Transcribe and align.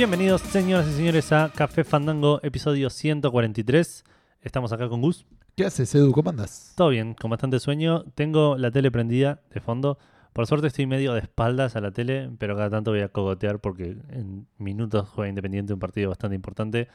Bienvenidos, 0.00 0.40
señoras 0.40 0.88
y 0.88 0.92
señores, 0.92 1.30
a 1.30 1.52
Café 1.54 1.84
Fandango, 1.84 2.40
episodio 2.42 2.88
143. 2.88 4.04
Estamos 4.40 4.72
acá 4.72 4.88
con 4.88 5.02
Gus. 5.02 5.26
¿Qué 5.56 5.66
haces, 5.66 5.94
Edu? 5.94 6.10
¿Cómo 6.12 6.30
andas? 6.30 6.72
Todo 6.74 6.88
bien, 6.88 7.12
con 7.12 7.28
bastante 7.30 7.60
sueño. 7.60 8.04
Tengo 8.14 8.56
la 8.56 8.70
tele 8.70 8.90
prendida 8.90 9.42
de 9.52 9.60
fondo. 9.60 9.98
Por 10.32 10.46
suerte 10.46 10.68
estoy 10.68 10.86
medio 10.86 11.12
de 11.12 11.20
espaldas 11.20 11.76
a 11.76 11.82
la 11.82 11.90
tele, 11.90 12.30
pero 12.38 12.56
cada 12.56 12.70
tanto 12.70 12.92
voy 12.92 13.00
a 13.00 13.08
cogotear 13.08 13.58
porque 13.58 13.98
en 14.08 14.46
minutos 14.56 15.06
juega 15.10 15.28
Independiente 15.28 15.74
un 15.74 15.80
partido 15.80 16.08
bastante 16.08 16.34
importante. 16.34 16.88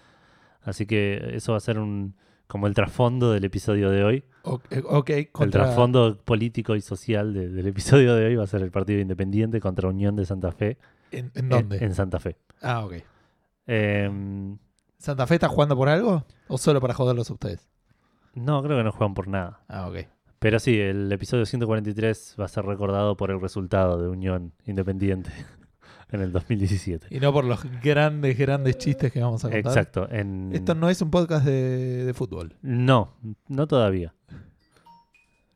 Así 0.63 0.87
que 0.87 1.33
eso 1.35 1.51
va 1.51 1.59
a 1.59 1.61
ser 1.61 1.77
un 1.77 2.15
como 2.47 2.65
el 2.65 2.73
trasfondo 2.73 3.31
del 3.33 3.43
episodio 3.43 3.91
de 3.91 4.03
hoy. 4.03 4.23
O- 4.43 4.61
eh, 4.71 4.81
El 5.45 5.51
trasfondo 5.51 6.17
político 6.25 6.75
y 6.75 6.81
social 6.81 7.35
de- 7.35 7.49
del 7.49 7.67
episodio 7.67 8.15
de 8.15 8.25
hoy 8.25 8.35
va 8.35 8.45
a 8.45 8.47
ser 8.47 8.63
el 8.63 8.71
partido 8.71 8.99
Independiente 8.99 9.59
contra 9.59 9.89
Unión 9.89 10.15
de 10.15 10.25
Santa 10.25 10.51
Fe. 10.51 10.77
¿En, 11.17 11.31
en 11.35 11.49
dónde? 11.49 11.77
En, 11.77 11.83
en 11.83 11.93
Santa 11.95 12.19
Fe. 12.19 12.37
Ah, 12.61 12.85
ok. 12.85 12.93
Em, 13.67 14.57
¿Santa 14.97 15.27
Fe 15.27 15.35
está 15.35 15.47
jugando 15.47 15.75
por 15.75 15.89
algo? 15.89 16.25
¿O 16.47 16.57
solo 16.57 16.81
para 16.81 16.93
joderlos 16.93 17.29
a 17.29 17.33
ustedes? 17.33 17.67
no, 18.35 18.61
creo 18.61 18.77
que 18.77 18.83
no 18.83 18.91
juegan 18.91 19.13
por 19.13 19.27
nada. 19.27 19.61
Ah, 19.67 19.87
ok. 19.87 19.97
Pero 20.39 20.59
sí, 20.59 20.79
el 20.79 21.11
episodio 21.11 21.45
143 21.45 22.35
va 22.39 22.45
a 22.45 22.47
ser 22.49 22.65
recordado 22.65 23.15
por 23.17 23.31
el 23.31 23.39
resultado 23.39 24.01
de 24.01 24.09
Unión 24.09 24.53
Independiente 24.65 25.31
en 26.11 26.21
el 26.21 26.31
2017. 26.31 27.07
Y 27.09 27.19
no 27.19 27.31
por 27.33 27.45
los 27.45 27.63
grandes, 27.81 28.37
grandes 28.37 28.77
chistes 28.77 29.11
que 29.11 29.21
vamos 29.21 29.43
a 29.45 29.49
contar. 29.49 29.71
Exacto. 29.71 30.07
En... 30.11 30.51
Esto 30.53 30.75
no 30.75 30.89
es 30.89 31.01
un 31.01 31.09
podcast 31.09 31.45
de, 31.45 32.05
de 32.05 32.13
fútbol. 32.13 32.55
No, 32.61 33.13
no 33.47 33.67
todavía. 33.67 34.13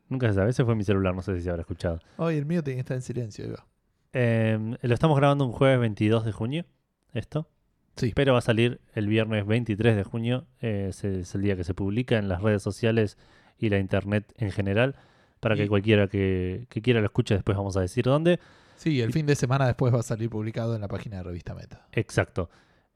Nunca 0.07 0.27
se 0.29 0.33
sabe. 0.33 0.49
Ese 0.49 0.65
fue 0.65 0.75
mi 0.75 0.83
celular, 0.83 1.13
no 1.13 1.21
sé 1.21 1.35
si 1.35 1.41
se 1.43 1.49
habrá 1.49 1.61
escuchado. 1.61 1.99
Hoy 2.17 2.37
el 2.37 2.45
mío 2.45 2.63
tiene 2.63 2.77
que 2.77 2.81
estar 2.81 2.95
en 2.95 3.03
silencio. 3.03 3.51
va. 3.51 3.65
Eh, 4.13 4.57
lo 4.81 4.93
estamos 4.93 5.17
grabando 5.17 5.45
un 5.45 5.51
jueves 5.51 5.79
22 5.79 6.25
de 6.25 6.31
junio, 6.31 6.65
esto. 7.13 7.47
Sí. 7.95 8.13
Pero 8.15 8.33
va 8.33 8.39
a 8.39 8.41
salir 8.41 8.79
el 8.93 9.07
viernes 9.07 9.45
23 9.45 9.95
de 9.95 10.03
junio. 10.03 10.45
eh, 10.61 10.87
es 10.91 11.03
el 11.35 11.41
día 11.41 11.55
que 11.55 11.63
se 11.63 11.73
publica 11.73 12.17
en 12.17 12.29
las 12.29 12.41
redes 12.41 12.63
sociales 12.63 13.17
y 13.57 13.69
la 13.69 13.77
internet 13.79 14.31
en 14.37 14.51
general. 14.51 14.95
Para 15.41 15.55
que 15.55 15.67
cualquiera 15.69 16.07
que, 16.07 16.65
que 16.69 16.81
quiera 16.81 16.99
lo 16.99 17.05
escuche, 17.05 17.33
después 17.33 17.57
vamos 17.57 17.77
a 17.77 17.81
decir 17.81 18.03
dónde. 18.03 18.39
Sí, 18.75 18.99
el 19.01 19.13
fin 19.13 19.25
de 19.25 19.35
semana 19.35 19.65
después 19.67 19.93
va 19.93 19.99
a 19.99 20.03
salir 20.03 20.29
publicado 20.29 20.75
en 20.75 20.81
la 20.81 20.87
página 20.89 21.17
de 21.17 21.23
Revista 21.23 21.53
Meta. 21.53 21.87
Exacto. 21.93 22.49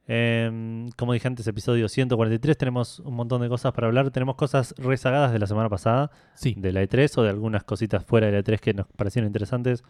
Em, 0.06 0.90
como 0.98 1.14
dije 1.14 1.26
antes, 1.26 1.46
episodio 1.46 1.88
143, 1.88 2.58
tenemos 2.58 3.00
un 3.00 3.14
montón 3.14 3.40
de 3.40 3.48
cosas 3.48 3.72
para 3.72 3.86
hablar. 3.86 4.10
Tenemos 4.10 4.34
cosas 4.36 4.74
rezagadas 4.76 5.32
de 5.32 5.38
la 5.38 5.46
semana 5.46 5.70
pasada, 5.70 6.10
Sí. 6.34 6.54
de 6.58 6.72
la 6.72 6.82
E3 6.82 7.16
o 7.16 7.22
de 7.22 7.30
algunas 7.30 7.64
cositas 7.64 8.04
fuera 8.04 8.26
de 8.26 8.32
la 8.34 8.38
E3 8.40 8.60
que 8.60 8.74
nos 8.74 8.86
parecieron 8.88 9.26
interesantes. 9.26 9.82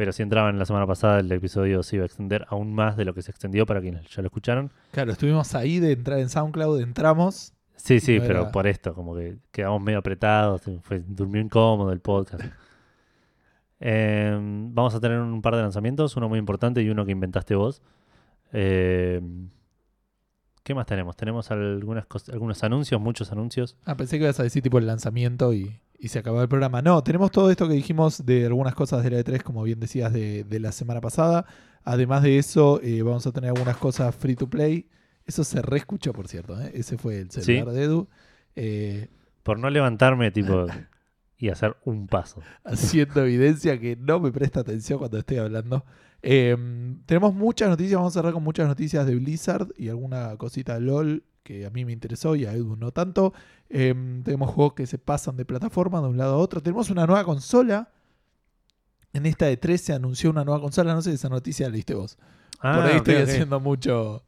Pero 0.00 0.12
si 0.12 0.22
entraban 0.22 0.58
la 0.58 0.64
semana 0.64 0.86
pasada, 0.86 1.20
el 1.20 1.30
episodio 1.30 1.82
se 1.82 1.96
iba 1.96 2.04
a 2.04 2.06
extender 2.06 2.46
aún 2.48 2.72
más 2.72 2.96
de 2.96 3.04
lo 3.04 3.12
que 3.12 3.20
se 3.20 3.30
extendió 3.30 3.66
para 3.66 3.82
quienes 3.82 4.08
ya 4.08 4.22
lo 4.22 4.28
escucharon. 4.28 4.72
Claro, 4.92 5.12
estuvimos 5.12 5.54
ahí 5.54 5.78
de 5.78 5.92
entrar 5.92 6.20
en 6.20 6.30
SoundCloud, 6.30 6.80
entramos. 6.80 7.52
Sí, 7.76 8.00
sí, 8.00 8.18
No 8.18 8.24
pero 8.26 8.40
era- 8.40 8.50
por 8.50 8.66
esto, 8.66 8.94
como 8.94 9.14
que 9.14 9.36
quedamos 9.52 9.82
medio 9.82 9.98
apretados, 9.98 10.62
fue, 10.84 11.02
durmió 11.06 11.42
incómodo 11.42 11.92
el 11.92 12.00
podcast. 12.00 12.42
Em, 13.78 14.74
vamos 14.74 14.94
a 14.94 15.00
tener 15.00 15.18
un 15.18 15.42
par 15.42 15.54
de 15.56 15.60
lanzamientos, 15.60 16.16
uno 16.16 16.30
muy 16.30 16.38
importante 16.38 16.80
y 16.80 16.88
uno 16.88 17.04
que 17.04 17.12
inventaste 17.12 17.54
vos. 17.54 17.82
Em, 18.52 19.50
¿Qué 20.62 20.74
más 20.74 20.86
tenemos? 20.86 21.14
Tenemos 21.14 21.50
algunas 21.50 22.06
algunos 22.32 22.64
anuncios, 22.64 22.98
muchos 23.02 23.32
anuncios. 23.32 23.76
Ah, 23.84 23.96
pensé 23.96 24.16
que 24.16 24.24
ibas 24.24 24.40
a 24.40 24.44
decir 24.44 24.62
tipo 24.62 24.78
el 24.78 24.86
lanzamiento 24.86 25.52
y, 25.52 25.78
y 26.00 26.08
se 26.08 26.18
acabó 26.18 26.40
el 26.40 26.48
programa. 26.48 26.80
No, 26.82 27.02
tenemos 27.02 27.30
todo 27.30 27.50
esto 27.50 27.68
que 27.68 27.74
dijimos 27.74 28.24
de 28.24 28.46
algunas 28.46 28.74
cosas 28.74 29.04
de 29.04 29.10
la 29.10 29.18
E3, 29.20 29.42
como 29.42 29.62
bien 29.62 29.80
decías, 29.80 30.12
de, 30.12 30.44
de 30.44 30.60
la 30.60 30.72
semana 30.72 31.00
pasada. 31.00 31.44
Además 31.84 32.22
de 32.22 32.38
eso, 32.38 32.80
eh, 32.82 33.02
vamos 33.02 33.26
a 33.26 33.32
tener 33.32 33.50
algunas 33.50 33.76
cosas 33.76 34.14
free 34.14 34.34
to 34.34 34.48
play. 34.48 34.88
Eso 35.26 35.44
se 35.44 35.60
reescuchó, 35.62 36.12
por 36.12 36.26
cierto. 36.26 36.60
¿eh? 36.60 36.72
Ese 36.74 36.96
fue 36.98 37.20
el 37.20 37.30
celular 37.30 37.74
de 37.74 37.82
Edu. 37.82 38.08
Eh, 38.56 39.08
Por 39.42 39.58
no 39.58 39.68
levantarme, 39.70 40.30
tipo, 40.30 40.66
y 41.38 41.48
hacer 41.50 41.76
un 41.84 42.06
paso. 42.06 42.40
haciendo 42.64 43.22
evidencia 43.22 43.78
que 43.78 43.96
no 43.96 44.20
me 44.20 44.32
presta 44.32 44.60
atención 44.60 44.98
cuando 44.98 45.18
estoy 45.18 45.36
hablando. 45.36 45.84
Eh, 46.22 46.56
tenemos 47.06 47.34
muchas 47.34 47.68
noticias, 47.68 47.96
vamos 47.96 48.14
a 48.14 48.20
cerrar 48.20 48.32
con 48.32 48.42
muchas 48.42 48.68
noticias 48.68 49.06
de 49.06 49.14
Blizzard 49.14 49.68
y 49.76 49.88
alguna 49.88 50.36
cosita 50.36 50.78
LOL 50.78 51.24
que 51.42 51.66
a 51.66 51.70
mí 51.70 51.84
me 51.84 51.92
interesó 51.92 52.36
y 52.36 52.46
a 52.46 52.52
Edu 52.52 52.76
no 52.76 52.92
tanto. 52.92 53.32
Eh, 53.68 53.94
tenemos 54.24 54.50
juegos 54.50 54.74
que 54.74 54.86
se 54.86 54.98
pasan 54.98 55.36
de 55.36 55.44
plataforma 55.44 56.00
de 56.00 56.08
un 56.08 56.16
lado 56.16 56.34
a 56.34 56.38
otro. 56.38 56.62
Tenemos 56.62 56.90
una 56.90 57.06
nueva 57.06 57.24
consola. 57.24 57.90
En 59.12 59.26
esta 59.26 59.46
de 59.46 59.56
13 59.56 59.84
se 59.84 59.92
anunció 59.92 60.30
una 60.30 60.44
nueva 60.44 60.60
consola, 60.60 60.94
no 60.94 61.02
sé 61.02 61.10
si 61.10 61.16
esa 61.16 61.28
noticia 61.28 61.66
la 61.66 61.72
leíste 61.72 61.94
vos. 61.94 62.16
Ah, 62.60 62.76
Por 62.76 62.84
ahí 62.84 62.96
estoy 62.98 63.16
haciendo 63.16 63.58
mucho 63.58 64.24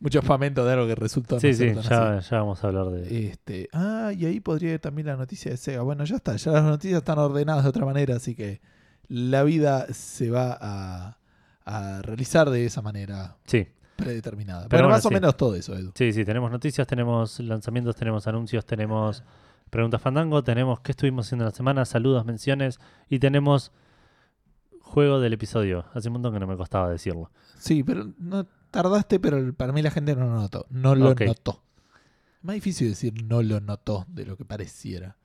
mucho 0.00 0.20
spamento 0.20 0.64
de 0.64 0.72
algo 0.72 0.86
que 0.86 0.94
resultó 0.94 1.40
Sí, 1.40 1.54
sí, 1.54 1.72
ya, 1.74 2.20
ya 2.20 2.38
vamos 2.38 2.62
a 2.62 2.68
hablar 2.68 2.86
de... 2.90 3.28
Este, 3.28 3.68
ah, 3.72 4.12
y 4.16 4.26
ahí 4.26 4.40
podría 4.40 4.74
ir 4.74 4.80
también 4.80 5.06
la 5.06 5.16
noticia 5.16 5.50
de 5.50 5.56
Sega. 5.56 5.82
Bueno, 5.82 6.04
ya 6.04 6.16
está, 6.16 6.36
ya 6.36 6.52
las 6.52 6.64
noticias 6.64 6.98
están 6.98 7.18
ordenadas 7.18 7.64
de 7.64 7.70
otra 7.70 7.84
manera, 7.84 8.16
así 8.16 8.34
que 8.34 8.60
la 9.08 9.42
vida 9.42 9.92
se 9.92 10.30
va 10.30 10.56
a, 10.60 11.18
a 11.64 12.02
realizar 12.02 12.50
de 12.50 12.64
esa 12.66 12.82
manera 12.82 13.36
Sí, 13.46 13.68
predeterminada. 13.98 14.68
Pero 14.68 14.84
bueno, 14.84 14.94
más 14.94 15.04
o 15.04 15.10
menos 15.10 15.36
todo 15.36 15.54
eso, 15.54 15.76
Edu. 15.76 15.92
sí, 15.94 16.12
sí, 16.12 16.24
tenemos 16.24 16.50
noticias, 16.50 16.86
tenemos 16.86 17.40
lanzamientos, 17.40 17.96
tenemos 17.96 18.26
anuncios, 18.26 18.64
tenemos 18.64 19.24
preguntas 19.68 20.00
fandango, 20.00 20.42
tenemos 20.42 20.80
qué 20.80 20.92
estuvimos 20.92 21.26
haciendo 21.26 21.44
en 21.44 21.50
la 21.50 21.54
semana, 21.54 21.84
saludos, 21.84 22.24
menciones 22.24 22.78
y 23.08 23.18
tenemos 23.18 23.72
juego 24.80 25.20
del 25.20 25.34
episodio. 25.34 25.84
Hace 25.92 26.08
un 26.08 26.14
montón 26.14 26.32
que 26.32 26.40
no 26.40 26.46
me 26.46 26.56
costaba 26.56 26.88
decirlo. 26.88 27.30
Sí, 27.58 27.82
pero 27.82 28.10
no 28.18 28.46
tardaste, 28.70 29.20
pero 29.20 29.52
para 29.54 29.72
mí 29.72 29.82
la 29.82 29.90
gente 29.90 30.14
no 30.14 30.26
lo 30.26 30.34
notó. 30.34 30.66
No 30.70 30.94
lo 30.94 31.14
notó. 31.14 31.62
Más 32.42 32.54
difícil 32.54 32.88
decir 32.88 33.24
no 33.24 33.42
lo 33.42 33.60
notó 33.60 34.06
de 34.08 34.24
lo 34.24 34.36
que 34.36 34.44
pareciera. 34.44 35.16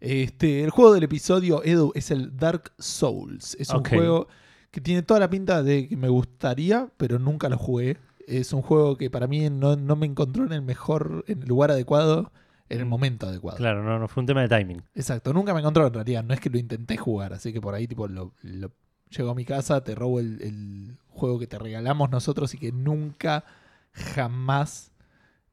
Este, 0.00 0.62
el 0.64 0.70
juego 0.70 0.92
del 0.92 1.04
episodio, 1.04 1.64
Edu, 1.64 1.92
es 1.94 2.10
el 2.10 2.36
Dark 2.36 2.72
Souls. 2.78 3.56
Es 3.58 3.70
un 3.70 3.84
juego 3.84 4.28
que 4.70 4.80
tiene 4.80 5.02
toda 5.02 5.20
la 5.20 5.30
pinta 5.30 5.62
de 5.62 5.88
que 5.88 5.96
me 5.96 6.08
gustaría, 6.08 6.90
pero 6.96 7.18
nunca 7.18 7.48
lo 7.48 7.58
jugué. 7.58 7.96
Es 8.28 8.52
un 8.52 8.62
juego 8.62 8.96
que 8.96 9.10
para 9.10 9.26
mí 9.26 9.48
no, 9.50 9.76
no 9.76 9.96
me 9.96 10.06
encontró 10.06 10.44
en 10.44 10.52
el 10.52 10.62
mejor, 10.62 11.24
en 11.28 11.42
el 11.42 11.48
lugar 11.48 11.70
adecuado, 11.70 12.30
en 12.68 12.78
el 12.80 12.86
momento 12.86 13.26
adecuado. 13.26 13.56
Claro, 13.56 13.82
no, 13.82 13.98
no 13.98 14.06
fue 14.08 14.20
un 14.20 14.26
tema 14.26 14.42
de 14.46 14.48
timing. 14.48 14.82
Exacto, 14.94 15.32
nunca 15.32 15.54
me 15.54 15.60
encontró 15.60 15.86
en 15.86 15.94
realidad. 15.94 16.22
No 16.24 16.34
es 16.34 16.40
que 16.40 16.50
lo 16.50 16.58
intenté 16.58 16.96
jugar, 16.96 17.32
así 17.32 17.52
que 17.52 17.60
por 17.60 17.74
ahí 17.74 17.86
tipo 17.88 18.06
lo, 18.08 18.32
lo- 18.42 18.72
llego 19.10 19.30
a 19.30 19.34
mi 19.34 19.46
casa, 19.46 19.82
te 19.82 19.94
robo 19.94 20.20
el, 20.20 20.42
el 20.42 20.96
juego 21.08 21.38
que 21.38 21.46
te 21.46 21.58
regalamos 21.58 22.10
nosotros 22.10 22.52
y 22.54 22.58
que 22.58 22.70
nunca, 22.72 23.44
jamás 23.92 24.92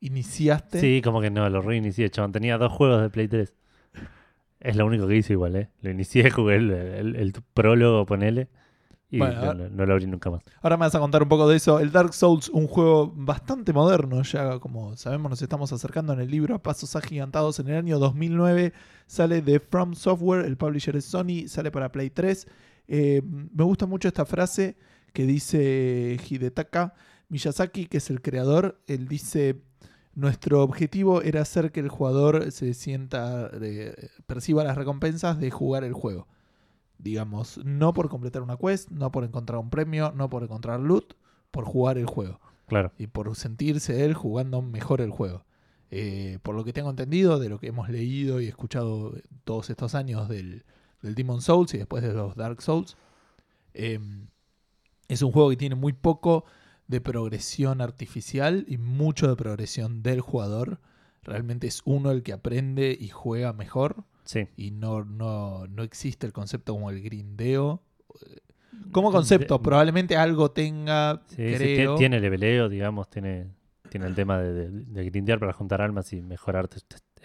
iniciaste. 0.01 0.79
Sí, 0.79 1.01
como 1.03 1.21
que 1.21 1.29
no, 1.31 1.49
lo 1.49 1.61
reinicié, 1.61 2.09
chabón. 2.09 2.31
Tenía 2.33 2.57
dos 2.57 2.71
juegos 2.71 3.01
de 3.01 3.09
Play 3.09 3.27
3. 3.27 3.53
Es 4.59 4.75
lo 4.75 4.85
único 4.85 5.07
que 5.07 5.15
hice 5.15 5.33
igual, 5.33 5.55
¿eh? 5.55 5.69
Lo 5.81 5.91
inicié, 5.91 6.29
jugué 6.31 6.55
el, 6.55 6.71
el- 6.71 7.15
el 7.15 7.33
prólogo, 7.53 8.05
ponele. 8.05 8.49
Y 9.09 9.19
Bueno, 9.19 9.33
no, 9.35 9.39
ahora- 9.41 9.53
no- 9.53 9.69
no 9.69 9.85
lo 9.85 9.93
abrí 9.93 10.07
nunca 10.07 10.29
más. 10.31 10.41
Ahora 10.61 10.77
me 10.77 10.81
vas 10.85 10.95
a 10.95 10.99
contar 10.99 11.21
un 11.23 11.29
poco 11.29 11.47
de 11.47 11.55
eso. 11.57 11.79
El 11.79 11.91
Dark 11.91 12.13
Souls, 12.13 12.49
un 12.49 12.67
juego 12.67 13.13
bastante 13.15 13.71
moderno, 13.71 14.23
ya 14.23 14.59
como 14.59 14.97
sabemos 14.97 15.29
nos 15.29 15.41
estamos 15.41 15.71
acercando 15.71 16.11
en 16.13 16.19
el 16.21 16.29
libro 16.31 16.55
a 16.55 16.63
pasos 16.63 16.95
agigantados. 16.95 17.59
En 17.59 17.67
el 17.67 17.77
año 17.77 17.99
2009 17.99 18.73
sale 19.05 19.41
de 19.41 19.59
From 19.59 19.93
Software, 19.93 20.45
el 20.45 20.57
publisher 20.57 20.95
es 20.95 21.05
Sony, 21.05 21.47
sale 21.47 21.69
para 21.71 21.91
Play 21.91 22.09
3. 22.09 22.47
Eh, 22.87 23.21
me 23.23 23.63
gusta 23.63 23.85
mucho 23.85 24.07
esta 24.07 24.25
frase 24.25 24.75
que 25.13 25.25
dice 25.25 26.17
Hidetaka 26.27 26.93
Miyazaki, 27.29 27.85
que 27.85 27.97
es 27.97 28.09
el 28.09 28.21
creador. 28.21 28.81
Él 28.87 29.07
dice, 29.07 29.61
nuestro 30.13 30.61
objetivo 30.63 31.21
era 31.21 31.41
hacer 31.41 31.71
que 31.71 31.79
el 31.79 31.89
jugador 31.89 32.51
se 32.51 32.73
sienta, 32.73 33.49
eh, 33.61 33.93
perciba 34.27 34.63
las 34.63 34.77
recompensas 34.77 35.39
de 35.39 35.51
jugar 35.51 35.83
el 35.83 35.93
juego. 35.93 36.27
Digamos, 36.97 37.59
no 37.63 37.93
por 37.93 38.09
completar 38.09 38.41
una 38.41 38.57
quest, 38.57 38.89
no 38.89 39.11
por 39.11 39.23
encontrar 39.23 39.59
un 39.59 39.69
premio, 39.69 40.11
no 40.15 40.29
por 40.29 40.43
encontrar 40.43 40.79
loot, 40.79 41.13
por 41.51 41.65
jugar 41.65 41.97
el 41.97 42.05
juego 42.05 42.39
Claro. 42.67 42.91
y 42.97 43.07
por 43.07 43.35
sentirse 43.35 44.05
él 44.05 44.13
jugando 44.13 44.61
mejor 44.61 45.01
el 45.01 45.11
juego. 45.11 45.45
Eh, 45.91 46.39
por 46.41 46.55
lo 46.55 46.63
que 46.63 46.73
tengo 46.73 46.89
entendido, 46.89 47.37
de 47.39 47.49
lo 47.49 47.59
que 47.59 47.67
hemos 47.67 47.89
leído 47.89 48.41
y 48.41 48.47
escuchado 48.47 49.13
todos 49.43 49.69
estos 49.69 49.93
años 49.93 50.27
del, 50.27 50.65
del 51.01 51.15
Demon 51.15 51.41
Souls 51.41 51.73
y 51.73 51.77
después 51.77 52.01
de 52.03 52.13
los 52.13 52.35
Dark 52.35 52.61
Souls, 52.61 52.97
eh, 53.73 53.99
es 55.07 55.21
un 55.21 55.31
juego 55.31 55.49
que 55.51 55.57
tiene 55.57 55.75
muy 55.75 55.93
poco 55.93 56.45
de 56.87 57.01
progresión 57.01 57.81
artificial 57.81 58.65
y 58.67 58.77
mucho 58.77 59.27
de 59.27 59.35
progresión 59.35 60.01
del 60.01 60.21
jugador. 60.21 60.79
Realmente 61.23 61.67
es 61.67 61.81
uno 61.85 62.11
el 62.11 62.23
que 62.23 62.33
aprende 62.33 62.97
y 62.99 63.09
juega 63.09 63.53
mejor 63.53 64.05
Sí. 64.25 64.47
y 64.57 64.71
no, 64.71 65.03
no, 65.05 65.67
no 65.67 65.83
existe 65.83 66.25
el 66.27 66.33
concepto 66.33 66.73
como 66.73 66.89
el 66.89 67.01
grindeo. 67.01 67.81
Como 68.91 69.11
concepto, 69.11 69.57
De- 69.57 69.63
probablemente 69.63 70.17
algo 70.17 70.51
tenga, 70.51 71.21
Sí, 71.27 71.35
sí, 71.35 71.75
creo. 71.75 71.95
tiene 71.95 72.19
leveleo, 72.19 72.67
digamos, 72.69 73.09
tiene, 73.09 73.47
tiene 73.89 74.07
el 74.07 74.15
tema 74.15 74.39
de, 74.39 74.53
de, 74.53 74.69
de 74.69 75.05
grindear 75.05 75.39
para 75.39 75.53
juntar 75.53 75.81
almas 75.81 76.11
y 76.13 76.21
mejorar 76.21 76.69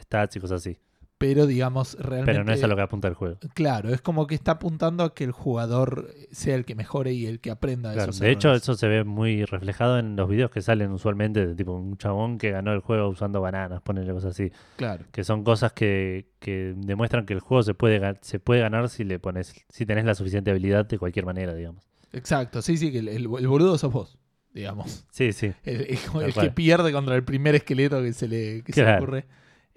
stats 0.00 0.37
y 0.37 0.41
cosas 0.41 0.61
así. 0.61 0.79
Pero 1.20 1.46
digamos, 1.46 1.99
realmente... 1.99 2.32
Pero 2.32 2.44
no 2.44 2.52
es 2.55 2.64
a 2.64 2.67
lo 2.67 2.76
que 2.76 2.81
apunta 2.81 3.06
el 3.06 3.12
juego. 3.12 3.37
Claro, 3.52 3.90
es 3.93 4.00
como 4.00 4.26
que 4.26 4.34
está 4.34 4.52
apuntando 4.52 5.05
a 5.05 5.12
que 5.14 5.25
el 5.25 5.32
jugador 5.32 6.14
sea 6.32 6.55
el 6.55 6.64
que 6.64 6.75
mejore 6.75 7.12
y 7.12 7.26
el 7.26 7.40
que 7.40 7.50
aprenda 7.50 7.90
de 7.90 7.96
Claro, 7.96 8.11
esos 8.12 8.20
de 8.20 8.31
hecho, 8.31 8.55
eso 8.55 8.75
se 8.75 8.88
ve 8.88 9.05
muy 9.05 9.44
reflejado 9.44 9.99
en 9.99 10.17
los 10.17 10.31
videos 10.31 10.50
que 10.50 10.62
salen 10.62 10.90
usualmente 10.93 11.46
de 11.46 11.55
tipo 11.55 11.72
un 11.72 11.99
chabón 11.99 12.38
que 12.38 12.50
ganó 12.50 12.72
el 12.72 12.81
juego 12.81 13.06
usando 13.11 13.43
bananas, 13.43 13.82
ponerle 13.82 14.14
cosas 14.14 14.31
así. 14.31 14.50
Claro, 14.76 15.05
Que 15.12 15.22
son 15.22 15.44
cosas 15.44 15.75
que, 15.75 16.31
que 16.38 16.72
demuestran 16.75 17.26
que 17.26 17.34
el 17.34 17.40
juego 17.40 17.62
se 17.64 17.75
puede, 17.75 18.00
se 18.23 18.40
puede 18.40 18.62
ganar 18.62 18.88
si 18.88 19.05
le 19.05 19.19
pones, 19.19 19.52
si 19.69 19.84
tenés 19.84 20.06
la 20.06 20.14
suficiente 20.14 20.50
habilidad 20.50 20.87
de 20.87 20.99
cualquier 20.99 21.26
manera, 21.26 21.55
digamos. 21.55 21.87
exacto. 22.14 22.62
Sí, 22.62 22.78
sí, 22.78 22.90
que 22.90 23.00
el, 23.00 23.08
el, 23.08 23.16
el 23.38 23.46
boludo 23.46 23.76
sos 23.76 23.93
vos, 23.93 24.19
digamos. 24.55 25.05
Sí, 25.11 25.34
sí. 25.34 25.52
El, 25.64 25.82
el- 25.82 25.99
Tal 25.99 26.23
el 26.23 26.32
que 26.32 26.50
pierde 26.50 26.93
contra 26.93 27.14
el 27.14 27.25
primer 27.25 27.55
esqueleto 27.56 28.00
que 28.00 28.14
se 28.14 28.26
le, 28.26 28.62
que 28.64 28.73
se 28.73 28.82
le 28.82 28.96
ocurre. 28.96 29.26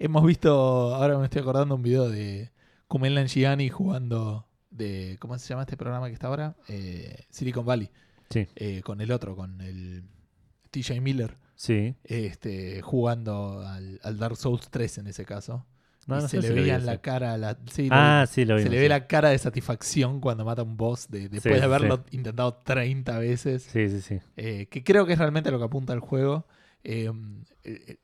Hemos 0.04 0.26
visto, 0.26 0.94
ahora 0.94 1.16
me 1.16 1.24
estoy 1.24 1.40
acordando 1.40 1.74
un 1.74 1.80
video 1.82 2.10
de 2.10 2.50
Kumail 2.88 3.14
Nanjiani 3.14 3.70
jugando 3.70 4.46
de, 4.70 5.16
¿cómo 5.18 5.38
se 5.38 5.48
llama 5.48 5.62
este 5.62 5.78
programa 5.78 6.08
que 6.08 6.12
está 6.12 6.26
ahora? 6.26 6.56
Eh, 6.68 7.24
Silicon 7.30 7.64
Valley. 7.64 7.88
Sí. 8.28 8.46
Eh, 8.56 8.82
con 8.84 9.00
el 9.00 9.10
otro, 9.10 9.34
con 9.34 9.62
el 9.62 10.02
TJ 10.70 11.00
Miller, 11.00 11.38
Sí. 11.54 11.94
este, 12.04 12.82
jugando 12.82 13.60
al, 13.66 13.98
al 14.02 14.18
Dark 14.18 14.36
Souls 14.36 14.68
3 14.70 14.98
en 14.98 15.06
ese 15.06 15.24
caso. 15.24 15.64
No, 16.06 16.18
y 16.18 16.22
no 16.22 16.28
se 16.28 16.36
le 16.42 16.48
si 16.48 16.52
veía 16.52 16.78
la 16.80 17.00
cara, 17.00 17.38
la, 17.38 17.56
sí, 17.72 17.88
Ah, 17.90 18.26
sí, 18.30 18.44
lo 18.44 18.56
vi. 18.56 18.62
se 18.64 18.68
le 18.68 18.78
ve 18.80 18.90
la 18.90 19.06
cara 19.06 19.30
de 19.30 19.38
satisfacción 19.38 20.20
cuando 20.20 20.44
mata 20.44 20.60
a 20.60 20.64
un 20.66 20.76
boss 20.76 21.08
de- 21.08 21.30
después 21.30 21.42
Sí, 21.44 21.48
de 21.48 21.58
sí, 21.60 21.62
haberlo 21.64 22.04
intentado 22.10 22.52
30 22.62 23.18
veces. 23.18 23.62
Sí, 23.72 23.88
sí, 23.88 24.02
sí. 24.02 24.18
Eh, 24.36 24.66
que 24.66 24.84
creo 24.84 25.06
que 25.06 25.14
es 25.14 25.18
realmente 25.18 25.50
lo 25.50 25.58
que 25.58 25.64
apunta 25.64 25.94
el 25.94 26.00
juego. 26.00 26.46
Eh, 26.82 27.10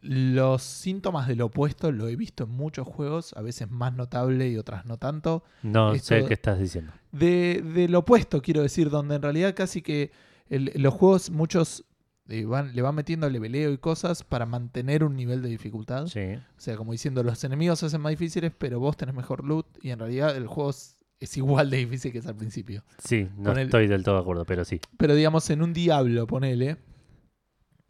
los 0.01 0.63
síntomas 0.63 1.29
del 1.29 1.43
opuesto 1.43 1.93
lo 1.93 2.09
he 2.09 2.17
visto 2.17 2.45
en 2.45 2.51
muchos 2.51 2.87
juegos, 2.87 3.35
a 3.37 3.43
veces 3.43 3.71
más 3.71 3.95
notable 3.95 4.49
y 4.49 4.57
otras 4.57 4.87
no 4.87 4.97
tanto. 4.99 5.45
No 5.63 5.93
Esto- 5.93 6.09
sé 6.09 6.25
qué 6.27 6.35
estás 6.35 6.59
diciendo. 6.59 6.93
De, 7.13 7.63
del 7.75 7.95
opuesto, 7.95 8.41
quiero 8.43 8.63
decir, 8.63 8.91
donde 8.91 9.17
en 9.17 9.23
realidad 9.23 9.55
casi 9.55 9.83
que 9.83 10.11
el- 10.49 10.73
los 10.77 10.95
juegos, 10.95 11.31
muchos 11.31 11.85
eh, 12.29 12.45
van- 12.45 12.75
le 12.77 12.83
van 12.83 12.95
metiendo 12.95 13.29
leveleo 13.29 13.73
y 13.73 13.79
cosas 13.79 14.23
para 14.23 14.47
mantener 14.47 15.03
un 15.03 15.17
nivel 15.17 15.43
de 15.43 15.49
dificultad. 15.49 16.07
Sí. 16.07 16.21
O 16.37 16.61
sea, 16.61 16.77
como 16.77 16.93
diciendo, 16.93 17.25
los 17.25 17.43
enemigos 17.43 17.81
se 17.81 17.87
hacen 17.87 18.01
más 18.01 18.11
difíciles, 18.11 18.53
pero 18.57 18.79
vos 18.79 18.97
tenés 18.97 19.17
mejor 19.17 19.45
loot 19.45 19.67
y 19.83 19.91
en 19.91 19.99
realidad 19.99 20.37
el 20.37 20.47
juego 20.47 20.71
es, 20.71 20.97
igual 21.37 21.71
de 21.71 21.79
difícil 21.79 22.13
que 22.13 22.19
es 22.19 22.27
al 22.27 22.37
principio. 22.37 22.85
Sí, 23.05 23.29
no 23.37 23.51
Con 23.51 23.59
el- 23.59 23.65
estoy 23.67 23.89
del 23.89 24.05
todo 24.05 24.15
de 24.15 24.21
acuerdo, 24.21 24.45
pero 24.45 24.65
sí. 24.65 24.81
Pero 24.97 25.17
digamos, 25.17 25.51
en 25.51 25.61
un 25.61 25.73
Diablo, 25.73 26.27
ponele, 26.29 26.77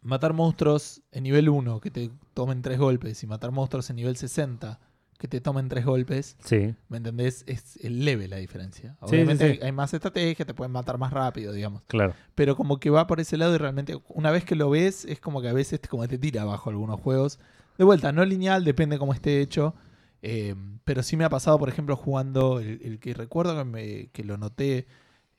matar 0.01 0.33
monstruos 0.33 1.01
en 1.11 1.23
nivel 1.23 1.49
1 1.49 1.79
que 1.79 1.91
te 1.91 2.11
tomen 2.33 2.61
3 2.61 2.79
golpes 2.79 3.21
y 3.23 3.27
matar 3.27 3.51
monstruos 3.51 3.89
en 3.89 3.97
nivel 3.97 4.17
60 4.17 4.79
que 5.17 5.27
te 5.27 5.39
tomen 5.39 5.69
3 5.69 5.85
golpes, 5.85 6.35
Sí, 6.43 6.73
¿me 6.89 6.97
entendés? 6.97 7.43
Es 7.45 7.77
el 7.83 8.03
leve 8.05 8.27
la 8.27 8.37
diferencia. 8.37 8.97
Obviamente 9.01 9.43
sí, 9.45 9.51
hay- 9.51 9.57
sí. 9.57 9.63
hay 9.65 9.71
más 9.71 9.93
estrategia, 9.93 10.45
te 10.45 10.55
pueden 10.55 10.71
matar 10.71 10.97
más 10.97 11.13
rápido, 11.13 11.53
digamos. 11.53 11.83
claro. 11.87 12.15
Pero 12.33 12.55
como 12.55 12.79
que 12.79 12.89
va 12.89 13.05
por 13.05 13.19
ese 13.19 13.37
lado 13.37 13.53
y 13.53 13.59
realmente 13.59 14.01
una 14.09 14.31
vez 14.31 14.43
que 14.43 14.55
lo 14.55 14.71
ves 14.71 15.05
es 15.05 15.19
como 15.19 15.39
que 15.41 15.49
a 15.49 15.53
veces 15.53 15.79
te- 15.79 15.87
como 15.89 16.07
te 16.07 16.17
tira 16.17 16.41
abajo 16.41 16.71
algunos 16.71 16.99
juegos. 16.99 17.37
De 17.77 17.83
vuelta, 17.83 18.11
no 18.11 18.25
lineal, 18.25 18.63
depende 18.65 18.97
cómo 18.97 19.13
esté 19.13 19.41
hecho. 19.41 19.75
eh, 20.23 20.55
pero 20.83 21.01
sí 21.03 21.17
me 21.17 21.23
ha 21.23 21.29
pasado, 21.29 21.57
por 21.59 21.69
ejemplo, 21.69 21.95
jugando 21.95 22.59
el, 22.59 22.79
el 22.83 22.99
que 22.99 23.13
recuerdo 23.13 23.55
que, 23.57 23.63
me- 23.65 24.07
que 24.09 24.23
lo 24.23 24.37
noté 24.37 24.87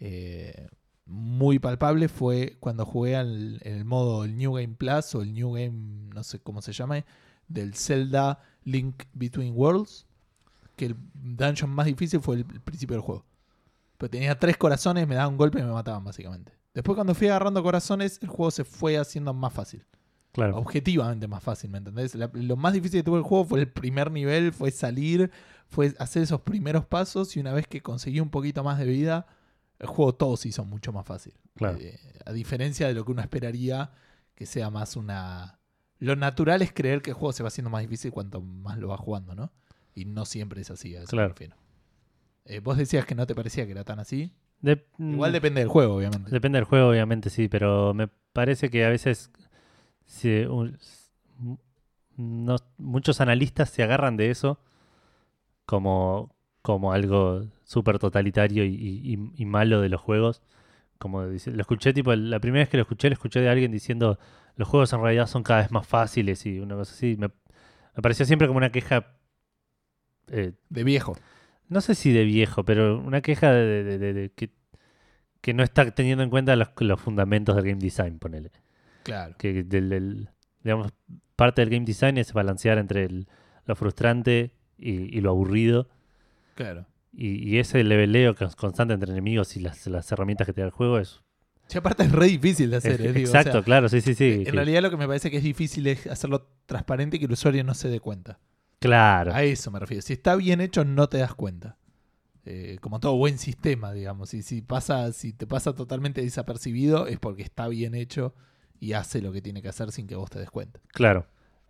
eh, 0.00 0.68
muy 1.12 1.58
palpable 1.58 2.08
fue 2.08 2.56
cuando 2.58 2.84
jugué 2.86 3.16
al, 3.16 3.60
en 3.62 3.76
el 3.76 3.84
modo 3.84 4.24
el 4.24 4.36
New 4.36 4.54
Game 4.54 4.74
Plus 4.76 5.14
o 5.14 5.22
el 5.22 5.32
New 5.34 5.52
Game, 5.52 6.08
no 6.14 6.22
sé 6.24 6.40
cómo 6.40 6.62
se 6.62 6.72
llama, 6.72 7.04
del 7.48 7.74
Zelda 7.74 8.40
Link 8.64 9.04
Between 9.12 9.54
Worlds. 9.54 10.06
Que 10.76 10.86
el 10.86 10.96
dungeon 11.14 11.70
más 11.70 11.86
difícil 11.86 12.20
fue 12.20 12.36
el, 12.36 12.46
el 12.52 12.60
principio 12.60 12.96
del 12.96 13.02
juego. 13.02 13.24
Pero 13.98 14.10
tenía 14.10 14.38
tres 14.38 14.56
corazones, 14.56 15.06
me 15.06 15.14
daban 15.14 15.32
un 15.32 15.38
golpe 15.38 15.60
y 15.60 15.62
me 15.62 15.70
mataban, 15.70 16.02
básicamente. 16.02 16.52
Después, 16.74 16.96
cuando 16.96 17.14
fui 17.14 17.28
agarrando 17.28 17.62
corazones, 17.62 18.18
el 18.22 18.28
juego 18.28 18.50
se 18.50 18.64
fue 18.64 18.96
haciendo 18.96 19.34
más 19.34 19.52
fácil. 19.52 19.84
Claro. 20.32 20.56
Objetivamente 20.56 21.28
más 21.28 21.42
fácil, 21.42 21.68
¿me 21.70 21.76
entendés? 21.78 22.14
La- 22.14 22.30
lo 22.32 22.56
más 22.56 22.72
difícil 22.72 23.00
que 23.00 23.04
tuvo 23.04 23.18
el 23.18 23.22
juego 23.22 23.44
fue 23.44 23.60
el 23.60 23.68
primer 23.68 24.10
nivel, 24.10 24.54
fue 24.54 24.70
salir, 24.70 25.30
fue 25.68 25.94
hacer 25.98 26.22
esos 26.22 26.40
primeros 26.40 26.86
pasos 26.86 27.36
y 27.36 27.40
una 27.40 27.52
vez 27.52 27.66
que 27.66 27.82
conseguí 27.82 28.18
un 28.18 28.30
poquito 28.30 28.64
más 28.64 28.78
de 28.78 28.86
vida, 28.86 29.26
el 29.82 29.88
juego 29.88 30.14
todo 30.14 30.36
se 30.38 30.48
hizo 30.48 30.64
mucho 30.64 30.92
más 30.92 31.04
fácil. 31.04 31.34
Claro. 31.56 31.76
Eh, 31.78 31.98
a 32.24 32.32
diferencia 32.32 32.88
de 32.88 32.94
lo 32.94 33.04
que 33.04 33.12
uno 33.12 33.20
esperaría 33.20 33.90
que 34.34 34.46
sea 34.46 34.70
más 34.70 34.96
una... 34.96 35.58
Lo 35.98 36.16
natural 36.16 36.62
es 36.62 36.72
creer 36.72 37.02
que 37.02 37.10
el 37.10 37.14
juego 37.16 37.32
se 37.34 37.42
va 37.42 37.48
haciendo 37.48 37.68
más 37.70 37.82
difícil 37.82 38.10
cuanto 38.10 38.40
más 38.40 38.78
lo 38.78 38.88
va 38.88 38.96
jugando, 38.96 39.34
¿no? 39.34 39.52
Y 39.94 40.04
no 40.06 40.24
siempre 40.24 40.62
es 40.62 40.70
así, 40.70 40.96
a 40.96 41.02
eso 41.02 41.14
me 41.14 41.18
Claro. 41.18 41.28
refiero. 41.28 41.56
Eh, 42.46 42.60
vos 42.60 42.76
decías 42.78 43.04
que 43.04 43.14
no 43.14 43.26
te 43.26 43.34
parecía 43.34 43.66
que 43.66 43.72
era 43.72 43.84
tan 43.84 43.98
así. 44.00 44.32
De- 44.60 44.86
Igual 44.98 45.30
mm, 45.30 45.34
depende 45.34 45.60
del 45.60 45.68
juego, 45.68 45.96
obviamente. 45.96 46.30
Depende 46.30 46.56
del 46.58 46.64
juego, 46.64 46.88
obviamente, 46.88 47.28
sí, 47.30 47.48
pero 47.48 47.92
me 47.94 48.08
parece 48.32 48.70
que 48.70 48.84
a 48.84 48.88
veces 48.88 49.30
se- 50.06 50.48
un- 50.48 50.78
no- 52.16 52.56
muchos 52.78 53.20
analistas 53.20 53.70
se 53.70 53.82
agarran 53.82 54.16
de 54.16 54.30
eso 54.30 54.58
como, 55.66 56.34
como 56.62 56.92
algo 56.92 57.44
súper 57.72 57.98
totalitario 57.98 58.64
y, 58.64 58.74
y- 58.76 59.32
y 59.36 59.44
malo 59.46 59.80
de 59.80 59.88
los 59.88 60.00
juegos. 60.00 60.42
Como 60.98 61.26
dice, 61.26 61.50
lo 61.50 61.60
escuché, 61.62 61.92
tipo, 61.92 62.14
la 62.14 62.38
primera 62.38 62.62
vez 62.62 62.68
que 62.68 62.76
lo 62.76 62.82
escuché, 62.82 63.08
lo 63.08 63.14
escuché 63.14 63.40
de 63.40 63.48
alguien 63.48 63.72
diciendo 63.72 64.18
los 64.56 64.68
juegos 64.68 64.92
en 64.92 65.00
realidad 65.02 65.26
son 65.26 65.42
cada 65.42 65.62
vez 65.62 65.70
más 65.72 65.86
fáciles 65.86 66.44
y 66.46 66.60
una 66.60 66.74
cosa 66.76 66.92
así. 66.92 67.16
Me, 67.18 67.28
me 67.96 68.02
pareció 68.02 68.24
siempre 68.26 68.46
como 68.46 68.58
una 68.58 68.70
queja 68.70 69.16
eh, 70.28 70.52
De 70.68 70.84
viejo. 70.84 71.16
no 71.68 71.80
sé 71.80 71.94
si 71.94 72.12
de 72.12 72.24
viejo, 72.24 72.64
pero 72.64 72.98
una 73.00 73.20
queja 73.22 73.50
de, 73.52 73.82
de- 73.84 73.98
de- 73.98 74.12
de 74.12 74.30
que, 74.32 74.50
que 75.40 75.54
no 75.54 75.62
está 75.64 75.90
teniendo 75.90 76.22
en 76.22 76.30
cuenta 76.30 76.54
los, 76.56 76.68
los 76.78 77.00
fundamentos 77.00 77.56
del 77.56 77.64
game 77.64 77.80
design, 77.80 78.18
ponele. 78.18 78.52
Claro. 79.02 79.34
Que 79.38 79.64
del, 79.64 79.88
del- 79.88 80.28
digamos, 80.62 80.92
parte 81.34 81.62
del 81.62 81.70
game 81.70 81.84
design 81.84 82.18
es 82.18 82.32
balancear 82.32 82.78
entre 82.78 83.04
el- 83.04 83.26
lo 83.66 83.74
frustrante 83.74 84.52
y, 84.78 85.16
y 85.16 85.20
lo 85.20 85.30
aburrido. 85.30 85.88
Claro. 86.54 86.86
Y, 87.14 87.48
y 87.48 87.58
ese 87.58 87.84
leveleo 87.84 88.34
cons- 88.34 88.54
constante 88.56 88.94
entre 88.94 89.12
enemigos 89.12 89.56
y 89.56 89.60
las, 89.60 89.86
las 89.86 90.10
herramientas 90.12 90.46
que 90.46 90.52
te 90.52 90.60
da 90.62 90.66
el 90.66 90.72
juego 90.72 90.98
es... 90.98 91.20
Sí, 91.68 91.78
aparte 91.78 92.02
es 92.04 92.12
re 92.12 92.26
difícil 92.26 92.70
de 92.70 92.76
hacer, 92.78 93.00
es- 93.00 93.06
eh, 93.06 93.12
digo, 93.12 93.28
o 93.28 93.32
sea, 93.32 93.40
exacto, 93.40 93.64
claro, 93.64 93.88
sí, 93.88 94.00
sí, 94.00 94.14
sí. 94.14 94.42
En 94.46 94.54
realidad 94.54 94.82
lo 94.82 94.90
que 94.90 94.96
me 94.96 95.06
parece 95.06 95.30
que 95.30 95.36
es 95.38 95.42
difícil 95.42 95.86
es 95.86 96.06
hacerlo 96.06 96.48
transparente 96.66 97.16
y 97.16 97.20
que 97.20 97.26
el 97.26 97.32
usuario 97.32 97.64
no 97.64 97.74
se 97.74 97.88
dé 97.88 98.00
cuenta. 98.00 98.38
claro, 98.80 99.32
A 99.34 99.42
eso 99.44 99.70
me 99.70 99.78
refiero. 99.78 100.02
Si 100.02 100.12
está 100.14 100.36
bien 100.36 100.60
hecho, 100.60 100.84
no 100.84 101.08
te 101.08 101.18
das 101.18 101.34
cuenta. 101.34 101.76
Eh, 102.44 102.78
como 102.80 102.98
todo 102.98 103.16
buen 103.16 103.38
sistema, 103.38 103.92
digamos. 103.92 104.34
Y 104.34 104.42
si 104.42 104.62
pasa, 104.62 105.12
si 105.12 105.32
te 105.32 105.46
pasa 105.46 105.74
totalmente 105.74 106.20
desapercibido, 106.22 107.06
es 107.06 107.18
porque 107.20 107.42
está 107.42 107.68
bien 107.68 107.94
hecho 107.94 108.34
y 108.80 108.94
hace 108.94 109.22
lo 109.22 109.30
que 109.32 109.40
tiene 109.40 109.62
que 109.62 109.68
hacer 109.68 109.92
sin 109.92 110.06
que 110.08 110.16
vos 110.16 110.28
te 110.30 110.40
des 110.40 110.50
cuenta. 110.50 110.80
claro. 110.88 111.26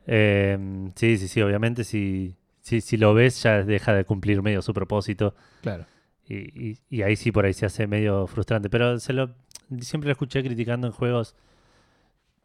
Eh, 0.07 0.59
sí, 0.97 1.17
sí, 1.19 1.29
sí, 1.29 1.41
obviamente 1.43 1.85
si, 1.85 2.37
si, 2.63 2.81
si 2.81 2.97
lo 2.97 3.13
ves 3.13 3.43
ya 3.43 3.63
deja 3.63 3.93
de 3.93 4.05
cumplir 4.07 4.41
medio 4.43 4.63
su 4.63 4.73
propósito. 4.73 5.35
Claro. 5.61 5.85
Y, 6.27 6.71
y- 6.71 6.79
y 6.89 7.03
ahí 7.03 7.17
sí 7.17 7.31
por 7.33 7.45
ahí 7.45 7.53
se 7.53 7.67
hace 7.67 7.87
medio 7.87 8.27
frustrante. 8.27 8.71
Pero 8.71 8.99
se 8.99 9.13
lo 9.13 9.35
siempre 9.81 10.09
lo 10.09 10.13
escuché 10.13 10.43
criticando 10.43 10.87
en 10.87 10.93
juegos 10.93 11.35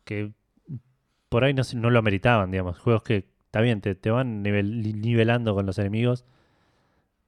que 0.04 0.32
por 1.30 1.44
ahí 1.44 1.54
no, 1.54 1.64
no 1.76 1.90
lo 1.90 2.00
ameritaban, 2.00 2.52
digamos. 2.52 2.80
Juegos 2.80 3.04
que, 3.04 3.26
está 3.46 3.62
bien, 3.62 3.82
te, 3.82 3.96
te 3.96 4.10
van 4.10 4.44
nivel- 4.44 5.00
nivelando 5.00 5.54
con 5.54 5.66
los 5.66 5.78
enemigos, 5.78 6.26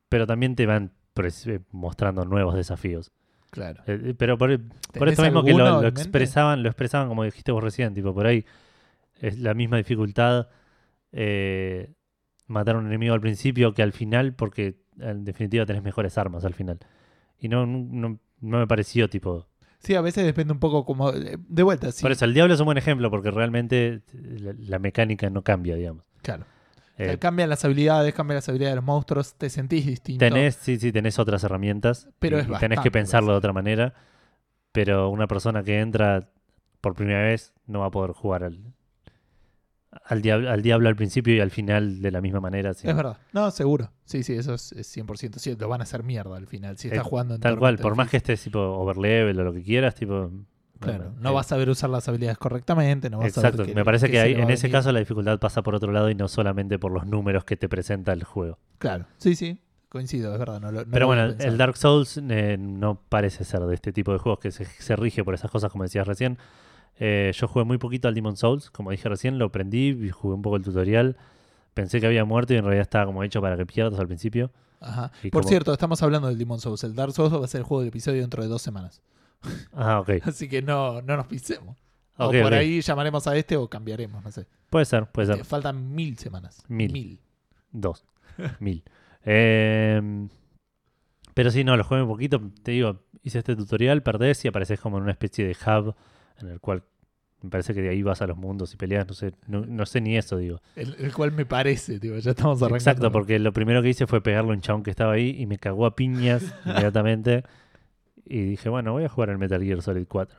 pero 0.10 0.26
también 0.26 0.56
te 0.56 0.66
van 0.66 0.92
eh, 1.46 1.60
mostrando 1.72 2.26
nuevos 2.26 2.56
desafíos. 2.56 3.12
Claro. 3.52 3.82
Eh, 3.88 4.00
eh, 4.06 4.14
pero 4.18 4.38
por, 4.38 4.58
por 4.60 4.70
¿Tenés 4.94 5.12
esto 5.14 5.24
mismo 5.24 5.44
que 5.44 5.54
lo, 5.54 5.86
expresaban, 5.88 6.64
lo 6.64 6.70
expresaban 6.70 7.08
como 7.10 7.24
dijiste 7.24 7.52
vos 7.52 7.64
recién, 7.64 7.94
tipo, 7.94 8.14
por 8.14 8.26
ahí 8.26 8.46
es 9.20 9.38
la 9.40 9.54
misma 9.54 9.78
dificultad 9.78 10.48
eh, 11.12 11.92
matar 12.50 12.76
a 12.76 12.80
un 12.80 12.88
enemigo 12.88 13.14
al 13.14 13.22
principio 13.22 13.74
que 13.74 13.82
al 13.82 13.94
final, 13.94 14.34
porque 14.34 14.76
en 15.00 15.24
definitiva 15.24 15.66
tenés 15.66 15.84
mejores 15.84 16.18
armas 16.18 16.44
al 16.44 16.54
final. 16.54 16.80
Y 17.40 17.48
no, 17.48 17.66
no, 17.66 18.20
no 18.42 18.60
me 18.60 18.68
pareció 18.68 19.10
tipo. 19.10 19.48
Sí, 19.80 19.96
a 19.96 20.02
veces 20.02 20.26
depende 20.26 20.52
un 20.52 20.60
poco 20.60 20.84
como. 20.84 21.12
eh, 21.12 21.38
De 21.48 21.64
vuelta, 21.64 21.92
sí. 21.92 22.02
Por 22.02 22.12
eso, 22.12 22.26
el 22.26 22.34
diablo 22.34 22.54
es 22.54 22.60
un 22.60 22.66
buen 22.66 22.78
ejemplo, 22.78 23.10
porque 23.10 23.32
realmente 23.32 24.02
la, 24.12 24.54
la 24.58 24.80
mecánica 24.80 25.30
no 25.30 25.42
cambia, 25.42 25.76
digamos. 25.76 26.04
Claro. 26.22 26.46
Eh, 26.98 27.06
sea, 27.06 27.18
cambian 27.18 27.50
las 27.50 27.64
habilidades, 27.64 28.14
cambian 28.14 28.36
las 28.36 28.50
habilidades 28.50 28.74
de 28.74 28.76
los 28.76 28.86
monstruos, 28.86 29.36
te 29.36 29.50
sentís 29.50 29.86
distinto. 29.86 30.20
tenés, 30.20 30.56
sí, 30.56 30.78
sí, 30.78 30.92
tenés 30.92 31.18
otras 31.18 31.44
herramientas. 31.46 32.10
Pero 32.20 32.38
y, 32.38 32.42
es 32.42 32.46
y 32.46 32.48
tenés 32.48 32.60
bastante 32.60 32.84
que 32.84 32.92
pensarlo 32.92 33.32
de 33.32 33.38
otra 33.38 33.54
manera. 33.54 33.94
Pero 34.74 35.10
una 35.10 35.28
persona 35.28 35.64
que 35.64 35.80
entra 35.80 36.30
por 36.82 36.96
primera 36.96 37.22
vez 37.22 37.54
no 37.66 37.80
va 37.80 37.86
a 37.86 37.92
poder 37.92 38.12
jugar 38.12 38.44
al, 38.44 38.60
al, 40.06 40.22
diablo, 40.22 40.50
al 40.52 40.62
diablo 40.62 40.90
al 40.90 40.96
principio 40.96 41.34
y 41.36 41.40
al 41.40 41.52
final 41.52 42.02
de 42.02 42.12
la 42.12 42.22
misma 42.22 42.40
manera. 42.40 42.74
sí. 42.74 42.88
Es 42.88 42.96
verdad. 42.96 43.18
No, 43.34 43.50
seguro. 43.52 43.92
Sí, 44.06 44.24
sí, 44.24 44.34
eso 44.34 44.54
es, 44.54 44.72
es 44.74 44.96
100% 44.96 45.40
cierto. 45.40 45.68
Van 45.68 45.82
a 45.82 45.84
hacer 45.84 46.04
mierda 46.04 46.38
al 46.38 46.48
final. 46.48 46.78
Si 46.78 46.88
estás 46.88 47.06
Eh, 47.06 47.10
jugando 47.10 47.36
en 47.36 47.42
Tal 47.42 47.58
cual, 47.58 47.78
por 47.78 47.96
más 47.96 48.10
que 48.10 48.18
estés 48.18 48.42
tipo 48.44 48.60
overlevel 48.60 49.40
o 49.40 49.44
lo 49.44 49.54
que 49.54 49.64
quieras, 49.64 49.96
tipo 49.96 50.32
Claro, 50.80 51.12
Me- 51.16 51.22
no 51.22 51.32
eh, 51.32 51.34
vas 51.34 51.46
a 51.48 51.50
saber 51.50 51.70
usar 51.70 51.90
las 51.90 52.08
habilidades 52.08 52.38
correctamente, 52.38 53.10
no 53.10 53.18
vas 53.18 53.26
a 53.38 53.42
Exacto, 53.42 53.66
me 53.76 53.84
parece 53.84 54.10
que, 54.10 54.18
va 54.18 54.26
en 54.28 54.50
ese 54.50 54.72
caso 54.72 54.92
la 54.94 55.00
dificultad 55.00 55.38
pasa 55.38 55.62
por 55.62 55.76
otro 55.76 55.92
lado 55.92 56.10
y 56.10 56.16
no 56.16 56.30
solamente 56.30 56.80
por 56.80 56.94
los 56.94 57.06
números 57.06 57.44
que 57.44 57.58
te 57.58 57.68
presenta 57.68 58.14
el 58.14 58.24
juego. 58.24 58.60
Claro, 58.78 59.06
sí, 59.18 59.36
sí, 59.36 59.60
coincido, 59.90 60.32
es 60.32 60.40
verdad. 60.40 60.62
No 60.62 60.72
lo- 60.72 60.86
no 60.86 60.92
Pero 60.92 61.08
bueno, 61.08 61.34
el. 61.38 61.58
Dark 61.58 61.76
Souls 61.76 62.18
eh, 62.30 62.56
no 62.58 63.02
parece 63.10 63.44
ser 63.44 63.60
de 63.62 63.76
este 63.76 63.92
tipo 63.92 64.14
de 64.14 64.20
juegos 64.20 64.40
que 64.40 64.52
se, 64.52 64.64
se 64.64 64.96
rige 64.96 65.22
por 65.26 65.34
esas 65.34 65.52
cosas, 65.52 65.70
como 65.70 65.84
decías 65.84 66.08
recién. 66.08 66.38
Eh, 67.00 67.32
yo 67.34 67.48
jugué 67.48 67.64
muy 67.66 67.78
poquito 67.78 68.08
al 68.08 68.14
Demon 68.14 68.36
Souls, 68.38 68.70
como 68.70 68.92
dije 68.92 69.08
recién, 69.10 69.40
lo 69.40 69.46
aprendí 69.46 69.90
y 69.90 70.10
jugué 70.10 70.36
un 70.36 70.42
poco 70.42 70.58
el 70.58 70.64
tutorial. 70.64 71.18
Pensé 71.74 72.00
que 72.02 72.08
había 72.08 72.26
muerto 72.26 72.54
y 72.54 72.58
en 72.58 72.64
realidad 72.64 72.82
estaba 72.82 73.06
como 73.06 73.24
hecho 73.24 73.42
para 73.42 73.56
que 73.56 73.66
pierdas 73.66 74.00
al 74.00 74.08
principio. 74.08 74.52
Ajá. 74.82 75.12
y 75.24 75.30
Por 75.30 75.42
como- 75.44 75.50
cierto, 75.50 75.74
estamos 75.74 76.02
hablando 76.04 76.28
del 76.28 76.38
Demon 76.38 76.60
Souls. 76.60 76.84
El 76.84 76.96
Dark 76.96 77.12
Souls 77.14 77.34
va 77.34 77.44
a 77.44 77.48
ser 77.48 77.60
el 77.60 77.66
juego 77.66 77.82
del 77.82 77.90
episodio 77.90 78.22
dentro 78.22 78.42
de 78.44 78.50
dos 78.50 78.62
semanas. 78.62 79.02
Ah, 79.74 80.00
ok. 80.02 80.10
Así 80.24 80.48
que 80.50 80.62
no, 80.62 81.02
no 81.02 81.16
nos 81.18 81.28
pisemos. 81.28 81.78
O 82.18 82.32
por 82.32 82.54
ahí 82.54 82.82
llamaremos 82.82 83.26
a 83.28 83.38
este 83.38 83.56
o 83.56 83.70
cambiaremos, 83.70 84.22
no 84.22 84.30
sé. 84.32 84.46
Puede 84.70 84.84
ser, 84.86 85.06
puede 85.08 85.32
Eh, 85.32 85.36
ser. 85.38 85.46
Faltan 85.46 85.94
mil 85.96 86.18
semanas. 86.18 86.64
Mil. 86.68 87.20
Dos. 87.72 88.06
Mil. 88.60 88.84
Eh, 89.24 90.28
pero 91.34 91.52
sí, 91.52 91.64
no, 91.64 91.78
lo 91.78 91.84
jugué 91.86 92.02
un 92.02 92.10
poquito. 92.10 92.42
Te 92.64 92.72
digo, 92.72 93.00
hice 93.24 93.40
este 93.40 93.56
tutorial, 93.56 94.04
perdés 94.04 94.44
y 94.44 94.50
apareces 94.50 94.80
como 94.82 94.98
en 94.98 95.04
una 95.04 95.12
especie 95.14 95.46
de 95.48 95.54
hub 95.56 95.96
en 96.40 96.48
el 96.50 96.60
cual 96.60 96.84
me 97.42 97.50
parece 97.50 97.74
que 97.74 97.82
de 97.82 97.90
ahí 97.90 98.04
vas 98.04 98.22
a 98.22 98.28
los 98.28 98.38
mundos 98.38 98.74
y 98.74 98.78
peleas. 98.78 99.08
No 99.08 99.14
sé, 99.14 99.34
no, 99.48 99.66
no 99.66 99.86
sé 99.86 100.02
ni 100.02 100.18
eso, 100.18 100.38
digo. 100.38 100.62
El, 100.76 100.96
el 101.00 101.14
cual 101.14 101.32
me 101.32 101.46
parece, 101.46 102.00
tío, 102.00 102.18
ya 102.20 102.32
estamos 102.32 102.58
arrancando. 102.62 102.78
Exacto, 102.78 103.12
porque 103.12 103.40
lo 103.40 103.54
primero 103.54 103.82
que 103.82 103.90
hice 103.90 104.08
fue 104.08 104.22
pegarle 104.22 104.52
a 104.52 104.56
un 104.56 104.62
chabón 104.62 104.84
que 104.84 104.92
estaba 104.92 105.14
ahí 105.14 105.36
y 105.40 105.46
me 105.46 105.58
cagó 105.58 105.86
a 105.86 105.96
piñas 105.96 106.44
inmediatamente. 106.66 107.44
Y 108.26 108.42
dije, 108.44 108.70
bueno, 108.70 108.92
voy 108.94 109.06
a 109.06 109.10
jugar 109.10 109.30
al 109.32 109.38
Metal 109.38 109.62
Gear 109.64 109.82
Solid 109.82 110.06
4. 110.08 110.38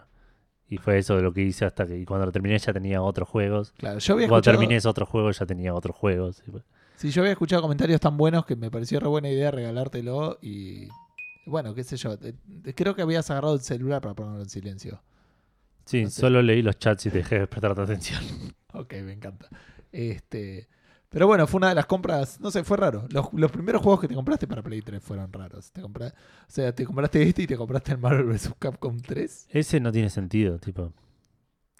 Y 0.68 0.76
fue 0.76 0.98
eso 0.98 1.16
de 1.16 1.22
lo 1.22 1.32
que 1.32 1.42
hice 1.42 1.64
hasta 1.64 1.84
que 1.86 1.98
y 1.98 2.04
cuando 2.04 2.26
lo 2.26 2.32
terminé 2.32 2.56
ya 2.56 2.72
tenía 2.72 3.02
otros 3.02 3.28
juegos. 3.28 3.72
Claro, 3.76 3.98
yo 3.98 4.14
había 4.14 4.28
Cuando 4.28 4.38
escuchado, 4.38 4.58
terminé 4.58 4.76
ese 4.76 4.86
otro 4.88 5.04
juego 5.06 5.30
ya 5.32 5.44
tenía 5.46 5.74
otros 5.74 5.96
juegos. 5.96 6.42
Sí, 6.94 7.10
yo 7.10 7.22
había 7.22 7.32
escuchado 7.32 7.62
comentarios 7.62 7.98
tan 8.00 8.16
buenos 8.16 8.46
que 8.46 8.54
me 8.54 8.70
pareció 8.70 9.00
re 9.00 9.08
buena 9.08 9.28
idea 9.30 9.50
regalártelo 9.50 10.38
y 10.42 10.86
bueno, 11.46 11.74
qué 11.74 11.82
sé 11.82 11.96
yo. 11.96 12.12
eh, 12.22 12.34
Creo 12.76 12.94
que 12.94 13.02
habías 13.02 13.28
agarrado 13.32 13.54
el 13.54 13.60
celular 13.62 14.00
para 14.00 14.14
ponerlo 14.14 14.42
en 14.42 14.48
silencio. 14.48 15.02
Sí, 15.90 16.04
No 16.04 16.10
sé. 16.10 16.20
solo 16.20 16.40
leí 16.42 16.62
los 16.62 16.78
chats 16.78 17.06
y 17.06 17.10
dejé 17.10 17.40
de 17.40 17.46
prestar 17.46 17.78
atención. 17.78 18.20
Ok, 18.72 18.94
me 19.04 19.12
encanta. 19.12 19.48
Este, 19.90 20.68
pero 21.08 21.26
bueno, 21.26 21.48
fue 21.48 21.58
una 21.58 21.70
de 21.70 21.74
las 21.74 21.86
compras, 21.86 22.38
no 22.40 22.52
sé, 22.52 22.62
fue 22.62 22.76
raro. 22.76 23.04
Los, 23.10 23.32
los 23.32 23.50
primeros 23.50 23.82
juegos 23.82 24.00
que 24.00 24.06
te 24.06 24.14
compraste 24.14 24.46
para 24.46 24.62
Play 24.62 24.80
3 24.80 25.02
fueron 25.02 25.32
raros. 25.32 25.72
Te 25.72 25.82
compra- 25.82 26.14
o 26.14 26.44
sea, 26.46 26.72
te 26.72 26.84
compraste 26.84 27.20
este 27.24 27.42
y 27.42 27.46
te 27.48 27.56
compraste 27.56 27.90
el 27.90 27.98
Marvel 27.98 28.26
vs. 28.26 28.54
Capcom 28.60 28.96
3. 29.00 29.48
Ese 29.50 29.80
no 29.80 29.90
tiene 29.90 30.08
sentido, 30.08 30.60
tipo. 30.60 30.92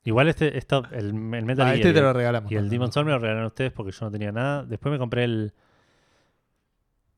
Igual 0.03 0.27
este, 0.29 0.59
esto, 0.59 0.83
el, 0.91 1.07
el 1.07 1.15
Metal 1.15 1.61
Ah, 1.61 1.67
Gear 1.67 1.77
este 1.77 1.91
y 1.91 1.93
te 1.93 2.01
lo 2.01 2.13
regalamos. 2.13 2.51
y 2.51 2.57
el 2.57 2.65
no, 2.65 2.71
Demon 2.71 2.87
no. 2.89 2.93
Souls 2.93 3.07
me 3.07 3.13
lo 3.13 3.19
regalaron 3.21 3.47
ustedes 3.47 3.71
porque 3.71 3.93
yo 3.93 4.07
no 4.07 4.11
tenía 4.11 4.33
nada. 4.33 4.65
Después 4.65 4.91
me 4.91 4.99
compré 4.99 5.23
el 5.23 5.53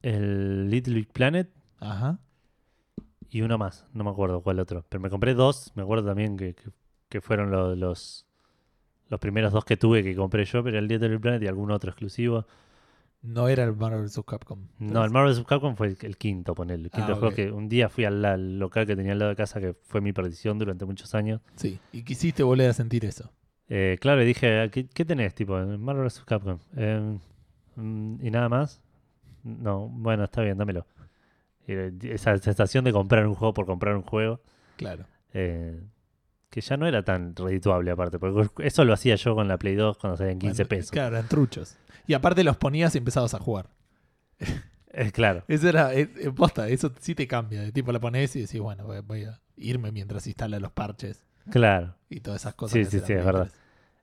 el 0.02 0.68
Little 0.70 0.94
Big 0.94 1.12
Planet 1.12 1.48
Ajá. 1.80 2.18
y 3.30 3.40
uno 3.42 3.56
más, 3.56 3.86
no 3.94 4.04
me 4.04 4.10
acuerdo 4.10 4.42
cuál 4.42 4.58
otro. 4.60 4.84
Pero 4.88 5.00
me 5.00 5.10
compré 5.10 5.34
dos, 5.34 5.72
me 5.76 5.82
acuerdo 5.82 6.04
también 6.08 6.36
que, 6.36 6.54
que- 6.54 6.70
que 7.12 7.20
fueron 7.20 7.50
lo- 7.50 7.76
los 7.76 8.26
los 9.10 9.20
primeros 9.20 9.52
dos 9.52 9.66
que 9.66 9.76
tuve 9.76 10.02
que 10.02 10.16
compré 10.16 10.46
yo, 10.46 10.64
pero 10.64 10.78
el 10.78 10.88
Little 10.88 11.08
Big 11.10 11.20
Planet 11.20 11.42
y 11.42 11.46
algún 11.46 11.70
otro 11.70 11.90
exclusivo. 11.90 12.46
No 13.20 13.46
era 13.48 13.62
el 13.64 13.76
Marvel 13.76 14.02
vs. 14.04 14.22
Capcom. 14.26 14.58
No, 14.78 15.04
el 15.04 15.10
Marvel 15.10 15.34
vs. 15.34 15.44
Capcom 15.46 15.76
fue 15.76 15.88
el, 15.88 15.98
el 16.00 16.16
quinto, 16.16 16.54
ponele. 16.54 16.84
El 16.84 16.90
quinto 16.90 17.12
Ah, 17.12 17.16
juego 17.16 17.28
ok. 17.28 17.34
que 17.34 17.52
un 17.52 17.68
día 17.68 17.90
fui 17.90 18.04
al, 18.06 18.24
al 18.24 18.58
local 18.58 18.86
que 18.86 18.96
tenía 18.96 19.12
al 19.12 19.18
lado 19.18 19.28
de 19.28 19.36
casa, 19.36 19.60
que 19.60 19.74
fue 19.74 20.00
mi 20.00 20.12
perdición 20.14 20.58
durante 20.58 20.86
muchos 20.86 21.14
años. 21.14 21.40
Sí, 21.56 21.78
y 21.92 22.02
quisiste 22.02 22.42
volver 22.42 22.70
a 22.70 22.72
sentir 22.72 23.04
eso. 23.04 23.30
Eh, 23.68 23.98
claro, 24.00 24.22
y 24.22 24.26
dije, 24.26 24.70
¿qué, 24.72 24.86
qué 24.88 25.04
tenés? 25.04 25.34
Tipo, 25.34 25.58
Marvel 25.58 26.04
vs. 26.04 26.24
Capcom. 26.24 26.58
Eh, 26.76 27.18
mm, 27.76 28.26
¿Y 28.26 28.30
nada 28.30 28.48
más? 28.48 28.80
No, 29.44 29.88
bueno, 29.88 30.24
está 30.24 30.40
bien, 30.42 30.56
dámelo. 30.56 30.86
Eh, 31.68 31.92
esa 32.04 32.36
sensación 32.38 32.82
de 32.84 32.92
comprar 32.92 33.26
un 33.26 33.34
juego 33.34 33.52
por 33.54 33.66
comprar 33.66 33.94
un 33.94 34.02
juego, 34.02 34.40
Claro. 34.78 35.04
eh, 35.34 35.80
que 36.52 36.60
ya 36.60 36.76
no 36.76 36.86
era 36.86 37.02
tan 37.02 37.34
redituable 37.34 37.90
aparte, 37.90 38.18
porque 38.20 38.48
eso 38.64 38.84
lo 38.84 38.92
hacía 38.92 39.16
yo 39.16 39.34
con 39.34 39.48
la 39.48 39.56
Play 39.58 39.74
2 39.74 39.96
cuando 39.98 40.16
salían 40.18 40.38
15 40.38 40.62
Bueno, 40.64 40.68
pesos. 40.68 40.90
Claro, 40.92 41.16
eran 41.16 41.28
truchos. 41.28 41.76
Y 42.06 42.14
aparte 42.14 42.44
los 42.44 42.56
ponías 42.58 42.94
y 42.94 42.98
empezabas 42.98 43.32
a 43.34 43.38
jugar. 43.38 43.70
Eh, 44.92 45.10
claro, 45.12 45.42
Eso 45.48 45.68
era, 45.68 45.94
eh, 45.94 46.10
eh, 46.20 46.30
posta, 46.30 46.68
eso 46.68 46.92
sí 47.00 47.14
te 47.14 47.26
cambia. 47.26 47.62
De 47.62 47.72
tipo 47.72 47.90
la 47.92 47.98
pones 48.00 48.36
y 48.36 48.42
decís, 48.42 48.60
bueno, 48.60 48.84
voy, 48.84 49.00
voy 49.00 49.24
a 49.24 49.40
irme 49.56 49.90
mientras 49.92 50.26
instala 50.26 50.58
los 50.60 50.72
parches 50.72 51.24
claro. 51.50 51.94
y 52.10 52.20
todas 52.20 52.42
esas 52.42 52.54
cosas. 52.54 52.74
Sí, 52.74 52.84
sí, 52.84 53.00
sí, 53.06 53.12
es 53.14 53.24
verdad. 53.24 53.50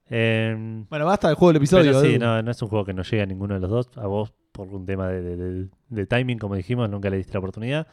Eh, 0.10 0.84
Bueno, 0.90 1.06
basta 1.06 1.28
del 1.28 1.36
juego 1.38 1.50
del 1.54 1.58
episodio. 1.58 1.92
pero 1.92 2.02
sí, 2.02 2.18
no, 2.18 2.42
no 2.42 2.50
es 2.52 2.62
un 2.62 2.70
juego 2.70 2.84
que 2.86 2.94
no 2.94 3.04
llega 3.04 3.24
a 3.24 3.28
ninguno 3.28 3.54
de 3.54 3.60
los 3.60 3.70
dos. 3.70 3.90
A 3.98 4.08
vos, 4.08 4.34
por 4.52 4.68
un 4.70 4.86
tema 4.86 5.08
de, 5.10 5.22
de- 5.22 5.36
de- 5.38 5.68
de 5.90 6.06
timing, 6.08 6.40
como 6.40 6.56
dijimos, 6.56 6.90
nunca 6.90 7.10
le 7.12 7.18
diste 7.18 7.34
la 7.34 7.40
oportunidad. 7.40 7.88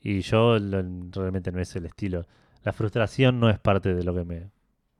Y 0.00 0.20
yo 0.22 0.58
lo- 0.58 0.82
realmente 1.12 1.52
no 1.52 1.60
es 1.60 1.74
el 1.76 1.86
estilo. 1.86 2.26
La 2.66 2.72
frustración 2.72 3.38
no 3.40 3.48
es 3.48 3.58
parte 3.60 3.94
de 3.94 4.02
lo 4.02 4.12
que 4.14 4.24
me, 4.24 4.50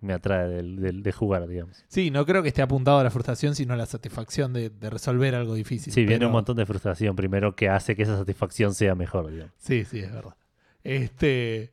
me 0.00 0.12
atrae 0.12 0.48
del- 0.48 0.76
del- 0.80 1.02
de 1.02 1.10
jugar, 1.12 1.46
digamos. 1.48 1.84
Sí, 1.88 2.10
no 2.12 2.24
creo 2.24 2.42
que 2.42 2.48
esté 2.48 2.62
apuntado 2.62 2.98
a 3.00 3.02
la 3.04 3.10
frustración, 3.10 3.54
sino 3.56 3.74
a 3.74 3.76
la 3.76 3.86
satisfacción 3.86 4.52
de, 4.52 4.70
de 4.70 4.88
resolver 4.88 5.34
algo 5.34 5.54
difícil. 5.54 5.92
Sí, 5.92 6.06
viene 6.06 6.26
un 6.26 6.32
montón 6.32 6.56
de 6.56 6.64
frustración 6.64 7.16
primero 7.16 7.56
que 7.56 7.68
hace 7.68 7.96
que 7.96 8.04
esa 8.04 8.16
satisfacción 8.16 8.72
sea 8.72 8.94
mejor, 8.94 9.30
digamos. 9.30 9.52
Sí, 9.58 9.84
sí, 9.84 9.98
es 9.98 10.12
verdad. 10.12 10.36
Este, 10.84 11.72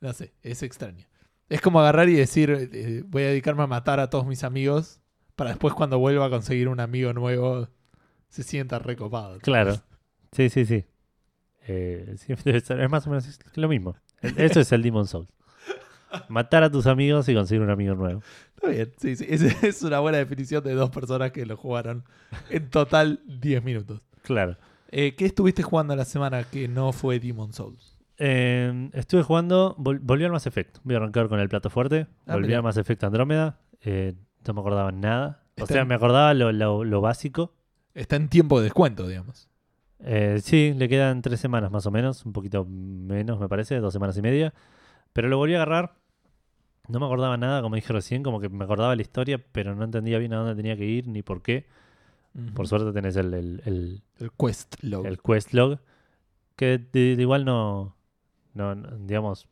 no 0.00 0.12
sé, 0.14 0.32
es 0.42 0.62
extraño. 0.62 1.06
Es 1.50 1.60
como 1.60 1.78
agarrar 1.80 2.08
y 2.08 2.14
decir, 2.14 2.50
eh, 2.72 3.02
voy 3.06 3.24
a 3.24 3.26
dedicarme 3.28 3.64
a 3.64 3.66
matar 3.66 4.00
a 4.00 4.08
todos 4.08 4.26
mis 4.26 4.44
amigos 4.44 5.00
para 5.36 5.50
después 5.50 5.74
cuando 5.74 5.98
vuelva 5.98 6.24
a 6.26 6.30
conseguir 6.30 6.68
un 6.68 6.80
amigo 6.80 7.12
nuevo 7.12 7.68
se 8.30 8.42
sienta 8.44 8.78
recopado. 8.78 9.38
Claro. 9.40 9.74
Sí, 10.32 10.48
sí, 10.48 10.64
sí. 10.64 10.86
Eh, 11.68 12.16
es 12.46 12.90
más 12.90 13.06
o 13.06 13.10
menos 13.10 13.38
lo 13.56 13.68
mismo. 13.68 13.94
Eso 14.36 14.60
es 14.60 14.72
el 14.72 14.82
Demon 14.82 15.06
Souls. 15.06 15.28
Matar 16.28 16.62
a 16.62 16.70
tus 16.70 16.86
amigos 16.86 17.28
y 17.28 17.34
conseguir 17.34 17.62
un 17.62 17.70
amigo 17.70 17.94
nuevo. 17.94 18.22
Está 18.54 18.68
bien, 18.68 18.92
sí, 18.98 19.16
sí. 19.16 19.26
Es, 19.28 19.42
es 19.64 19.82
una 19.82 19.98
buena 20.00 20.18
definición 20.18 20.62
de 20.62 20.74
dos 20.74 20.90
personas 20.90 21.32
que 21.32 21.44
lo 21.44 21.56
jugaron 21.56 22.04
en 22.50 22.70
total 22.70 23.20
10 23.26 23.64
minutos. 23.64 24.00
Claro. 24.22 24.56
Eh, 24.90 25.16
¿Qué 25.16 25.24
estuviste 25.26 25.62
jugando 25.64 25.96
la 25.96 26.04
semana 26.04 26.44
que 26.44 26.68
no 26.68 26.92
fue 26.92 27.18
Demon 27.18 27.52
Souls? 27.52 27.98
Eh, 28.18 28.90
estuve 28.92 29.22
jugando, 29.24 29.74
vol- 29.76 29.98
volví 30.00 30.24
al 30.24 30.30
Mass 30.30 30.46
Effect. 30.46 30.78
Voy 30.84 30.94
a 30.94 30.98
arrancar 30.98 31.28
con 31.28 31.40
el 31.40 31.48
plato 31.48 31.68
fuerte. 31.68 32.06
Ah, 32.26 32.34
volví 32.34 32.54
al 32.54 32.62
Mass 32.62 32.76
Effect 32.76 33.02
Andrómeda. 33.02 33.58
Eh, 33.80 34.14
no 34.46 34.54
me 34.54 34.60
acordaba 34.60 34.92
nada. 34.92 35.42
O 35.60 35.66
sea, 35.66 35.82
en- 35.82 35.88
me 35.88 35.96
acordaba 35.96 36.32
lo, 36.32 36.52
lo- 36.52 36.84
lo 36.84 37.00
básico. 37.00 37.54
Está 37.92 38.14
en 38.16 38.28
tiempo 38.28 38.58
de 38.60 38.64
descuento, 38.64 39.08
digamos. 39.08 39.48
Eh, 40.06 40.38
sí, 40.42 40.74
le 40.76 40.88
quedan 40.88 41.22
tres 41.22 41.40
semanas 41.40 41.70
más 41.70 41.86
o 41.86 41.90
menos. 41.90 42.24
Un 42.26 42.32
poquito 42.32 42.64
menos, 42.66 43.40
me 43.40 43.48
parece. 43.48 43.78
Dos 43.80 43.92
semanas 43.92 44.16
y 44.18 44.22
media. 44.22 44.52
Pero 45.12 45.28
lo 45.28 45.38
volví 45.38 45.54
a 45.54 45.58
agarrar. 45.58 45.94
No 46.88 47.00
me 47.00 47.06
acordaba 47.06 47.36
nada, 47.36 47.62
como 47.62 47.76
dije 47.76 47.92
recién. 47.92 48.22
Como 48.22 48.40
que 48.40 48.48
me 48.48 48.64
acordaba 48.64 48.94
la 48.94 49.02
historia, 49.02 49.42
pero 49.52 49.74
no 49.74 49.84
entendía 49.84 50.18
bien 50.18 50.34
a 50.34 50.36
dónde 50.38 50.54
tenía 50.54 50.76
que 50.76 50.84
ir 50.84 51.08
ni 51.08 51.22
por 51.22 51.42
qué. 51.42 51.66
Por 52.54 52.66
suerte 52.66 52.92
tenés 52.92 53.16
el, 53.16 53.32
el- 53.32 53.62
el- 53.64 54.02
El 54.18 54.30
quest 54.32 54.74
log. 54.82 55.06
el 55.06 55.20
quest 55.22 55.52
log. 55.54 55.78
Que 56.56 56.78
de- 56.78 57.14
de 57.16 57.22
igual 57.22 57.44
no, 57.44 57.96
no, 58.54 58.74
no, 58.74 58.98
digamos, 58.98 59.48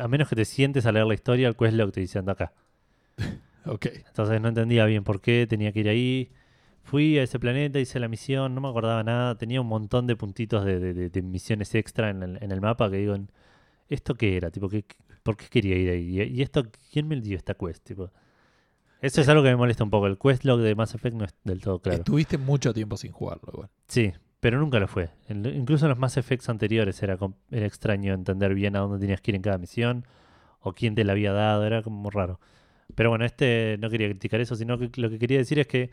a 0.00 0.08
menos 0.08 0.28
que 0.28 0.36
te 0.36 0.44
sientes 0.44 0.86
a 0.86 0.92
leer 0.92 1.06
la 1.06 1.14
historia, 1.14 1.48
el 1.48 1.56
quest 1.56 1.74
log 1.74 1.90
te 1.92 2.00
dice 2.00 2.18
anda 2.18 2.32
acá. 2.32 2.52
Ok. 3.68 3.86
Entonces 4.06 4.40
no 4.40 4.48
entendía 4.48 4.84
bien 4.84 5.02
por 5.02 5.20
qué 5.20 5.44
tenía 5.48 5.72
que 5.72 5.80
ir 5.80 5.88
ahí. 5.88 6.30
Fui 6.86 7.18
a 7.18 7.22
ese 7.24 7.38
planeta, 7.38 7.78
hice 7.80 7.98
la 8.00 8.08
misión, 8.08 8.54
no 8.54 8.60
me 8.60 8.68
acordaba 8.68 9.02
nada. 9.02 9.36
Tenía 9.36 9.60
un 9.60 9.66
montón 9.66 10.06
de 10.06 10.16
puntitos 10.16 10.64
de, 10.64 10.78
de- 10.78 10.94
de- 10.94 11.10
de 11.10 11.22
misiones 11.22 11.74
extra 11.74 12.10
en 12.10 12.22
el, 12.22 12.38
en 12.42 12.52
el 12.52 12.60
mapa 12.60 12.90
que 12.90 12.96
digo, 12.98 13.16
¿esto 13.88 14.14
qué 14.14 14.36
era? 14.36 14.50
Tipo, 14.50 14.68
¿qué, 14.68 14.84
¿Por 15.22 15.36
qué 15.36 15.46
quería 15.50 15.76
ir 15.76 15.90
ahí? 15.90 16.20
¿Y 16.22 16.42
esto 16.42 16.64
quién 16.92 17.08
me 17.08 17.20
dio 17.20 17.36
esta 17.36 17.54
quest? 17.54 17.82
Tipo, 17.84 18.10
eso 19.00 19.20
es 19.20 19.28
algo 19.28 19.42
que 19.42 19.48
me 19.50 19.56
molesta 19.56 19.82
un 19.84 19.90
poco. 19.90 20.06
El 20.06 20.16
quest 20.18 20.44
log 20.44 20.60
de 20.60 20.74
Mass 20.76 20.94
Effect 20.94 21.16
no 21.16 21.24
es 21.24 21.34
del 21.44 21.60
todo 21.60 21.80
claro. 21.80 21.98
Estuviste 21.98 22.38
mucho 22.38 22.72
tiempo 22.72 22.96
sin 22.96 23.10
jugarlo, 23.12 23.50
igual. 23.52 23.68
Sí, 23.88 24.12
pero 24.38 24.58
nunca 24.60 24.78
lo 24.78 24.86
fue. 24.86 25.10
Incluso 25.28 25.86
en 25.86 25.90
los 25.90 25.98
Mass 25.98 26.16
Effects 26.16 26.48
anteriores 26.48 27.02
era, 27.02 27.18
era 27.50 27.66
extraño 27.66 28.14
entender 28.14 28.54
bien 28.54 28.76
a 28.76 28.78
dónde 28.80 28.98
tenías 29.00 29.20
que 29.20 29.32
ir 29.32 29.34
en 29.34 29.42
cada 29.42 29.58
misión 29.58 30.04
o 30.60 30.72
quién 30.72 30.94
te 30.94 31.02
la 31.04 31.12
había 31.12 31.32
dado, 31.32 31.64
era 31.66 31.82
como 31.82 32.08
raro. 32.10 32.38
Pero 32.94 33.10
bueno, 33.10 33.24
este 33.24 33.76
no 33.80 33.90
quería 33.90 34.08
criticar 34.08 34.40
eso, 34.40 34.54
sino 34.54 34.78
que 34.78 34.88
lo 35.00 35.10
que 35.10 35.18
quería 35.18 35.38
decir 35.38 35.58
es 35.58 35.66
que 35.66 35.90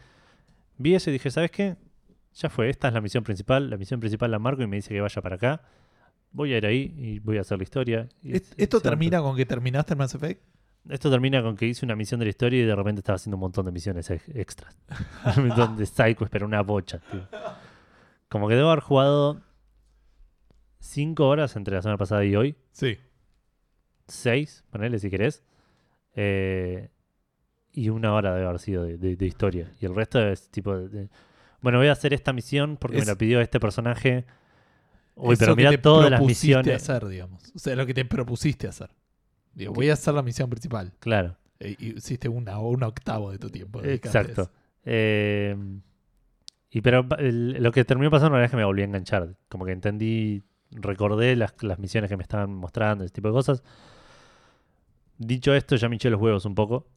vi 0.78 0.96
eso 0.96 1.10
y 1.10 1.14
dije, 1.14 1.30
¿sabes 1.32 1.52
qué? 1.52 1.76
Ya 2.36 2.50
fue, 2.50 2.70
esta 2.70 2.88
es 2.88 2.94
la 2.94 3.02
misión 3.02 3.24
principal, 3.24 3.70
la 3.70 3.78
misión 3.78 4.00
principal 4.00 4.32
la 4.32 4.40
marco 4.40 4.64
y 4.64 4.68
me 4.68 4.78
dice 4.78 4.90
que 4.94 5.02
vaya 5.02 5.22
para 5.22 5.36
acá. 5.36 5.62
Voy 6.32 6.52
a 6.54 6.58
ir 6.58 6.66
ahí 6.66 6.94
y 6.98 7.20
voy 7.20 7.38
a 7.38 7.42
hacer 7.42 7.58
la 7.60 7.64
historia. 7.64 8.10
Y 8.24 8.36
¿Est- 8.36 8.52
es- 8.54 8.56
¿Esto 8.58 8.78
es- 8.78 8.84
termina 8.84 9.22
con 9.22 9.36
que 9.36 9.46
terminaste 9.46 9.94
el 9.94 9.98
Mass 10.00 10.16
Effect? 10.16 10.42
Esto 10.90 11.10
termina 11.12 11.42
con 11.44 11.56
que 11.56 11.66
hice 11.68 11.86
una 11.86 11.96
misión 11.96 12.20
de 12.20 12.26
la 12.26 12.30
historia 12.32 12.62
y 12.62 12.66
de 12.66 12.76
repente 12.76 13.00
estaba 13.00 13.16
haciendo 13.18 13.38
un 13.38 13.42
montón 13.42 13.66
de 13.66 13.72
misiones 13.72 14.10
ex- 14.10 14.28
extras. 14.30 14.76
un 15.38 15.48
montón 15.48 15.78
de 15.78 15.86
psychos, 15.86 16.30
pero 16.30 16.46
una 16.48 16.62
bocha, 16.62 17.00
tío. 17.12 17.28
Como 18.30 18.48
que 18.48 18.56
debo 18.56 18.70
haber 18.70 18.82
jugado 18.84 19.42
5 20.80 21.28
horas 21.28 21.56
entre 21.56 21.76
la 21.76 21.82
semana 21.82 21.98
pasada 21.98 22.26
y 22.26 22.36
hoy. 22.36 22.56
Sí. 22.72 22.98
6, 24.08 24.64
ponele 24.72 25.00
si 25.00 25.10
querés. 25.10 25.44
Eh, 26.16 26.90
y 27.74 27.90
una 27.90 28.14
hora 28.14 28.34
debe 28.36 28.46
haber 28.48 28.60
sido 28.60 28.84
de, 28.84 28.98
de- 28.98 29.16
de 29.16 29.26
historia. 29.26 29.72
Y 29.82 29.86
el 29.86 29.96
resto 29.96 30.20
es 30.26 30.50
tipo 30.50 30.78
de- 30.78 31.10
bueno, 31.62 31.78
voy 31.80 31.88
a 31.88 31.92
hacer 31.94 32.14
esta 32.14 32.32
misión 32.34 32.78
porque 32.78 32.98
Es- 32.98 33.06
me 33.06 33.12
la 33.12 33.18
pidió 33.18 33.42
este 33.42 33.60
personaje. 33.60 34.26
Uy, 35.16 35.36
pero 35.38 35.56
que 35.56 35.64
mira 35.70 35.82
todas 35.82 36.10
las 36.10 36.22
misiones. 36.22 36.76
hacer, 36.76 37.06
digamos. 37.08 37.42
O 37.56 37.60
sea, 37.60 37.76
lo 37.76 37.86
que 37.86 37.94
te 37.94 38.04
propusiste 38.06 38.68
hacer. 38.68 38.90
Digo, 39.54 39.72
voy 39.74 39.90
a 39.90 39.94
hacer 39.94 40.14
la 40.14 40.24
misión 40.24 40.50
principal. 40.50 40.92
Claro, 41.00 41.38
E- 41.60 41.76
Y 41.80 41.98
hiciste 41.98 42.28
una 42.28 42.60
o 42.60 42.70
un 42.70 42.84
octavo 42.84 43.32
de 43.32 43.38
tu 43.38 43.50
tiempo. 43.50 43.82
exacto. 43.84 44.50
Eh, 44.86 45.56
y 46.72 46.82
pero 46.82 47.08
el- 47.20 47.62
lo 47.64 47.72
que 47.72 47.86
terminó 47.86 48.10
pasando 48.12 48.38
vez 48.38 48.50
que 48.52 48.58
me 48.58 48.66
volví 48.66 48.82
a 48.82 48.86
enganchar. 48.86 49.36
Como 49.48 49.64
que 49.66 49.72
entendí, 49.72 50.42
recordé 50.72 51.36
las, 51.36 51.54
las 51.62 51.78
misiones 51.80 52.10
que 52.10 52.18
me 52.18 52.24
estaban 52.24 52.54
mostrando, 52.54 53.04
ese 53.06 53.14
tipo 53.14 53.28
de 53.30 53.34
cosas. 53.34 53.64
Dicho 55.18 55.54
esto, 55.54 55.76
ya 55.76 55.88
me 55.88 55.96
hinché 55.96 56.10
los 56.10 56.20
huevos 56.20 56.46
un 56.46 56.56
poco. 56.56 56.88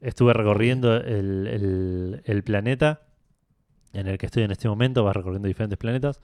Estuve 0.00 0.32
recorriendo 0.32 0.96
el, 0.96 1.46
el- 1.46 2.22
el 2.24 2.42
planeta 2.44 3.02
en 3.92 4.06
el 4.06 4.18
que 4.18 4.26
estoy 4.26 4.42
en 4.44 4.50
este 4.50 4.68
momento. 4.68 5.04
Vas 5.04 5.16
recorriendo 5.16 5.48
diferentes 5.48 5.78
planetas. 5.78 6.20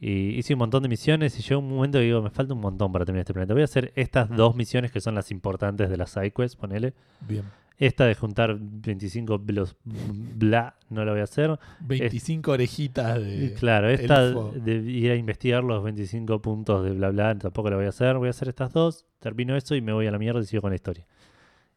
Y 0.00 0.38
hice 0.38 0.54
un 0.54 0.58
montón 0.60 0.82
de 0.84 0.88
misiones 0.88 1.36
y 1.38 1.42
llegó 1.42 1.60
un 1.60 1.70
momento 1.70 1.98
que 1.98 2.04
digo, 2.04 2.22
me 2.22 2.30
falta 2.30 2.54
un 2.54 2.60
montón 2.60 2.92
para 2.92 3.04
terminar 3.04 3.22
este 3.22 3.32
planeta. 3.34 3.52
Voy 3.54 3.62
a 3.62 3.64
hacer 3.64 3.92
estas 3.96 4.28
dos 4.30 4.54
misiones 4.54 4.92
que 4.92 5.00
son 5.00 5.14
las 5.16 5.30
importantes 5.32 5.90
de 5.90 5.96
las 5.96 6.10
sidequests, 6.10 6.56
ponele. 6.56 6.94
Bien. 7.26 7.42
Esta 7.78 8.06
de 8.06 8.14
juntar 8.16 8.56
25 8.58 9.38
blos 9.38 9.76
bla, 9.84 10.76
no 10.90 11.04
la 11.04 11.12
voy 11.12 11.20
a 11.20 11.24
hacer. 11.24 11.58
25 11.80 12.50
orejitas 12.52 13.18
Y 13.20 13.22
de. 13.48 13.54
claro, 13.54 13.88
esta 13.88 14.30
de 14.32 14.74
ir 14.76 15.10
a 15.12 15.16
investigar 15.16 15.62
los 15.62 15.82
25 15.84 16.40
puntos 16.42 16.84
de 16.84 16.90
bla 16.92 17.10
bla, 17.10 17.36
tampoco 17.38 17.70
la 17.70 17.76
voy 17.76 17.86
a 17.86 17.90
hacer. 17.90 18.16
Voy 18.18 18.26
a 18.28 18.30
hacer 18.30 18.48
estas 18.48 18.72
dos, 18.72 19.04
termino 19.20 19.56
esto 19.56 19.74
y 19.76 19.80
me 19.80 19.92
voy 19.92 20.06
a 20.08 20.10
la 20.10 20.18
mierda 20.18 20.40
y 20.40 20.44
sigo 20.44 20.60
con 20.62 20.70
la 20.70 20.76
historia. 20.76 21.06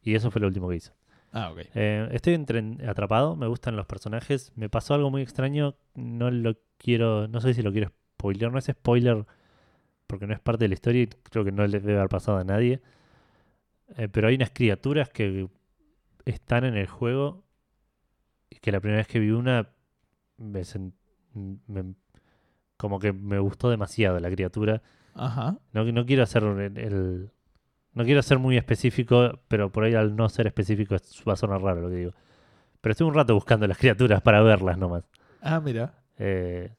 Y 0.03 0.15
eso 0.15 0.31
fue 0.31 0.41
lo 0.41 0.47
último 0.47 0.69
que 0.69 0.75
hice. 0.77 0.91
Ah, 1.31 1.51
ok. 1.51 1.59
Eh, 1.75 2.09
estoy 2.11 2.33
entre- 2.33 2.77
atrapado, 2.88 3.35
me 3.35 3.47
gustan 3.47 3.75
los 3.75 3.85
personajes. 3.85 4.51
Me 4.55 4.69
pasó 4.69 4.93
algo 4.93 5.09
muy 5.09 5.21
extraño, 5.21 5.75
no 5.95 6.29
lo 6.31 6.55
quiero, 6.77 7.27
no 7.27 7.39
sé 7.41 7.53
si 7.53 7.61
lo 7.61 7.71
quiero 7.71 7.89
spoiler, 8.17 8.51
no 8.51 8.57
es 8.59 8.65
spoiler 8.65 9.25
porque 10.07 10.27
no 10.27 10.33
es 10.33 10.39
parte 10.41 10.65
de 10.65 10.67
la 10.69 10.73
historia 10.73 11.03
y 11.03 11.07
creo 11.07 11.45
que 11.45 11.51
no 11.53 11.65
le 11.65 11.79
debe 11.79 11.97
haber 11.97 12.09
pasado 12.09 12.38
a 12.38 12.43
nadie. 12.43 12.81
Eh, 13.97 14.07
pero 14.09 14.27
hay 14.27 14.35
unas 14.35 14.51
criaturas 14.51 15.09
que 15.09 15.47
están 16.25 16.65
en 16.65 16.75
el 16.75 16.88
juego 16.88 17.43
y 18.50 18.57
que 18.57 18.71
la 18.71 18.79
primera 18.81 18.97
vez 19.00 19.07
que 19.07 19.19
vi 19.19 19.31
una 19.31 19.69
me 20.38 20.61
sen- 20.61 20.93
me- 21.33 21.95
como 22.77 23.00
que 23.00 23.13
me 23.13 23.39
gustó 23.39 23.69
demasiado 23.69 24.19
la 24.19 24.29
criatura. 24.29 24.81
Ajá. 25.13 25.57
No, 25.71 25.83
no 25.85 26.05
quiero 26.05 26.23
hacer 26.23 26.43
el, 26.43 26.77
el- 26.77 27.31
no 27.93 28.03
quiero 28.05 28.21
ser 28.21 28.39
muy 28.39 28.57
específico, 28.57 29.39
pero 29.48 29.71
por 29.71 29.83
ahí 29.83 29.95
al 29.95 30.15
no 30.15 30.29
ser 30.29 30.48
específico 30.48 30.95
es- 30.95 31.24
va 31.27 31.33
a 31.33 31.36
sonar 31.36 31.62
raro 31.62 31.81
lo 31.81 31.89
que 31.89 31.95
digo. 31.95 32.12
Pero 32.81 32.91
estuve 32.91 33.10
un 33.10 33.15
rato 33.15 33.33
buscando 33.33 33.67
las 33.67 33.77
criaturas 33.77 34.21
para 34.21 34.41
verlas 34.41 34.77
nomás. 34.77 35.03
Ah, 35.41 35.60
mira. 35.60 35.93
Eh, 36.17 36.74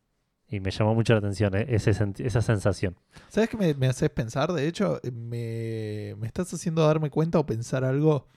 y 0.49 0.61
me 0.61 0.71
llamó 0.71 0.95
mucho 0.95 1.13
la 1.15 1.21
atención 1.21 1.55
eh, 1.57 1.67
ese 1.69 1.91
esa 1.91 2.43
sensación. 2.43 2.97
¿Sabes 3.29 3.49
qué 3.49 3.57
me, 3.57 3.75
me 3.75 3.87
haces 3.89 4.11
pensar? 4.11 4.53
De 4.53 4.67
hecho, 4.69 5.01
me, 5.13 6.15
me 6.19 6.27
estás 6.27 6.53
haciendo 6.53 6.87
darme 6.87 7.11
cuenta 7.11 7.39
o 7.39 7.47
pensar 7.47 7.85
algo. 7.85 8.29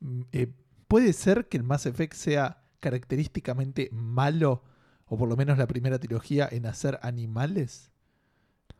Mm, 0.00 0.22
eh, 0.32 0.46
¿Puede 0.88 1.12
ser 1.12 1.46
que 1.48 1.56
el 1.56 1.62
Mass 1.62 1.86
Effect 1.86 2.14
sea 2.14 2.62
característicamente 2.80 3.88
malo, 3.92 4.62
o 5.06 5.16
por 5.18 5.28
lo 5.28 5.36
menos 5.36 5.58
la 5.58 5.66
primera 5.66 5.98
trilogía, 5.98 6.48
en 6.50 6.66
hacer 6.66 6.98
animales? 7.02 7.90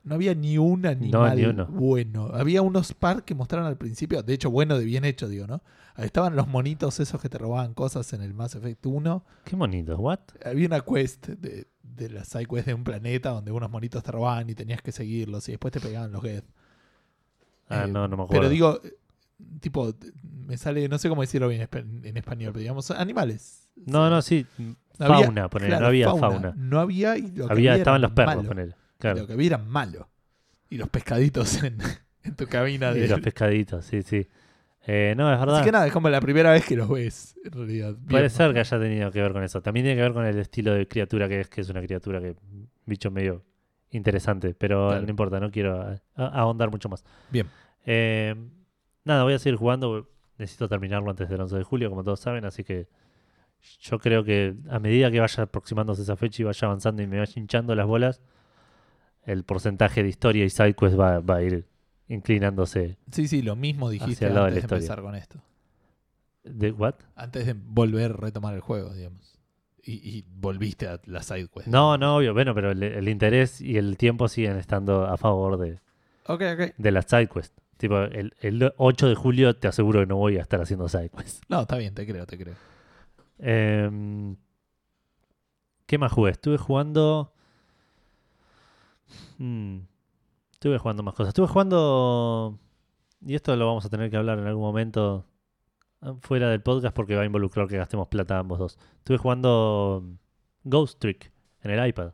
No 0.03 0.15
había 0.15 0.35
ni 0.35 0.57
un 0.59 0.87
animal 0.87 1.37
ni 1.37 1.45
uno. 1.45 1.67
bueno. 1.67 2.31
Había 2.33 2.63
unos 2.63 2.95
par 2.95 3.25
que 3.25 3.35
mostraron 3.35 3.67
al 3.67 3.77
principio, 3.77 4.23
de 4.23 4.33
hecho, 4.35 4.51
bueno, 4.51 4.79
de 4.79 4.85
bien 4.85 5.05
hecho, 5.05 5.29
digo, 5.29 5.47
¿no? 5.47 5.63
Estaban 5.99 6.35
los 6.37 6.49
monitos 6.49 6.99
esos 7.01 7.21
que 7.21 7.29
te 7.29 7.37
robaban 7.37 7.75
cosas 7.75 8.11
en 8.15 8.23
el 8.23 8.33
Mass 8.33 8.55
Effect 8.55 8.87
1. 8.87 9.25
Qué 9.45 9.57
bonito, 9.57 9.97
¿what? 9.99 10.21
Había 10.45 10.67
una 10.69 10.81
quest 10.81 11.27
de, 11.29 11.67
de 11.83 12.09
la 12.09 12.25
side 12.25 12.47
quest 12.47 12.67
de 12.69 12.75
un 12.75 12.85
planeta 12.85 13.31
donde 13.31 13.53
unos 13.53 13.71
monitos 13.71 14.03
te 14.03 14.11
robaban 14.11 14.49
y 14.49 14.55
tenías 14.55 14.81
que 14.81 14.93
seguirlos 14.93 15.47
y 15.49 15.53
después 15.53 15.73
te 15.73 15.81
pegaban 15.81 16.11
los 16.13 16.23
Geth. 16.23 16.45
Ah, 17.69 17.85
Eh, 17.87 17.91
no, 17.93 18.09
no 18.09 18.17
me 18.17 18.23
acuerdo. 18.23 18.29
Pero 18.41 18.49
digo, 18.49 18.81
eh, 18.83 18.95
tipo, 19.61 19.93
me 20.47 20.57
sale, 20.57 20.89
no 20.89 20.97
sé 20.99 21.09
cómo 21.11 21.21
decirlo 21.21 21.49
bien 21.49 21.61
en 21.61 21.69
espa- 21.69 22.07
en 22.09 22.17
español, 22.17 22.53
pero 22.53 22.61
digamos, 22.61 22.91
animales. 22.93 23.69
no, 23.85 24.09
no, 24.09 24.23
sí. 24.23 24.47
No 24.59 24.75
había- 25.07 25.25
Fauna, 25.27 25.49
ponele, 25.51 25.69
claro, 25.69 25.83
no 25.83 25.89
había 25.89 26.07
fauna. 26.11 26.55
No 26.57 26.81
había 26.81 27.17
y 27.19 27.23
lo 27.23 27.47
que 27.47 27.53
Había, 27.53 27.73
había 27.73 27.75
estaban 27.77 28.01
los 28.03 28.13
perros, 28.13 28.47
ponele. 28.47 28.75
Y 29.01 29.03
Claro. 29.03 29.21
Lo 29.21 29.27
que 29.37 29.47
era 29.47 29.59
malo. 29.59 30.09
Y 30.69 30.77
los 30.77 30.89
pescaditos 30.89 31.63
en, 31.65 31.79
en 32.23 32.37
tu 32.37 32.47
cabina 32.47 32.93
Y 32.93 33.01
de... 33.01 33.09
los 33.09 33.21
pescaditos, 33.21 33.85
sí, 33.85 34.03
sí. 34.03 34.27
Eh, 34.87 35.15
no, 35.17 35.33
es 35.33 35.39
verdad. 35.39 35.57
Así 35.57 35.65
que 35.65 35.73
nada, 35.73 35.87
es 35.87 35.93
como 35.93 36.09
la 36.09 36.21
primera 36.21 36.53
vez 36.53 36.65
que 36.65 36.75
los 36.77 36.89
ves, 36.89 37.37
en 37.45 37.53
realidad. 37.53 37.95
Puede 38.09 38.23
Bien, 38.23 38.31
ser 38.31 38.49
¿no? 38.49 38.55
que 38.55 38.61
haya 38.61 38.79
tenido 38.79 39.11
que 39.11 39.21
ver 39.21 39.33
con 39.33 39.43
eso. 39.43 39.61
También 39.61 39.85
tiene 39.85 39.97
que 39.97 40.03
ver 40.03 40.13
con 40.13 40.25
el 40.25 40.39
estilo 40.39 40.73
de 40.73 40.89
criatura 40.89 41.29
que 41.29 41.41
es, 41.41 41.49
que 41.49 41.61
es 41.61 41.69
una 41.69 41.83
criatura 41.83 42.21
que 42.21 42.35
bicho 42.87 43.11
medio 43.11 43.45
interesante, 43.91 44.55
pero 44.55 44.89
Claro. 44.89 45.03
no 45.03 45.11
importa, 45.11 45.41
no 45.41 45.51
quiero 45.51 45.97
ahondar 46.15 46.71
mucho 46.71 46.89
más. 46.89 47.05
Bien. 47.31 47.47
Eh, 47.85 48.35
nada, 49.05 49.25
voy 49.25 49.35
a 49.35 49.39
seguir 49.39 49.59
jugando. 49.59 50.09
Necesito 50.39 50.69
terminarlo 50.69 51.11
antes 51.11 51.29
del 51.29 51.41
11 51.43 51.57
de 51.57 51.65
julio, 51.65 51.91
como 51.91 52.03
todos 52.03 52.21
saben, 52.21 52.45
así 52.47 52.65
que 52.65 52.89
yo 53.81 53.99
creo 53.99 54.25
que 54.25 54.55
a 54.71 54.79
medida 54.79 55.11
que 55.11 55.21
vaya 55.21 55.43
aproximándose 55.43 56.01
esa 56.03 56.17
fecha 56.17 56.41
y 56.43 56.45
vaya 56.47 56.67
avanzando 56.67 57.03
y 57.03 57.07
me 57.07 57.19
vaya 57.19 57.33
hinchando 57.37 57.75
las 57.75 57.87
bolas, 57.87 58.23
el 59.25 59.45
porcentaje 59.45 60.03
de 60.03 60.09
historia 60.09 60.45
y 60.45 60.51
sidequest 60.51 60.99
va, 60.99 61.21
va 61.21 61.37
a 61.37 61.43
ir 61.43 61.67
inclinándose. 62.09 62.99
Sí, 63.13 63.29
sí, 63.29 63.43
lo 63.43 63.57
mismo 63.57 63.91
dijiste 63.91 64.25
de 64.27 64.31
antes 64.31 64.43
la 64.43 64.51
de, 64.51 64.61
empezar 64.61 65.01
con 65.03 65.15
esto. 65.15 65.41
¿De 66.45 66.73
what? 66.73 66.95
Antes 67.15 67.47
de 67.47 67.55
volver 67.55 68.13
a 68.13 68.15
retomar 68.15 68.55
el 68.55 68.61
juego, 68.61 68.93
digamos. 68.95 69.39
Y, 69.83 69.93
y 70.19 70.25
volviste 70.29 70.89
a 70.89 71.01
la 71.07 71.23
side 71.23 71.49
quest. 71.49 71.69
No, 71.69 71.97
no, 71.97 72.17
obvio, 72.17 72.35
bueno, 72.35 72.55
pero 72.55 72.71
el, 72.73 72.83
el 72.83 73.09
interés 73.09 73.61
y 73.61 73.77
el 73.79 73.97
tiempo 73.97 74.29
siguen 74.29 74.57
estando 74.59 75.07
a 75.07 75.17
favor 75.17 75.59
de, 75.59 75.81
Ok, 76.27 76.43
ok. 76.55 76.75
de 76.77 76.91
las 76.91 77.07
sidequests. 77.07 77.55
Tipo, 77.77 77.99
el, 78.03 78.35
el 78.41 78.73
8 78.77 79.09
de 79.09 79.15
julio 79.15 79.57
te 79.57 79.69
aseguro 79.69 80.01
que 80.01 80.07
no 80.07 80.17
voy 80.17 80.37
a 80.37 80.43
estar 80.43 80.61
haciendo 80.61 80.89
sidequests. 80.89 81.41
No, 81.49 81.63
está 81.63 81.77
bien, 81.79 81.95
te 81.95 82.07
creo, 82.07 82.27
te 82.27 82.37
creo. 82.37 82.55
Em, 83.39 84.37
¿Qué 85.87 85.97
más 85.99 86.13
jugué? 86.13 86.33
Estuve 86.33 86.59
jugando. 86.59 87.33
Hmm, 89.39 89.81
estuve 90.53 90.79
jugando 90.79 91.03
más 91.03 91.15
cosas. 91.15 91.29
Estuve 91.29 91.47
jugando. 91.47 92.59
Y 93.25 93.35
esto 93.35 93.55
lo 93.57 93.67
vamos 93.67 93.85
a 93.85 93.89
tener 93.89 94.11
que 94.11 94.17
hablar 94.17 94.39
en 94.39 94.47
algún 94.47 94.63
momento 94.63 95.27
ah, 96.01 96.15
fuera 96.21 96.49
del 96.49 96.63
podcast 96.63 96.95
porque 96.95 97.17
va 97.17 97.23
a 97.23 97.27
involucrar 97.27 97.69
que 97.69 97.77
gastemos 97.77 98.09
plata 98.09 98.39
ambos 98.39 98.59
dos. 98.59 98.79
Estuve 98.99 99.19
jugando 99.19 100.05
Ghost 100.65 100.99
Trick 100.99 101.33
en 101.63 101.71
el 101.71 101.89
iPad. 101.89 102.13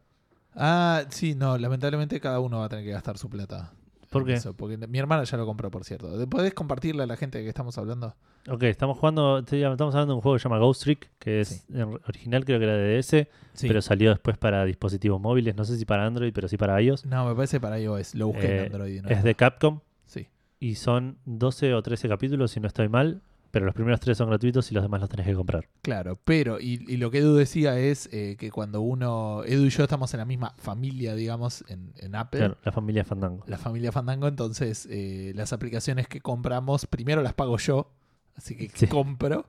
Ah, 0.54 1.04
sí, 1.10 1.34
no, 1.34 1.58
lamentablemente 1.58 2.18
cada 2.20 2.40
uno 2.40 2.58
va 2.58 2.64
a 2.64 2.68
tener 2.68 2.84
que 2.84 2.90
gastar 2.90 3.18
su 3.18 3.28
plata. 3.28 3.74
¿Por 4.10 4.24
qué? 4.24 4.34
eso, 4.34 4.54
porque 4.54 4.78
mi 4.78 4.98
hermana 4.98 5.24
ya 5.24 5.36
lo 5.36 5.44
compró, 5.44 5.70
por 5.70 5.84
cierto. 5.84 6.28
¿Podés 6.28 6.54
compartirle 6.54 7.02
a 7.02 7.06
la 7.06 7.16
gente 7.16 7.38
de 7.38 7.44
que 7.44 7.50
estamos 7.50 7.76
hablando? 7.76 8.16
Ok, 8.48 8.62
estamos 8.64 8.96
jugando. 8.98 9.38
Estamos 9.38 9.94
hablando 9.94 10.12
de 10.12 10.14
un 10.16 10.20
juego 10.20 10.36
que 10.36 10.40
se 10.40 10.44
llama 10.48 10.58
Ghost 10.58 10.82
Trick, 10.82 11.10
que 11.18 11.40
es 11.40 11.64
Sí. 11.68 11.74
original, 12.06 12.44
creo 12.44 12.58
que 12.58 12.64
era 12.64 12.76
de 12.76 12.96
DS, 12.96 13.28
Sí. 13.54 13.66
pero 13.68 13.82
salió 13.82 14.10
después 14.10 14.38
para 14.38 14.64
dispositivos 14.64 15.20
móviles. 15.20 15.56
No 15.56 15.64
sé 15.64 15.76
si 15.76 15.84
para 15.84 16.06
Android, 16.06 16.32
pero 16.32 16.46
sí 16.48 16.56
para 16.56 16.80
iOS. 16.80 17.04
No, 17.06 17.26
me 17.28 17.34
parece 17.34 17.58
para 17.60 17.80
iOS. 17.80 18.14
Lo 18.14 18.28
busqué 18.28 18.46
Eh, 18.46 18.58
en 18.58 18.64
Android. 18.72 19.02
¿no? 19.02 19.08
Es 19.08 19.22
de 19.24 19.34
Capcom. 19.34 19.80
Sí. 20.04 20.28
Y 20.60 20.76
son 20.76 21.18
12 21.24 21.74
o 21.74 21.82
13 21.82 22.08
capítulos, 22.08 22.50
si 22.52 22.60
no 22.60 22.68
estoy 22.68 22.88
mal. 22.88 23.20
Pero 23.52 23.64
los 23.64 23.74
primeros 23.74 24.00
tres 24.00 24.18
son 24.18 24.28
gratuitos 24.28 24.70
y 24.70 24.74
los 24.74 24.82
demás 24.82 25.00
los 25.00 25.08
tenés 25.08 25.24
que 25.24 25.32
comprar. 25.32 25.66
Claro, 25.80 26.18
pero, 26.24 26.60
y, 26.60 26.84
y 26.88 26.98
lo 26.98 27.10
que 27.10 27.18
Edu 27.20 27.36
decía 27.36 27.78
es 27.78 28.06
eh, 28.12 28.36
que 28.38 28.50
cuando 28.50 28.82
uno, 28.82 29.44
Edu 29.46 29.64
y 29.64 29.70
yo 29.70 29.84
estamos 29.84 30.12
en 30.12 30.18
la 30.18 30.26
misma 30.26 30.52
familia, 30.58 31.14
digamos, 31.14 31.64
en, 31.68 31.92
en 31.96 32.16
Apple, 32.16 32.40
Claro, 32.40 32.58
la 32.62 32.72
familia 32.72 33.04
Fandango. 33.04 33.44
la 33.46 33.56
familia 33.56 33.92
Fandango, 33.92 34.28
entonces 34.28 34.86
eh, 34.90 35.32
las 35.34 35.54
aplicaciones 35.54 36.06
que 36.06 36.20
compramos, 36.20 36.84
primero 36.86 37.22
las 37.22 37.32
pago 37.32 37.56
yo, 37.56 37.88
así 38.36 38.56
que 38.56 38.68
Sí. 38.74 38.86
compro, 38.86 39.48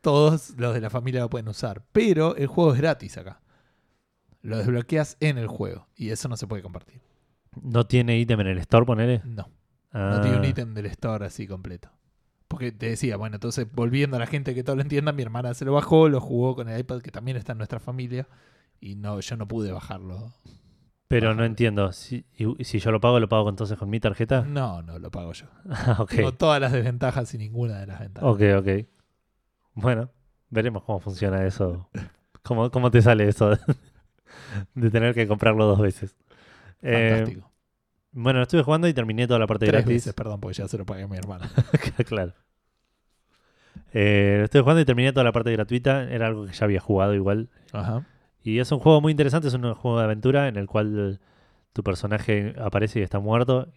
todos 0.00 0.54
los 0.58 0.74
de 0.74 0.80
la 0.80 0.90
familia 0.90 1.20
lo 1.20 1.30
pueden 1.30 1.48
usar, 1.48 1.84
pero 1.92 2.36
el 2.36 2.46
juego 2.46 2.72
es 2.74 2.78
gratis 2.80 3.16
acá. 3.18 3.40
Lo 4.42 4.56
desbloqueas 4.58 5.16
en 5.20 5.38
el 5.38 5.46
juego 5.48 5.88
y 5.96 6.10
eso 6.10 6.28
no 6.28 6.36
se 6.36 6.46
puede 6.46 6.62
compartir. 6.62 7.00
¿No 7.60 7.86
tiene 7.86 8.18
ítem 8.18 8.38
en 8.40 8.46
el 8.48 8.58
store, 8.58 8.86
ponele? 8.86 9.22
No, 9.24 9.48
Ah, 9.90 10.10
no 10.12 10.20
tiene 10.20 10.36
un 10.36 10.44
ítem 10.44 10.74
del 10.74 10.86
store 10.86 11.26
así 11.26 11.46
completo. 11.46 11.90
Porque 12.46 12.72
te 12.72 12.88
decía, 12.90 13.16
bueno, 13.16 13.36
entonces 13.36 13.66
volviendo 13.72 14.16
a 14.16 14.20
la 14.20 14.26
gente 14.26 14.54
que 14.54 14.62
todo 14.62 14.76
lo 14.76 14.82
entienda, 14.82 15.12
mi 15.12 15.22
hermana 15.22 15.52
se 15.54 15.64
lo 15.64 15.72
bajó, 15.72 16.08
lo 16.08 16.20
jugó 16.20 16.54
con 16.54 16.68
el 16.68 16.78
iPad 16.80 17.00
que 17.02 17.10
también 17.10 17.36
está 17.36 17.52
en 17.52 17.58
nuestra 17.58 17.80
familia 17.80 18.28
y 18.80 18.94
no, 18.94 19.18
yo 19.20 19.36
no 19.36 19.48
pude 19.48 19.72
bajarlo. 19.72 20.32
Pero 21.08 21.34
no 21.34 21.44
entiendo. 21.44 21.90
Si, 21.92 22.24
y- 22.36 22.64
si 22.64 22.78
yo 22.78 22.92
lo 22.92 23.00
pago, 23.00 23.18
¿lo 23.18 23.28
pago 23.28 23.48
entonces 23.48 23.78
con 23.78 23.88
mi 23.88 23.98
tarjeta? 23.98 24.42
No, 24.42 24.82
no, 24.82 24.98
lo 24.98 25.10
pago 25.10 25.32
yo. 25.32 25.46
Ah, 25.70 25.96
ok. 26.00 26.10
Tengo 26.10 26.34
todas 26.34 26.60
las 26.60 26.72
desventajas 26.72 27.32
y 27.34 27.38
ninguna 27.38 27.78
de 27.80 27.86
las 27.86 28.00
ventajas. 28.00 28.28
Ok, 28.30 28.40
ok. 28.58 28.86
Bueno, 29.74 30.10
veremos 30.50 30.82
cómo 30.84 31.00
funciona 31.00 31.44
eso. 31.46 31.88
¿Cómo, 32.42 32.70
cómo 32.70 32.90
te 32.90 33.02
sale 33.02 33.26
eso 33.28 33.50
de, 33.50 33.58
de 34.74 34.90
tener 34.90 35.14
que 35.14 35.26
comprarlo 35.26 35.66
dos 35.66 35.80
veces? 35.80 36.16
Eh, 36.82 37.08
Fantástico. 37.10 37.50
Bueno, 38.12 38.38
lo 38.38 38.42
estuve 38.44 38.62
jugando 38.62 38.88
y 38.88 38.94
terminé 38.94 39.26
toda 39.26 39.38
la 39.38 39.46
parte 39.46 39.66
Tres 39.66 39.82
gratis. 39.84 39.96
veces, 40.04 40.14
perdón, 40.14 40.40
porque 40.40 40.56
ya 40.56 40.68
se 40.68 40.78
lo 40.78 40.86
pagué 40.86 41.02
a 41.04 41.08
mi 41.08 41.16
hermana. 41.16 41.50
claro. 42.06 42.32
Eh, 43.92 44.36
lo 44.38 44.44
estuve 44.44 44.62
jugando 44.62 44.80
y 44.80 44.84
terminé 44.84 45.12
toda 45.12 45.24
la 45.24 45.32
parte 45.32 45.52
gratuita. 45.52 46.04
Era 46.04 46.26
algo 46.26 46.46
que 46.46 46.52
ya 46.52 46.64
había 46.64 46.80
jugado 46.80 47.14
igual. 47.14 47.48
Ajá. 47.72 48.04
Y 48.42 48.60
es 48.60 48.70
un 48.72 48.78
juego 48.78 49.00
muy 49.00 49.10
interesante, 49.10 49.48
es 49.48 49.54
un 49.54 49.74
juego 49.74 49.98
de 49.98 50.04
aventura 50.04 50.48
en 50.48 50.56
el 50.56 50.66
cual 50.66 51.20
tu 51.72 51.82
personaje 51.82 52.54
aparece 52.58 53.00
y 53.00 53.02
está 53.02 53.18
muerto, 53.18 53.68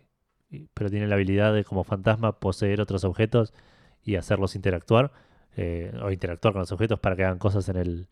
pero 0.74 0.90
tiene 0.90 1.08
la 1.08 1.16
habilidad 1.16 1.54
de 1.54 1.64
como 1.64 1.84
fantasma 1.84 2.40
poseer 2.40 2.82
otros 2.82 3.04
objetos 3.04 3.54
y 4.04 4.16
hacerlos 4.16 4.56
interactuar, 4.56 5.12
eh, 5.58 5.94
o 6.02 6.12
interactuar 6.12 6.54
con 6.54 6.62
los 6.62 6.72
objetos 6.72 7.00
para 7.00 7.16
que 7.16 7.24
hagan 7.24 7.40
cosas 7.40 7.68
en 7.70 7.78
el, 7.78 8.08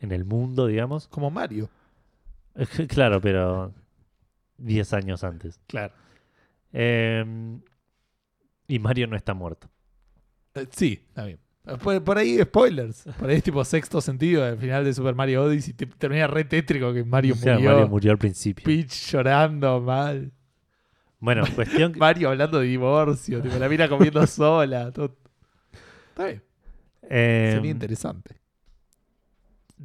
en 0.00 0.12
el 0.12 0.24
mundo, 0.24 0.66
digamos. 0.66 1.08
Como 1.08 1.30
Mario. 1.30 1.68
claro, 2.88 3.20
pero 3.20 3.72
10 4.58 4.92
años 4.92 5.24
antes. 5.24 5.60
Claro. 5.66 5.94
Eh, 6.72 7.24
y 8.68 8.78
Mario 8.78 9.06
no 9.06 9.16
está 9.16 9.34
muerto. 9.34 9.68
Eh, 10.54 10.66
sí, 10.70 11.04
está 11.08 11.24
bien. 11.24 11.38
Eh, 11.66 11.76
Por, 11.82 12.02
por 12.04 12.18
ahí 12.18 12.38
spoilers. 12.42 13.04
Por 13.18 13.28
ahí 13.28 13.36
es 13.36 13.42
tipo 13.42 13.64
sexto 13.64 14.00
sentido 14.00 14.44
al 14.44 14.56
final 14.58 14.84
de 14.84 14.94
Super 14.94 15.14
Mario 15.14 15.42
Odyssey. 15.44 15.74
Te, 15.74 15.86
termina 15.86 16.26
re 16.26 16.44
tétrico 16.44 16.92
que 16.92 17.04
Mario 17.04 17.34
O 17.34 17.36
sea, 17.36 17.54
murió. 17.54 17.70
Mario 17.72 17.88
murió 17.88 18.12
al 18.12 18.18
principio. 18.18 18.64
Peach 18.64 19.10
llorando 19.12 19.80
mal. 19.80 20.30
Bueno, 21.18 21.42
cuestión 21.54 21.92
que- 21.92 21.98
Mario 21.98 22.28
hablando 22.30 22.60
de 22.60 22.66
divorcio. 22.66 23.42
tipo, 23.42 23.56
la 23.58 23.68
mira 23.68 23.88
comiendo 23.88 24.26
sola. 24.26 24.92
todo. 24.92 25.16
Está 26.10 26.26
bien. 26.26 26.42
eh, 27.10 27.50
Sería 27.54 27.70
interesante. 27.70 28.36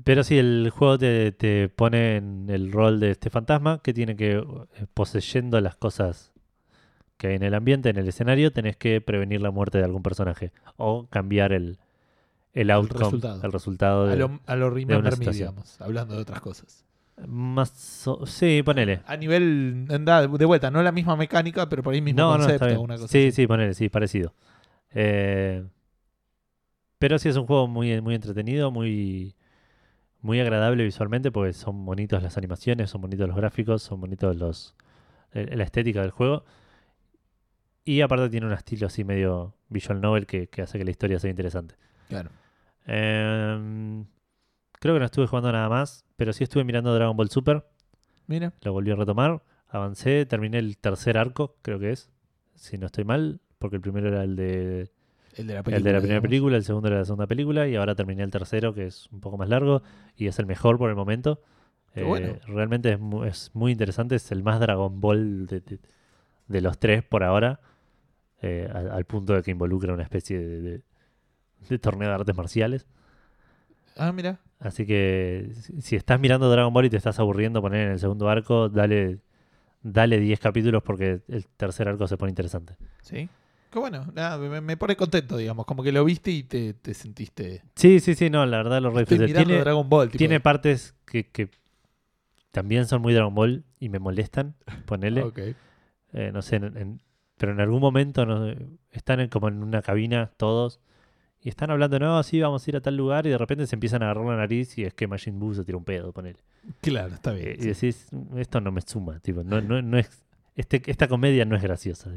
Pero 0.05 0.23
sí, 0.23 0.37
el 0.37 0.71
juego 0.73 0.97
te, 0.97 1.31
te 1.33 1.67
pone 1.67 2.15
en 2.17 2.49
el 2.49 2.71
rol 2.71 2.99
de 3.01 3.11
este 3.11 3.29
fantasma 3.29 3.81
que 3.83 3.93
tiene 3.93 4.15
que, 4.15 4.35
eh, 4.37 4.85
poseyendo 4.93 5.59
las 5.59 5.75
cosas 5.75 6.30
que 7.21 7.27
hay 7.27 7.35
en 7.35 7.43
el 7.43 7.53
ambiente, 7.53 7.89
en 7.89 7.97
el 7.97 8.07
escenario, 8.07 8.51
tenés 8.51 8.75
que 8.75 8.99
prevenir 8.99 9.41
la 9.41 9.51
muerte 9.51 9.77
de 9.77 9.83
algún 9.83 10.01
personaje 10.01 10.51
o 10.77 11.05
cambiar 11.07 11.53
el, 11.53 11.77
el 12.53 12.71
outcome, 12.71 13.03
resultado. 13.05 13.41
el 13.43 13.51
resultado 13.51 14.05
A 14.05 14.09
de, 14.09 14.15
lo, 14.17 14.39
a 14.47 14.55
lo 14.55 14.69
Remember 14.71 15.03
Me, 15.03 15.11
situación. 15.11 15.49
digamos. 15.49 15.79
Hablando 15.79 16.15
de 16.15 16.21
otras 16.21 16.41
cosas. 16.41 16.83
más 17.27 18.07
o- 18.07 18.25
sí, 18.25 18.63
ponele. 18.63 19.01
A 19.05 19.15
nivel. 19.17 19.85
anda, 19.89 20.25
de 20.27 20.45
vuelta, 20.45 20.71
no 20.71 20.81
la 20.81 20.91
misma 20.91 21.15
mecánica, 21.15 21.69
pero 21.69 21.83
por 21.83 21.93
ahí 21.93 22.01
mismo 22.01 22.21
No, 22.21 22.31
no, 22.37 22.43
concepto. 22.43 22.65
bien. 22.65 22.79
una 22.79 22.95
cosa 22.95 23.07
Sí, 23.07 23.27
así. 23.27 23.31
sí, 23.33 23.47
ponele, 23.47 23.73
sí, 23.75 23.87
parecido. 23.89 24.33
Eh, 24.93 25.63
pero 26.97 27.17
sí 27.19 27.29
es 27.29 27.35
un 27.37 27.45
juego 27.45 27.67
muy, 27.67 27.99
muy 28.01 28.15
entretenido, 28.15 28.71
muy, 28.71 29.35
muy 30.21 30.39
agradable 30.39 30.83
visualmente, 30.83 31.31
porque 31.31 31.53
son 31.53 31.85
bonitas 31.85 32.21
las 32.21 32.37
animaciones, 32.37 32.89
son 32.89 33.01
bonitos 33.01 33.27
los 33.27 33.37
gráficos, 33.37 33.81
son 33.81 34.01
bonitos 34.01 34.35
los 34.35 34.75
eh, 35.33 35.55
la 35.55 35.63
estética 35.63 36.01
del 36.01 36.11
juego. 36.11 36.43
Y 37.83 38.01
aparte 38.01 38.29
tiene 38.29 38.45
un 38.47 38.53
estilo 38.53 38.87
así 38.87 39.03
medio 39.03 39.55
visual 39.69 40.01
novel 40.01 40.25
que, 40.27 40.47
que 40.47 40.61
hace 40.61 40.77
que 40.77 40.85
la 40.85 40.91
historia 40.91 41.19
sea 41.19 41.29
interesante. 41.29 41.75
Claro. 42.09 42.29
Eh, 42.85 44.03
creo 44.79 44.93
que 44.95 44.99
no 44.99 45.05
estuve 45.05 45.27
jugando 45.27 45.51
nada 45.51 45.69
más, 45.69 46.05
pero 46.15 46.33
sí 46.33 46.43
estuve 46.43 46.63
mirando 46.63 46.93
Dragon 46.93 47.15
Ball 47.17 47.29
Super. 47.29 47.65
Mira. 48.27 48.53
Lo 48.61 48.73
volví 48.73 48.91
a 48.91 48.95
retomar, 48.95 49.41
avancé, 49.67 50.25
terminé 50.25 50.59
el 50.59 50.77
tercer 50.77 51.17
arco, 51.17 51.55
creo 51.61 51.79
que 51.79 51.91
es, 51.91 52.09
si 52.55 52.77
no 52.77 52.85
estoy 52.85 53.03
mal, 53.03 53.39
porque 53.59 53.75
el 53.77 53.81
primero 53.81 54.07
era 54.07 54.23
el 54.23 54.35
de, 54.35 54.91
El 55.35 55.47
de 55.47 55.53
la 55.53 55.59
el 55.59 55.63
película. 55.63 55.71
de 55.71 55.93
la 55.93 55.99
primera 55.99 56.01
digamos. 56.01 56.21
película, 56.21 56.57
el 56.57 56.63
segundo 56.63 56.87
era 56.87 56.97
la 56.99 57.05
segunda 57.05 57.27
película, 57.27 57.67
y 57.67 57.75
ahora 57.75 57.95
terminé 57.95 58.23
el 58.23 58.31
tercero, 58.31 58.73
que 58.73 58.85
es 58.85 59.07
un 59.11 59.21
poco 59.21 59.37
más 59.37 59.49
largo, 59.49 59.81
y 60.15 60.27
es 60.27 60.39
el 60.39 60.45
mejor 60.45 60.77
por 60.77 60.89
el 60.89 60.95
momento. 60.95 61.41
Qué 61.93 62.01
Eh, 62.01 62.03
bueno. 62.03 62.35
Realmente 62.47 62.93
es 62.93 62.99
muy, 62.99 63.27
es 63.27 63.51
muy 63.53 63.71
interesante, 63.73 64.15
es 64.15 64.31
el 64.31 64.43
más 64.43 64.59
Dragon 64.59 65.01
Ball 65.01 65.45
de, 65.47 65.61
de- 65.61 65.79
de 66.47 66.61
los 66.61 66.77
tres 66.79 67.01
por 67.03 67.23
ahora, 67.23 67.59
eh, 68.41 68.69
al, 68.73 68.91
al 68.91 69.05
punto 69.05 69.33
de 69.33 69.43
que 69.43 69.51
involucra 69.51 69.93
una 69.93 70.03
especie 70.03 70.37
de, 70.39 70.61
de- 70.61 70.81
de 71.69 71.79
torneo 71.79 72.09
de 72.09 72.15
artes 72.15 72.35
marciales. 72.35 72.87
Ah, 73.97 74.11
mira. 74.11 74.39
Así 74.59 74.85
que 74.85 75.51
si- 75.79 75.95
estás 75.95 76.19
mirando 76.19 76.49
Dragon 76.49 76.73
Ball 76.73 76.85
y 76.85 76.89
te 76.89 76.97
estás 76.97 77.19
aburriendo 77.19 77.61
poner 77.61 77.85
en 77.87 77.91
el 77.93 77.99
segundo 77.99 78.29
arco, 78.29 78.69
dale 78.69 79.19
dale 79.83 80.19
10 80.19 80.39
capítulos 80.39 80.83
porque 80.83 81.21
el 81.27 81.47
tercer 81.57 81.87
arco 81.87 82.07
se 82.07 82.15
pone 82.17 82.29
interesante. 82.29 82.75
Sí. 83.01 83.27
Qué 83.71 83.79
bueno. 83.79 84.05
Nada, 84.13 84.37
me, 84.37 84.61
me 84.61 84.77
pone 84.77 84.95
contento, 84.95 85.37
digamos. 85.37 85.65
Como 85.65 85.81
que 85.81 85.91
lo 85.91 86.03
viste 86.05 86.29
y 86.31 86.43
te, 86.43 86.73
te 86.73 86.93
sentiste. 86.93 87.63
Sí, 87.75 87.99
sí, 87.99 88.13
sí, 88.15 88.29
no, 88.29 88.45
la 88.45 88.57
verdad 88.57 88.81
lo 88.81 88.91
re 88.91 89.05
Tiene, 89.05 89.59
Dragon 89.59 89.87
Ball. 89.89 90.07
tipo, 90.09 90.17
tiene 90.17 90.39
partes 90.39 90.93
que, 91.05 91.27
que 91.29 91.49
también 92.51 92.85
son 92.85 93.01
muy 93.01 93.13
Dragon 93.13 93.33
Ball 93.33 93.63
y 93.79 93.89
me 93.89 93.99
molestan, 93.99 94.55
ponele. 94.85 95.23
Ok. 95.23 95.39
Eh, 96.13 96.31
no 96.33 96.41
sé, 96.41 96.57
en- 96.57 96.77
en- 96.77 97.01
pero 97.41 97.53
en 97.53 97.59
algún 97.59 97.81
momento 97.81 98.23
están 98.91 99.19
en- 99.19 99.29
como 99.29 99.47
en 99.47 99.63
una 99.63 99.81
cabina 99.81 100.29
todos 100.37 100.79
y 101.41 101.49
están 101.49 101.71
hablando, 101.71 101.97
no, 101.97 102.21
sí, 102.21 102.39
vamos 102.39 102.67
a 102.67 102.69
ir 102.69 102.75
a 102.77 102.81
tal 102.81 102.95
lugar 102.95 103.25
y 103.25 103.31
de 103.31 103.37
repente 103.39 103.65
se 103.65 103.75
empiezan 103.75 104.03
a 104.03 104.11
agarrar 104.11 104.25
la 104.27 104.37
nariz 104.37 104.77
y 104.77 104.83
es 104.83 104.93
que 104.93 105.07
Majin 105.07 105.39
Buu 105.39 105.55
se 105.55 105.63
tira 105.65 105.75
un 105.75 105.83
pedo, 105.83 106.11
ponele. 106.13 106.37
Claro, 106.81 107.15
está 107.15 107.31
bien. 107.33 107.47
Eh, 107.47 107.55
y 107.59 107.65
decís, 107.65 108.09
esto 108.35 108.61
no 108.61 108.71
me 108.71 108.81
suma, 108.81 109.19
tipo, 109.21 109.43
no, 109.43 109.59
no, 109.59 109.81
no 109.81 109.97
es, 109.97 110.23
este, 110.55 110.83
esta 110.85 111.07
comedia 111.07 111.43
no 111.45 111.55
es 111.55 111.63
graciosa. 111.63 112.11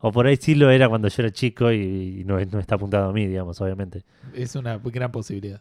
O 0.00 0.10
por 0.10 0.26
ahí 0.26 0.36
sí 0.36 0.56
lo 0.56 0.70
era 0.70 0.88
cuando 0.88 1.06
yo 1.06 1.22
era 1.22 1.30
chico 1.30 1.70
y, 1.70 2.22
y 2.22 2.24
no, 2.24 2.40
no 2.46 2.58
está 2.58 2.74
apuntado 2.74 3.10
a 3.10 3.12
mí, 3.12 3.28
digamos, 3.28 3.60
obviamente. 3.60 4.02
Es 4.34 4.56
una 4.56 4.78
gran 4.78 5.12
posibilidad. 5.12 5.60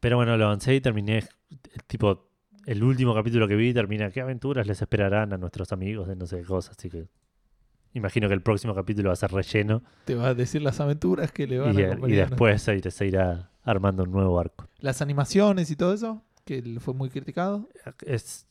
Pero 0.00 0.16
bueno, 0.16 0.38
lo 0.38 0.46
avancé 0.46 0.74
y 0.74 0.80
terminé, 0.80 1.24
tipo, 1.86 2.29
el 2.66 2.82
último 2.82 3.14
capítulo 3.14 3.48
que 3.48 3.56
vi 3.56 3.72
termina, 3.72 4.10
¿qué 4.10 4.20
aventuras 4.20 4.66
les 4.66 4.80
esperarán 4.82 5.32
a 5.32 5.38
nuestros 5.38 5.72
amigos 5.72 6.08
de 6.08 6.16
no 6.16 6.26
sé 6.26 6.38
qué 6.38 6.44
cosas? 6.44 6.76
Así 6.78 6.90
que 6.90 7.08
imagino 7.94 8.28
que 8.28 8.34
el 8.34 8.42
próximo 8.42 8.74
capítulo 8.74 9.08
va 9.08 9.14
a 9.14 9.16
ser 9.16 9.32
relleno 9.32 9.82
Te 10.04 10.14
va 10.14 10.28
a 10.28 10.34
decir 10.34 10.62
las 10.62 10.80
aventuras 10.80 11.32
que 11.32 11.46
le 11.46 11.56
y, 11.56 11.58
van 11.58 11.76
a 11.76 11.80
y 11.80 11.84
acompañar. 11.84 12.28
después 12.28 12.62
se, 12.62 12.90
se 12.90 13.06
irá 13.06 13.50
armando 13.64 14.04
un 14.04 14.12
nuevo 14.12 14.38
arco. 14.38 14.68
Las 14.78 15.02
animaciones 15.02 15.70
y 15.70 15.76
todo 15.76 15.92
eso, 15.92 16.22
que 16.44 16.78
fue 16.80 16.94
muy 16.94 17.10
criticado. 17.10 17.68
Es, 18.06 18.46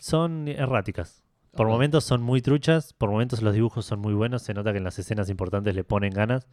son 0.00 0.48
erráticas. 0.48 1.22
Por 1.52 1.66
momentos 1.66 2.04
son 2.04 2.22
muy 2.22 2.42
truchas, 2.42 2.92
por 2.92 3.10
momentos 3.10 3.42
los 3.42 3.54
dibujos 3.54 3.84
son 3.84 4.00
muy 4.00 4.14
buenos, 4.14 4.42
se 4.42 4.54
nota 4.54 4.72
que 4.72 4.78
en 4.78 4.84
las 4.84 4.98
escenas 4.98 5.28
importantes 5.30 5.74
le 5.74 5.82
ponen 5.82 6.12
ganas. 6.12 6.46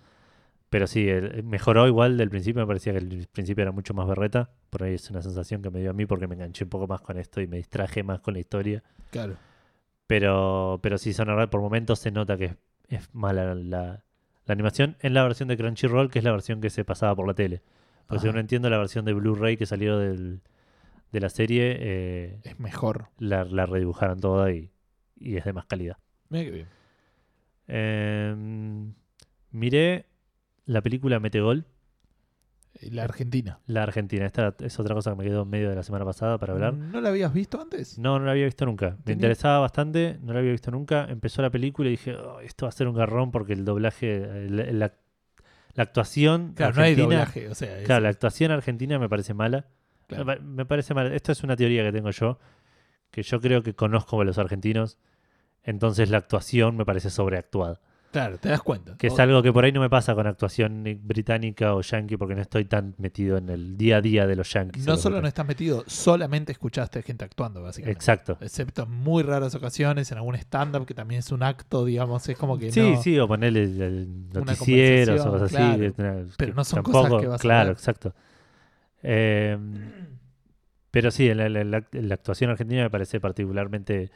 Pero 0.69 0.87
sí, 0.87 1.07
el- 1.07 1.43
mejoró 1.43 1.87
igual 1.87 2.17
del 2.17 2.29
principio, 2.29 2.61
me 2.61 2.67
parecía 2.67 2.91
que 2.93 2.99
el 2.99 3.27
principio 3.31 3.61
era 3.61 3.71
mucho 3.71 3.93
más 3.93 4.07
berreta. 4.07 4.49
Por 4.69 4.83
ahí 4.83 4.95
es 4.95 5.09
una 5.09 5.21
sensación 5.21 5.61
que 5.61 5.69
me 5.69 5.79
dio 5.79 5.91
a 5.91 5.93
mí 5.93 6.05
porque 6.05 6.27
me 6.27 6.35
enganché 6.35 6.63
un 6.63 6.69
poco 6.69 6.87
más 6.87 7.01
con 7.01 7.17
esto 7.17 7.39
y 7.41 7.47
me 7.47 7.57
distraje 7.57 8.03
más 8.03 8.19
con 8.19 8.33
la 8.33 8.39
historia. 8.39 8.83
Claro. 9.11 9.37
Pero, 10.07 10.79
pero 10.83 10.97
sí, 10.97 11.13
son 11.13 11.29
erra- 11.29 11.49
por 11.49 11.61
momentos 11.61 11.99
se 11.99 12.11
nota 12.11 12.37
que 12.37 12.45
es, 12.45 12.55
es 12.89 13.13
mala 13.15 13.55
la, 13.55 14.03
la 14.45 14.51
animación 14.53 14.97
en 14.99 15.13
la 15.13 15.23
versión 15.23 15.47
de 15.49 15.57
Crunchyroll, 15.57 16.09
que 16.11 16.19
es 16.19 16.25
la 16.25 16.31
versión 16.31 16.61
que 16.61 16.69
se 16.69 16.83
pasaba 16.85 17.15
por 17.15 17.27
la 17.27 17.33
tele. 17.33 17.61
Porque 18.07 18.21
según 18.21 18.37
entiendo, 18.37 18.69
la 18.69 18.77
versión 18.77 19.03
de 19.05 19.13
Blu-ray 19.13 19.57
que 19.57 19.65
salió 19.65 19.97
del, 19.97 20.41
de 21.11 21.19
la 21.19 21.29
serie 21.29 21.75
eh, 21.79 22.39
Es 22.43 22.59
mejor. 22.59 23.07
la, 23.17 23.45
la 23.45 23.65
redibujaron 23.65 24.19
toda 24.19 24.51
y, 24.51 24.71
y 25.19 25.37
es 25.37 25.45
de 25.45 25.53
más 25.53 25.65
calidad. 25.65 25.97
Mira 26.29 26.43
qué 26.43 26.51
bien. 26.51 26.67
Eh, 27.67 28.35
miré 29.51 30.05
la 30.65 30.81
película 30.81 31.19
Metegol, 31.19 31.65
Y 32.81 32.89
La 32.89 33.03
Argentina. 33.05 33.59
la 33.67 33.83
argentina. 33.83 34.25
Esta 34.25 34.53
es 34.59 34.77
otra 34.79 34.93
cosa 34.95 35.11
que 35.11 35.17
me 35.17 35.23
quedó 35.23 35.43
en 35.43 35.49
medio 35.49 35.69
de 35.69 35.75
la 35.75 35.83
semana 35.83 36.03
pasada 36.03 36.37
para 36.37 36.53
hablar. 36.53 36.73
¿No 36.73 36.99
la 36.99 37.09
habías 37.09 37.33
visto 37.33 37.61
antes? 37.61 37.97
No, 37.97 38.19
no 38.19 38.25
la 38.25 38.31
había 38.31 38.45
visto 38.45 38.65
nunca. 38.65 38.91
Me 38.91 38.95
Tenía- 38.97 39.13
interesaba 39.13 39.59
bastante, 39.59 40.19
no 40.21 40.33
la 40.33 40.39
había 40.39 40.51
visto 40.51 40.71
nunca. 40.71 41.05
Empezó 41.09 41.41
la 41.41 41.49
película 41.49 41.87
y 41.87 41.91
dije, 41.91 42.15
"Oh, 42.15 42.41
esto 42.41 42.65
va 42.65 42.69
a 42.69 42.73
ser 42.73 42.87
un 42.89 42.95
garrón 42.95 43.31
porque 43.31 43.53
el 43.53 43.63
doblaje, 43.63 44.49
la, 44.49 44.91
la 45.73 45.83
actuación 45.83 46.53
Claro, 46.53 46.75
no 46.75 46.81
hay 46.81 46.91
argentina, 46.91 47.15
doblaje. 47.19 47.49
O 47.49 47.55
sea, 47.55 47.79
es- 47.79 47.85
claro, 47.85 48.01
la 48.03 48.09
actuación 48.09 48.51
argentina 48.51 48.99
me 48.99 49.07
parece 49.07 49.33
mala. 49.33 49.67
claro. 50.07 50.41
Me 50.43 50.65
parece 50.65 50.93
mala. 50.93 51.15
Esto 51.15 51.31
es 51.31 51.43
una 51.43 51.55
teoría 51.55 51.83
que 51.83 51.91
tengo 51.93 52.11
yo, 52.11 52.39
que 53.11 53.23
yo 53.23 53.39
creo 53.39 53.63
que 53.63 53.73
conozco 53.73 54.19
a 54.19 54.25
los 54.25 54.37
argentinos, 54.37 54.99
entonces 55.63 56.09
la 56.09 56.17
actuación 56.17 56.75
me 56.75 56.85
parece 56.85 57.09
sobreactuada. 57.09 57.79
Claro, 58.11 58.37
te 58.37 58.47
das 58.47 58.61
cuenta. 58.61 58.95
Que 58.97 59.07
es 59.07 59.19
algo 59.19 59.43
que 59.43 59.51
por 59.51 59.65
ahí 59.65 59.73
no 59.73 59.81
me 59.81 59.89
pasa 59.89 60.15
con 60.15 60.25
actuación 60.25 60.83
ni 60.83 60.93
británica 60.93 61.75
o 61.75 61.81
yankee 61.81 62.15
porque 62.15 62.33
no 62.33 62.41
estoy 62.41 62.63
tan 62.63 62.95
metido 62.97 63.37
en 63.37 63.49
el 63.49 63.75
día 63.75 63.97
a 63.97 64.01
día 64.01 64.25
de 64.25 64.37
los 64.37 64.51
yankees. 64.53 64.85
no 64.85 64.95
solo 64.95 65.21
no 65.21 65.27
estás 65.27 65.45
metido, 65.45 65.83
solamente 65.87 66.53
escuchaste 66.53 67.01
gente 67.03 67.25
actuando, 67.25 67.61
básicamente. 67.61 67.97
Exacto. 67.97 68.37
Excepto 68.39 68.83
en 68.83 68.91
muy 68.91 69.21
raras 69.23 69.53
ocasiones, 69.55 70.11
en 70.13 70.17
algún 70.19 70.35
stand-up 70.35 70.85
que 70.85 70.93
también 70.93 71.19
es 71.19 71.31
un 71.33 71.43
acto, 71.43 71.83
digamos, 71.83 72.27
es 72.29 72.37
como 72.37 72.57
que 72.57 72.71
Sí, 72.71 72.91
no. 72.93 73.01
sí, 73.01 73.19
o 73.19 73.27
ponerle 73.27 73.63
el, 73.63 73.81
el 73.81 74.29
noticieros 74.31 75.25
o 75.25 75.31
cosas 75.31 75.49
claro. 75.49 75.83
así. 75.85 75.93
Pero 76.37 76.53
no 76.53 76.63
son 76.63 76.77
tampoco- 76.83 77.01
cosas 77.09 77.21
que 77.21 77.27
vas 77.27 77.39
a 77.39 77.41
Claro, 77.41 77.71
exacto. 77.71 78.13
Eh, 79.03 79.57
pero 80.91 81.11
sí, 81.11 81.33
la, 81.33 81.49
la- 81.49 81.63
la- 81.63 81.83
la 81.91 82.13
actuación 82.13 82.49
argentina 82.49 82.83
me 82.83 82.89
parece 82.89 83.19
particularmente 83.19 84.09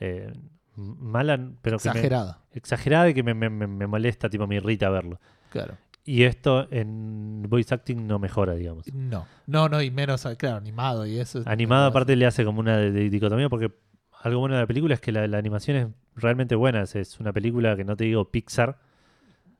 eh, 0.00 0.32
mala, 0.76 1.36
pero 1.62 1.78
que 1.78 1.88
me- 1.88 1.92
Exagerada. 1.92 2.42
exagerada 2.52 3.08
y 3.10 3.14
que 3.14 3.22
me, 3.22 3.34
me- 3.34 3.50
me- 3.50 3.86
molesta, 3.86 4.28
tipo 4.28 4.46
me 4.46 4.56
irrita 4.56 4.88
verlo. 4.90 5.20
Claro. 5.50 5.76
Y 6.04 6.22
esto 6.22 6.68
en 6.70 7.42
voice 7.48 7.74
acting 7.74 8.06
no 8.06 8.18
mejora, 8.18 8.54
digamos. 8.54 8.86
No. 8.94 9.26
No, 9.46 9.68
no, 9.68 9.82
y 9.82 9.90
menos, 9.90 10.26
claro, 10.38 10.56
animado 10.58 11.04
y 11.06 11.18
eso. 11.18 11.42
Animado 11.46 11.86
aparte 11.86 12.14
le 12.14 12.26
hace 12.26 12.44
como 12.44 12.60
una 12.60 12.78
dicotomía 12.80 13.48
porque 13.48 13.72
algo 14.22 14.38
bueno 14.40 14.54
de 14.54 14.60
la 14.60 14.66
película 14.66 14.94
es 14.94 15.00
que 15.00 15.10
la, 15.12 15.26
la 15.26 15.38
animación 15.38 15.76
es 15.76 15.88
realmente 16.14 16.54
buena. 16.54 16.82
Es, 16.82 16.94
es 16.94 17.18
una 17.18 17.32
película 17.32 17.74
que 17.76 17.84
no 17.84 17.96
te 17.96 18.04
digo 18.04 18.30
Pixar, 18.30 18.78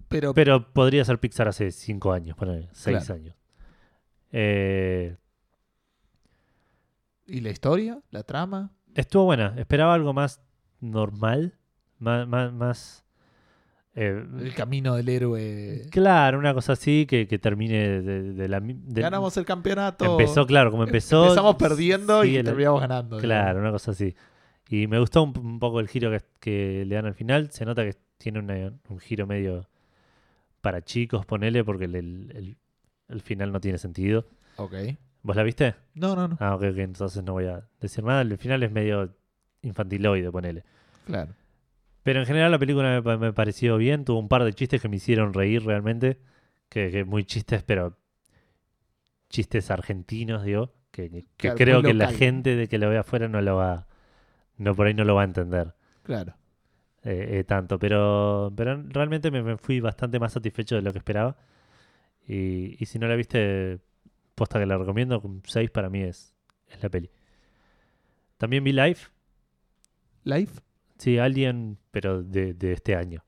Pero, 0.09 0.35
pero 0.35 0.73
podría 0.73 1.05
ser 1.05 1.19
Pixar 1.19 1.49
hace 1.49 1.73
5 1.73 2.13
años, 2.13 2.37
ponele, 2.37 2.69
6 2.73 2.99
Claro. 2.99 3.15
años. 3.15 3.35
Eh, 4.31 5.17
¿Y 7.27 7.41
la 7.41 7.51
historia? 7.51 7.99
¿La 8.11 8.23
trama? 8.23 8.71
estuvo 8.95 9.25
buena. 9.25 9.53
Esperaba 9.59 9.93
algo 9.95 10.13
más 10.15 10.41
normal, 10.81 11.55
más... 11.99 12.27
más, 12.29 12.53
más, 12.53 13.05
eh, 13.95 14.25
El 14.41 14.55
camino 14.55 14.95
del 14.95 15.09
héroe. 15.09 15.87
Claro, 15.91 16.39
una 16.39 16.53
cosa 16.55 16.73
así 16.75 17.07
que, 17.07 17.27
que 17.27 17.39
termine 17.39 18.03
de, 18.03 18.33
de 18.35 18.49
la... 18.49 18.61
de- 18.61 19.01
Ganamos 19.01 19.37
el 19.37 19.45
campeonato. 19.47 20.05
Empezó, 20.05 20.47
claro, 20.47 20.71
como 20.71 20.85
empezó... 20.85 21.25
Empezamos 21.25 21.57
perdiendo 21.57 22.23
sí, 22.23 22.31
y 22.31 22.37
el- 22.37 22.45
terminamos 22.45 22.81
ganando. 22.81 23.19
Claro, 23.19 23.61
una 23.61 23.71
cosa 23.71 23.93
así. 23.93 24.15
Y 24.69 24.87
me 24.87 24.99
gustó 24.99 25.23
un, 25.23 25.37
un 25.39 25.59
poco 25.59 25.81
el 25.81 25.89
giro 25.89 26.11
que, 26.11 26.21
que 26.41 26.85
le 26.87 26.95
dan 26.95 27.07
al 27.07 27.15
final. 27.15 27.51
Se 27.53 27.65
nota 27.65 27.85
que 27.85 27.95
tiene 28.19 28.41
una- 28.41 28.73
un 28.89 28.99
giro 28.99 29.27
medio 29.27 29.69
para 30.61 30.83
chicos, 30.83 31.25
ponele, 31.25 31.65
porque 31.65 31.85
el, 31.85 31.95
el- 31.95 32.33
el- 32.35 32.57
el 33.09 33.21
final 33.21 33.53
no 33.53 33.61
tiene 33.61 33.79
sentido. 33.79 34.27
Ok. 34.57 34.75
¿Vos 35.23 35.37
la 35.37 35.43
viste? 35.45 35.75
No, 35.95 36.15
no, 36.17 36.29
no. 36.29 36.37
Ah, 36.41 36.55
ok, 36.55 36.63
ok, 36.73 36.79
entonces 36.79 37.23
no 37.23 37.33
voy 37.33 37.47
a 37.47 37.67
decir 37.81 38.03
nada. 38.05 38.21
El 38.23 38.37
final 38.39 38.63
es 38.63 38.71
medio 38.73 39.15
infantiloide, 39.67 40.31
ponele. 40.31 40.65
Claro. 41.07 41.33
Pero 42.03 42.21
en 42.21 42.27
general 42.27 42.51
la 42.53 42.59
película 42.59 42.89
me, 42.95 43.03
pa- 43.03 43.17
me 43.17 43.33
pareció 43.33 43.77
bien. 43.79 44.05
Tuvo 44.05 44.19
un 44.21 44.29
par 44.29 44.45
de 44.45 44.53
chistes 44.53 44.81
que 44.81 44.89
me 44.89 44.97
hicieron 44.97 45.35
reír 45.35 45.65
realmente. 45.65 46.19
Que, 46.69 46.91
que 46.91 47.05
muy 47.05 47.25
chistes, 47.25 47.63
pero 47.65 47.97
chistes 49.29 49.71
argentinos, 49.71 50.45
digo. 50.45 50.73
Que, 50.91 51.11
que- 51.11 51.23
que 51.23 51.27
Claro, 51.37 51.57
creo 51.57 51.83
que 51.83 51.95
la 51.95 52.11
gente 52.13 52.57
de 52.57 52.69
que 52.69 52.79
lo 52.79 52.89
vea 52.89 53.01
afuera 53.01 53.29
no 53.29 53.41
lo 53.43 53.57
va. 53.57 53.87
No, 54.57 54.75
por 54.75 54.87
ahí 54.87 54.95
no 54.95 55.05
lo 55.05 55.15
va 55.15 55.23
a 55.23 55.25
entender 55.27 55.75
Claro. 56.03 56.35
eh, 57.03 57.39
eh, 57.41 57.45
tanto. 57.45 57.79
Pero, 57.79 58.53
pero 58.57 58.83
realmente 58.89 59.31
me, 59.31 59.43
me 59.43 59.57
fui 59.59 59.81
bastante 59.81 60.19
más 60.19 60.33
satisfecho 60.33 60.77
de 60.77 60.83
lo 60.83 60.93
que 60.93 60.99
esperaba. 60.99 61.37
Y, 62.27 62.77
y 62.83 62.87
si 62.87 62.99
no 62.99 63.07
la 63.07 63.17
viste, 63.17 63.79
posta 64.35 64.59
que 64.59 64.67
la 64.67 64.79
recomiendo. 64.79 65.21
Un 65.21 65.43
6 65.45 65.71
para 65.71 65.91
mí 65.91 66.03
es, 66.03 66.35
es 66.69 66.83
la 66.83 66.89
peli. 66.89 67.11
También 68.39 68.65
vi 68.65 68.73
Life. 68.73 69.09
Life. 70.27 70.61
Sí, 70.99 71.19
Alien, 71.19 71.79
pero 71.91 72.23
de, 72.23 72.53
de 72.55 72.73
este 72.73 72.95
año. 72.97 73.23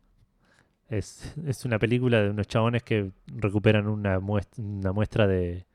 Es, 0.88 1.34
es 1.46 1.64
una 1.64 1.78
película 1.78 2.22
de 2.22 2.30
unos 2.30 2.46
chabones 2.48 2.82
que 2.82 3.10
recuperan 3.26 3.86
una 3.88 4.20
muestra, 4.20 4.64
una 4.64 4.92
muestra 4.92 5.26
de, 5.26 5.66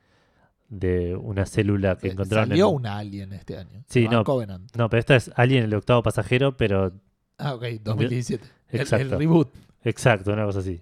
de 0.69 1.15
una 1.15 1.45
célula 1.45 1.97
que 1.97 2.07
Eh, 2.07 2.11
encontraron. 2.11 2.49
Salió 2.49 2.69
en- 2.69 2.75
una 2.75 2.97
Alien 2.97 3.33
este 3.33 3.57
año. 3.57 3.83
Sí, 3.87 4.07
no. 4.07 4.23
Covenant. 4.23 4.75
No, 4.75 4.89
pero 4.89 4.99
esta 4.99 5.15
es 5.15 5.31
Alien, 5.35 5.63
el 5.65 5.73
octavo 5.75 6.01
pasajero, 6.03 6.57
pero 6.57 6.91
Ah, 7.37 7.53
ok. 7.55 7.63
2017. 7.81 8.43
El- 8.43 8.75
El, 8.75 8.81
Exacto. 8.81 9.17
reboot. 9.19 9.49
exacto, 9.83 10.33
una 10.33 10.45
cosa 10.45 10.59
así. 10.59 10.81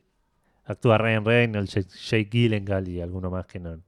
Actúa 0.64 0.98
Ryan 0.98 1.26
Reynolds, 1.26 1.74
Jake, 1.74 1.90
Jake 1.90 2.30
Gyllenhaal 2.32 2.88
y 2.88 3.02
alguno 3.02 3.30
más 3.30 3.46
que 3.48 3.60
no. 3.60 3.80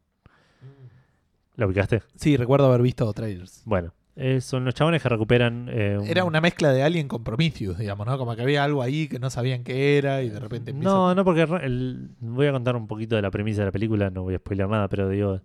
¿La 1.56 1.68
ubicaste? 1.68 2.02
Sí, 2.16 2.36
recuerdo 2.36 2.66
haber 2.68 2.82
visto 2.82 3.12
trailers. 3.14 3.62
Bueno, 3.66 3.94
eh, 4.16 4.42
son 4.42 4.64
los 4.66 4.74
chabones 4.74 5.02
que 5.02 5.10
recuperan. 5.10 5.68
eh, 5.72 5.98
un- 6.00 6.08
Era 6.08 6.24
una 6.24 6.40
mezcla 6.42 6.72
de 6.72 6.84
Alien 6.84 7.08
con 7.08 7.24
Prometheus, 7.24 7.78
digamos, 7.78 8.06
¿no? 8.06 8.18
Como 8.18 8.36
que 8.36 8.42
había 8.44 8.64
algo 8.64 8.82
ahí 8.82 9.08
que 9.08 9.20
no 9.20 9.30
sabían 9.30 9.64
qué 9.64 9.98
era 9.98 10.22
y 10.22 10.30
de 10.30 10.40
repente 10.40 10.72
empieza 10.72 10.94
No, 10.94 11.16
no, 11.16 11.24
porque 11.26 11.42
el- 11.64 12.10
voy 12.20 12.48
a 12.48 12.52
contar 12.52 12.76
un 12.76 12.88
poquito 12.88 13.16
de 13.16 13.22
la 13.24 13.32
premisa 13.32 13.62
de 13.62 13.66
la 13.68 13.72
película, 13.72 14.10
no 14.10 14.24
voy 14.24 14.36
a 14.36 14.38
spoiler 14.38 14.68
nada, 14.70 14.88
pero 14.88 15.10
digo, 15.10 15.42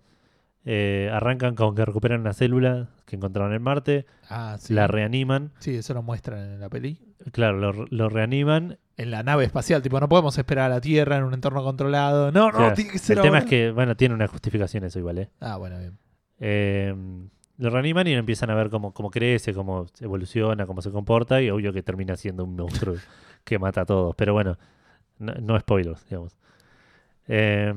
eh, 0.65 1.09
arrancan 1.13 1.55
con 1.55 1.75
que 1.75 1.85
recuperan 1.85 2.21
una 2.21 2.35
célula 2.35 2.89
que 3.07 3.17
encontraron 3.17 3.55
en 3.55 3.63
Marte, 3.63 4.07
Ah, 4.29 4.57
sí. 4.59 4.75
la 4.75 4.87
reaniman, 4.87 5.53
Sí, 5.61 5.75
eso 5.77 5.95
lo 5.95 6.03
muestran 6.03 6.39
en 6.41 6.61
la 6.61 6.69
peli. 6.69 7.01
claro, 7.33 7.57
lo, 7.59 7.87
lo 7.89 8.09
reaniman. 8.11 8.77
En 8.99 9.11
la 9.13 9.23
nave 9.23 9.45
espacial, 9.45 9.81
tipo, 9.81 9.99
no 10.01 10.09
podemos 10.09 10.37
esperar 10.37 10.67
a 10.71 10.75
la 10.75 10.81
Tierra 10.81 11.17
en 11.17 11.25
un 11.25 11.33
entorno 11.33 11.63
controlado. 11.63 12.33
No, 12.33 12.51
no, 12.51 12.59
Claro, 12.59 12.75
tiene 12.75 12.91
que 12.91 12.99
ser 12.99 13.17
El 13.17 13.23
tema 13.23 13.39
es 13.39 13.45
que, 13.47 13.71
bueno, 13.71 13.97
tiene 13.97 14.15
una 14.15 14.27
justificación 14.27 14.85
eso 14.85 14.99
igual, 14.99 15.19
¿eh? 15.19 15.31
Ah, 15.41 15.57
bueno, 15.57 15.79
bien. 15.79 15.97
Eh, 16.41 16.95
lo 17.59 17.71
reaniman 17.71 18.07
y 18.07 18.15
empiezan 18.15 18.51
a 18.51 18.55
ver 18.55 18.71
cómo, 18.71 18.93
cómo 18.95 19.11
crece, 19.11 19.53
cómo 19.53 19.87
evoluciona, 20.01 20.67
cómo 20.67 20.81
se 20.83 20.91
comporta, 20.91 21.43
y 21.43 21.51
obvio 21.51 21.73
que 21.73 21.83
termina 21.83 22.17
siendo 22.17 22.45
un 22.45 22.57
monstruo 22.57 22.95
que 23.45 23.59
mata 23.59 23.83
a 23.83 23.85
todos. 23.85 24.15
Pero 24.17 24.33
bueno, 24.33 24.57
no, 25.19 25.35
no 25.35 25.59
spoilers, 25.61 26.05
digamos. 26.09 26.37
Eh, 27.27 27.75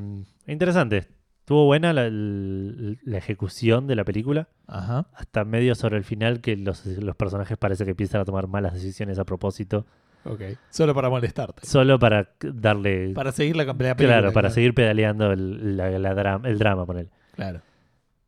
interesante. 0.48 1.08
Estuvo 1.40 1.66
buena 1.66 1.92
la, 1.92 2.08
la 2.10 3.18
ejecución 3.18 3.88
de 3.88 3.96
la 3.96 4.04
película. 4.06 4.48
Ajá. 4.68 5.08
Hasta 5.14 5.44
medio 5.44 5.76
sobre 5.76 5.98
el 5.98 6.04
final 6.04 6.40
que 6.40 6.56
los, 6.56 6.86
los 6.86 7.16
personajes 7.16 7.58
parece 7.58 7.84
que 7.84 7.92
empiezan 7.92 8.22
a 8.22 8.26
tomar 8.26 8.48
malas 8.48 8.74
decisiones 8.74 9.20
a 9.20 9.26
propósito. 9.26 9.86
Ok. 10.24 10.42
Solo 10.70 10.94
para 10.94 11.10
molestarte. 11.10 11.66
Solo 11.66 11.98
para 12.00 12.30
darle... 12.42 13.12
Para 13.14 13.32
seguir 13.32 13.56
la 13.58 13.66
pelea 13.74 13.96
película. 13.96 14.20
claro, 14.20 14.34
para 14.34 14.52
seguir 14.52 14.74
pedaleando 14.76 15.32
el, 15.32 15.76
la- 15.76 15.90
la 15.98 16.14
dra- 16.16 16.48
el 16.48 16.60
drama, 16.60 16.86
con 16.86 17.00
él. 17.00 17.10
Claro. 17.36 17.62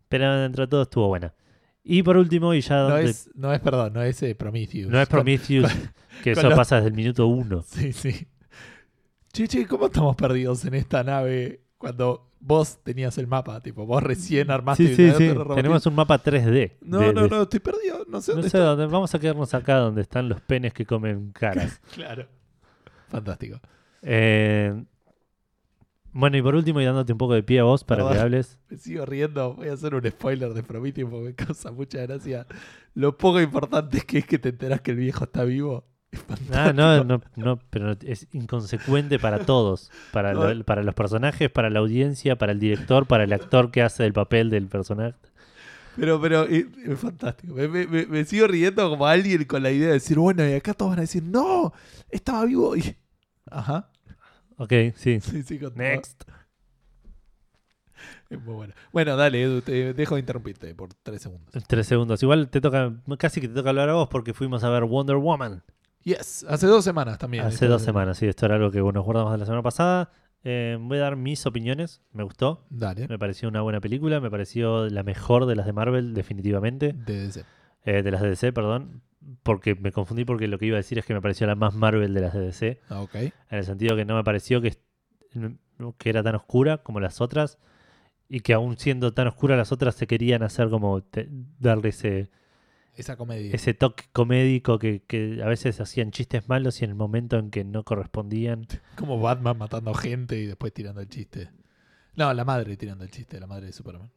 Pero 0.10 0.36
dentro 0.42 0.66
de 0.66 0.70
todo 0.70 0.82
estuvo 0.82 1.08
buena. 1.08 1.34
Y 1.84 2.02
por 2.04 2.16
último, 2.18 2.54
y 2.54 2.62
ya 2.62 2.88
No 2.88 2.98
es, 2.98 3.30
no 3.36 3.54
es, 3.54 3.60
perdón, 3.60 3.94
no 3.94 4.02
es 4.02 4.22
eh, 4.24 4.36
Prometheus. 4.36 4.90
No 4.92 5.02
es 5.02 5.08
Con- 5.10 5.18
Prometheus, 5.18 5.72
que 6.24 6.32
eso 6.32 6.48
los- 6.50 6.58
pasa 6.58 6.76
desde 6.78 6.90
el 6.90 6.94
minuto 6.96 7.28
uno. 7.28 7.62
Sí, 7.68 7.92
sí. 7.94 8.28
Che, 9.34 9.48
che, 9.48 9.66
¿cómo 9.68 9.88
estamos 9.88 10.16
perdidos 10.16 10.64
en 10.66 10.76
esta 10.76 11.04
nave 11.04 11.62
cuando 11.78 12.30
vos 12.40 12.78
tenías 12.84 13.18
el 13.18 13.26
mapa? 13.28 13.60
Tipo, 13.62 13.86
vos 13.86 14.02
recién 14.04 14.52
armaste 14.52 14.88
Sí, 14.90 14.96
sí, 14.96 15.12
sí. 15.18 15.30
robotito. 15.34 15.56
Tenemos 15.56 15.86
un 15.88 15.96
mapa 15.96 16.22
3D. 16.22 16.74
No, 16.82 17.00
de- 17.00 17.14
no, 17.14 17.24
de- 17.24 17.30
no, 17.30 17.42
estoy 17.42 17.60
perdido. 17.60 18.06
No 18.08 18.22
sé 18.22 18.32
No 18.32 18.36
dónde 18.36 18.50
sé 18.50 18.58
está. 18.58 18.70
dónde. 18.70 18.86
Vamos 18.86 19.14
a 19.16 19.20
quedarnos 19.20 19.54
acá 19.56 19.78
donde 19.78 20.02
están 20.02 20.30
los 20.30 20.40
penes 20.42 20.72
que 20.74 20.86
comen 20.86 21.32
caras. 21.32 21.82
Claro. 21.96 22.28
Fantástico. 23.10 23.60
Eh, 24.04 24.84
bueno, 26.14 26.38
y 26.38 26.42
por 26.42 26.56
último, 26.56 26.80
y 26.82 26.86
dándote 26.86 27.12
un 27.12 27.18
poco 27.18 27.34
de 27.34 27.44
pie 27.44 27.60
a 27.60 27.64
vos 27.64 27.84
para 27.84 28.04
que 28.04 28.08
Perdón. 28.10 28.24
hables. 28.24 28.60
Me 28.70 28.78
sigo 28.78 29.06
riendo. 29.06 29.56
Voy 29.56 29.68
a 29.70 29.74
hacer 29.74 29.96
un 29.96 30.10
spoiler 30.10 30.54
de 30.54 30.64
Prometheus 30.64 31.10
porque 31.10 31.26
me 31.26 31.36
causa 31.36 31.72
mucha 31.72 32.00
gracia. 32.04 32.46
Lo 32.94 33.18
poco 33.18 33.42
importante 33.42 34.02
que 34.02 34.20
es 34.20 34.26
que 34.26 34.38
te 34.40 34.50
enterás 34.50 34.82
que 34.82 34.92
el 34.92 34.98
viejo 34.98 35.24
está 35.26 35.44
vivo. 35.44 35.86
Es. 36.12 36.24
Ah, 36.52 36.72
no, 36.74 37.04
no, 37.04 37.22
no, 37.36 37.60
pero 37.72 37.96
es 38.06 38.28
inconsecuente 38.34 39.18
para 39.18 39.40
todos. 39.46 39.90
Para, 40.12 40.34
lo- 40.36 40.54
No. 40.54 40.64
para 40.64 40.84
los 40.84 40.94
personajes, 40.94 41.50
para 41.50 41.72
la 41.72 41.80
audiencia, 41.80 42.38
para 42.38 42.52
el 42.52 42.60
director, 42.60 43.08
para 43.08 43.24
el 43.24 43.34
actor 43.34 43.72
que 43.72 43.82
hace 43.82 44.06
el 44.06 44.14
papel 44.14 44.52
del 44.52 44.68
personaje. 44.68 45.16
Pero, 45.96 46.20
pero 46.22 46.44
eh, 46.48 46.68
es 46.86 47.00
fantástico. 47.00 47.54
Me, 47.56 47.68
me- 47.68 47.88
me- 47.88 48.06
me 48.06 48.26
sigo 48.26 48.46
riendo 48.48 48.88
como 48.90 49.06
alguien 49.08 49.44
con 49.46 49.64
la 49.64 49.72
idea 49.72 49.88
de 49.88 49.94
decir, 49.94 50.18
bueno, 50.20 50.48
y 50.48 50.54
acá 50.54 50.74
todos 50.76 50.92
van 50.92 51.00
a 51.00 51.02
decir, 51.02 51.24
no, 51.24 51.74
estaba 52.10 52.46
vivo. 52.46 52.76
Y... 52.76 52.96
Ajá. 53.50 53.90
Ok, 54.58 54.72
sí. 54.96 55.20
Sí, 55.22 55.44
sí, 55.44 55.60
con. 55.60 55.74
Next. 55.76 56.24
Es 58.30 58.42
muy 58.42 58.54
bueno. 58.56 58.74
Bueno, 58.92 59.16
dale, 59.16 59.44
Edu, 59.44 59.62
te 59.62 59.94
dejo 59.94 60.16
de 60.16 60.22
interrumpirte 60.22 60.74
por 60.76 60.90
tres 61.04 61.22
segundos. 61.22 61.52
Tres 61.68 61.88
segundos. 61.88 62.22
Igual 62.24 62.50
te 62.50 62.60
toca, 62.60 62.92
casi 63.18 63.40
que 63.40 63.48
te 63.48 63.54
toca 63.54 63.70
hablar 63.70 63.90
a 63.90 63.94
vos 63.94 64.10
porque 64.10 64.34
fuimos 64.34 64.64
a 64.64 64.70
ver 64.70 64.84
Wonder 64.84 65.18
Woman. 65.18 65.64
Yes, 66.04 66.46
hace 66.50 66.68
dos 66.68 66.84
semanas 66.84 67.18
también. 67.18 67.46
Hace 67.46 67.56
Esto 67.56 67.68
dos 67.70 67.82
semanas, 67.82 68.18
sí, 68.18 68.26
esto 68.26 68.46
era 68.46 68.56
algo 68.56 68.72
que 68.72 68.80
nos 68.80 69.06
guardamos 69.06 69.32
de 69.32 69.38
la 69.38 69.46
semana 69.46 69.62
pasada. 69.62 70.12
Eh, 70.44 70.78
voy 70.80 70.98
a 70.98 71.02
dar 71.02 71.16
mis 71.16 71.46
opiniones. 71.46 72.02
Me 72.12 72.24
gustó. 72.24 72.66
Dale. 72.70 73.08
Me 73.08 73.18
pareció 73.18 73.48
una 73.48 73.62
buena 73.62 73.80
película. 73.80 74.20
Me 74.20 74.30
pareció 74.30 74.90
la 74.90 75.04
mejor 75.04 75.46
de 75.46 75.56
las 75.56 75.66
de 75.66 75.74
Marvel, 75.74 76.14
definitivamente. 76.14 76.94
De 76.94 77.20
DC. 77.20 77.46
Eh, 77.86 78.04
de 78.04 78.12
las 78.12 78.22
de 78.22 78.30
DC, 78.30 78.52
perdón. 78.52 79.02
Porque 79.44 79.76
me 79.76 79.92
confundí 79.92 80.26
porque 80.26 80.48
lo 80.48 80.58
que 80.60 80.66
iba 80.66 80.76
a 80.76 80.82
decir 80.82 80.98
es 81.00 81.06
que 81.06 81.14
me 81.14 81.22
pareció 81.22 81.48
la 81.48 81.56
más 81.56 81.74
Marvel 81.74 82.14
de 82.14 82.22
las 82.22 82.34
de 82.34 82.40
DC. 82.42 82.80
Ah, 82.90 83.02
ok. 83.02 83.16
En 83.16 83.32
el 83.50 83.64
sentido 83.64 83.96
que 83.96 84.06
no 84.06 84.16
me 84.16 84.24
pareció 84.24 84.62
que, 84.62 84.76
que 85.98 86.10
era 86.10 86.24
tan 86.24 86.36
oscura 86.36 86.80
como 86.84 87.00
las 87.00 87.22
otras. 87.22 87.58
Y 88.30 88.40
que 88.40 88.54
aún 88.54 88.78
siendo 88.78 89.14
tan 89.14 89.28
oscura 89.28 89.56
las 89.58 89.72
otras 89.72 89.96
se 89.96 90.08
querían 90.08 90.44
hacer 90.44 90.70
como 90.70 91.04
te- 91.04 91.28
darle 91.60 91.90
ese, 91.90 92.30
Esa 92.96 93.16
comedia. 93.18 93.54
ese 93.54 93.74
toque 93.74 94.06
comédico 94.12 94.80
que, 94.80 95.04
que 95.04 95.42
a 95.44 95.48
veces 95.48 95.80
hacían 95.80 96.12
chistes 96.12 96.48
malos 96.50 96.82
y 96.82 96.86
en 96.86 96.92
el 96.92 96.96
momento 96.96 97.38
en 97.38 97.52
que 97.52 97.64
no 97.64 97.84
correspondían. 97.84 98.66
Como 98.98 99.20
Batman 99.20 99.58
matando 99.58 99.94
gente 99.94 100.40
y 100.40 100.46
después 100.48 100.74
tirando 100.74 101.02
el 101.02 101.10
chiste. 101.10 101.50
No, 102.16 102.34
la 102.34 102.46
madre 102.46 102.76
tirando 102.78 103.04
el 103.04 103.12
chiste, 103.12 103.40
la 103.40 103.48
madre 103.48 103.68
de 103.68 103.74
Superman. 103.74 104.10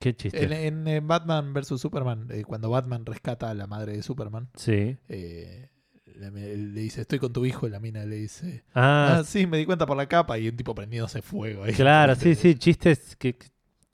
¿Qué 0.00 0.16
chiste? 0.16 0.42
En, 0.44 0.52
en, 0.52 0.88
eh, 0.88 1.00
Batman 1.00 1.52
vs. 1.54 1.80
Superman, 1.80 2.26
eh, 2.30 2.42
cuando 2.44 2.70
Batman 2.70 3.06
rescata 3.06 3.48
a 3.50 3.54
la 3.54 3.68
madre 3.68 3.92
de 3.92 4.02
Superman, 4.02 4.48
Sí. 4.56 4.96
eh, 5.08 5.68
le, 6.16 6.30
le 6.56 6.80
dice, 6.80 7.02
estoy 7.02 7.18
con 7.20 7.32
tu 7.32 7.44
hijo, 7.46 7.66
y 7.66 7.70
la 7.70 7.78
mina 7.80 8.04
le 8.04 8.16
dice, 8.16 8.64
Ah, 8.74 9.18
ah, 9.20 9.24
sí, 9.24 9.46
me 9.46 9.58
di 9.58 9.64
cuenta 9.66 9.86
por 9.86 9.96
la 9.96 10.06
capa, 10.06 10.38
y 10.38 10.48
un 10.48 10.56
tipo 10.56 10.74
prendiéndose 10.74 11.22
fuego. 11.22 11.64
ahí. 11.64 11.74
claro, 11.74 12.14
sí, 12.16 12.34
sí, 12.34 12.54
chistes 12.58 13.14
que, 13.16 13.36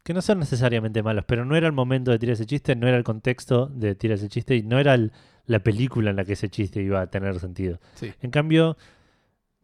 que 0.04 0.14
no 0.14 0.22
son 0.22 0.38
necesariamente 0.38 1.02
malos, 1.02 1.24
pero 1.26 1.44
no 1.44 1.56
era 1.56 1.66
el 1.66 1.72
momento 1.72 2.10
de 2.12 2.18
tirar 2.20 2.34
ese 2.34 2.46
chiste, 2.46 2.74
no 2.76 2.86
era 2.88 2.96
el 2.96 3.04
contexto 3.04 3.66
de 3.66 3.94
tirar 3.96 4.16
ese 4.18 4.28
chiste 4.28 4.54
y 4.56 4.62
no 4.62 4.78
era 4.78 4.94
el- 4.94 5.12
la 5.46 5.58
película 5.60 6.10
en 6.10 6.16
la 6.16 6.24
que 6.24 6.32
ese 6.34 6.48
chiste 6.48 6.80
iba 6.82 7.00
a 7.00 7.06
tener 7.10 7.38
sentido. 7.40 7.78
Sí. 7.94 8.12
En 8.20 8.30
cambio, 8.32 8.76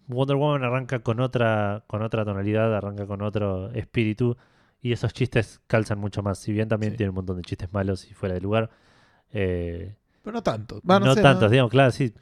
Wonder 0.08 0.36
Woman 0.36 0.64
arranca 0.64 0.98
con 1.00 1.20
otra, 1.20 1.84
con 1.86 2.02
otra 2.02 2.24
tonalidad, 2.24 2.74
arranca 2.76 3.06
con 3.06 3.22
otro 3.22 3.70
espíritu 3.72 4.36
y 4.82 4.92
esos 4.92 5.12
chistes 5.14 5.60
calzan 5.68 5.98
mucho 5.98 6.22
más. 6.22 6.38
Si 6.38 6.52
bien 6.52 6.68
también 6.68 6.92
Sí. 6.92 6.96
tiene 6.98 7.10
un 7.10 7.14
montón 7.16 7.36
de 7.36 7.42
chistes 7.42 7.72
malos 7.72 8.10
y 8.10 8.14
fuera 8.14 8.34
de 8.34 8.40
lugar, 8.40 8.68
eh, 9.32 9.94
Pero 10.22 10.34
no 10.34 10.42
tanto. 10.42 10.80
No 10.84 11.14
sé, 11.14 11.22
tantos, 11.22 11.50
digamos, 11.50 11.70
claro, 11.70 11.90
sí. 11.90 12.12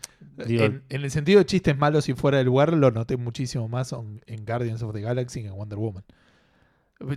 Digo- 0.47 0.65
en, 0.65 0.83
en 0.89 1.03
el 1.03 1.11
sentido 1.11 1.39
de 1.41 1.47
chistes 1.47 1.77
malos 1.77 2.09
y 2.09 2.15
fuera 2.15 2.39
del 2.39 2.47
lugar, 2.47 2.73
lo 2.73 2.91
noté 2.91 3.17
muchísimo 3.17 3.69
más 3.69 3.93
en, 3.93 4.23
en 4.27 4.45
Guardians 4.47 4.83
of 4.83 4.95
the 4.95 5.01
Galaxy 5.01 5.43
que 5.43 5.49
en 5.49 5.55
Wonder 5.55 5.79
Woman. 5.79 6.05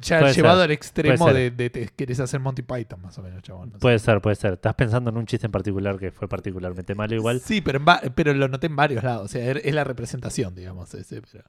Ya 0.01 0.31
llevado 0.31 0.59
ser, 0.61 0.63
al 0.65 0.71
extremo 0.71 1.33
de, 1.33 1.51
de 1.51 1.69
te 1.69 1.87
querés 1.89 2.17
hacer 2.21 2.39
Monty 2.39 2.61
Python, 2.61 3.01
más 3.01 3.17
o 3.17 3.21
menos, 3.21 3.41
chabón. 3.43 3.67
no 3.69 3.75
sé. 3.75 3.79
Puede 3.81 3.99
ser, 3.99 4.21
puede 4.21 4.37
ser. 4.37 4.53
Estás 4.53 4.75
pensando 4.75 5.09
en 5.09 5.17
un 5.17 5.25
chiste 5.25 5.45
en 5.47 5.51
particular 5.51 5.99
que 5.99 6.09
fue 6.11 6.29
particularmente 6.29 6.95
malo 6.95 7.15
igual. 7.15 7.41
Sí, 7.41 7.59
pero, 7.59 7.79
en 7.79 8.13
pero 8.13 8.33
lo 8.33 8.47
noté 8.47 8.67
en 8.67 8.77
varios 8.77 9.03
lados. 9.03 9.25
O 9.25 9.27
sea, 9.27 9.45
er- 9.45 9.59
es 9.61 9.73
la 9.75 9.83
representación, 9.83 10.55
digamos. 10.55 10.93
Ese, 10.93 11.21
pero 11.21 11.43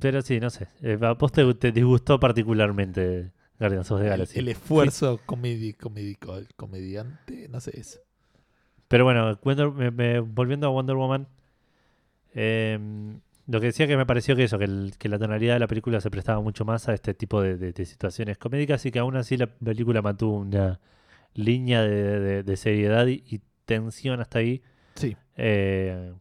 Pero 0.00 0.20
sí, 0.22 0.40
no 0.40 0.50
sé. 0.50 0.68
Eh, 0.82 0.98
¿A 1.00 1.12
vos 1.14 1.30
te, 1.32 1.54
te 1.54 1.70
disgustó 1.72 2.18
particularmente 2.18 3.30
Guardians 3.58 3.90
of 3.90 4.00
the 4.00 4.08
Galaxy? 4.08 4.38
el 4.40 4.48
esfuerzo 4.48 5.20
comedi 5.26 5.72
comédico, 5.74 6.36
el 6.36 6.48
comediante, 6.56 7.48
no 7.48 7.60
sé 7.60 7.78
eso. 7.80 8.00
Pero 8.88 9.04
bueno, 9.04 9.38
Wonder- 9.42 9.72
me- 9.72 9.90
me- 9.90 10.20
volviendo 10.20 10.66
a 10.66 10.70
Wonder 10.70 10.96
Woman, 10.96 11.26
eh, 12.34 12.78
lo 13.46 13.60
que 13.60 13.66
decía 13.66 13.86
que 13.86 13.96
me 13.96 14.06
pareció 14.06 14.34
que 14.36 14.44
eso, 14.44 14.58
que, 14.58 14.64
el- 14.64 14.94
que 14.98 15.08
la 15.08 15.18
tonalidad 15.18 15.54
de 15.54 15.60
la 15.60 15.66
película 15.68 16.00
se 16.00 16.10
prestaba 16.10 16.40
mucho 16.40 16.64
más 16.64 16.88
a 16.88 16.94
este 16.94 17.14
tipo 17.14 17.40
de, 17.42 17.56
de- 17.56 17.72
de 17.72 17.84
situaciones 17.84 18.38
comédicas 18.38 18.84
y 18.86 18.90
que 18.90 18.98
aún 18.98 19.16
así 19.16 19.36
la 19.36 19.46
película 19.46 20.02
mantuvo 20.02 20.36
una 20.38 20.80
línea 21.34 21.82
de, 21.82 22.42
seriedad 22.56 23.06
y, 23.06 23.22
y 23.28 23.40
tensión 23.64 24.20
hasta 24.20 24.38
ahí 24.40 24.62
Sí. 24.94 25.16
eh, 25.36 26.12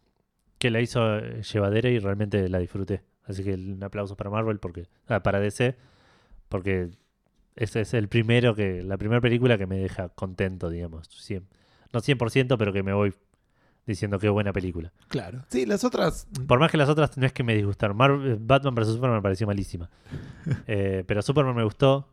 que 0.60 0.69
la 0.69 0.82
hizo 0.82 1.19
llevadera 1.21 1.89
y 1.89 1.99
realmente 1.99 2.47
la 2.49 2.60
disfruté. 2.60 3.01
Así 3.28 3.44
que 3.44 3.54
un 3.56 3.84
aplauso 3.84 4.16
para 4.16 4.30
Marvel, 4.30 4.60
porque 4.60 4.88
ah, 5.08 5.22
para 5.24 5.40
DC, 5.40 5.76
porque 6.50 6.90
ese 7.56 7.82
es 7.82 7.94
el 7.94 8.08
primero 8.08 8.56
que, 8.56 8.84
la 8.84 8.98
primera 8.98 9.22
película 9.22 9.58
que 9.58 9.66
me 9.66 9.78
deja 9.78 10.10
contento, 10.10 10.70
digamos. 10.70 11.10
Cien- 11.10 11.46
no 11.94 12.02
100%, 12.02 12.58
pero 12.58 12.74
que 12.74 12.84
me 12.84 12.94
voy 12.94 13.14
diciendo 13.86 14.20
que 14.20 14.30
buena 14.30 14.52
película. 14.52 14.92
Claro. 15.08 15.46
Sí, 15.50 15.66
las 15.66 15.84
otras. 15.84 16.28
Por 16.48 16.60
más 16.60 16.72
que 16.72 16.78
las 16.78 16.90
otras 16.90 17.18
no 17.18 17.26
es 17.26 17.34
que 17.34 17.44
me 17.44 17.56
disgustaron. 17.56 17.98
Eh, 18.28 18.38
Batman 18.40 18.76
vs. 18.76 18.88
Superman 18.88 19.18
me 19.18 19.22
pareció 19.22 19.48
malísima. 19.48 19.90
Eh, 20.68 21.04
pero 21.08 21.22
Superman 21.24 21.56
me 21.56 21.64
gustó, 21.64 22.08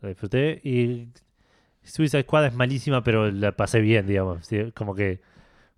la 0.00 0.08
disfruté. 0.10 0.60
Y 0.64 1.08
Suicide 1.82 2.22
Squad 2.24 2.46
es 2.46 2.54
malísima, 2.54 3.02
pero 3.02 3.30
la 3.30 3.52
pasé 3.52 3.80
bien, 3.80 4.06
digamos. 4.06 4.46
Sí, 4.46 4.72
Como 4.72 4.94
que 4.94 5.20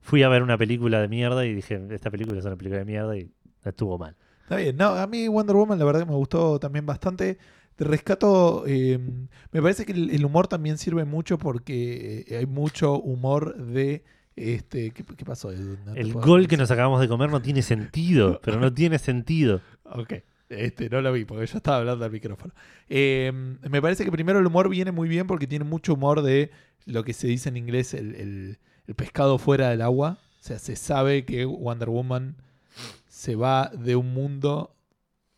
fui 0.01 0.23
a 0.23 0.29
ver 0.29 0.43
una 0.43 0.59
película 0.59 1.01
de 1.01 1.09
mierda 1.09 1.45
y 1.47 1.55
dije, 1.55 1.81
esta 1.91 2.11
película 2.11 2.39
es 2.39 2.45
una 2.45 2.57
película 2.57 2.81
de 2.81 2.85
mierda 2.85 3.17
y 3.17 3.31
estuvo 3.65 3.99
mal. 3.99 4.17
Está 4.43 4.57
bien. 4.57 4.77
No, 4.77 4.89
a 4.91 5.07
mí 5.07 5.29
Wonder 5.29 5.57
Woman 5.57 5.79
la 5.79 5.85
verdad 5.85 6.01
que 6.01 6.07
me 6.11 6.15
gustó 6.17 6.59
también 6.59 6.85
bastante. 6.87 7.39
Te 7.77 7.85
rescato, 7.85 8.65
eh, 8.67 8.99
me 9.51 9.63
parece 9.63 9.87
que 9.87 9.93
el, 9.93 10.11
el 10.11 10.25
humor 10.25 10.47
también 10.47 10.77
sirve 10.79 11.05
mucho 11.05 11.39
porque 11.39 12.25
eh, 12.29 12.37
hay 12.37 12.47
mucho 12.47 13.01
humor 13.01 13.57
de... 13.57 14.05
Este, 14.35 14.91
¿qué, 14.93 15.05
qué 15.05 15.25
pasó? 15.25 15.53
Edu? 15.53 15.77
No 15.85 15.95
El 15.95 16.13
gol 16.15 16.49
que 16.49 16.57
nos 16.57 16.71
acabamos 16.71 17.01
de 17.01 17.09
comer 17.09 17.31
no 17.31 17.43
tiene 17.43 17.61
sentido, 17.63 18.41
pero 18.45 18.59
no 18.61 18.73
tiene 18.73 18.99
sentido. 18.99 19.61
Ok. 19.85 20.15
Este, 20.49 20.91
no 20.91 21.01
lo 21.01 21.13
vi 21.13 21.25
porque 21.25 21.47
yo 21.47 21.57
estaba 21.57 21.79
hablando 21.79 22.05
al 22.05 22.11
micrófono. 22.11 22.53
Eh, 22.89 23.31
me 23.69 23.81
parece 23.81 24.05
que 24.05 24.13
primero 24.13 24.39
el 24.39 24.47
humor 24.47 24.69
viene 24.69 24.93
muy 24.93 25.09
bien 25.09 25.27
porque 25.27 25.47
tiene 25.47 25.65
mucho 25.65 25.95
humor 25.95 26.21
de 26.23 26.51
lo 26.85 27.05
que 27.05 27.15
se 27.15 27.27
dice 27.27 27.49
en 27.49 27.57
inglés 27.57 27.95
el, 27.95 28.15
el- 28.17 28.59
el 28.87 28.95
pescado 28.95 29.39
fuera 29.39 29.71
del 29.71 29.81
agua. 29.81 30.19
O 30.41 30.43
sea, 30.45 30.59
se 30.59 30.77
sabe 30.77 31.25
que 31.25 31.45
Wonder 31.47 31.89
Woman 31.89 32.37
se 33.23 33.37
va 33.37 33.71
de 33.73 33.95
un 33.95 34.13
mundo 34.13 34.75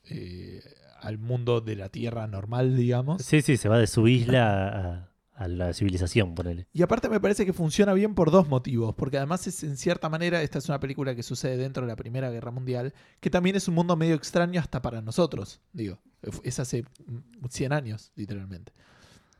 eh, 0.09 0.63
al 1.03 1.19
mundo 1.19 1.61
de 1.61 1.77
la 1.77 1.91
Tierra 1.91 2.27
normal, 2.27 2.79
digamos. 2.79 3.21
Sí, 3.21 3.43
sí, 3.43 3.59
se 3.59 3.69
va 3.69 3.79
de 3.79 3.87
su 3.87 4.09
isla 4.09 5.11
a, 5.35 5.45
a 5.45 5.49
la 5.49 5.75
civilización, 5.75 6.35
ponele. 6.35 6.67
Y 6.73 6.81
aparte 6.81 7.11
me 7.11 7.21
parece 7.21 7.45
que 7.45 7.53
funciona 7.53 7.93
bien 7.93 8.15
por 8.15 8.31
dos 8.31 8.49
motivos, 8.49 8.95
porque 8.95 9.19
además 9.19 9.47
es 9.47 9.63
en 9.65 9.77
cierta 9.77 10.09
manera, 10.09 10.41
esta 10.41 10.61
es 10.61 10.69
una 10.71 10.81
película 10.81 11.15
que 11.15 11.23
sucede 11.23 11.59
dentro 11.59 11.83
de 11.83 11.89
la 11.89 11.97
Primera 11.97 12.31
Guerra 12.31 12.51
Mundial, 12.51 12.95
que 13.21 13.29
también 13.29 13.55
es 13.55 13.69
un 13.69 13.75
mundo 13.75 13.97
medio 13.97 14.15
extraño 14.15 14.63
hasta 14.63 14.81
para 14.81 15.03
nosotros, 15.03 15.61
digo, 15.75 15.99
es 16.43 16.59
hace 16.59 16.85
mm, 17.07 17.49
100 17.51 17.73
años, 17.75 18.13
literalmente. 18.15 18.73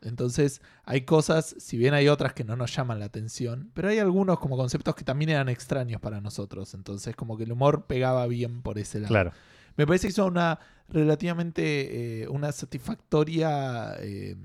Entonces 0.05 0.61
hay 0.85 1.01
cosas, 1.01 1.55
si 1.59 1.77
bien 1.77 1.93
hay 1.93 2.07
otras 2.07 2.33
que 2.33 2.43
no 2.43 2.55
nos 2.55 2.73
llaman 2.75 2.99
la 2.99 3.05
atención, 3.05 3.71
pero 3.73 3.89
hay 3.89 3.99
algunos 3.99 4.39
como 4.39 4.55
conceptos 4.55 4.95
que 4.95 5.03
también 5.03 5.29
eran 5.31 5.49
extraños 5.49 5.99
para 5.99 6.21
nosotros, 6.21 6.73
entonces 6.73 7.15
como 7.15 7.37
que 7.37 7.43
el 7.43 7.51
humor 7.51 7.85
pegaba 7.85 8.25
bien 8.27 8.61
por 8.61 8.77
ese 8.77 8.99
lado. 8.99 9.09
Claro. 9.09 9.31
Me 9.77 9.85
parece 9.85 10.07
que 10.07 10.11
hizo 10.11 10.25
una 10.25 10.59
relativamente 10.87 12.21
eh, 12.23 12.27
una 12.29 12.51
satisfactoria 12.51 13.95
eh, 13.99 14.35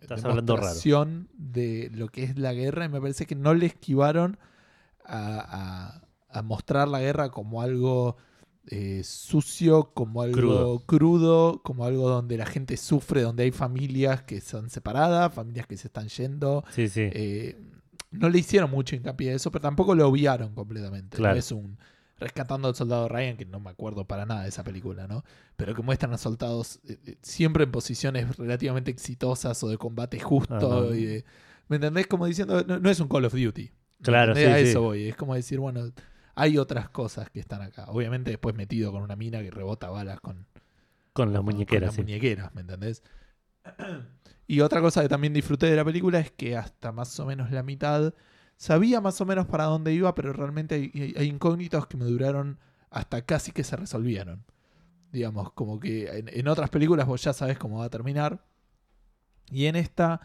Estás 0.00 0.22
demostración 0.22 1.28
de 1.34 1.90
lo 1.94 2.08
que 2.08 2.24
es 2.24 2.38
la 2.38 2.52
guerra 2.54 2.86
y 2.86 2.88
me 2.88 3.00
parece 3.00 3.26
que 3.26 3.34
no 3.34 3.54
le 3.54 3.66
esquivaron 3.66 4.38
a, 5.04 6.00
a- 6.00 6.38
a 6.38 6.42
mostrar 6.42 6.88
la 6.88 7.00
guerra 7.00 7.30
como 7.30 7.60
algo 7.60 8.16
eh, 8.70 9.02
sucio, 9.04 9.90
como 9.94 10.22
algo 10.22 10.36
Crudo. 10.36 10.78
crudo. 10.86 11.62
como 11.62 11.84
algo 11.84 12.08
donde 12.08 12.36
la 12.36 12.46
gente 12.46 12.76
sufre, 12.76 13.22
donde 13.22 13.42
hay 13.42 13.50
familias 13.50 14.22
que 14.22 14.40
son 14.40 14.70
separadas, 14.70 15.34
familias 15.34 15.66
que 15.66 15.76
se 15.76 15.88
están 15.88 16.08
yendo. 16.08 16.64
Sí, 16.72 16.88
sí. 16.88 17.02
Eh, 17.12 17.58
no 18.12 18.28
le 18.28 18.38
hicieron 18.38 18.70
mucho 18.70 18.96
hincapié 18.96 19.32
a 19.32 19.34
eso, 19.34 19.50
pero 19.50 19.62
tampoco 19.62 19.94
lo 19.94 20.06
obviaron 20.08 20.54
completamente. 20.54 21.16
Claro. 21.16 21.34
No 21.34 21.38
es 21.38 21.52
un 21.52 21.78
rescatando 22.18 22.68
al 22.68 22.74
soldado 22.74 23.08
Ryan, 23.08 23.36
que 23.38 23.46
no 23.46 23.60
me 23.60 23.70
acuerdo 23.70 24.04
para 24.06 24.26
nada 24.26 24.42
de 24.42 24.50
esa 24.50 24.62
película, 24.62 25.06
¿no? 25.08 25.24
Pero 25.56 25.74
que 25.74 25.80
muestran 25.82 26.12
a 26.12 26.18
soldados 26.18 26.78
eh, 26.86 27.16
siempre 27.22 27.64
en 27.64 27.70
posiciones 27.72 28.36
relativamente 28.36 28.90
exitosas 28.90 29.62
o 29.64 29.68
de 29.68 29.78
combate 29.78 30.20
justo. 30.20 30.54
Ajá. 30.84 30.94
y 30.96 31.04
de- 31.06 31.24
¿Me 31.68 31.76
entendés? 31.76 32.06
Como 32.08 32.26
diciendo, 32.26 32.62
no, 32.66 32.78
no 32.78 32.90
es 32.90 33.00
un 33.00 33.08
Call 33.08 33.24
of 33.24 33.32
Duty. 33.32 33.62
¿Me 33.62 34.04
Claro, 34.04 34.34
sí, 34.34 34.42
A 34.44 34.56
sí. 34.58 34.62
eso 34.68 34.82
voy. 34.82 35.08
Es 35.08 35.16
como 35.16 35.34
decir, 35.34 35.60
bueno, 35.60 35.90
hay 36.34 36.58
otras 36.58 36.88
cosas 36.90 37.30
que 37.30 37.40
están 37.40 37.62
acá. 37.62 37.86
Obviamente 37.88 38.30
después 38.30 38.54
metido 38.54 38.92
con 38.92 39.02
una 39.02 39.16
mina 39.16 39.40
que 39.42 39.50
rebota 39.50 39.90
balas 39.90 40.20
con, 40.20 40.46
Con 41.12 41.32
las 41.32 41.42
muñequeras, 41.42 41.90
con 41.90 41.94
sí. 41.94 42.02
las 42.02 42.06
muñequeras, 42.06 42.54
¿me 42.54 42.62
entendés? 42.62 43.02
Y 44.46 44.62
otra 44.62 44.80
cosa 44.80 45.02
que 45.02 45.08
también 45.08 45.32
disfruté 45.32 45.66
de 45.66 45.76
la 45.76 45.84
película 45.84 46.18
es 46.18 46.32
que 46.32 46.56
hasta 46.56 46.90
más 46.90 47.20
o 47.20 47.24
menos 47.26 47.52
la 47.52 47.62
mitad 47.62 48.14
sabía 48.56 49.00
más 49.00 49.20
o 49.20 49.24
menos 49.24 49.46
para 49.46 49.64
dónde 49.64 49.92
iba, 49.92 50.12
pero 50.16 50.32
realmente 50.32 50.74
hay 50.74 51.26
incógnitos 51.28 51.86
que 51.86 51.96
me 51.96 52.04
duraron 52.04 52.58
hasta 52.90 53.22
casi 53.24 53.52
que 53.52 53.62
se 53.62 53.76
resolvieron. 53.76 54.44
Digamos, 55.12 55.52
como 55.52 55.78
que 55.78 56.08
en, 56.08 56.28
en 56.28 56.48
otras 56.48 56.70
películas 56.70 57.06
vos 57.06 57.22
ya 57.22 57.32
sabes 57.32 57.58
cómo 57.58 57.78
va 57.78 57.84
a 57.84 57.90
terminar. 57.90 58.44
Y 59.50 59.66
en 59.66 59.76
esta, 59.76 60.20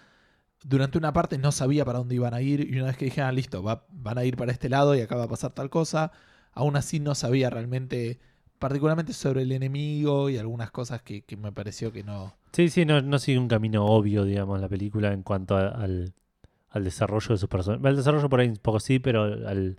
durante 0.67 0.97
una 0.97 1.13
parte 1.13 1.37
no 1.37 1.51
sabía 1.51 1.85
para 1.85 1.99
dónde 1.99 2.15
iban 2.15 2.33
a 2.33 2.41
ir. 2.41 2.61
Y 2.73 2.77
una 2.77 2.87
vez 2.87 2.97
que 2.97 3.05
dije, 3.05 3.21
ah, 3.21 3.31
listo, 3.31 3.61
va- 3.63 3.85
van 3.91 4.17
a 4.17 4.25
ir 4.25 4.35
para 4.35 4.51
este 4.51 4.67
lado 4.69 4.95
y 4.95 5.01
acá 5.01 5.15
va 5.15 5.25
a 5.25 5.27
pasar 5.29 5.53
tal 5.53 5.69
cosa. 5.69 6.11
Aún 6.53 6.75
así 6.75 6.99
no 6.99 7.15
sabía 7.15 7.49
realmente, 7.49 8.19
particularmente 8.59 9.13
sobre 9.13 9.43
el 9.43 9.51
enemigo 9.51 10.29
y 10.29 10.37
algunas 10.37 10.71
cosas 10.71 11.01
que, 11.01 11.21
que 11.23 11.37
me 11.37 11.51
pareció 11.51 11.91
que 11.91 12.03
no. 12.03 12.35
Sí, 12.53 12.69
sí, 12.69 12.85
no, 12.85 13.01
no 13.01 13.19
sigue 13.19 13.37
un 13.37 13.47
camino 13.47 13.85
obvio, 13.85 14.23
digamos, 14.23 14.59
la 14.61 14.69
película 14.69 15.11
en 15.13 15.23
cuanto 15.23 15.55
a- 15.57 15.69
al, 15.69 16.13
al 16.69 16.83
desarrollo 16.83 17.29
de 17.29 17.37
sus 17.37 17.49
personajes. 17.49 17.85
El 17.85 17.95
desarrollo 17.97 18.29
por 18.29 18.39
ahí 18.39 18.47
un 18.47 18.55
poco 18.57 18.79
sí, 18.79 18.99
pero 18.99 19.23
al, 19.23 19.77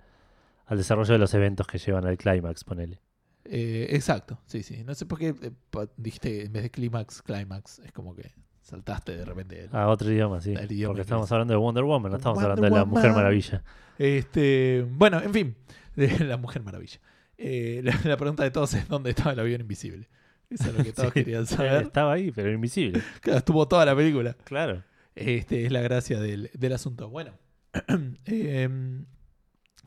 al 0.65 0.77
desarrollo 0.77 1.13
de 1.13 1.19
los 1.19 1.33
eventos 1.33 1.67
que 1.67 1.79
llevan 1.79 2.05
al 2.05 2.17
clímax, 2.17 2.63
ponele. 2.63 2.99
Eh, 3.45 3.87
exacto, 3.91 4.39
sí, 4.45 4.61
sí. 4.63 4.83
No 4.83 4.93
sé 4.93 5.05
por 5.05 5.17
qué 5.19 5.29
eh, 5.41 5.51
dijiste 5.97 6.45
en 6.45 6.53
vez 6.53 6.63
de 6.63 6.69
clímax, 6.71 7.21
clímax. 7.21 7.79
Es 7.79 7.91
como 7.93 8.13
que 8.15 8.33
saltaste 8.67 9.15
de 9.17 9.25
repente. 9.25 9.69
A 9.71 9.87
otro 9.87 10.11
idioma, 10.11 10.41
sí. 10.41 10.51
Idioma 10.51 10.89
Porque 10.89 11.01
estamos 11.01 11.31
hablando 11.31 11.53
de 11.53 11.57
Wonder 11.57 11.83
Woman, 11.85 12.11
no 12.11 12.17
estamos 12.17 12.35
Wonder 12.35 12.51
hablando 12.51 12.75
de 12.75 12.79
la 12.81 12.85
Mujer. 12.85 13.11
Maravilla. 13.13 13.63
Este, 13.97 14.85
bueno, 14.89 15.21
en 15.21 15.33
fin, 15.33 15.55
de 15.95 16.19
la 16.25 16.37
Mujer 16.37 16.63
Maravilla. 16.63 16.99
Eh, 17.37 17.81
la, 17.83 17.97
la 18.03 18.17
pregunta 18.17 18.43
de 18.43 18.51
todos 18.51 18.73
es 18.73 18.87
dónde 18.87 19.11
estaba 19.11 19.31
el 19.31 19.39
avión 19.39 19.61
invisible. 19.61 20.09
Eso 20.49 20.69
es 20.69 20.77
lo 20.77 20.83
que 20.83 20.91
todos 20.93 21.09
Sí. 21.13 21.23
querían 21.23 21.45
saber. 21.45 21.83
Estaba 21.87 22.13
ahí, 22.13 22.31
pero 22.31 22.51
invisible. 22.51 23.01
Claro, 23.21 23.39
estuvo 23.39 23.67
toda 23.67 23.85
la 23.85 23.95
película. 23.95 24.35
Claro. 24.43 24.83
Este 25.15 25.65
es 25.65 25.71
la 25.71 25.81
gracia 25.81 26.19
del, 26.19 26.49
del 26.53 26.73
asunto. 26.73 27.09
Bueno, 27.09 27.33
em, 28.25 29.05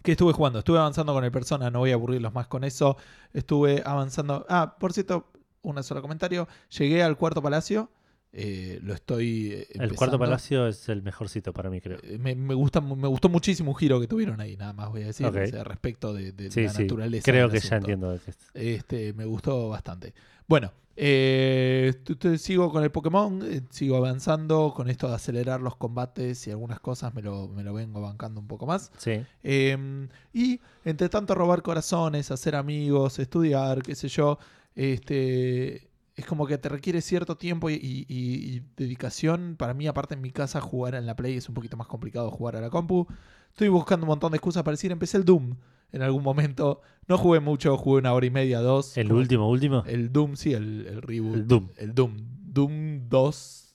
¿qué 0.03 0.13
estuve 0.13 0.33
jugando? 0.33 0.59
Estuve 0.61 0.79
avanzando 0.79 1.13
con 1.13 1.25
el 1.25 1.31
Persona, 1.33 1.71
no 1.71 1.81
voy 1.81 1.91
a 1.91 1.95
aburrirlos 1.95 2.33
más 2.35 2.47
con 2.47 2.65
eso. 2.65 2.97
Estuve 3.33 3.83
avanzando. 3.85 4.45
Ah, 4.49 4.77
por 4.79 4.93
cierto, 4.93 5.31
un 5.63 5.83
solo 5.83 6.03
comentario. 6.03 6.49
Llegué 6.79 7.03
al 7.03 7.17
cuarto 7.17 7.43
palacio. 7.43 7.91
Eh, 8.33 8.79
lo 8.83 8.95
estoy. 8.95 9.53
eh, 9.53 9.67
El 9.75 9.95
cuarto 9.95 10.19
palacio 10.19 10.67
es 10.69 10.89
el 10.89 11.03
mejor 11.03 11.29
sitio 11.29 11.53
para 11.53 11.69
mí, 11.71 11.81
creo. 11.81 11.99
Eh, 12.03 12.19
Me, 12.19 12.35
me 12.35 12.55
gusta, 12.55 12.81
me 12.81 13.09
gustó 13.09 13.29
muchísimo 13.29 13.73
un 13.73 13.77
giro 13.77 14.01
que 14.01 14.07
tuvieron 14.07 14.41
ahí, 14.41 14.57
nada 14.57 14.73
más 14.73 14.89
voy 14.91 15.03
a 15.03 15.07
decir, 15.07 15.27
Ok. 15.27 15.37
o 15.43 15.47
sea, 15.47 15.65
respecto 15.65 16.13
de, 16.15 16.33
de 16.33 16.51
Sí, 16.51 16.63
la 16.65 16.71
sí. 16.73 16.83
naturaleza. 16.83 17.25
Creo 17.31 17.49
que 17.51 17.59
ya 17.61 17.77
entiendo 17.77 18.11
de. 18.13 18.21
Este, 18.55 19.13
me 19.15 19.25
gustó 19.25 19.69
bastante. 19.69 20.15
Bueno, 20.47 20.73
eh, 20.97 21.95
sigo 22.39 22.71
con 22.71 22.83
el 22.85 22.91
Pokémon, 22.91 23.41
sigo 23.71 23.97
avanzando 23.97 24.73
con 24.77 24.91
esto 24.91 25.09
de 25.09 25.15
acelerar 25.15 25.61
los 25.61 25.77
combates 25.77 26.47
y 26.47 26.51
algunas 26.51 26.79
cosas 26.81 27.15
me 27.15 27.23
lo, 27.23 27.49
me 27.49 27.63
lo 27.65 27.73
vengo 27.73 28.01
bancando 28.01 28.41
un 28.41 28.47
poco 28.47 28.67
más. 28.67 28.91
Sí. 28.99 29.23
Eh, 29.43 30.09
y 30.33 30.61
entre 30.85 31.09
tanto 31.09 31.35
robar 31.35 31.63
corazones, 31.63 32.31
hacer 32.31 32.55
amigos, 32.55 33.19
estudiar, 33.19 33.83
qué 33.83 33.95
sé 33.95 34.09
yo, 34.09 34.39
este, 34.75 35.90
es 36.21 36.27
como 36.27 36.47
que 36.47 36.57
te 36.59 36.69
requiere 36.69 37.01
cierto 37.03 37.37
tiempo 37.37 37.69
y, 37.71 37.75
y- 37.75 38.07
y- 38.09 38.57
y 38.57 38.63
dedicación. 38.77 39.57
Para 39.59 39.75
mí, 39.75 39.87
aparte 39.87 40.15
en 40.15 40.21
mi 40.21 40.31
casa, 40.31 40.61
jugar 40.61 40.95
en 40.95 41.07
la 41.07 41.17
Play 41.17 41.37
es 41.37 41.49
un 41.49 41.55
poquito 41.55 41.77
más 41.77 41.87
complicado 41.87 42.31
jugar 42.31 42.57
a 42.57 42.61
la 42.61 42.71
compu. 42.71 43.07
Estoy 43.51 43.69
buscando 43.69 44.05
un 44.05 44.09
montón 44.09 44.31
de 44.33 44.37
excusas 44.37 44.63
para 44.63 44.73
decir, 44.75 44.93
empecé 44.93 45.17
el 45.17 45.25
Doom 45.25 45.57
en 45.93 46.03
algún 46.03 46.23
momento. 46.23 46.81
No 47.09 47.19
jugué 47.19 47.41
mucho, 47.41 47.77
jugué 47.77 47.99
una 47.99 48.13
hora 48.13 48.25
y 48.27 48.31
media, 48.31 48.61
dos. 48.61 48.97
El 48.97 49.13
último, 49.13 49.49
último. 49.51 49.83
El 49.87 50.13
Doom, 50.13 50.37
sí, 50.37 50.53
el, 50.53 50.87
el 50.87 51.03
reboot. 51.03 51.35
El 51.35 51.47
Doom. 51.49 51.69
El 51.77 51.95
Doom. 51.95 52.17
Doom 52.53 53.09
2. 53.09 53.75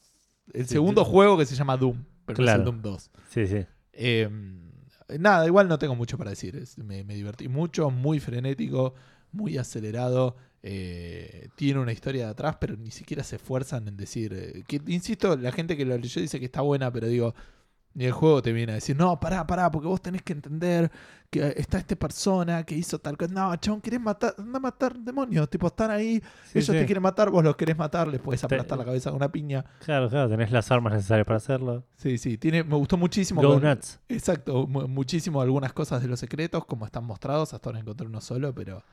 El 0.53 0.67
segundo 0.67 1.03
juego 1.05 1.37
que 1.37 1.45
se 1.45 1.55
llama 1.55 1.75
Doom, 1.77 2.03
pero 2.25 2.37
no 2.37 2.43
es 2.43 2.47
Claro. 2.47 2.59
el 2.61 2.65
Doom 2.65 2.81
2. 2.81 3.11
Sí, 3.29 3.47
sí. 3.47 3.65
Eh, 3.93 4.29
nada, 5.19 5.45
igual 5.45 5.67
no 5.67 5.77
tengo 5.79 5.95
mucho 5.95 6.17
para 6.17 6.29
decir. 6.31 6.55
Es- 6.55 6.77
me, 6.77 7.03
me 7.03 7.15
divertí 7.15 7.47
mucho, 7.47 7.89
muy 7.89 8.19
frenético, 8.19 8.93
muy 9.31 9.57
acelerado. 9.57 10.35
Eh, 10.67 11.49
tiene 11.55 11.79
una 11.79 11.91
historia 11.91 12.25
de 12.25 12.31
atrás, 12.31 12.57
pero 12.59 12.75
ni 12.75 12.89
siquiera 12.89 13.23
se 13.23 13.35
esfuerzan 13.35 13.87
en 13.87 13.95
decir. 13.97 14.33
eh, 14.35 14.63
que, 14.67 14.81
insisto, 14.87 15.35
la 15.37 15.51
gente 15.51 15.77
que 15.77 15.85
lo 15.85 15.95
leyó 15.95 16.19
dice 16.21 16.39
que 16.39 16.45
está 16.45 16.61
buena, 16.61 16.91
pero 16.91 17.07
digo. 17.07 17.35
Ni 17.97 18.03
el 18.03 18.11
juego 18.11 18.41
te 18.41 18.51
viene 18.51 18.73
a 18.73 18.75
decir, 18.75 18.93
no, 18.97 19.17
pará, 19.21 19.47
pará, 19.47 19.71
porque 19.71 19.87
vos 19.87 20.01
tenés 20.01 20.21
que 20.21 20.33
entender 20.33 20.91
que 21.29 21.53
está 21.55 21.77
esta 21.77 21.95
persona 21.95 22.65
que 22.65 22.75
hizo 22.75 22.99
tal 22.99 23.15
cosa. 23.15 23.33
No, 23.33 23.55
chabón, 23.55 23.79
querés 23.79 24.01
matar, 24.01 24.35
anda 24.37 24.57
a 24.57 24.59
matar 24.59 24.97
demonios. 24.99 25.49
Tipo, 25.49 25.67
están 25.67 25.91
ahí, 25.91 26.21
Sí, 26.43 26.57
ellos 26.59 26.65
sí. 26.65 26.71
te 26.73 26.85
quieren 26.85 27.01
matar, 27.01 27.29
vos 27.29 27.41
los 27.41 27.55
querés 27.55 27.77
matar, 27.77 28.09
les 28.09 28.19
puedes 28.19 28.41
Te- 28.41 28.47
aplastar 28.47 28.77
la 28.79 28.83
cabeza 28.83 29.11
con 29.11 29.15
una 29.15 29.31
piña. 29.31 29.63
Claro, 29.79 30.09
claro, 30.09 30.27
tenés 30.27 30.51
las 30.51 30.69
armas 30.71 30.91
necesarias 30.91 31.25
para 31.25 31.37
hacerlo. 31.37 31.85
Sí, 31.95 32.17
sí, 32.17 32.37
tiene, 32.37 32.65
me 32.65 32.75
gustó 32.75 32.97
muchísimo. 32.97 33.41
Go 33.41 33.53
con- 33.53 33.63
nuts. 33.63 33.97
Exacto, 34.09 34.67
mu- 34.67 34.89
muchísimo 34.89 35.41
algunas 35.41 35.71
cosas 35.71 36.01
de 36.01 36.09
los 36.09 36.19
secretos, 36.19 36.65
como 36.65 36.85
están 36.85 37.05
mostrados, 37.05 37.53
hasta 37.53 37.69
ahora 37.69 37.79
encontré 37.79 38.07
uno 38.07 38.19
solo, 38.19 38.53
pero 38.53 38.83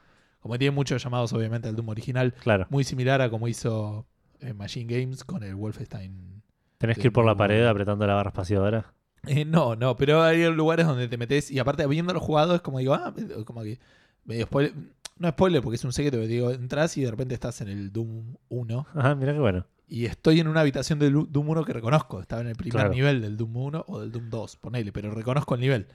como 0.42 0.58
tiene 0.58 0.72
muchos 0.72 1.02
llamados 1.02 1.32
obviamente 1.32 1.68
al 1.68 1.76
Doom 1.76 1.88
original, 1.88 2.34
Claro. 2.34 2.66
muy 2.68 2.84
similar 2.84 3.22
a 3.22 3.30
como 3.30 3.48
hizo 3.48 4.06
eh, 4.40 4.52
Machine 4.52 4.92
Games 5.00 5.24
con 5.24 5.42
el 5.42 5.54
Wolfenstein. 5.54 6.42
Tenés 6.76 6.98
que 6.98 7.06
ir 7.06 7.12
por 7.12 7.24
la 7.24 7.34
pared 7.36 7.64
apretando 7.66 8.06
la 8.06 8.14
barra 8.14 8.28
espaciadora. 8.30 8.92
Eh, 9.26 9.44
no, 9.44 9.76
no, 9.76 9.96
pero 9.96 10.20
hay 10.22 10.52
lugares 10.52 10.84
donde 10.84 11.06
te 11.08 11.16
metes 11.16 11.50
y 11.50 11.58
aparte 11.60 11.84
habiéndolo 11.84 12.18
jugado 12.20 12.54
es 12.56 12.60
como 12.60 12.80
digo, 12.80 12.92
ah, 12.94 13.14
como 13.46 13.62
que 13.62 13.78
medio 14.24 14.46
spoiler, 14.46 14.72
no 15.16 15.28
spoiler 15.30 15.62
porque 15.62 15.76
es 15.76 15.84
un 15.84 15.92
secreto, 15.92 16.16
pero 16.16 16.26
digo, 16.26 16.50
entras 16.50 16.96
y 16.98 17.02
de 17.04 17.10
repente 17.12 17.34
estás 17.34 17.60
en 17.60 17.68
el 17.68 17.92
Doom 17.92 18.34
1 18.48 18.86
Ajá, 18.94 19.14
mira 19.14 19.32
qué 19.32 19.38
bueno. 19.38 19.64
y 19.86 20.06
estoy 20.06 20.40
en 20.40 20.48
una 20.48 20.62
habitación 20.62 20.98
del 20.98 21.12
Doom 21.30 21.48
1 21.50 21.64
que 21.64 21.72
reconozco. 21.72 22.20
Estaba 22.20 22.42
en 22.42 22.48
el 22.48 22.56
primer 22.56 22.72
Claro. 22.80 22.90
nivel 22.94 23.20
del 23.22 23.36
Doom 23.36 23.56
1 23.56 23.84
o 23.86 24.00
del 24.00 24.10
Doom 24.10 24.28
2, 24.28 24.56
ponele, 24.56 24.90
pero 24.90 25.12
reconozco 25.14 25.54
el 25.54 25.60
nivel. 25.60 25.86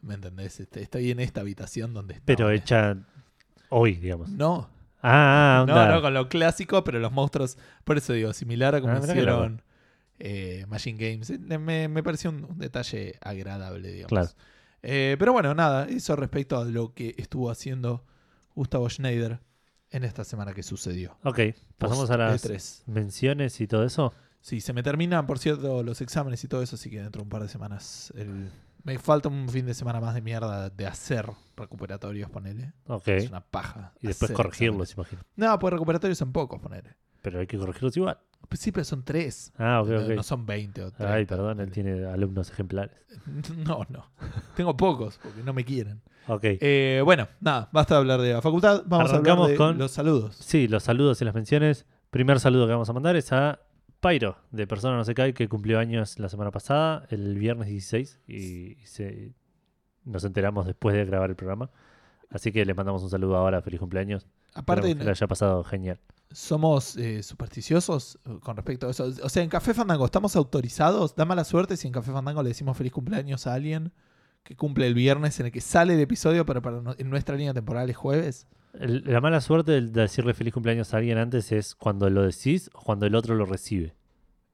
¿Me 0.00 0.14
entendés? 0.14 0.58
Este, 0.58 0.82
Estoy 0.82 1.12
en 1.12 1.20
esta 1.20 1.42
habitación 1.42 1.94
donde 1.94 2.14
estaba. 2.14 2.26
Pero 2.26 2.50
hecha 2.50 2.96
hoy, 3.72 3.94
digamos. 3.96 4.28
No, 4.30 4.68
Ah, 5.04 5.62
ah, 5.62 5.64
no, 5.66 5.88
no, 5.94 6.00
con 6.00 6.14
lo 6.14 6.28
clásico, 6.28 6.84
pero 6.84 7.00
los 7.00 7.10
monstruos, 7.10 7.58
por 7.82 7.98
eso 7.98 8.12
digo, 8.12 8.32
similar 8.32 8.76
a 8.76 8.80
como 8.80 8.92
Ah, 8.94 9.00
hicieron 9.02 9.62
eh, 10.20 10.64
Machine 10.68 10.96
Games. 10.96 11.28
Eh, 11.30 11.38
Me, 11.58 11.88
me 11.88 12.02
pareció 12.04 12.30
un, 12.30 12.44
un 12.44 12.58
detalle 12.58 13.16
agradable, 13.20 13.90
digamos. 13.90 14.08
Claro. 14.10 14.28
Eh, 14.84 15.16
pero 15.18 15.32
bueno, 15.32 15.54
nada, 15.54 15.86
eso 15.88 16.14
respecto 16.14 16.56
a 16.58 16.64
lo 16.64 16.94
que 16.94 17.16
estuvo 17.18 17.50
haciendo 17.50 18.04
Gustavo 18.54 18.88
Schneider 18.88 19.40
en 19.90 20.04
esta 20.04 20.22
semana 20.24 20.54
que 20.54 20.62
sucedió. 20.62 21.16
Ok, 21.24 21.40
pasamos 21.78 22.08
a 22.10 22.16
las 22.16 22.44
E3. 22.44 22.82
menciones 22.86 23.60
y 23.60 23.66
todo 23.66 23.84
eso. 23.84 24.14
Sí, 24.40 24.60
se 24.60 24.72
me 24.72 24.82
terminan, 24.84 25.26
por 25.26 25.38
cierto, 25.40 25.82
los 25.82 26.00
exámenes 26.00 26.42
y 26.44 26.48
todo 26.48 26.62
eso, 26.62 26.76
así 26.76 26.90
que 26.90 27.00
dentro 27.02 27.20
de 27.20 27.24
un 27.24 27.28
par 27.30 27.42
de 27.42 27.48
semanas. 27.48 28.12
el- 28.16 28.50
Me 28.84 28.98
falta 28.98 29.28
un 29.28 29.48
fin 29.48 29.64
de 29.66 29.74
semana 29.74 30.00
más 30.00 30.14
de 30.14 30.22
mierda 30.22 30.68
de 30.70 30.86
hacer 30.86 31.26
recuperatorios, 31.56 32.28
ponele. 32.30 32.72
Ok. 32.88 33.08
Es 33.08 33.28
una 33.30 33.40
paja. 33.40 33.92
Y 34.00 34.08
después 34.08 34.30
hacer 34.30 34.36
corregirlos, 34.36 34.92
imagino. 34.94 35.22
No, 35.36 35.58
pues 35.58 35.72
recuperatorios 35.72 36.18
son 36.18 36.32
pocos, 36.32 36.60
ponele. 36.60 36.96
Pero 37.22 37.38
hay 37.38 37.46
que 37.46 37.56
corregirlos 37.56 37.96
igual. 37.96 38.18
Pues 38.48 38.60
sí, 38.60 38.72
pero 38.72 38.84
son 38.84 39.04
tres. 39.04 39.52
Ah, 39.56 39.80
ok, 39.82 39.88
No- 39.88 40.00
ok. 40.04 40.08
No 40.16 40.22
son 40.24 40.44
20 40.44 40.82
o 40.82 40.90
30. 40.90 41.14
Ay, 41.14 41.24
perdón, 41.26 41.60
él 41.60 41.70
tiene 41.70 42.04
alumnos 42.06 42.50
ejemplares. 42.50 42.96
No, 43.56 43.86
no. 43.88 44.10
Tengo 44.56 44.76
pocos 44.76 45.20
porque 45.22 45.42
no 45.44 45.52
me 45.52 45.64
quieren. 45.64 46.02
Ok. 46.26 46.40
Eh, 46.44 47.00
bueno, 47.04 47.28
nada, 47.40 47.68
basta 47.72 47.94
de 47.94 48.00
hablar 48.00 48.20
de 48.20 48.32
la 48.32 48.42
facultad. 48.42 48.82
Vamos 48.86 49.10
Arrancamos 49.10 49.42
a 49.42 49.42
hablar 49.44 49.50
de 49.50 49.56
con- 49.56 49.78
los 49.78 49.92
saludos. 49.92 50.36
Sí, 50.36 50.66
los 50.66 50.82
saludos 50.82 51.22
y 51.22 51.24
las 51.24 51.34
menciones. 51.34 51.86
Primer 52.10 52.40
saludo 52.40 52.66
que 52.66 52.72
vamos 52.72 52.88
a 52.90 52.92
mandar 52.92 53.14
es 53.16 53.32
a 53.32 53.60
Pyro, 54.02 54.36
de 54.50 54.66
Persona 54.66 54.96
No 54.96 55.04
Se 55.04 55.14
Cae, 55.14 55.32
que 55.32 55.48
cumplió 55.48 55.78
años 55.78 56.18
la 56.18 56.28
semana 56.28 56.50
pasada, 56.50 57.06
el 57.10 57.38
viernes 57.38 57.68
16, 57.68 58.20
y 58.26 58.74
se- 58.84 59.32
nos 60.04 60.24
enteramos 60.24 60.66
después 60.66 60.94
de 60.96 61.04
grabar 61.04 61.30
el 61.30 61.36
programa. 61.36 61.70
Así 62.28 62.50
que 62.50 62.64
le 62.64 62.74
mandamos 62.74 63.02
un 63.02 63.10
saludo 63.10 63.36
ahora, 63.36 63.62
feliz 63.62 63.78
cumpleaños. 63.78 64.26
Aparte, 64.54 64.80
Esperemos 64.88 64.98
que 64.98 65.04
le 65.04 65.10
haya 65.12 65.26
pasado 65.28 65.64
genial. 65.64 66.00
somos 66.30 66.96
eh, 66.96 67.22
supersticiosos 67.22 68.18
eh, 68.24 68.38
con 68.42 68.56
respecto 68.56 68.88
a 68.88 68.90
eso. 68.90 69.04
O 69.22 69.28
sea, 69.28 69.42
en 69.42 69.48
Café 69.50 69.72
Fandango, 69.74 70.04
¿estamos 70.06 70.34
autorizados? 70.34 71.14
Da 71.14 71.24
mala 71.24 71.44
suerte 71.44 71.76
si 71.76 71.86
en 71.86 71.92
Café 71.92 72.10
Fandango 72.10 72.42
le 72.42 72.48
decimos 72.48 72.76
feliz 72.76 72.92
cumpleaños 72.92 73.46
a 73.46 73.54
alguien 73.54 73.92
que 74.42 74.56
cumple 74.56 74.86
el 74.88 74.94
viernes 74.94 75.38
en 75.40 75.46
el 75.46 75.52
que 75.52 75.60
sale 75.60 75.94
el 75.94 76.00
episodio, 76.00 76.44
pero 76.44 76.60
para 76.62 76.80
no- 76.80 76.94
en 76.98 77.08
nuestra 77.10 77.36
línea 77.36 77.54
temporal 77.54 77.88
es 77.88 77.96
jueves. 77.96 78.46
La 78.74 79.20
mala 79.20 79.40
suerte 79.40 79.72
de 79.72 79.82
decirle 80.02 80.32
feliz 80.34 80.54
cumpleaños 80.54 80.94
a 80.94 80.96
alguien 80.98 81.18
antes 81.18 81.52
es 81.52 81.74
cuando 81.74 82.08
lo 82.08 82.22
decís 82.22 82.70
o 82.72 82.80
cuando 82.82 83.06
el 83.06 83.14
otro 83.14 83.34
lo 83.34 83.44
recibe. 83.44 83.94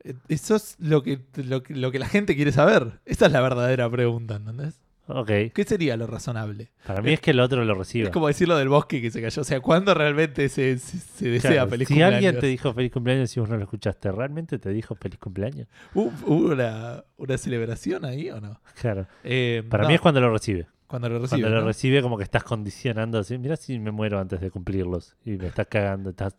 Eh, 0.04 0.14
Eso 0.28 0.56
es 0.56 0.76
lo 0.80 1.02
que, 1.02 1.20
lo, 1.36 1.62
que, 1.62 1.74
lo 1.74 1.92
que 1.92 1.98
la 2.00 2.06
gente 2.08 2.34
quiere 2.34 2.50
saber. 2.52 3.00
Esa 3.04 3.26
es 3.26 3.32
la 3.32 3.40
verdadera 3.40 3.88
pregunta, 3.90 4.36
¿entendés? 4.36 4.80
Ok. 5.10 5.30
¿Qué 5.54 5.64
sería 5.66 5.96
lo 5.96 6.06
razonable? 6.06 6.70
Para 6.86 7.00
mí 7.00 7.12
es 7.14 7.20
que 7.20 7.30
el 7.30 7.40
otro 7.40 7.64
lo 7.64 7.74
reciba. 7.74 8.08
Es 8.08 8.12
como 8.12 8.26
decirlo 8.26 8.58
del 8.58 8.68
bosque 8.68 9.00
que 9.00 9.10
se 9.10 9.22
cayó. 9.22 9.40
O 9.40 9.44
sea, 9.44 9.60
¿cuándo 9.60 9.94
realmente 9.94 10.48
se, 10.50 10.76
se, 10.78 10.98
se 10.98 11.28
desea 11.30 11.50
Claro, 11.52 11.70
feliz 11.70 11.88
si 11.88 11.94
cumpleaños? 11.94 12.16
alguien 12.16 12.38
te 12.40 12.46
dijo 12.48 12.74
feliz 12.74 12.92
cumpleaños 12.92 13.34
y 13.34 13.40
vos 13.40 13.48
no 13.48 13.56
lo 13.56 13.62
escuchaste, 13.62 14.12
¿realmente 14.12 14.58
te 14.58 14.68
dijo 14.70 14.94
feliz 14.96 15.18
cumpleaños? 15.18 15.66
¿Hubo 15.94 16.12
hubo 16.26 16.48
una, 16.52 17.04
una 17.16 17.38
celebración 17.38 18.04
ahí 18.04 18.28
o 18.30 18.38
no? 18.40 18.60
Claro. 18.78 19.06
Eh, 19.24 19.62
Para 19.70 19.84
no, 19.84 19.88
mí 19.88 19.94
es 19.94 20.00
cuando 20.02 20.20
lo 20.20 20.30
recibe. 20.30 20.66
Cuando 20.88 21.08
lo 21.08 21.20
recibe. 21.20 21.42
Cuando 21.42 21.56
lo 21.56 21.60
¿no? 21.60 21.66
recibe, 21.68 22.02
como 22.02 22.16
que 22.16 22.24
estás 22.24 22.42
condicionando 22.42 23.18
así. 23.18 23.38
Mira 23.38 23.56
si 23.56 23.78
me 23.78 23.90
muero 23.90 24.18
antes 24.18 24.40
de 24.40 24.50
cumplirlos. 24.50 25.16
Y 25.24 25.32
me 25.32 25.46
estás 25.46 25.66
cagando. 25.68 26.10
Estás... 26.10 26.34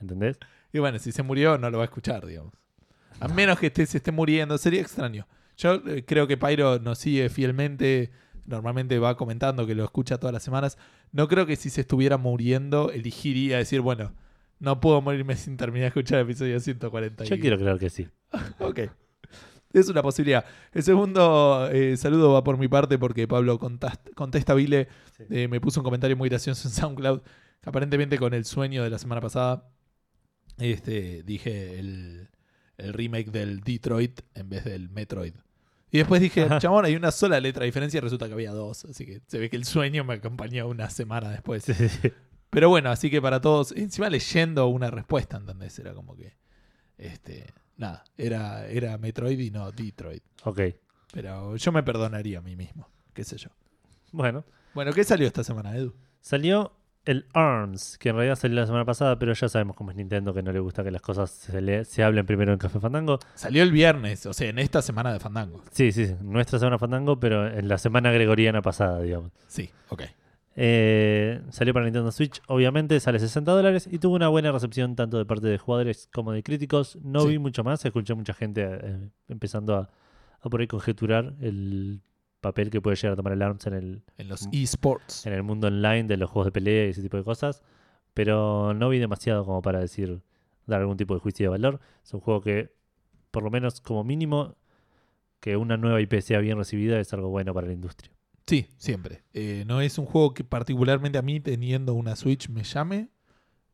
¿Entendés? 0.00 0.38
Y 0.72 0.78
bueno, 0.78 0.98
si 0.98 1.12
se 1.12 1.22
murió, 1.22 1.58
no 1.58 1.68
lo 1.68 1.78
va 1.78 1.84
a 1.84 1.86
escuchar, 1.86 2.24
digamos. 2.24 2.54
A 3.18 3.28
menos 3.28 3.58
que 3.58 3.66
esté, 3.66 3.84
se 3.86 3.98
esté 3.98 4.12
muriendo, 4.12 4.56
sería 4.56 4.80
extraño. 4.80 5.26
Yo 5.56 5.74
eh, 5.86 6.04
creo 6.06 6.26
que 6.26 6.36
Pyro 6.38 6.78
nos 6.78 6.98
sigue 6.98 7.28
fielmente. 7.28 8.10
Normalmente 8.46 8.98
va 8.98 9.16
comentando 9.16 9.66
que 9.66 9.74
lo 9.74 9.84
escucha 9.84 10.18
todas 10.18 10.32
las 10.32 10.42
semanas. 10.42 10.78
No 11.12 11.28
creo 11.28 11.44
que 11.44 11.56
si 11.56 11.68
se 11.68 11.82
estuviera 11.82 12.16
muriendo, 12.16 12.90
elegiría 12.90 13.58
decir, 13.58 13.80
bueno, 13.80 14.14
no 14.58 14.80
puedo 14.80 15.02
morirme 15.02 15.36
sin 15.36 15.56
terminar 15.56 15.84
de 15.84 15.88
escuchar 15.88 16.20
el 16.20 16.24
episodio 16.24 16.58
140. 16.60 17.24
Yo 17.24 17.38
quiero 17.38 17.58
creer 17.58 17.78
que 17.78 17.90
sí. 17.90 18.08
Ok. 18.58 18.80
Es 19.72 19.88
una 19.88 20.02
posibilidad. 20.02 20.44
El 20.72 20.82
segundo 20.82 21.68
eh, 21.72 21.96
saludo 21.96 22.32
va 22.32 22.42
por 22.42 22.58
mi 22.58 22.68
parte 22.68 22.98
porque 22.98 23.28
Pablo 23.28 23.58
Contestabile 24.14 24.88
Sí. 25.16 25.24
eh, 25.30 25.48
me 25.48 25.60
puso 25.60 25.80
un 25.80 25.84
comentario 25.84 26.16
muy 26.16 26.28
gracioso 26.28 26.66
en 26.68 26.74
SoundCloud. 26.74 27.20
aparentemente 27.62 28.18
con 28.18 28.34
el 28.34 28.44
sueño 28.44 28.82
de 28.82 28.90
la 28.90 28.98
semana 28.98 29.20
pasada 29.20 29.68
este, 30.58 31.22
dije 31.22 31.78
el, 31.78 32.28
el 32.78 32.92
remake 32.92 33.30
del 33.30 33.60
Detroit 33.60 34.20
en 34.34 34.48
vez 34.50 34.64
del 34.64 34.88
Metroid. 34.90 35.34
Y 35.92 35.98
después 35.98 36.20
dije, 36.20 36.46
chabón, 36.58 36.84
hay 36.84 36.94
una 36.94 37.10
sola 37.10 37.40
letra 37.40 37.60
de 37.62 37.66
diferencia 37.66 37.98
y 37.98 38.00
resulta 38.00 38.28
que 38.28 38.34
había 38.34 38.52
dos. 38.52 38.84
Así 38.84 39.04
que 39.06 39.22
se 39.26 39.38
ve 39.38 39.50
que 39.50 39.56
el 39.56 39.64
sueño 39.64 40.04
me 40.04 40.14
acompañó 40.14 40.68
una 40.68 40.88
semana 40.88 41.30
después. 41.30 41.64
Sí, 41.64 41.74
sí, 41.74 41.88
sí. 41.88 42.12
Pero 42.48 42.68
bueno, 42.68 42.90
así 42.90 43.10
que 43.10 43.20
para 43.20 43.40
todos, 43.40 43.72
encima 43.72 44.08
leyendo 44.08 44.66
una 44.68 44.90
respuesta, 44.90 45.36
¿entendés? 45.36 45.78
Era 45.78 45.92
como 45.94 46.16
que, 46.16 46.36
este, 46.98 47.52
nada, 47.80 48.04
era, 48.16 48.66
era 48.68 48.96
Metroid 48.98 49.38
y 49.38 49.50
no 49.50 49.72
Detroit. 49.72 50.22
Ok. 50.44 50.60
Pero 51.12 51.56
yo 51.56 51.72
me 51.72 51.82
perdonaría 51.82 52.38
a 52.38 52.42
mí 52.42 52.54
mismo, 52.54 52.88
qué 53.12 53.24
sé 53.24 53.36
yo. 53.36 53.48
Bueno. 54.12 54.44
Bueno, 54.74 54.92
¿qué 54.92 55.02
salió 55.02 55.26
esta 55.26 55.42
semana, 55.42 55.74
Edu? 55.76 55.92
Salió 56.20 56.72
el 57.06 57.26
ARMS, 57.32 57.96
que 57.98 58.10
en 58.10 58.16
realidad 58.16 58.36
salió 58.36 58.60
la 58.60 58.66
semana 58.66 58.84
pasada, 58.84 59.18
pero 59.18 59.32
ya 59.32 59.48
sabemos 59.48 59.74
cómo 59.74 59.90
es 59.90 59.96
Nintendo, 59.96 60.32
que 60.34 60.42
no 60.42 60.52
le 60.52 60.60
gusta 60.60 60.84
que 60.84 60.90
las 60.90 61.00
cosas 61.02 61.30
se, 61.30 61.60
le- 61.60 61.84
se 61.84 62.04
hablen 62.04 62.26
primero 62.26 62.52
en 62.52 62.58
Café 62.58 62.78
Fandango. 62.78 63.18
Salió 63.34 63.62
el 63.62 63.72
viernes, 63.72 64.26
o 64.26 64.32
sea, 64.34 64.48
en 64.50 64.58
esta 64.58 64.82
semana 64.82 65.12
de 65.12 65.18
Fandango. 65.18 65.62
Sí, 65.72 65.90
sí, 65.92 66.06
sí, 66.06 66.14
nuestra 66.20 66.58
semana 66.58 66.78
Fandango, 66.78 67.18
pero 67.18 67.48
en 67.48 67.66
la 67.68 67.78
semana 67.78 68.12
gregoriana 68.12 68.60
pasada, 68.62 69.00
digamos. 69.00 69.32
Sí, 69.48 69.70
ok. 69.88 70.02
Eh, 70.56 71.40
salió 71.50 71.72
para 71.72 71.86
Nintendo 71.86 72.10
Switch, 72.12 72.40
obviamente, 72.48 72.98
sale 73.00 73.18
60 73.18 73.50
dólares 73.52 73.88
y 73.90 73.98
tuvo 73.98 74.16
una 74.16 74.28
buena 74.28 74.50
recepción 74.52 74.96
tanto 74.96 75.16
de 75.18 75.24
parte 75.24 75.46
de 75.46 75.58
jugadores 75.58 76.08
como 76.12 76.32
de 76.32 76.42
críticos. 76.42 76.96
No 77.02 77.20
Sí. 77.22 77.28
vi 77.28 77.38
mucho 77.38 77.62
más, 77.64 77.84
escuché 77.84 78.14
mucha 78.14 78.34
gente 78.34 78.66
eh, 78.68 79.08
empezando 79.28 79.76
a, 79.76 79.90
a 80.40 80.48
por 80.50 80.60
ahí 80.60 80.66
conjeturar 80.66 81.34
el 81.40 82.00
papel 82.40 82.70
que 82.70 82.80
puede 82.80 82.96
llegar 82.96 83.12
a 83.12 83.16
tomar 83.16 83.32
el 83.34 83.42
ARMS 83.42 83.66
en 83.68 83.74
el, 83.74 84.02
En 84.18 84.28
los 84.28 84.48
esports. 84.52 85.26
en 85.26 85.34
el 85.34 85.42
mundo 85.42 85.68
online 85.68 86.04
de 86.04 86.16
los 86.16 86.28
juegos 86.30 86.46
de 86.46 86.52
pelea 86.52 86.86
y 86.86 86.90
ese 86.90 87.02
tipo 87.02 87.16
de 87.16 87.24
cosas. 87.24 87.62
Pero 88.14 88.74
no 88.74 88.88
vi 88.88 88.98
demasiado 88.98 89.44
como 89.44 89.62
para 89.62 89.78
decir, 89.78 90.20
dar 90.66 90.80
algún 90.80 90.96
tipo 90.96 91.14
de 91.14 91.20
juicio 91.20 91.44
de 91.44 91.50
valor. 91.50 91.80
Es 92.02 92.12
un 92.12 92.20
juego 92.20 92.40
que, 92.40 92.72
por 93.30 93.42
lo 93.44 93.50
menos 93.50 93.80
como 93.80 94.02
mínimo, 94.04 94.56
que 95.38 95.56
una 95.56 95.76
nueva 95.76 96.00
IP 96.00 96.20
sea 96.20 96.40
bien 96.40 96.58
recibida 96.58 96.98
es 96.98 97.12
algo 97.12 97.28
bueno 97.28 97.54
para 97.54 97.66
la 97.68 97.72
industria. 97.72 98.10
Sí, 98.50 98.66
siempre. 98.78 99.22
Eh, 99.32 99.62
no 99.68 99.80
es 99.80 99.96
un 99.96 100.06
juego 100.06 100.34
que 100.34 100.42
particularmente 100.42 101.18
a 101.18 101.22
mí, 101.22 101.38
teniendo 101.38 101.94
una 101.94 102.16
Switch, 102.16 102.48
me 102.48 102.64
llame. 102.64 103.08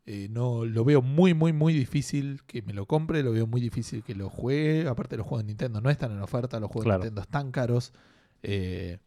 Eh, 0.05 0.29
no, 0.31 0.67
lo 0.67 0.85
veo 0.85 1.01
muy, 1.01 1.33
muy, 1.33 1.55
muy 1.55 1.73
difícil 1.73 2.43
que 2.47 2.61
me 2.61 2.75
lo 2.75 2.85
compre. 2.85 3.23
Lo 3.23 3.33
veo 3.33 3.47
muy 3.47 3.63
difícil 3.63 4.03
que 4.05 4.15
lo 4.15 4.29
juegue. 4.29 4.87
Aparte, 4.87 5.17
los 5.17 5.27
juegos 5.27 5.45
de 5.45 5.49
Nintendo 5.49 5.81
no 5.81 5.89
están 5.89 6.13
en 6.13 6.21
oferta. 6.21 6.61
Los 6.61 6.69
juegos 6.71 6.85
Claro. 6.85 6.99
de 7.01 7.07
Nintendo 7.07 7.23
están 7.23 7.51
caros. 7.53 7.95
Eh, 8.43 8.99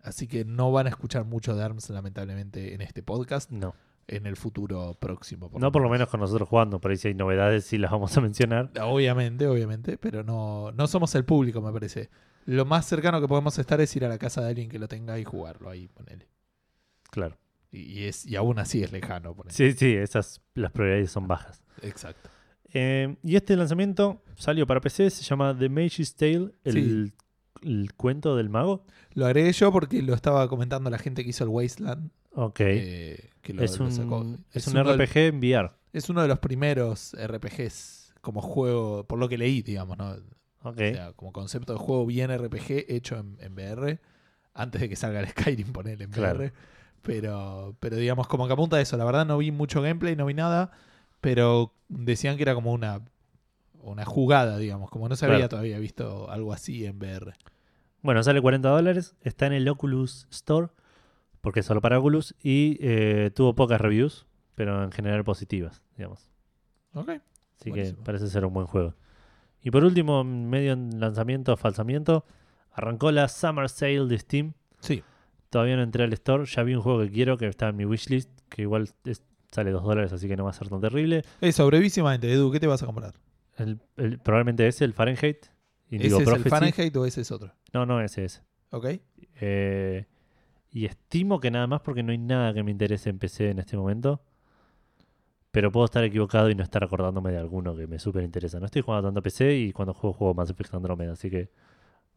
así 0.00 0.26
que 0.26 0.44
no 0.44 0.72
van 0.72 0.86
a 0.86 0.90
escuchar 0.90 1.24
mucho 1.24 1.54
de 1.54 1.62
ARMS, 1.62 1.88
lamentablemente, 1.90 2.74
en 2.74 2.80
este 2.80 3.04
podcast. 3.04 3.48
No. 3.52 3.74
En 4.08 4.26
el 4.26 4.34
futuro 4.36 4.94
próximo. 4.98 5.48
no 5.60 5.70
por 5.70 5.80
lo 5.80 5.88
menos 5.88 6.08
con 6.08 6.18
nosotros 6.18 6.48
jugando. 6.48 6.80
Por 6.80 6.90
ahí 6.90 6.96
si 6.96 7.06
hay 7.06 7.14
novedades 7.14 7.64
sí 7.64 7.78
las 7.78 7.92
vamos 7.92 8.16
a 8.16 8.20
mencionar. 8.20 8.72
Obviamente, 8.82 9.46
obviamente. 9.46 9.96
Pero 9.98 10.24
no, 10.24 10.72
no 10.72 10.88
somos 10.88 11.14
el 11.14 11.24
público, 11.24 11.62
me 11.62 11.72
parece. 11.72 12.10
Lo 12.46 12.64
más 12.64 12.86
cercano 12.86 13.20
que 13.20 13.28
podemos 13.28 13.58
estar 13.58 13.80
es 13.80 13.94
ir 13.96 14.04
a 14.04 14.08
la 14.08 14.18
casa 14.18 14.40
de 14.42 14.48
alguien 14.48 14.68
que 14.68 14.78
lo 14.78 14.88
tenga 14.88 15.18
y 15.18 15.24
jugarlo 15.24 15.70
ahí, 15.70 15.88
ponele. 15.88 16.28
Claro. 17.10 17.38
Y, 17.70 17.80
y 17.82 18.04
es, 18.04 18.26
y 18.26 18.36
aún 18.36 18.58
así 18.58 18.82
es 18.82 18.92
lejano. 18.92 19.34
ponele. 19.34 19.54
Sí, 19.54 19.72
sí, 19.72 19.92
esas 19.94 20.40
las 20.54 20.72
probabilidades 20.72 21.10
son 21.10 21.28
bajas. 21.28 21.62
Exacto. 21.82 22.28
Eh, 22.74 23.16
y 23.22 23.36
este 23.36 23.54
lanzamiento 23.56 24.22
salió 24.36 24.66
para 24.66 24.80
PC, 24.80 25.10
se 25.10 25.22
llama 25.22 25.56
The 25.56 25.68
Mage's 25.68 26.14
Tale, 26.16 26.52
el, 26.64 27.12
el 27.62 27.92
cuento 27.94 28.34
del 28.36 28.48
mago. 28.48 28.84
Lo 29.14 29.26
agregué 29.26 29.52
yo 29.52 29.70
porque 29.70 30.02
lo 30.02 30.14
estaba 30.14 30.48
comentando 30.48 30.88
la 30.90 30.98
gente 30.98 31.22
que 31.22 31.30
hizo 31.30 31.44
el 31.44 31.50
Wasteland. 31.50 32.10
Ok. 32.34 32.60
eh, 32.60 33.30
que 33.42 33.52
lo- 33.52 33.62
es, 33.62 33.78
lo 33.78 33.84
un, 33.86 33.92
sacó. 33.92 34.36
es 34.52 34.66
un 34.66 34.78
uno 34.78 34.90
del- 34.96 35.06
RPG 35.06 35.16
en 35.18 35.38
VR. 35.38 35.70
es 35.92 36.08
uno 36.08 36.22
de 36.22 36.28
los 36.28 36.38
primeros 36.38 37.14
RPGs 37.22 38.14
como 38.22 38.40
juego, 38.40 39.06
por 39.06 39.18
lo 39.18 39.28
que 39.28 39.36
leí, 39.36 39.60
digamos, 39.62 39.98
¿no? 39.98 40.16
O 40.62 40.74
sea, 40.94 41.12
como 41.14 41.32
concepto 41.32 41.72
de 41.72 41.78
juego 41.78 42.06
bien 42.06 42.30
RPG 42.36 42.86
hecho 42.88 43.16
en, 43.18 43.36
en 43.40 43.52
VR, 43.54 44.00
antes 44.54 44.80
de 44.80 44.88
que 44.88 44.96
salga 44.96 45.20
el 45.20 45.26
Skyrim, 45.30 45.72
ponerle 45.72 46.04
en 46.04 46.10
Claro. 46.10 46.38
VR. 46.38 46.52
Pero, 47.02 47.76
pero 47.80 47.96
digamos, 47.96 48.28
como 48.28 48.46
que 48.46 48.52
apunta 48.52 48.76
a 48.76 48.80
eso. 48.80 48.96
La 48.96 49.04
verdad 49.04 49.26
no 49.26 49.38
vi 49.38 49.50
mucho 49.50 49.82
gameplay, 49.82 50.14
no 50.14 50.26
vi 50.26 50.34
nada, 50.34 50.70
pero 51.20 51.74
decían 51.88 52.36
que 52.36 52.42
era 52.44 52.54
como 52.54 52.72
una, 52.72 53.00
una 53.82 54.04
jugada, 54.04 54.56
digamos, 54.58 54.88
como 54.88 55.08
no 55.08 55.16
se 55.16 55.26
había 55.26 55.48
todavía 55.48 55.78
visto 55.80 56.30
algo 56.30 56.52
así 56.52 56.86
en 56.86 56.98
VR. 56.98 57.32
Bueno, 58.02 58.22
sale 58.22 58.40
40 58.40 58.68
dólares. 58.68 59.16
Está 59.22 59.46
en 59.46 59.52
el 59.54 59.68
Oculus 59.68 60.26
Store, 60.30 60.68
porque 61.40 61.60
es 61.60 61.66
solo 61.66 61.80
para 61.80 61.98
Oculus. 61.98 62.36
Y 62.40 62.78
eh, 62.80 63.30
tuvo 63.34 63.54
pocas 63.56 63.80
reviews, 63.80 64.26
pero 64.54 64.84
en 64.84 64.92
general 64.92 65.24
positivas, 65.24 65.82
digamos. 65.96 66.30
Ok. 66.94 67.08
Así 67.58 67.70
Buenísimo. 67.70 67.98
que 67.98 68.04
parece 68.04 68.28
ser 68.28 68.44
un 68.44 68.52
buen 68.54 68.66
juego. 68.66 68.94
Y 69.62 69.70
por 69.70 69.84
último, 69.84 70.24
medio 70.24 70.72
en 70.72 70.98
lanzamiento, 71.00 71.56
falsamiento, 71.56 72.24
arrancó 72.72 73.10
la 73.12 73.28
Summer 73.28 73.68
Sale 73.68 74.06
de 74.06 74.18
Steam. 74.18 74.52
Sí. 74.80 75.02
Todavía 75.50 75.76
no 75.76 75.82
entré 75.82 76.04
al 76.04 76.12
store. 76.14 76.44
Ya 76.46 76.62
vi 76.62 76.74
un 76.74 76.82
juego 76.82 77.00
que 77.00 77.10
quiero 77.10 77.36
que 77.38 77.46
está 77.46 77.68
en 77.68 77.76
mi 77.76 77.84
wishlist, 77.84 78.30
que 78.48 78.62
igual 78.62 78.88
es- 79.04 79.22
sale 79.50 79.70
2 79.70 79.82
dólares, 79.84 80.12
así 80.12 80.26
que 80.28 80.36
no 80.36 80.44
va 80.44 80.50
a 80.50 80.54
ser 80.54 80.68
tan 80.68 80.80
terrible. 80.80 81.22
Eso, 81.40 81.66
brevísimamente, 81.66 82.32
Edu, 82.32 82.50
¿qué 82.50 82.58
te 82.58 82.66
vas 82.66 82.82
a 82.82 82.86
comprar? 82.86 83.14
El- 83.58 83.78
el- 83.98 84.18
probablemente 84.18 84.66
es 84.66 84.80
el 84.80 84.94
Fahrenheit. 84.94 85.46
Indigo 85.90 86.20
¿Ese 86.20 86.30
es 86.30 86.36
el. 86.36 86.44
Fahrenheit 86.50 86.96
o 86.96 87.04
ese 87.04 87.20
es 87.20 87.30
otro? 87.30 87.52
No, 87.74 87.84
no, 87.84 88.00
ese 88.00 88.24
es. 88.24 88.42
¿Ok? 88.70 88.86
Eh, 89.40 90.06
y 90.70 90.86
estimo 90.86 91.38
que 91.38 91.50
nada 91.50 91.66
más 91.66 91.82
porque 91.82 92.02
no 92.02 92.12
hay 92.12 92.18
nada 92.18 92.54
que 92.54 92.62
me 92.62 92.70
interese 92.70 93.10
en 93.10 93.18
PC 93.18 93.50
en 93.50 93.58
este 93.58 93.76
momento. 93.76 94.22
Pero 95.52 95.70
puedo 95.70 95.84
estar 95.84 96.02
equivocado 96.02 96.50
y 96.50 96.54
no 96.54 96.64
estar 96.64 96.82
acordándome 96.82 97.30
de 97.30 97.38
alguno 97.38 97.76
que 97.76 97.86
me 97.86 97.98
súper 97.98 98.24
interesa. 98.24 98.58
No 98.58 98.66
estoy 98.66 98.82
jugando 98.82 99.08
tanto 99.08 99.20
a 99.20 99.22
PC 99.22 99.54
y 99.54 99.72
cuando 99.72 99.92
juego 99.92 100.14
juego 100.14 100.34
Mass 100.34 100.50
Effect 100.50 100.74
Andromeda. 100.74 101.12
Así 101.12 101.30
que 101.30 101.50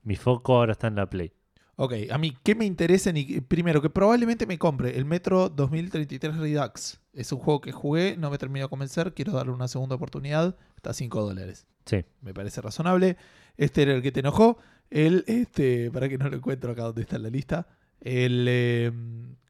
mi 0.04 0.16
foco 0.16 0.56
ahora 0.56 0.72
está 0.72 0.88
en 0.88 0.96
la 0.96 1.10
Play. 1.10 1.34
Ok, 1.78 1.94
a 2.10 2.18
mí, 2.18 2.38
¿qué 2.42 2.56
me 2.56 2.64
interesa? 2.64 3.12
Ni, 3.12 3.42
primero, 3.42 3.82
que 3.82 3.90
probablemente 3.90 4.46
me 4.46 4.58
compre 4.58 4.98
el 4.98 5.04
Metro 5.04 5.50
2033 5.50 6.38
Redux. 6.38 7.02
Es 7.12 7.34
un 7.34 7.40
juego 7.40 7.60
que 7.60 7.74
jugué, 7.74 8.16
no 8.16 8.30
me 8.30 8.38
terminó 8.38 8.66
de 8.66 8.70
convencer, 8.70 9.14
quiero 9.14 9.34
darle 9.34 9.52
una 9.52 9.68
segunda 9.68 9.96
oportunidad. 9.96 10.56
Está 10.78 10.92
a 10.92 10.94
5 10.94 11.22
dólares. 11.22 11.68
Sí. 11.86 12.06
Me 12.22 12.34
parece 12.34 12.62
razonable. 12.62 13.18
Este 13.58 13.82
era 13.82 13.94
el 13.94 14.02
que 14.02 14.14
te 14.14 14.22
enojó. 14.22 14.58
El, 14.90 15.26
este, 15.28 15.92
para 15.92 16.08
que 16.08 16.18
no 16.18 16.30
lo 16.30 16.38
encuentro 16.38 16.72
acá 16.72 16.84
donde 16.84 17.02
está 17.02 17.18
en 17.18 17.24
la 17.24 17.30
lista. 17.30 17.68
El, 18.00 18.46
eh, 18.48 18.92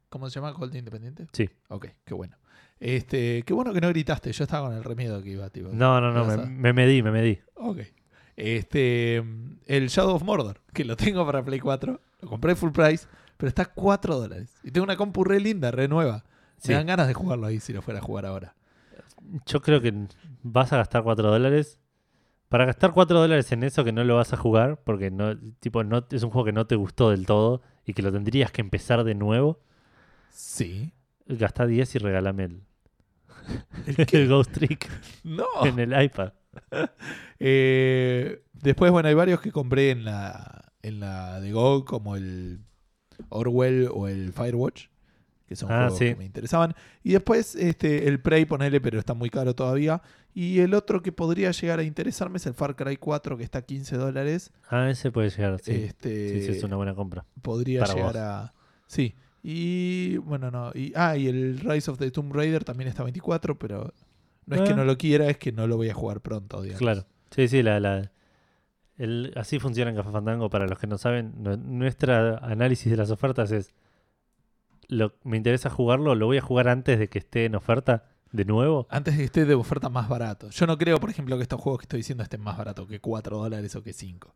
¿cómo 0.08 0.28
se 0.28 0.40
llama? 0.40 0.50
Gold 0.50 0.74
Independiente. 0.74 1.28
Sí. 1.32 1.48
Ok, 1.68 1.86
qué 2.04 2.14
bueno. 2.14 2.36
Este, 2.78 3.42
qué 3.44 3.54
bueno 3.54 3.72
que 3.72 3.80
no 3.80 3.88
gritaste. 3.88 4.32
Yo 4.32 4.44
estaba 4.44 4.68
con 4.68 4.76
el 4.76 4.84
remiedo 4.84 5.22
que 5.22 5.30
iba, 5.30 5.48
tipo. 5.50 5.70
No, 5.72 6.00
no, 6.00 6.12
no, 6.12 6.24
me, 6.24 6.36
me 6.46 6.72
medí, 6.72 7.02
me 7.02 7.10
medí. 7.10 7.38
Ok. 7.54 7.78
Este, 8.36 9.24
el 9.66 9.88
Shadow 9.88 10.14
of 10.14 10.22
Mordor, 10.22 10.60
que 10.74 10.84
lo 10.84 10.96
tengo 10.96 11.24
para 11.24 11.42
Play 11.42 11.60
4. 11.60 12.00
Lo 12.20 12.28
compré 12.28 12.54
full 12.54 12.70
price, 12.70 13.06
pero 13.36 13.48
está 13.48 13.62
a 13.62 13.72
4 13.72 14.16
dólares. 14.16 14.54
Y 14.62 14.70
tengo 14.70 14.84
una 14.84 14.96
compu 14.96 15.24
re 15.24 15.40
linda, 15.40 15.70
re 15.70 15.88
nueva. 15.88 16.24
Sí. 16.58 16.68
Me 16.68 16.74
dan 16.74 16.86
ganas 16.86 17.08
de 17.08 17.14
jugarlo 17.14 17.46
ahí 17.46 17.60
si 17.60 17.72
lo 17.72 17.82
fuera 17.82 18.00
a 18.00 18.02
jugar 18.02 18.26
ahora. 18.26 18.54
Yo 19.46 19.60
creo 19.60 19.80
que 19.80 19.92
vas 20.42 20.72
a 20.72 20.76
gastar 20.76 21.02
4 21.02 21.30
dólares. 21.30 21.78
Para 22.48 22.64
gastar 22.66 22.92
4 22.92 23.18
dólares 23.18 23.50
en 23.52 23.64
eso 23.64 23.84
que 23.84 23.92
no 23.92 24.04
lo 24.04 24.16
vas 24.16 24.32
a 24.32 24.36
jugar, 24.36 24.80
porque 24.84 25.10
no, 25.10 25.36
tipo, 25.58 25.82
no, 25.82 26.06
es 26.10 26.22
un 26.22 26.30
juego 26.30 26.44
que 26.44 26.52
no 26.52 26.66
te 26.66 26.76
gustó 26.76 27.10
del 27.10 27.26
todo 27.26 27.62
y 27.84 27.94
que 27.94 28.02
lo 28.02 28.12
tendrías 28.12 28.52
que 28.52 28.60
empezar 28.60 29.02
de 29.02 29.14
nuevo, 29.14 29.60
Sí. 30.30 30.92
Gasta 31.26 31.66
10 31.66 31.94
y 31.94 31.98
regálame 31.98 32.44
el, 32.44 32.62
¿El 33.86 34.06
el? 34.12 34.28
Ghost 34.28 34.52
Trick 34.52 34.88
no. 35.24 35.46
en 35.64 35.78
el 35.78 36.02
iPad. 36.02 36.32
Eh, 37.38 38.42
después, 38.54 38.90
bueno, 38.90 39.08
hay 39.08 39.14
varios 39.14 39.40
que 39.40 39.52
compré 39.52 39.90
en 39.90 40.04
la, 40.04 40.72
en 40.82 41.00
la 41.00 41.38
de 41.40 41.52
Go, 41.52 41.84
como 41.84 42.16
el 42.16 42.60
Orwell 43.28 43.88
o 43.92 44.08
el 44.08 44.32
Firewatch, 44.32 44.86
que 45.46 45.54
son 45.54 45.70
Ah, 45.70 45.82
juegos 45.82 45.98
sí. 45.98 46.04
que 46.06 46.16
me 46.16 46.24
interesaban. 46.24 46.74
Y 47.02 47.12
después 47.12 47.54
este, 47.56 48.08
el 48.08 48.20
Prey, 48.20 48.46
ponele, 48.46 48.80
pero 48.80 48.98
está 48.98 49.12
muy 49.14 49.28
caro 49.30 49.54
todavía. 49.54 50.00
Y 50.34 50.60
el 50.60 50.74
otro 50.74 51.02
que 51.02 51.12
podría 51.12 51.50
llegar 51.50 51.78
a 51.78 51.82
interesarme 51.82 52.38
es 52.38 52.46
el 52.46 52.54
Far 52.54 52.74
Cry 52.76 52.96
4, 52.96 53.36
que 53.36 53.44
está 53.44 53.58
a 53.58 53.62
15 53.62 53.96
dólares. 53.96 54.50
Ah, 54.68 54.90
ese 54.90 55.10
puede 55.10 55.30
llegar, 55.30 55.58
sí. 55.62 55.72
Este, 55.72 56.40
Sí, 56.40 56.46
sí, 56.46 56.52
es 56.58 56.62
una 56.64 56.76
buena 56.76 56.94
compra. 56.94 57.24
podría 57.42 57.80
para 57.82 57.94
llegar 57.94 58.12
vos. 58.14 58.16
a. 58.22 58.54
Sí. 58.86 59.14
Y 59.48 60.16
bueno, 60.16 60.50
no. 60.50 60.72
Y, 60.74 60.92
ah, 60.96 61.16
y 61.16 61.28
el 61.28 61.60
Rise 61.60 61.88
of 61.92 61.98
the 61.98 62.10
Tomb 62.10 62.32
Raider 62.34 62.64
también 62.64 62.88
está 62.88 63.02
a 63.02 63.04
24, 63.04 63.56
pero 63.56 63.92
no 64.46 64.56
es 64.56 64.62
que 64.62 64.70
Ah. 64.70 64.76
no 64.76 64.84
lo 64.84 64.98
quiera, 64.98 65.28
es 65.28 65.38
que 65.38 65.52
no 65.52 65.68
lo 65.68 65.76
voy 65.76 65.88
a 65.88 65.94
jugar 65.94 66.20
pronto, 66.20 66.60
digamos. 66.62 66.80
Claro. 66.80 67.06
Sí, 67.30 67.46
sí, 67.46 67.62
la, 67.62 67.78
la, 67.78 68.10
el, 68.98 69.32
así 69.36 69.60
funciona 69.60 69.90
en 69.92 69.96
Café 69.96 70.10
Fandango. 70.10 70.50
Para 70.50 70.66
los 70.66 70.78
que 70.80 70.88
no 70.88 70.98
saben, 70.98 71.32
nu- 71.38 71.56
nuestra 71.56 72.38
análisis 72.38 72.90
de 72.90 72.96
las 72.96 73.12
ofertas 73.12 73.52
es, 73.52 73.72
lo, 74.88 75.12
me 75.22 75.36
interesa 75.36 75.70
jugarlo, 75.70 76.16
lo 76.16 76.26
voy 76.26 76.38
a 76.38 76.42
jugar 76.42 76.66
antes 76.66 76.98
de 76.98 77.08
que 77.08 77.18
esté 77.20 77.44
en 77.44 77.54
oferta 77.54 78.04
de 78.32 78.44
nuevo. 78.46 78.88
Antes 78.90 79.14
de 79.14 79.18
que 79.18 79.24
esté 79.26 79.44
de 79.44 79.54
oferta 79.54 79.88
más 79.90 80.08
barato. 80.08 80.50
Yo 80.50 80.66
no 80.66 80.76
creo, 80.76 80.98
por 80.98 81.10
ejemplo, 81.10 81.36
que 81.36 81.42
estos 81.42 81.60
juegos 81.60 81.78
que 81.80 81.84
estoy 81.84 81.98
diciendo 82.00 82.24
estén 82.24 82.40
más 82.40 82.58
baratos 82.58 82.88
que 82.88 82.98
4 83.00 83.38
dólares 83.38 83.76
o 83.76 83.82
que 83.84 83.92
5. 83.92 84.34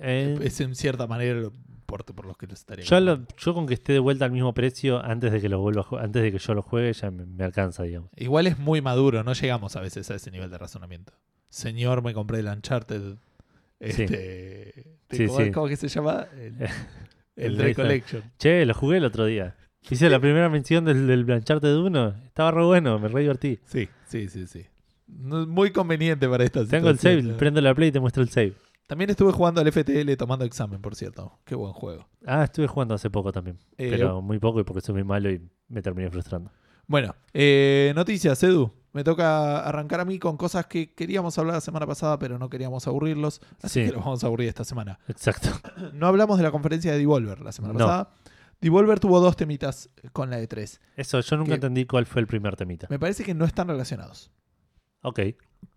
Eh, 0.00 0.38
Es 0.42 0.58
en 0.62 0.74
cierta 0.74 1.06
manera 1.06 1.50
por, 1.88 2.24
los 2.26 2.36
que 2.36 2.46
los 2.46 2.60
estaría 2.60 2.84
yo, 2.84 3.00
lo- 3.00 3.16
comprando. 3.16 3.34
yo 3.42 3.54
con 3.54 3.66
que 3.66 3.74
esté 3.74 3.92
de 3.94 3.98
vuelta 3.98 4.26
al 4.26 4.30
mismo 4.30 4.52
precio 4.54 5.02
antes 5.04 5.32
de 5.32 5.40
que 5.40 5.48
lo 5.48 5.58
vuelva 5.60 5.86
a 5.90 6.02
antes 6.04 6.22
de 6.22 6.30
que 6.30 6.38
yo 6.38 6.54
lo 6.54 6.62
juegue 6.62 6.92
ya 6.92 7.10
me, 7.10 7.24
me 7.26 7.42
alcanza, 7.44 7.82
digamos. 7.82 8.10
Igual 8.16 8.46
es 8.46 8.58
muy 8.58 8.80
maduro, 8.82 9.24
no 9.24 9.32
llegamos 9.32 9.74
a 9.74 9.80
veces 9.80 10.10
a 10.10 10.14
ese 10.14 10.30
nivel 10.30 10.50
de 10.50 10.58
razonamiento. 10.58 11.12
Señor, 11.48 12.02
me 12.02 12.12
compré 12.14 12.40
el 12.40 12.46
Uncharted. 12.46 13.16
Este, 13.80 14.84
Sí, 15.10 15.26
¿cómo, 15.26 15.38
sí. 15.40 15.50
cómo 15.50 15.68
que 15.68 15.76
se 15.76 15.88
llama? 15.88 16.26
El, 16.34 16.54
el 17.36 17.52
El 17.52 17.56
Drake 17.56 17.70
Nathan. 17.70 17.86
Collection. 17.86 18.22
Che, 18.38 18.66
lo 18.66 18.74
jugué 18.74 18.98
el 18.98 19.04
otro 19.06 19.24
día. 19.24 19.56
Hice 19.88 20.10
la 20.10 20.20
primera 20.20 20.50
mención 20.50 20.84
del, 20.84 21.06
del 21.06 21.24
Blancharte 21.24 21.68
de 21.68 21.78
uno. 21.78 22.14
Estaba 22.26 22.50
re 22.50 22.64
bueno, 22.64 22.98
me 22.98 23.08
re 23.08 23.22
divertí. 23.22 23.58
Sí, 23.64 23.88
sí, 24.06 24.28
sí, 24.28 24.46
sí. 24.46 24.66
Muy 25.06 25.70
conveniente 25.70 26.28
para 26.28 26.44
esta 26.44 26.66
Tengo 26.66 26.90
el 26.90 26.98
save, 26.98 27.22
¿no? 27.22 27.36
prendo 27.38 27.62
la 27.62 27.74
play 27.74 27.88
y 27.88 27.92
te 27.92 28.00
muestro 28.00 28.22
el 28.22 28.28
save. 28.28 28.52
También 28.88 29.10
estuve 29.10 29.32
jugando 29.32 29.60
al 29.60 29.70
FTL 29.70 30.10
tomando 30.16 30.44
examen, 30.44 30.80
por 30.80 30.96
cierto. 30.96 31.38
Qué 31.44 31.54
buen 31.54 31.72
juego. 31.74 32.08
Ah, 32.26 32.44
estuve 32.44 32.66
jugando 32.66 32.94
hace 32.94 33.10
poco 33.10 33.30
también. 33.30 33.58
Eh, 33.76 33.88
pero 33.90 34.20
muy 34.22 34.38
poco 34.38 34.60
y 34.60 34.64
porque 34.64 34.80
soy 34.80 34.94
muy 34.94 35.04
malo 35.04 35.30
y 35.30 35.40
me 35.68 35.82
terminé 35.82 36.10
frustrando. 36.10 36.50
Bueno, 36.86 37.14
eh, 37.34 37.92
noticias, 37.94 38.42
Edu. 38.42 38.72
Me 38.94 39.04
toca 39.04 39.58
arrancar 39.60 40.00
a 40.00 40.06
mí 40.06 40.18
con 40.18 40.38
cosas 40.38 40.64
que 40.66 40.94
queríamos 40.94 41.38
hablar 41.38 41.56
la 41.56 41.60
semana 41.60 41.86
pasada, 41.86 42.18
pero 42.18 42.38
no 42.38 42.48
queríamos 42.48 42.86
aburrirlos. 42.88 43.42
Así 43.62 43.80
Sí. 43.82 43.86
que 43.86 43.92
los 43.92 44.02
vamos 44.02 44.24
a 44.24 44.26
aburrir 44.26 44.48
esta 44.48 44.64
semana. 44.64 44.98
Exacto. 45.06 45.50
No 45.92 46.06
hablamos 46.06 46.38
de 46.38 46.44
la 46.44 46.50
conferencia 46.50 46.90
de 46.90 46.98
Devolver 46.98 47.40
la 47.42 47.52
semana 47.52 47.74
No. 47.74 47.80
pasada. 47.80 48.10
Devolver 48.62 48.98
tuvo 48.98 49.20
dos 49.20 49.36
temitas 49.36 49.90
con 50.14 50.30
la 50.30 50.40
E3. 50.40 50.80
Eso, 50.96 51.20
yo 51.20 51.36
nunca 51.36 51.54
entendí 51.54 51.84
cuál 51.84 52.06
fue 52.06 52.22
el 52.22 52.26
primer 52.26 52.56
temita. 52.56 52.86
Me 52.88 52.98
parece 52.98 53.22
que 53.22 53.34
no 53.34 53.44
están 53.44 53.68
relacionados. 53.68 54.32
Ok. 55.02 55.20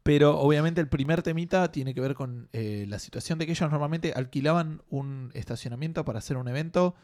Pero 0.04 0.40
obviamente 0.40 0.82
el 0.82 0.88
primer 0.88 1.22
temita 1.22 1.72
tiene 1.72 1.94
que 1.94 2.02
ver 2.02 2.16
con 2.16 2.50
eh, 2.54 2.86
la 2.88 3.00
situación 3.00 3.38
de 3.38 3.46
que 3.46 3.52
ellos 3.52 3.70
normalmente 3.70 4.14
alquilaban 4.16 4.82
un 4.90 5.32
estacionamiento 5.34 6.04
para 6.06 6.20
hacer 6.20 6.38
un 6.38 6.48
evento. 6.48 6.96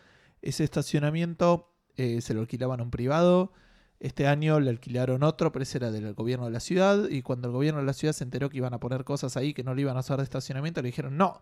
Ese 0.42 0.64
estacionamiento 0.64 1.76
eh, 1.96 2.22
se 2.22 2.34
lo 2.34 2.42
alquilaban 2.42 2.80
a 2.80 2.84
un 2.84 2.92
privado. 2.92 3.54
Este 4.00 4.28
año 4.28 4.60
le 4.60 4.70
alquilaron 4.70 5.24
otro, 5.24 5.52
pero 5.52 5.64
ese 5.64 5.80
era 5.80 5.92
del 5.92 6.14
gobierno 6.14 6.46
de 6.46 6.52
la 6.52 6.60
ciudad. 6.60 7.10
Y 7.10 7.22
cuando 7.22 7.48
el 7.48 7.54
gobierno 7.54 7.80
de 7.80 7.86
la 7.86 7.94
ciudad 7.94 8.14
se 8.14 8.24
enteró 8.24 8.50
que 8.50 8.58
iban 8.58 8.74
a 8.74 8.80
poner 8.80 9.04
cosas 9.04 9.38
ahí 9.38 9.54
que 9.54 9.64
no 9.64 9.74
le 9.76 9.82
iban 9.82 9.98
a 9.98 10.02
usar 10.02 10.18
de 10.18 10.24
estacionamiento, 10.24 10.82
le 10.82 10.88
dijeron: 10.88 11.18
No, 11.18 11.42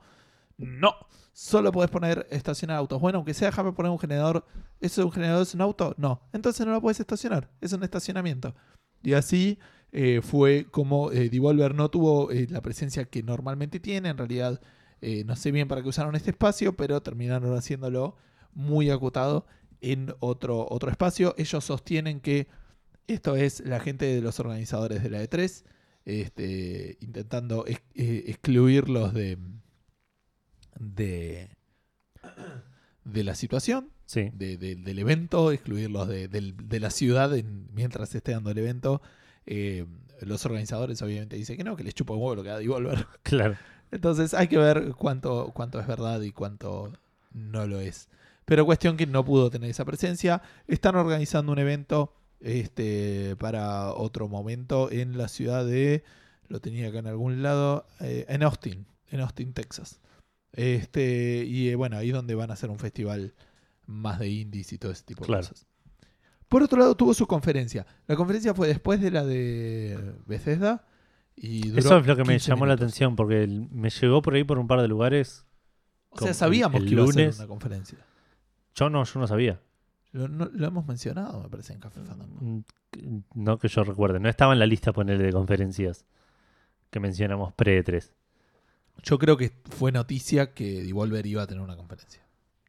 no, 0.57 0.93
solo 1.33 1.71
podés 1.71 1.89
poner 1.89 2.27
estacionar 2.31 2.77
autos. 2.77 3.01
Bueno, 3.01 3.17
aunque 3.17 3.33
sea, 3.33 3.49
déjame 3.49 3.73
poner 3.73 3.91
un 3.91 3.99
generador. 3.99 4.45
¿Eso 4.79 5.01
es 5.01 5.05
un 5.05 5.11
generador? 5.11 5.43
¿Es 5.43 5.53
un 5.53 5.61
auto? 5.61 5.93
No. 5.97 6.21
Entonces 6.31 6.65
no 6.65 6.71
lo 6.71 6.81
puedes 6.81 6.99
estacionar. 6.99 7.49
Es 7.59 7.73
un 7.73 7.83
estacionamiento. 7.83 8.55
Y 9.03 9.13
así 9.13 9.59
eh, 9.97 10.19
fue 10.21 10.67
como 10.69 11.11
eh, 11.11 11.29
Devolver 11.29 11.73
no 11.73 11.89
tuvo 11.89 12.29
eh, 12.31 12.47
la 12.49 12.61
presencia 12.61 13.05
que 13.05 13.23
normalmente 13.23 13.79
tiene. 13.79 14.09
En 14.09 14.17
realidad, 14.17 14.59
Eh, 15.01 15.23
no 15.25 15.35
sé 15.35 15.51
bien 15.51 15.67
para 15.67 15.81
qué 15.83 15.89
usaron 15.89 16.15
este 16.15 16.31
espacio, 16.31 16.75
pero 16.75 17.01
terminaron 17.01 17.55
haciéndolo 17.55 18.15
muy 18.53 18.89
acotado 18.89 19.45
en 19.81 20.15
otro, 20.19 20.65
otro 20.69 20.89
espacio. 20.89 21.35
Ellos 21.37 21.63
sostienen 21.65 22.21
que 22.21 22.47
esto 23.07 23.35
es 23.35 23.59
la 23.65 23.79
gente 23.79 24.05
de 24.05 24.21
los 24.21 24.39
organizadores 24.39 25.03
de 25.03 25.09
la 25.11 25.21
E3, 25.21 25.63
este, 26.05 26.97
intentando 27.01 27.65
ex- 27.67 27.83
excluirlos 27.93 29.13
de, 29.13 29.37
de, 30.79 31.49
de 33.03 33.23
la 33.23 33.35
situación, 33.35 33.89
Sí. 34.05 34.31
de- 34.33 34.57
de- 34.57 34.75
del 34.75 34.97
evento, 34.99 35.51
excluirlos 35.51 36.07
de, 36.07 36.79
la 36.79 36.89
ciudad 36.89 37.35
en- 37.35 37.67
mientras 37.73 38.09
se 38.09 38.19
esté 38.19 38.31
dando 38.31 38.49
el 38.51 38.57
evento. 38.57 39.01
Eh, 39.45 39.85
los 40.21 40.45
organizadores 40.45 41.01
obviamente 41.01 41.35
dicen 41.35 41.57
que 41.57 41.63
no, 41.63 41.75
que 41.75 41.83
les 41.83 41.93
chupa 41.93 42.13
un 42.13 42.19
huevo 42.19 42.35
lo 42.35 42.43
que 42.43 42.49
da 42.49 42.59
Devolver. 42.59 43.05
Claro. 43.23 43.57
Entonces 43.91 44.33
hay 44.33 44.47
que 44.47 44.57
ver 44.57 44.93
cuánto, 44.97 45.51
cuánto 45.53 45.79
es 45.79 45.87
verdad 45.87 46.21
y 46.21 46.31
cuánto 46.31 46.91
no 47.31 47.67
lo 47.67 47.79
es. 47.79 48.09
Pero 48.45 48.65
cuestión 48.65 48.97
que 48.97 49.07
no 49.07 49.23
pudo 49.25 49.49
tener 49.49 49.69
esa 49.69 49.85
presencia. 49.85 50.41
Están 50.67 50.95
organizando 50.95 51.51
un 51.51 51.59
evento 51.59 52.13
este, 52.39 53.35
para 53.37 53.93
otro 53.93 54.27
momento 54.27 54.91
en 54.91 55.17
la 55.17 55.27
ciudad 55.27 55.65
de... 55.65 56.03
Lo 56.47 56.59
tenía 56.61 56.89
acá 56.89 56.99
en 56.99 57.07
algún 57.07 57.41
lado. 57.41 57.87
eh, 58.01 58.25
en 58.29 58.43
Austin. 58.43 58.85
En 59.09 59.21
Austin, 59.21 59.53
Texas. 59.53 59.99
Este, 60.53 61.43
y 61.45 61.69
eh, 61.69 61.75
bueno, 61.75 61.97
ahí 61.97 62.11
donde 62.11 62.35
van 62.35 62.51
a 62.51 62.53
hacer 62.53 62.69
un 62.69 62.79
festival 62.79 63.33
más 63.87 64.19
de 64.19 64.29
indies 64.29 64.73
y 64.73 64.77
todo 64.77 64.91
ese 64.91 65.03
tipo 65.03 65.25
de 65.25 65.37
cosas. 65.37 65.65
Por 66.49 66.63
otro 66.63 66.77
lado, 66.79 66.95
tuvo 66.95 67.13
su 67.13 67.25
conferencia. 67.27 67.85
La 68.07 68.15
conferencia 68.15 68.53
fue 68.53 68.67
después 68.67 69.01
de 69.01 69.11
la 69.11 69.25
de 69.25 70.13
Bethesda. 70.25 70.85
Y 71.35 71.67
duró 71.69 71.79
Eso 71.79 71.97
es 71.97 72.07
lo 72.07 72.15
que 72.15 72.23
me 72.23 72.33
15 72.35 72.47
llamó 72.51 72.65
la 72.65 72.75
atención 72.75 73.15
porque 73.15 73.45
me 73.71 73.89
llegó 73.89 74.21
por 74.21 74.35
ahí 74.35 74.43
por 74.43 74.57
un 74.57 74.67
par 74.67 74.81
de 74.81 74.87
lugares. 74.87 75.45
O 76.11 76.19
sea, 76.19 76.33
sabíamos 76.33 76.79
el 76.81 76.87
que 76.87 76.93
iba 76.93 77.03
a 77.03 77.07
ser 77.07 77.15
lunes. 77.15 77.39
una 77.39 77.47
conferencia. 77.47 77.97
Yo 78.73 78.89
no, 78.89 79.03
yo 79.03 79.19
no 79.19 79.27
sabía. 79.27 79.59
Lo, 80.13 80.29
no- 80.29 80.49
lo 80.53 80.67
hemos 80.67 80.87
mencionado, 80.87 81.41
me 81.41 81.49
parece, 81.49 81.73
en 81.73 81.79
Café 81.81 82.01
Fandango. 82.03 82.37
Mm, 82.39 82.59
No 83.33 83.57
que 83.59 83.67
yo 83.67 83.83
recuerde. 83.83 84.19
No 84.21 84.29
estaba 84.29 84.53
en 84.53 84.59
la 84.59 84.65
lista 84.65 84.93
ponerle 84.93 85.25
de 85.25 85.33
conferencias 85.33 86.05
que 86.89 87.01
mencionamos 87.01 87.53
pre-3. 87.53 88.11
Yo 89.03 89.19
creo 89.19 89.35
que 89.35 89.51
fue 89.71 89.91
noticia 89.91 90.53
que 90.53 90.83
Devolver 90.83 91.25
iba 91.25 91.43
a 91.43 91.47
tener 91.47 91.61
una 91.61 91.75
conferencia. 91.75 92.21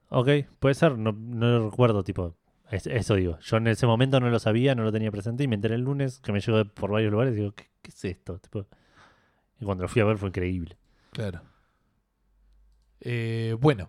Ok, 0.09 0.29
puede 0.59 0.75
ser, 0.75 0.99
no, 0.99 1.13
no 1.13 1.47
lo 1.59 1.71
recuerdo, 1.71 2.03
tipo, 2.03 2.35
es- 2.71 2.87
eso 2.87 3.15
digo. 3.15 3.39
Yo 3.41 3.57
en 3.59 3.67
ese 3.69 3.87
momento 3.87 4.21
no 4.21 4.29
lo 4.31 4.39
sabía, 4.39 4.75
no 4.75 4.83
lo 4.85 4.93
tenía 4.93 5.11
presente 5.11 5.45
y 5.45 5.49
me 5.49 5.55
enteré 5.57 5.75
el 5.77 5.83
lunes 5.83 6.21
que 6.21 6.33
me 6.33 6.41
llegó 6.41 6.65
por 6.67 6.91
varios 6.91 7.13
lugares 7.13 7.35
y 7.35 7.37
digo, 7.39 7.53
¿qué, 7.53 7.71
qué 7.83 7.91
es 7.91 8.05
esto? 8.05 8.39
Tipo, 8.39 8.67
y 9.61 9.65
cuando 9.65 9.83
lo 9.85 9.89
fui 9.89 10.03
a 10.03 10.05
ver 10.05 10.19
fue 10.19 10.29
increíble. 10.29 10.77
Claro. 11.13 11.43
Eh, 13.01 13.57
bueno. 13.61 13.89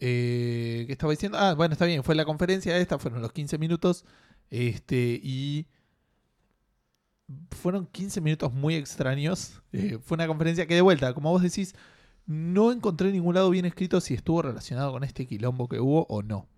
Eh, 0.00 0.84
¿Qué 0.86 0.92
estaba 0.92 1.12
diciendo? 1.12 1.38
Ah, 1.38 1.54
bueno, 1.54 1.72
está 1.72 1.86
bien. 1.86 2.02
Fue 2.04 2.14
la 2.14 2.24
conferencia 2.24 2.76
esta, 2.76 2.98
fueron 2.98 3.22
los 3.22 3.32
15 3.32 3.58
minutos. 3.58 4.04
Este, 4.50 5.18
y 5.22 5.66
fueron 7.50 7.86
15 7.86 8.20
minutos 8.20 8.52
muy 8.52 8.74
extraños. 8.74 9.62
Eh, 9.72 9.98
fue 10.02 10.16
una 10.16 10.26
conferencia 10.26 10.66
que 10.66 10.74
de 10.74 10.80
vuelta, 10.82 11.14
como 11.14 11.30
vos 11.30 11.42
decís, 11.42 11.74
no 12.26 12.70
encontré 12.72 13.08
en 13.08 13.14
ningún 13.14 13.34
lado 13.34 13.50
bien 13.50 13.64
escrito 13.64 14.00
si 14.00 14.14
estuvo 14.14 14.42
relacionado 14.42 14.92
con 14.92 15.04
este 15.04 15.26
quilombo 15.26 15.68
que 15.68 15.80
hubo 15.80 16.06
o 16.08 16.22
no. 16.22 16.48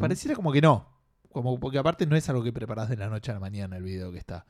Pareciera 0.00 0.34
como 0.34 0.50
que 0.50 0.60
no. 0.60 0.95
Como, 1.36 1.60
porque 1.60 1.76
aparte 1.76 2.06
no 2.06 2.16
es 2.16 2.26
algo 2.30 2.42
que 2.42 2.50
preparás 2.50 2.88
de 2.88 2.96
la 2.96 3.10
noche 3.10 3.30
a 3.30 3.34
la 3.34 3.40
mañana 3.40 3.76
el 3.76 3.82
video 3.82 4.10
que 4.10 4.16
está. 4.16 4.46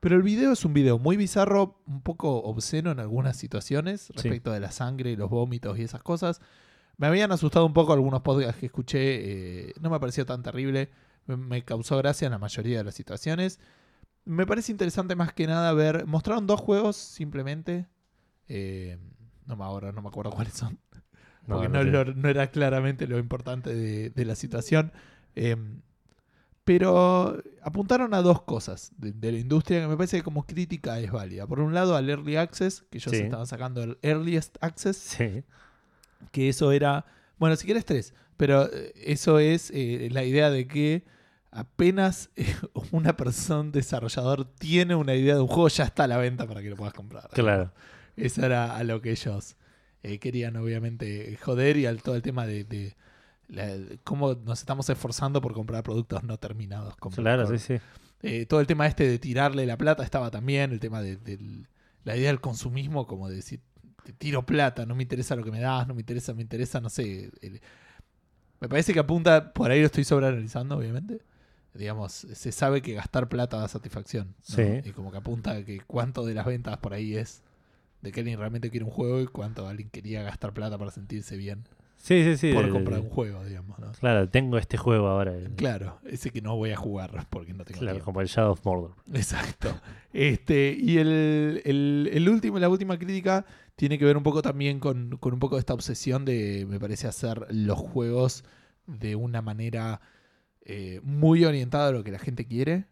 Pero 0.00 0.16
el 0.16 0.22
video 0.22 0.52
es 0.52 0.64
un 0.64 0.72
video 0.72 0.98
muy 0.98 1.18
bizarro, 1.18 1.82
un 1.86 2.00
poco 2.00 2.42
obsceno 2.44 2.90
en 2.90 3.00
algunas 3.00 3.36
situaciones 3.36 4.08
respecto 4.14 4.50
de 4.50 4.58
la 4.58 4.72
sangre, 4.72 5.14
los 5.14 5.28
vómitos 5.28 5.78
y 5.78 5.82
esas 5.82 6.02
cosas. 6.02 6.40
Me 6.96 7.06
habían 7.06 7.32
asustado 7.32 7.66
un 7.66 7.74
poco 7.74 7.92
algunos 7.92 8.22
podcasts 8.22 8.58
que 8.58 8.64
escuché. 8.64 9.68
eh, 9.68 9.72
no 9.82 9.90
me 9.90 10.00
pareció 10.00 10.24
tan 10.24 10.42
terrible. 10.42 10.88
Me, 11.26 11.62
causó 11.66 11.98
gracia 11.98 12.24
en 12.24 12.32
la 12.32 12.38
mayoría 12.38 12.78
de 12.78 12.84
las 12.84 12.94
situaciones. 12.94 13.60
Me 14.24 14.46
parece 14.46 14.72
interesante 14.72 15.14
más 15.16 15.34
que 15.34 15.46
nada 15.46 15.70
ver. 15.74 16.06
Mostraron 16.06 16.46
dos 16.46 16.60
juegos 16.62 16.96
simplemente. 16.96 17.88
Eh, 18.48 18.96
no 19.44 19.54
me 19.56 19.64
ahora 19.64 19.92
no 19.92 20.00
me 20.00 20.08
acuerdo 20.08 20.30
cuáles 20.34 20.54
son 20.54 20.78
No, 21.46 21.56
porque 21.56 21.68
no 21.68 21.84
no, 21.84 22.04
lo- 22.04 22.14
no 22.14 22.28
era 22.30 22.50
claramente 22.50 23.06
lo 23.06 23.18
importante 23.18 23.74
de, 23.74 24.08
de 24.08 24.24
la 24.24 24.34
situación. 24.34 24.92
Eh, 25.36 25.56
pero 26.64 27.42
apuntaron 27.62 28.14
a 28.14 28.22
dos 28.22 28.42
cosas 28.42 28.92
de, 28.96 29.12
de 29.12 29.32
la 29.32 29.38
industria 29.38 29.80
que 29.80 29.88
me 29.88 29.96
parece 29.96 30.18
que 30.18 30.22
como 30.22 30.46
crítica 30.46 31.00
es 31.00 31.10
válida. 31.10 31.46
Por 31.46 31.60
un 31.60 31.74
lado, 31.74 31.96
al 31.96 32.08
Early 32.08 32.36
Access, 32.36 32.84
que 32.90 32.98
ellos 32.98 33.10
Sí. 33.10 33.22
estaban 33.22 33.46
sacando 33.46 33.82
el 33.82 33.98
Earliest 34.02 34.56
Access, 34.60 34.96
Sí, 34.96 35.42
que 36.30 36.48
eso 36.48 36.70
era, 36.72 37.04
bueno, 37.38 37.56
si 37.56 37.64
quieres 37.66 37.84
tres, 37.84 38.14
pero 38.36 38.72
eh, 38.72 38.92
eso 38.96 39.38
es 39.40 39.70
eh, 39.74 40.08
la 40.12 40.24
idea 40.24 40.50
de 40.50 40.66
que 40.68 41.04
apenas 41.50 42.30
eh, 42.36 42.46
una 42.92 43.16
persona, 43.16 43.60
un 43.60 43.72
desarrollador, 43.72 44.44
tiene 44.54 44.94
una 44.94 45.14
idea 45.14 45.34
de 45.34 45.40
un 45.40 45.48
juego, 45.48 45.68
ya 45.68 45.84
está 45.84 46.04
a 46.04 46.08
la 46.08 46.16
venta 46.18 46.46
para 46.46 46.62
que 46.62 46.70
lo 46.70 46.76
puedas 46.76 46.94
comprar. 46.94 47.28
claro. 47.30 47.72
Eso 48.14 48.44
era 48.44 48.76
a 48.76 48.84
lo 48.84 49.00
que 49.00 49.10
ellos 49.10 49.56
eh, 50.02 50.18
querían, 50.18 50.56
obviamente, 50.56 51.34
joder 51.42 51.78
y 51.78 51.86
al 51.86 52.02
todo 52.02 52.14
el 52.14 52.20
tema 52.22 52.46
de, 52.46 52.64
de 52.64 52.94
la- 53.48 53.76
cómo 54.04 54.34
nos 54.34 54.60
estamos 54.60 54.88
esforzando 54.88 55.40
por 55.40 55.52
comprar 55.52 55.82
productos 55.82 56.22
no 56.24 56.38
terminados. 56.38 56.94
Claro, 57.14 57.46
sí, 57.46 57.58
sí. 57.58 57.80
eh, 58.22 58.46
todo 58.46 58.60
el 58.60 58.66
tema 58.66 58.86
este 58.86 59.06
de 59.06 59.18
tirarle 59.18 59.66
la 59.66 59.76
plata 59.76 60.02
estaba 60.02 60.30
también, 60.30 60.72
el 60.72 60.80
tema 60.80 61.02
de, 61.02 61.18
la 62.04 62.16
idea 62.16 62.28
del 62.28 62.40
consumismo, 62.40 63.06
como 63.06 63.28
de 63.28 63.36
decir, 63.36 63.60
te 64.04 64.12
tiro 64.12 64.44
plata, 64.44 64.86
no 64.86 64.94
me 64.94 65.02
interesa 65.02 65.36
lo 65.36 65.44
que 65.44 65.50
me 65.52 65.60
das, 65.60 65.86
no 65.86 65.94
me 65.94 66.00
interesa, 66.00 66.34
me 66.34 66.42
interesa, 66.42 66.80
no 66.80 66.88
sé. 66.88 67.30
el- 67.40 67.60
me 68.60 68.68
parece 68.68 68.92
que 68.92 69.00
apunta, 69.00 69.52
por 69.52 69.70
ahí 69.70 69.80
lo 69.80 69.86
estoy 69.86 70.04
sobreanalizando, 70.04 70.76
obviamente. 70.76 71.20
Digamos, 71.74 72.12
se 72.12 72.52
sabe 72.52 72.82
que 72.82 72.92
gastar 72.92 73.28
plata 73.28 73.56
da 73.56 73.66
satisfacción. 73.66 74.34
¿no? 74.48 74.54
Sí. 74.56 74.62
Y 74.84 74.90
como 74.92 75.10
que 75.10 75.18
apunta 75.18 75.52
a 75.52 75.64
que 75.64 75.80
cuánto 75.80 76.24
de 76.24 76.34
las 76.34 76.46
ventas 76.46 76.76
por 76.78 76.92
ahí 76.94 77.16
es 77.16 77.42
de 78.02 78.12
que 78.12 78.20
alguien 78.20 78.38
realmente 78.38 78.70
quiere 78.70 78.84
un 78.84 78.90
juego 78.92 79.20
y 79.20 79.26
cuánto 79.26 79.66
alguien 79.66 79.88
quería 79.88 80.22
gastar 80.22 80.52
plata 80.52 80.76
para 80.76 80.90
sentirse 80.90 81.36
bien 81.36 81.64
Sí, 82.04 82.24
sí, 82.24 82.36
sí. 82.36 82.52
por 82.52 82.68
comprar 82.68 82.98
un 82.98 83.08
juego, 83.10 83.44
digamos. 83.44 83.78
¿no? 83.78 83.92
Claro, 83.92 84.28
tengo 84.28 84.58
este 84.58 84.76
juego 84.76 85.06
ahora. 85.06 85.34
Claro, 85.54 86.00
ese 86.04 86.30
que 86.30 86.42
no 86.42 86.56
voy 86.56 86.72
a 86.72 86.76
jugar 86.76 87.26
porque 87.30 87.54
no 87.54 87.64
tengo 87.64 87.78
claro, 87.78 87.94
tiempo. 87.98 88.06
como 88.06 88.20
el 88.20 88.26
Shadow 88.26 88.52
of 88.52 88.64
Mordor. 88.64 88.94
Exacto. 89.12 89.72
Este, 90.12 90.76
y 90.78 90.98
el, 90.98 91.62
el- 91.64 92.10
el 92.12 92.28
último, 92.28 92.58
la 92.58 92.68
última 92.68 92.98
crítica 92.98 93.46
tiene 93.76 93.98
que 93.98 94.04
ver 94.04 94.16
un 94.16 94.24
poco 94.24 94.42
también 94.42 94.80
con, 94.80 95.16
con 95.18 95.32
un 95.32 95.38
poco 95.38 95.54
de 95.54 95.60
esta 95.60 95.74
obsesión 95.74 96.24
de, 96.24 96.66
me 96.68 96.80
parece, 96.80 97.06
hacer 97.06 97.46
los 97.50 97.78
juegos 97.78 98.42
de 98.88 99.14
una 99.14 99.40
manera 99.40 100.00
eh, 100.64 101.00
muy 101.04 101.44
orientada 101.44 101.88
a 101.88 101.92
lo 101.92 102.02
que 102.02 102.10
la 102.10 102.18
gente 102.18 102.46
quiere. 102.46 102.86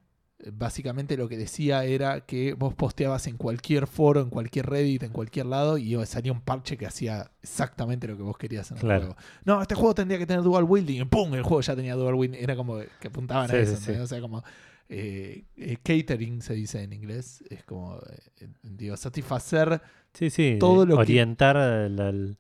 Básicamente 0.53 1.16
lo 1.18 1.28
que 1.28 1.36
decía 1.36 1.84
era 1.84 2.22
que 2.22 2.55
vos 2.55 2.72
posteabas 2.74 3.26
en 3.26 3.36
cualquier 3.36 3.86
foro, 3.86 4.20
en 4.22 4.30
cualquier 4.30 4.66
Reddit, 4.66 5.03
en 5.03 5.12
cualquier 5.12 5.47
lado, 5.47 5.76
y 5.76 5.95
salía 6.07 6.32
un 6.32 6.41
parche 6.41 6.78
que 6.78 6.86
hacía 6.86 7.30
exactamente 7.43 8.09
lo 8.09 8.16
que 8.16 8.22
vos 8.22 8.38
querías 8.38 8.70
en 8.70 8.78
el 8.78 8.82
Claro. 8.82 9.01
juego. 9.07 9.16
No, 9.45 9.61
este 9.61 9.74
juego 9.74 9.95
tendría 9.95 10.18
que 10.18 10.26
tener 10.26 10.43
dual 10.43 10.64
wielding, 10.64 11.03
y 11.03 11.05
¡pum! 11.05 11.34
El 11.34 11.43
juego 11.43 11.61
ya 11.61 11.76
tenía 11.76 11.95
dual 11.95 12.14
wielding. 12.14 12.38
Era 12.43 12.57
como 12.57 12.78
que 13.01 13.09
apuntaban 13.09 13.51
Sí, 13.51 13.57
a 13.57 13.61
eso. 13.61 13.72
sí, 13.72 13.76
sí. 13.76 13.82
¿entendés? 13.91 14.05
O 14.05 14.07
sea, 14.07 14.20
como 14.20 14.43
eh, 14.88 15.45
eh, 15.57 15.76
catering 15.84 16.43
se 16.43 16.55
dice 16.55 16.82
en 16.82 16.93
inglés. 16.93 17.45
Es 17.51 17.62
como, 17.64 17.99
eh, 18.41 18.49
digo, 18.62 18.97
satisfacer, 18.97 19.80
Sí, 20.14 20.30
sí. 20.30 20.57
Todo 20.59 20.84
lo 20.86 20.97
que- 20.97 21.03
orientar 21.03 21.57
al- 21.57 22.36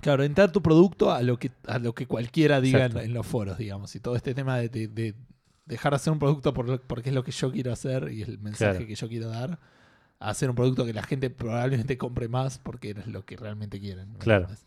claro, 0.00 0.22
orientar 0.22 0.52
tu 0.52 0.60
producto 0.60 1.10
a 1.12 1.22
lo 1.22 1.38
que, 1.38 1.50
a 1.66 1.78
lo 1.78 1.94
que 1.94 2.06
cualquiera 2.06 2.60
diga 2.60 2.84
en, 2.86 3.14
los 3.14 3.26
foros, 3.26 3.56
digamos. 3.58 3.94
Y 3.96 4.00
todo 4.00 4.16
este 4.16 4.34
tema 4.34 4.58
de, 4.58 4.68
de- 4.68 4.88
de 4.88 5.14
dejar 5.72 5.92
de 5.92 5.96
hacer 5.96 6.12
un 6.12 6.18
producto 6.18 6.54
por, 6.54 6.80
porque 6.82 7.08
es 7.10 7.14
lo 7.14 7.24
que 7.24 7.32
yo 7.32 7.50
quiero 7.52 7.72
hacer 7.72 8.10
y 8.12 8.22
el 8.22 8.38
mensaje 8.38 8.72
Claro. 8.72 8.86
que 8.86 8.94
yo 8.94 9.08
quiero 9.08 9.28
dar, 9.28 9.58
a 10.20 10.30
hacer 10.30 10.48
un 10.48 10.54
producto 10.56 10.84
que 10.86 10.92
la 10.92 11.02
gente 11.02 11.30
probablemente 11.30 11.98
compre 11.98 12.28
más 12.28 12.58
porque 12.58 12.90
es 12.90 13.06
lo 13.08 13.24
que 13.24 13.36
realmente 13.36 13.80
quieren. 13.80 14.12
¿me 14.12 14.18
Claro. 14.20 14.42
entendés? 14.44 14.64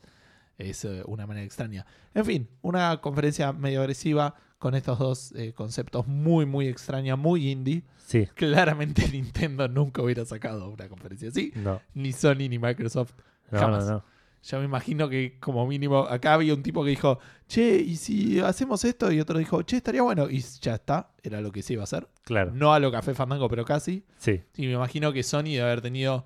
Es 0.58 0.86
eh, 0.86 1.02
una 1.06 1.26
manera 1.28 1.46
extraña. 1.46 1.86
En 2.14 2.26
fin, 2.26 2.50
una 2.62 3.02
conferencia 3.02 3.52
medio 3.54 3.82
agresiva 3.82 4.36
con 4.58 4.74
estos 4.74 4.98
dos 5.00 5.32
eh, 5.36 5.54
conceptos 5.54 6.08
muy, 6.08 6.46
muy 6.46 6.68
extraña, 6.68 7.16
muy 7.16 7.50
indie. 7.52 7.84
Sí, 8.06 8.28
Claramente 8.36 9.08
Nintendo 9.12 9.68
nunca 9.68 10.02
hubiera 10.02 10.24
sacado 10.26 10.70
una 10.70 10.88
conferencia 10.88 11.30
así, 11.30 11.52
no. 11.56 11.82
ni 11.94 12.12
Sony 12.14 12.48
ni 12.50 12.58
Microsoft. 12.60 13.14
No, 13.52 13.60
Jamás. 13.60 13.86
no, 13.88 14.04
Yo 14.46 14.60
me 14.60 14.66
imagino 14.66 15.10
que 15.10 15.40
como 15.40 15.66
mínimo 15.66 16.00
acá 16.02 16.36
había 16.36 16.54
un 16.54 16.62
tipo 16.62 16.84
que 16.84 16.92
dijo, 16.92 17.18
che, 17.48 17.78
¿y 17.78 17.96
si 17.96 18.40
hacemos 18.40 18.86
esto? 18.86 19.12
Y 19.12 19.20
otro 19.20 19.40
dijo, 19.40 19.64
che, 19.64 19.78
estaría 19.78 20.04
bueno. 20.04 20.30
Y 20.30 20.40
ya 20.62 20.76
está, 20.76 21.10
era 21.24 21.42
lo 21.42 21.52
que 21.52 21.64
se 21.64 21.74
iba 21.74 21.82
a 21.82 21.86
hacer. 21.86 22.08
Claro. 22.24 22.52
No 22.54 22.72
a 22.72 22.80
lo 22.80 22.92
Café 22.92 23.16
Fandango, 23.16 23.50
pero 23.50 23.66
casi. 23.66 24.06
Sí, 24.18 24.44
Y 24.56 24.68
me 24.68 24.74
imagino 24.74 25.12
que 25.14 25.24
Sony 25.24 25.46
debe 25.46 25.64
haber 25.64 25.82
tenido 25.82 26.26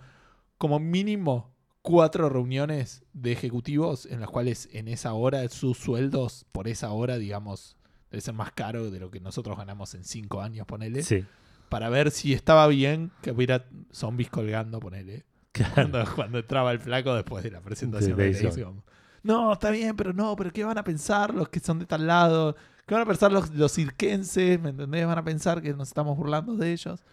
como 0.57 0.79
mínimo 0.79 1.55
cuatro 1.81 2.27
reuniones 2.27 3.05
de 3.13 3.31
ejecutivos 3.31 4.05
en 4.05 4.19
las 4.19 4.29
cuales 4.29 4.67
en 4.73 4.89
esa 4.89 5.13
hora 5.13 5.47
sus 5.47 5.77
sueldos 5.77 6.45
por 6.51 6.67
esa 6.67 6.91
hora, 6.91 7.17
digamos, 7.17 7.77
debe 8.11 8.19
ser 8.19 8.33
más 8.33 8.51
caro 8.51 8.91
de 8.91 8.99
lo 8.99 9.09
que 9.11 9.21
nosotros 9.21 9.57
ganamos 9.57 9.95
en 9.95 10.03
cinco 10.03 10.41
años, 10.41 10.67
ponele 10.67 11.03
sí. 11.03 11.23
para 11.69 11.87
ver 11.89 12.11
si 12.11 12.33
estaba 12.33 12.67
bien 12.67 13.11
que 13.21 13.31
hubiera 13.31 13.65
zombies 13.91 14.29
colgando, 14.29 14.81
ponele. 14.81 15.25
Claro. 15.51 15.73
Cuando, 15.73 16.05
cuando 16.15 16.39
entraba 16.39 16.71
el 16.71 16.79
flaco 16.79 17.13
después 17.15 17.43
de 17.43 17.51
la 17.51 17.61
presentación 17.61 18.15
De 18.15 18.31
de 18.31 18.41
Days 18.41 18.57
Gone. 18.57 18.81
No, 19.23 19.51
está 19.53 19.71
bien, 19.71 19.95
pero 19.95 20.13
no, 20.13 20.35
pero 20.35 20.51
¿qué 20.51 20.63
van 20.63 20.77
a 20.77 20.83
pensar 20.83 21.33
los 21.33 21.49
que 21.49 21.59
son 21.59 21.79
de 21.79 21.85
tal 21.85 22.07
lado? 22.07 22.55
¿Qué 22.85 22.93
van 22.93 23.03
a 23.03 23.05
pensar 23.05 23.31
los, 23.31 23.49
los 23.51 23.73
cirquenses? 23.73 24.59
¿Me 24.61 24.69
entendés? 24.69 25.05
Van 25.05 25.17
a 25.17 25.23
pensar 25.23 25.61
que 25.61 25.73
nos 25.73 25.87
estamos 25.89 26.15
burlando 26.17 26.55
de 26.55 26.71
ellos. 26.71 27.03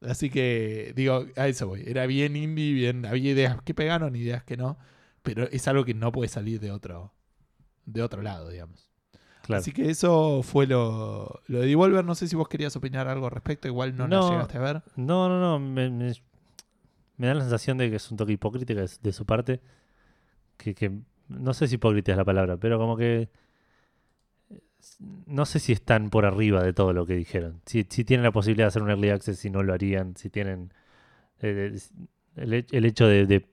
Así 0.00 0.30
que, 0.30 0.92
digo, 0.96 1.26
a 1.36 1.48
eso 1.48 1.66
voy. 1.68 1.82
Era 1.86 2.06
bien 2.06 2.36
indie, 2.36 2.72
bien, 2.74 3.06
había 3.06 3.32
ideas 3.32 3.60
que 3.62 3.74
pegaron, 3.74 4.14
ideas 4.16 4.44
que 4.44 4.56
no. 4.56 4.78
Pero 5.22 5.44
es 5.50 5.66
algo 5.68 5.84
que 5.84 5.94
no 5.94 6.12
puede 6.12 6.28
salir 6.28 6.60
de 6.60 6.70
otro, 6.72 7.12
de 7.86 8.02
otro 8.02 8.22
lado, 8.22 8.48
digamos. 8.50 8.90
Claro. 9.42 9.60
Así 9.60 9.72
que 9.72 9.90
eso 9.90 10.42
fue 10.42 10.66
lo, 10.66 11.40
lo 11.46 11.60
de 11.60 11.66
Devolver. 11.66 12.04
No 12.04 12.14
sé 12.14 12.28
si 12.28 12.36
vos 12.36 12.48
querías 12.48 12.74
opinar 12.76 13.08
algo 13.08 13.26
al 13.26 13.32
respecto. 13.32 13.66
Igual 13.68 13.96
no, 13.96 14.06
No. 14.08 14.30
llegaste 14.30 14.58
a 14.58 14.60
ver. 14.60 14.82
No, 14.96 15.28
no, 15.28 15.40
no. 15.40 15.58
Me, 15.58 15.90
me- 15.90 16.12
me 17.16 17.26
da 17.28 17.34
la 17.34 17.40
sensación 17.42 17.78
de 17.78 17.90
que 17.90 17.96
es 17.96 18.10
un 18.10 18.16
toque 18.16 18.32
hipócrita 18.32 18.74
de, 18.74 19.12
su 19.12 19.24
parte. 19.26 19.60
Que, 20.56 20.74
que 20.74 20.92
no 21.28 21.54
sé 21.54 21.68
si 21.68 21.74
hipócrita 21.76 22.12
es 22.12 22.18
la 22.18 22.24
palabra, 22.24 22.56
pero 22.56 22.78
como 22.78 22.96
que. 22.96 23.28
No 25.26 25.46
sé 25.46 25.60
si 25.60 25.72
están 25.72 26.10
por 26.10 26.24
arriba 26.26 26.62
de 26.62 26.72
todo 26.72 26.92
lo 26.92 27.06
que 27.06 27.14
dijeron. 27.14 27.60
Si, 27.66 27.86
si 27.88 28.04
tienen 28.04 28.24
la 28.24 28.32
posibilidad 28.32 28.64
de 28.66 28.68
hacer 28.68 28.82
un 28.82 28.90
early 28.90 29.10
access, 29.10 29.38
si 29.38 29.48
no 29.50 29.62
lo 29.62 29.72
harían. 29.72 30.16
Si 30.16 30.28
tienen. 30.28 30.72
eh, 31.40 31.78
el, 32.36 32.66
el 32.70 32.84
hecho 32.84 33.06
de, 33.06 33.26
de 33.26 33.46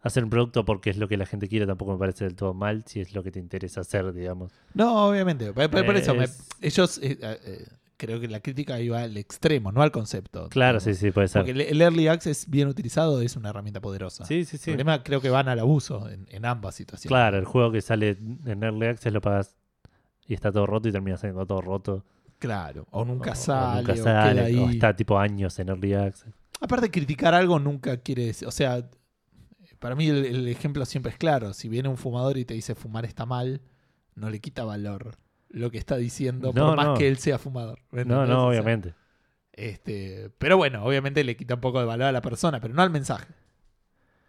hacer 0.00 0.24
un 0.24 0.30
producto 0.30 0.64
porque 0.64 0.90
es 0.90 0.96
lo 0.96 1.06
que 1.08 1.16
la 1.16 1.26
gente 1.26 1.48
quiere 1.48 1.66
tampoco 1.66 1.92
me 1.92 1.98
parece 1.98 2.24
del 2.24 2.34
todo 2.34 2.52
mal. 2.54 2.84
Si 2.86 3.00
es 3.00 3.14
lo 3.14 3.22
que 3.22 3.30
te 3.30 3.38
interesa 3.38 3.82
hacer, 3.82 4.12
digamos. 4.12 4.52
No, 4.74 5.06
obviamente. 5.08 5.52
Por, 5.52 5.70
por- 5.70 5.96
eso, 5.96 6.14
me- 6.14 6.24
Es- 6.24 6.48
ellos, 6.60 6.98
eh, 6.98 7.16
eh, 7.22 7.66
creo 7.96 8.20
que 8.20 8.28
la 8.28 8.40
crítica 8.40 8.80
iba 8.80 9.00
al 9.02 9.16
extremo, 9.16 9.72
no 9.72 9.82
al 9.82 9.90
concepto. 9.90 10.48
Claro, 10.48 10.80
sí, 10.80 10.94
sí, 10.94 11.10
puede 11.10 11.28
ser. 11.28 11.42
Porque 11.42 11.52
el, 11.52 11.60
el 11.62 11.80
early 11.82 12.08
access 12.08 12.48
bien 12.48 12.68
utilizado 12.68 13.20
es 13.22 13.36
una 13.36 13.50
herramienta 13.50 13.80
poderosa. 13.80 14.24
Sí, 14.24 14.44
sí, 14.44 14.56
El 14.56 14.60
sí. 14.60 14.70
problema 14.70 15.02
creo 15.02 15.20
que 15.20 15.30
van 15.30 15.48
al 15.48 15.58
abuso 15.58 16.08
en, 16.10 16.26
en 16.30 16.44
ambas 16.44 16.74
situaciones. 16.74 17.08
Claro, 17.08 17.38
el 17.38 17.44
juego 17.44 17.72
que 17.72 17.80
sale 17.80 18.10
en 18.46 18.62
Early 18.62 18.86
Access 18.86 19.12
lo 19.12 19.20
pagas 19.20 19.56
y 20.26 20.34
está 20.34 20.50
todo 20.52 20.66
roto 20.66 20.88
y 20.88 20.92
termina 20.92 21.16
saliendo 21.16 21.46
todo 21.46 21.60
roto. 21.60 22.04
Claro. 22.38 22.86
O 22.90 23.04
nunca 23.04 23.30
O- 23.30 23.32
o 23.32 23.36
sale, 23.36 23.78
nunca 23.78 23.92
o 23.92 23.96
sale, 24.04 24.34
queda 24.34 24.44
ahí. 24.46 24.56
o 24.58 24.68
está 24.70 24.94
tipo 24.94 25.18
años 25.18 25.58
en 25.58 25.68
Early 25.70 25.94
Access. 25.94 26.34
Aparte, 26.60 26.90
criticar 26.90 27.34
algo 27.34 27.58
nunca 27.58 27.96
quiere 27.98 28.26
decir. 28.26 28.46
O 28.48 28.50
sea, 28.50 28.88
para 29.78 29.94
mí 29.94 30.06
el, 30.08 30.24
el 30.24 30.48
ejemplo 30.48 30.84
siempre 30.84 31.12
es 31.12 31.18
claro. 31.18 31.52
Si 31.54 31.68
viene 31.68 31.88
un 31.88 31.96
fumador 31.96 32.36
y 32.38 32.44
te 32.44 32.54
dice 32.54 32.74
fumar 32.74 33.04
está 33.04 33.26
mal, 33.26 33.60
no 34.14 34.30
le 34.30 34.40
quita 34.40 34.64
valor 34.64 35.16
lo 35.58 35.70
que 35.70 35.78
está 35.78 35.96
diciendo, 35.96 36.52
No, 36.54 36.68
por 36.68 36.76
más 36.76 36.86
no. 36.86 36.94
que 36.94 37.08
él 37.08 37.16
sea 37.18 37.38
fumador. 37.38 37.78
¿me 37.90 38.04
No, 38.04 38.26
no, 38.26 38.48
O 38.48 38.52
sea, 38.52 38.60
obviamente. 38.60 38.94
este, 39.52 40.30
pero 40.38 40.56
bueno, 40.56 40.84
obviamente 40.84 41.24
le 41.24 41.36
quita 41.36 41.54
un 41.54 41.60
poco 41.60 41.78
de 41.80 41.86
valor 41.86 42.06
a 42.08 42.12
la 42.12 42.20
persona, 42.20 42.60
pero 42.60 42.74
no 42.74 42.82
al 42.82 42.90
mensaje. 42.90 43.32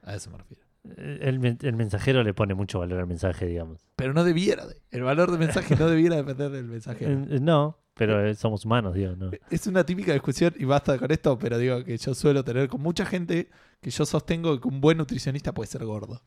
A 0.03 0.15
eso 0.15 0.29
me 0.31 0.37
refiero. 0.37 0.63
El, 0.95 1.57
el 1.61 1.75
mensajero 1.75 2.23
le 2.23 2.33
pone 2.33 2.53
mucho 2.53 2.79
valor 2.79 2.99
al 3.01 3.07
mensaje, 3.07 3.45
digamos. 3.45 3.89
Pero 3.97 4.13
no 4.13 4.23
debiera. 4.23 4.65
de- 4.65 4.81
El 4.91 5.03
valor 5.03 5.29
del 5.31 5.39
mensaje 5.39 5.75
no 5.75 5.89
debiera 5.89 6.15
depender 6.15 6.49
del 6.49 6.63
mensajero. 6.65 7.11
Eh, 7.11 7.25
eh, 7.31 7.39
no, 7.41 7.77
pero 7.93 8.25
eh, 8.25 8.33
somos 8.35 8.63
humanos, 8.63 8.93
digo, 8.95 9.15
no. 9.17 9.31
Es 9.51 9.67
una 9.67 9.83
típica 9.85 10.13
discusión, 10.13 10.53
y 10.57 10.63
basta 10.63 10.97
con 10.97 11.11
esto, 11.11 11.37
pero 11.37 11.57
digo 11.57 11.83
que 11.83 11.97
yo 11.97 12.13
suelo 12.15 12.43
tener 12.45 12.69
con 12.69 12.79
mucha 12.81 13.05
gente 13.05 13.49
que 13.81 13.89
yo 13.89 14.05
sostengo 14.05 14.57
que 14.61 14.67
un 14.69 14.79
buen 14.79 14.97
nutricionista 14.97 15.53
puede 15.53 15.67
ser 15.67 15.83
gordo. 15.83 16.21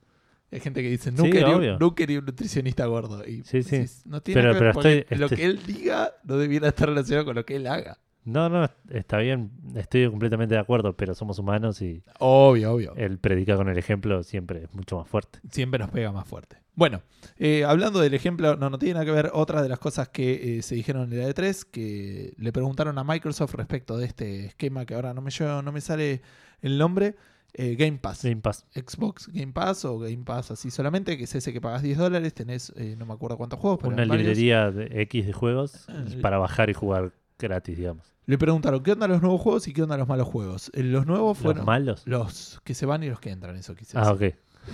Hay 0.52 0.60
gente 0.60 0.82
que 0.82 0.90
dice, 0.90 1.10
nunca, 1.12 1.24
Sí, 1.24 1.30
quería, 1.32 1.76
un, 1.80 1.94
quería 1.94 2.18
un 2.18 2.24
nutricionista 2.24 2.84
gordo. 2.86 3.24
Y 3.26 3.42
Sí, 3.44 3.62
sí. 3.62 3.76
decís, 3.76 4.02
no 4.06 4.20
tiene 4.20 4.40
Pero- 4.40 4.52
que 4.54 4.60
ver 4.60 4.60
pero 4.60 4.72
porque 4.74 4.98
estoy- 5.00 5.18
lo 5.18 5.26
estoy- 5.26 5.38
que 5.38 5.44
él 5.44 5.60
diga 5.66 6.12
no 6.24 6.36
debiera 6.38 6.68
estar 6.68 6.88
relacionado 6.88 7.24
con 7.26 7.36
lo 7.36 7.44
que 7.46 7.56
él 7.56 7.66
haga. 7.66 7.98
No, 8.24 8.48
no, 8.50 8.68
está 8.90 9.16
bien, 9.18 9.50
estoy 9.76 10.08
completamente 10.10 10.54
de 10.54 10.60
acuerdo, 10.60 10.94
pero 10.94 11.14
somos 11.14 11.38
humanos 11.38 11.80
y 11.80 12.02
Obvio, 12.18 12.72
obvio. 12.72 12.94
el 12.96 13.18
predicar 13.18 13.56
con 13.56 13.68
el 13.70 13.78
ejemplo 13.78 14.22
siempre 14.22 14.64
es 14.64 14.74
mucho 14.74 14.98
más 14.98 15.08
fuerte. 15.08 15.38
Siempre 15.50 15.78
nos 15.78 15.90
pega 15.90 16.12
más 16.12 16.26
fuerte. 16.28 16.56
Bueno, 16.74 17.00
eh, 17.38 17.64
hablando 17.64 17.98
del 18.00 18.12
ejemplo, 18.14 18.56
no, 18.56 18.68
no 18.70 18.78
tiene 18.78 18.94
nada 18.94 19.06
que 19.06 19.12
ver 19.12 19.30
otra 19.32 19.62
de 19.62 19.68
las 19.70 19.78
cosas 19.78 20.08
que 20.08 20.58
eh, 20.58 20.62
se 20.62 20.74
dijeron 20.74 21.10
en 21.12 21.18
la 21.18 21.28
E3, 21.28 21.64
que 21.70 22.34
le 22.36 22.52
preguntaron 22.52 22.98
a 22.98 23.04
Microsoft 23.04 23.54
respecto 23.54 23.96
de 23.96 24.06
este 24.06 24.46
esquema 24.46 24.84
que 24.84 24.94
ahora 24.94 25.14
no 25.14 25.22
me, 25.22 25.30
yo- 25.30 25.62
no 25.62 25.72
me 25.72 25.80
sale 25.80 26.20
el 26.60 26.76
nombre, 26.76 27.16
eh, 27.54 27.74
Game 27.76 27.98
Pass. 27.98 28.22
Game 28.24 28.40
Pass. 28.40 28.64
Xbox 28.74 29.28
Game 29.32 29.52
Pass 29.52 29.84
o 29.84 29.98
Game 29.98 30.24
Pass 30.24 30.50
así 30.50 30.70
solamente, 30.70 31.16
que 31.18 31.24
es 31.24 31.34
ese 31.34 31.52
que 31.52 31.60
pagas 31.60 31.82
10 31.82 31.98
dólares, 31.98 32.32
tenés 32.34 32.72
eh, 32.76 32.94
no 32.98 33.06
me 33.06 33.14
acuerdo 33.14 33.36
cuántos 33.36 33.58
juegos, 33.58 33.78
pero 33.80 33.92
Una 33.94 34.04
varios. 34.04 34.18
librería 34.18 34.70
de 34.70 35.02
X 35.02 35.26
de 35.26 35.32
juegos 35.32 35.86
y 36.08 36.14
Eh, 36.16 36.20
para 36.20 36.38
bajar 36.38 36.70
y 36.70 36.74
jugar 36.74 37.12
gratis, 37.38 37.76
digamos. 37.76 38.12
Le 38.26 38.38
preguntaron 38.38 38.82
qué 38.82 38.92
onda 38.92 39.08
los 39.08 39.22
nuevos 39.22 39.40
juegos 39.40 39.66
y 39.66 39.72
qué 39.72 39.82
onda 39.82 39.96
los 39.96 40.06
malos 40.06 40.28
juegos. 40.28 40.70
Eh, 40.74 40.82
Los 40.84 41.06
nuevos 41.06 41.36
fueron 41.38 41.58
¿Los 41.58 41.66
malos? 41.66 42.02
los 42.06 42.60
que 42.64 42.74
se 42.74 42.86
van 42.86 43.02
y 43.02 43.08
los 43.08 43.18
que 43.20 43.30
entran, 43.30 43.56
eso 43.56 43.74
quise 43.74 43.98
Ah, 43.98 44.12
ok. 44.12 44.22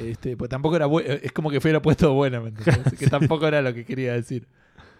Este, 0.00 0.36
pues 0.36 0.50
tampoco 0.50 0.76
era 0.76 0.86
bueno, 0.86 1.08
es 1.10 1.32
como 1.32 1.48
que 1.50 1.60
fuera 1.60 1.80
puesto 1.80 2.12
bueno, 2.12 2.42
¿me 2.42 2.52
que 2.98 3.06
tampoco 3.08 3.46
era 3.46 3.62
lo 3.62 3.72
que 3.72 3.84
quería 3.84 4.12
decir. 4.12 4.48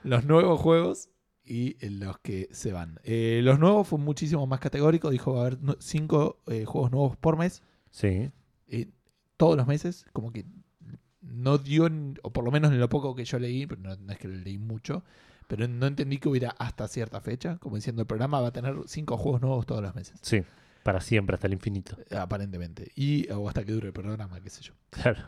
Los 0.05 0.25
nuevos 0.25 0.61
juegos 0.61 1.11
y 1.47 1.77
eh, 1.81 1.91
los 1.91 2.19
que 2.19 2.49
se 2.53 2.73
van. 2.73 2.99
Eh, 3.05 3.41
los 3.43 3.59
nuevos 3.59 3.87
fue 3.89 3.99
muchísimo 3.99 4.47
más 4.47 4.61
categórico, 4.61 5.11
dijo 5.11 5.35
va 5.35 5.43
a 5.45 5.47
haber 5.47 5.59
cinco 5.79 6.41
eh, 6.47 6.65
juegos 6.65 6.91
nuevos 6.91 7.17
por 7.17 7.37
mes. 7.39 7.63
Sí. 7.91 8.31
eh, 8.69 8.89
todos 9.37 9.57
los 9.57 9.67
meses, 9.67 10.07
como 10.13 10.33
que 10.33 10.45
no 11.21 11.59
dio, 11.59 11.89
o 12.23 12.33
por 12.33 12.45
lo 12.45 12.51
menos 12.51 12.73
en 12.73 12.81
lo 12.81 12.89
poco 12.89 13.15
que 13.15 13.25
yo 13.25 13.39
leí, 13.39 13.67
pero 13.67 13.81
no, 13.83 13.97
no 13.97 14.13
es 14.13 14.19
que 14.19 14.29
lo 14.29 14.35
leí 14.37 14.59
mucho, 14.59 15.03
pero 15.47 15.69
no 15.69 15.87
entendí 15.87 16.19
que 16.19 16.29
hubiera 16.29 16.51
hasta 16.59 16.89
cierta 16.89 17.21
fecha, 17.21 17.59
como 17.59 17.77
diciendo 17.77 18.03
el 18.03 18.07
programa 18.07 18.41
va 18.41 18.49
a 18.49 18.53
tener 18.53 18.77
cinco 18.87 19.17
juegos 19.17 19.41
nuevos 19.43 19.67
todos 19.67 19.83
los 19.83 19.95
meses, 19.95 20.19
Sí. 20.23 20.43
Para 20.83 21.01
siempre, 21.01 21.35
hasta 21.35 21.49
el 21.49 21.53
infinito. 21.53 21.97
aparentemente, 22.17 22.93
y 22.95 23.29
o 23.33 23.49
hasta 23.49 23.65
que 23.65 23.73
dure 23.73 23.89
el 23.89 23.93
programa, 23.93 24.41
qué 24.41 24.51
sé 24.51 24.63
yo. 24.63 24.73
Claro. 24.91 25.19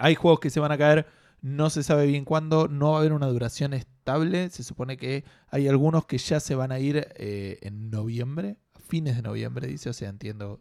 Hay 0.00 0.14
juegos 0.16 0.40
que 0.40 0.50
se 0.50 0.58
van 0.60 0.72
a 0.72 0.76
caer, 0.78 1.06
no 1.40 1.70
se 1.70 1.82
sabe 1.82 2.06
bien 2.06 2.24
cuándo, 2.24 2.68
no 2.68 2.90
va 2.90 2.96
a 2.96 3.00
haber 3.00 3.12
una 3.12 3.26
duración 3.28 3.72
estable, 3.72 4.50
se 4.50 4.64
supone 4.64 4.96
que 4.96 5.24
hay 5.48 5.68
algunos 5.68 6.06
que 6.06 6.18
ya 6.18 6.40
se 6.40 6.54
van 6.54 6.72
a 6.72 6.78
ir 6.78 7.08
eh, 7.16 7.58
en 7.62 7.90
noviembre, 7.90 8.56
a 8.74 8.80
fines 8.80 9.16
de 9.16 9.22
noviembre, 9.22 9.68
dice, 9.68 9.90
o 9.90 9.92
sea, 9.92 10.08
entiendo 10.08 10.60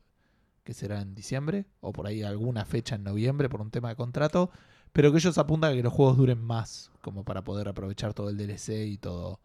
que 0.63 0.73
será 0.73 1.01
en 1.01 1.15
diciembre, 1.15 1.65
o 1.79 1.93
por 1.93 2.07
ahí 2.07 2.23
alguna 2.23 2.65
fecha 2.65 2.95
en 2.95 3.03
noviembre 3.03 3.49
por 3.49 3.61
un 3.61 3.71
tema 3.71 3.89
de 3.89 3.95
contrato, 3.95 4.51
pero 4.91 5.11
que 5.11 5.17
ellos 5.17 5.37
apuntan 5.37 5.71
a 5.71 5.75
que 5.75 5.83
los 5.83 5.93
juegos 5.93 6.17
duren 6.17 6.41
más, 6.41 6.91
como 7.01 7.23
para 7.23 7.43
poder 7.43 7.69
aprovechar 7.69 8.13
todo 8.13 8.29
el 8.29 8.37
DLC 8.37 8.85
y 8.87 8.97
todo, 8.97 9.39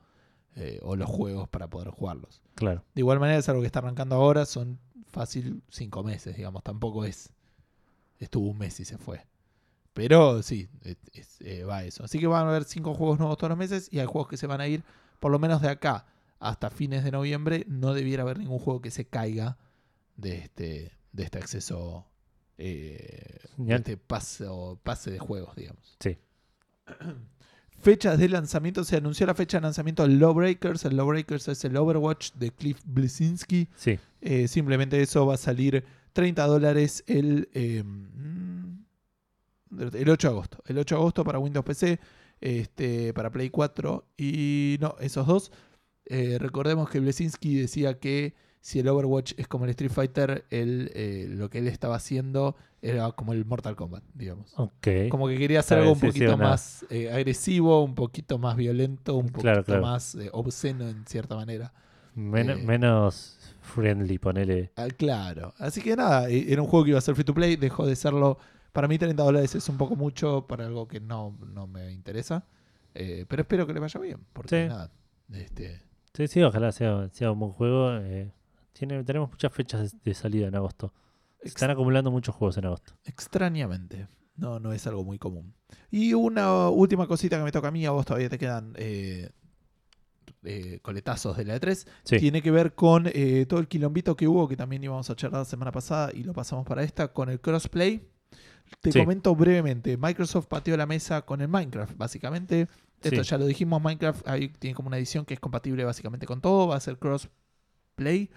eh, 0.57 0.80
o 0.83 0.97
los 0.97 1.09
juegos 1.09 1.49
para 1.49 1.70
poder 1.70 1.91
jugarlos. 1.91 2.43
Claro. 2.57 2.85
De 2.95 3.01
igual 3.01 3.20
manera 3.20 3.39
es 3.39 3.49
algo 3.49 3.62
que 3.62 3.66
está 3.66 3.78
arrancando 3.78 4.16
ahora, 4.16 4.45
son 4.45 4.80
fácil 5.07 5.62
cinco 5.70 6.03
meses, 6.03 6.37
digamos, 6.37 6.62
tampoco 6.62 7.05
es, 7.05 7.33
estuvo 8.18 8.49
un 8.51 8.59
mes 8.59 8.80
y 8.80 8.85
se 8.85 8.99
fue. 8.99 9.24
Pero 9.95 10.43
sí, 10.43 10.68
es- 10.82 10.97
es, 11.12 11.36
eh, 11.40 11.64
va 11.64 11.84
eso. 11.84 12.05
Así 12.05 12.18
que 12.18 12.26
van 12.26 12.47
a 12.47 12.51
haber 12.51 12.64
cinco 12.64 12.95
juegos 12.95 13.18
nuevos 13.18 13.36
todos 13.36 13.51
los 13.51 13.59
meses 13.59 13.88
y 13.93 13.99
hay 13.99 14.07
juegos 14.07 14.28
que 14.28 14.36
se 14.36 14.47
van 14.47 14.61
a 14.61 14.66
ir, 14.66 14.82
por 15.20 15.30
lo 15.30 15.38
menos 15.38 15.61
de 15.62 15.68
acá 15.68 16.07
hasta 16.40 16.70
fines 16.70 17.05
de 17.05 17.11
noviembre, 17.12 17.64
no 17.68 17.93
debiera 17.95 18.22
haber 18.22 18.38
ningún 18.38 18.59
juego 18.59 18.80
que 18.80 18.90
se 18.90 19.05
caiga 19.05 19.59
de 20.16 20.38
este, 20.38 20.93
de 21.12 21.22
este 21.22 21.38
acceso, 21.38 22.07
eh, 22.59 23.38
de 23.59 23.74
este 23.74 23.97
pase, 23.97 24.47
o 24.49 24.78
pase 24.82 25.11
de 25.11 25.18
juegos, 25.18 25.55
digamos. 25.57 25.97
Sí. 26.01 26.18
Fechas 27.80 28.16
de 28.18 28.28
lanzamiento, 28.28 28.84
se 28.84 28.97
anunció 28.97 29.26
la 29.26 29.34
fecha 29.34 29.59
de 29.59 29.62
lanzamiento 29.62 30.03
del 30.05 30.20
Lawbreakers. 30.20 30.84
El 30.84 30.97
Lawbreakers 30.97 31.49
es 31.49 31.64
el 31.64 31.76
Overwatch 31.76 32.32
de 32.34 32.53
Cliff 32.53 32.80
Bleszinski. 32.84 33.68
Sí. 33.74 33.99
Eh, 34.20 34.47
simplemente 34.47 35.01
eso 35.03 35.26
va 35.26 35.34
a 35.34 35.38
salir 35.38 35.84
30 36.12 36.47
dólares 36.47 37.03
el, 37.09 37.49
eh, 37.55 37.82
mm, 37.84 38.41
el 39.79 40.09
8 40.09 40.29
de 40.29 40.33
agosto. 40.33 40.59
El 40.66 40.79
8 40.79 40.95
de 40.95 41.01
agosto 41.01 41.25
para 41.25 41.39
Windows 41.39 41.64
PC, 41.64 41.99
este, 42.41 43.12
para 43.14 43.31
Play 43.31 43.51
4 43.51 44.05
y 44.16 44.77
no, 44.81 44.97
esos 45.01 45.27
dos. 45.27 45.53
Eh, 46.07 46.37
recordemos 46.41 46.91
que 46.91 47.01
Blesinski 47.01 47.55
decía 47.61 47.99
que 47.99 48.35
si 48.61 48.79
el 48.79 48.89
Overwatch 48.89 49.35
es 49.39 49.49
como 49.49 49.64
el 49.64 49.70
Street 49.70 49.91
Fighter, 49.91 50.45
él, 50.51 50.91
eh, 50.95 51.27
lo 51.29 51.51
que 51.51 51.59
él 51.59 51.68
estaba 51.68 51.97
haciendo 51.97 52.57
era 52.81 53.11
como 53.12 53.33
el 53.33 53.45
Mortal 53.45 53.77
Kombat, 53.77 54.03
digamos. 54.14 54.53
Ok. 54.57 54.89
Como 55.11 55.29
que 55.29 55.37
quería 55.39 55.61
hacer 55.61 55.79
algo 55.79 55.93
un 55.93 56.01
poquito 56.01 56.37
más 56.37 56.85
eh, 56.91 57.11
agresivo, 57.12 57.83
un 57.85 57.95
poquito 57.95 58.39
más 58.39 58.57
violento, 58.57 59.14
un 59.16 59.27
poquito 59.27 59.41
Claro, 59.43 59.64
claro. 59.64 59.83
más 59.83 60.14
eh, 60.16 60.29
obsceno 60.33 60.89
en 60.89 61.05
cierta 61.07 61.35
manera. 61.37 61.73
Men- 62.14 62.66
menos 62.66 63.39
friendly, 63.62 64.18
ponele. 64.18 64.73
Ah, 64.77 64.89
claro. 64.97 65.55
Así 65.59 65.81
que 65.81 65.97
nada, 65.97 66.29
era 66.29 66.61
un 66.61 66.68
juego 66.68 66.85
que 66.85 66.91
iba 66.91 66.99
a 66.99 67.03
ser 67.03 67.14
free 67.14 67.25
to 67.25 67.35
play, 67.35 67.57
dejó 67.57 67.87
de 67.87 67.97
serlo. 67.97 68.39
Para 68.73 68.89
mí 68.89 68.99
30 68.99 69.23
dólares 69.23 69.55
es 69.55 69.68
un 69.68 69.77
poco 69.77 69.97
mucho 69.97 70.47
para 70.47 70.66
algo 70.66 70.89
que 70.89 71.01
no, 71.01 71.39
no 71.53 71.66
me 71.66 71.93
interesa. 71.93 72.47
Eh, 72.95 73.25
pero 73.29 73.43
espero 73.43 73.66
que 73.66 73.73
le 73.75 73.81
vaya 73.81 74.01
bien. 74.01 74.25
Porque 74.33 74.62
Sí. 74.64 74.68
nada. 74.68 74.91
Este, 75.33 75.83
Sí, 76.14 76.27
sí, 76.29 76.43
ojalá 76.43 76.73
sea, 76.73 77.09
sea 77.11 77.31
un 77.33 77.39
buen 77.39 77.53
juego. 77.53 77.93
eh, 77.97 78.33
tiene, 78.73 79.03
tenemos 79.05 79.31
muchas 79.31 79.53
fechas 79.53 79.97
de, 80.03 80.14
salida 80.14 80.47
en 80.49 80.55
agosto. 80.55 80.93
Se 81.43 81.49
están 81.49 81.70
acumulando 81.70 82.11
muchos 82.11 82.35
juegos 82.35 82.57
en 82.59 82.66
agosto. 82.66 82.95
extrañamente. 83.05 84.09
No, 84.37 84.59
no 84.59 84.73
es 84.73 84.87
algo 84.87 85.05
muy 85.05 85.18
común. 85.18 85.55
Y 85.91 86.14
una 86.14 86.68
última 86.70 87.07
cosita 87.07 87.37
que 87.39 87.45
me 87.45 87.53
toca 87.53 87.68
a 87.68 87.70
mí, 87.70 87.85
a 87.85 87.91
vos 87.91 88.07
todavía 88.07 88.31
te 88.31 88.39
quedan 88.39 88.73
eh, 88.77 89.31
eh, 90.45 90.79
coletazos 90.83 91.37
de 91.37 91.45
la 91.45 91.57
E3, 91.61 91.87
Sí. 92.05 92.18
tiene 92.18 92.41
que 92.43 92.51
ver 92.51 92.75
con 92.75 93.07
eh, 93.12 93.47
todo 93.49 93.61
el 93.61 93.68
quilombito 93.68 94.16
que 94.16 94.27
hubo, 94.27 94.49
que 94.49 94.57
también 94.57 94.83
íbamos 94.83 95.09
a 95.11 95.16
charlar 95.16 95.41
la 95.43 95.45
semana 95.45 95.70
pasada 95.70 96.11
y 96.14 96.25
lo 96.25 96.33
pasamos 96.33 96.66
para 96.66 96.83
esta, 96.83 97.09
con 97.12 97.29
el 97.29 97.41
crossplay. 97.41 98.09
Te 98.81 98.93
Sí. 98.93 99.01
comento 99.01 99.35
brevemente, 99.37 99.97
Microsoft 99.97 100.47
pateó 100.47 100.77
la 100.77 100.87
mesa 100.87 101.23
con 101.23 101.41
el 101.41 101.49
Minecraft, 101.49 101.97
básicamente. 101.97 102.68
Esto 103.03 103.23
Sí. 103.25 103.31
ya 103.31 103.39
lo 103.39 103.47
dijimos, 103.47 103.83
Minecraft 103.83 104.27
ahí 104.29 104.49
tiene 104.49 104.75
como 104.75 104.89
una 104.89 104.97
edición 104.99 105.25
que 105.25 105.35
es 105.35 105.41
compatible 105.41 105.85
básicamente 105.85 106.27
con 106.27 106.41
todo, 106.41 106.68
va 106.68 106.77
a 106.77 106.81
ser 106.81 106.99
crossplay 106.99 108.31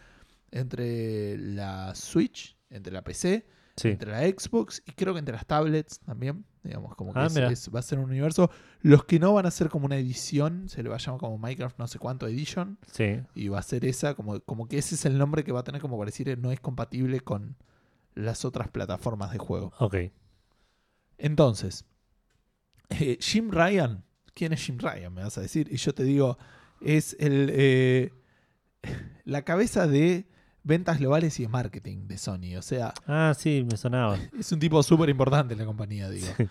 entre 0.51 1.37
la 1.37 1.93
Switch, 1.95 2.55
entre 2.69 2.93
la 2.93 3.03
PC, 3.03 3.45
Sí. 3.75 3.89
entre 3.89 4.11
la 4.11 4.21
Xbox 4.21 4.81
y 4.85 4.93
creo 4.93 5.13
que 5.13 5.19
entre 5.19 5.35
las 5.35 5.45
tablets 5.45 5.99
también. 5.99 6.45
Digamos, 6.63 6.95
como 6.95 7.13
que 7.13 7.19
Ah, 7.19 7.25
es- 7.27 7.33
mira. 7.35 7.51
es- 7.51 7.69
va 7.73 7.79
a 7.79 7.83
ser 7.83 7.99
un 7.99 8.05
universo. 8.05 8.49
Los 8.81 9.05
que 9.05 9.19
no 9.19 9.33
van 9.33 9.45
a 9.45 9.51
ser 9.51 9.69
como 9.69 9.85
una 9.85 9.97
edición, 9.97 10.67
se 10.67 10.81
le 10.81 10.89
va 10.89 10.95
a 10.95 10.97
llamar 10.99 11.19
como 11.19 11.37
Minecraft 11.37 11.77
no 11.77 11.87
sé 11.87 11.99
cuánto 11.99 12.25
edition. 12.27 12.79
Sí. 12.91 13.19
Y 13.35 13.49
va 13.49 13.59
a 13.59 13.61
ser 13.61 13.85
esa, 13.85 14.15
como, 14.15 14.39
como 14.41 14.67
que 14.67 14.79
ese 14.79 14.95
es 14.95 15.05
el 15.05 15.17
nombre 15.19 15.43
que 15.43 15.51
va 15.51 15.59
a 15.59 15.63
tener 15.63 15.79
como 15.81 15.95
para 15.97 16.07
decir 16.07 16.35
no 16.39 16.51
es 16.51 16.59
compatible 16.59 17.19
con 17.19 17.55
las 18.15 18.45
otras 18.45 18.69
plataformas 18.69 19.31
de 19.31 19.37
juego. 19.37 19.73
Ok. 19.79 19.95
Entonces, 21.17 21.85
eh, 22.89 23.17
Jim 23.21 23.49
Ryan, 23.51 24.03
¿quién 24.33 24.53
es 24.53 24.61
Jim 24.61 24.77
Ryan? 24.79 25.13
Me 25.13 25.23
vas 25.23 25.37
a 25.37 25.41
decir. 25.41 25.67
Y 25.71 25.77
yo 25.77 25.93
te 25.93 26.03
digo, 26.03 26.37
es 26.81 27.15
el 27.19 27.49
eh, 27.53 28.11
la 29.23 29.43
cabeza 29.43 29.87
de 29.87 30.27
ventas 30.63 30.99
globales 30.99 31.39
y 31.39 31.43
de 31.43 31.49
marketing 31.49 32.07
de 32.07 32.17
Sony. 32.17 32.55
O 32.57 32.61
sea, 32.61 32.93
Ah, 33.07 33.33
sí, 33.37 33.65
me 33.69 33.77
sonaba. 33.77 34.17
es 34.37 34.51
un 34.51 34.59
tipo 34.59 34.81
súper 34.83 35.09
importante 35.09 35.53
en 35.53 35.59
la 35.59 35.65
compañía, 35.65 36.09
digo. 36.09 36.27
Sí. 36.37 36.47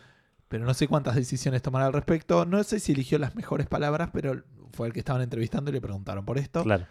Pero 0.48 0.64
no 0.64 0.74
sé 0.74 0.86
cuántas 0.88 1.14
decisiones 1.16 1.62
tomará 1.62 1.86
al 1.86 1.92
respecto. 1.92 2.44
No 2.46 2.62
sé 2.64 2.78
si 2.80 2.92
eligió 2.92 3.18
las 3.18 3.34
mejores 3.34 3.66
palabras, 3.66 4.10
pero 4.12 4.44
fue 4.72 4.86
el 4.86 4.92
que 4.92 5.00
estaban 5.00 5.22
entrevistando 5.22 5.70
y 5.70 5.74
le 5.74 5.80
preguntaron 5.80 6.24
por 6.24 6.38
esto. 6.38 6.62
Claro. 6.62 6.86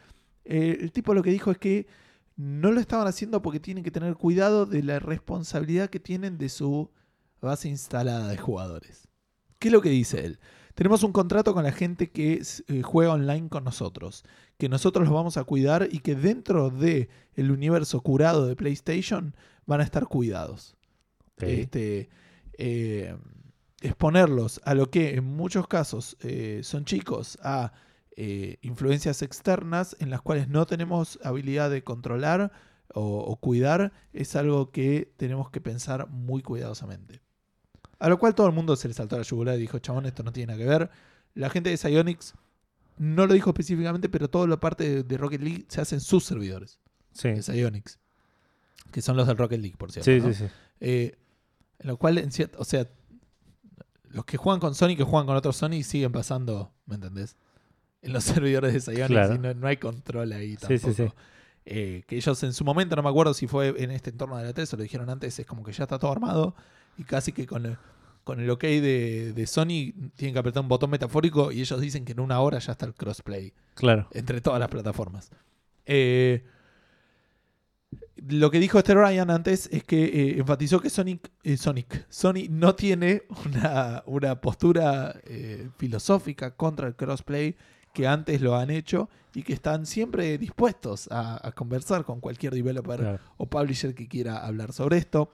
Eh, 0.45 0.78
el 0.82 0.91
tipo 0.91 1.13
lo 1.13 1.24
que 1.24 1.30
dijo 1.32 1.51
es 1.51 1.57
que 1.57 1.88
no 2.36 2.71
lo 2.71 2.82
estaban 2.82 3.07
haciendo 3.07 3.41
porque 3.41 3.59
tienen 3.59 3.84
que 3.84 3.91
tener 3.91 4.15
cuidado 4.15 4.65
de 4.65 4.84
la 4.84 4.99
responsabilidad 4.99 5.89
que 5.89 5.99
tienen 5.99 6.38
de 6.38 6.49
su 6.49 6.91
base 7.44 7.70
instalada 7.70 8.28
de 8.28 8.38
jugadores. 8.38 9.08
¿Qué 9.60 9.68
es 9.68 9.72
lo 9.72 9.82
que 9.82 9.89
dice 9.89 10.26
él? 10.26 10.39
Tenemos 10.74 11.04
un 11.04 11.12
contrato 11.12 11.54
con 11.54 11.64
la 11.64 11.72
gente 11.72 12.12
que 12.12 12.41
eh, 12.68 12.82
juega 12.82 13.14
online 13.14 13.50
con 13.50 13.64
nosotros, 13.64 14.24
que 14.58 14.70
nosotros 14.70 15.06
los 15.06 15.14
vamos 15.14 15.38
a 15.38 15.44
cuidar 15.44 15.88
y 15.91 16.00
que 16.00 16.16
dentro 16.16 16.72
de 16.72 17.10
el 17.36 17.52
universo 17.52 18.02
curado 18.02 18.48
de 18.48 18.56
PlayStation 18.56 19.36
van 19.66 19.82
a 19.82 19.84
estar 19.84 20.08
cuidados. 20.08 20.76
Este, 21.38 22.10
eh, 22.58 23.16
exponerlos 23.82 24.62
a 24.64 24.74
lo 24.74 24.89
que 24.89 25.16
en 25.16 25.26
muchos 25.26 25.68
casos 25.68 26.18
eh, 26.22 26.62
son 26.64 26.86
chicos, 26.86 27.38
a 27.44 27.74
eh, 28.16 28.58
influencias 28.62 29.22
externas 29.22 29.96
en 30.00 30.10
las 30.10 30.22
cuales 30.22 30.48
no 30.48 30.66
tenemos 30.66 31.20
habilidad 31.24 31.70
de 31.70 31.84
controlar 31.84 32.52
o, 32.94 33.20
o 33.20 33.36
cuidar, 33.38 33.91
es 34.14 34.36
algo 34.36 34.72
que 34.72 35.12
tenemos 35.18 35.50
que 35.50 35.62
pensar 35.62 36.08
muy 36.10 36.41
cuidadosamente. 36.41 37.22
A 38.04 38.10
lo 38.10 38.20
cual 38.20 38.36
todo 38.36 38.47
el 38.47 38.54
mundo 38.54 38.76
se 38.76 38.88
le 38.88 38.93
saltó 38.93 39.16
a 39.16 39.20
la 39.20 39.24
yugular 39.24 39.56
y 39.56 39.62
dijo, 39.62 39.80
chabón, 39.80 40.06
esto 40.06 40.24
no 40.24 40.34
tiene 40.34 40.54
nada 40.54 40.60
que 40.64 40.70
ver. 40.70 40.89
La 41.36 41.49
gente 41.49 41.70
de 41.70 41.78
Psyonix 41.78 42.34
no 42.97 43.26
lo 43.26 43.34
dijo 43.34 43.51
específicamente, 43.51 44.10
pero 44.10 44.30
toda 44.30 44.45
la 44.47 44.58
parte 44.60 44.84
de, 44.89 45.04
de 45.04 45.18
Rocket 45.18 45.41
League 45.41 45.66
se 45.70 45.80
hace 45.82 45.95
en 45.95 46.01
sus 46.01 46.26
servidores, 46.26 46.80
Sí. 47.14 47.30
de 47.30 47.41
Psyonix, 47.41 47.99
que 48.91 49.01
son 49.01 49.16
los 49.18 49.26
del 49.28 49.38
Rocket 49.38 49.60
League, 49.62 49.78
por 49.78 49.91
cierto. 49.91 50.12
Sí, 50.12 50.20
¿no? 50.20 50.34
sí, 50.34 50.43
sí. 50.45 50.54
Eh, 50.82 51.18
en 51.80 51.88
lo 51.88 51.97
cual, 51.97 52.18
en 52.18 52.30
cier- 52.30 52.51
o 52.58 52.66
sea, 52.66 52.88
los 54.10 54.26
que 54.26 54.38
juegan 54.38 54.60
con 54.60 54.76
Sony 54.76 54.95
que 54.95 55.04
juegan 55.04 55.26
con 55.26 55.36
otros 55.36 55.56
Sony 55.56 55.82
siguen 55.84 56.12
pasando, 56.12 56.72
¿me 56.86 56.95
entendés? 56.95 57.36
En 58.01 58.14
los 58.14 58.24
servidores 58.26 58.74
de 58.74 58.80
Psyonix 58.82 59.08
Claro. 59.08 59.36
y 59.36 59.39
no, 59.39 59.54
no 59.54 59.68
hay 59.68 59.78
control 59.78 60.32
ahí 60.34 60.56
tampoco. 60.58 60.93
sí, 60.93 60.93
sí. 60.93 61.14
Eh, 61.66 62.04
que 62.06 62.18
ellos 62.18 62.43
en 62.43 62.51
su 62.51 62.66
momento, 62.66 62.97
no 62.97 63.04
me 63.04 63.10
acuerdo 63.10 63.34
si 63.34 63.47
fue 63.47 63.74
en 63.82 63.91
este 63.91 64.10
entorno 64.10 64.36
de 64.38 64.43
la 64.43 64.54
3 64.54 64.74
o 64.74 64.76
lo 64.78 64.84
dijeron 64.84 65.10
antes, 65.10 65.39
es 65.39 65.45
como 65.45 65.64
que 65.64 65.72
ya 65.72 65.84
está 65.84 65.97
todo 65.97 66.12
armado 66.12 66.54
y 66.97 67.06
casi 67.06 67.32
que 67.32 67.47
con 67.47 67.66
el, 67.66 67.78
con 68.24 68.39
el 68.39 68.49
ok 68.49 68.61
de, 68.63 69.34
de 69.34 69.47
Sony 69.47 69.93
tienen 70.15 70.34
que 70.34 70.39
apretar 70.39 70.61
un 70.63 70.69
botón 70.69 70.89
metafórico 70.89 71.51
y 71.51 71.61
ellos 71.61 71.80
dicen 71.82 72.05
que 72.05 72.13
en 72.13 72.19
una 72.19 72.39
hora 72.39 72.59
ya 72.59 72.71
está 72.74 72.86
el 72.86 72.93
crossplay 72.93 73.53
Claro. 73.76 74.07
entre 74.13 74.39
todas 74.41 74.59
las 74.59 74.69
plataformas. 74.69 75.30
Eh, 75.86 76.43
lo 78.28 78.51
que 78.51 78.59
dijo 78.59 78.78
este 78.78 78.93
Ryan 78.93 79.30
antes 79.32 79.67
es 79.71 79.84
que 79.84 80.05
eh, 80.05 80.39
enfatizó 80.39 80.80
que 80.80 80.89
Sonic, 80.89 81.30
eh, 81.43 81.57
Sonic, 81.57 82.05
Sony 82.09 82.47
no 82.49 82.76
tiene 82.76 83.24
una, 83.45 84.03
una 84.05 84.39
postura 84.39 85.19
filosófica 85.78 86.55
contra 86.55 86.88
el 86.88 86.95
crossplay 86.95 87.55
que 87.93 88.07
antes 88.07 88.41
lo 88.41 88.55
han 88.55 88.69
hecho 88.71 89.09
y 89.36 89.43
que 89.43 89.53
están 89.53 89.86
siempre 89.86 90.38
dispuestos 90.38 91.07
a, 91.11 91.45
a 91.45 91.51
conversar 91.51 92.05
con 92.05 92.21
cualquier 92.21 92.53
developer 92.53 92.99
claro. 92.99 93.19
o 93.38 93.45
publisher 93.47 93.93
que 93.93 94.07
quiera 94.07 94.38
hablar 94.45 94.74
sobre 94.74 94.97
esto. 94.97 95.34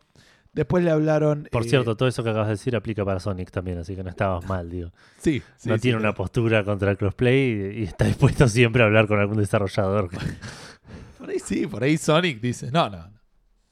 Después 0.54 0.84
le 0.84 0.92
hablaron... 0.92 1.48
Por 1.52 1.66
eh, 1.66 1.70
cierto, 1.70 1.96
todo 1.96 2.10
eso 2.10 2.24
que 2.24 2.30
acabas 2.30 2.48
de 2.48 2.54
decir 2.54 2.76
aplica 2.76 3.06
para 3.06 3.20
Sonic 3.20 3.52
también, 3.52 3.78
así 3.78 3.96
que 3.96 4.04
no 4.04 4.10
estabas 4.10 4.46
mal, 4.48 4.70
digo. 4.70 4.92
sí, 5.20 5.42
sí, 5.58 5.70
no 5.70 5.76
sí, 5.76 5.82
tiene 5.82 5.98
una 5.98 6.14
postura 6.14 6.64
contra 6.64 6.90
el 6.92 6.98
crossplay 6.98 7.76
y, 7.78 7.80
y 7.82 7.84
está 7.84 8.06
dispuesto 8.06 8.48
siempre 8.48 8.82
a 8.82 8.86
hablar 8.86 9.08
con 9.08 9.20
algún 9.20 9.38
desarrollador. 9.38 10.10
Por 11.20 11.30
ahí 11.30 11.40
sí, 11.40 11.68
por 11.68 11.84
ahí 11.84 11.98
Sonic 11.98 12.40
dice, 12.40 12.72
no, 12.72 12.90
no, 12.90 12.98
no. 12.98 13.20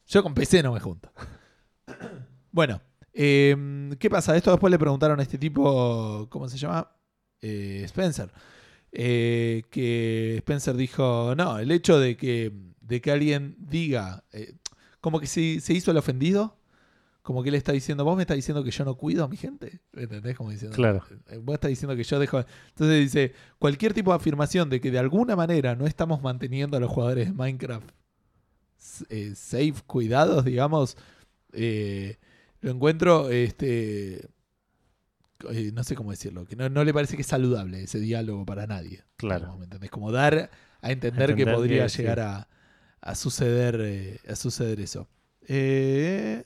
Yo 0.06 0.22
con 0.22 0.34
PC 0.34 0.62
no 0.64 0.74
me 0.74 0.80
junto. 0.80 1.12
Bueno, 2.50 2.82
eh, 3.14 3.56
¿qué 4.00 4.10
pasa? 4.10 4.36
Esto 4.36 4.50
después 4.50 4.72
le 4.72 4.80
preguntaron 4.80 5.20
a 5.20 5.22
este 5.24 5.38
tipo, 5.38 6.28
¿cómo 6.30 6.50
se 6.50 6.58
llama? 6.58 6.90
Eh, 7.40 7.82
Spencer. 7.86 8.32
Eh, 8.92 9.64
que 9.70 10.38
Spencer 10.38 10.76
dijo, 10.76 11.36
no, 11.36 11.60
el 11.60 11.70
hecho 11.72 12.00
de 12.00 12.18
que, 12.18 12.52
de 12.82 13.02
que 13.02 13.12
alguien 13.12 13.56
diga, 13.60 14.24
eh, 14.32 14.56
como 15.02 15.20
que 15.20 15.28
se, 15.28 15.60
se 15.60 15.74
hizo 15.74 15.92
el 15.92 15.98
ofendido, 15.98 16.57
como 17.28 17.44
que 17.44 17.50
él 17.50 17.56
está 17.56 17.74
diciendo, 17.74 18.06
vos 18.06 18.16
me 18.16 18.24
estás 18.24 18.38
diciendo 18.38 18.64
que 18.64 18.72
yo 18.72 18.86
no 18.86 18.96
cuido 18.96 19.26
a 19.26 19.28
mi 19.28 19.36
gente, 19.36 19.82
¿entendés? 19.92 20.38
Como 20.38 20.50
diciendo, 20.50 20.74
Claro. 20.78 21.04
eh, 21.28 21.38
vos 21.44 21.56
estás 21.56 21.68
diciendo 21.68 21.94
que 21.94 22.06
yo 22.06 22.20
dejo... 22.20 22.40
Entonces 22.70 23.02
dice, 23.02 23.34
cualquier 23.60 23.94
tipo 23.94 24.12
de 24.12 24.16
afirmación 24.16 24.70
de 24.70 24.80
que 24.80 24.92
de 24.92 25.00
alguna 25.00 25.36
manera 25.36 25.76
no 25.76 25.86
estamos 25.88 26.22
manteniendo 26.22 26.78
a 26.78 26.80
los 26.80 26.90
jugadores 26.90 27.28
de 27.28 27.34
Minecraft 27.34 27.90
eh, 29.10 29.34
safe, 29.36 29.74
cuidados, 29.86 30.46
digamos, 30.46 30.96
eh, 31.52 32.16
lo 32.62 32.72
encuentro, 32.72 33.30
este, 33.30 34.30
eh, 35.52 35.72
no 35.74 35.84
sé 35.84 35.96
cómo 35.96 36.12
decirlo, 36.12 36.46
que 36.46 36.56
no, 36.56 36.70
no 36.70 36.86
le 36.86 36.94
parece 36.94 37.18
que 37.18 37.24
es 37.24 37.28
saludable 37.28 37.84
ese 37.84 38.00
diálogo 38.00 38.46
para 38.46 38.68
nadie. 38.68 39.04
Claro. 39.18 39.58
¿me 39.58 39.66
entendés? 39.66 39.92
Como 39.92 40.14
dar 40.14 40.50
a 40.80 40.92
entender, 40.94 41.36
que 41.36 41.46
podría 41.46 41.84
que 41.84 41.90
sí. 41.90 42.04
llegar 42.04 42.22
a, 42.22 42.48
a 43.02 43.16
suceder, 43.16 44.22
a 44.30 44.36
suceder 44.38 44.80
eso. 44.80 45.10
Eh, 45.46 46.46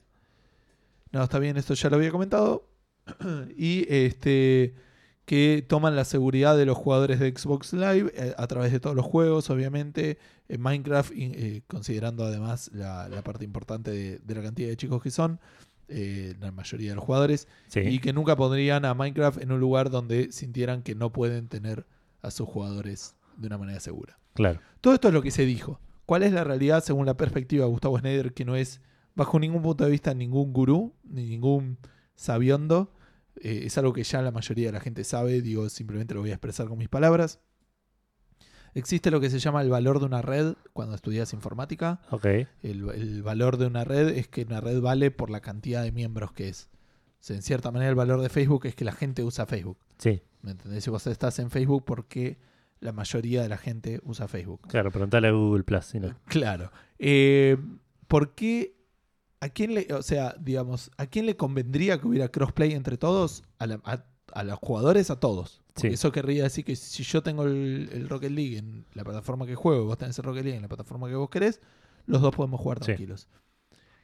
no, 1.12 1.24
está 1.24 1.39
bien, 1.39 1.57
esto 1.57 1.74
ya 1.74 1.89
lo 1.89 1.95
había 1.97 2.12
comentado. 2.12 2.68
y 3.57 3.86
este 3.93 4.76
que 5.26 5.64
toman 5.68 5.95
la 5.95 6.03
seguridad 6.03 6.57
de 6.57 6.66
los 6.66 6.78
jugadores 6.78 7.20
de 7.20 7.30
Xbox 7.32 7.74
Live 7.74 8.12
eh, 8.16 8.34
a 8.38 8.47
través 8.47 8.72
de 8.72 8.80
todos 8.80 8.95
los 8.95 9.05
juegos, 9.05 9.49
obviamente, 9.49 10.18
en 10.49 10.59
Minecraft, 10.62 11.12
eh, 11.16 11.62
considerando 11.68 12.26
además 12.26 12.70
la, 12.74 13.07
la 13.07 13.22
parte 13.24 13.45
importante 13.45 13.91
de, 13.91 14.20
de 14.20 14.36
la 14.36 14.41
cantidad 14.41 14.68
de 14.68 14.76
chicos 14.76 15.01
que 15.01 15.12
son, 15.12 15.39
eh, 15.88 16.36
la 16.41 16.51
mayoría 16.51 16.89
de 16.89 16.95
los 16.95 17.05
jugadores, 17.05 17.47
Sí. 17.68 17.80
y 17.82 17.99
que 17.99 18.12
nunca 18.14 18.36
pondrían 18.36 18.84
a 18.84 18.93
Minecraft 18.93 19.41
en 19.41 19.51
un 19.53 19.59
lugar 19.59 19.89
donde 19.89 20.32
sintieran 20.34 20.82
que 20.82 20.95
no 20.95 21.12
pueden 21.14 21.47
tener 21.47 21.86
a 22.22 22.32
sus 22.32 22.49
jugadores 22.49 23.16
de 23.38 23.47
una 23.47 23.57
manera 23.57 23.80
segura. 23.80 24.18
Claro. 24.34 24.59
Todo 24.82 24.93
esto 24.95 25.07
es 25.09 25.14
lo 25.14 25.22
que 25.22 25.32
se 25.32 25.45
dijo. 25.45 25.80
¿Cuál 26.05 26.24
es 26.24 26.34
la 26.34 26.43
realidad 26.43 26.84
según 26.84 27.05
la 27.05 27.16
perspectiva 27.16 27.64
de 27.66 27.72
Gustavo 27.72 27.97
Schneider, 27.99 28.34
que 28.34 28.43
no 28.43 28.55
es 28.55 28.82
bajo 29.16 29.39
ningún 29.39 29.62
punto 29.62 29.84
de 29.84 29.91
vista 29.91 30.14
ningún 30.14 30.53
gurú, 30.53 30.93
ni 31.03 31.24
ningún 31.26 31.78
sabiondo? 32.16 32.93
Eh, 33.36 33.64
es 33.66 33.78
algo 33.78 33.93
que 33.93 34.03
ya 34.03 34.22
la 34.22 34.32
mayoría 34.32 34.68
de 34.68 34.74
la 34.74 34.80
gente 34.80 35.03
sabe, 35.03 35.41
digo, 35.41 35.70
simplemente 35.70 36.14
lo 36.14 36.22
voy 36.22 36.32
a 36.32 36.34
expresar 36.34 36.68
con 36.68 36.78
mis 36.78 36.89
palabras. 36.89 37.39
Existe 38.74 39.12
lo 39.12 39.20
que 39.20 39.30
se 39.30 39.39
llama 39.39 39.62
el 39.62 39.70
valor 39.70 39.99
de 39.99 40.05
una 40.05 40.22
red 40.22 40.53
cuando 40.72 40.95
estudias 40.95 41.34
informática. 41.34 41.99
Ok. 42.09 42.26
El, 42.64 42.89
el 42.93 43.22
valor 43.22 43.57
de 43.57 43.68
una 43.68 43.84
red 43.84 44.09
es 44.09 44.28
que 44.30 44.43
una 44.43 44.62
red 44.62 44.80
vale 44.80 45.12
por 45.12 45.30
la 45.30 45.41
cantidad 45.41 45.84
de 45.84 45.91
miembros 45.91 46.32
que 46.32 46.47
es. 46.49 46.70
O 47.20 47.24
sea, 47.24 47.36
en 47.36 47.41
cierta 47.41 47.72
manera 47.72 47.89
el 47.89 47.95
valor 47.95 48.22
de 48.22 48.30
Facebook 48.30 48.66
es 48.66 48.76
que 48.76 48.86
la 48.86 48.93
gente 48.93 49.24
usa 49.24 49.45
Facebook. 49.45 49.78
Sí. 49.97 50.22
¿Me 50.41 50.51
entendés? 50.51 50.84
Si 50.84 50.89
vos 50.89 51.05
estás 51.07 51.38
en 51.39 51.51
Facebook, 51.51 51.84
porque 51.86 52.38
la 52.80 52.93
mayoría 52.93 53.41
de 53.43 53.49
la 53.49 53.57
gente 53.57 53.99
usa 54.03 54.28
Facebook? 54.28 54.62
Claro, 54.68 54.89
preguntale 54.89 55.28
a 55.28 55.32
Google 55.32 55.64
Plus. 55.64 55.86
si 55.86 55.99
no. 55.99 56.16
Claro. 56.26 56.72
Eh, 56.97 57.57
¿Por 58.07 58.34
qué? 58.34 58.74
¿A 59.42 59.50
quién 59.50 59.74
le, 59.74 59.88
o 59.94 60.02
sea, 60.02 60.36
digamos, 60.39 60.89
a 60.98 61.08
quién 61.08 61.26
le 61.26 61.36
convendría 61.36 62.00
que 62.00 62.08
hubiera 62.08 62.30
crossplay 62.30 62.72
entre 62.74 62.98
todos? 62.98 63.44
A, 63.60 63.68
la- 63.68 63.82
a- 63.84 64.06
a 64.34 64.44
los 64.46 64.58
jugadores, 64.60 65.10
a 65.12 65.20
todos. 65.20 65.62
Sí. 65.76 65.88
eso 65.88 66.12
querría 66.12 66.44
decir 66.44 66.64
que 66.66 66.76
si 66.76 67.04
yo 67.04 67.22
tengo 67.24 67.44
el, 67.44 67.89
el 67.94 68.08
Rocket 68.10 68.32
League 68.32 68.58
en 68.58 68.86
la 68.94 69.04
plataforma 69.04 69.46
que 69.46 69.56
juego, 69.56 69.86
vos 69.86 69.98
tenés 69.98 70.18
el 70.20 70.24
Rocket 70.26 70.44
League 70.44 70.56
en 70.58 70.62
la 70.62 70.68
plataforma 70.68 71.08
que 71.10 71.16
vos 71.16 71.30
querés, 71.30 71.60
los 72.08 72.22
dos 72.22 72.34
podemos 72.36 72.60
jugar 72.62 72.80
Sí. 72.80 72.86
tranquilos. 72.86 73.28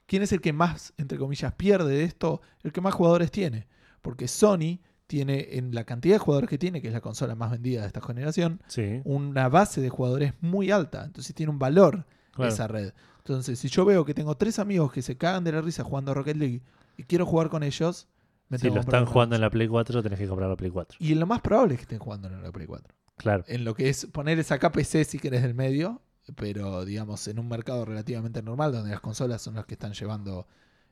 ¿Quién 0.05 0.21
es 0.23 0.31
el 0.31 0.39
que 0.41 0.53
más, 0.53 0.93
entre 0.97 1.17
comillas, 1.17 1.53
pierde 1.53 1.91
de 1.97 2.03
esto? 2.05 2.41
El 2.63 2.71
que 2.71 2.79
más 2.81 2.93
jugadores 2.93 3.31
tiene. 3.31 3.67
Porque 4.01 4.27
Sony 4.29 4.79
tiene, 5.07 5.49
en 5.57 5.75
la 5.75 5.83
cantidad 5.83 6.15
de 6.15 6.19
jugadores 6.19 6.49
que 6.49 6.57
tiene, 6.57 6.81
que 6.81 6.87
es 6.87 6.93
la 6.93 7.01
consola 7.01 7.35
más 7.35 7.51
vendida 7.51 7.81
de 7.81 7.87
esta 7.87 8.01
generación, 8.01 8.61
Sí, 8.67 9.01
una 9.03 9.49
base 9.49 9.81
de 9.81 9.89
jugadores 9.89 10.33
muy 10.41 10.71
alta. 10.71 11.03
Entonces 11.05 11.35
tiene 11.35 11.51
un 11.51 11.59
valor 11.59 12.05
claro. 12.31 12.51
esa 12.51 12.67
red. 12.67 12.93
Entonces, 13.27 13.59
si 13.59 13.67
yo 13.67 13.83
veo 13.83 14.05
que 14.05 14.13
tengo 14.13 14.35
tres 14.37 14.57
amigos 14.57 14.91
que 14.93 15.01
se 15.01 15.17
cagan 15.17 15.43
de 15.43 15.51
la 15.51 15.61
risa 15.61 15.83
jugando 15.83 16.11
a 16.11 16.13
Rocket 16.13 16.37
League 16.37 16.61
y 16.97 17.03
quiero 17.03 17.25
jugar 17.25 17.49
con 17.49 17.61
ellos, 17.61 18.07
me 18.47 18.57
Si 18.57 18.63
tengo 18.63 18.75
lo 18.75 18.81
que 18.81 18.85
comprar 18.85 18.99
están 19.01 19.03
una 19.03 19.11
jugando 19.13 19.35
en 19.35 19.41
la 19.41 19.49
Play 19.49 19.67
4, 19.67 20.01
tenés 20.03 20.19
que 20.19 20.27
comprar 20.27 20.49
la 20.49 20.55
Play 20.55 20.71
4. 20.71 20.97
Y 21.01 21.13
lo 21.15 21.25
más 21.27 21.41
probable 21.41 21.73
es 21.73 21.79
que 21.79 21.83
estén 21.83 21.99
jugando 21.99 22.29
en 22.29 22.41
la 22.41 22.51
Play 22.53 22.65
4. 22.67 22.95
Claro, 23.17 23.43
En 23.47 23.65
lo 23.65 23.73
que 23.75 23.89
es 23.89 24.05
poner 24.05 24.39
esa 24.39 24.59
KPC 24.59 25.03
si 25.03 25.19
querés 25.19 25.41
del 25.43 25.55
medio, 25.55 26.01
pero 26.35 26.85
digamos 26.85 27.27
en 27.27 27.39
un 27.39 27.49
mercado 27.49 27.83
relativamente 27.83 28.41
normal 28.41 28.71
donde 28.71 28.91
las 28.91 29.01
consolas 29.01 29.41
son 29.41 29.55
las 29.55 29.65
que 29.65 29.73
están 29.73 29.91
llevando 29.93 30.47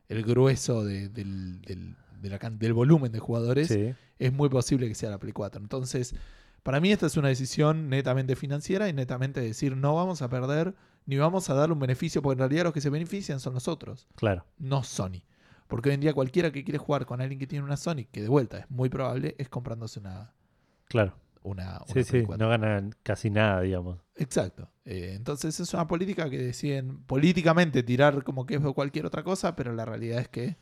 el 0.10 0.24
grueso 0.24 0.84
de- 0.84 1.08
del, 1.10 1.62
del- 1.62 1.96
de 2.22 2.30
la 2.30 2.38
can- 2.40 2.58
del 2.60 2.74
volumen 2.74 3.12
de 3.14 3.20
jugadores, 3.20 3.68
sí, 3.70 3.94
es 4.20 4.34
muy 4.34 4.50
posible 4.50 4.88
que 4.90 4.96
sea 4.96 5.10
la 5.10 5.20
Play 5.20 5.32
4. 5.34 5.62
Entonces, 5.62 6.16
para 6.64 6.80
mí 6.82 6.92
esta 6.92 7.06
es 7.06 7.16
una 7.16 7.28
decisión 7.30 7.90
netamente 7.90 8.36
financiera 8.36 8.90
y 8.90 8.94
netamente 8.94 9.40
decir 9.40 9.78
no 9.78 9.96
vamos 9.96 10.22
a 10.22 10.30
perder 10.30 10.74
ni 11.06 11.18
vamos 11.18 11.50
a 11.50 11.54
darle 11.54 11.74
un 11.74 11.80
beneficio, 11.80 12.22
porque 12.22 12.34
en 12.34 12.40
realidad 12.40 12.64
los 12.66 12.74
que 12.74 12.82
se 12.82 12.90
benefician 12.90 13.40
son 13.40 13.54
nosotros, 13.54 14.08
claro. 14.16 14.46
no 14.58 14.84
Sony. 14.84 15.24
Porque 15.68 15.90
hoy 15.90 15.96
en 15.96 16.02
día 16.02 16.14
cualquiera 16.14 16.52
que 16.52 16.64
quiere 16.64 16.78
jugar 16.78 17.06
con 17.08 17.22
alguien 17.22 17.40
que 17.40 17.48
tiene 17.48 17.66
una 17.66 17.78
Sony, 17.78 18.06
que 18.12 18.22
de 18.22 18.30
vuelta 18.30 18.60
es 18.60 18.70
muy 18.70 18.90
probable, 18.90 19.36
es 19.40 19.50
comprándose 19.50 20.00
una, 20.00 20.34
Claro. 20.88 21.16
una, 21.42 21.82
una 21.88 21.94
Sí, 21.94 22.04
sí, 22.04 22.24
4. 22.24 22.38
no 22.44 22.50
ganan 22.50 22.94
casi 23.04 23.30
nada, 23.32 23.62
digamos. 23.62 24.00
Exacto. 24.16 24.70
Eh, 24.86 25.14
entonces 25.16 25.60
es 25.60 25.74
una 25.74 25.88
política 25.88 26.30
que 26.30 26.38
deciden 26.38 27.00
políticamente 27.06 27.82
tirar 27.82 28.24
como 28.24 28.46
que 28.46 28.56
es 28.56 28.62
cualquier 28.62 29.06
otra 29.08 29.24
cosa, 29.24 29.56
pero 29.56 29.74
la 29.74 29.86
realidad 29.86 30.20
es 30.20 30.28
que 30.30 30.58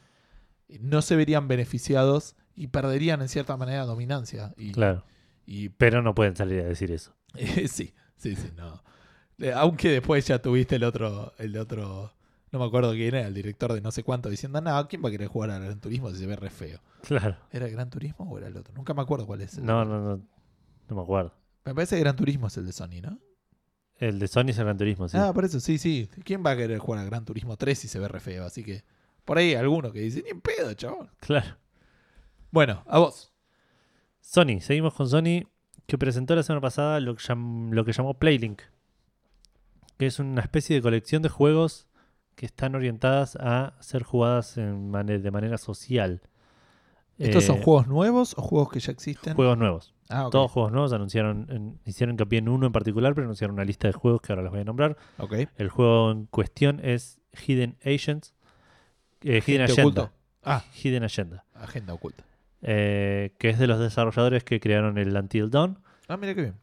no 0.80 1.02
se 1.02 1.16
verían 1.18 1.48
beneficiados 1.50 2.36
y 2.56 2.68
perderían 2.68 3.22
en 3.22 3.28
cierta 3.28 3.58
manera 3.58 3.86
dominancia. 3.86 4.54
Y, 4.58 4.72
Claro. 4.72 5.04
y 5.46 5.70
Pero 5.70 6.02
no 6.02 6.16
pueden 6.16 6.36
salir 6.38 6.62
a 6.62 6.66
decir 6.66 6.92
eso. 6.92 7.14
Sí, 7.68 7.94
sí, 8.16 8.36
sí, 8.38 8.52
no. 8.56 8.82
Eh, 9.40 9.52
Aunque 9.54 9.90
después 9.90 10.26
ya 10.28 10.40
tuviste 10.42 10.76
el 10.76 10.84
otro, 10.84 11.34
el 11.38 11.58
otro, 11.58 12.14
no 12.52 12.60
me 12.60 12.66
acuerdo 12.66 12.92
quién 12.94 13.16
era, 13.16 13.28
el 13.28 13.34
director 13.34 13.74
de 13.74 13.82
no 13.82 13.92
sé 13.92 14.04
cuánto, 14.04 14.30
diciendo, 14.30 14.62
no, 14.62 14.88
¿quién 14.88 15.04
va 15.04 15.10
a 15.10 15.12
querer 15.12 15.28
jugar 15.28 15.50
al 15.52 15.64
Gran 15.64 15.80
Turismo 15.80 16.10
si 16.12 16.18
se 16.18 16.26
ve 16.28 16.36
re 16.36 16.50
feo? 16.50 16.80
Claro. 17.02 17.38
¿Era 17.52 17.66
el 17.66 17.72
Gran 17.72 17.90
Turismo 17.90 18.30
o 18.30 18.38
era 18.38 18.48
el 18.48 18.56
otro? 18.58 18.74
Nunca 18.76 18.94
me 18.94 19.02
acuerdo 19.02 19.26
cuál 19.26 19.42
es. 19.42 19.58
el 19.58 19.66
No, 19.66 19.84
no, 19.86 20.00
no. 20.00 20.22
No 20.90 20.96
me 20.96 21.02
acuerdo. 21.02 21.34
Me 21.66 21.74
parece 21.74 21.96
que 21.96 22.02
Gran 22.02 22.16
Turismo 22.16 22.48
es 22.48 22.58
el 22.58 22.66
de 22.66 22.74
Sony, 22.74 23.02
¿no? 23.02 23.20
El 23.98 24.20
de 24.20 24.28
Sony 24.28 24.50
es 24.50 24.58
el 24.58 24.66
Gran 24.66 24.78
Turismo, 24.78 25.08
sí. 25.08 25.18
Ah, 25.18 25.32
por 25.34 25.46
eso, 25.46 25.60
sí, 25.60 25.78
sí. 25.78 26.10
¿Quién 26.26 26.44
va 26.46 26.52
a 26.52 26.58
querer 26.58 26.78
jugar 26.80 27.00
al 27.02 27.10
Gran 27.10 27.26
Turismo 27.26 27.56
3 27.58 27.78
si 27.80 27.88
se 27.88 28.00
ve 28.00 28.08
re 28.08 28.20
feo? 28.20 28.44
Así 28.46 28.64
que, 28.64 28.84
por 29.26 29.38
ahí 29.38 29.50
hay 29.50 29.56
alguno 29.56 29.92
que 29.92 30.02
dice, 30.02 30.22
ni 30.24 30.30
en 30.30 30.42
pedo, 30.42 30.74
chabón. 30.74 31.10
Claro. 31.20 31.58
Bueno, 32.52 32.84
a 32.86 33.00
vos. 33.00 33.32
Sony, 34.22 34.60
seguimos 34.62 34.94
con 34.94 35.08
Sony, 35.10 35.48
que 35.88 35.98
presentó 35.98 36.36
la 36.36 36.44
semana 36.44 36.62
pasada 36.62 37.00
lo 37.00 37.16
que, 37.16 37.24
llam- 37.24 37.72
lo 37.72 37.84
que 37.86 37.94
llamó 37.94 38.14
Playlink, 38.16 38.62
que 40.04 40.08
es 40.08 40.20
una 40.20 40.42
especie 40.42 40.76
de 40.76 40.82
colección 40.82 41.22
de 41.22 41.30
juegos 41.30 41.88
que 42.36 42.46
están 42.46 42.76
orientadas 42.76 43.38
a 43.40 43.74
ser 43.80 44.04
jugadas 44.04 44.58
en 44.58 44.92
de 44.92 45.32
manera 45.32 45.58
social. 45.58 46.22
¿Estos 47.18 47.44
Eh, 47.46 47.48
son 47.48 47.62
juegos 47.62 47.88
nuevos 47.88 48.34
o 48.38 48.42
juegos 48.42 48.70
que 48.70 48.82
ya 48.82 48.92
existen? 48.92 49.34
Juegos 49.36 49.58
nuevos. 49.58 49.94
Ah. 50.10 50.28
Todos 50.30 50.52
juegos 50.52 50.74
nuevos 50.74 50.92
anunciaron, 50.92 51.48
en- 51.50 51.80
hicieron 51.86 52.16
hincapié 52.16 52.40
en 52.40 52.50
uno 52.50 52.66
en 52.68 52.74
particular, 52.74 53.14
pero 53.16 53.24
anunciaron 53.28 53.54
una 53.54 53.64
lista 53.64 53.88
de 53.88 53.94
juegos 53.94 54.20
que 54.20 54.34
ahora 54.34 54.42
los 54.44 54.52
voy 54.52 54.60
a 54.60 54.66
nombrar. 54.66 54.98
Ok. 55.20 55.36
El 55.56 55.70
juego 55.70 56.12
en 56.12 56.26
cuestión 56.26 56.82
es 56.84 57.22
Hidden 57.48 57.78
Agents. 57.86 58.34
eh, 59.22 59.42
Hidden 59.46 59.62
Agenda. 59.62 59.82
oculto. 59.84 60.12
Ah, 60.44 60.66
Hidden 60.84 61.04
Agenda. 61.06 61.46
agenda 61.54 61.94
oculta. 61.94 62.26
eh, 62.62 63.36
que 63.40 63.50
es 63.50 63.58
de 63.60 63.68
los 63.68 63.80
desarrolladores 63.80 64.44
que 64.44 64.60
crearon 64.60 64.98
el 64.98 65.16
Until 65.16 65.50
Dawn. 65.50 65.80
Ah, 66.10 66.18
mira 66.18 66.36
qué 66.36 66.42
bien. 66.42 66.56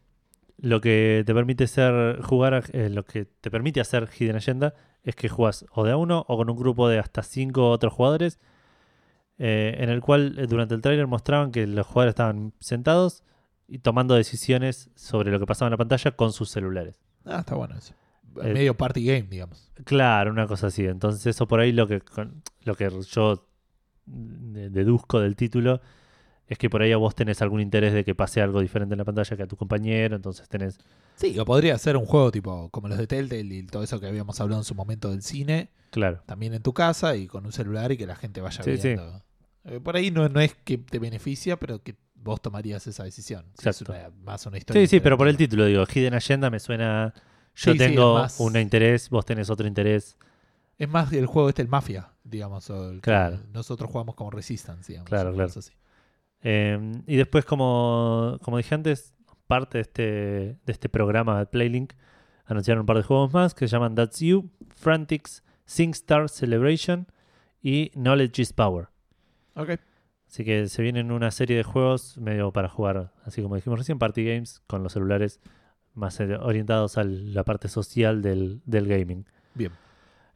Lo 0.62 0.80
que 0.80 1.22
te 1.26 1.32
permite 1.34 1.66
ser 1.66 2.20
jugar, 2.22 2.54
a- 2.54 2.62
eh, 2.72 2.90
lo 2.90 3.04
que 3.04 3.24
te 3.24 3.50
permite 3.50 3.80
hacer 3.80 4.08
Hidden 4.18 4.36
Agenda 4.36 4.74
es 5.02 5.14
que 5.16 5.28
juegas 5.28 5.64
o 5.72 5.84
de 5.84 5.92
a 5.92 5.96
uno 5.96 6.24
o 6.28 6.36
con 6.36 6.50
un 6.50 6.56
grupo 6.56 6.88
de 6.88 6.98
hasta 6.98 7.22
cinco 7.22 7.70
otros 7.70 7.92
jugadores, 7.94 8.38
eh, 9.38 9.76
en 9.78 9.88
el 9.88 10.00
cual 10.00 10.38
eh, 10.38 10.46
durante 10.46 10.74
el 10.74 10.82
tráiler 10.82 11.06
mostraban 11.06 11.50
que 11.50 11.66
los 11.66 11.86
jugadores 11.86 12.12
estaban 12.12 12.52
sentados 12.60 13.24
y 13.66 13.78
tomando 13.78 14.14
decisiones 14.14 14.90
sobre 14.94 15.30
lo 15.30 15.38
que 15.40 15.46
pasaba 15.46 15.68
en 15.68 15.72
la 15.72 15.76
pantalla 15.78 16.10
con 16.10 16.32
sus 16.32 16.50
celulares. 16.50 17.00
Ah, 17.24 17.38
está 17.40 17.54
bueno 17.54 17.76
eso. 17.78 17.94
Eh, 18.42 18.52
Medio 18.52 18.76
party 18.76 19.04
game, 19.04 19.22
digamos. 19.30 19.70
Claro, 19.84 20.30
una 20.30 20.46
cosa 20.46 20.66
así. 20.66 20.84
Entonces 20.84 21.26
eso 21.26 21.48
por 21.48 21.60
ahí 21.60 21.72
lo 21.72 21.86
que, 21.86 22.00
con- 22.00 22.42
lo 22.64 22.74
que 22.74 22.90
yo 23.10 23.46
de- 24.06 24.68
deduzco 24.70 25.20
del 25.20 25.36
título 25.36 25.80
es 26.50 26.58
que 26.58 26.68
por 26.68 26.82
ahí 26.82 26.92
a 26.92 26.96
vos 26.98 27.14
tenés 27.14 27.40
algún 27.40 27.60
interés 27.60 27.94
de 27.94 28.04
que 28.04 28.14
pase 28.14 28.42
algo 28.42 28.60
diferente 28.60 28.92
en 28.94 28.98
la 28.98 29.04
pantalla 29.04 29.36
que 29.36 29.42
a 29.44 29.46
tu 29.46 29.56
compañero, 29.56 30.16
entonces 30.16 30.46
tenés... 30.48 30.78
Sí, 31.16 31.38
o 31.38 31.44
podría 31.46 31.78
ser 31.78 31.96
un 31.96 32.04
juego 32.04 32.30
tipo 32.30 32.68
como 32.70 32.88
los 32.88 32.98
de 32.98 33.06
Telltale 33.06 33.42
y 33.54 33.62
todo 33.64 33.82
eso 33.82 33.98
que 34.00 34.06
habíamos 34.08 34.38
hablado 34.40 34.60
en 34.60 34.64
su 34.64 34.74
momento 34.74 35.10
del 35.10 35.22
cine, 35.22 35.70
Claro, 35.90 36.22
también 36.26 36.52
en 36.54 36.62
tu 36.62 36.72
casa 36.74 37.16
y 37.16 37.26
con 37.26 37.46
un 37.46 37.52
celular 37.52 37.92
y 37.92 37.96
que 37.96 38.06
la 38.06 38.16
gente 38.16 38.40
vaya 38.42 38.62
Sí, 38.62 38.76
sí. 38.76 38.88
viendo. 38.88 39.22
Eh, 39.64 39.80
por 39.80 39.96
ahí 39.96 40.10
no, 40.10 40.28
no 40.28 40.40
es 40.40 40.54
que 40.64 40.76
te 40.78 40.98
beneficia, 40.98 41.56
pero 41.58 41.82
que 41.82 41.94
vos 42.14 42.40
tomarías 42.42 42.86
esa 42.86 43.04
decisión. 43.04 43.44
Si 43.58 43.68
es 43.68 43.80
Exacto. 43.80 43.92
una- 43.92 44.10
más 44.24 44.44
una 44.46 44.58
historia. 44.58 44.82
Sí, 44.82 44.86
sí, 44.88 45.00
pero 45.00 45.16
por 45.16 45.28
el 45.28 45.36
título 45.36 45.64
digo, 45.66 45.84
Hidden 45.86 46.14
Agenda 46.14 46.50
me 46.50 46.58
suena... 46.60 47.14
Yo 47.54 47.72
Sí, 47.72 47.78
tengo 47.78 48.16
es 48.18 48.22
más- 48.22 48.40
un 48.40 48.56
interés, 48.56 49.08
vos 49.10 49.24
tenés 49.24 49.50
otro 49.50 49.66
interés. 49.66 50.16
Es 50.78 50.88
más 50.88 51.12
el 51.12 51.26
juego 51.26 51.48
este, 51.50 51.60
el 51.62 51.68
Mafia, 51.68 52.10
digamos. 52.24 52.70
El 52.70 53.00
Claro. 53.02 53.38
Nosotros 53.52 53.90
jugamos 53.90 54.14
como 54.14 54.30
Resistance, 54.30 54.92
digamos. 54.92 55.08
Claro, 55.08 55.32
claro. 55.34 55.50
así. 55.54 55.70
Eh, 56.42 56.92
y 57.06 57.16
después, 57.16 57.44
como, 57.44 58.38
como 58.42 58.56
dije 58.56 58.74
antes, 58.74 59.14
parte 59.46 59.78
de 59.78 59.82
este, 59.82 60.02
de 60.02 60.72
este 60.72 60.88
programa 60.88 61.38
de 61.38 61.46
Playlink, 61.46 61.92
anunciaron 62.46 62.80
un 62.80 62.86
par 62.86 62.96
de 62.96 63.02
juegos 63.02 63.32
más 63.32 63.54
que 63.54 63.66
se 63.68 63.72
llaman 63.72 63.94
That's 63.94 64.20
You, 64.20 64.50
Frantics, 64.74 65.42
SingStar 65.64 66.28
Celebration 66.28 67.06
y 67.62 67.90
Knowledge 67.90 68.42
is 68.42 68.52
Power. 68.52 68.88
Ok. 69.54 69.70
Así 70.28 70.44
que 70.44 70.68
se 70.68 70.82
vienen 70.82 71.10
una 71.10 71.30
serie 71.32 71.56
de 71.56 71.64
juegos 71.64 72.16
medio 72.16 72.52
para 72.52 72.68
jugar, 72.68 73.12
así 73.24 73.42
como 73.42 73.56
dijimos 73.56 73.80
recién, 73.80 73.98
party 73.98 74.24
games 74.24 74.62
con 74.68 74.82
los 74.82 74.92
celulares 74.92 75.40
más 75.94 76.20
eh, 76.20 76.36
orientados 76.36 76.98
a 76.98 77.04
la 77.04 77.42
parte 77.42 77.66
social 77.68 78.22
del, 78.22 78.62
del 78.64 78.86
gaming. 78.86 79.26
Bien. 79.54 79.72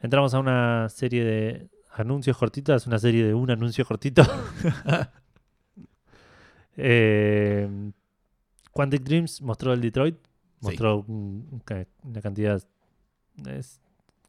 Entramos 0.00 0.34
a 0.34 0.40
una 0.40 0.88
serie 0.88 1.24
de 1.24 1.70
anuncios 1.92 2.36
cortitos, 2.36 2.88
una 2.88 2.98
serie 2.98 3.24
de 3.24 3.34
un 3.34 3.50
anuncio 3.50 3.84
cortito. 3.84 4.22
Eh, 6.76 7.68
Quantic 8.72 9.02
Dreams 9.02 9.40
mostró 9.42 9.72
el 9.72 9.80
Detroit, 9.80 10.16
mostró 10.60 11.04
una 11.06 12.20
cantidad 12.22 12.62
es, 13.46 13.80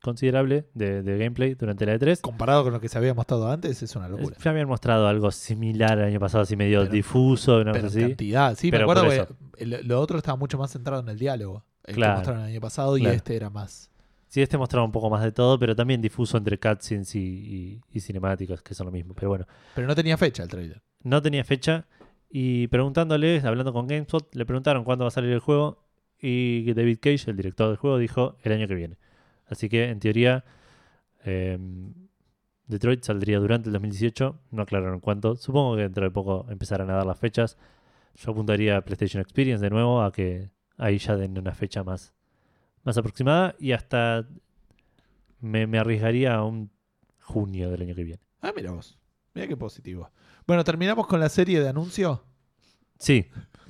considerable 0.02 0.66
de, 0.76 1.02
de 1.02 1.18
gameplay 1.18 1.56
durante 1.56 1.86
la 1.86 1.96
E3. 1.96 2.22
Comparado 2.22 2.64
con 2.64 2.74
lo 2.74 2.80
que 2.80 2.88
se 2.90 2.98
había 2.98 3.14
mostrado 3.16 3.50
antes, 3.50 3.82
es 3.82 3.96
una 3.96 4.08
locura. 4.08 4.36
Ya 4.44 4.52
habían 4.52 4.68
mostrado 4.68 5.08
algo 5.08 5.32
similar 5.32 5.98
el 5.98 6.06
año 6.06 6.20
pasado, 6.20 6.44
así 6.44 6.56
medio 6.56 6.82
Pero- 6.82 6.92
difuso, 6.92 7.58
una 7.62 7.72
Pero 7.72 7.86
cosa 7.86 7.98
así. 7.98 8.08
cantidad, 8.08 8.56
sí, 8.56 8.70
Pero 8.72 8.86
me 8.88 8.92
acuerdo 8.94 9.28
que 9.58 9.66
lo 9.84 10.00
otro 10.00 10.18
estaba 10.18 10.38
mucho 10.38 10.58
más 10.60 10.72
centrado 10.72 11.02
en 11.02 11.10
el 11.10 11.18
diálogo. 11.18 11.64
El 11.84 11.96
Claro. 11.96 12.14
que 12.14 12.18
mostraron 12.18 12.42
el 12.44 12.50
año 12.52 12.62
pasado 12.62 12.96
Claro. 12.96 13.14
y 13.14 13.16
este 13.18 13.36
era 13.36 13.50
más. 13.50 13.90
Sí, 14.28 14.42
este 14.42 14.58
mostraba 14.58 14.86
un 14.86 14.92
poco 14.92 15.10
más 15.10 15.24
de 15.24 15.32
todo, 15.32 15.58
pero 15.58 15.76
también 15.76 16.02
difuso 16.02 16.38
entre 16.38 16.60
cutscenes 16.60 17.16
y, 17.16 17.20
y, 17.20 17.82
y 17.92 18.00
cinemáticas, 18.02 18.62
que 18.62 18.74
son 18.76 18.86
lo 18.88 18.92
mismo. 18.92 19.14
Pero 19.14 19.30
bueno, 19.30 19.46
Pero 19.74 19.88
no 19.88 19.96
tenía 19.96 20.18
fecha 20.18 20.44
el 20.44 20.50
trailer. 20.50 20.82
no 21.04 21.22
tenía 21.22 21.44
fecha. 21.44 21.86
Y 22.30 22.68
preguntándole, 22.68 23.42
hablando 23.44 23.72
con 23.74 23.88
GameSpot, 23.88 24.34
le 24.36 24.46
preguntaron 24.46 24.84
cuándo 24.84 25.06
va 25.06 25.10
a 25.10 25.12
salir 25.12 25.32
el 25.32 25.40
juego. 25.40 25.84
Y 26.20 26.74
David 26.74 27.00
Cage, 27.02 27.30
el 27.30 27.38
director 27.38 27.68
del 27.68 27.78
juego, 27.78 27.98
dijo 27.98 28.38
el 28.44 28.52
año 28.52 28.68
que 28.68 28.76
viene. 28.76 28.98
Así 29.48 29.70
que, 29.70 29.90
en 29.90 30.00
teoría, 30.00 30.44
em, 31.24 31.94
Detroit 32.68 33.04
saldría 33.04 33.40
durante 33.40 33.70
el 33.70 33.74
2018. 33.74 34.40
No 34.52 34.64
aclararon 34.64 35.00
cuánto. 35.00 35.36
Supongo 35.36 35.76
que 35.76 35.84
dentro 35.84 36.04
de 36.04 36.12
poco 36.12 36.48
empezarán 36.50 36.90
a 36.90 36.96
dar 36.96 37.06
las 37.06 37.20
fechas. 37.20 37.58
Yo 38.16 38.32
apuntaría 38.32 38.78
a 38.78 38.82
PlayStation 38.82 39.22
Experience 39.22 39.64
de 39.64 39.70
nuevo, 39.70 40.02
a 40.02 40.12
que 40.12 40.50
ahí 40.78 40.98
ya 40.98 41.16
den 41.16 41.38
una 41.38 41.54
fecha 41.54 41.84
más, 41.84 42.14
más 42.84 42.98
aproximada. 42.98 43.56
Y 43.60 43.74
hasta 43.74 44.28
me, 45.42 45.68
me 45.68 45.78
arriesgaría 45.78 46.36
a 46.36 46.44
un 46.44 46.72
junio 47.22 47.70
del 47.70 47.82
año 47.84 47.96
que 47.96 48.04
viene. 48.04 48.22
Ah, 48.42 48.54
mira 48.56 48.72
vos. 48.72 48.98
Mira 49.34 49.48
qué 49.48 49.58
positivo. 49.58 50.10
Bueno, 50.48 50.64
terminamos 50.64 51.08
con 51.08 51.20
la 51.20 51.30
serie 51.30 51.60
de 51.60 51.70
anuncio. 51.70 52.24
Sí, 53.00 53.26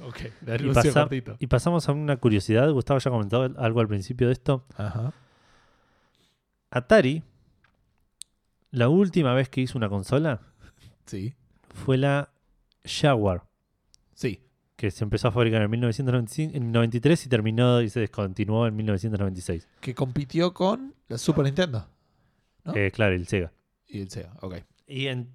Ok, 0.07 0.17
de 0.41 0.55
Y, 0.61 0.73
pasa- 0.73 1.07
y 1.39 1.47
pasamos 1.47 1.87
a 1.87 1.93
una 1.93 2.17
curiosidad. 2.17 2.69
Gustavo 2.71 2.99
ya 2.99 3.09
comentó 3.09 3.41
algo 3.57 3.79
al 3.79 3.87
principio 3.87 4.27
de 4.27 4.33
esto. 4.33 4.65
Ajá. 4.75 5.13
Atari, 6.69 7.23
la 8.71 8.89
última 8.89 9.33
vez 9.33 9.47
que 9.49 9.61
hizo 9.61 9.77
una 9.77 9.87
consola 9.89 10.41
Sí. 11.05 11.33
fue 11.73 11.97
la 11.97 12.29
Jaguar, 12.83 13.43
Sí. 14.13 14.41
que 14.75 14.91
se 14.91 15.05
empezó 15.05 15.29
a 15.29 15.31
fabricar 15.31 15.61
en 15.61 15.71
1993 15.71 17.25
y 17.25 17.29
terminó 17.29 17.81
y 17.81 17.89
se 17.89 18.01
descontinuó 18.01 18.67
en 18.67 18.75
1996. 18.75 19.67
Que 19.79 19.95
compitió 19.95 20.53
con 20.53 20.93
la 21.07 21.17
Super 21.17 21.45
Nintendo 21.45 21.87
¿No? 22.65 22.75
Eh, 22.75 22.91
claro, 22.91 23.15
el 23.15 23.27
Sega. 23.27 23.53
y 23.87 24.01
el 24.01 24.09
Sega. 24.09 24.33
Ok. 24.41 24.55
Y 24.87 25.07
en- 25.07 25.29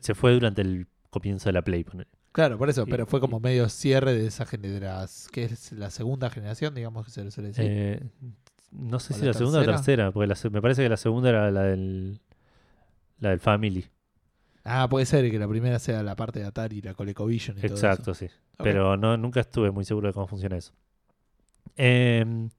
se 0.00 0.14
fue 0.14 0.32
durante 0.32 0.62
el 0.62 0.86
comienzo 1.10 1.48
de 1.48 1.52
la 1.54 1.62
Play. 1.62 1.84
ponele. 1.84 2.08
Claro, 2.32 2.56
por 2.58 2.70
eso, 2.70 2.86
pero 2.86 3.06
fue 3.06 3.18
como 3.20 3.40
medio 3.40 3.68
cierre 3.68 4.14
de 4.14 4.26
esa 4.26 4.46
generación, 4.46 5.32
que 5.32 5.44
es 5.44 5.72
la 5.72 5.90
segunda 5.90 6.30
generación, 6.30 6.74
digamos 6.74 7.04
que 7.04 7.10
se 7.10 7.24
le 7.24 7.30
suele 7.32 7.48
decir. 7.48 7.64
Eh, 7.66 8.00
no 8.70 9.00
sé 9.00 9.14
¿O 9.14 9.16
si 9.16 9.22
la 9.22 9.28
la 9.28 9.34
segunda 9.34 9.60
o 9.60 9.64
tercera? 9.64 10.12
porque 10.12 10.28
la 10.28 10.36
me 10.50 10.62
parece 10.62 10.82
que 10.84 10.88
la 10.88 10.96
segunda 10.96 11.28
era 11.30 11.50
la 11.50 11.62
del, 11.64 12.20
la 13.18 13.30
del 13.30 13.40
Family. 13.40 13.84
ah, 14.62 14.86
puede 14.88 15.06
ser 15.06 15.28
que 15.28 15.38
la 15.40 15.48
primera 15.48 15.80
sea 15.80 16.04
la 16.04 16.14
parte 16.14 16.38
de 16.38 16.46
Atari, 16.46 16.80
la 16.82 16.94
ColecoVision 16.94 17.58
y 17.58 17.66
Exacto, 17.66 18.04
todo 18.04 18.14
sí. 18.14 18.26
eso. 18.26 18.36
Ok. 18.58 18.64
Pero 18.64 18.96
no, 18.96 19.16
nunca 19.16 19.40
estuve 19.40 19.72
muy 19.72 19.84
seguro 19.84 20.06
de 20.06 20.14
cómo 20.14 20.28
funciona 20.28 20.56
eso. 20.56 20.72
Em, 21.76 22.50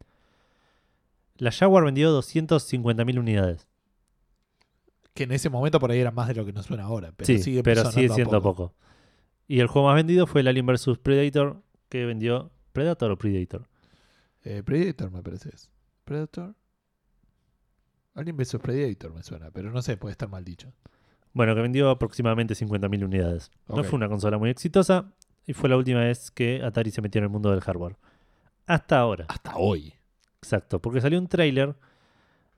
la 1.38 1.52
Jaguar 1.52 1.86
vendió 1.86 2.12
250.000 2.22 3.18
unidades. 3.20 3.68
Que 5.14 5.24
en 5.24 5.32
ese 5.32 5.50
momento 5.50 5.80
por 5.80 5.92
ahí 5.92 6.00
era 6.00 6.12
más 6.12 6.28
de 6.28 6.36
lo 6.36 6.46
que 6.46 6.54
nos 6.54 6.66
suena 6.66 6.84
ahora, 6.84 7.12
pero 7.16 7.26
sí, 7.26 7.40
sigue 7.40 7.64
pero 7.64 7.90
sigue 7.92 8.10
siendo 8.10 8.42
poco. 8.42 8.74
Y 9.48 9.60
el 9.60 9.68
juego 9.68 9.90
más 9.90 9.96
vendido 9.96 10.28
fue 10.28 10.42
el 10.42 10.48
Alien 10.48 10.66
vs 10.66 10.98
Predator, 11.02 11.62
que 11.90 12.06
vendió 12.06 12.52
Predator 12.72 13.12
o 13.12 13.18
Predator. 13.18 13.68
Eh, 14.44 14.64
Predator 14.64 15.12
me 15.12 15.22
parece 15.22 15.50
es. 15.50 15.70
Predator. 16.06 16.56
Alien 18.14 18.38
vs 18.38 18.58
Predator 18.62 19.14
me 19.14 19.24
suena, 19.24 19.52
pero 19.52 19.72
no 19.72 19.82
sé, 19.82 19.98
puede 19.98 20.14
estar 20.14 20.30
mal 20.30 20.46
dicho. 20.46 20.74
Bueno, 21.34 21.56
que 21.56 21.62
vendió 21.62 21.90
aproximadamente 21.90 22.54
50.000 22.54 23.06
unidades. 23.06 23.52
No 23.68 23.84
fue 23.84 23.98
una 23.98 24.10
consola 24.10 24.38
muy 24.38 24.50
exitosa 24.50 25.14
y 25.46 25.54
fue 25.54 25.70
la 25.70 25.78
última 25.78 26.02
vez 26.02 26.32
que 26.32 26.62
Atari 26.64 26.92
se 26.92 27.02
metió 27.02 27.20
en 27.20 27.24
el 27.24 27.30
mundo 27.30 27.52
del 27.52 27.62
hardware. 27.62 27.98
Hasta 28.68 29.00
ahora. 29.00 29.26
Hasta 29.28 29.56
hoy. 29.56 29.94
Exacto, 30.38 30.82
porque 30.82 31.02
salió 31.02 31.20
un 31.20 31.28
tráiler 31.28 31.76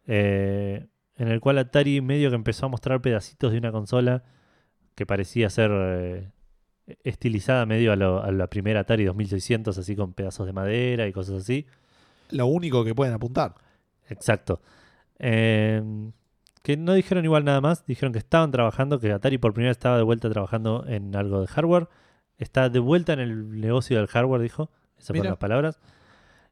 eh, 0.05 0.87
en 1.17 1.27
el 1.27 1.39
cual 1.39 1.57
Atari 1.57 2.01
medio 2.01 2.29
que 2.29 2.35
empezó 2.35 2.65
a 2.65 2.69
mostrar 2.69 3.01
pedacitos 3.01 3.51
de 3.51 3.57
una 3.57 3.71
consola 3.71 4.23
que 4.95 5.05
parecía 5.05 5.49
ser 5.49 5.71
eh, 5.73 6.29
estilizada 7.03 7.65
medio 7.65 7.91
a, 7.91 7.95
lo- 7.95 8.23
a 8.23 8.31
la 8.31 8.47
primera 8.47 8.81
Atari 8.81 9.05
2600, 9.05 9.77
así 9.77 9.95
con 9.95 10.13
pedazos 10.13 10.45
de 10.45 10.53
madera 10.53 11.07
y 11.07 11.13
cosas 11.13 11.41
así. 11.41 11.65
Lo 12.31 12.45
único 12.47 12.83
que 12.83 12.95
pueden 12.95 13.13
apuntar. 13.13 13.55
Exacto. 14.09 14.61
Eh, 15.19 15.81
que 16.63 16.77
no 16.77 16.93
dijeron 16.93 17.25
igual 17.25 17.43
nada 17.43 17.61
más, 17.61 17.85
dijeron 17.85 18.13
que 18.13 18.19
estaban 18.19 18.51
trabajando, 18.51 18.99
que 18.99 19.11
Atari 19.11 19.37
por 19.37 19.53
primera 19.53 19.69
vez 19.69 19.77
estaba 19.77 19.97
de 19.97 20.03
vuelta 20.03 20.29
trabajando 20.29 20.85
en 20.87 21.15
algo 21.15 21.41
de 21.41 21.47
hardware. 21.47 21.87
Está 22.37 22.69
de 22.69 22.79
vuelta 22.79 23.13
en 23.13 23.19
el 23.19 23.59
negocio 23.59 23.97
del 23.97 24.07
hardware, 24.07 24.41
dijo. 24.41 24.71
Esas 24.97 25.07
fueron 25.07 25.21
Mira. 25.23 25.29
las 25.31 25.39
palabras. 25.39 25.79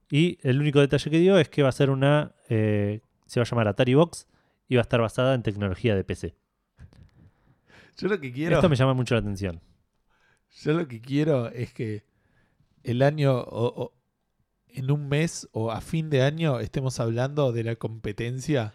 Y 0.10 0.38
el 0.42 0.60
único 0.60 0.80
detalle 0.80 1.10
que 1.10 1.18
dio 1.20 1.38
es 1.40 1.50
que 1.50 1.64
va 1.64 1.70
a 1.70 1.74
ser 1.74 1.90
una. 1.90 2.34
eh, 2.50 3.00
se 3.26 3.40
va 3.40 3.44
a 3.46 3.50
llamar 3.50 3.68
Atari 3.70 3.94
Box 3.94 4.28
va 4.76 4.82
a 4.82 4.84
estar 4.84 5.02
basada 5.02 5.34
en 5.34 5.44
tecnología 5.44 5.96
de 5.96 6.04
PC. 6.04 6.36
Yo 7.98 8.08
lo 8.08 8.20
que 8.20 8.32
quiero. 8.32 8.56
Esto 8.56 8.70
me 8.70 8.76
llama 8.76 8.94
mucho 8.94 9.16
la 9.16 9.22
atención. 9.22 9.62
Yo 10.64 10.74
lo 10.74 10.88
que 10.88 11.02
quiero 11.02 11.48
es 11.50 11.74
que 11.74 12.04
el 12.84 13.02
año 13.02 13.38
o, 13.38 13.84
o 13.84 13.94
en 14.68 14.92
un 14.92 15.08
mes 15.08 15.48
o 15.52 15.72
a 15.72 15.82
fin 15.82 16.10
de 16.10 16.24
año 16.24 16.60
estemos 16.60 17.00
hablando 17.00 17.52
de 17.52 17.64
la 17.64 17.76
competencia 17.76 18.74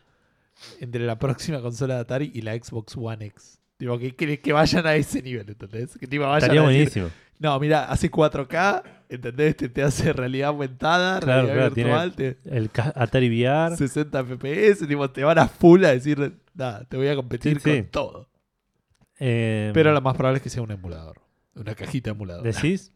entre 0.80 1.04
la 1.04 1.18
próxima 1.18 1.60
consola 1.60 1.94
de 1.94 2.00
Atari 2.00 2.30
y 2.34 2.42
la 2.42 2.54
Xbox 2.54 2.96
One 2.96 3.26
X. 3.26 3.60
Digo, 3.78 3.98
que, 3.98 4.14
que, 4.14 4.38
que 4.40 4.52
vayan 4.52 4.86
a 4.86 4.94
ese 4.96 5.22
nivel, 5.22 5.48
¿entendés? 5.48 5.96
Que 5.98 6.06
tipo, 6.06 6.24
vayan 6.24 6.38
Estaría 6.50 6.62
a 6.62 6.68
decir, 6.68 7.02
buenísimo. 7.02 7.10
no, 7.38 7.60
mira, 7.60 7.84
hace 7.90 8.10
4K, 8.10 8.82
¿entendés? 9.10 9.56
Te, 9.56 9.68
te 9.68 9.82
hace 9.82 10.12
realidad 10.14 10.48
aumentada, 10.48 11.20
Claro, 11.20 11.42
realidad 11.46 11.72
claro, 11.72 11.74
tiene- 11.74 11.90
virtual, 11.90 12.12
te- 12.14 12.36
El 12.56 12.70
Atari 12.94 13.28
VR. 13.28 13.76
60 13.76 14.24
FPS, 14.24 14.86
tipo, 14.86 15.10
te 15.10 15.24
van 15.24 15.38
a 15.38 15.46
full 15.48 15.84
a 15.84 15.90
decir, 15.90 16.38
nada, 16.54 16.84
te 16.88 16.96
voy 16.96 17.08
a 17.08 17.16
competir 17.16 17.60
Sí, 17.60 17.70
sí. 17.70 17.82
con 17.82 17.90
todo. 17.90 18.28
eh, 19.18 19.70
Pero 19.74 19.92
lo 19.92 20.00
más 20.00 20.14
probable 20.14 20.38
es 20.38 20.42
que 20.42 20.50
sea 20.50 20.62
un 20.62 20.70
emulador. 20.70 21.20
Una 21.54 21.74
cajita 21.74 22.10
emulador. 22.10 22.44
¿Decís? 22.44 22.92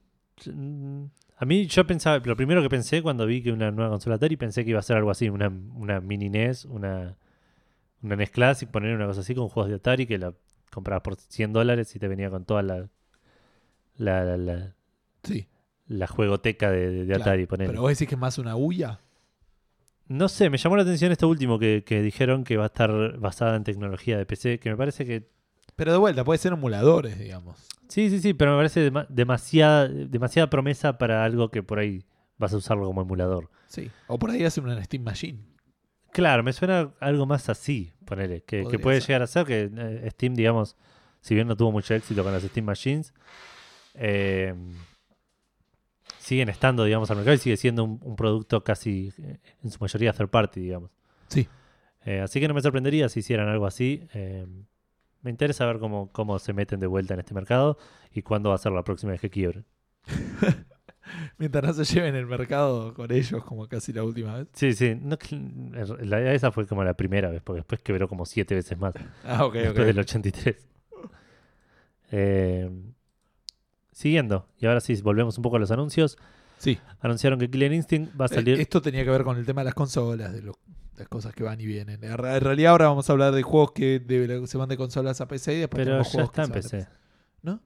A 1.36 1.44
mí 1.46 1.66
yo 1.66 1.86
pensaba, 1.86 2.20
lo 2.24 2.36
primero 2.36 2.62
que 2.62 2.68
pensé 2.68 3.02
cuando 3.02 3.26
vi 3.26 3.42
que 3.42 3.52
una 3.52 3.70
nueva 3.70 3.90
consola 3.90 4.16
Atari, 4.16 4.36
pensé 4.36 4.64
que 4.64 4.70
iba 4.70 4.78
a 4.78 4.82
ser 4.82 4.96
algo 4.96 5.10
así, 5.10 5.28
una, 5.28 5.48
una 5.74 6.00
mini 6.00 6.28
NES, 6.28 6.64
una, 6.66 7.16
una 8.02 8.16
NES 8.16 8.30
Classic, 8.30 8.68
poner 8.68 8.94
una 8.94 9.06
cosa 9.06 9.20
así 9.20 9.34
con 9.34 9.48
juegos 9.48 9.70
de 9.70 9.76
Atari 9.76 10.06
que 10.06 10.18
la 10.18 10.34
comprabas 10.70 11.02
por 11.02 11.16
100 11.16 11.52
dólares 11.52 11.94
y 11.94 11.98
te 11.98 12.08
venía 12.08 12.30
con 12.30 12.44
toda 12.44 12.62
la 12.62 12.88
la, 13.96 14.24
la, 14.24 14.36
la- 14.36 14.74
Sí. 15.22 15.46
la 15.88 16.06
juegoteca 16.06 16.70
de, 16.70 16.90
de- 16.90 17.06
Claro, 17.06 17.22
Atari. 17.22 17.46
ponele. 17.46 17.70
Pero 17.70 17.82
vos 17.82 17.90
decís 17.90 18.08
que 18.08 18.14
es 18.14 18.20
más 18.20 18.38
una 18.38 18.56
huya. 18.56 19.00
No 20.08 20.28
sé, 20.28 20.50
me 20.50 20.58
llamó 20.58 20.76
la 20.76 20.82
atención 20.82 21.12
esto 21.12 21.28
último 21.28 21.58
que, 21.58 21.84
que 21.84 22.02
dijeron 22.02 22.42
que 22.44 22.56
va 22.56 22.64
a 22.64 22.66
estar 22.66 23.18
basada 23.18 23.56
en 23.56 23.64
tecnología 23.64 24.16
de 24.18 24.26
PC, 24.26 24.58
que 24.58 24.70
me 24.70 24.76
parece 24.76 25.04
que 25.04 25.28
Pero 25.76 25.92
de 25.92 25.98
vuelta, 25.98 26.24
puede 26.24 26.38
ser 26.38 26.52
emuladores, 26.52 27.18
digamos. 27.18 27.58
Sí, 27.88 28.08
sí, 28.10 28.20
sí, 28.20 28.34
pero 28.34 28.52
me 28.52 28.56
parece 28.58 28.90
dema- 28.90 29.06
demasiada, 29.08 29.86
demasiada 29.88 30.48
promesa 30.50 30.96
para 30.98 31.24
algo 31.24 31.50
que 31.50 31.62
por 31.62 31.78
ahí 31.78 32.04
vas 32.38 32.52
a 32.54 32.56
usarlo 32.56 32.86
como 32.86 33.02
emulador. 33.02 33.50
Sí. 33.68 33.90
O 34.08 34.18
por 34.18 34.30
ahí 34.30 34.42
hacen 34.44 34.64
una 34.64 34.82
Steam 34.82 35.02
Machine. 35.04 35.38
Claro, 36.12 36.42
me 36.42 36.52
suena 36.52 36.92
algo 37.00 37.26
más 37.26 37.48
así, 37.48 37.92
ponele, 38.04 38.42
que, 38.42 38.64
puede 38.80 39.00
ser. 39.00 39.08
llegar 39.08 39.22
a 39.22 39.26
ser 39.26 39.46
que 39.46 39.70
eh, 39.72 40.10
Steam, 40.10 40.34
digamos, 40.34 40.76
si 41.20 41.34
bien 41.34 41.46
no 41.46 41.56
tuvo 41.56 41.70
mucho 41.70 41.94
éxito 41.94 42.22
con 42.24 42.32
las 42.32 42.42
Steam 42.42 42.66
Machines, 42.66 43.14
eh, 43.94 44.54
siguen 46.18 46.48
estando, 46.48 46.84
digamos, 46.84 47.10
al 47.10 47.18
mercado 47.18 47.34
y 47.34 47.38
sigue 47.38 47.56
siendo 47.56 47.84
un, 47.84 48.00
un 48.02 48.16
producto 48.16 48.64
casi, 48.64 49.12
eh, 49.18 49.38
en 49.62 49.70
su 49.70 49.78
mayoría, 49.80 50.12
third 50.12 50.30
party, 50.30 50.60
digamos. 50.60 50.90
Sí. 51.28 51.46
Eh, 52.04 52.20
así 52.20 52.40
que 52.40 52.48
no 52.48 52.54
me 52.54 52.62
sorprendería 52.62 53.08
si 53.08 53.20
hicieran 53.20 53.48
algo 53.48 53.66
así. 53.66 54.08
me 55.22 55.30
interesa 55.30 55.66
ver 55.66 55.78
cómo, 55.78 56.10
cómo 56.12 56.38
se 56.38 56.52
meten 56.52 56.80
de 56.80 56.86
vuelta 56.86 57.14
en 57.14 57.20
este 57.20 57.34
mercado 57.34 57.78
y 58.10 58.22
cuándo 58.22 58.48
va 58.48 58.54
a 58.56 58.58
ser 58.58 58.72
la 58.72 58.82
próxima 58.82 59.12
vez 59.12 59.20
que. 59.20 59.64
Mientras 61.38 61.64
no 61.76 61.84
se 61.84 61.94
lleven 61.94 62.14
el 62.14 62.26
mercado 62.26 62.94
con 62.94 63.10
ellos, 63.12 63.44
como 63.44 63.66
casi 63.68 63.92
la 63.92 64.04
última 64.04 64.36
vez. 64.36 64.48
Sí, 64.52 64.72
sí. 64.72 64.94
No, 65.00 65.16
esa 66.16 66.52
fue 66.52 66.66
como 66.66 66.84
la 66.84 66.94
primera 66.94 67.30
vez, 67.30 67.42
porque 67.42 67.58
después 67.58 67.80
quebró 67.82 68.08
como 68.08 68.26
siete 68.26 68.54
veces 68.54 68.78
más. 68.78 68.94
Ah, 69.24 69.44
ok, 69.44 69.54
después 69.54 69.86
del 69.86 69.98
83. 69.98 70.56
Eh, 72.12 72.70
siguiendo, 73.92 74.46
y 74.58 74.66
ahora 74.66 74.80
sí, 74.80 74.94
volvemos 75.02 75.36
un 75.38 75.42
poco 75.42 75.56
a 75.56 75.58
los 75.58 75.70
anuncios. 75.70 76.18
Sí. 76.58 76.78
Anunciaron 77.00 77.38
que 77.38 77.48
Killer 77.50 77.72
Instinct 77.72 78.20
va 78.20 78.24
a 78.26 78.28
Eh, 78.28 78.34
salir. 78.34 78.60
Esto 78.60 78.82
tenía 78.82 79.04
que 79.04 79.10
ver 79.10 79.24
con 79.24 79.38
el 79.38 79.46
tema 79.46 79.62
de 79.62 79.66
las 79.66 79.74
consolas, 79.74 80.32
de 80.32 80.42
lo- 80.42 80.58
las 80.96 81.08
cosas 81.08 81.32
que 81.34 81.42
van 81.42 81.58
y 81.60 81.66
vienen. 81.66 82.02
En 82.04 82.18
realidad 82.18 82.72
ahora 82.72 82.88
vamos 82.88 83.08
a 83.08 83.12
hablar 83.12 83.32
de 83.34 83.42
juegos 83.42 83.72
que 83.72 83.98
de- 84.00 84.46
se 84.46 84.58
van 84.58 84.68
de 84.68 84.76
consolas 84.76 85.20
a 85.22 85.28
PC 85.28 85.54
y 85.54 85.58
después 85.60 85.84
pero 85.86 85.98
ya 86.02 86.04
juegos 86.04 86.30
está 86.30 86.42
en 86.44 86.48
de 86.48 86.54
PC. 86.54 86.88
¿No? 87.42 87.60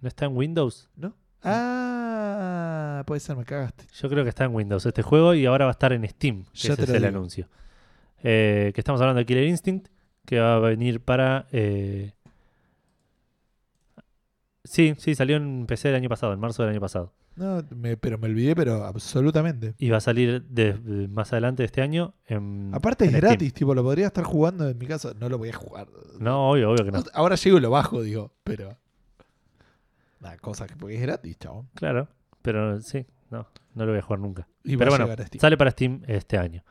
¿No 0.00 0.08
está 0.08 0.26
en 0.26 0.36
Windows? 0.36 0.88
¿No? 0.94 1.14
Ah, 1.42 1.97
puede 3.04 3.20
ser, 3.20 3.36
me 3.36 3.44
cagaste. 3.44 3.84
Yo 3.94 4.08
creo 4.08 4.24
que 4.24 4.30
está 4.30 4.44
en 4.44 4.54
Windows 4.54 4.84
este 4.86 5.02
juego 5.02 5.34
y 5.34 5.46
ahora 5.46 5.64
va 5.66 5.70
a 5.70 5.72
estar 5.72 5.92
en 5.92 6.06
Steam. 6.08 6.44
que 6.44 6.50
ese 6.68 6.72
es 6.74 6.88
el 6.88 6.96
digo. 6.96 7.06
anuncio. 7.08 7.48
Eh, 8.22 8.72
que 8.74 8.80
estamos 8.80 9.00
hablando 9.00 9.18
de 9.20 9.26
Killer 9.26 9.44
Instinct, 9.44 9.88
que 10.24 10.38
va 10.40 10.56
a 10.56 10.58
venir 10.58 11.00
para. 11.00 11.46
eh, 11.52 12.12
Sí, 14.64 14.94
sí, 14.98 15.14
salió 15.14 15.36
en 15.36 15.66
PC 15.66 15.88
el 15.88 15.94
año 15.94 16.08
pasado, 16.08 16.32
en 16.34 16.40
marzo 16.40 16.62
del 16.62 16.72
año 16.72 16.80
pasado. 16.80 17.14
No, 17.36 17.62
me- 17.74 17.96
pero 17.96 18.18
me 18.18 18.26
olvidé, 18.26 18.54
pero 18.56 18.84
absolutamente. 18.84 19.74
Y 19.78 19.88
va 19.90 19.98
a 19.98 20.00
salir 20.00 20.42
de- 20.42 20.74
de 20.74 21.08
más 21.08 21.32
adelante 21.32 21.62
de 21.62 21.66
este 21.66 21.80
año. 21.80 22.14
En, 22.26 22.70
Aparte 22.74 23.04
es 23.04 23.12
en 23.12 23.16
Steam. 23.18 23.30
gratis, 23.30 23.54
tipo, 23.54 23.74
lo 23.74 23.82
podría 23.82 24.08
estar 24.08 24.24
jugando 24.24 24.68
en 24.68 24.76
mi 24.76 24.86
casa. 24.86 25.14
No 25.18 25.28
lo 25.28 25.38
voy 25.38 25.50
a 25.50 25.52
jugar. 25.54 25.86
No, 26.18 26.50
obvio, 26.50 26.70
obvio 26.72 26.84
que 26.84 26.90
no. 26.90 27.02
Ahora 27.14 27.36
llego 27.36 27.58
y 27.58 27.60
lo 27.60 27.70
bajo, 27.70 28.02
digo, 28.02 28.32
pero. 28.44 28.76
Una 30.20 30.36
cosa 30.38 30.66
que 30.66 30.74
porque 30.74 30.96
es 30.96 31.00
gratis, 31.02 31.38
chabón. 31.38 31.68
Claro, 31.74 32.08
pero 32.52 32.80
sí, 32.80 33.04
no, 33.30 33.46
no 33.74 33.84
lo 33.84 33.92
voy 33.92 33.98
a 33.98 34.02
jugar 34.02 34.20
nunca. 34.20 34.48
Y 34.64 34.76
Pero 34.76 34.90
bueno, 34.90 35.06
sale 35.38 35.56
para 35.56 35.70
Steam 35.70 36.02
este 36.06 36.38
año. 36.38 36.64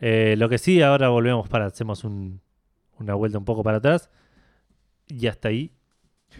Eh, 0.00 0.34
lo 0.38 0.48
que 0.48 0.58
sí, 0.58 0.80
ahora 0.82 1.08
volvemos 1.10 1.48
para, 1.48 1.66
hacemos 1.66 2.04
un- 2.04 2.40
una 2.98 3.14
vuelta 3.14 3.38
un 3.38 3.44
poco 3.44 3.62
para 3.62 3.78
atrás. 3.78 4.10
Y 5.08 5.26
hasta 5.26 5.48
ahí. 5.48 5.72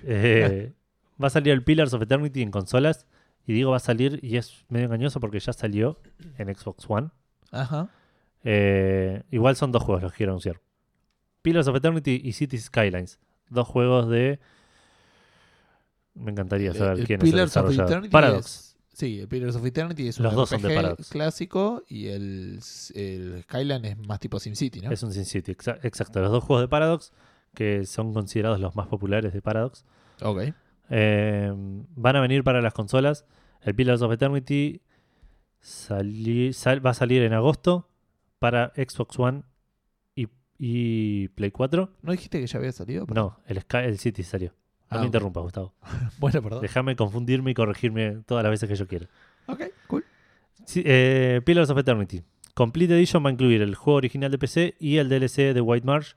Eh, 0.04 0.72
va 1.22 1.26
a 1.26 1.30
salir 1.30 1.52
el 1.52 1.62
Pillars 1.62 1.92
of 1.92 2.02
Eternity 2.02 2.42
en 2.42 2.50
consolas. 2.50 3.06
Y 3.46 3.52
digo 3.52 3.70
va 3.72 3.76
a 3.78 3.80
salir, 3.80 4.20
y 4.22 4.36
es 4.36 4.64
medio 4.68 4.86
engañoso 4.86 5.18
porque 5.20 5.40
ya 5.40 5.52
salió 5.52 5.98
en 6.38 6.54
Xbox 6.54 6.84
One. 6.88 7.10
Ajá. 7.50 7.88
Eh, 8.44 9.22
igual 9.30 9.56
son 9.56 9.72
dos 9.72 9.82
juegos 9.82 10.02
los 10.02 10.12
que 10.12 10.18
quiero 10.18 10.32
anunciar. 10.32 10.60
Pillars 11.42 11.66
of 11.68 11.76
Eternity 11.76 12.20
y 12.22 12.32
Cities 12.32 12.64
Skylines. 12.66 13.18
Dos 13.48 13.66
juegos 13.66 14.08
de... 14.08 14.38
Me 16.14 16.30
encantaría 16.32 16.72
saber 16.74 16.98
el 17.00 17.06
quién 17.06 17.20
es 17.20 17.24
el 17.26 17.30
Pillars 17.32 17.56
of 17.56 18.10
Paradox. 18.10 18.46
es- 18.46 18.76
sí, 18.92 19.20
el 19.20 19.28
Pillars 19.28 19.56
of 19.56 19.64
Eternity 19.64 20.08
es 20.08 20.18
un 20.18 20.24
Los 20.24 20.34
dos 20.34 20.48
son 20.50 20.60
de 20.62 20.74
Paradox. 20.74 21.08
clásico 21.08 21.82
y 21.88 22.08
el, 22.08 22.60
el 22.94 23.42
Skyline 23.44 23.84
es 23.84 23.98
más 23.98 24.20
tipo 24.20 24.38
SimCity, 24.38 24.80
¿no? 24.80 24.90
Es 24.90 25.02
un 25.02 25.12
Sin 25.12 25.24
City, 25.24 25.52
exa- 25.54 25.78
exacto. 25.82 26.20
Los 26.20 26.30
dos 26.32 26.44
juegos 26.44 26.62
de 26.64 26.68
Paradox, 26.68 27.12
que 27.54 27.86
son 27.86 28.12
considerados 28.12 28.60
los 28.60 28.76
más 28.76 28.88
populares 28.88 29.32
de 29.32 29.40
Paradox, 29.40 29.84
Ok. 30.22 30.52
eh, 30.90 31.52
van 31.54 32.16
a 32.16 32.20
venir 32.20 32.44
para 32.44 32.60
las 32.60 32.74
consolas. 32.74 33.24
El 33.62 33.74
Pillars 33.74 34.02
of 34.02 34.12
Eternity 34.12 34.82
sali- 35.60 36.52
sal- 36.52 36.84
va 36.84 36.90
a 36.90 36.94
salir 36.94 37.22
en 37.22 37.32
agosto 37.32 37.88
para 38.38 38.72
Xbox 38.76 39.18
One 39.18 39.42
y, 40.14 40.28
y 40.58 41.28
Play 41.28 41.50
4. 41.50 41.92
¿No 42.02 42.12
dijiste 42.12 42.40
que 42.40 42.46
ya 42.46 42.58
había 42.58 42.72
salido? 42.72 43.06
No, 43.14 43.38
el, 43.46 43.60
Sky- 43.60 43.84
el 43.84 43.98
City 43.98 44.22
salió. 44.22 44.54
No 44.90 44.96
Ah, 44.96 45.00
me 45.00 45.06
interrumpas, 45.06 45.42
Gustavo. 45.42 45.74
Bueno, 46.18 46.42
perdón. 46.42 46.62
Déjame 46.62 46.96
confundirme 46.96 47.52
y 47.52 47.54
corregirme 47.54 48.18
todas 48.26 48.42
las 48.42 48.50
veces 48.50 48.68
que 48.68 48.74
yo 48.76 48.86
quiera. 48.88 49.06
Ok, 49.46 49.62
cool. 49.86 50.04
Sí, 50.66 50.82
eh, 50.84 51.40
Pillars 51.44 51.70
of 51.70 51.78
Eternity. 51.78 52.22
Complete 52.54 52.94
Edition 52.94 53.24
va 53.24 53.28
a 53.30 53.32
incluir 53.32 53.62
el 53.62 53.74
juego 53.74 53.96
original 53.98 54.30
de 54.30 54.38
PC 54.38 54.74
y 54.80 54.96
el 54.98 55.08
DLC 55.08 55.54
de 55.54 55.60
White 55.60 55.86
Marsh. 55.86 56.14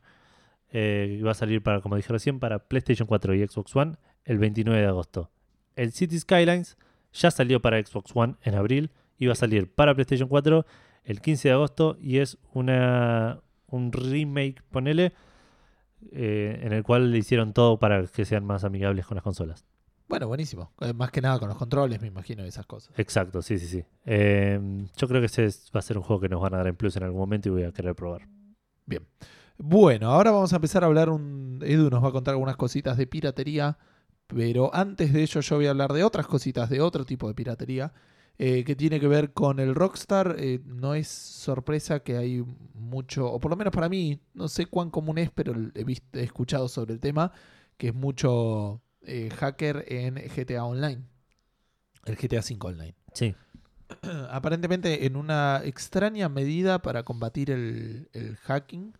eh, 0.71 1.21
va 1.23 1.31
a 1.31 1.35
salir, 1.35 1.61
para, 1.61 1.81
como 1.81 1.95
dije 1.95 2.11
recién, 2.11 2.39
para 2.39 2.59
PlayStation 2.67 3.07
4 3.07 3.35
y 3.35 3.47
Xbox 3.47 3.75
One 3.75 3.95
el 4.25 4.39
29 4.39 4.81
de 4.81 4.87
agosto. 4.87 5.29
El 5.75 5.91
City 5.91 6.17
Skylines 6.19 6.77
ya 7.13 7.29
salió 7.29 7.61
para 7.61 7.79
Xbox 7.83 8.11
One 8.15 8.35
en 8.41 8.55
abril 8.55 8.89
y 9.19 9.27
va 9.27 9.33
a 9.33 9.35
salir 9.35 9.71
para 9.71 9.93
PlayStation 9.93 10.27
4 10.27 10.65
el 11.03 11.21
15 11.21 11.47
de 11.47 11.53
agosto 11.53 11.97
y 12.01 12.17
es 12.17 12.37
una 12.53 13.41
un 13.67 13.91
remake, 13.91 14.61
ponele, 14.71 15.13
eh, 16.11 16.59
en 16.63 16.73
el 16.73 16.83
cual 16.83 17.11
le 17.11 17.17
hicieron 17.17 17.53
todo 17.53 17.77
para 17.79 18.05
que 18.07 18.25
sean 18.25 18.45
más 18.45 18.63
amigables 18.63 19.05
con 19.05 19.15
las 19.15 19.23
consolas. 19.23 19.65
Bueno, 20.07 20.27
buenísimo. 20.27 20.71
Eh, 20.81 20.93
Más 20.93 21.11
que 21.11 21.21
nada 21.21 21.39
con 21.39 21.47
los 21.49 21.57
controles, 21.57 22.01
me 22.01 22.07
imagino, 22.07 22.43
y 22.45 22.49
esas 22.49 22.65
cosas. 22.65 22.93
Exacto, 22.99 23.41
sí, 23.41 23.57
sí, 23.57 23.67
sí. 23.67 23.83
Eh, 24.05 24.59
yo 24.97 25.07
creo 25.07 25.21
que 25.21 25.25
ese 25.27 25.45
es- 25.45 25.71
va 25.75 25.79
a 25.79 25.81
ser 25.83 25.97
un 25.97 26.03
juego 26.03 26.19
que 26.21 26.29
nos 26.29 26.41
van 26.41 26.53
a 26.53 26.57
dar 26.57 26.67
en 26.67 26.75
plus 26.75 26.95
en 26.97 27.03
algún 27.03 27.19
momento 27.21 27.49
y 27.49 27.51
voy 27.51 27.63
a 27.63 27.71
querer 27.71 27.95
probar. 27.95 28.27
Bueno, 29.57 30.09
ahora 30.11 30.31
vamos 30.31 30.51
a 30.51 30.55
empezar 30.57 30.83
a 30.83 30.87
hablar 30.87 31.09
un... 31.09 31.59
Edu 31.63 31.89
nos 31.89 32.03
va 32.03 32.09
a 32.09 32.11
contar 32.11 32.33
algunas 32.33 32.57
cositas 32.57 32.97
de 32.97 33.05
piratería, 33.07 33.77
pero 34.27 34.73
antes 34.73 35.13
de 35.13 35.21
ello 35.21 35.41
yo 35.41 35.55
voy 35.55 35.67
a 35.67 35.69
hablar 35.69 35.93
de 35.93 36.03
otras 36.03 36.27
cositas 36.27 36.69
de 36.69 36.81
otro 36.81 37.05
tipo 37.05 37.27
de 37.27 37.35
piratería, 37.35 37.93
eh, 38.37 38.63
que 38.63 38.75
tiene 38.75 38.99
que 38.99 39.07
ver 39.07 39.33
con 39.33 39.59
el 39.59 39.75
Rockstar. 39.75 40.35
Eh, 40.39 40.59
no 40.65 40.95
es 40.95 41.07
sorpresa 41.07 42.01
que 42.01 42.17
hay 42.17 42.43
mucho, 42.73 43.31
o 43.31 43.39
por 43.39 43.51
lo 43.51 43.57
menos 43.57 43.73
para 43.73 43.89
mí, 43.89 44.19
no 44.33 44.47
sé 44.47 44.65
cuán 44.65 44.89
común 44.89 45.17
es, 45.17 45.31
pero 45.31 45.53
he, 45.75 45.83
visto, 45.83 46.17
he 46.17 46.23
escuchado 46.23 46.67
sobre 46.67 46.93
el 46.93 46.99
tema, 46.99 47.31
que 47.77 47.87
es 47.89 47.93
mucho 47.93 48.81
eh, 49.01 49.29
hacker 49.35 49.85
en 49.87 50.15
GTA 50.15 50.65
Online. 50.65 51.03
El 52.05 52.15
GTA 52.15 52.39
V 52.39 52.57
Online. 52.59 52.95
Sí, 53.13 53.35
Aparentemente, 54.29 55.05
en 55.05 55.15
una 55.15 55.61
extraña 55.63 56.29
medida 56.29 56.81
para 56.81 57.03
combatir 57.03 57.51
el, 57.51 58.09
el 58.13 58.35
hacking, 58.37 58.93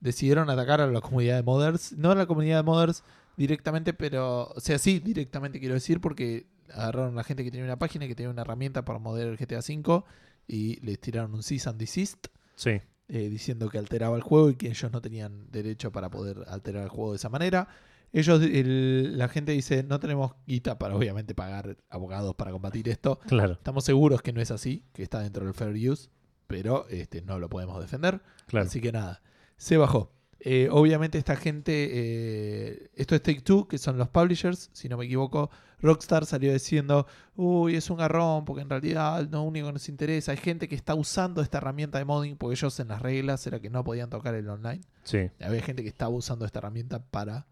decidieron 0.00 0.50
atacar 0.50 0.80
a 0.80 0.86
la 0.86 1.00
comunidad 1.00 1.36
de 1.36 1.42
modders. 1.42 1.92
No 1.92 2.10
a 2.10 2.14
la 2.14 2.26
comunidad 2.26 2.58
de 2.58 2.62
modders 2.64 3.04
directamente, 3.36 3.94
pero. 3.94 4.52
O 4.54 4.60
sea, 4.60 4.78
sí, 4.78 4.98
directamente 4.98 5.60
quiero 5.60 5.74
decir, 5.74 6.00
porque 6.00 6.46
agarraron 6.72 7.12
a 7.14 7.16
la 7.16 7.24
gente 7.24 7.44
que 7.44 7.50
tenía 7.50 7.64
una 7.64 7.78
página 7.78 8.04
y 8.04 8.08
que 8.08 8.14
tenía 8.14 8.30
una 8.30 8.42
herramienta 8.42 8.84
para 8.84 8.98
modear 8.98 9.28
el 9.28 9.36
GTA 9.36 9.58
V 9.60 10.02
y 10.46 10.76
les 10.84 10.98
tiraron 11.00 11.34
un 11.34 11.42
cease 11.42 11.68
and 11.68 11.78
desist. 11.78 12.26
sí, 12.56 12.80
eh, 13.08 13.28
diciendo 13.28 13.68
que 13.68 13.76
alteraba 13.78 14.16
el 14.16 14.22
juego 14.22 14.48
y 14.50 14.54
que 14.56 14.68
ellos 14.68 14.90
no 14.90 15.00
tenían 15.02 15.50
derecho 15.50 15.92
para 15.92 16.08
poder 16.10 16.38
alterar 16.48 16.84
el 16.84 16.88
juego 16.88 17.12
de 17.12 17.16
esa 17.16 17.28
manera. 17.28 17.68
Ellos, 18.12 18.40
el- 18.42 19.18
la 19.18 19.28
gente 19.28 19.52
dice, 19.52 19.82
no 19.82 19.98
tenemos 20.00 20.32
guita 20.46 20.78
para 20.78 20.94
obviamente 20.96 21.34
pagar 21.34 21.76
abogados 21.90 22.34
para 22.36 22.50
combatir 22.52 22.88
esto. 22.88 23.18
claro, 23.26 23.54
Estamos 23.54 23.84
seguros 23.84 24.22
que 24.22 24.32
no 24.32 24.40
es 24.40 24.50
así, 24.50 24.84
que 24.92 25.02
está 25.02 25.20
dentro 25.20 25.44
del 25.44 25.52
fair 25.52 25.74
use, 25.90 26.08
pero 26.46 26.86
este, 26.88 27.20
no 27.22 27.38
lo 27.38 27.48
podemos 27.50 27.80
defender. 27.80 28.22
claro. 28.46 28.66
Así 28.68 28.80
que 28.80 28.92
nada, 28.92 29.20
se 29.56 29.76
bajó. 29.76 30.12
Eh, 30.46 30.68
obviamente 30.70 31.16
esta 31.16 31.36
gente, 31.36 31.88
eh, 31.90 32.90
esto 32.96 33.14
es 33.14 33.22
Take 33.22 33.40
Two, 33.40 33.66
que 33.66 33.78
son 33.78 33.96
los 33.96 34.10
publishers, 34.10 34.68
si 34.74 34.90
no 34.90 34.98
me 34.98 35.06
equivoco. 35.06 35.50
Rockstar 35.80 36.26
salió 36.26 36.52
diciendo, 36.52 37.06
uy, 37.34 37.76
es 37.76 37.88
un 37.88 37.96
garrón, 37.96 38.44
porque 38.44 38.60
en 38.60 38.68
realidad 38.68 39.26
lo 39.30 39.40
único 39.40 39.68
que 39.68 39.72
nos 39.72 39.88
interesa. 39.88 40.32
Hay 40.32 40.36
gente 40.36 40.68
que 40.68 40.74
está 40.74 40.94
usando 40.94 41.40
esta 41.40 41.58
herramienta 41.58 41.96
de 41.96 42.04
modding, 42.04 42.36
porque 42.36 42.56
ellos 42.56 42.78
en 42.78 42.88
las 42.88 43.00
reglas 43.00 43.46
era 43.46 43.58
que 43.58 43.70
no 43.70 43.82
podían 43.84 44.10
tocar 44.10 44.34
el 44.34 44.46
online. 44.50 44.82
Sí, 45.02 45.30
Había 45.40 45.62
gente 45.62 45.82
que 45.82 45.88
estaba 45.88 46.10
usando 46.10 46.44
esta 46.44 46.58
herramienta 46.58 47.02
para 47.02 47.46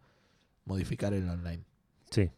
modificar 0.67 1.15
el 1.15 1.27
online 1.31 1.65
sí, 2.11 2.31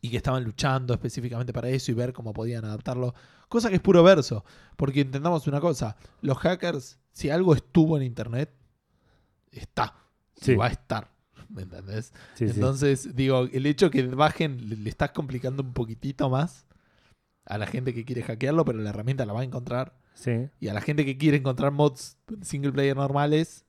y 0.00 0.10
que 0.10 0.16
estaban 0.16 0.42
luchando 0.42 0.94
específicamente 0.94 1.52
para 1.52 1.68
eso 1.68 1.92
y 1.92 1.94
ver 1.94 2.12
cómo 2.12 2.32
podían 2.32 2.64
adaptarlo. 2.64 3.14
Cosa 3.48 3.68
que 3.68 3.76
es 3.76 3.80
puro 3.80 4.02
verso, 4.02 4.44
porque 4.76 5.02
entendamos 5.02 5.46
una 5.46 5.60
cosa, 5.60 5.96
los 6.22 6.38
hackers, 6.38 6.98
si 7.12 7.30
algo 7.30 7.54
estuvo 7.54 7.96
en 7.96 8.02
internet, 8.02 8.52
está, 9.52 9.94
Sí. 10.34 10.52
y 10.52 10.54
va 10.56 10.66
a 10.66 10.70
estar, 10.70 11.10
¿me 11.48 11.62
entendés? 11.62 12.12
sí, 12.34 12.48
sí. 12.48 12.54
Entonces, 12.54 13.14
digo, 13.14 13.48
el 13.52 13.66
hecho 13.66 13.90
que 13.90 14.02
bajen 14.06 14.68
le, 14.68 14.76
le 14.76 14.90
estás 14.90 15.12
complicando 15.12 15.62
un 15.62 15.72
poquitito 15.72 16.28
más 16.30 16.66
a 17.44 17.58
la 17.58 17.66
gente 17.66 17.92
que 17.94 18.04
quiere 18.04 18.22
hackearlo, 18.22 18.64
pero 18.64 18.78
la 18.78 18.90
herramienta 18.90 19.24
la 19.26 19.32
va 19.32 19.40
a 19.40 19.44
encontrar. 19.44 19.96
Sí, 20.14 20.48
Y 20.60 20.68
a 20.68 20.74
la 20.74 20.80
gente 20.80 21.04
que 21.04 21.16
quiere 21.18 21.38
encontrar 21.38 21.72
mods 21.72 22.18
single 22.42 22.72
player 22.72 22.96
normales, 22.96 23.64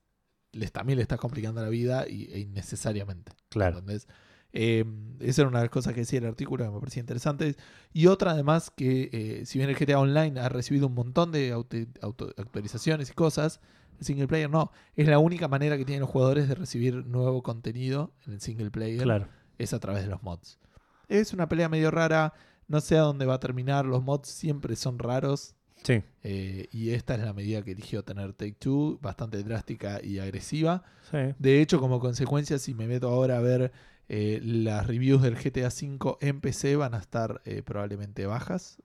les 0.52 0.72
también 0.72 0.98
le 0.98 1.04
estás 1.04 1.20
complicando 1.20 1.62
la 1.62 1.70
vida 1.70 2.08
y, 2.08 2.26
e 2.32 2.40
innecesariamente. 2.40 3.32
claro. 3.50 3.80
¿entendés? 3.80 4.08
Eh, 4.56 4.86
esa 5.20 5.42
era 5.42 5.50
una 5.50 5.60
de 5.60 5.66
las 5.66 5.72
cosas 5.72 5.94
que 5.94 6.02
decía 6.02 6.20
el 6.20 6.26
artículo 6.28 6.64
que 6.64 6.70
me 6.72 6.80
parecía 6.80 7.00
interesante. 7.00 7.56
Y 7.92 8.06
otra 8.08 8.32
además 8.32 8.72
que 8.76 9.10
eh, 9.12 9.46
si 9.48 9.58
bien 9.58 9.70
el 9.72 9.76
GTA 9.76 9.98
Online 10.00 10.40
ha 10.40 10.50
recibido 10.50 10.86
un 10.88 10.94
montón 10.94 11.32
de 11.32 11.52
auto- 11.52 11.78
auto- 12.02 12.34
actualizaciones 12.38 13.10
y 13.10 13.14
cosas, 13.14 13.62
el 14.00 14.06
single 14.06 14.28
player 14.28 14.50
no. 14.50 14.72
Es 14.96 15.08
la 15.08 15.20
única 15.20 15.48
manera 15.48 15.78
que 15.78 15.86
tienen 15.86 16.02
los 16.02 16.10
jugadores 16.10 16.48
de 16.48 16.56
recibir 16.56 17.06
nuevo 17.06 17.42
contenido 17.44 18.12
en 18.28 18.34
el 18.34 18.42
single 18.42 18.72
player. 18.72 19.04
Claro. 19.04 19.28
Es 19.58 19.74
a 19.74 19.80
través 19.80 20.04
de 20.04 20.10
los 20.10 20.24
mods. 20.24 20.60
Es 21.08 21.34
una 21.34 21.48
pelea 21.48 21.70
medio 21.70 21.92
rara. 21.92 22.34
No 22.68 22.82
sé 22.82 22.98
a 22.98 23.02
dónde 23.02 23.26
va 23.26 23.36
a 23.36 23.40
terminar. 23.40 23.86
Los 23.86 24.04
mods 24.04 24.28
siempre 24.30 24.76
son 24.76 25.00
raros. 25.00 25.56
Sí, 25.84 26.02
eh, 26.24 26.70
y 26.72 26.92
esta 26.92 27.16
es 27.16 27.22
la 27.22 27.34
medida 27.34 27.62
que 27.62 27.72
eligió 27.72 28.04
tener 28.04 28.32
Take 28.34 28.54
Two, 28.54 29.00
bastante 29.02 29.44
drástica 29.44 30.00
y 30.02 30.20
agresiva. 30.20 30.84
sí. 31.12 31.18
De 31.40 31.62
hecho, 31.62 31.80
como 31.82 32.00
consecuencia, 32.00 32.58
si 32.58 32.74
me 32.74 32.88
meto 32.88 33.10
ahora 33.10 33.38
a 33.38 33.42
ver 33.42 33.74
eh, 34.08 34.40
las 34.42 34.88
reviews 34.88 35.22
del 35.22 35.36
GTA 35.36 35.68
V 35.68 36.18
en 36.22 36.40
PC, 36.40 36.78
van 36.78 36.94
a 36.94 37.00
estar 37.00 37.42
eh, 37.44 37.64
probablemente 37.64 38.26
bajas. 38.26 38.78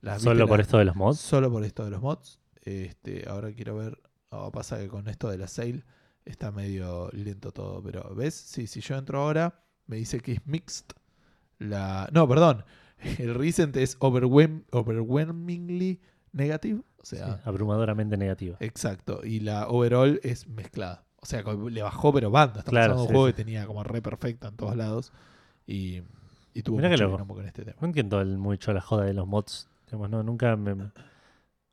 Las- 0.00 0.22
Solo 0.22 0.36
¿viste 0.36 0.48
por 0.48 0.60
esto 0.62 0.78
de 0.78 0.86
los 0.86 0.96
mods. 0.96 1.18
Solo 1.20 1.50
por 1.50 1.62
esto 1.62 1.84
de 1.84 1.90
los 1.90 2.00
mods. 2.00 2.38
Este, 2.62 3.24
ahora 3.28 3.52
quiero 3.52 3.76
ver. 3.76 3.98
Oh, 4.30 4.50
pasa 4.52 4.78
que 4.78 4.88
con 4.88 5.08
esto 5.08 5.28
de 5.28 5.38
la 5.38 5.48
sale 5.48 5.84
está 6.24 6.50
medio 6.52 7.10
lento 7.12 7.52
todo. 7.52 7.82
Pero, 7.82 8.14
¿ves? 8.14 8.34
Sí, 8.34 8.66
si 8.66 8.80
yo 8.80 8.96
entro 8.96 9.20
ahora, 9.22 9.62
me 9.86 9.96
dice 9.96 10.20
que 10.20 10.32
es 10.32 10.46
mixed. 10.46 10.86
La... 11.58 12.08
No, 12.12 12.28
perdón. 12.28 12.64
El 13.18 13.34
recent 13.34 13.76
es 13.76 13.98
overwhelm- 13.98 14.64
overwhelmingly 14.70 16.00
negative. 16.32 16.80
O 16.98 17.04
Sí, 17.04 17.16
sea, 17.16 17.40
abrumadoramente 17.44 18.16
negativa. 18.16 18.56
Exacto, 18.60 19.22
y 19.24 19.40
la 19.40 19.68
overall 19.68 20.20
es 20.22 20.46
mezclada. 20.46 21.04
O 21.22 21.26
sea, 21.26 21.42
que 21.42 21.52
le 21.54 21.82
bajó, 21.82 22.12
pero 22.12 22.30
banda. 22.30 22.60
Estamos 22.60 22.70
Claro, 22.70 22.92
hablando 22.92 23.02
de 23.02 23.02
un 23.02 23.08
sí, 23.08 23.12
juego 23.14 23.26
sí. 23.26 23.32
que 23.32 23.44
tenía 23.44 23.66
como 23.66 23.82
re 23.84 24.02
perfecta 24.02 24.48
en 24.48 24.56
todos 24.56 24.76
lados. 24.76 25.12
Y, 25.66 26.02
y 26.54 26.62
tuvo 26.62 26.76
Mirá 26.76 26.88
que 26.90 26.96
mucho 26.96 27.10
quilombo 27.12 27.34
con 27.34 27.46
este 27.46 27.64
tema. 27.64 27.76
No 27.80 27.86
entiendo 27.88 28.20
el- 28.20 28.38
mucho 28.38 28.72
la 28.72 28.80
joda 28.82 29.04
de 29.06 29.14
los 29.14 29.26
mods. 29.26 29.68
Digamos, 29.86 30.10
no, 30.10 30.22
nunca 30.22 30.54
me. 30.56 30.90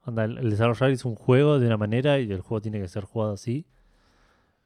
Onda, 0.08 0.24
el, 0.26 0.38
el 0.40 0.50
desarrollador 0.50 0.92
hizo 0.94 1.10
un 1.10 1.16
juego 1.16 1.60
de 1.60 1.68
una 1.68 1.78
manera 1.78 2.18
y 2.20 2.32
el 2.32 2.42
juego 2.42 2.62
tiene 2.62 2.80
que 2.82 2.88
ser 2.88 3.04
jugado 3.04 3.34
así. 3.34 3.66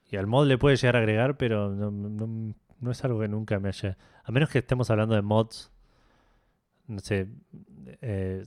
Y 0.10 0.16
al 0.18 0.28
mod 0.28 0.46
le 0.48 0.58
puede 0.58 0.76
llegar 0.78 0.96
a 0.96 1.00
agregar, 1.00 1.38
pero 1.38 1.70
no, 1.70 1.90
no- 1.92 2.54
no 2.80 2.92
es 2.92 3.04
algo 3.04 3.20
que 3.20 3.28
nunca 3.28 3.60
me 3.60 3.70
haya. 3.70 3.98
A 4.24 4.32
menos 4.32 4.50
que 4.50 4.60
estemos 4.60 4.90
hablando 4.90 5.16
de 5.16 5.22
mods. 5.22 5.72
No 6.88 7.00
sé. 7.00 7.28
eh, 8.02 8.46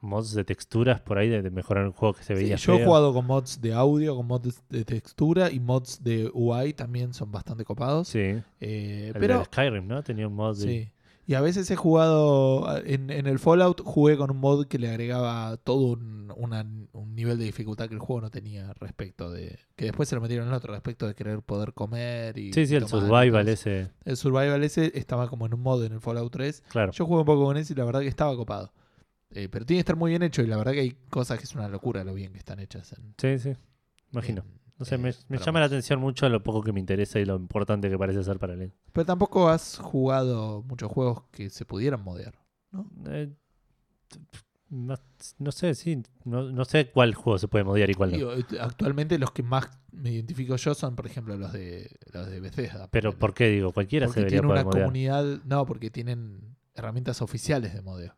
mods 0.00 0.32
de 0.34 0.44
texturas 0.44 1.00
por 1.00 1.16
ahí, 1.18 1.28
de, 1.28 1.42
de 1.42 1.50
mejorar 1.50 1.86
un 1.86 1.92
juego 1.92 2.14
que 2.14 2.24
se 2.24 2.34
Sí, 2.34 2.42
veía 2.42 2.56
yo 2.56 2.74
he 2.74 2.84
jugado 2.84 3.12
con 3.14 3.24
mods 3.24 3.60
de 3.60 3.72
audio, 3.72 4.16
con 4.16 4.26
mods 4.26 4.60
de 4.68 4.84
textura 4.84 5.50
y 5.52 5.60
mods 5.60 6.02
de 6.02 6.28
UI 6.34 6.72
también 6.72 7.14
son 7.14 7.30
bastante 7.30 7.64
copados. 7.64 8.08
Sí. 8.08 8.42
Eh, 8.60 9.12
El 9.14 9.20
pero 9.20 9.38
de 9.38 9.44
Skyrim, 9.44 9.86
¿no? 9.86 10.02
Tenía 10.02 10.26
un 10.26 10.34
mod 10.34 10.56
de. 10.58 10.62
sí. 10.62 10.88
Y 11.32 11.34
a 11.34 11.40
veces 11.40 11.70
he 11.70 11.76
jugado 11.76 12.68
ah, 12.68 12.78
en, 12.84 13.08
en 13.08 13.26
el 13.26 13.38
Fallout, 13.38 13.80
jugué 13.82 14.18
con 14.18 14.30
un 14.30 14.36
mod 14.36 14.66
que 14.66 14.78
le 14.78 14.90
agregaba 14.90 15.56
todo 15.56 15.92
un, 15.94 16.30
una- 16.36 16.66
un 16.92 17.14
nivel 17.14 17.38
de 17.38 17.44
dificultad 17.44 17.88
que 17.88 17.94
el 17.94 18.00
juego 18.00 18.20
no 18.20 18.30
tenía 18.30 18.74
respecto 18.74 19.30
de. 19.30 19.58
Que 19.74 19.86
después 19.86 20.10
se 20.10 20.14
lo 20.14 20.20
metieron 20.20 20.46
en 20.48 20.52
otro, 20.52 20.74
respecto 20.74 21.06
de 21.08 21.14
querer 21.14 21.40
poder 21.40 21.72
comer 21.72 22.36
y. 22.36 22.52
Sí, 22.52 22.66
sí, 22.66 22.74
el 22.74 22.84
tomar 22.84 23.06
survival 23.08 23.44
todo 23.46 23.54
ese. 23.54 23.90
El 24.04 24.16
survival 24.18 24.62
ese 24.62 24.92
estaba 24.94 25.26
como 25.28 25.46
en 25.46 25.54
un 25.54 25.60
mod 25.62 25.82
en 25.84 25.92
el 25.94 26.00
Fallout 26.00 26.30
3. 26.30 26.64
Claro. 26.68 26.92
Yo 26.92 27.06
jugué 27.06 27.20
un 27.20 27.26
poco 27.26 27.46
con 27.46 27.56
ese 27.56 27.72
y 27.72 27.76
la 27.76 27.84
verdad 27.86 28.00
que 28.00 28.08
estaba 28.08 28.36
copado. 28.36 28.74
Eh, 29.30 29.48
pero 29.50 29.64
tiene 29.64 29.78
que 29.78 29.80
estar 29.80 29.96
muy 29.96 30.10
bien 30.10 30.22
hecho 30.22 30.42
y 30.42 30.46
la 30.46 30.58
verdad 30.58 30.72
que 30.72 30.80
hay 30.80 30.90
cosas 31.08 31.38
que 31.38 31.44
es 31.44 31.54
una 31.54 31.66
locura 31.68 32.04
lo 32.04 32.12
bien 32.12 32.32
que 32.32 32.38
están 32.38 32.60
hechas. 32.60 32.92
En, 32.92 33.14
Sí, 33.16 33.38
sí. 33.38 33.56
Imagino. 34.12 34.42
en, 34.42 34.60
No 34.82 34.86
sé, 34.86 34.98
me, 34.98 35.10
eh, 35.10 35.14
llama 35.38 35.60
la 35.60 35.66
atención 35.66 36.00
mucho 36.00 36.28
lo 36.28 36.42
poco 36.42 36.60
que 36.60 36.72
me 36.72 36.80
interesa 36.80 37.20
y 37.20 37.24
lo 37.24 37.36
importante 37.36 37.88
que 37.88 37.96
parece 37.96 38.24
ser 38.24 38.40
para 38.40 38.54
él. 38.54 38.72
Pero 38.92 39.06
tampoco 39.06 39.48
has 39.48 39.78
jugado 39.78 40.64
muchos 40.64 40.90
juegos 40.90 41.22
que 41.30 41.50
se 41.50 41.64
pudieran 41.64 42.02
modear. 42.02 42.34
Eh, 43.06 43.32
no, 44.70 44.96
no 45.38 45.52
sé, 45.52 45.76
sí. 45.76 46.02
No, 46.24 46.50
no 46.50 46.64
sé 46.64 46.90
cuál 46.90 47.14
juego 47.14 47.38
se 47.38 47.46
puede 47.46 47.62
modiar 47.62 47.90
y 47.90 47.94
cuál 47.94 48.10
no. 48.10 48.16
Digo, 48.16 48.32
eh, 48.32 48.44
actualmente 48.60 49.20
los 49.20 49.30
que 49.30 49.44
más 49.44 49.70
me 49.92 50.10
identifico 50.10 50.56
yo 50.56 50.74
son, 50.74 50.96
por 50.96 51.06
ejemplo, 51.06 51.36
los 51.36 51.52
de 51.52 51.88
los 52.12 52.28
de 52.28 52.40
Bethesda. 52.40 52.88
Pero. 52.90 53.16
¿por 53.16 53.34
qué 53.34 53.50
digo? 53.50 53.70
Cualquiera 53.70 54.06
se 54.06 54.08
porque 54.08 54.20
debería 54.22 54.40
tiene 54.40 54.48
poder 54.52 54.66
una 54.66 54.72
comunidad, 54.72 55.24
no, 55.44 55.64
porque 55.64 55.90
tienen 55.90 56.56
herramientas 56.74 57.22
oficiales 57.22 57.72
de 57.72 57.82
modeo. 57.82 58.16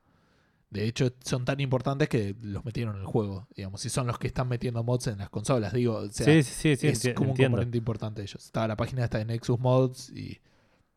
De 0.75 0.87
hecho, 0.87 1.11
son 1.25 1.45
tan 1.45 1.61
importantes 1.61 2.09
que 2.09 2.35
los 2.43 2.65
metieron 2.65 2.97
en 2.97 3.01
el 3.03 3.07
juego, 3.07 3.47
digamos, 3.57 3.85
y 3.87 3.89
son 3.89 4.07
los 4.07 4.19
que 4.19 4.27
están 4.27 4.49
metiendo 4.49 4.83
mods 4.85 5.07
en 5.07 5.19
las 5.19 5.31
consolas, 5.31 5.73
digo, 5.73 5.95
o 5.97 6.11
sea, 6.11 6.27
sí, 6.27 6.43
sí, 6.43 6.77
sí, 6.77 6.95
sí, 6.97 7.09
es 7.09 7.15
como 7.15 7.31
un 7.31 7.37
componente 7.37 7.79
importante 7.79 8.21
de 8.21 8.27
ellos. 8.27 8.45
Estaba 8.45 8.69
la 8.69 8.77
página 8.77 9.05
esta 9.05 9.19
de 9.19 9.25
Nexus 9.25 9.59
Mods 9.59 10.11
y 10.11 10.41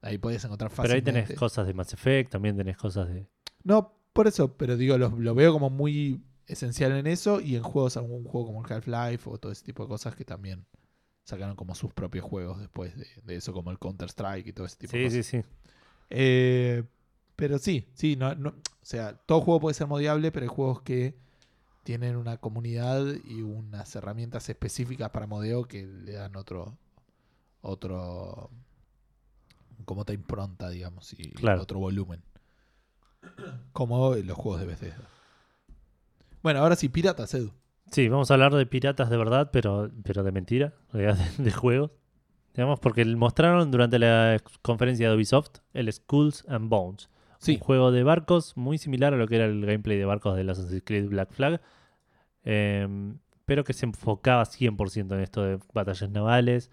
Ahí 0.01 0.17
podías 0.19 0.43
encontrar 0.45 0.69
Pero 0.71 0.83
ahí 0.83 0.89
fácilmente. 1.01 1.11
tenés 1.27 1.39
cosas 1.39 1.65
de 1.65 1.73
Mass 1.73 1.91
Effect, 1.93 2.31
también 2.31 2.55
tenés 2.55 2.77
cosas 2.77 3.07
de. 3.09 3.27
No, 3.63 3.93
por 4.13 4.27
eso, 4.27 4.55
pero 4.55 4.77
digo, 4.77 4.97
lo, 4.97 5.09
lo 5.09 5.33
veo 5.35 5.51
como 5.51 5.69
muy 5.71 6.21
esencial 6.45 6.91
en 6.93 7.07
eso 7.07 7.41
y 7.41 7.55
en 7.55 7.63
juegos, 7.63 7.97
algún 7.97 8.23
juego 8.23 8.47
como 8.47 8.63
el 8.65 8.71
Half-Life 8.71 9.29
o 9.29 9.37
todo 9.39 9.51
ese 9.51 9.63
tipo 9.65 9.83
de 9.83 9.89
cosas 9.89 10.15
que 10.15 10.23
también 10.23 10.65
sacaron 11.25 11.55
como 11.55 11.75
sus 11.75 11.93
propios 11.93 12.23
juegos 12.23 12.59
después 12.59 12.95
de, 12.95 13.07
de 13.23 13.35
eso, 13.35 13.53
como 13.53 13.71
el 13.71 13.79
Counter-Strike 13.79 14.47
y 14.47 14.53
todo 14.53 14.65
ese 14.67 14.77
tipo 14.77 14.93
de 14.93 15.09
Sí, 15.09 15.17
cosas. 15.17 15.25
sí, 15.25 15.41
sí. 15.41 15.47
Eh, 16.09 16.83
pero 17.37 17.57
sí, 17.59 17.87
sí, 17.93 18.17
no, 18.17 18.35
no- 18.35 18.49
o 18.49 18.55
sea, 18.85 19.13
todo 19.15 19.39
juego 19.41 19.61
puede 19.61 19.73
ser 19.75 19.87
modiable, 19.87 20.31
pero 20.33 20.43
hay 20.43 20.49
juegos 20.49 20.81
que 20.81 21.15
tienen 21.83 22.17
una 22.17 22.35
comunidad 22.37 23.05
y 23.23 23.41
unas 23.43 23.95
herramientas 23.95 24.49
específicas 24.49 25.09
para 25.11 25.25
modeo 25.27 25.63
que 25.65 25.85
le 25.85 26.11
dan 26.13 26.35
otro, 26.35 26.77
otro, 27.61 28.49
como 29.85 30.01
otra 30.01 30.13
impronta, 30.15 30.69
digamos, 30.69 31.13
y 31.13 31.29
Claro. 31.31 31.61
otro 31.61 31.79
volumen. 31.79 32.21
Como 33.71 34.15
los 34.15 34.37
juegos 34.37 34.59
de 34.61 34.67
Bethesda. 34.67 35.07
Bueno, 36.43 36.59
ahora 36.59 36.75
sí, 36.75 36.89
piratas, 36.89 37.33
Edu. 37.33 37.51
Sí, 37.91 38.09
vamos 38.09 38.29
a 38.29 38.33
hablar 38.33 38.53
de 38.53 38.65
piratas 38.65 39.09
de 39.09 39.17
verdad, 39.17 39.49
pero, 39.51 39.89
pero 40.03 40.23
de 40.23 40.31
mentira, 40.31 40.73
de, 40.93 41.15
de 41.37 41.51
juegos. 41.51 41.91
Digamos, 42.53 42.79
porque 42.79 43.05
mostraron 43.05 43.69
durante 43.69 43.99
la 43.99 44.41
conferencia 44.61 45.09
de 45.09 45.15
Ubisoft 45.15 45.59
el 45.73 45.91
Skulls 45.93 46.43
and 46.47 46.69
Bones. 46.69 47.09
Sí, 47.39 47.53
Un 47.55 47.59
juego 47.59 47.91
de 47.91 48.03
barcos 48.03 48.57
muy 48.57 48.77
similar 48.77 49.13
a 49.13 49.17
lo 49.17 49.27
que 49.27 49.35
era 49.35 49.45
el 49.45 49.65
gameplay 49.65 49.97
de 49.97 50.05
barcos 50.05 50.35
de 50.35 50.49
Assassin's 50.49 50.81
Creed 50.85 51.07
Black 51.09 51.31
Flag. 51.31 51.61
em, 52.43 53.17
pero 53.45 53.63
que 53.63 53.73
se 53.73 53.85
enfocaba 53.85 54.43
100% 54.45 55.15
en 55.15 55.21
esto 55.21 55.43
de 55.43 55.59
batallas 55.73 56.09
navales 56.09 56.69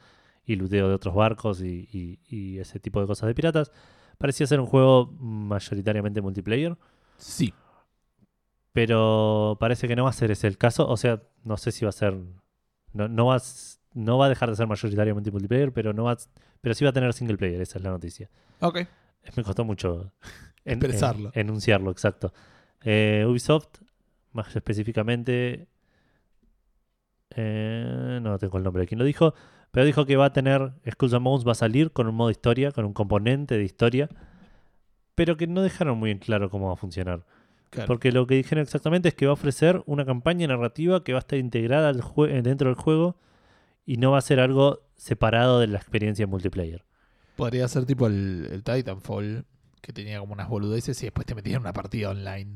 y 0.46 0.56
luteo 0.56 0.88
de 0.88 0.94
otros 0.94 1.14
barcos 1.14 1.60
y, 1.62 1.88
y- 1.92 2.18
y 2.28 2.58
ese 2.58 2.78
tipo 2.80 3.00
de 3.00 3.06
cosas 3.06 3.26
de 3.28 3.34
piratas. 3.34 3.72
Parecía 4.18 4.46
ser 4.46 4.60
un 4.60 4.66
juego 4.66 5.06
mayoritariamente 5.20 6.20
multiplayer. 6.20 6.76
sí. 7.16 7.52
Pero 8.72 9.56
parece 9.60 9.86
que 9.86 9.94
no 9.96 10.04
va 10.04 10.10
a 10.10 10.14
ser 10.14 10.30
ese 10.30 10.46
el 10.48 10.58
caso. 10.58 10.88
O 10.88 10.96
sea, 10.96 11.22
no 11.44 11.56
sé 11.56 11.70
si 11.72 11.84
va 11.84 11.90
a 11.90 11.92
ser. 11.92 12.16
No, 12.92 13.08
no, 13.08 13.26
va, 13.26 13.36
a 13.36 13.42
no 13.94 14.18
va 14.18 14.26
a 14.26 14.28
dejar 14.28 14.50
de 14.50 14.56
ser 14.56 14.66
mayoritariamente 14.66 15.30
multiplayer, 15.30 15.72
pero 15.72 15.92
no 15.92 16.04
va 16.04 16.12
a- 16.12 16.18
pero 16.60 16.74
sí 16.74 16.84
va 16.84 16.90
a 16.90 16.92
tener 16.92 17.12
single 17.12 17.36
player, 17.36 17.60
esa 17.60 17.78
es 17.78 17.84
la 17.84 17.90
noticia. 17.90 18.28
Ok. 18.60 18.80
Me 19.36 19.42
costó 19.44 19.64
mucho 19.64 20.12
en- 20.64 20.72
Expresarlo. 20.78 21.30
en- 21.34 21.40
enunciarlo, 21.48 21.90
exacto. 21.90 22.32
Eh, 22.82 23.24
Ubisoft, 23.28 23.68
más 24.32 24.54
específicamente. 24.54 25.66
eh, 27.36 28.18
no 28.22 28.38
tengo 28.38 28.58
el 28.58 28.64
nombre 28.64 28.82
de 28.82 28.86
quien 28.86 28.98
lo 28.98 29.04
dijo. 29.04 29.34
Pero 29.70 29.86
dijo 29.86 30.06
que 30.06 30.16
va 30.16 30.26
a 30.26 30.32
tener. 30.32 30.72
Skulls 30.88 31.14
and 31.14 31.24
Bones 31.24 31.46
va 31.46 31.52
a 31.52 31.56
salir 31.56 31.90
con 31.90 32.06
un 32.06 32.14
modo 32.14 32.30
historia, 32.30 32.70
con 32.70 32.84
un 32.84 32.92
componente 32.92 33.56
de 33.58 33.64
historia. 33.64 34.08
Pero 35.16 35.36
que 35.36 35.46
no 35.46 35.62
dejaron 35.62 35.98
muy 35.98 36.10
en 36.10 36.18
claro 36.18 36.48
cómo 36.50 36.68
va 36.68 36.74
a 36.74 36.76
funcionar. 36.76 37.24
Claro. 37.70 37.88
Porque 37.88 38.12
lo 38.12 38.26
que 38.28 38.36
dijeron 38.36 38.62
exactamente 38.62 39.08
es 39.08 39.14
que 39.14 39.26
va 39.26 39.30
a 39.30 39.34
ofrecer 39.34 39.82
una 39.86 40.04
campaña 40.04 40.46
narrativa 40.46 41.02
que 41.02 41.12
va 41.12 41.18
a 41.18 41.20
estar 41.20 41.38
integrada 41.38 41.88
al 41.88 42.02
dentro 42.44 42.68
del 42.68 42.76
juego 42.76 43.16
y 43.84 43.96
no 43.96 44.12
va 44.12 44.18
a 44.18 44.22
ser 44.22 44.38
algo 44.38 44.82
separado 44.94 45.58
de 45.58 45.66
la 45.66 45.78
experiencia 45.78 46.26
multiplayer. 46.28 46.84
Podría 47.34 47.66
ser 47.66 47.84
tipo 47.84 48.06
el, 48.06 48.46
el 48.52 48.62
Titanfall, 48.62 49.44
que 49.84 49.92
tenía 49.92 50.18
como 50.18 50.32
unas 50.32 50.48
boludeces 50.48 51.00
y 51.02 51.06
después 51.06 51.26
te 51.26 51.34
metían 51.34 51.60
una 51.60 51.72
partida 51.72 52.10
online. 52.10 52.50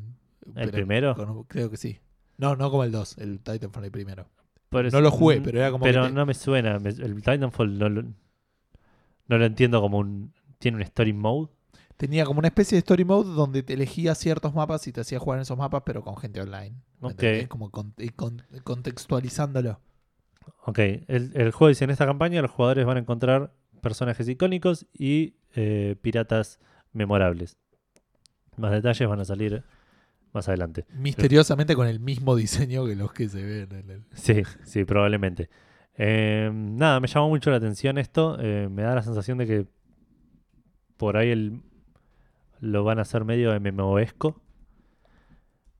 ¿El 0.57 0.71
primero? 0.71 1.15
con- 1.15 1.45
creo 1.45 1.71
que 1.71 1.77
sí. 1.77 2.01
No, 2.39 2.57
no 2.57 2.71
como 2.71 2.85
el 2.85 2.93
2, 2.93 3.19
el 3.19 3.41
Titanfall 3.41 3.85
el 3.85 3.91
primero. 3.91 4.29
No 4.71 5.01
lo 5.01 5.11
jugué, 5.11 5.41
mm, 5.41 5.43
pero 5.43 5.59
era 5.61 5.71
como 5.71 5.85
Pero 5.85 6.03
que 6.03 6.09
te- 6.09 6.15
no 6.15 6.27
me 6.27 6.35
suena. 6.35 6.79
me- 6.79 6.91
el 6.91 7.17
Titanfall 7.17 7.79
no 7.79 7.89
lo, 7.89 8.03
no 8.03 9.39
lo 9.39 9.45
entiendo 9.45 9.81
como 9.81 9.99
un. 9.99 10.33
Tiene 10.59 10.77
un 10.77 10.83
story 10.83 11.13
mode. 11.13 11.51
Tenía 11.97 12.25
como 12.25 12.39
una 12.39 12.49
especie 12.49 12.77
de 12.77 12.81
story 12.81 13.05
mode 13.05 13.31
donde 13.35 13.63
te 13.63 13.75
elegías 13.75 14.19
ciertos 14.19 14.55
mapas 14.55 14.87
y 14.87 14.93
te 14.93 15.01
hacía 15.01 15.19
jugar 15.19 15.39
en 15.39 15.43
esos 15.43 15.59
mapas, 15.59 15.83
pero 15.85 16.03
con 16.03 16.17
gente 16.17 16.41
online. 16.41 16.77
¿me 17.01 17.07
Ok. 17.09 17.11
entendés? 17.13 17.49
Como 17.49 17.71
con- 17.71 17.95
contextualizándolo. 18.65 19.81
Ok, 20.65 20.79
el, 20.79 21.33
el 21.35 21.51
juego 21.53 21.69
dice: 21.69 21.85
en 21.85 21.91
esta 21.91 22.07
campaña 22.07 22.43
los 22.43 22.51
jugadores 22.51 22.87
van 22.87 22.97
a 22.97 23.01
encontrar 23.01 23.53
personajes 23.81 24.29
icónicos 24.29 24.87
y 24.93 25.35
eh, 25.55 25.97
piratas 26.01 26.59
memorables. 26.93 27.59
Más 28.56 28.73
detalles 28.73 29.09
van 29.09 29.20
a 29.20 29.24
salir 29.24 29.62
más 30.32 30.48
adelante. 30.48 30.85
Misteriosamente 30.94 31.74
con 31.74 31.86
el 31.86 32.01
mismo 32.01 32.36
diseño 32.36 32.85
que 32.86 32.97
los 32.97 33.12
que 33.12 33.28
se 33.28 33.43
ven 33.43 33.73
en 33.73 33.90
el. 33.90 34.05
Sí, 34.15 34.43
sí, 34.65 34.85
probablemente. 34.85 35.48
Eh, 35.97 36.51
nada, 36.52 37.01
me 37.01 37.09
llamó 37.09 37.28
mucho 37.28 37.51
la 37.51 37.56
atención 37.56 37.98
esto. 37.98 38.36
eh, 38.40 38.69
me 38.70 38.82
da 38.82 38.94
la 38.94 39.02
sensación 39.02 39.39
de 39.39 39.47
que 39.47 39.66
por 40.97 41.16
ahí 41.16 41.31
el, 41.31 41.62
lo 42.60 42.85
van 42.85 42.98
a 42.98 43.02
hacer 43.02 43.24
medio 43.24 43.59
MMOesco. 43.59 44.40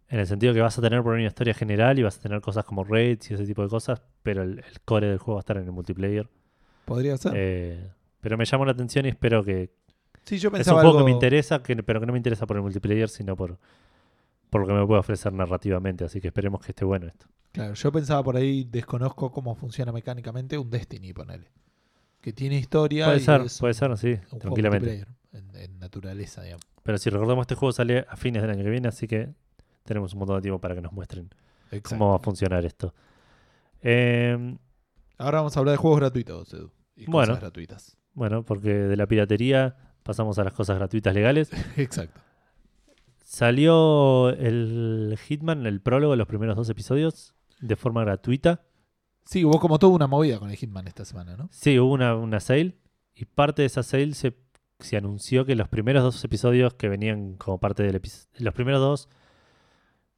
En 0.09 0.21
el 0.21 0.27
sentido 0.27 0.55
que 0.55 0.61
vas 0.63 0.79
a 0.79 0.83
tener 0.83 1.03
por 1.03 1.15
ahí 1.15 1.21
una 1.21 1.29
historia 1.29 1.53
general 1.53 1.99
y 1.99 2.03
vas 2.03 2.19
a 2.19 2.23
tener 2.23 2.41
cosas 2.41 2.65
como 2.65 2.83
raids 2.83 3.31
y 3.31 3.35
ese 3.35 3.45
tipo 3.45 3.63
de 3.63 3.69
cosas, 3.69 4.03
pero 4.23 4.43
el, 4.43 4.61
el 4.61 4.81
core 4.85 5.09
del 5.09 5.19
juego 5.19 5.35
va 5.35 5.41
a 5.41 5.43
estar 5.43 5.57
en 5.59 5.65
el 5.65 5.73
multiplayer. 5.73 6.29
Podría 6.87 7.17
ser. 7.19 7.33
Eh, 7.37 7.91
pero 8.21 8.39
me 8.39 8.47
llamó 8.47 8.65
la 8.65 8.73
atención 8.73 9.05
y 9.05 9.11
espero 9.11 9.45
que... 9.45 9.71
sí, 10.29 10.39
yo 10.39 10.51
Es 10.51 10.67
un 10.67 10.75
juego 10.75 10.81
algo... 10.89 10.99
que 10.99 11.05
me 11.05 11.11
interesa, 11.11 11.63
que, 11.63 11.77
pero 11.83 12.01
que 12.01 12.07
no 12.07 12.13
me 12.13 12.19
interesa 12.19 12.47
por 12.47 12.57
el 12.57 12.63
multiplayer, 12.63 13.09
sino 13.09 13.37
por, 13.37 13.59
por 14.51 14.61
lo 14.63 14.67
que 14.67 14.73
me 14.75 14.87
puede 14.87 15.01
ofrecer 15.01 15.33
narrativamente. 15.33 16.05
Así 16.05 16.21
que 16.21 16.29
esperemos 16.29 16.61
que 16.61 16.73
esté 16.73 16.85
bueno 16.85 17.07
esto. 17.07 17.27
Claro, 17.53 17.75
yo 17.75 17.91
pensaba 17.93 18.23
por 18.23 18.37
ahí, 18.37 18.65
desconozco 18.71 19.31
cómo 19.33 19.55
funciona 19.55 19.91
mecánicamente 19.93 20.59
un 20.59 20.71
Destiny, 20.71 21.13
ponele. 21.13 21.51
Que 22.21 22.33
tiene 22.33 22.57
historia. 22.57 23.07
Puede 23.07 23.19
y 23.19 23.21
ser, 23.21 23.41
es 23.43 23.59
puede 23.59 23.75
ser, 23.75 23.97
sí, 23.97 24.17
un 24.33 24.39
tranquilamente. 24.39 25.05
En, 25.33 25.55
en 25.57 25.79
naturaleza, 25.79 26.43
digamos. 26.43 26.63
Pero 26.83 26.99
si 26.99 27.11
recordamos, 27.11 27.45
este 27.45 27.55
juego 27.55 27.73
sale 27.73 28.05
a 28.09 28.17
fines 28.17 28.43
del 28.43 28.51
año 28.51 28.65
que 28.65 28.71
viene, 28.71 28.89
así 28.89 29.07
que 29.07 29.31
tenemos 29.85 30.13
un 30.13 30.19
montón 30.21 30.37
de 30.37 30.43
tiempo 30.43 30.61
para 30.61 30.75
que 30.75 30.81
nos 30.83 30.93
muestren 30.93 31.31
Exacto. 31.71 31.89
cómo 31.91 32.11
va 32.11 32.17
a 32.17 32.19
funcionar 32.19 32.65
esto. 32.65 32.95
Eh, 33.83 34.57
Ahora 35.19 35.39
vamos 35.39 35.57
a 35.57 35.61
hablar 35.61 35.73
de 35.73 35.77
juegos 35.79 36.01
gratuitos, 36.01 36.53
Edu. 36.55 36.71
Y 36.97 37.07
Bueno. 37.07 37.29
cosas 37.33 37.41
gratuitas. 37.43 37.97
bueno, 38.15 38.43
porque 38.45 38.71
de 38.73 38.97
la 38.97 39.07
piratería 39.07 39.77
pasamos 40.09 40.39
a 40.39 40.45
las 40.45 40.55
cosas 40.55 40.79
gratuitas 40.79 41.15
legales. 41.15 41.51
Exacto. 41.77 42.19
Salió 43.23 44.31
el 44.31 45.19
Hitman, 45.29 45.67
el 45.67 45.83
prólogo 45.83 46.15
de 46.15 46.17
los 46.17 46.27
primeros 46.27 46.57
dos 46.57 46.71
episodios, 46.71 47.35
de 47.61 47.77
forma 47.77 48.05
gratuita. 48.05 48.63
Sí, 49.27 49.45
hubo 49.45 49.61
como 49.61 49.79
toda 49.79 49.93
una 49.95 50.07
movida 50.07 50.39
con 50.39 50.49
el 50.49 50.57
Hitman 50.57 50.89
esta 50.89 51.05
semana, 51.05 51.37
¿no? 51.37 51.51
Sí, 51.53 51.79
hubo 51.79 51.93
una, 51.93 52.17
una 52.17 52.41
sale 52.41 52.79
y 53.15 53.27
parte 53.27 53.61
de 53.61 53.67
esa 53.67 53.83
sale 53.83 54.15
se, 54.15 54.35
se 54.79 54.97
anunció 54.97 55.45
que 55.45 55.55
los 55.55 55.69
primeros 55.69 56.03
dos 56.03 56.25
episodios 56.25 56.73
que 56.73 56.89
venían 56.89 57.35
como 57.35 57.61
parte 57.61 57.83
del 57.83 57.97
episodio... 57.97 58.31
Los 58.39 58.55
primeros 58.55 58.81
dos, 58.81 59.09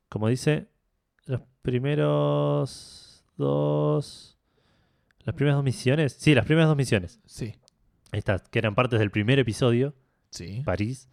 como 0.09 0.29
dice, 0.29 0.69
los 1.27 1.41
primeros 1.63 3.25
dos... 3.37 4.39
Las 5.25 5.35
primeras 5.35 5.57
dos 5.57 5.65
misiones. 5.65 6.13
Sí, 6.13 6.33
las 6.33 6.45
primeras 6.45 6.69
dos 6.69 6.77
misiones. 6.77 7.19
Sí. 7.27 7.57
Estas, 8.13 8.43
que 8.49 8.59
eran 8.59 8.75
partes 8.75 8.99
del 8.99 9.11
primer 9.11 9.39
episodio, 9.39 9.95
Sí. 10.31 10.63
París, 10.65 11.09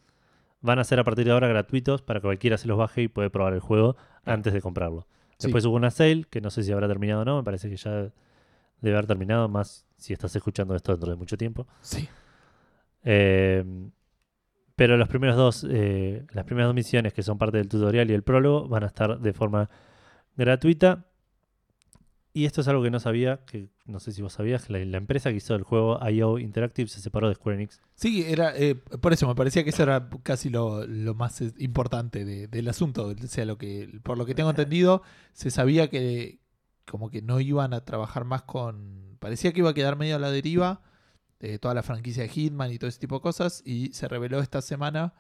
van 0.62 0.80
a 0.80 0.84
ser 0.84 1.00
a 1.00 1.04
partir 1.04 1.26
de 1.26 1.32
ahora 1.32 1.48
gratuitos 1.48 2.02
para 2.02 2.20
que 2.20 2.26
cualquiera 2.28 2.58
se 2.58 2.68
los 2.68 2.78
baje 2.78 3.04
y 3.04 3.08
puede 3.08 3.30
probar 3.30 3.54
el 3.54 3.60
juego 3.60 3.94
Claro. 3.96 4.12
antes 4.26 4.54
de 4.54 4.62
comprarlo. 4.62 5.08
Sí. 5.38 5.48
Después 5.48 5.66
hubo 5.66 5.76
una 5.76 5.92
sale, 5.92 6.26
que 6.30 6.42
no 6.42 6.50
sé 6.50 6.64
si 6.64 6.72
habrá 6.72 6.88
terminado 6.88 7.22
o 7.22 7.26
no, 7.26 7.38
me 7.38 7.44
parece 7.44 7.70
que 7.70 7.78
ya 7.78 8.12
debe 8.82 8.96
haber 8.96 9.08
terminado, 9.08 9.48
más 9.50 9.86
si 9.98 10.14
estás 10.14 10.36
escuchando 10.36 10.76
esto 10.76 10.92
dentro 10.92 11.10
de 11.12 11.16
mucho 11.16 11.38
tiempo. 11.38 11.68
Sí. 11.82 12.08
Eh, 13.04 13.64
pero 14.76 14.98
los 14.98 15.08
primeros 15.08 15.36
dos, 15.36 15.66
eh, 15.70 16.26
las 16.34 16.46
primeras 16.46 16.68
dos 16.70 16.76
misiones 16.76 17.14
que 17.14 17.24
son 17.24 17.38
parte 17.38 17.58
del 17.58 17.68
tutorial 17.68 18.10
y 18.12 18.14
el 18.14 18.24
prólogo 18.24 18.68
van 18.68 18.84
a 18.84 18.88
estar 18.88 19.20
de 19.20 19.34
forma 19.34 19.70
gratuita. 20.36 21.06
Y 22.38 22.46
esto 22.46 22.62
es 22.62 22.68
algo 22.68 22.84
que 22.84 22.92
no 22.92 23.00
sabía, 23.00 23.44
que 23.48 23.72
no 23.88 24.00
sé 24.00 24.12
si 24.12 24.22
vos 24.22 24.34
sabías, 24.34 24.66
que 24.66 24.86
la, 24.86 24.98
empresa 25.00 25.32
que 25.32 25.38
hizo 25.38 25.56
el 25.56 25.64
juego 25.64 26.00
IO 26.08 26.38
Interactive 26.38 26.88
se 26.88 27.02
separó 27.02 27.30
de 27.30 27.34
Square 27.34 27.56
Enix. 27.56 27.82
Sí, 27.96 28.26
era, 28.28 28.56
eh, 28.56 28.76
por 28.76 29.12
eso 29.12 29.28
me 29.28 29.34
parecía 29.34 29.64
que 29.64 29.72
eso 29.72 29.82
era 29.82 30.08
casi 30.22 30.52
lo, 30.52 30.86
más 31.16 31.42
eh, 31.42 31.52
importante 31.58 32.26
de- 32.26 32.48
del 32.48 32.68
asunto. 32.68 33.08
O 33.08 33.28
sea, 33.28 33.44
lo 33.46 33.58
que, 33.58 33.90
por 34.04 34.20
lo 34.20 34.28
que 34.28 34.36
tengo 34.36 34.52
entendido, 34.52 35.02
se 35.34 35.50
sabía 35.50 35.90
que 35.90 36.40
como 36.86 37.10
que 37.10 37.24
no 37.24 37.40
iban 37.40 37.74
a 37.74 37.84
trabajar 37.84 38.24
más 38.24 38.44
con. 38.44 39.18
Parecía 39.18 39.52
que 39.52 39.62
iba 39.62 39.72
a 39.72 39.74
quedar 39.74 39.96
medio 39.96 40.16
a 40.16 40.20
la 40.20 40.30
deriva 40.30 40.84
de 41.40 41.58
toda 41.58 41.74
la 41.74 41.82
franquicia 41.82 42.22
de 42.22 42.30
Hitman 42.30 42.72
y 42.72 42.78
todo 42.78 42.88
ese 42.88 43.00
tipo 43.00 43.16
de 43.16 43.22
cosas. 43.22 43.64
Y 43.66 43.94
se 43.94 44.08
reveló 44.08 44.42
esta 44.42 44.62
semana 44.62 45.16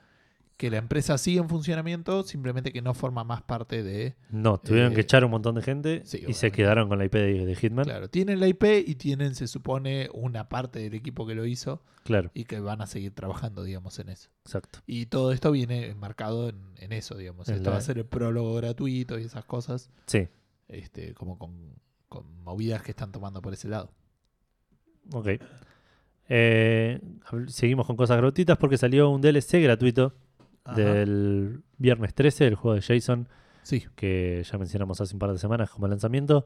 que 0.58 0.72
la 0.72 0.78
empresa 0.78 1.18
sigue 1.20 1.40
en 1.40 1.48
funcionamiento, 1.50 2.24
simplemente 2.24 2.74
que 2.74 2.82
no 2.82 2.96
forma 2.96 3.24
más 3.24 3.44
parte 3.44 3.84
de. 3.84 4.16
No, 4.32 4.58
tuvieron 4.60 4.92
Eh, 4.92 4.96
que 4.96 5.02
echar 5.02 5.24
un 5.24 5.30
montón 5.32 5.54
de 5.56 5.62
gente 5.62 6.02
sí, 6.04 6.24
y 6.28 6.34
se 6.34 6.52
quedaron 6.52 6.90
con 6.90 6.98
la 6.98 7.06
IP 7.06 7.14
de, 7.14 7.46
de 7.46 7.56
Hitman. 7.56 7.84
Claro. 7.86 8.00
Claro, 8.00 8.10
tienen 8.10 8.40
la 8.40 8.48
IP 8.48 8.64
y 8.88 8.96
tienen, 8.96 9.36
se 9.36 9.48
supone, 9.48 10.10
una 10.14 10.50
parte 10.50 10.80
del 10.80 10.96
equipo 10.96 11.28
que 11.28 11.36
lo 11.36 11.46
hizo 11.46 11.84
y 12.34 12.46
que 12.46 12.60
van 12.60 12.82
a 12.82 12.88
seguir 12.88 13.14
trabajando, 13.14 13.64
digamos, 13.64 14.00
en 14.00 14.10
eso. 14.10 14.30
exacto. 14.46 14.80
Y 14.88 15.06
todo 15.08 15.32
esto 15.32 15.52
viene 15.52 15.88
enmarcado 15.90 16.50
en, 16.50 16.56
en 16.78 16.92
eso, 16.92 17.16
digamos. 17.16 17.48
En 17.50 17.56
Esto 17.56 17.70
la- 17.70 17.74
va 17.74 17.78
a 17.78 17.82
ser 17.82 17.98
el 18.00 18.06
prólogo 18.06 18.56
gratuito 18.56 19.20
y 19.20 19.24
esas 19.26 19.46
cosas, 19.46 19.92
Sí, 20.08 20.28
este, 20.70 21.14
como 21.14 21.38
con, 21.38 21.76
con 22.10 22.42
movidas 22.44 22.82
que 22.82 22.92
están 22.92 23.12
tomando 23.12 23.42
por 23.44 23.54
ese 23.54 23.68
lado. 23.68 23.92
ok. 25.14 25.28
Eh, 26.30 27.00
seguimos 27.48 27.86
con 27.88 27.96
cosas 27.96 28.18
gratuitas 28.18 28.58
porque 28.58 28.78
salió 28.78 29.10
un 29.10 29.22
DLC 29.22 29.62
gratuito 29.62 30.14
Ajá. 30.68 30.76
del 30.82 31.64
viernes 31.78 32.14
13, 32.14 32.48
el 32.48 32.56
juego 32.56 32.76
de 32.76 32.82
Jason, 32.82 33.28
Sí. 33.64 33.86
que 33.96 34.44
ya 34.50 34.58
mencionamos 34.58 35.00
hace 35.02 35.14
un 35.16 35.20
par 35.20 35.32
de 35.32 35.38
semanas 35.38 35.70
como 35.70 35.88
lanzamiento. 35.88 36.46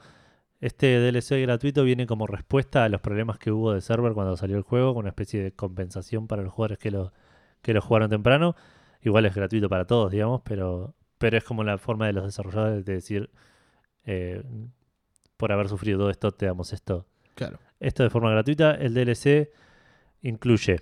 Este 0.60 0.99
DLC 0.99 1.41
gratuito 1.41 1.84
viene 1.84 2.06
como 2.06 2.27
respuesta 2.27 2.84
a 2.84 2.89
los 2.89 3.02
problemas 3.02 3.39
que 3.39 3.52
hubo 3.52 3.73
de 3.73 3.81
server 3.81 4.14
cuando 4.14 4.38
salió 4.38 4.57
el 4.57 4.64
juego, 4.64 4.93
con 4.93 5.02
una 5.02 5.10
especie 5.10 5.41
de 5.41 5.52
compensación 5.53 6.27
para 6.27 6.43
los 6.43 6.53
jugadores 6.53 6.77
que 6.77 6.91
lo, 6.91 7.14
que 7.64 7.73
lo 7.73 7.81
jugaron 7.81 8.10
temprano. 8.10 8.56
Igual 9.02 9.26
es 9.26 9.34
gratuito 9.34 9.68
para 9.69 9.85
todos, 9.85 10.11
digamos, 10.11 10.41
pero, 10.45 10.93
pero 11.18 11.38
es 11.38 11.43
como 11.43 11.64
la 11.64 11.77
forma 11.80 12.06
de 12.06 12.14
los 12.14 12.26
desarrolladores 12.26 12.85
de 12.85 12.93
decir, 12.93 13.31
eh, 14.06 14.43
por 15.38 15.52
haber 15.52 15.68
sufrido 15.68 15.98
todo 15.98 16.10
esto, 16.11 16.31
te 16.31 16.45
damos 16.45 16.73
esto 16.73 17.07
Claro. 17.34 17.57
esto 17.80 18.03
de 18.03 18.11
forma 18.11 18.30
gratuita. 18.30 18.76
El 18.76 18.93
DLC 18.93 19.52
incluye 20.22 20.77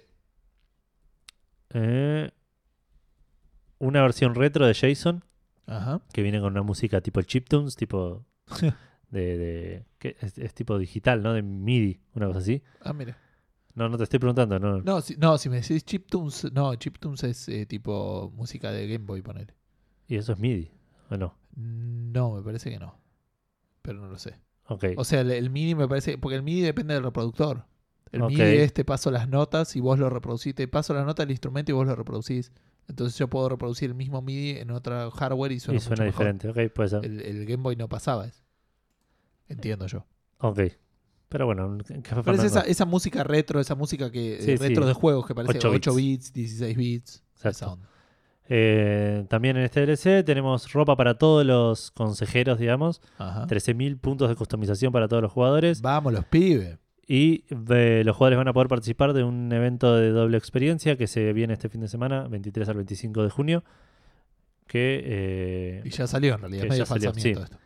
eh, 1.73 2.31
una 3.79 4.01
versión 4.01 4.35
retro 4.35 4.65
de 4.67 4.73
Jason 4.73 5.23
Ajá. 5.65 6.01
que 6.13 6.21
viene 6.21 6.39
con 6.39 6.51
una 6.53 6.63
música 6.63 7.01
tipo 7.01 7.21
chiptunes, 7.21 7.75
tipo 7.75 8.25
de, 9.09 9.37
de- 9.37 9.85
que 9.97 10.15
es, 10.21 10.37
es 10.37 10.53
tipo 10.53 10.77
digital, 10.77 11.21
¿no? 11.23 11.33
De 11.33 11.41
MIDI, 11.41 11.99
una 12.15 12.27
cosa 12.27 12.39
así. 12.39 12.61
Ah, 12.81 12.93
mira. 12.93 13.17
No, 13.75 13.87
no 13.87 13.97
te 13.97 14.03
estoy 14.03 14.19
preguntando, 14.19 14.59
no. 14.59 14.81
No, 14.81 15.01
si, 15.01 15.15
no, 15.15 15.37
si 15.37 15.49
me 15.49 15.61
decís 15.61 15.83
chiptunes, 15.85 16.51
no, 16.51 16.75
chiptunes 16.75 17.23
es 17.23 17.47
eh, 17.49 17.65
tipo 17.65 18.31
música 18.35 18.71
de 18.71 18.87
Game 18.87 19.05
Boy, 19.05 19.21
ponele. 19.21 19.53
Y 20.07 20.15
eso 20.15 20.33
es 20.33 20.39
MIDI, 20.39 20.71
¿o 21.09 21.17
no? 21.17 21.35
No, 21.55 22.31
me 22.31 22.41
parece 22.41 22.69
que 22.71 22.79
no. 22.79 22.97
Pero 23.81 24.01
no 24.01 24.07
lo 24.07 24.17
sé. 24.17 24.35
Ok. 24.67 24.85
O 24.97 25.03
sea, 25.03 25.21
el, 25.21 25.31
el 25.31 25.49
MIDI 25.49 25.75
me 25.75 25.87
parece. 25.87 26.17
Porque 26.17 26.35
el 26.35 26.43
MIDI 26.43 26.61
depende 26.61 26.93
del 26.93 27.03
reproductor. 27.03 27.65
El. 28.11 28.23
MIDI 28.23 28.41
es 28.57 28.73
te 28.73 28.83
paso 28.83 29.11
las 29.11 29.29
notas 29.29 29.75
y 29.75 29.79
vos 29.79 29.97
lo 29.99 30.09
reproducís. 30.09 30.55
Te 30.55 30.67
paso 30.67 30.93
la 30.93 31.03
nota 31.05 31.23
del 31.23 31.31
instrumento 31.31 31.71
y 31.71 31.75
vos 31.75 31.87
lo 31.87 31.95
reproducís. 31.95 32.51
Entonces 32.89 33.17
yo 33.17 33.27
puedo 33.29 33.47
reproducir 33.49 33.89
el 33.89 33.95
mismo 33.95 34.21
MIDI 34.21 34.59
en 34.59 34.71
otro 34.71 35.11
hardware 35.11 35.51
y 35.51 35.59
suena, 35.59 35.77
y 35.77 35.79
suena 35.79 36.03
mucho 36.05 36.17
diferente, 36.17 36.49
ok, 36.49 36.73
puede 36.73 36.89
ser. 36.89 37.05
El, 37.05 37.21
el 37.21 37.45
Game 37.45 37.63
Boy 37.63 37.75
no 37.75 37.87
pasaba 37.87 38.25
eso. 38.25 38.43
Entiendo 39.47 39.85
yo. 39.87 40.05
Ok. 40.39 40.59
Pero 41.29 41.45
bueno, 41.45 41.77
¿qué 41.85 42.01
fue 42.01 42.23
Pero 42.23 42.37
es 42.37 42.43
esa, 42.43 42.61
esa 42.61 42.85
música 42.85 43.23
retro, 43.23 43.59
esa 43.59 43.75
música 43.75 44.11
que 44.11 44.39
Sí, 44.41 44.51
eh, 44.51 44.57
retro 44.57 44.83
sí. 44.83 44.87
de 44.87 44.93
juegos 44.93 45.27
que 45.27 45.35
parece 45.35 45.57
8 45.59 45.69
8 45.69 45.95
bits. 45.95 46.33
bits, 46.33 46.33
16 46.33 46.77
bits. 46.77 47.23
Eh, 48.51 49.25
también 49.29 49.55
en 49.57 49.63
este 49.63 49.85
DLC 49.85 50.25
tenemos 50.25 50.73
ropa 50.73 50.95
para 50.95 51.19
todos 51.19 51.45
los 51.45 51.91
consejeros, 51.91 52.57
digamos. 52.57 52.99
Ajá. 53.19 53.45
13.000 53.45 53.99
puntos 53.99 54.27
de 54.27 54.35
customización 54.35 54.91
para 54.91 55.07
todos 55.07 55.21
los 55.21 55.31
jugadores. 55.31 55.81
Vamos, 55.81 56.13
los 56.13 56.25
pibes. 56.25 56.79
Y 57.11 57.43
los 57.49 58.15
jugadores 58.15 58.37
van 58.37 58.47
a 58.49 58.53
poder 58.53 58.67
participar 58.67 59.13
de 59.13 59.23
un 59.23 59.51
evento 59.51 59.95
de 59.95 60.11
doble 60.11 60.37
experiencia 60.37 60.95
que 60.95 61.07
se 61.07 61.33
viene 61.33 61.53
este 61.53 61.67
fin 61.67 61.81
de 61.81 61.87
semana, 61.87 62.27
23 62.27 62.69
al 62.69 62.75
25 62.75 63.23
de 63.23 63.29
junio. 63.31 63.63
Que. 64.67 65.01
eh, 65.03 65.81
Y 65.85 65.89
ya 65.89 66.05
salió 66.05 66.35
en 66.35 66.41
realidad, 66.41 66.65
medio 66.69 66.85
falsamiento 66.85 67.41
esto. 67.43 67.57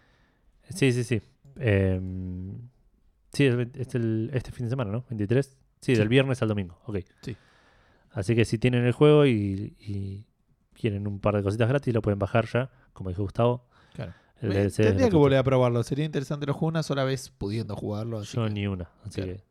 sí, 0.70 0.94
sí, 0.94 1.04
sí. 1.04 1.22
Eh, 1.60 2.00
sí, 3.34 3.46
es 3.46 3.68
este, 3.76 3.98
el- 3.98 4.30
este 4.34 4.52
fin 4.54 4.66
de 4.68 4.70
semana, 4.70 4.92
¿no? 4.94 5.04
23. 5.10 5.46
Sí, 5.82 5.94
Sí. 5.94 5.96
del 6.00 6.08
viernes 6.08 6.42
al 6.42 6.48
domingo. 6.48 6.80
Ok. 6.86 7.00
Sí. 7.22 7.36
Así 8.12 8.36
que 8.36 8.46
si 8.46 8.58
tienen 8.58 8.86
el 8.86 8.94
juego 8.94 9.26
y, 9.26 9.76
y 9.82 10.24
quieren 10.74 11.06
un 11.06 11.20
par 11.20 11.36
de 11.36 11.44
cositas 11.44 11.68
gratis, 11.68 11.94
lo 11.94 12.02
pueden 12.02 12.20
bajar 12.20 12.46
ya, 12.46 12.70
como 12.94 13.10
dijo 13.10 13.24
Gustavo. 13.24 13.68
Claro. 13.94 14.14
El 14.42 14.50
Me- 14.50 14.56
DLC 14.56 14.80
es 14.82 14.88
Tendría 14.88 15.10
que 15.10 15.16
volver 15.16 15.38
a 15.40 15.44
probarlo. 15.44 15.84
Sería 15.84 16.06
interesante 16.06 16.46
lo 16.46 16.54
juego 16.54 16.68
una 16.68 16.84
sola 16.84 17.04
vez 17.04 17.30
pudiendo 17.30 17.76
jugarlo. 17.76 18.20
así 18.20 18.36
Yo 18.36 18.46
que- 18.46 18.50
ni 18.52 18.68
una. 18.68 18.90
Así 19.06 19.22
Claro. 19.22 19.34
que. 19.38 19.44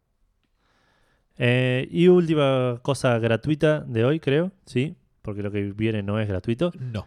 Eh, 1.38 1.88
y 1.90 2.08
última 2.08 2.78
cosa 2.82 3.18
gratuita 3.18 3.80
de 3.80 4.04
hoy, 4.04 4.20
creo. 4.20 4.52
Sí, 4.66 4.96
porque 5.22 5.42
lo 5.42 5.50
que 5.50 5.72
viene 5.72 6.02
no 6.02 6.20
es 6.20 6.28
gratuito. 6.28 6.72
No. 6.78 7.06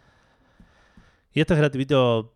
Y 1.32 1.40
esto 1.40 1.54
es 1.54 1.60
gratuito. 1.60 2.32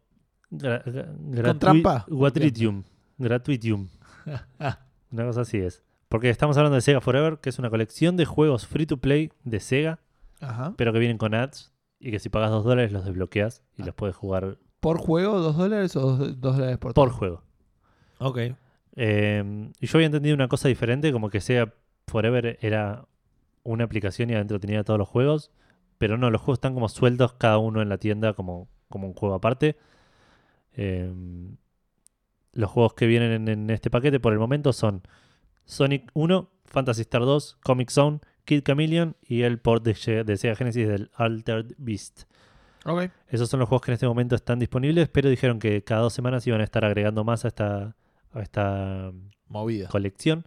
gra- 0.52 0.82
gra- 0.84 1.16
gratui- 1.30 1.58
trampa? 1.58 2.04
Gratuitium. 2.08 2.82
Gratuitium. 3.18 3.88
Una 5.12 5.24
cosa 5.24 5.40
así 5.42 5.58
es. 5.58 5.82
Porque 6.08 6.28
estamos 6.30 6.56
hablando 6.56 6.74
de 6.74 6.80
Sega 6.80 7.00
Forever, 7.00 7.38
que 7.38 7.50
es 7.50 7.58
una 7.60 7.70
colección 7.70 8.16
de 8.16 8.24
juegos 8.24 8.66
free 8.66 8.86
to 8.86 8.96
play 8.96 9.30
de 9.44 9.60
Sega, 9.60 10.00
Ajá. 10.40 10.74
pero 10.76 10.92
que 10.92 10.98
vienen 10.98 11.18
con 11.18 11.34
ads 11.34 11.72
y 12.00 12.10
que 12.10 12.18
si 12.18 12.28
pagas 12.30 12.50
2 12.50 12.64
dólares 12.64 12.90
los 12.92 13.04
desbloqueas 13.04 13.62
y 13.76 13.82
Ah. 13.82 13.86
los 13.86 13.94
puedes 13.94 14.16
jugar 14.16 14.58
¿Por 14.80 14.98
juego 14.98 15.38
dos 15.40 15.56
dólares 15.56 15.94
o 15.96 16.00
dos, 16.00 16.40
dos 16.40 16.56
dólares 16.56 16.78
por 16.78 16.94
por 16.94 17.10
todo? 17.10 17.10
juego. 17.10 17.42
Ok. 18.18 18.38
Eh, 18.96 19.70
y 19.80 19.86
yo 19.86 19.98
había 19.98 20.06
entendido 20.06 20.34
una 20.34 20.48
cosa 20.48 20.68
diferente, 20.68 21.12
como 21.12 21.30
que 21.30 21.40
Sega 21.40 21.74
Forever 22.06 22.58
era 22.60 23.06
una 23.62 23.84
aplicación 23.84 24.30
y 24.30 24.34
adentro 24.34 24.58
tenía 24.58 24.84
todos 24.84 24.98
los 24.98 25.08
juegos, 25.08 25.50
pero 25.98 26.18
no, 26.18 26.30
los 26.30 26.40
juegos 26.40 26.58
están 26.58 26.74
como 26.74 26.88
sueltos 26.88 27.34
cada 27.34 27.58
uno 27.58 27.82
en 27.82 27.88
la 27.88 27.98
tienda 27.98 28.32
como, 28.34 28.68
como 28.88 29.06
un 29.06 29.14
juego 29.14 29.34
aparte. 29.34 29.76
Eh, 30.74 31.12
los 32.52 32.70
juegos 32.70 32.94
que 32.94 33.06
vienen 33.06 33.32
en, 33.32 33.48
en 33.48 33.70
este 33.70 33.90
paquete 33.90 34.18
por 34.18 34.32
el 34.32 34.38
momento 34.38 34.72
son 34.72 35.02
Sonic 35.64 36.10
1, 36.14 36.50
Fantasy 36.64 37.02
Star 37.02 37.22
2, 37.22 37.58
Comic 37.62 37.90
Zone, 37.90 38.20
Kid 38.44 38.62
Chameleon 38.64 39.16
y 39.22 39.42
el 39.42 39.58
port 39.58 39.84
de, 39.84 40.24
de 40.24 40.36
Sega 40.36 40.56
Genesis 40.56 40.88
del 40.88 41.10
Altered 41.14 41.74
Beast. 41.78 42.24
Esos 43.28 43.48
son 43.48 43.60
los 43.60 43.68
juegos 43.68 43.84
que 43.84 43.90
en 43.90 43.94
este 43.94 44.06
momento 44.06 44.34
están 44.34 44.58
disponibles, 44.58 45.08
pero 45.08 45.28
dijeron 45.28 45.58
que 45.58 45.82
cada 45.84 46.02
dos 46.02 46.12
semanas 46.12 46.46
iban 46.46 46.60
a 46.60 46.64
estar 46.64 46.84
agregando 46.84 47.24
más 47.24 47.44
a 47.44 47.48
esta, 47.48 47.96
a 48.32 48.40
esta 48.40 49.12
Movida. 49.48 49.88
colección, 49.88 50.46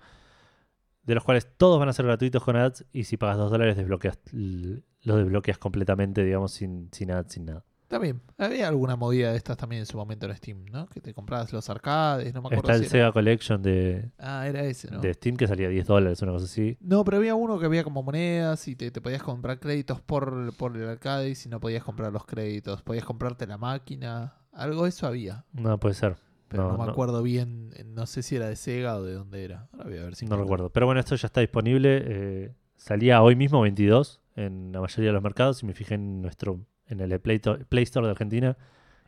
de 1.03 1.15
los 1.15 1.23
cuales 1.23 1.47
todos 1.57 1.79
van 1.79 1.89
a 1.89 1.93
ser 1.93 2.05
gratuitos 2.05 2.43
con 2.43 2.55
ads 2.55 2.85
y 2.91 3.03
si 3.03 3.17
pagas 3.17 3.37
dos 3.37 3.51
dólares 3.51 3.77
desbloqueas, 3.77 4.19
los 4.31 5.17
desbloqueas 5.17 5.57
completamente, 5.57 6.23
digamos, 6.23 6.51
sin, 6.53 6.89
sin 6.91 7.11
ads, 7.11 7.33
sin 7.33 7.45
nada. 7.45 7.65
También. 7.93 8.21
Había 8.37 8.67
alguna 8.67 8.95
movida 8.95 9.31
de 9.31 9.37
estas 9.37 9.55
también 9.55 9.81
en 9.81 9.85
su 9.85 9.95
momento 9.97 10.25
en 10.25 10.35
Steam, 10.35 10.65
¿no? 10.71 10.87
Que 10.87 10.99
te 10.99 11.13
comprabas 11.13 11.53
los 11.53 11.69
arcades, 11.69 12.33
no 12.33 12.41
me 12.41 12.47
acuerdo 12.47 12.61
Está 12.71 12.73
el 12.73 12.79
si 12.79 12.85
era- 12.85 12.91
Sega 13.05 13.11
Collection 13.11 13.61
de, 13.61 14.09
Ah, 14.17 14.45
era 14.47 14.63
ese, 14.63 14.89
¿no? 14.91 14.99
de 14.99 15.13
Steam 15.13 15.37
que 15.37 15.47
salía 15.47 15.69
10 15.69 15.85
dólares, 15.85 16.21
una 16.21 16.31
cosa 16.31 16.45
así. 16.45 16.77
No, 16.81 17.03
pero 17.05 17.17
había 17.17 17.35
uno 17.35 17.59
que 17.59 17.65
había 17.67 17.83
como 17.83 18.01
monedas 18.03 18.67
y 18.67 18.75
te, 18.75 18.89
te 18.91 18.99
podías 18.99 19.21
comprar 19.23 19.59
créditos 19.59 20.01
por, 20.01 20.55
por 20.57 20.75
el 20.75 20.89
arcade 20.89 21.29
y 21.29 21.35
si 21.35 21.49
no 21.49 21.59
podías 21.59 21.83
comprar 21.83 22.11
los 22.11 22.25
créditos. 22.25 22.81
Podías 22.81 23.05
comprarte 23.05 23.45
la 23.47 23.57
máquina. 23.57 24.33
Algo 24.51 24.83
de 24.83 24.89
eso 24.89 25.07
había. 25.07 25.45
No 25.53 25.79
puede 25.79 25.95
ser. 25.95 26.15
Pero 26.47 26.63
no, 26.63 26.71
No, 26.73 26.77
me 26.79 26.85
no. 26.85 26.91
acuerdo 26.91 27.23
bien. 27.23 27.71
No 27.85 28.05
sé 28.05 28.21
si 28.23 28.35
era 28.35 28.47
de 28.47 28.55
Sega 28.55 28.97
o 28.97 29.03
de 29.03 29.13
dónde 29.13 29.43
era. 29.43 29.67
Ahora 29.73 29.85
voy 29.85 29.97
a 29.97 30.03
ver 30.03 30.15
si 30.15 30.25
No 30.25 30.37
recuerdo. 30.37 30.69
Pero 30.71 30.85
bueno, 30.85 30.99
esto 30.99 31.15
ya 31.15 31.27
está 31.27 31.41
disponible. 31.41 32.01
eh, 32.05 32.53
salía 32.75 33.21
hoy 33.21 33.35
mismo, 33.35 33.61
22, 33.61 34.21
en 34.35 34.71
la 34.71 34.81
mayoría 34.81 35.09
de 35.09 35.13
los 35.13 35.23
mercados. 35.23 35.57
Si 35.59 35.65
me 35.65 35.73
fijé 35.73 35.95
en 35.95 36.21
nuestro 36.21 36.59
en 36.87 36.99
el 37.01 37.19
Play, 37.19 37.39
To- 37.39 37.59
Play 37.69 37.83
Store 37.83 38.05
de 38.07 38.11
Argentina 38.11 38.57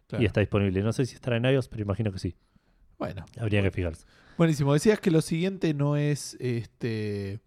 Claro. 0.07 0.21
y 0.23 0.25
está 0.27 0.39
disponible. 0.39 0.81
No 0.83 0.93
sé 0.93 1.05
si 1.05 1.15
estará 1.15 1.37
en 1.37 1.45
iOS, 1.45 1.67
pero 1.67 1.81
imagino 1.81 2.11
que 2.11 2.19
sí. 2.19 2.35
Bueno, 2.97 3.25
Habría 3.39 3.61
que 3.61 3.71
fijarse. 3.71 4.05
buenísimo. 4.37 4.73
Decías 4.73 4.99
que 4.99 5.11
lo 5.11 5.21
siguiente 5.21 5.73
no 5.73 5.97
es 5.97 6.37
este. 6.39 7.39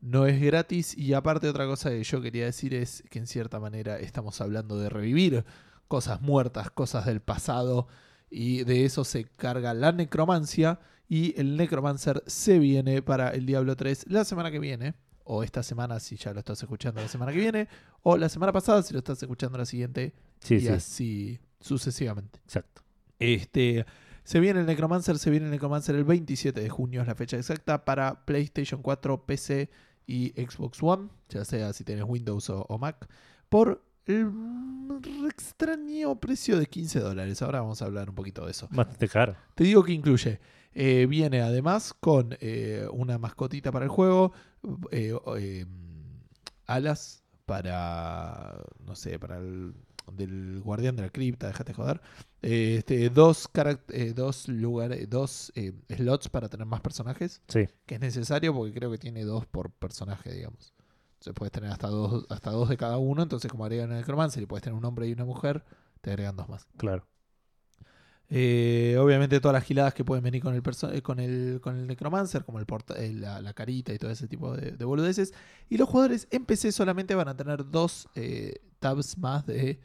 No 0.00 0.26
es 0.26 0.40
gratis. 0.40 0.96
Y 0.98 1.14
aparte, 1.14 1.48
otra 1.48 1.64
cosa 1.66 1.88
que 1.90 2.02
yo 2.04 2.20
quería 2.20 2.44
decir 2.44 2.74
es 2.74 3.02
que 3.10 3.18
en 3.18 3.26
cierta 3.26 3.58
manera 3.60 3.98
estamos 3.98 4.40
hablando 4.42 4.78
de 4.78 4.90
revivir 4.90 5.44
cosas 5.88 6.20
muertas, 6.20 6.70
cosas 6.70 7.06
del 7.06 7.20
pasado. 7.20 7.88
Y 8.30 8.64
de 8.64 8.84
eso 8.84 9.04
se 9.04 9.24
carga 9.24 9.72
la 9.72 9.92
necromancia. 9.92 10.80
Y 11.08 11.38
el 11.40 11.56
Necromancer 11.56 12.22
se 12.26 12.58
viene 12.58 13.00
para 13.02 13.28
el 13.30 13.46
Diablo 13.46 13.76
3 13.76 14.06
la 14.08 14.24
semana 14.24 14.50
que 14.50 14.58
viene. 14.58 14.94
O 15.24 15.42
esta 15.42 15.62
semana 15.62 15.98
si 16.00 16.16
ya 16.16 16.32
lo 16.32 16.38
estás 16.40 16.62
escuchando 16.62 17.00
la 17.00 17.08
semana 17.08 17.32
que 17.32 17.38
viene. 17.38 17.68
O 18.02 18.16
la 18.16 18.28
semana 18.28 18.52
pasada 18.52 18.82
si 18.82 18.92
lo 18.92 18.98
estás 18.98 19.22
escuchando 19.22 19.56
la 19.58 19.64
siguiente. 19.64 20.12
Sí, 20.40 20.56
y 20.56 20.60
sí, 20.60 20.68
así 20.68 21.40
sucesivamente. 21.60 22.38
exacto. 22.44 22.82
Este, 23.18 23.86
se 24.22 24.40
viene 24.40 24.60
el 24.60 24.66
Necromancer, 24.66 25.18
se 25.18 25.30
viene 25.30 25.46
el 25.46 25.52
Necromancer 25.52 25.94
el 25.94 26.04
27 26.04 26.60
de 26.60 26.68
junio, 26.68 27.00
es 27.00 27.06
la 27.06 27.14
fecha 27.14 27.36
exacta, 27.36 27.84
para 27.84 28.24
PlayStation 28.26 28.82
4, 28.82 29.24
PC 29.24 29.70
y 30.06 30.30
Xbox 30.30 30.82
One, 30.82 31.08
ya 31.30 31.44
sea 31.44 31.72
si 31.72 31.84
tienes 31.84 32.04
Windows 32.06 32.50
o, 32.50 32.66
o 32.68 32.76
Mac, 32.78 33.08
por 33.48 33.82
el 34.06 34.30
extraño 35.26 36.16
precio 36.20 36.58
de 36.58 36.66
15 36.66 37.00
dólares. 37.00 37.40
Ahora 37.42 37.60
vamos 37.60 37.80
a 37.82 37.86
hablar 37.86 38.10
un 38.10 38.14
poquito 38.14 38.44
de 38.44 38.50
eso. 38.50 38.68
Bastante 38.70 39.08
caro. 39.08 39.34
Te 39.54 39.64
digo 39.64 39.82
que 39.82 39.92
incluye. 39.92 40.40
eh, 40.74 41.06
viene 41.08 41.40
además 41.40 41.94
con 41.98 42.36
eh, 42.40 42.86
una 42.92 43.16
mascotita 43.18 43.70
para 43.72 43.84
el 43.84 43.90
juego, 43.90 44.32
eh, 44.90 45.16
eh, 45.38 45.66
alas 46.66 47.22
para, 47.46 48.56
no 48.84 48.94
sé, 48.96 49.18
para 49.18 49.38
el 49.38 49.74
del 50.12 50.60
guardián 50.60 50.96
de 50.96 51.02
la 51.02 51.10
cripta, 51.10 51.46
déjate 51.46 51.72
joder. 51.72 52.00
Eh, 52.42 52.76
este, 52.78 53.08
dos, 53.10 53.48
eh, 53.88 54.12
dos 54.14 54.48
lugares, 54.48 55.08
dos 55.08 55.52
eh, 55.54 55.72
slots 55.88 56.28
para 56.28 56.48
tener 56.48 56.66
más 56.66 56.80
personajes, 56.80 57.40
Sí, 57.48 57.66
que 57.86 57.94
es 57.94 58.00
necesario 58.00 58.54
porque 58.54 58.74
creo 58.74 58.90
que 58.90 58.98
tiene 58.98 59.24
dos 59.24 59.46
por 59.46 59.70
personaje, 59.70 60.32
digamos. 60.32 60.74
Entonces 61.14 61.34
puedes 61.34 61.52
tener 61.52 61.70
hasta 61.70 61.88
dos, 61.88 62.26
hasta 62.28 62.50
dos 62.50 62.68
de 62.68 62.76
cada 62.76 62.98
uno, 62.98 63.22
entonces 63.22 63.50
como 63.50 63.64
agregan 63.64 63.86
en 63.90 63.92
el 63.96 64.00
Necromancer 64.00 64.42
y 64.42 64.46
puedes 64.46 64.62
tener 64.62 64.76
un 64.76 64.84
hombre 64.84 65.08
y 65.08 65.12
una 65.12 65.24
mujer, 65.24 65.64
te 66.02 66.10
agregan 66.10 66.36
dos 66.36 66.48
más. 66.48 66.68
claro. 66.76 67.06
Eh, 68.30 68.96
obviamente 68.98 69.38
todas 69.38 69.52
las 69.54 69.64
giladas 69.64 69.94
que 69.94 70.04
pueden 70.04 70.24
venir 70.24 70.42
con 70.42 70.54
el, 70.54 70.62
eh, 70.92 71.02
con 71.02 71.20
el, 71.20 71.60
con 71.62 71.76
el 71.78 71.86
Necromancer, 71.86 72.44
como 72.44 72.58
el 72.58 72.66
porta- 72.66 72.94
la, 73.12 73.40
la 73.40 73.52
carita 73.52 73.92
y 73.92 73.98
todo 73.98 74.10
ese 74.10 74.26
tipo 74.28 74.56
de, 74.56 74.72
de 74.72 74.84
boludeces. 74.84 75.32
Y 75.68 75.76
los 75.76 75.88
jugadores 75.88 76.26
en 76.30 76.44
PC 76.46 76.72
solamente 76.72 77.14
van 77.14 77.28
a 77.28 77.36
tener 77.36 77.70
dos 77.70 78.08
eh, 78.14 78.54
tabs 78.80 79.18
más 79.18 79.46
de 79.46 79.78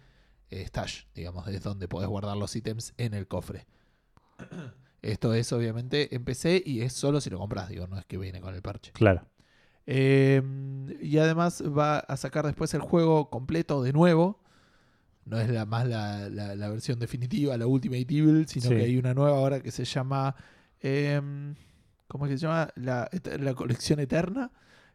eh, 0.50 0.66
stash, 0.66 1.04
digamos, 1.14 1.48
es 1.48 1.62
donde 1.64 1.88
podés 1.88 2.10
guardar 2.10 2.38
los 2.38 2.56
ítems 2.56 2.94
en 2.98 3.14
el 3.14 3.28
cofre. 3.28 3.68
Esto 5.02 5.34
es 5.34 5.52
obviamente 5.54 6.14
en 6.16 6.24
PC 6.26 6.62
y 6.66 6.82
es 6.82 6.94
solo 6.94 7.22
si 7.22 7.30
lo 7.30 7.40
compras, 7.40 7.70
digo, 7.70 7.88
no 7.88 7.98
es 7.98 8.06
que 8.06 8.18
viene 8.18 8.42
con 8.42 8.54
el 8.56 8.62
parche. 8.62 8.92
Claro. 8.94 9.26
Eh, 9.86 10.42
y 11.02 11.18
además 11.18 11.64
va 11.66 12.00
a 12.00 12.18
sacar 12.18 12.46
después 12.46 12.74
el 12.74 12.82
juego 12.82 13.30
completo 13.30 13.82
de 13.82 13.94
nuevo. 13.94 14.42
No 15.26 15.40
es 15.40 15.50
la 15.50 15.66
más 15.66 15.88
la, 15.88 16.30
la- 16.30 16.56
la 16.56 16.70
versión 16.70 17.00
definitiva, 17.00 17.56
la 17.58 17.68
Ultimate 17.68 18.02
Evil, 18.10 18.48
sino 18.48 18.70
Sí. 18.70 18.76
que 18.76 18.82
hay 18.84 18.98
una 18.98 19.14
nueva 19.14 19.38
ahora 19.38 19.60
que 19.62 19.72
se 19.72 19.86
llama. 19.86 20.36
eh, 20.82 21.22
¿Cómo 22.08 22.26
es 22.26 22.32
que 22.32 22.38
se 22.40 22.48
llama? 22.48 22.70
La, 22.76 23.10
la 23.40 23.54
colección 23.54 24.00
eterna. 24.00 24.52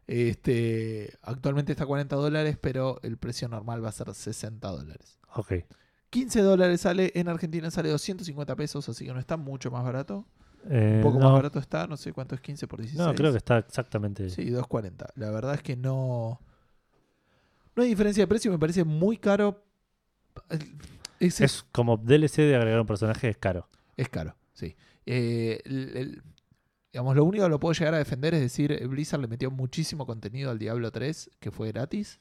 Este, 0.07 1.13
actualmente 1.23 1.71
está 1.71 1.85
a 1.85 1.87
40 1.87 2.15
dólares, 2.15 2.57
pero 2.59 2.99
el 3.03 3.17
precio 3.17 3.47
normal 3.47 3.83
va 3.83 3.89
a 3.89 3.91
ser 3.93 4.13
60 4.13 4.67
dólares. 4.69 5.17
Ok. 5.35 5.53
15 6.09 6.41
dólares 6.41 6.81
sale, 6.81 7.11
en 7.15 7.27
Argentina 7.27 7.69
sale 7.71 7.89
250 7.89 8.55
pesos, 8.55 8.87
así 8.89 9.05
que 9.05 9.13
no 9.13 9.19
está 9.19 9.37
mucho 9.37 9.71
más 9.71 9.83
barato. 9.83 10.25
Eh, 10.69 10.95
Un 10.97 11.01
poco 11.03 11.19
no, 11.19 11.25
más 11.25 11.33
barato 11.33 11.59
está, 11.59 11.87
no 11.87 11.95
sé 11.97 12.11
cuánto 12.13 12.35
es 12.35 12.41
15 12.41 12.67
por 12.67 12.79
16. 12.81 13.05
no, 13.07 13.13
creo 13.15 13.31
que 13.31 13.37
está 13.37 13.59
exactamente. 13.59 14.29
Sí, 14.29 14.49
2.40. 14.49 15.07
La 15.15 15.29
verdad 15.31 15.55
es 15.55 15.61
que 15.61 15.75
no. 15.75 16.39
No 17.75 17.83
hay 17.83 17.89
diferencia 17.89 18.23
de 18.23 18.27
precio, 18.27 18.51
me 18.51 18.59
parece 18.59 18.83
muy 18.83 19.17
caro. 19.17 19.63
Es, 21.19 21.41
Es 21.41 21.63
como 21.71 21.97
DLC 21.97 22.43
de 22.43 22.55
agregar 22.55 22.79
un 22.81 22.87
personaje, 22.87 23.29
es 23.29 23.37
caro. 23.37 23.67
es 23.97 24.09
caro, 24.09 24.35
sí. 24.53 24.75
Eh, 25.05 25.61
el- 25.65 25.97
el- 25.97 26.23
digamos, 26.91 27.15
lo 27.15 27.23
único 27.23 27.43
que 27.45 27.49
lo 27.49 27.59
puedo 27.59 27.73
llegar 27.73 27.93
a 27.93 27.97
defender 27.97 28.33
es 28.33 28.41
decir, 28.41 28.85
Blizzard 28.87 29.21
le 29.21 29.27
metió 29.27 29.51
muchísimo 29.51 30.05
contenido 30.05 30.51
al 30.51 30.59
Diablo 30.59 30.91
3, 30.91 31.29
que 31.39 31.51
fue 31.51 31.71
gratis. 31.71 32.19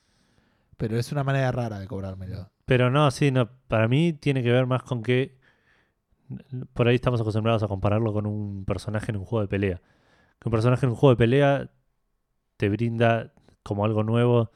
Pero 0.76 0.98
es 0.98 1.12
una 1.12 1.22
manera 1.22 1.52
rara 1.52 1.78
de 1.78 1.86
cobrármelo. 1.86 2.50
Pero 2.66 2.90
no, 2.90 3.10
sí, 3.12 3.30
no. 3.30 3.48
Para 3.68 3.86
mí 3.86 4.12
tiene 4.12 4.42
que 4.42 4.50
ver 4.50 4.66
más 4.66 4.82
con 4.82 5.02
que 5.02 5.38
por 6.72 6.88
ahí 6.88 6.96
estamos 6.96 7.20
acostumbrados 7.20 7.62
a 7.62 7.68
compararlo 7.68 8.12
con 8.12 8.26
un 8.26 8.64
personaje 8.64 9.12
en 9.12 9.18
un 9.18 9.24
juego 9.24 9.42
de 9.42 9.48
pelea. 9.48 9.80
Que 10.40 10.48
un 10.48 10.52
personaje 10.52 10.86
en 10.86 10.90
un 10.90 10.96
juego 10.96 11.14
de 11.14 11.18
pelea 11.18 11.70
te 12.56 12.68
brinda 12.68 13.32
como 13.62 13.84
algo 13.84 14.02
nuevo, 14.02 14.50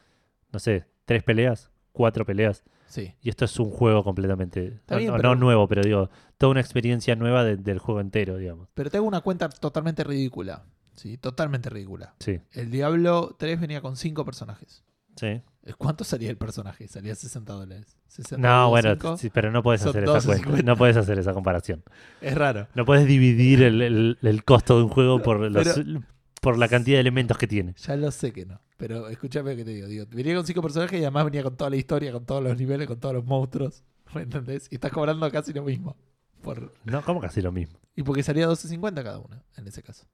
no 0.53 0.59
sé, 0.59 0.87
tres 1.05 1.23
peleas, 1.23 1.71
cuatro 1.93 2.25
peleas. 2.25 2.65
Sí. 2.89 3.15
Y 3.23 3.29
esto 3.29 3.45
es 3.45 3.59
un 3.61 3.71
juego 3.71 4.03
completamente. 4.03 4.81
No, 4.89 4.97
bien, 4.97 5.11
no- 5.11 5.17
pero- 5.17 5.29
no 5.35 5.41
nuevo, 5.41 5.69
pero 5.69 5.83
digo, 5.83 6.11
toda 6.39 6.51
una 6.51 6.61
experiencia 6.61 7.15
nueva 7.17 7.45
de- 7.45 7.57
del 7.57 7.79
juego 7.79 8.01
entero, 8.01 8.37
digamos. 8.39 8.69
Pero 8.75 8.91
tengo 8.91 9.07
una 9.07 9.21
cuenta 9.21 9.49
totalmente 9.49 10.05
ridícula. 10.05 10.65
Sí, 10.97 11.17
totalmente 11.19 11.71
ridícula. 11.71 12.15
Sí, 12.19 12.41
El 12.53 12.71
Diablo 12.73 13.37
3 13.39 13.61
venía 13.61 13.81
con 13.81 13.97
5 13.97 14.25
personajes. 14.25 14.85
sí. 15.17 15.41
¿Cuánto 15.77 16.03
salía 16.03 16.31
el 16.31 16.39
personaje? 16.39 16.89
Salía 16.89 17.15
60 17.15 17.53
dólares. 17.53 17.99
60 18.07 18.39
No, 18.49 18.71
bueno, 18.71 18.97
sí, 19.19 19.29
pero 19.29 19.51
no 19.51 19.63
puedes 19.63 19.85
hacer 19.85 20.05
esa 20.05 20.13
12.50. 20.15 20.45
cuenta. 20.47 20.63
No 20.63 20.77
puedes 20.79 20.97
hacer 20.97 21.19
esa 21.19 21.35
comparación. 21.35 21.83
Es 22.23 22.35
raro. 22.39 22.69
No 22.75 22.87
puedes 22.87 23.07
dividir 23.07 23.63
el, 23.63 23.83
el- 23.83 24.19
el 24.23 24.45
costo 24.45 24.79
de 24.79 24.85
un 24.85 24.89
juego 24.89 25.21
por, 25.21 25.41
los- 25.41 25.69
Pero- 25.77 26.01
por 26.49 26.57
la 26.57 26.67
cantidad 26.67 26.97
de 26.97 27.01
elementos 27.03 27.37
que 27.37 27.47
tiene. 27.47 27.75
Ya 27.75 27.95
lo 27.95 28.11
sé 28.11 28.33
que 28.33 28.47
no. 28.47 28.59
Pero 28.79 29.09
escúchame 29.09 29.51
lo 29.51 29.57
que 29.59 29.65
te 29.67 29.71
digo. 29.73 29.87
digo. 29.87 30.07
Venía 30.09 30.35
con 30.35 30.47
cinco 30.47 30.63
personajes 30.63 30.99
y 30.99 31.03
además 31.03 31.27
venía 31.27 31.43
con 31.43 31.55
toda 31.59 31.69
la 31.69 31.77
historia, 31.77 32.11
con 32.11 32.25
todos 32.25 32.43
los 32.43 32.57
niveles, 32.57 32.87
con 32.87 32.99
todos 32.99 33.15
los 33.17 33.27
monstruos. 33.27 33.85
¿Me 34.15 34.23
entendés? 34.23 34.67
Y 34.71 34.77
estás 34.77 34.91
cobrando 34.91 35.31
casi 35.31 35.53
lo 35.53 35.63
mismo. 35.63 35.95
Por... 36.41 36.73
No, 36.85 37.03
como 37.03 37.21
casi 37.21 37.43
lo 37.43 37.53
mismo. 37.53 37.79
Y 37.95 38.03
porque 38.03 38.23
salía 38.23 38.49
12.50 38.49 38.95
cada 39.03 39.19
uno, 39.19 39.45
en 39.59 39.69
ese 39.69 39.83
caso. 39.83 40.07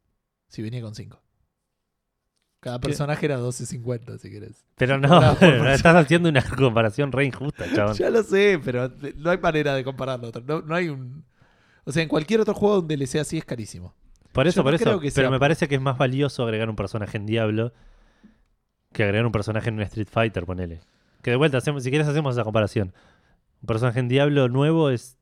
Si 0.49 0.61
venía 0.61 0.83
con 0.83 0.97
cinco. 0.97 1.23
Cada 2.59 2.81
¿Qué? 2.81 2.89
personaje 2.89 3.27
era 3.27 3.39
12.50, 3.39 4.19
si 4.19 4.31
querés. 4.33 4.67
Pero 4.75 4.99
no, 4.99 5.33
estás 5.71 5.95
haciendo 5.95 6.31
una 6.31 6.43
comparación 6.43 7.13
re 7.13 7.27
injusta, 7.27 7.73
chabón. 7.73 7.95
Ya 7.95 8.11
lo 8.11 8.25
sé, 8.25 8.61
pero 8.65 8.91
no 9.19 9.31
hay 9.31 9.39
manera 9.39 9.77
de 9.77 9.85
compararlo. 9.85 10.33
No, 10.45 10.63
no 10.63 10.75
hay 10.75 10.89
un... 10.89 11.25
O 11.85 11.93
sea, 11.93 12.03
en 12.03 12.09
cualquier 12.09 12.41
otro 12.41 12.55
juego 12.55 12.81
un 12.81 12.89
DLC 12.89 13.21
así 13.21 13.39
es 13.39 13.45
carísimo. 13.45 13.95
Por 14.35 14.47
eso, 14.47 14.57
Yo 14.57 14.61
no 14.63 14.65
por 14.65 14.75
eso. 14.75 15.01
Pero 15.01 15.11
sea- 15.11 15.31
me 15.31 15.39
parece 15.41 15.67
que 15.69 15.77
es 15.77 15.81
más 15.81 15.97
valioso 15.97 16.43
agregar 16.45 16.69
un 16.69 16.77
personaje 16.77 17.17
en 17.17 17.25
Diablo 17.25 17.73
que 18.93 19.05
agregar 19.05 19.25
un 19.27 19.33
personaje 19.33 19.69
en 19.71 19.77
un 19.77 19.81
Street 19.83 20.09
Fighter, 20.11 20.45
ponele. 20.45 20.81
Que 21.23 21.31
de 21.31 21.37
vuelta, 21.37 21.57
hacemos, 21.59 21.83
si 21.83 21.91
quieres 21.91 22.07
hacemos 22.07 22.35
esa 22.35 22.45
comparación. 22.45 22.93
Un 23.63 23.67
personaje 23.67 23.99
en 24.01 24.09
Diablo 24.09 24.49
nuevo 24.49 24.91
es 24.91 25.17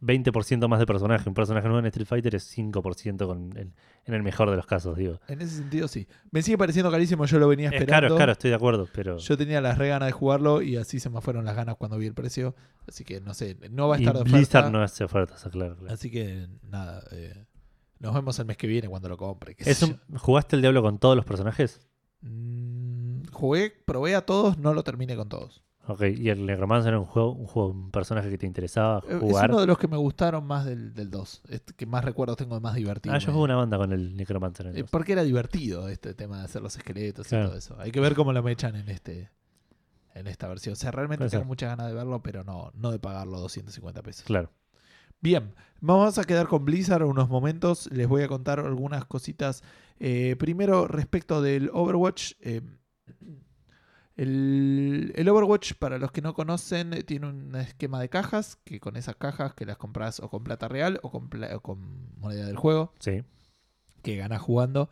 20% 0.00 0.66
más 0.68 0.80
de 0.80 0.86
personaje. 0.86 1.28
Un 1.28 1.34
personaje 1.34 1.66
nuevo 1.68 1.78
en 1.78 1.86
Street 1.86 2.06
Fighter 2.08 2.34
es 2.34 2.42
5% 2.44 3.26
con 3.26 3.56
el- 3.56 3.72
en 4.04 4.14
el 4.14 4.22
mejor 4.24 4.50
de 4.50 4.56
los 4.56 4.66
casos, 4.66 4.96
digo. 4.96 5.20
En 5.28 5.40
ese 5.42 5.56
sentido, 5.58 5.86
sí. 5.86 6.08
Me 6.32 6.42
sigue 6.42 6.58
pareciendo 6.58 6.90
carísimo, 6.90 7.24
yo 7.26 7.38
lo 7.38 7.46
venía 7.46 7.68
Es 7.68 7.74
esperando. 7.74 7.92
caro, 8.08 8.14
es 8.14 8.18
caro, 8.18 8.32
estoy 8.32 8.50
de 8.50 8.56
acuerdo, 8.56 8.88
pero... 8.92 9.18
Yo 9.18 9.36
tenía 9.36 9.60
las 9.60 9.78
re 9.78 9.88
ganas 9.88 10.06
de 10.08 10.12
jugarlo 10.12 10.60
y 10.62 10.76
así 10.76 10.98
se 10.98 11.08
me 11.08 11.20
fueron 11.20 11.44
las 11.44 11.54
ganas 11.54 11.76
cuando 11.76 11.98
vi 11.98 12.06
el 12.06 12.14
precio. 12.14 12.56
Así 12.88 13.04
que 13.04 13.20
no 13.20 13.32
sé, 13.34 13.56
no 13.70 13.86
va 13.88 13.94
a 13.96 13.98
y 13.98 14.02
estar 14.02 14.14
de 14.16 14.20
oferta. 14.22 14.36
Blizzard 14.38 14.70
no 14.72 14.82
hace 14.82 15.04
ofertas, 15.04 15.40
claro. 15.52 15.76
claro. 15.76 15.94
Así 15.94 16.10
que 16.10 16.48
nada, 16.68 17.04
eh, 17.12 17.44
nos 18.02 18.14
vemos 18.14 18.38
el 18.38 18.44
mes 18.46 18.56
que 18.56 18.66
viene 18.66 18.88
cuando 18.88 19.08
lo 19.08 19.16
compre. 19.16 19.54
qué 19.54 19.70
Es 19.70 19.84
¿Jugaste 20.18 20.56
el 20.56 20.62
Diablo 20.62 20.82
con 20.82 20.98
todos 20.98 21.16
los 21.16 21.24
personajes? 21.24 21.80
Mm, 22.20 23.22
jugué, 23.32 23.70
probé 23.84 24.14
a 24.14 24.24
todos, 24.26 24.58
no 24.58 24.74
lo 24.74 24.82
terminé 24.82 25.16
con 25.16 25.28
todos. 25.28 25.62
Ok, 25.88 26.02
y 26.16 26.28
el 26.28 26.46
Necromancer 26.46 26.90
era 26.90 27.00
un 27.00 27.06
juego, 27.06 27.32
un 27.32 27.46
juego, 27.46 27.70
un 27.70 27.90
personaje 27.90 28.30
que 28.30 28.38
te 28.38 28.46
interesaba 28.46 29.00
Eh, 29.08 29.14
Es 29.14 29.18
jugar. 29.18 29.50
uno 29.50 29.60
de 29.60 29.66
los 29.66 29.78
que 29.78 29.88
me 29.88 29.96
gustaron 29.96 30.44
más 30.46 30.64
del, 30.64 30.94
del 30.94 31.10
2. 31.10 31.42
Este, 31.48 31.74
que 31.74 31.86
más 31.86 32.04
recuerdos 32.04 32.36
tengo 32.36 32.54
de 32.54 32.60
más 32.60 32.76
divertido. 32.76 33.12
Ah, 33.14 33.18
yo 33.18 33.32
jugué 33.32 33.44
una 33.44 33.56
banda 33.56 33.78
con 33.78 33.92
el 33.92 34.16
Necromancer. 34.16 34.68
Eh, 34.68 34.82
dos. 34.82 34.90
porque 34.90 35.12
era 35.12 35.24
divertido 35.24 35.88
este 35.88 36.14
tema 36.14 36.38
de 36.38 36.44
hacer 36.44 36.62
los 36.62 36.76
esqueletos 36.76 37.26
Claro. 37.26 37.44
y 37.44 37.48
todo 37.48 37.58
eso. 37.58 37.76
Hay 37.80 37.90
que 37.90 37.98
ver 37.98 38.14
cómo 38.14 38.32
lo 38.32 38.42
mechan 38.44 38.76
en 38.76 38.88
este 38.88 39.30
en 40.14 40.26
esta 40.28 40.46
versión. 40.46 40.74
O 40.74 40.76
sea, 40.76 40.90
realmente 40.92 41.22
Puede 41.22 41.30
tengo 41.30 41.42
ser. 41.42 41.48
muchas 41.48 41.70
ganas 41.70 41.88
de 41.88 41.94
verlo, 41.94 42.22
pero 42.22 42.44
no, 42.44 42.70
no 42.74 42.90
de 42.92 42.98
pagarlo 43.00 43.40
250 43.40 44.02
pesos. 44.02 44.24
Claro. 44.24 44.50
Bien, 45.22 45.54
vamos 45.80 46.18
a 46.18 46.24
quedar 46.24 46.48
con 46.48 46.64
Blizzard 46.66 47.04
unos 47.04 47.28
momentos. 47.30 47.88
Les 47.92 48.06
voy 48.08 48.22
a 48.22 48.28
contar 48.28 48.60
algunas 48.60 49.04
cositas. 49.06 49.62
Eh, 50.00 50.36
primero, 50.38 50.86
respecto 50.88 51.40
del 51.40 51.70
Overwatch. 51.72 52.32
eh, 52.40 52.60
el, 54.16 55.12
el 55.16 55.28
Overwatch, 55.28 55.74
para 55.78 55.96
los 55.98 56.12
que 56.12 56.20
no 56.20 56.34
conocen, 56.34 56.90
tiene 57.06 57.28
un 57.28 57.54
esquema 57.56 57.98
de 58.00 58.08
cajas, 58.10 58.56
que 58.64 58.78
con 58.78 58.96
esas 58.96 59.16
cajas 59.16 59.54
que 59.54 59.64
las 59.64 59.78
compras 59.78 60.20
o 60.20 60.28
con 60.28 60.44
plata 60.44 60.68
real 60.68 61.00
o 61.02 61.10
con, 61.10 61.28
pla- 61.30 61.56
o 61.56 61.60
con 61.60 62.10
moneda 62.18 62.44
del 62.46 62.56
juego, 62.56 62.92
Sí. 62.98 63.22
que 64.02 64.16
ganas 64.16 64.42
jugando. 64.42 64.90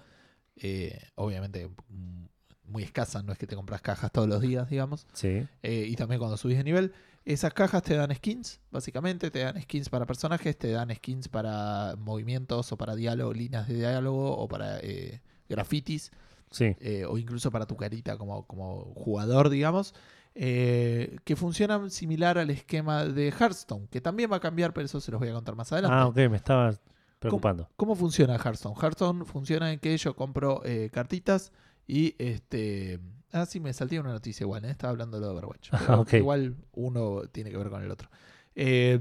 Eh, 0.57 0.98
obviamente 1.16 1.69
mm, 1.89 2.24
muy 2.65 2.82
escasa, 2.82 3.23
no 3.23 3.32
es 3.32 3.39
que 3.39 3.47
te 3.47 3.57
compras 3.57 3.82
cajas 3.82 4.11
todos 4.11 4.28
los 4.28 4.40
días, 4.40 4.70
digamos. 4.70 5.07
Sí. 5.12 5.47
Eh, 5.62 5.85
y 5.89 5.97
también 5.97 6.19
cuando 6.19 6.36
subís 6.36 6.57
de 6.57 6.65
nivel. 6.65 6.93
Esas 7.25 7.53
cajas 7.53 7.83
te 7.83 7.95
dan 7.97 8.15
skins, 8.15 8.61
básicamente, 8.71 9.31
te 9.31 9.41
dan 9.41 9.61
skins 9.61 9.89
para 9.91 10.07
personajes, 10.07 10.57
te 10.57 10.71
dan 10.71 10.91
skins 10.95 11.29
para 11.29 11.95
movimientos 11.99 12.73
o 12.73 12.77
para 12.79 12.95
diálogo, 12.95 13.33
líneas 13.35 13.69
de 13.69 13.75
diálogo 13.75 14.37
o 14.37 14.49
para 14.49 14.79
eh, 14.81 15.21
grafitis, 15.49 16.11
Sí. 16.51 16.75
eh, 16.81 17.05
o 17.07 17.19
incluso 17.19 17.51
para 17.51 17.67
tu 17.67 17.77
carita 17.77 18.17
como, 18.17 18.47
como 18.47 18.93
jugador, 18.97 19.51
digamos, 19.51 19.95
eh, 20.35 21.19
que 21.25 21.37
funcionan 21.37 21.91
similar 21.91 22.39
al 22.39 22.51
esquema 22.51 23.05
de 23.05 23.29
Hearthstone, 23.29 23.87
que 23.89 24.01
también 24.01 24.33
va 24.33 24.37
a 24.37 24.41
cambiar, 24.41 24.73
pero 24.73 24.87
eso 24.87 25.01
se 25.01 25.11
los 25.13 25.21
voy 25.21 25.29
a 25.29 25.33
contar 25.35 25.55
más 25.57 25.71
adelante. 25.73 25.97
Ah, 25.97 26.07
ok, 26.07 26.17
me 26.31 26.37
estaba 26.37 26.75
preocupando. 27.19 27.69
¿Cómo 27.77 27.95
funciona 27.95 28.37
Hearthstone? 28.37 28.75
Hearthstone 28.81 29.25
funciona 29.27 29.71
en 29.73 29.79
que 29.79 29.97
yo 29.99 30.17
compro 30.17 30.63
eh, 30.65 30.89
cartitas 30.93 31.53
y 31.87 32.15
este. 32.19 32.99
Ah, 33.32 33.47
sí, 33.47 33.61
me 33.61 33.73
salté 33.73 34.01
una 34.01 34.12
noticia 34.12 34.44
igual, 34.44 34.65
¿eh? 34.65 34.70
estaba 34.70 34.90
hablando 34.90 35.20
de 35.20 35.27
Overwatch. 35.27 35.70
Ah. 35.73 36.05
Igual 36.12 36.57
uno 36.73 37.23
tiene 37.32 37.51
que 37.51 37.57
ver 37.57 37.70
con 37.70 37.82
el 37.82 37.90
otro. 37.90 38.11
Eh, 38.55 39.01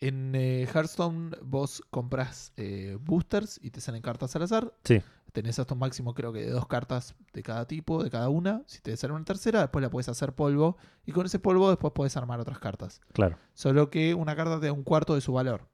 en 0.00 0.34
eh, 0.34 0.68
Hearthstone 0.72 1.36
vos 1.42 1.82
compras 1.90 2.52
eh, 2.56 2.98
boosters 3.00 3.58
y 3.62 3.70
te 3.70 3.80
salen 3.80 4.02
cartas 4.02 4.36
al 4.36 4.42
azar. 4.42 4.74
Sí. 4.84 5.00
Tenés 5.32 5.58
hasta 5.58 5.74
un 5.74 5.80
máximo 5.80 6.14
creo 6.14 6.32
que 6.32 6.40
de 6.40 6.50
dos 6.50 6.66
cartas 6.68 7.16
de 7.32 7.42
cada 7.42 7.66
tipo, 7.66 8.04
de 8.04 8.10
cada 8.10 8.28
una. 8.28 8.62
Si 8.66 8.80
te 8.80 8.96
sale 8.96 9.14
una 9.14 9.24
tercera, 9.24 9.60
después 9.60 9.82
la 9.82 9.90
puedes 9.90 10.08
hacer 10.08 10.32
polvo. 10.32 10.76
Y 11.06 11.12
con 11.12 11.26
ese 11.26 11.38
polvo 11.38 11.70
después 11.70 11.92
puedes 11.92 12.16
armar 12.16 12.38
otras 12.38 12.58
cartas. 12.58 13.00
Claro. 13.12 13.38
Solo 13.54 13.90
que 13.90 14.14
una 14.14 14.36
carta 14.36 14.60
te 14.60 14.66
da 14.66 14.72
un 14.72 14.84
cuarto 14.84 15.14
de 15.14 15.20
su 15.20 15.32
valor. 15.32 15.68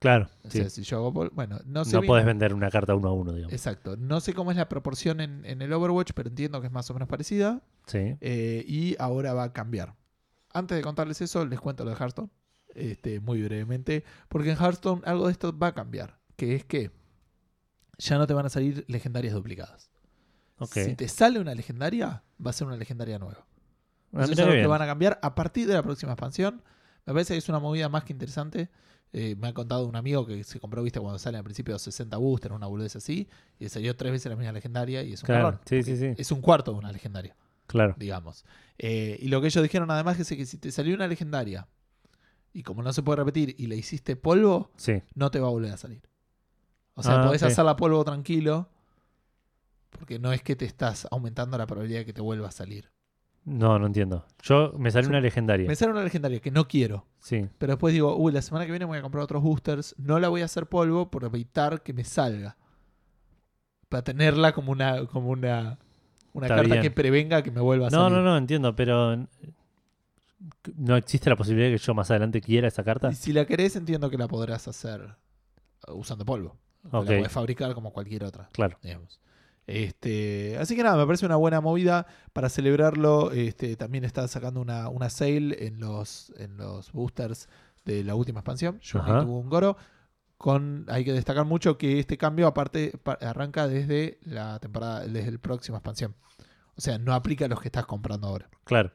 Claro. 0.00 0.28
O 0.44 0.50
sí. 0.50 0.58
sea, 0.58 0.70
si 0.70 0.82
yo 0.82 0.96
hago 0.96 1.12
polvo, 1.12 1.32
bueno, 1.34 1.60
no 1.66 1.84
sé 1.84 1.92
No 1.92 2.00
bien- 2.00 2.08
podés 2.08 2.24
vender 2.26 2.52
una 2.54 2.70
carta 2.70 2.94
uno 2.94 3.08
a 3.08 3.12
uno, 3.12 3.32
digamos. 3.32 3.52
Exacto. 3.52 3.96
No 3.96 4.20
sé 4.20 4.32
cómo 4.34 4.50
es 4.50 4.56
la 4.56 4.68
proporción 4.68 5.20
en, 5.20 5.44
en 5.44 5.60
el 5.62 5.72
Overwatch, 5.72 6.12
pero 6.14 6.28
entiendo 6.30 6.60
que 6.60 6.66
es 6.68 6.72
más 6.72 6.90
o 6.90 6.94
menos 6.94 7.08
parecida. 7.08 7.62
Sí. 7.86 8.16
eh, 8.20 8.64
y 8.66 8.96
ahora 8.98 9.34
va 9.34 9.44
a 9.44 9.52
cambiar. 9.52 9.94
Antes 10.52 10.76
de 10.76 10.82
contarles 10.82 11.20
eso, 11.20 11.44
les 11.46 11.60
cuento 11.60 11.84
lo 11.84 11.90
de 11.90 11.96
Hearthstone. 11.96 12.30
Este, 12.74 13.20
muy 13.20 13.42
brevemente. 13.42 14.04
Porque 14.28 14.50
en 14.50 14.56
Hearthstone 14.56 15.02
algo 15.04 15.26
de 15.26 15.32
esto 15.32 15.56
va 15.56 15.68
a 15.68 15.74
cambiar. 15.74 16.18
Que 16.36 16.54
es 16.56 16.64
que 16.64 16.90
ya 17.98 18.16
no 18.16 18.26
te 18.26 18.32
van 18.34 18.46
a 18.46 18.48
salir 18.48 18.84
legendarias 18.88 19.34
duplicadas. 19.34 19.90
Ok. 20.58 20.72
Si 20.72 20.94
te 20.94 21.08
sale 21.08 21.38
una 21.40 21.54
legendaria, 21.54 22.22
va 22.44 22.50
a 22.50 22.52
ser 22.52 22.66
una 22.66 22.76
legendaria 22.76 23.18
nueva. 23.18 23.46
Ah, 24.14 24.22
Eso 24.24 24.32
es 24.32 24.38
algo 24.38 24.52
que 24.52 24.66
van 24.66 24.82
a 24.82 24.86
cambiar 24.86 25.18
a 25.22 25.34
partir 25.34 25.66
de 25.68 25.74
la 25.74 25.82
próxima 25.82 26.12
expansión. 26.12 26.62
Me 27.06 27.12
parece 27.12 27.34
que 27.34 27.38
es 27.38 27.48
una 27.48 27.58
movida 27.60 27.88
más 27.88 28.04
que 28.04 28.12
interesante. 28.12 28.70
Eh, 29.12 29.34
me 29.36 29.48
ha 29.48 29.54
contado 29.54 29.86
un 29.86 29.96
amigo 29.96 30.24
que 30.24 30.44
se 30.44 30.60
compró, 30.60 30.82
viste, 30.84 31.00
cuando 31.00 31.18
sale 31.18 31.36
al 31.36 31.42
principio 31.44 31.76
60 31.78 32.16
booster, 32.16 32.52
una 32.52 32.66
boludez 32.68 32.94
así, 32.94 33.28
y 33.58 33.68
salió 33.68 33.96
tres 33.96 34.12
veces 34.12 34.30
la 34.30 34.36
misma 34.36 34.52
legendaria 34.52 35.02
y 35.02 35.14
es 35.14 35.22
un 35.22 35.26
Claro, 35.26 35.48
error, 35.48 35.60
sí, 35.64 35.82
sí, 35.82 35.96
sí. 35.96 36.14
Es 36.16 36.30
un 36.30 36.40
cuarto 36.40 36.72
de 36.72 36.78
una 36.78 36.92
legendaria, 36.92 37.34
Claro. 37.66 37.94
digamos. 37.98 38.44
Eh, 38.78 39.18
y 39.20 39.28
lo 39.28 39.40
que 39.40 39.48
ellos 39.48 39.62
dijeron 39.64 39.90
además 39.90 40.20
es 40.20 40.28
que 40.28 40.46
si 40.46 40.58
te 40.58 40.70
salió 40.70 40.94
una 40.94 41.08
legendaria 41.08 41.66
y 42.52 42.62
como 42.62 42.82
no 42.84 42.92
se 42.92 43.02
puede 43.02 43.16
repetir 43.16 43.56
y 43.58 43.66
le 43.66 43.76
hiciste 43.76 44.14
polvo, 44.14 44.70
Sí. 44.76 45.02
no 45.14 45.30
te 45.32 45.40
va 45.40 45.48
a 45.48 45.50
volver 45.50 45.72
a 45.72 45.76
salir. 45.76 46.02
O 46.94 47.02
sea, 47.02 47.16
Ah, 47.16 47.22
podés 47.24 47.42
hacerla 47.42 47.74
polvo 47.76 48.04
tranquilo, 48.04 48.68
porque 49.90 50.18
no 50.20 50.32
es 50.32 50.42
que 50.42 50.54
te 50.54 50.64
estás 50.66 51.08
aumentando 51.10 51.58
la 51.58 51.66
probabilidad 51.66 52.00
de 52.00 52.06
que 52.06 52.12
te 52.12 52.20
vuelva 52.20 52.48
a 52.48 52.52
salir. 52.52 52.90
No, 53.44 53.78
no 53.78 53.86
entiendo. 53.86 54.26
Yo 54.42 54.72
me 54.76 54.90
Yo- 54.90 55.00
una 55.08 55.20
legendaria. 55.20 55.66
Me 55.66 55.74
sale 55.74 55.92
una 55.92 56.02
legendaria 56.04 56.40
que 56.40 56.50
no 56.50 56.68
quiero. 56.68 57.06
Sí. 57.20 57.48
Pero 57.58 57.72
después 57.72 57.92
digo, 57.94 58.14
uy, 58.16 58.32
la 58.32 58.42
semana 58.42 58.66
que 58.66 58.72
viene 58.72 58.84
voy 58.84 58.98
a 58.98 59.02
comprar 59.02 59.24
otros 59.24 59.42
boosters. 59.42 59.94
No 59.98 60.18
la 60.20 60.28
voy 60.28 60.42
a 60.42 60.44
hacer 60.44 60.66
polvo 60.66 61.10
por 61.10 61.24
evitar 61.24 61.82
que 61.82 61.92
me 61.92 62.04
salga. 62.04 62.56
Para 63.88 64.02
tenerla 64.04 64.52
como 64.52 64.70
una, 64.72 65.06
como 65.06 65.30
una, 65.30 65.78
una 66.32 66.46
Está 66.46 66.56
carta 66.56 66.74
bien. 66.74 66.82
que 66.82 66.90
prevenga 66.90 67.42
que 67.42 67.50
me 67.50 67.60
vuelva 67.60 67.88
a 67.88 67.90
No, 67.90 68.02
salir. 68.04 68.18
no, 68.18 68.24
no, 68.24 68.36
entiendo, 68.36 68.76
pero 68.76 69.14
eh, 69.14 69.26
no 70.76 70.96
existe 70.96 71.28
la 71.28 71.36
posibilidad 71.36 71.68
de 71.70 71.76
que 71.76 71.82
yo 71.82 71.94
más 71.94 72.10
adelante 72.10 72.40
quiera 72.40 72.68
esa 72.68 72.84
carta. 72.84 73.10
Y 73.10 73.14
si 73.14 73.32
la 73.32 73.44
querés, 73.46 73.74
entiendo 73.76 74.08
que 74.10 74.16
la 74.18 74.28
podrás 74.28 74.68
hacer 74.68 75.16
uh, 75.88 75.92
usando 75.92 76.24
polvo. 76.24 76.56
Que 76.82 76.96
Ok. 76.96 77.04
La 77.10 77.16
podés 77.18 77.32
fabricar 77.32 77.74
como 77.74 77.92
cualquier 77.92 78.24
otra. 78.24 78.48
Claro. 78.52 78.78
digamos. 78.82 79.20
Este, 79.70 80.56
así 80.58 80.74
que 80.76 80.82
nada, 80.82 80.96
me 80.96 81.06
parece 81.06 81.26
una 81.26 81.36
buena 81.36 81.60
movida. 81.60 82.06
Para 82.32 82.48
celebrarlo, 82.48 83.30
este, 83.32 83.76
también 83.76 84.04
está 84.04 84.26
sacando 84.28 84.60
una, 84.60 84.88
una 84.88 85.10
sale 85.10 85.66
en 85.66 85.80
los, 85.80 86.32
en 86.38 86.56
los 86.56 86.92
boosters 86.92 87.48
de 87.84 88.04
la 88.04 88.14
última 88.14 88.40
expansión. 88.40 88.78
Yo 88.80 88.98
Ajá. 89.00 89.22
tuvo 89.22 89.38
un 89.38 89.48
Goro. 89.48 89.76
Con, 90.36 90.86
hay 90.88 91.04
que 91.04 91.12
destacar 91.12 91.44
mucho 91.44 91.76
que 91.76 91.98
este 91.98 92.16
cambio 92.16 92.46
aparte 92.46 92.92
pa- 93.02 93.18
arranca 93.20 93.68
desde 93.68 94.18
la 94.22 94.58
temporada, 94.58 95.06
desde 95.06 95.32
la 95.32 95.38
próxima 95.38 95.78
expansión. 95.78 96.14
O 96.76 96.80
sea, 96.80 96.96
no 96.98 97.12
aplica 97.12 97.44
a 97.44 97.48
los 97.48 97.60
que 97.60 97.68
estás 97.68 97.84
comprando 97.84 98.26
ahora. 98.26 98.48
Claro. 98.64 98.90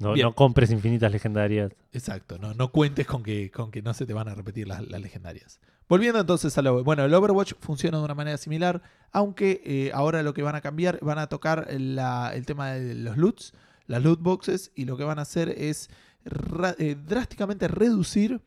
No, 0.00 0.14
compres 0.34 0.70
infinitas 0.70 1.10
legendarias. 1.10 1.72
Exacto, 1.92 2.38
no, 2.38 2.54
no 2.54 2.70
cuentes 2.70 3.06
con 3.06 3.22
que, 3.24 3.50
con 3.50 3.70
que 3.72 3.82
no 3.82 3.94
se 3.94 4.06
te 4.06 4.12
van 4.12 4.28
a 4.28 4.34
repetir 4.34 4.66
las, 4.68 4.86
las 4.88 5.00
legendarias. 5.00 5.60
Volviendo 5.88 6.20
entonces 6.20 6.56
a 6.58 6.62
lo. 6.62 6.84
Bueno, 6.84 7.04
el 7.04 7.14
Overwatch 7.14 7.54
funciona 7.60 7.98
de 7.98 8.04
una 8.04 8.14
manera 8.14 8.36
similar, 8.36 8.82
aunque 9.12 9.62
eh, 9.64 9.90
ahora 9.94 10.22
lo 10.22 10.34
que 10.34 10.42
van 10.42 10.54
a 10.54 10.60
cambiar, 10.60 10.98
van 11.02 11.18
a 11.18 11.28
tocar 11.28 11.66
la- 11.72 12.32
el 12.34 12.44
tema 12.46 12.72
de 12.72 12.94
los 12.94 13.16
loots, 13.16 13.54
las 13.86 14.02
loot 14.02 14.20
boxes, 14.20 14.70
y 14.74 14.84
lo 14.84 14.96
que 14.96 15.04
van 15.04 15.18
a 15.18 15.22
hacer 15.22 15.48
es 15.48 15.88
ra- 16.24 16.74
eh, 16.78 16.94
drásticamente 17.06 17.68
reducir 17.68 18.42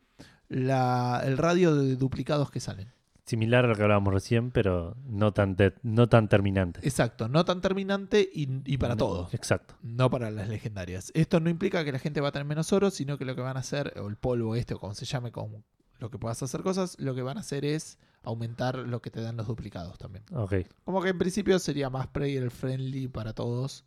la- 0.48 1.22
el 1.24 1.36
radio 1.38 1.74
de 1.74 1.96
duplicados 1.96 2.50
que 2.50 2.60
salen. 2.60 2.92
Similar 3.24 3.64
a 3.64 3.68
lo 3.68 3.76
que 3.76 3.82
hablábamos 3.82 4.12
recién, 4.12 4.50
pero 4.50 4.96
no 5.06 5.32
tan, 5.32 5.54
de- 5.56 5.74
no 5.82 6.08
tan 6.08 6.28
terminante. 6.28 6.80
Exacto, 6.82 7.28
no 7.28 7.44
tan 7.44 7.60
terminante 7.60 8.28
y, 8.32 8.48
y 8.66 8.78
para 8.78 8.94
No, 8.94 8.98
todo. 8.98 9.28
Exacto. 9.32 9.74
No 9.82 10.10
para 10.10 10.30
las 10.32 10.48
legendarias. 10.48 11.12
Esto 11.14 11.38
no 11.38 11.48
implica 11.48 11.84
que 11.84 11.92
la 11.92 12.00
gente 12.00 12.20
va 12.20 12.28
a 12.28 12.32
tener 12.32 12.46
menos 12.46 12.72
oro, 12.72 12.90
sino 12.90 13.18
que 13.18 13.24
lo 13.24 13.36
que 13.36 13.40
van 13.40 13.56
a 13.56 13.60
hacer, 13.60 13.94
o 14.00 14.08
el 14.08 14.16
polvo 14.16 14.56
este, 14.56 14.74
o 14.74 14.78
como 14.80 14.94
se 14.94 15.04
llame, 15.06 15.30
con 15.30 15.64
lo 16.02 16.10
que 16.10 16.18
puedas 16.18 16.42
hacer 16.42 16.62
cosas, 16.62 16.96
lo 16.98 17.14
que 17.14 17.22
van 17.22 17.36
a 17.38 17.40
hacer 17.40 17.64
es 17.64 17.98
aumentar 18.24 18.76
lo 18.76 19.00
que 19.00 19.10
te 19.10 19.20
dan 19.20 19.36
los 19.36 19.46
duplicados 19.46 19.98
también. 19.98 20.24
Ok. 20.34 20.54
Como 20.84 21.00
que 21.00 21.08
en 21.10 21.18
principio 21.18 21.58
sería 21.58 21.88
más 21.90 22.08
player 22.08 22.50
friendly 22.50 23.08
para 23.08 23.32
todos 23.32 23.84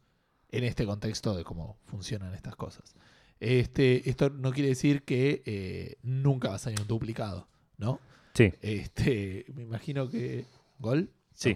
en 0.49 0.63
este 0.63 0.85
contexto 0.85 1.35
de 1.35 1.43
cómo 1.43 1.77
funcionan 1.85 2.33
estas 2.33 2.55
cosas. 2.55 2.95
Este, 3.39 4.09
esto 4.09 4.29
no 4.29 4.51
quiere 4.51 4.69
decir 4.69 5.03
que 5.03 5.43
eh, 5.45 5.97
nunca 6.03 6.49
va 6.49 6.55
a 6.55 6.59
salir 6.59 6.79
un 6.81 6.87
duplicado, 6.87 7.47
¿no? 7.77 7.99
Sí. 8.33 8.53
Este, 8.61 9.45
me 9.53 9.63
imagino 9.63 10.09
que. 10.09 10.45
¿Gol? 10.79 11.09
Sí. 11.33 11.55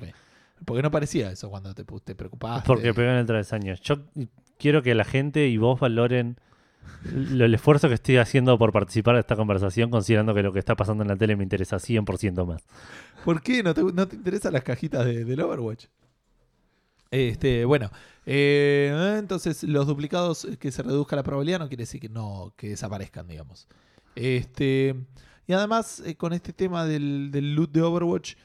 Porque 0.65 0.81
no 0.81 0.91
parecía 0.91 1.31
eso 1.31 1.49
cuando 1.49 1.73
te, 1.73 1.84
te 2.03 2.15
preocupaste. 2.15 2.68
Porque 2.68 2.94
pegan 2.94 3.15
el 3.18 3.26
travesaño. 3.26 3.76
Yo 3.76 4.03
quiero 4.57 4.81
que 4.84 4.94
la 4.94 5.06
gente 5.06 5.48
y 5.48 5.57
vos 5.57 5.80
valoren 5.80 6.36
lo- 6.38 6.49
el 7.06 7.54
esfuerzo 7.54 7.88
que 7.88 7.94
estoy 7.96 8.18
haciendo 8.18 8.58
por 8.58 8.72
participar 8.72 9.16
de 9.16 9.22
esta 9.22 9.36
conversación, 9.36 9.90
considerando 9.90 10.34
que 10.34 10.44
lo 10.44 10.52
que 10.54 10.60
está 10.60 10.76
pasando 10.76 11.04
en 11.04 11.08
la 11.10 11.16
tele 11.16 11.36
me 11.36 11.44
interesa 11.44 11.78
100% 11.78 12.46
más. 12.46 12.64
¿Por 13.24 13.42
qué 13.42 13.64
no 13.64 13.74
te, 13.74 13.84
no 13.84 14.08
te 14.08 14.16
interesan 14.16 14.54
las 14.54 14.64
cajitas 14.64 15.06
de- 15.06 15.24
del 15.26 15.40
Overwatch? 15.42 15.86
Este, 17.12 17.66
bueno, 17.66 17.90
eh, 18.26 19.16
entonces 19.18 19.64
los 19.64 19.88
duplicados 19.88 20.46
eh, 20.46 20.58
que 20.58 20.72
se 20.72 20.84
reduzca 20.84 21.16
la 21.16 21.24
probabilidad 21.24 21.60
no 21.60 21.68
quiere 21.68 21.84
decir 21.84 22.00
que 22.00 22.10
no 22.10 22.54
que 22.56 22.70
desaparezcan, 22.70 23.28
digamos. 23.28 23.68
Este, 24.16 24.96
y 25.48 25.54
además 25.54 26.04
eh, 26.06 26.16
con 26.16 26.34
este 26.34 26.54
tema 26.54 26.86
del, 26.86 27.30
del 27.32 27.56
loot 27.56 27.72
de 27.72 27.82
Overwatch 27.82 28.36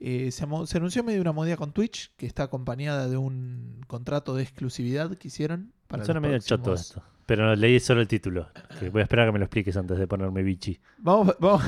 eh, 0.00 0.30
se, 0.32 0.44
anunció 0.76 1.04
medio 1.04 1.20
una 1.20 1.32
modalidad 1.32 1.58
con 1.58 1.72
Twitch 1.72 2.10
que 2.16 2.26
está 2.26 2.44
acompañada 2.44 3.06
de 3.06 3.16
un 3.16 3.82
contrato 3.86 4.34
de 4.34 4.42
exclusividad 4.42 5.16
que 5.16 5.28
hicieron 5.28 5.72
para 5.86 6.04
Suena 6.04 6.20
los 6.20 6.28
medio 6.28 6.40
choto 6.40 6.74
esto. 6.74 7.02
Pero 7.30 7.54
leí 7.54 7.78
solo 7.78 8.00
el 8.00 8.08
título. 8.08 8.48
voy 8.90 9.00
a 9.00 9.04
esperar 9.04 9.24
a 9.24 9.28
que 9.28 9.32
me 9.34 9.38
lo 9.38 9.44
expliques 9.44 9.76
antes 9.76 9.96
de 10.00 10.08
ponerme 10.08 10.42
bichi. 10.42 10.80
Vamos, 10.98 11.36
vamos, 11.38 11.62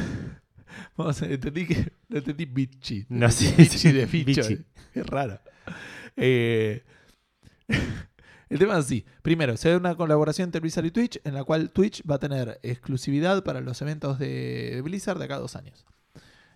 vamos, 0.96 1.22
entendí 1.22 1.66
que 1.66 1.92
no 2.08 2.18
entendí 2.18 2.46
bitchy. 2.46 3.06
No, 3.10 3.30
sí, 3.30 3.54
bitchy 3.56 3.78
sí, 3.78 3.92
de 3.92 4.06
bicho. 4.06 4.40
bitchy. 4.48 4.64
Es 4.92 5.06
raro. 5.06 5.38
Eh, 6.16 6.82
el 8.48 8.58
tema 8.58 8.72
es 8.72 8.86
así. 8.86 9.04
Primero, 9.22 9.56
se 9.56 9.70
da 9.70 9.76
una 9.76 9.94
colaboración 9.94 10.46
entre 10.48 10.60
Blizzard 10.60 10.84
y 10.86 10.90
Twitch, 10.90 11.20
en 11.22 11.34
la 11.34 11.44
cual 11.44 11.70
Twitch 11.70 12.02
va 12.10 12.16
a 12.16 12.18
tener 12.18 12.58
exclusividad 12.64 13.44
para 13.44 13.60
los 13.60 13.80
eventos 13.82 14.18
de 14.18 14.80
Blizzard 14.82 15.18
de 15.18 15.26
acá 15.26 15.36
a 15.36 15.40
dos 15.40 15.54
años. 15.54 15.86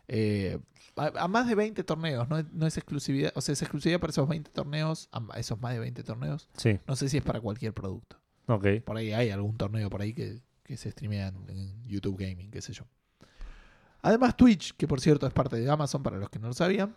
Eh, 0.08 0.58
a, 0.96 1.12
a 1.24 1.28
más 1.28 1.46
de 1.46 1.54
20 1.54 1.84
torneos, 1.84 2.28
no, 2.28 2.38
es- 2.38 2.52
no 2.52 2.66
es 2.66 2.76
exclusividad, 2.76 3.30
o 3.36 3.40
sea, 3.40 3.52
es 3.52 3.62
exclusividad 3.62 4.00
para 4.00 4.10
esos 4.10 4.28
20 4.28 4.50
torneos, 4.50 5.08
a 5.12 5.38
esos 5.38 5.60
más 5.60 5.74
de 5.74 5.78
20 5.78 6.02
torneos. 6.02 6.48
Sí. 6.56 6.80
No 6.88 6.96
sé 6.96 7.08
si 7.08 7.18
es 7.18 7.22
para 7.22 7.40
cualquier 7.40 7.72
producto. 7.72 8.18
Por 8.46 8.96
ahí 8.96 9.12
hay 9.12 9.30
algún 9.30 9.56
torneo 9.56 9.90
por 9.90 10.00
ahí 10.02 10.12
que, 10.14 10.40
que 10.62 10.76
se 10.76 10.90
streamea 10.90 11.28
en, 11.48 11.82
YouTube 11.84 12.16
Gaming, 12.18 12.50
qué 12.50 12.60
sé 12.62 12.72
yo. 12.72 12.84
Además, 14.02 14.36
Twitch, 14.36 14.76
que 14.76 14.86
por 14.86 15.00
cierto 15.00 15.26
es 15.26 15.32
parte 15.32 15.56
de 15.56 15.68
Amazon 15.70 16.02
para 16.02 16.16
los 16.16 16.30
que 16.30 16.38
no 16.38 16.48
lo 16.48 16.54
sabían, 16.54 16.94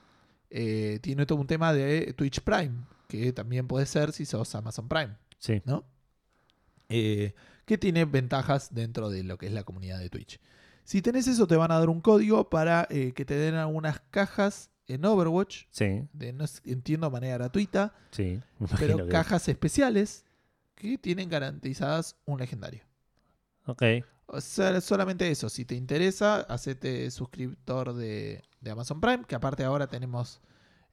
eh, 0.50 1.00
tiene 1.02 1.26
todo 1.26 1.40
un 1.40 1.48
tema 1.48 1.74
de 1.74 2.14
Twitch 2.14 2.42
Prime, 2.42 2.86
que 3.08 3.34
también 3.34 3.68
puede 3.68 3.86
ser 3.86 4.12
si 4.12 4.26
sos 4.26 4.54
Amazon 4.56 4.88
Prime, 4.88 5.16
Sí. 5.40 5.62
¿no? 5.66 5.86
Eh, 6.90 7.34
que 7.66 7.78
tiene 7.78 8.06
ventajas 8.06 8.74
dentro 8.74 9.10
de 9.10 9.24
lo 9.24 9.38
que 9.38 9.46
es 9.48 9.54
la 9.54 9.64
comunidad 9.64 10.00
de 10.00 10.10
Twitch. 10.10 10.40
Si 10.84 11.02
tenés 11.04 11.28
eso, 11.28 11.46
te 11.48 11.56
van 11.56 11.72
a 11.72 11.78
dar 11.80 11.90
un 11.90 12.02
código 12.02 12.50
para 12.50 12.88
eh, 12.90 13.12
que 13.14 13.26
te 13.26 13.36
den 13.36 13.56
algunas 13.56 14.00
cajas 14.12 14.72
en 14.88 15.06
Overwatch, 15.06 15.66
Sí. 15.70 16.08
de, 16.14 16.34
no 16.34 16.46
entiendo, 16.66 17.08
de 17.08 17.12
manera 17.12 17.38
gratuita, 17.38 17.94
Sí. 18.12 18.40
Pero 18.80 19.08
cajas 19.08 19.48
especiales 19.50 20.26
que 20.80 20.98
tienen 20.98 21.30
garantizadas 21.30 22.16
un 22.26 22.40
legendario. 22.40 22.82
Ok. 23.68 23.84
O 24.26 24.42
sea, 24.42 24.80
solamente 24.82 25.30
eso. 25.30 25.50
Si 25.50 25.66
te 25.66 25.76
interesa, 25.76 26.38
hacete 26.42 27.12
suscriptor 27.12 27.94
de, 27.94 28.44
de 28.62 28.72
Amazon 28.72 29.00
Prime, 29.02 29.26
que 29.28 29.36
aparte 29.36 29.64
ahora 29.64 29.88
tenemos 29.88 30.42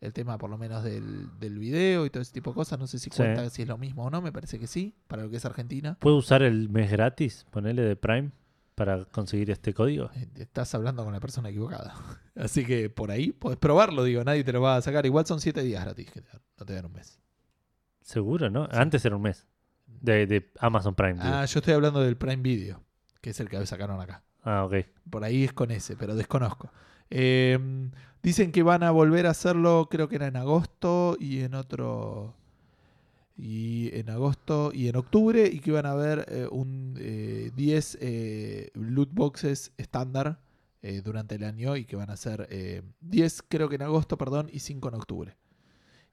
el 0.00 0.12
tema 0.12 0.36
por 0.36 0.50
lo 0.50 0.58
menos 0.58 0.84
del, 0.84 1.28
del 1.38 1.58
video 1.58 2.04
y 2.04 2.10
todo 2.10 2.22
ese 2.22 2.32
tipo 2.32 2.50
de 2.50 2.54
cosas. 2.54 2.78
No 2.78 2.86
sé 2.86 2.98
si 2.98 3.08
Sí. 3.10 3.16
cuenta 3.16 3.48
si 3.48 3.62
es 3.62 3.68
lo 3.68 3.78
mismo 3.78 4.04
o 4.04 4.10
no, 4.10 4.20
me 4.20 4.32
parece 4.32 4.58
que 4.58 4.66
sí, 4.66 4.94
para 5.06 5.22
lo 5.22 5.30
que 5.30 5.36
es 5.36 5.44
Argentina. 5.44 5.96
¿Puedo 6.00 6.16
usar 6.16 6.42
el 6.42 6.68
mes 6.68 6.90
gratis? 6.90 7.46
Ponerle 7.50 7.82
de 7.82 7.96
Prime 7.96 8.32
para 8.74 9.04
conseguir 9.06 9.50
este 9.50 9.72
código. 9.72 10.10
Eh, 10.16 10.28
Estás 10.36 10.74
hablando 10.74 11.02
con 11.04 11.12
la 11.12 11.20
persona 11.20 11.48
equivocada. 11.48 11.94
Así 12.34 12.64
que 12.66 12.90
por 12.90 13.10
ahí 13.10 13.32
puedes 13.32 13.58
probarlo, 13.58 14.04
digo, 14.04 14.22
nadie 14.24 14.44
te 14.44 14.52
lo 14.52 14.60
va 14.60 14.76
a 14.76 14.82
sacar. 14.82 15.06
Igual 15.06 15.24
son 15.26 15.40
7 15.40 15.62
días 15.62 15.82
gratis, 15.84 16.10
que 16.10 16.20
te 16.20 16.28
dan, 16.28 16.42
no 16.58 16.66
te 16.66 16.74
dan 16.74 16.84
un 16.86 16.92
mes. 16.92 17.18
Seguro, 18.02 18.50
¿no? 18.50 18.68
Antes 18.70 19.04
era 19.04 19.16
un 19.16 19.22
mes. 19.22 19.46
De, 20.06 20.26
de 20.26 20.50
Amazon 20.60 20.94
Prime. 20.94 21.14
digo. 21.14 21.24
Ah, 21.24 21.44
yo 21.44 21.58
estoy 21.58 21.74
hablando 21.74 22.00
del 22.00 22.16
Prime 22.16 22.36
Video, 22.42 22.82
que 23.20 23.30
es 23.30 23.40
el 23.40 23.48
que 23.48 23.64
sacaron 23.66 24.00
acá. 24.00 24.22
Ah, 24.42 24.64
ok. 24.64 24.74
Por 25.10 25.24
ahí 25.24 25.44
es 25.44 25.52
con 25.52 25.70
ese, 25.70 25.96
pero 25.96 26.14
desconozco. 26.14 26.70
Eh, 27.10 27.58
dicen 28.22 28.52
que 28.52 28.62
van 28.62 28.82
a 28.82 28.90
volver 28.92 29.26
a 29.26 29.30
hacerlo, 29.30 29.88
creo 29.90 30.08
que 30.08 30.16
era 30.16 30.28
en 30.28 30.36
agosto 30.36 31.16
y 31.18 31.40
en 31.40 31.54
otro. 31.54 32.34
Y 33.38 33.90
en 33.94 34.08
agosto 34.08 34.70
y 34.72 34.88
en 34.88 34.96
octubre, 34.96 35.46
y 35.46 35.58
que 35.60 35.70
iban 35.70 35.84
a 35.84 35.90
haber 35.90 36.24
eh, 36.30 36.48
un 36.50 36.94
eh, 36.98 37.50
10 37.54 37.98
eh, 38.00 38.70
loot 38.74 39.10
boxes 39.12 39.72
estándar 39.76 40.38
eh, 40.80 41.02
durante 41.04 41.34
el 41.34 41.44
año 41.44 41.76
y 41.76 41.84
que 41.84 41.96
van 41.96 42.08
a 42.08 42.16
ser 42.16 42.46
eh, 42.50 42.82
10, 43.00 43.42
creo 43.48 43.68
que 43.68 43.74
en 43.74 43.82
agosto, 43.82 44.16
perdón, 44.16 44.48
y 44.50 44.60
5 44.60 44.88
en 44.88 44.94
octubre. 44.94 45.36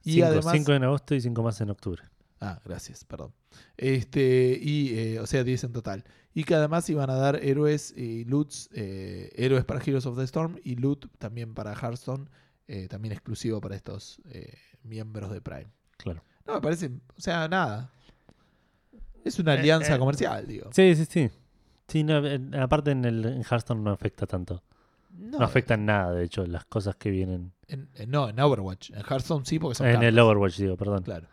Y 0.02 0.14
Cinco, 0.14 0.26
además. 0.26 0.52
cinco 0.52 0.72
en 0.72 0.84
agosto 0.84 1.14
y 1.14 1.20
cinco 1.22 1.42
más 1.42 1.58
en 1.62 1.70
octubre. 1.70 2.02
Ah, 2.46 2.60
gracias, 2.64 3.04
perdón. 3.04 3.32
Este, 3.76 4.58
y, 4.60 4.98
eh, 4.98 5.20
o 5.20 5.26
sea, 5.26 5.44
10 5.44 5.64
en 5.64 5.72
total. 5.72 6.04
Y 6.34 6.44
que 6.44 6.54
además 6.54 6.88
iban 6.90 7.08
a 7.10 7.14
dar 7.14 7.36
héroes 7.42 7.94
y 7.96 8.24
loots, 8.24 8.68
eh, 8.74 9.30
héroes 9.36 9.64
para 9.64 9.80
Heroes 9.82 10.04
of 10.06 10.18
the 10.18 10.24
Storm 10.24 10.58
y 10.64 10.76
loot 10.76 11.06
también 11.18 11.54
para 11.54 11.72
Hearthstone, 11.74 12.26
eh, 12.68 12.88
también 12.88 13.12
exclusivo 13.12 13.60
para 13.60 13.76
estos 13.76 14.20
eh, 14.30 14.52
miembros 14.82 15.30
de 15.30 15.40
Prime. 15.40 15.68
Claro. 15.96 16.22
No, 16.46 16.54
me 16.54 16.60
parece, 16.60 16.90
o 17.16 17.20
sea, 17.20 17.48
nada. 17.48 17.90
Es 19.24 19.38
una 19.38 19.52
alianza 19.54 19.94
eh. 19.94 19.98
comercial, 19.98 20.46
digo. 20.46 20.70
Sí, 20.72 20.94
sí, 20.96 21.06
sí. 21.08 21.30
Sí, 21.88 22.02
no, 22.04 22.26
en- 22.26 22.54
aparte 22.54 22.90
en 22.90 23.04
el 23.04 23.24
en 23.24 23.42
Hearthstone 23.42 23.82
no 23.82 23.90
afecta 23.90 24.26
tanto. 24.26 24.62
No, 25.16 25.38
No, 25.38 25.44
afecta 25.44 25.74
en 25.74 25.86
nada, 25.86 26.12
de 26.12 26.24
hecho, 26.24 26.44
las 26.46 26.64
cosas 26.64 26.96
que 26.96 27.10
vienen. 27.10 27.52
en- 27.68 27.88
en- 27.94 28.10
no, 28.10 28.28
en 28.28 28.38
Overwatch. 28.40 28.90
En 28.90 29.02
Hearthstone 29.08 29.46
sí, 29.46 29.58
porque 29.58 29.76
son 29.76 29.86
En 29.86 29.92
cartas. 29.94 30.08
el 30.08 30.18
Overwatch, 30.18 30.56
digo, 30.58 30.76
perdón. 30.76 31.02
Claro. 31.04 31.28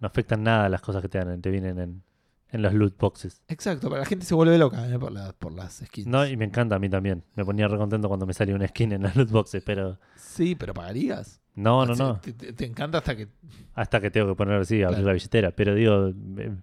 No 0.00 0.06
afectan 0.08 0.42
nada 0.42 0.68
las 0.68 0.80
cosas 0.82 1.02
que 1.02 1.08
te 1.08 1.18
dan, 1.18 1.40
te 1.40 1.50
vienen 1.50 1.78
en, 1.78 2.02
en 2.50 2.62
los 2.62 2.74
loot 2.74 2.98
boxes. 2.98 3.42
Exacto, 3.48 3.88
pero 3.88 4.00
la 4.00 4.06
gente 4.06 4.26
se 4.26 4.34
vuelve 4.34 4.58
loca 4.58 4.88
eh, 4.88 4.98
por, 4.98 5.12
la- 5.12 5.32
por 5.32 5.52
las 5.52 5.82
skins. 5.86 6.06
No, 6.06 6.26
y 6.26 6.36
me 6.36 6.44
encanta 6.44 6.76
a 6.76 6.78
mí 6.78 6.88
también. 6.88 7.24
Me 7.36 7.44
ponía 7.44 7.68
re 7.68 7.78
contento 7.78 8.08
cuando 8.08 8.26
me 8.26 8.34
salía 8.34 8.54
una 8.54 8.68
skin 8.68 8.92
en 8.92 9.02
los 9.02 9.16
loot 9.16 9.30
boxes, 9.30 9.62
pero 9.64 9.98
Sí, 10.16 10.54
pero 10.54 10.74
pagarías. 10.74 11.40
no, 11.54 11.86
no, 11.86 11.92
Así, 11.92 12.02
no. 12.02 12.20
Te, 12.20 12.32
te- 12.32 12.52
te 12.52 12.66
encanta 12.66 12.98
hasta 12.98 13.16
que. 13.16 13.28
Hasta 13.74 14.00
que 14.00 14.10
tengo 14.10 14.28
que 14.28 14.34
poner 14.34 14.60
así, 14.60 14.82
abrir 14.82 14.96
Claro. 14.96 15.06
la 15.06 15.12
billetera. 15.14 15.50
Pero 15.52 15.74
digo, 15.74 16.12
me- 16.14 16.56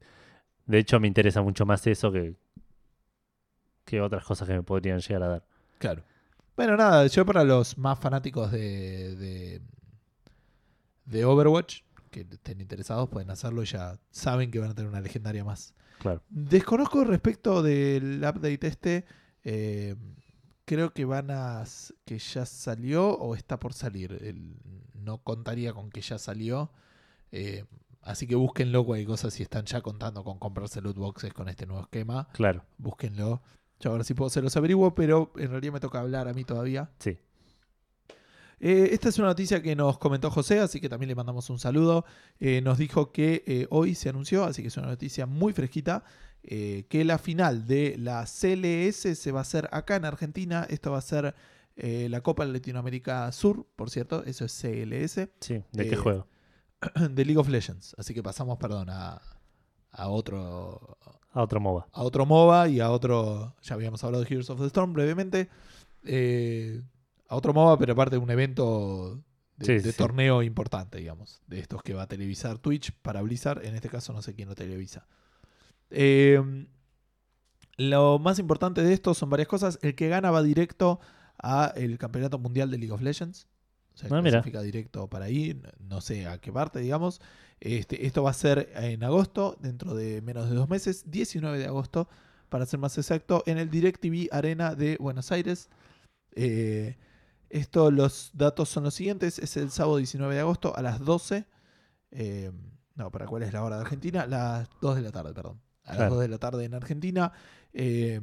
de 0.68 0.78
hecho 0.78 1.00
me 1.00 1.08
interesa 1.08 1.42
mucho 1.42 1.66
más 1.66 1.86
eso 1.88 2.12
que, 2.12 2.36
que 3.86 4.00
otras 4.02 4.24
cosas 4.24 4.48
que 4.48 4.54
me 4.54 4.64
podrían 4.64 5.00
llegar 5.00 5.24
a 5.24 5.28
dar. 5.28 5.46
Claro. 5.80 6.04
Bueno, 6.56 6.78
nada, 6.78 7.08
yo 7.08 7.26
para 7.26 7.44
los 7.44 7.78
más 7.78 7.98
fanáticos 8.00 8.52
de, 8.52 9.16
de, 9.16 9.62
de 11.06 11.26
Overwatch, 11.26 11.82
que 12.12 12.22
estén 12.30 12.62
interesados, 12.62 13.10
pueden 13.10 13.32
hacerlo 13.32 13.64
y 13.64 13.66
ya 13.66 14.00
saben 14.12 14.52
que 14.52 14.60
van 14.60 14.70
a 14.72 14.76
tener 14.76 14.90
una 14.90 15.02
legendaria 15.02 15.44
más. 15.44 15.74
Claro. 16.00 16.22
Desconozco 16.30 17.04
respecto 17.04 17.64
del 17.64 18.18
update 18.24 18.68
este. 18.68 19.06
eh, 19.44 19.96
creo 20.66 20.94
que 20.94 21.06
van 21.06 21.32
a. 21.32 21.64
que 22.06 22.20
ya 22.20 22.46
salió 22.46 23.10
o 23.18 23.36
está 23.36 23.60
por 23.60 23.74
salir. 23.74 24.12
El- 24.22 24.56
no 24.94 25.18
contaría 25.24 25.74
con 25.74 25.90
que 25.90 26.02
ya 26.02 26.18
salió. 26.20 26.72
eh, 27.32 27.66
así 28.04 28.28
que 28.28 28.36
búsquenlo 28.36 28.84
cualquier 28.86 29.08
cosa 29.08 29.30
si 29.32 29.44
están 29.44 29.66
ya 29.66 29.82
contando 29.82 30.24
con 30.24 30.38
comprarse 30.40 30.82
loot 30.82 30.98
boxes 30.98 31.34
con 31.34 31.48
este 31.50 31.66
nuevo 31.66 31.82
esquema. 31.84 32.28
Claro, 32.34 32.64
Búsquenlo. 32.78 33.42
Yo 33.80 33.92
ahora 33.92 34.04
sí 34.04 34.14
puedo 34.14 34.30
se 34.30 34.42
los 34.42 34.56
averiguo, 34.58 34.94
pero 34.96 35.32
en 35.38 35.50
realidad 35.50 35.74
me 35.74 35.80
toca 35.80 36.00
hablar 36.00 36.28
a 36.28 36.34
mí 36.34 36.44
todavía. 36.44 36.92
sí. 37.00 37.18
Eh, 38.64 38.90
esta 38.94 39.10
es 39.10 39.18
una 39.18 39.28
noticia 39.30 39.60
que 39.62 39.76
nos 39.76 39.98
comentó 39.98 40.30
José, 40.30 40.60
así 40.60 40.80
que 40.80 40.88
también 40.88 41.08
le 41.10 41.16
mandamos 41.16 41.50
un 41.50 41.58
saludo. 41.58 42.06
Eh, 42.40 42.62
nos 42.62 42.78
dijo 42.78 43.12
que 43.12 43.44
eh, 43.48 43.66
hoy 43.72 43.96
se 43.96 44.10
anunció, 44.10 44.44
así 44.44 44.62
que 44.62 44.68
es 44.68 44.78
una 44.78 44.86
noticia 44.88 45.26
muy 45.26 45.52
fresquita, 45.52 46.04
que 46.44 47.04
la 47.06 47.18
final 47.20 47.66
de 47.68 47.96
la 48.00 48.26
CLS 48.26 49.18
se 49.18 49.32
va 49.32 49.40
a 49.40 49.42
hacer 49.42 49.68
acá 49.72 49.96
en 49.96 50.06
Argentina. 50.06 50.66
Esto 50.70 50.92
va 50.92 50.98
a 51.00 51.02
ser 51.02 51.36
la 51.76 52.22
Copa 52.22 52.46
Latinoamérica 52.46 53.32
Sur, 53.32 53.66
por 53.76 53.90
cierto, 53.90 54.24
eso 54.26 54.46
es 54.46 54.52
CLS, 54.60 55.30
Sí, 55.40 55.64
¿de 55.72 55.88
qué 55.90 55.96
juego? 55.96 56.28
de 57.12 57.26
League 57.26 57.38
of 57.40 57.48
Legends. 57.50 57.96
Así 57.98 58.14
que 58.16 58.22
pasamos, 58.24 58.58
perdón, 58.58 58.90
a, 58.90 59.22
a 59.92 60.08
otro, 60.10 60.98
A 61.32 61.42
otro 61.44 61.60
MOBA. 61.60 61.88
a 61.92 62.02
otro 62.04 62.26
MOBA 62.26 62.70
y 62.70 62.80
a 62.80 62.90
otro. 62.92 63.56
Ya 63.62 63.76
habíamos 63.76 64.04
hablado 64.04 64.24
de 64.24 64.30
Heroes 64.32 64.50
of 64.50 64.60
the 64.60 64.66
Storm 64.68 64.94
brevemente. 64.94 65.48
eh, 66.04 66.82
a 67.32 67.36
otro 67.38 67.54
MOBA, 67.54 67.78
pero 67.78 67.94
aparte 67.94 68.16
de 68.18 68.22
un 68.22 68.30
evento 68.30 69.24
de, 69.58 69.66
Sí, 69.66 69.74
de 69.86 69.92
sí. 69.94 69.98
torneo 69.98 70.44
importante, 70.44 70.98
digamos. 70.98 71.42
De 71.48 71.60
estos 71.60 71.82
que 71.82 71.94
va 71.94 72.04
a 72.04 72.08
televisar 72.08 72.58
Twitch 72.58 72.92
para 73.02 73.22
Blizzard. 73.22 73.64
En 73.66 73.74
este 73.76 73.88
caso, 73.90 74.12
no 74.12 74.22
sé 74.22 74.34
quién 74.34 74.50
lo 74.50 74.56
televisa. 74.56 75.08
Eh, 75.90 76.42
lo 77.78 78.20
más 78.20 78.38
importante 78.40 78.82
de 78.84 78.94
esto 78.94 79.14
son 79.14 79.30
varias 79.30 79.48
cosas. 79.48 79.80
El 79.82 79.96
que 79.96 80.10
gana 80.10 80.30
va 80.32 80.44
directo 80.44 81.00
a 81.42 81.72
el 81.76 81.98
campeonato 81.98 82.38
mundial 82.38 82.70
de 82.70 82.78
League 82.78 82.92
of 82.94 83.02
Legends. 83.02 83.48
O 83.94 83.98
sea, 83.98 84.10
Ah, 84.12 84.22
mira. 84.22 84.32
clasifica 84.42 84.62
directo 84.62 85.08
para 85.08 85.26
ahí. 85.26 85.60
No 85.80 86.02
sé 86.02 86.28
a 86.28 86.38
qué 86.40 86.52
parte, 86.52 86.80
digamos. 86.80 87.22
Este, 87.60 88.06
esto 88.08 88.24
va 88.24 88.32
a 88.32 88.34
ser 88.34 88.72
en 88.76 89.04
agosto, 89.04 89.58
dentro 89.62 89.94
de 89.96 90.22
menos 90.22 90.50
de 90.50 90.56
dos 90.56 90.68
meses, 90.70 91.10
19 91.12 91.60
de 91.60 91.66
agosto, 91.66 92.10
para 92.50 92.66
ser 92.66 92.80
más 92.80 92.98
exacto, 92.98 93.44
en 93.46 93.58
el 93.58 93.70
DirecTV 93.70 94.28
Arena 94.32 94.76
de 94.76 94.98
Buenos 95.00 95.32
Aires. 95.32 95.70
Eh, 96.36 96.98
esto, 97.52 97.92
los 97.92 98.32
datos 98.34 98.70
son 98.70 98.84
los 98.84 98.94
siguientes: 98.94 99.40
es 99.40 99.58
el 99.58 99.72
sábado 99.72 99.98
19 99.98 100.34
de 100.36 100.42
agosto 100.42 100.76
a 100.76 100.82
las 100.82 101.00
12. 101.00 101.46
eh, 102.12 102.52
no, 102.96 103.10
¿para 103.10 103.26
cuál 103.26 103.44
es 103.44 103.54
la 103.54 103.64
hora 103.64 103.78
de 103.78 103.84
Argentina? 103.84 104.26
Las 104.28 104.68
2 104.82 104.96
de 104.98 105.02
la 105.02 105.12
tarde, 105.12 105.34
perdón. 105.34 105.62
A 105.86 105.90
las 105.92 105.98
Claro. 105.98 106.16
2 106.16 106.22
de 106.22 106.28
la 106.28 106.38
tarde 106.38 106.66
en 106.66 106.74
Argentina. 106.74 107.32
Eh, 107.74 108.20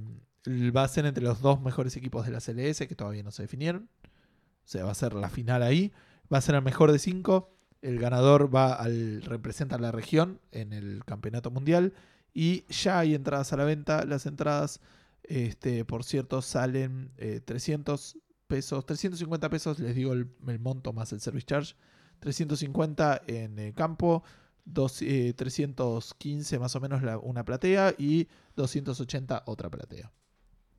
va 0.47 0.85
a 0.85 0.89
ser 0.89 1.07
entre 1.07 1.25
los 1.25 1.41
dos 1.41 1.61
mejores 1.63 1.97
equipos 1.97 2.27
de 2.27 2.33
la 2.33 2.41
CLS 2.41 2.87
que 2.87 2.95
todavía 2.95 3.23
no 3.23 3.31
se 3.31 3.43
definieron. 3.43 3.89
O 4.05 4.69
sea, 4.69 4.85
va 4.85 4.93
a 4.93 4.95
ser 4.95 5.15
la 5.15 5.31
final 5.31 5.63
ahí. 5.63 5.93
Va 6.33 6.39
a 6.39 6.41
ser 6.43 6.55
el 6.55 6.63
mejor 6.63 6.93
de 6.93 6.99
cinco. 6.99 7.51
El 7.81 7.99
ganador 7.99 8.55
va 8.55 8.75
al 8.75 9.23
representa 9.23 9.77
a 9.77 9.79
la 9.79 9.91
región 9.91 10.39
en 10.53 10.73
el 10.75 11.03
campeonato 11.07 11.51
mundial. 11.51 11.95
Y 12.35 12.65
ya 12.71 12.99
hay 13.01 13.15
entradas 13.15 13.53
a 13.53 13.57
la 13.57 13.65
venta. 13.65 14.05
Las 14.05 14.27
entradas, 14.27 14.81
este, 15.23 15.85
por 15.87 16.05
cierto, 16.05 16.43
salen 16.43 17.11
eh, 17.17 17.41
300 17.45 18.19
pesos. 18.49 18.85
350 18.85 19.49
pesos, 19.49 19.79
les 19.79 19.95
digo 19.95 20.13
el, 20.13 20.27
el 20.49 20.59
monto 20.59 20.93
más 20.93 21.13
el 21.13 21.21
service 21.21 21.47
charge. 21.47 21.75
350 22.19 23.23
en 23.27 23.59
el 23.59 23.75
campo. 23.75 24.23
Dos, 24.65 25.01
eh, 25.03 25.33
315 25.37 26.59
más 26.59 26.75
o 26.77 26.81
menos 26.81 27.03
la- 27.03 27.19
una 27.19 27.45
platea. 27.45 27.95
Y 27.99 28.29
280 28.57 29.45
otra 29.47 29.71
platea. 29.71 30.11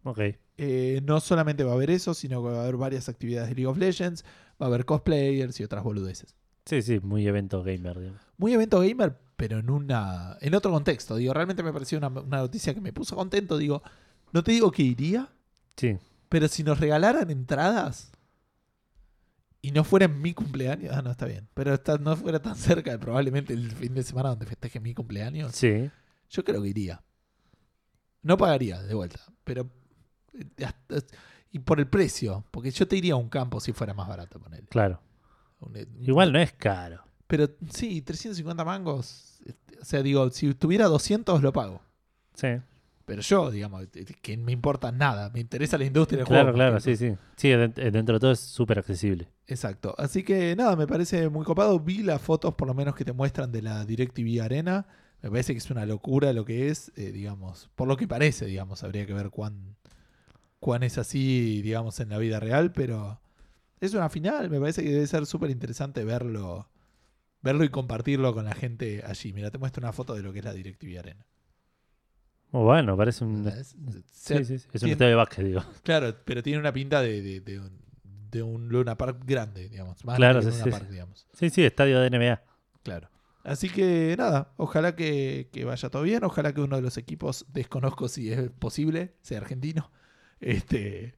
Ok. 0.03 0.19
Eh, 0.57 1.01
no 1.03 1.19
solamente 1.19 1.63
va 1.63 1.71
a 1.71 1.75
haber 1.75 1.89
eso, 1.91 2.13
sino 2.13 2.41
que 2.43 2.49
va 2.49 2.59
a 2.59 2.63
haber 2.63 2.77
varias 2.77 3.09
actividades 3.09 3.49
de 3.49 3.55
League 3.55 3.67
of 3.67 3.77
Legends, 3.77 4.23
va 4.61 4.65
a 4.65 4.69
haber 4.69 4.85
cosplayers 4.85 5.59
y 5.59 5.63
otras 5.63 5.83
boludeces. 5.83 6.35
Sí, 6.65 6.81
sí, 6.81 6.99
muy 6.99 7.25
evento 7.27 7.63
gamer, 7.63 7.97
digamos. 7.99 8.21
Muy 8.37 8.53
evento 8.53 8.79
gamer, 8.81 9.17
pero 9.35 9.57
en 9.59 9.69
una 9.69 10.37
en 10.41 10.53
otro 10.53 10.71
contexto. 10.71 11.15
Digo, 11.15 11.33
realmente 11.33 11.63
me 11.63 11.73
pareció 11.73 11.97
una, 11.97 12.07
una 12.09 12.37
noticia 12.37 12.73
que 12.73 12.81
me 12.81 12.93
puso 12.93 13.15
contento. 13.15 13.57
Digo, 13.57 13.81
no 14.31 14.43
te 14.43 14.51
digo 14.51 14.71
que 14.71 14.83
iría, 14.83 15.29
Sí, 15.75 15.97
pero 16.29 16.47
si 16.47 16.63
nos 16.63 16.79
regalaran 16.79 17.29
entradas 17.29 18.11
y 19.61 19.71
no 19.71 19.83
fuera 19.83 20.05
en 20.05 20.21
mi 20.21 20.33
cumpleaños, 20.33 20.95
ah, 20.95 21.01
no 21.01 21.11
está 21.11 21.25
bien, 21.25 21.47
pero 21.53 21.73
está- 21.73 21.97
no 21.97 22.15
fuera 22.15 22.41
tan 22.41 22.55
cerca 22.55 22.91
de 22.91 22.99
probablemente 22.99 23.53
el 23.53 23.71
fin 23.71 23.93
de 23.93 24.03
semana 24.03 24.29
donde 24.29 24.45
festeje 24.45 24.79
mi 24.79 24.93
cumpleaños, 24.93 25.53
sí. 25.55 25.89
yo 26.29 26.43
creo 26.43 26.61
que 26.61 26.69
iría. 26.69 27.03
No 28.21 28.37
pagaría 28.37 28.81
de 28.81 28.93
vuelta, 28.93 29.19
pero 29.43 29.69
eh, 30.33 31.01
y 31.51 31.59
por 31.59 31.79
el 31.79 31.87
precio, 31.87 32.45
porque 32.51 32.71
yo 32.71 32.87
te 32.87 32.95
iría 32.95 33.13
a 33.13 33.17
un 33.17 33.29
campo 33.29 33.59
si 33.59 33.73
fuera 33.73 33.93
más 33.93 34.07
barato 34.07 34.39
poner. 34.39 34.65
Claro. 34.67 35.01
Igual 36.01 36.31
no 36.31 36.39
es 36.39 36.53
caro. 36.53 37.03
Pero 37.27 37.49
sí, 37.71 38.01
350 38.01 38.63
mangos. 38.63 39.39
este, 39.45 39.79
O 39.81 39.85
sea, 39.85 40.01
digo, 40.01 40.29
si 40.29 40.53
tuviera 40.53 40.85
200 40.87 41.41
lo 41.41 41.51
pago. 41.51 41.81
Sí. 42.33 42.47
Pero 43.09 43.23
yo, 43.23 43.49
digamos, 43.49 43.87
que 44.21 44.37
me 44.37 44.51
importa 44.51 44.91
nada. 44.91 45.31
Me 45.31 45.39
interesa 45.39 45.79
la 45.79 45.85
industria 45.85 46.19
del 46.19 46.27
Claro, 46.27 46.43
juego. 46.51 46.55
claro, 46.57 46.75
que- 46.75 46.95
sí, 46.95 46.95
sí. 46.95 47.17
Sí, 47.37 47.47
eh, 47.49 47.57
dentro 47.91 48.13
de 48.13 48.19
todo 48.19 48.31
es 48.31 48.39
súper 48.39 48.77
accesible. 48.77 49.27
Exacto. 49.47 49.95
Así 49.97 50.21
que 50.21 50.55
nada, 50.55 50.75
me 50.75 50.85
parece 50.85 51.27
muy 51.27 51.43
copado. 51.43 51.79
Vi 51.79 52.03
las 52.03 52.21
fotos, 52.21 52.53
por 52.53 52.67
lo 52.67 52.75
menos, 52.75 52.93
que 52.95 53.03
te 53.05 53.11
muestran 53.11 53.51
de 53.51 53.63
la 53.63 53.83
DirecTV 53.83 54.43
Arena. 54.43 54.85
Me 55.23 55.31
parece 55.31 55.53
que 55.53 55.57
es 55.57 55.71
una 55.71 55.87
locura 55.87 56.31
lo 56.33 56.45
que 56.45 56.69
es, 56.69 56.91
eh, 56.97 57.11
digamos, 57.11 57.71
por 57.75 57.87
lo 57.87 57.97
que 57.97 58.07
parece, 58.07 58.45
digamos, 58.45 58.83
habría 58.83 59.07
que 59.07 59.13
ver 59.15 59.31
cuán, 59.31 59.75
cuán 60.59 60.83
es 60.83 60.99
así, 60.99 61.63
digamos, 61.63 61.99
en 62.01 62.09
la 62.09 62.19
vida 62.19 62.39
real, 62.39 62.71
pero 62.73 63.19
es 63.79 63.95
una 63.95 64.09
final, 64.09 64.51
me 64.51 64.59
parece 64.59 64.83
que 64.83 64.91
debe 64.91 65.07
ser 65.07 65.25
súper 65.25 65.49
interesante 65.49 66.03
verlo, 66.03 66.69
verlo 67.41 67.63
y 67.63 67.69
compartirlo 67.69 68.35
con 68.35 68.45
la 68.45 68.53
gente 68.53 69.01
allí. 69.03 69.33
Mira, 69.33 69.49
te 69.49 69.57
muestro 69.57 69.81
una 69.81 69.93
foto 69.93 70.13
de 70.13 70.21
lo 70.21 70.31
que 70.31 70.39
es 70.39 70.45
la 70.45 70.53
DirecTV 70.53 70.99
Arena. 70.99 71.25
Oh, 72.51 72.63
bueno, 72.63 72.97
parece 72.97 73.23
un... 73.25 73.37
¿Entendés? 73.37 73.75
Sí, 74.11 74.43
sí, 74.43 74.57
sí. 74.59 74.67
Es 74.73 74.83
un 74.83 74.89
estadio 74.89 75.09
de 75.11 75.15
básquet, 75.15 75.45
digo. 75.45 75.61
Claro, 75.83 76.15
pero 76.25 76.41
tiene 76.41 76.59
una 76.59 76.73
pinta 76.73 77.01
de, 77.01 77.21
de- 77.21 77.39
de 77.41 77.59
un, 77.59 77.71
de 78.31 78.43
un 78.43 78.69
Luna 78.69 78.97
Park 78.97 79.21
grande, 79.25 79.69
digamos. 79.69 80.03
Más 80.05 80.15
Claro, 80.17 80.41
sí, 80.41 80.49
Luna 80.49 80.63
sí. 80.63 80.69
Park, 80.71 80.89
digamos. 80.89 81.27
Sí, 81.33 81.49
sí, 81.49 81.63
estadio 81.63 81.99
de 81.99 82.07
NBA. 82.09 82.41
Claro. 82.83 83.09
Así 83.43 83.69
que 83.69 84.15
nada, 84.17 84.51
ojalá 84.57 84.95
que, 84.95 85.49
que 85.51 85.63
vaya 85.65 85.89
todo 85.89 86.01
bien. 86.03 86.23
Ojalá 86.23 86.53
que 86.53 86.61
uno 86.61 86.75
de 86.75 86.81
los 86.81 86.97
equipos, 86.97 87.45
desconozco 87.53 88.07
si 88.07 88.31
es 88.31 88.49
posible, 88.51 89.13
sea 89.21 89.37
argentino. 89.39 89.91
Este, 90.41 91.15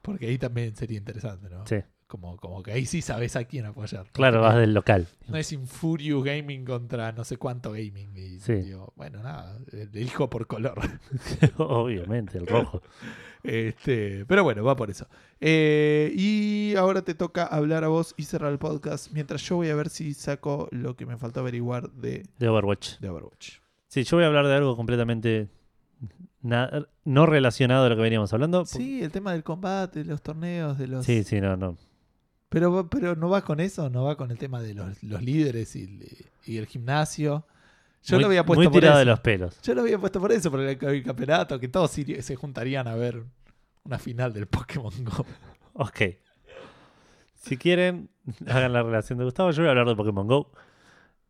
porque 0.00 0.28
ahí 0.28 0.38
también 0.38 0.76
sería 0.76 0.96
interesante, 0.98 1.50
¿no? 1.50 1.66
Sí. 1.66 1.76
Como, 2.06 2.36
como 2.36 2.62
que 2.62 2.70
ahí 2.72 2.86
sí 2.86 3.00
sabes 3.02 3.34
a 3.34 3.44
quién 3.44 3.64
apoyar. 3.64 4.06
Claro, 4.12 4.42
vas 4.42 4.56
del 4.56 4.74
local. 4.74 5.08
No 5.26 5.36
es 5.36 5.50
Infurious 5.52 6.22
Gaming 6.22 6.64
contra 6.64 7.10
no 7.12 7.24
sé 7.24 7.36
cuánto 7.38 7.72
gaming. 7.72 8.14
Y, 8.16 8.38
Sí. 8.40 8.52
digo, 8.54 8.92
bueno, 8.94 9.22
nada, 9.22 9.58
elijo 9.72 10.28
por 10.30 10.46
color. 10.46 10.78
Obviamente, 11.56 12.38
el 12.38 12.46
rojo. 12.46 12.82
Este, 13.42 14.24
pero 14.26 14.44
bueno, 14.44 14.62
va 14.64 14.76
por 14.76 14.90
eso. 14.90 15.06
Eh, 15.40 16.12
y 16.14 16.74
ahora 16.76 17.02
te 17.02 17.14
toca 17.14 17.44
hablar 17.46 17.84
a 17.84 17.88
vos 17.88 18.14
y 18.16 18.24
cerrar 18.24 18.52
el 18.52 18.58
podcast. 18.58 19.10
Mientras 19.12 19.42
yo 19.42 19.56
voy 19.56 19.68
a 19.70 19.74
ver 19.74 19.88
si 19.88 20.14
saco 20.14 20.68
lo 20.70 20.96
que 20.96 21.06
me 21.06 21.16
faltó 21.16 21.40
averiguar 21.40 21.90
de, 21.92 22.26
De 22.38 22.48
Overwatch. 22.48 22.98
de 23.00 23.08
Overwatch. 23.08 23.58
Sí, 23.88 24.04
yo 24.04 24.16
voy 24.16 24.24
a 24.24 24.28
hablar 24.28 24.46
de 24.46 24.54
algo 24.54 24.76
completamente 24.76 25.48
na- 26.42 26.86
no 27.04 27.26
relacionado 27.26 27.86
a 27.86 27.88
lo 27.88 27.96
que 27.96 28.02
veníamos 28.02 28.32
hablando. 28.32 28.64
Sí, 28.66 29.02
el 29.02 29.10
tema 29.10 29.32
del 29.32 29.42
combate, 29.44 30.00
de 30.00 30.04
los 30.06 30.22
torneos, 30.22 30.78
de 30.78 30.86
los. 30.88 31.04
Sí, 31.06 31.22
sí, 31.24 31.40
no, 31.40 31.56
no. 31.56 31.76
Pero, 32.54 32.88
pero 32.88 33.16
no 33.16 33.28
va 33.28 33.42
con 33.44 33.60
eso, 33.60 33.90
no 33.90 34.04
va 34.04 34.16
con 34.16 34.30
el 34.30 34.38
tema 34.38 34.62
de 34.62 34.74
los, 34.74 35.02
los 35.02 35.20
líderes 35.22 35.74
y, 35.76 35.84
el- 35.84 36.26
y 36.46 36.56
el 36.56 36.66
gimnasio. 36.66 37.44
Yo 38.04 38.16
muy, 38.16 38.22
lo 38.22 38.26
había 38.28 38.44
puesto 38.46 38.60
muy 38.60 38.66
por 38.66 38.74
tirado 38.80 38.94
eso. 38.94 38.98
de 39.00 39.04
los 39.06 39.20
pelos. 39.20 39.60
Yo 39.62 39.74
lo 39.74 39.80
había 39.82 39.98
puesto 39.98 40.20
por 40.20 40.30
eso, 40.32 40.50
por 40.50 40.60
el, 40.60 40.78
el 40.82 41.02
campeonato, 41.02 41.58
que 41.58 41.68
todos 41.68 41.90
se 41.90 42.36
juntarían 42.36 42.86
a 42.86 42.94
ver 42.94 43.22
una 43.84 43.98
final 43.98 44.32
del 44.32 44.46
Pokémon 44.46 44.92
Go. 45.04 45.26
Ok. 45.74 46.00
Si 47.34 47.56
quieren, 47.56 48.08
hagan 48.46 48.72
la 48.72 48.82
relación 48.82 49.18
de 49.18 49.24
Gustavo. 49.24 49.50
Yo 49.50 49.62
voy 49.62 49.68
a 49.68 49.70
hablar 49.70 49.86
de 49.88 49.96
Pokémon 49.96 50.26
Go. 50.26 50.50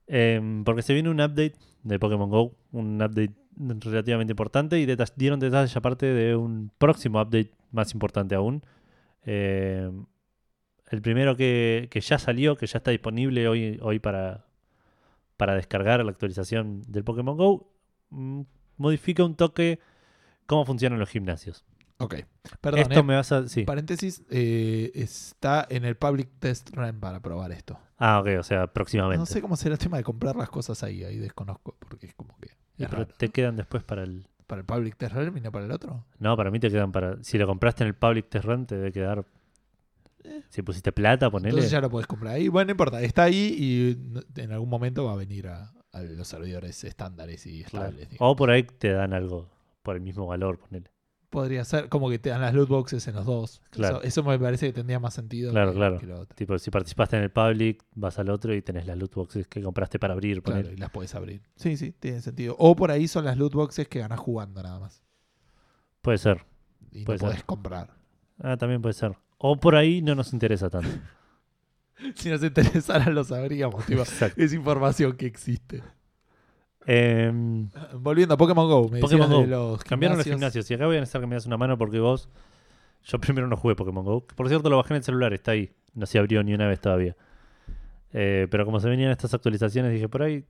Em, 0.06 0.62
porque 0.64 0.82
se 0.82 0.92
viene 0.92 1.08
un 1.10 1.20
update 1.20 1.54
de 1.82 1.98
Pokémon 1.98 2.28
Go. 2.30 2.54
Un 2.72 3.00
update 3.02 3.32
relativamente 3.56 4.32
importante. 4.32 4.78
Y 4.78 4.86
deta- 4.86 5.12
dieron 5.16 5.40
detalles 5.40 5.76
aparte 5.76 6.06
de 6.06 6.36
un 6.36 6.70
próximo 6.78 7.20
update 7.20 7.50
más 7.72 7.92
importante 7.94 8.34
aún. 8.34 8.62
Em, 9.24 10.04
el 10.94 11.02
primero 11.02 11.36
que, 11.36 11.88
que 11.90 12.00
ya 12.00 12.18
salió, 12.18 12.56
que 12.56 12.66
ya 12.66 12.78
está 12.78 12.90
disponible 12.90 13.46
hoy, 13.48 13.78
hoy 13.82 13.98
para, 13.98 14.46
para 15.36 15.54
descargar 15.54 16.04
la 16.04 16.10
actualización 16.10 16.82
del 16.88 17.04
Pokémon 17.04 17.36
Go. 17.36 17.70
mm, 18.10 18.42
Modifica 18.76 19.22
un 19.24 19.36
toque 19.36 19.78
cómo 20.46 20.64
funcionan 20.64 20.98
los 20.98 21.08
gimnasios. 21.08 21.64
Ok. 21.98 22.16
Perdón, 22.60 22.80
Esto 22.80 23.00
eh, 23.00 23.02
me 23.04 23.14
vas 23.14 23.30
a. 23.30 23.46
Sí. 23.48 23.64
paréntesis, 23.64 24.24
eh, 24.30 24.90
está 24.94 25.66
en 25.70 25.84
el 25.84 25.96
Public 25.96 26.28
Test 26.40 26.70
Run 26.74 26.98
para 26.98 27.20
probar 27.20 27.52
esto. 27.52 27.78
Ah, 27.98 28.18
ok, 28.20 28.28
o 28.40 28.42
sea, 28.42 28.66
próximamente. 28.66 29.18
No 29.18 29.26
sé 29.26 29.40
cómo 29.40 29.56
será 29.56 29.74
el 29.74 29.78
tema 29.78 29.96
de 29.96 30.02
comprar 30.02 30.34
las 30.34 30.50
cosas 30.50 30.82
ahí, 30.82 31.04
ahí 31.04 31.18
desconozco, 31.18 31.76
porque 31.78 32.06
es 32.06 32.14
como 32.14 32.36
que... 32.38 32.50
Pero 32.76 32.90
raro. 32.90 33.06
te 33.06 33.28
quedan 33.28 33.56
después 33.56 33.84
para 33.84 34.02
el. 34.02 34.26
¿Para 34.48 34.60
el 34.60 34.66
Public 34.66 34.96
Test 34.96 35.14
Run 35.14 35.38
y 35.38 35.40
no 35.40 35.52
para 35.52 35.64
el 35.64 35.70
otro? 35.70 36.04
No, 36.18 36.36
para 36.36 36.50
mí 36.50 36.58
te 36.58 36.70
quedan 36.70 36.90
para. 36.92 37.22
Si 37.22 37.38
lo 37.38 37.46
compraste 37.46 37.84
en 37.84 37.88
el 37.88 37.94
Public 37.94 38.28
Test 38.28 38.44
Run, 38.44 38.66
te 38.66 38.76
debe 38.76 38.92
quedar. 38.92 39.24
Si 40.48 40.62
pusiste 40.62 40.90
plata, 40.92 41.30
ponele. 41.30 41.50
Entonces 41.50 41.70
ya 41.70 41.80
lo 41.80 41.90
podés 41.90 42.06
comprar 42.06 42.34
ahí. 42.34 42.48
Bueno, 42.48 42.66
no 42.66 42.70
importa, 42.72 43.02
está 43.02 43.24
ahí 43.24 43.54
y 43.58 43.96
no- 44.10 44.22
en 44.36 44.52
algún 44.52 44.68
momento 44.70 45.04
va 45.04 45.12
a 45.12 45.16
venir 45.16 45.48
a, 45.48 45.72
a 45.92 46.02
los 46.02 46.26
servidores 46.28 46.82
estándares 46.84 47.46
y 47.46 47.62
estables. 47.62 48.08
O 48.18 48.34
por 48.36 48.50
ahí 48.50 48.62
te 48.62 48.90
dan 48.92 49.12
algo 49.12 49.50
por 49.82 49.96
el 49.96 50.02
mismo 50.02 50.26
valor, 50.26 50.58
ponele. 50.58 50.90
Podría 51.28 51.64
ser 51.64 51.88
como 51.88 52.08
que 52.10 52.20
te 52.20 52.30
dan 52.30 52.40
las 52.42 52.54
loot 52.54 52.68
boxes 52.68 53.08
en 53.08 53.16
los 53.16 53.26
dos. 53.26 53.60
Claro. 53.70 53.96
Eso, 53.98 54.04
eso 54.06 54.22
me 54.22 54.38
parece 54.38 54.66
que 54.68 54.72
tendría 54.72 55.00
más 55.00 55.14
sentido. 55.14 55.50
Claro, 55.50 55.72
que- 55.72 55.76
claro. 55.76 55.98
que 55.98 56.06
lo 56.06 56.20
otro. 56.20 56.36
Tipo, 56.36 56.56
si 56.60 56.70
participaste 56.70 57.16
en 57.16 57.24
el 57.24 57.30
Public, 57.32 57.82
vas 57.96 58.18
al 58.20 58.30
otro 58.30 58.54
y 58.54 58.62
tenés 58.62 58.86
las 58.86 58.96
loot 58.96 59.12
boxes 59.14 59.48
que 59.48 59.60
compraste 59.60 59.98
para 59.98 60.12
abrir, 60.14 60.40
Claro, 60.42 60.60
ponele. 60.60 60.74
y 60.76 60.80
las 60.80 60.90
podés 60.90 61.12
abrir. 61.16 61.42
Sí, 61.56 61.76
sí, 61.76 61.90
tiene 61.92 62.20
sentido. 62.20 62.54
O 62.58 62.76
por 62.76 62.92
ahí 62.92 63.08
son 63.08 63.24
las 63.24 63.36
loot 63.36 63.52
boxes 63.52 63.88
que 63.88 63.98
ganas 63.98 64.20
jugando 64.20 64.62
nada 64.62 64.78
más. 64.78 65.02
Puede 66.02 66.18
ser. 66.18 66.46
Y 66.92 67.00
no 67.00 67.04
Puede 67.06 67.18
ser. 67.18 67.28
podés 67.28 67.42
comprar. 67.44 67.90
Ah, 68.38 68.56
también 68.56 68.80
puede 68.80 68.92
ser. 68.94 69.16
O 69.46 69.56
por 69.56 69.76
ahí 69.76 70.00
no 70.00 70.14
nos 70.14 70.32
interesa 70.32 70.70
tanto. 70.70 70.88
Si 72.16 72.28
nos 72.28 72.42
interesara 72.42 73.08
lo 73.10 73.22
sabríamos. 73.24 73.86
tipo, 73.86 74.02
es 74.36 74.52
información 74.52 75.16
que 75.16 75.26
existe. 75.26 75.82
Em, 76.86 77.68
Volviendo 77.94 78.34
a 78.34 78.36
Pokémon 78.36 78.66
Go. 78.68 78.88
Me 78.88 79.00
Pokémon 79.00 79.30
Go. 79.30 79.40
de 79.42 79.46
los 79.46 79.84
cambiaron 79.84 80.18
los 80.18 80.26
gimnasios. 80.26 80.70
Y 80.70 80.74
acá 80.74 80.86
voy 80.86 80.96
a 80.96 81.00
necesitar 81.00 81.20
que 81.20 81.26
me 81.28 81.36
das 81.36 81.46
una 81.46 81.56
mano 81.56 81.78
porque 81.78 82.00
vos. 82.00 82.28
Yo 83.04 83.18
primero 83.20 83.46
no 83.46 83.56
jugué 83.56 83.76
Pokémon 83.76 84.04
Go. 84.04 84.26
Por 84.26 84.48
cierto, 84.48 84.68
lo 84.70 84.78
bajé 84.78 84.94
en 84.94 84.96
el 84.98 85.04
celular, 85.04 85.32
está 85.32 85.52
ahí. 85.52 85.70
No 85.94 86.04
se 86.06 86.18
abrió 86.18 86.42
ni 86.42 86.52
una 86.52 86.66
vez 86.66 86.80
todavía. 86.80 87.16
Eh, 88.12 88.48
pero 88.50 88.64
como 88.64 88.80
se 88.80 88.88
venían 88.88 89.12
estas 89.12 89.34
actualizaciones, 89.34 89.92
dije 89.92 90.08
por 90.08 90.22
ahí 90.22 90.44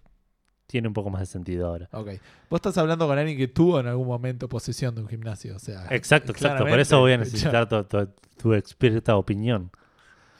tiene 0.67 0.89
un 0.89 0.95
poco 0.95 1.11
más 1.11 1.21
de 1.21 1.27
sentido 1.27 1.67
ahora. 1.69 1.89
Ok. 1.93 2.09
Vos 2.51 2.59
estás 2.59 2.77
hablando 2.79 3.07
con 3.07 3.19
alguien 3.19 3.37
que 3.37 3.49
tuvo 3.49 3.81
en 3.81 3.87
algún 3.87 4.07
momento 4.07 4.49
posesión 4.49 4.95
de 4.95 5.03
un 5.03 5.09
gimnasio. 5.09 5.57
O 5.57 5.59
sea, 5.59 5.87
Exacto, 5.91 6.33
exacto. 6.33 6.65
Por 6.67 6.81
eso 6.81 6.99
voy 7.01 7.13
a 7.13 7.19
necesitar 7.19 7.69
tu, 7.69 7.85
tu- 7.85 8.09
tu 8.37 8.55
experta 8.55 9.17
opinión. 9.17 9.71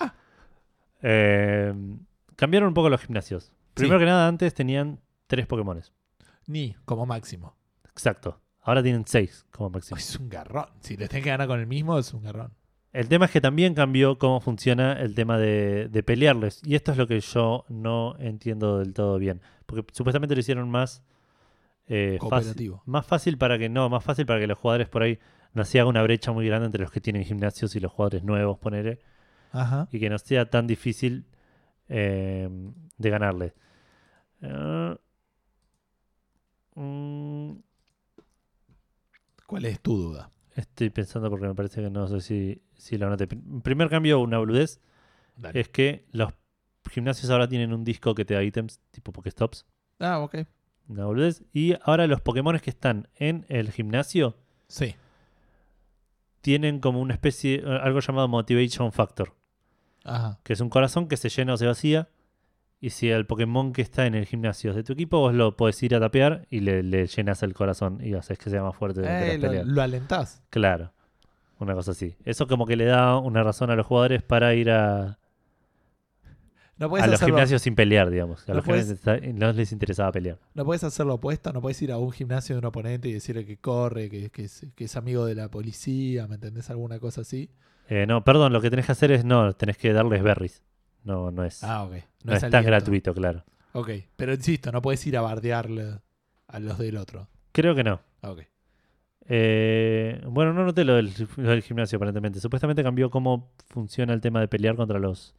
Ah. 0.01 0.15
Eh, 1.03 1.75
cambiaron 2.37 2.69
un 2.69 2.75
poco 2.75 2.89
los 2.89 3.01
gimnasios. 3.01 3.53
Primero 3.75 3.99
Sí. 3.99 4.03
que 4.05 4.07
nada, 4.11 4.29
antes 4.29 4.55
tenían 4.55 5.01
tres 5.27 5.47
Pokémones. 5.47 5.93
Ni 6.47 6.75
como 6.85 7.07
máximo. 7.07 7.55
Exacto. 7.91 8.41
Ahora 8.63 8.83
tienen 8.83 9.05
seis 9.07 9.45
como 9.51 9.71
máximo. 9.71 9.97
Es 9.99 10.17
un 10.17 10.29
garrón. 10.29 10.67
Si 10.81 10.97
les 10.97 11.09
tenés 11.09 11.25
que 11.25 11.31
ganar 11.31 11.47
con 11.47 11.61
el 11.61 11.67
mismo, 11.67 11.99
es 11.99 12.13
un 12.15 12.23
garrón. 12.23 12.53
El 12.95 13.09
tema 13.09 13.25
es 13.27 13.33
que 13.33 13.41
también 13.41 13.75
cambió 13.75 14.19
cómo 14.19 14.41
funciona 14.41 14.93
el 14.95 15.15
tema 15.17 15.37
de, 15.37 15.89
de 15.89 16.03
pelearles. 16.05 16.63
Y 16.65 16.77
esto 16.77 16.93
es 16.93 16.97
lo 16.99 17.07
que 17.09 17.19
yo 17.21 17.65
no 17.69 18.15
entiendo 18.21 18.79
del 18.79 18.95
todo 18.95 19.19
bien. 19.19 19.41
Porque 19.67 19.85
supuestamente 19.93 20.35
lo 20.37 20.41
hicieron 20.41 20.71
más 20.71 21.03
eh, 21.89 22.19
fácil, 22.21 22.29
Cooperativo. 22.31 22.83
más 22.87 23.05
fácil 23.05 23.37
para 23.37 23.59
que 23.59 23.69
no, 23.69 23.89
más 23.91 24.05
fácil 24.05 24.27
para 24.27 24.39
que 24.39 24.47
los 24.47 24.57
jugadores 24.57 24.89
por 24.89 25.03
ahí 25.03 25.19
no 25.55 25.65
se 25.65 25.81
haga 25.81 25.89
una 25.89 26.03
brecha 26.05 26.31
muy 26.33 26.47
grande 26.47 26.67
entre 26.67 26.83
los 26.83 26.91
que 26.93 27.01
tienen 27.01 27.25
gimnasios 27.25 27.75
y 27.75 27.81
los 27.81 27.91
jugadores 27.93 28.23
nuevos, 28.23 28.59
ponele, 28.59 29.01
Ajá. 29.51 29.89
y 29.91 29.99
que 29.99 30.09
no 30.09 30.19
sea 30.19 30.49
tan 30.49 30.67
difícil 30.69 31.27
eh, 31.89 32.49
de 32.97 33.11
ganarle. 33.11 33.55
Eh, 34.41 34.97
mm, 36.77 37.53
¿Cuál 39.47 39.65
es 39.67 39.81
tu 39.81 39.97
duda? 39.97 40.31
Estoy 40.55 40.91
pensando 40.91 41.31
porque 41.31 41.47
me 41.47 41.55
parece 41.55 41.83
que 41.83 41.91
no 41.91 42.07
sé 42.09 42.21
si, 42.21 42.63
si 42.77 42.97
lo 42.99 43.07
anoté. 43.07 43.29
Pr- 43.29 43.63
Primer 43.63 43.89
cambio, 43.89 44.21
una 44.21 44.39
boludez. 44.39 44.81
Dale. 45.37 45.59
es 45.61 45.69
que 45.69 46.05
los 46.13 46.33
gimnasios 46.91 47.29
ahora 47.31 47.49
tienen 47.49 47.73
un 47.73 47.83
disco 47.83 48.15
que 48.15 48.25
te 48.25 48.35
da 48.35 48.43
ítems 48.45 48.79
tipo 48.93 49.11
Pokéstops. 49.13 49.67
Ah, 49.99 50.21
ok. 50.21 50.37
Una 50.89 51.07
boludez. 51.07 51.43
Y 51.53 51.75
ahora 51.83 52.07
los 52.07 52.21
Pokémon 52.21 52.59
que 52.61 52.71
están 52.71 53.09
en 53.17 53.45
el 53.49 53.73
gimnasio 53.73 54.37
Sí. 54.69 54.95
tienen 56.41 56.79
como 56.81 57.01
una 57.01 57.15
especie, 57.15 57.63
algo 57.67 58.01
llamado 58.01 58.29
Motivation 58.29 58.93
Factor, 58.93 59.35
Ajá. 60.05 60.39
que 60.45 60.53
es 60.53 60.61
un 60.61 60.69
corazón 60.69 61.09
que 61.09 61.17
se 61.17 61.29
llena 61.31 61.55
o 61.55 61.57
se 61.57 61.67
vacía. 61.67 62.09
Y 62.85 62.91
si 62.91 63.09
el 63.09 63.25
Pokémon 63.25 63.73
que 63.73 63.81
está 63.81 64.05
en 64.07 64.15
el 64.15 64.27
gimnasio 64.27 64.71
es 64.71 64.77
de 64.77 64.83
tu 64.85 64.93
equipo, 64.93 65.19
vos 65.19 65.33
lo 65.33 65.57
podés 65.57 65.83
ir 65.83 65.95
a 65.95 66.01
tapear 66.01 66.47
y 66.51 66.61
le, 66.61 66.83
le 66.83 67.07
llenas 67.07 67.43
el 67.43 67.55
corazón 67.55 67.99
y 68.05 68.13
haces 68.15 68.37
que 68.37 68.51
sea 68.51 68.63
más 68.63 68.77
fuerte 68.77 69.01
durante 69.01 69.27
Eh, 69.27 69.33
las 69.39 69.43
lo, 69.43 69.49
peleas. 69.49 69.67
lo 69.67 69.83
alentás. 69.83 70.43
Claro. 70.51 70.93
Una 71.61 71.73
cosa 71.75 71.93
así. 71.93 72.15
Eso 72.27 72.47
como 72.47 72.67
que 72.67 72.77
le 72.77 72.85
da 72.85 73.17
una 73.19 73.43
razón 73.43 73.71
a 73.71 73.77
los 73.77 73.87
jugadores 73.87 74.23
para 74.23 74.55
ir 74.55 74.71
a, 74.71 75.19
No 76.77 76.95
a 76.95 77.07
los 77.07 77.21
gimnasios 77.23 77.63
sin 77.63 77.75
pelear, 77.75 78.11
digamos. 78.11 78.43
A 78.49 78.53
No 78.53 78.57
los 78.57 78.65
puedes- 78.67 79.01
no 79.35 79.53
les 79.53 79.73
interesaba 79.73 80.13
pelear. 80.13 80.39
No 80.53 80.65
puedes 80.67 80.85
hacer 80.85 81.07
lo 81.07 81.15
opuesto, 81.15 81.53
no 81.55 81.63
puedes 81.63 81.81
ir 81.81 81.91
a 81.93 81.97
un 81.97 82.11
gimnasio 82.13 82.57
de 82.57 82.59
un 82.59 82.65
oponente 82.67 83.09
y 83.09 83.13
decirle 83.15 83.47
que 83.47 83.57
corre, 83.57 84.11
que, 84.11 84.29
que 84.29 84.45
es, 84.45 84.67
que 84.75 84.85
es 84.85 84.97
amigo 84.97 85.25
de 85.25 85.37
la 85.37 85.49
policía, 85.49 86.27
¿me 86.27 86.35
entendés? 86.35 86.69
Alguna 86.69 86.99
cosa 86.99 87.23
así. 87.23 87.49
Eh, 87.89 88.05
no, 88.07 88.25
perdón, 88.25 88.53
lo 88.53 88.61
que 88.61 88.69
tenés 88.69 88.85
que 88.87 88.93
hacer 88.93 89.11
es 89.13 89.25
no, 89.25 89.55
tenés 89.55 89.79
que 89.79 89.93
darles 89.95 90.23
berries. 90.23 90.63
No, 91.05 91.31
no 91.31 91.45
es, 91.45 91.63
Ah, 91.63 91.85
ok. 91.85 91.95
no 92.25 92.33
es 92.35 92.49
tan 92.51 92.65
gratuito, 92.65 93.15
claro. 93.15 93.45
Ok, 93.73 93.91
pero 94.17 94.33
insisto, 94.33 94.73
no 94.73 94.81
puedes 94.83 95.05
ir 95.07 95.17
a 95.17 95.21
bardearle 95.21 96.01
a 96.49 96.59
los 96.61 96.79
del 96.79 96.97
otro. 96.97 97.29
Creo 97.53 97.75
que 97.75 97.85
no. 97.85 98.01
Ah, 98.23 98.31
Ok. 98.31 98.43
Eh, 99.27 100.21
bueno, 100.29 100.53
no 100.53 100.65
noté 100.65 100.85
lo 100.85 100.97
del, 100.97 101.11
lo 101.39 101.51
del 101.51 101.63
gimnasio 101.63 101.97
aparentemente. 101.97 102.41
Supuestamente 102.41 102.83
cambió 102.83 103.09
cómo 103.11 103.53
funciona 103.69 104.13
el 104.13 104.21
tema 104.21 104.41
de 104.41 104.49
pelear 104.49 104.77
contra 104.77 104.99
los 104.99 105.35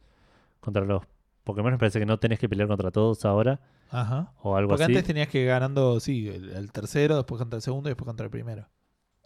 contra 0.60 0.84
los 0.84 1.04
Pokémon. 1.44 1.70
Me 1.72 1.78
parece 1.78 2.00
que 2.00 2.06
no 2.06 2.18
tenés 2.18 2.40
que 2.40 2.48
pelear 2.48 2.66
contra 2.68 2.90
todos 2.90 3.24
ahora 3.24 3.60
Ajá. 3.90 4.32
o 4.42 4.56
algo 4.56 4.70
Porque 4.70 4.84
así. 4.84 4.92
antes 4.92 5.04
tenías 5.06 5.28
que 5.28 5.40
ir 5.42 5.46
ganando, 5.46 6.00
sí, 6.00 6.28
el, 6.28 6.50
el 6.50 6.72
tercero, 6.72 7.16
después 7.16 7.38
contra 7.38 7.58
el 7.58 7.62
segundo 7.62 7.88
y 7.88 7.90
después 7.92 8.06
contra 8.06 8.24
el 8.24 8.30
primero. 8.30 8.66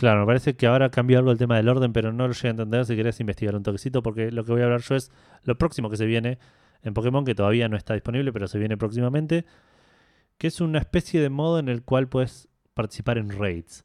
Claro, 0.00 0.20
me 0.20 0.26
parece 0.26 0.56
que 0.56 0.66
ahora 0.66 0.90
cambió 0.90 1.18
algo 1.18 1.30
el 1.30 1.36
tema 1.36 1.58
del 1.58 1.68
orden, 1.68 1.92
pero 1.92 2.10
no 2.10 2.26
lo 2.26 2.32
llegué 2.32 2.48
a 2.48 2.50
entender. 2.52 2.86
Si 2.86 2.96
querés 2.96 3.20
investigar 3.20 3.54
un 3.54 3.62
toquecito, 3.62 4.02
porque 4.02 4.30
lo 4.30 4.46
que 4.46 4.52
voy 4.52 4.62
a 4.62 4.64
hablar 4.64 4.80
yo 4.80 4.94
es 4.94 5.12
lo 5.42 5.58
próximo 5.58 5.90
que 5.90 5.98
se 5.98 6.06
viene 6.06 6.38
en 6.82 6.94
Pokémon, 6.94 7.22
que 7.22 7.34
todavía 7.34 7.68
no 7.68 7.76
está 7.76 7.92
disponible, 7.92 8.32
pero 8.32 8.48
se 8.48 8.58
viene 8.58 8.78
próximamente, 8.78 9.44
que 10.38 10.46
es 10.46 10.62
una 10.62 10.78
especie 10.78 11.20
de 11.20 11.28
modo 11.28 11.58
en 11.58 11.68
el 11.68 11.82
cual 11.82 12.08
puedes 12.08 12.48
participar 12.72 13.18
en 13.18 13.28
raids 13.28 13.84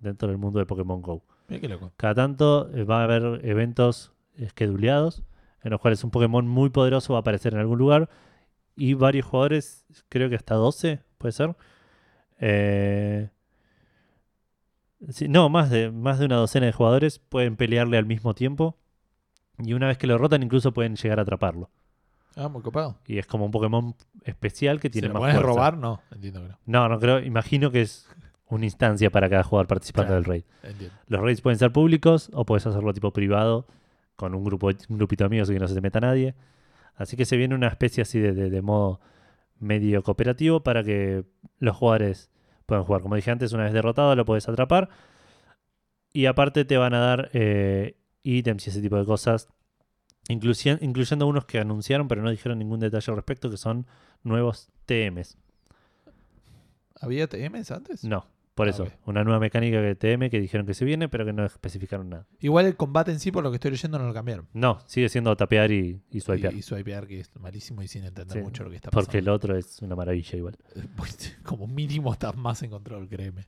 dentro 0.00 0.26
del 0.26 0.36
mundo 0.36 0.58
de 0.58 0.66
Pokémon 0.66 1.00
Go. 1.00 1.22
Mira 1.46 1.60
qué 1.60 1.68
loco. 1.68 1.92
Cada 1.96 2.16
tanto 2.16 2.68
eh, 2.74 2.82
va 2.82 3.02
a 3.02 3.04
haber 3.04 3.46
eventos 3.46 4.12
esqueduleados 4.34 5.22
en 5.62 5.70
los 5.70 5.80
cuales 5.80 6.02
un 6.02 6.10
Pokémon 6.10 6.44
muy 6.44 6.70
poderoso 6.70 7.12
va 7.12 7.20
a 7.20 7.20
aparecer 7.20 7.54
en 7.54 7.60
algún 7.60 7.78
lugar 7.78 8.10
y 8.74 8.94
varios 8.94 9.26
jugadores, 9.26 9.86
creo 10.08 10.28
que 10.28 10.34
hasta 10.34 10.56
12, 10.56 10.98
puede 11.18 11.30
ser. 11.30 11.54
Eh, 12.40 13.28
sí, 15.10 15.28
no, 15.28 15.48
más 15.48 15.70
de, 15.70 15.90
más 15.90 16.18
de 16.18 16.26
una 16.26 16.36
docena 16.36 16.66
de 16.66 16.72
jugadores 16.72 17.18
pueden 17.18 17.56
pelearle 17.56 17.96
al 17.98 18.06
mismo 18.06 18.34
tiempo 18.34 18.76
y 19.58 19.72
una 19.74 19.86
vez 19.88 19.98
que 19.98 20.06
lo 20.06 20.18
rotan 20.18 20.42
incluso 20.42 20.72
pueden 20.72 20.96
llegar 20.96 21.18
a 21.18 21.22
atraparlo. 21.22 21.70
Ah, 22.34 22.48
muy 22.48 22.62
copado. 22.62 22.96
Y 23.06 23.18
es 23.18 23.26
como 23.26 23.44
un 23.44 23.50
Pokémon 23.50 23.94
especial 24.24 24.80
que 24.80 24.88
¿Se 24.88 24.92
tiene 24.92 25.08
lo 25.08 25.14
más 25.14 25.20
puedes 25.20 25.34
fuerza. 25.36 25.48
robar? 25.48 25.76
No, 25.76 26.00
entiendo 26.12 26.40
que 26.42 26.48
no. 26.48 26.58
No, 26.66 26.88
no 26.88 26.98
creo, 26.98 27.20
imagino 27.20 27.70
que 27.70 27.82
es 27.82 28.08
una 28.48 28.64
instancia 28.64 29.10
para 29.10 29.28
cada 29.28 29.42
jugador 29.42 29.66
participante 29.66 30.08
Claro. 30.08 30.22
del 30.22 30.24
raid. 30.30 30.44
Entiendo. 30.62 30.94
Los 31.08 31.20
raids 31.20 31.40
pueden 31.42 31.58
ser 31.58 31.72
públicos 31.72 32.30
o 32.32 32.44
puedes 32.46 32.66
hacerlo 32.66 32.92
tipo 32.94 33.12
privado 33.12 33.66
con 34.16 34.34
un 34.34 34.44
grupo 34.44 34.68
un 34.88 34.96
grupito 34.98 35.24
de 35.24 35.26
amigos 35.26 35.50
y 35.50 35.54
que 35.54 35.58
no 35.58 35.68
se 35.68 35.74
te 35.74 35.80
meta 35.80 36.00
nadie. 36.00 36.34
Así 36.96 37.16
que 37.16 37.24
se 37.24 37.36
viene 37.36 37.54
una 37.54 37.68
especie 37.68 38.02
así 38.02 38.18
de, 38.18 38.32
de- 38.32 38.50
de 38.50 38.62
modo 38.62 39.00
medio 39.58 40.02
cooperativo 40.02 40.62
para 40.62 40.82
que 40.84 41.24
los 41.58 41.76
jugadores 41.76 42.30
puedan 42.72 42.84
jugar. 42.84 43.02
Como 43.02 43.16
dije 43.16 43.30
antes, 43.30 43.52
una 43.52 43.64
vez 43.64 43.72
derrotado 43.74 44.16
lo 44.16 44.24
puedes 44.24 44.48
atrapar. 44.48 44.88
Y 46.12 46.26
aparte 46.26 46.64
te 46.64 46.76
van 46.78 46.94
a 46.94 47.00
dar 47.00 47.30
eh, 47.34 47.96
ítems 48.22 48.66
y 48.66 48.70
ese 48.70 48.80
tipo 48.80 48.96
de 48.96 49.04
cosas. 49.04 49.48
incluyendo 50.28 51.26
unos 51.26 51.44
que 51.44 51.58
anunciaron 51.58 52.08
pero 52.08 52.22
no 52.22 52.30
dijeron 52.30 52.58
ningún 52.58 52.80
detalle 52.80 53.10
al 53.10 53.16
respecto, 53.16 53.50
que 53.50 53.58
son 53.58 53.86
nuevos 54.22 54.70
TMs. 54.86 55.36
¿Había 57.00 57.26
TMs 57.26 57.70
antes? 57.72 58.04
No, 58.04 58.26
por 58.54 58.66
Ah, 58.66 58.70
eso. 58.70 58.86
Una 59.06 59.24
nueva 59.24 59.40
mecánica 59.40 59.80
de 59.80 59.94
TM 59.94 60.28
que 60.30 60.40
dijeron 60.40 60.66
que 60.66 60.74
se 60.74 60.84
viene, 60.84 61.08
pero 61.08 61.24
que 61.24 61.32
no 61.32 61.44
especificaron 61.44 62.10
nada. 62.10 62.26
Igual 62.40 62.66
el 62.66 62.76
combate 62.76 63.10
en 63.10 63.18
sí, 63.18 63.32
por 63.32 63.42
lo 63.42 63.50
que 63.50 63.56
estoy 63.56 63.70
leyendo, 63.70 63.98
no 63.98 64.06
lo 64.06 64.12
cambiaron. 64.14 64.46
No, 64.52 64.78
sigue 64.86 65.08
siendo 65.08 65.34
tapear 65.36 65.70
y, 65.72 66.00
y 66.10 66.20
swipear. 66.20 66.52
Y, 66.54 66.58
y 66.58 66.62
swipear, 66.62 67.06
que 67.06 67.20
es 67.20 67.34
malísimo 67.40 67.82
y 67.82 67.88
sin 67.88 68.04
entender 68.04 68.36
Sí, 68.38 68.42
mucho 68.42 68.64
lo 68.64 68.70
que 68.70 68.76
está 68.76 68.90
pasando. 68.90 69.06
Porque 69.06 69.18
el 69.18 69.28
otro 69.30 69.56
es 69.56 69.80
una 69.82 69.96
maravilla 69.96 70.36
igual. 70.38 70.56
Pues, 70.96 71.36
Como 71.42 71.66
mínimo 71.66 72.12
estás 72.12 72.36
más 72.36 72.62
en 72.62 72.70
control, 72.70 73.08
créeme. 73.08 73.46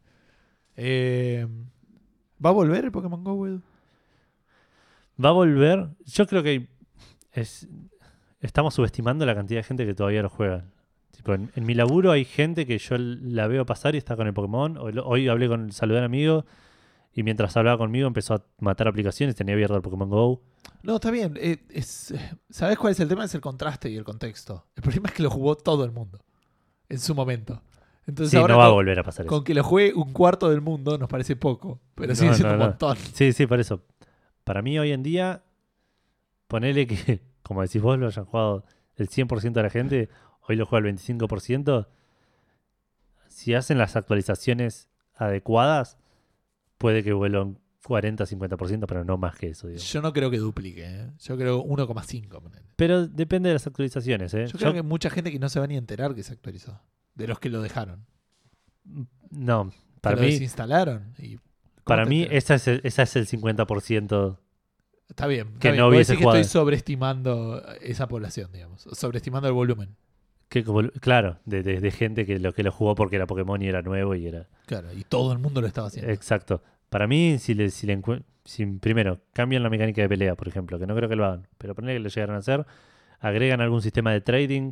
Eh, 0.76 1.46
¿Va 2.44 2.50
a 2.50 2.52
volver 2.52 2.84
el 2.84 2.90
Pokémon 2.92 3.22
Go, 3.22 3.46
Edu? 3.46 3.62
Va 5.22 5.28
a 5.28 5.32
volver. 5.32 5.88
Yo 6.06 6.26
creo 6.26 6.42
que 6.42 6.66
es, 7.32 7.68
estamos 8.40 8.74
subestimando 8.74 9.24
la 9.26 9.34
cantidad 9.34 9.60
de 9.60 9.64
gente 9.64 9.86
que 9.86 9.94
todavía 9.94 10.22
lo 10.22 10.28
juega. 10.28 10.64
En, 11.26 11.50
en 11.54 11.64
mi 11.66 11.74
laburo 11.74 12.10
hay 12.12 12.24
gente 12.24 12.66
que 12.66 12.78
yo 12.78 12.96
la 12.98 13.46
veo 13.46 13.64
pasar 13.64 13.94
y 13.94 13.98
está 13.98 14.16
con 14.16 14.26
el 14.26 14.34
Pokémon. 14.34 14.76
Hoy, 14.78 14.94
hoy 15.02 15.28
hablé 15.28 15.48
con 15.48 15.70
a 15.70 15.84
un 15.86 15.96
amigo 15.96 16.44
y 17.12 17.22
mientras 17.22 17.56
hablaba 17.56 17.78
conmigo 17.78 18.06
empezó 18.06 18.34
a 18.34 18.44
matar 18.60 18.88
aplicaciones. 18.88 19.34
Tenía 19.36 19.54
abierto 19.54 19.76
el 19.76 19.82
Pokémon 19.82 20.10
Go. 20.10 20.42
No, 20.82 20.96
está 20.96 21.10
bien. 21.10 21.34
eh, 21.40 21.58
es, 21.70 22.12
¿Sabes 22.50 22.76
cuál 22.78 22.92
es 22.92 23.00
el 23.00 23.08
tema? 23.08 23.24
Es 23.24 23.34
el 23.34 23.40
contraste 23.40 23.88
y 23.90 23.96
el 23.96 24.04
contexto. 24.04 24.66
El 24.76 24.82
problema 24.82 25.08
es 25.08 25.14
que 25.14 25.22
lo 25.22 25.30
jugó 25.30 25.56
todo 25.56 25.84
el 25.84 25.92
mundo 25.92 26.18
en 26.88 26.98
su 26.98 27.14
momento. 27.14 27.62
Entonces 28.06 28.32
Sí, 28.32 28.36
ahora 28.36 28.52
no 28.54 28.58
va 28.58 28.64
a 28.66 28.68
con, 28.68 28.74
volver 28.76 28.98
a 28.98 29.02
pasar 29.02 29.24
eso. 29.24 29.34
con 29.34 29.44
que 29.44 29.54
lo 29.54 29.64
juegue 29.64 29.94
un 29.94 30.12
cuarto 30.12 30.50
del 30.50 30.60
mundo 30.60 30.98
nos 30.98 31.08
parece 31.08 31.36
poco, 31.36 31.80
pero 31.94 32.08
No, 32.10 32.14
sigue 32.16 32.34
siendo 32.34 32.54
no, 32.56 32.62
un 32.64 32.68
montón. 32.70 32.96
Sí, 33.14 33.32
sí, 33.32 33.46
por 33.46 33.60
eso. 33.60 33.82
Para 34.44 34.60
mí 34.60 34.78
hoy 34.78 34.92
en 34.92 35.02
día, 35.02 35.42
ponele 36.48 36.86
que, 36.86 37.20
como 37.42 37.62
decís 37.62 37.80
vos, 37.80 37.98
lo 37.98 38.08
hayan 38.08 38.24
jugado 38.26 38.64
el 38.96 39.08
100% 39.08 39.52
de 39.52 39.62
la 39.62 39.70
gente, 39.70 40.08
hoy 40.48 40.56
lo 40.56 40.66
juega 40.66 40.88
el 40.88 40.94
25%. 40.96 41.86
Si 43.28 43.54
hacen 43.54 43.78
las 43.78 43.96
actualizaciones 43.96 44.88
adecuadas, 45.16 45.98
puede 46.78 47.02
que 47.02 47.12
vuelva 47.12 47.42
un 47.42 47.58
40-50%, 47.84 48.86
pero 48.86 49.04
no 49.04 49.18
más 49.18 49.36
que 49.36 49.48
eso. 49.48 49.68
Yo 49.70 50.02
no 50.02 50.12
creo 50.12 50.30
que 50.30 50.38
duplique. 50.38 50.84
¿eh? 50.86 51.10
Yo 51.20 51.36
creo 51.36 51.62
1,5. 51.64 52.40
ponele. 52.40 52.64
Pero 52.76 53.06
depende 53.06 53.48
de 53.48 53.54
las 53.54 53.66
actualizaciones. 53.66 54.32
¿eh? 54.34 54.46
Yo 54.46 54.52
creo 54.58 54.70
Yo- 54.70 54.72
que 54.72 54.78
hay 54.78 54.84
mucha 54.84 55.10
gente 55.10 55.30
que 55.30 55.38
no 55.38 55.48
se 55.48 55.60
va 55.60 55.66
ni 55.66 55.74
a 55.74 55.78
enterar 55.78 56.14
que 56.14 56.22
se 56.22 56.32
actualizó. 56.32 56.80
De 57.14 57.26
los 57.28 57.38
que 57.38 57.48
lo 57.50 57.60
dejaron. 57.62 58.06
No, 59.30 59.70
Que 59.70 59.76
para 60.00 60.16
lo 60.16 60.22
mí, 60.22 60.32
desinstalaron. 60.32 61.14
Y, 61.18 61.36
¿cómo 61.36 61.44
para 61.84 62.04
mí 62.06 62.26
esa 62.30 62.54
es, 62.54 62.66
el, 62.68 62.80
esa 62.84 63.02
es 63.02 63.16
el 63.16 63.26
50%. 63.26 64.38
Está 65.08 65.26
bien. 65.26 65.46
está 65.48 65.58
que 65.60 65.68
bien. 65.72 65.80
no 65.80 65.88
hubiese 65.88 66.16
que 66.16 66.22
jugado. 66.22 66.40
estoy 66.40 66.50
sobreestimando 66.50 67.62
esa 67.82 68.08
población, 68.08 68.50
digamos. 68.52 68.82
Sobreestimando 68.92 69.46
el 69.48 69.54
volumen. 69.54 69.94
Que, 70.48 70.62
como- 70.64 70.88
claro, 71.00 71.38
de, 71.46 71.62
de- 71.62 71.80
de 71.80 71.90
gente 71.90 72.26
que 72.26 72.38
lo, 72.38 72.52
que 72.52 72.62
lo 72.62 72.70
jugó 72.70 72.94
porque 72.94 73.16
era 73.16 73.26
Pokémon 73.26 73.60
y 73.62 73.66
era 73.66 73.82
nuevo 73.82 74.14
y 74.14 74.26
era... 74.26 74.46
Claro, 74.66 74.92
y 74.92 75.02
todo 75.04 75.32
el 75.32 75.38
mundo 75.38 75.60
lo 75.60 75.66
estaba 75.66 75.88
haciendo. 75.88 76.10
Exacto. 76.12 76.62
Para 76.90 77.06
mí, 77.08 77.38
si 77.38 77.54
le, 77.54 77.70
si 77.70 77.86
le 77.86 78.00
si 78.44 78.66
primero 78.66 79.20
cambian 79.32 79.62
la 79.62 79.70
mecánica 79.70 80.02
de 80.02 80.08
pelea, 80.08 80.34
por 80.36 80.46
ejemplo, 80.48 80.78
que 80.78 80.86
no 80.86 80.94
creo 80.94 81.08
que 81.08 81.16
lo 81.16 81.24
hagan, 81.24 81.48
pero 81.58 81.74
ponerle 81.74 81.96
que 81.96 82.02
lo 82.04 82.08
llegaran 82.10 82.36
a 82.36 82.38
hacer, 82.38 82.64
agregan 83.20 83.60
algún 83.60 83.82
sistema 83.82 84.12
de 84.12 84.20
trading 84.20 84.70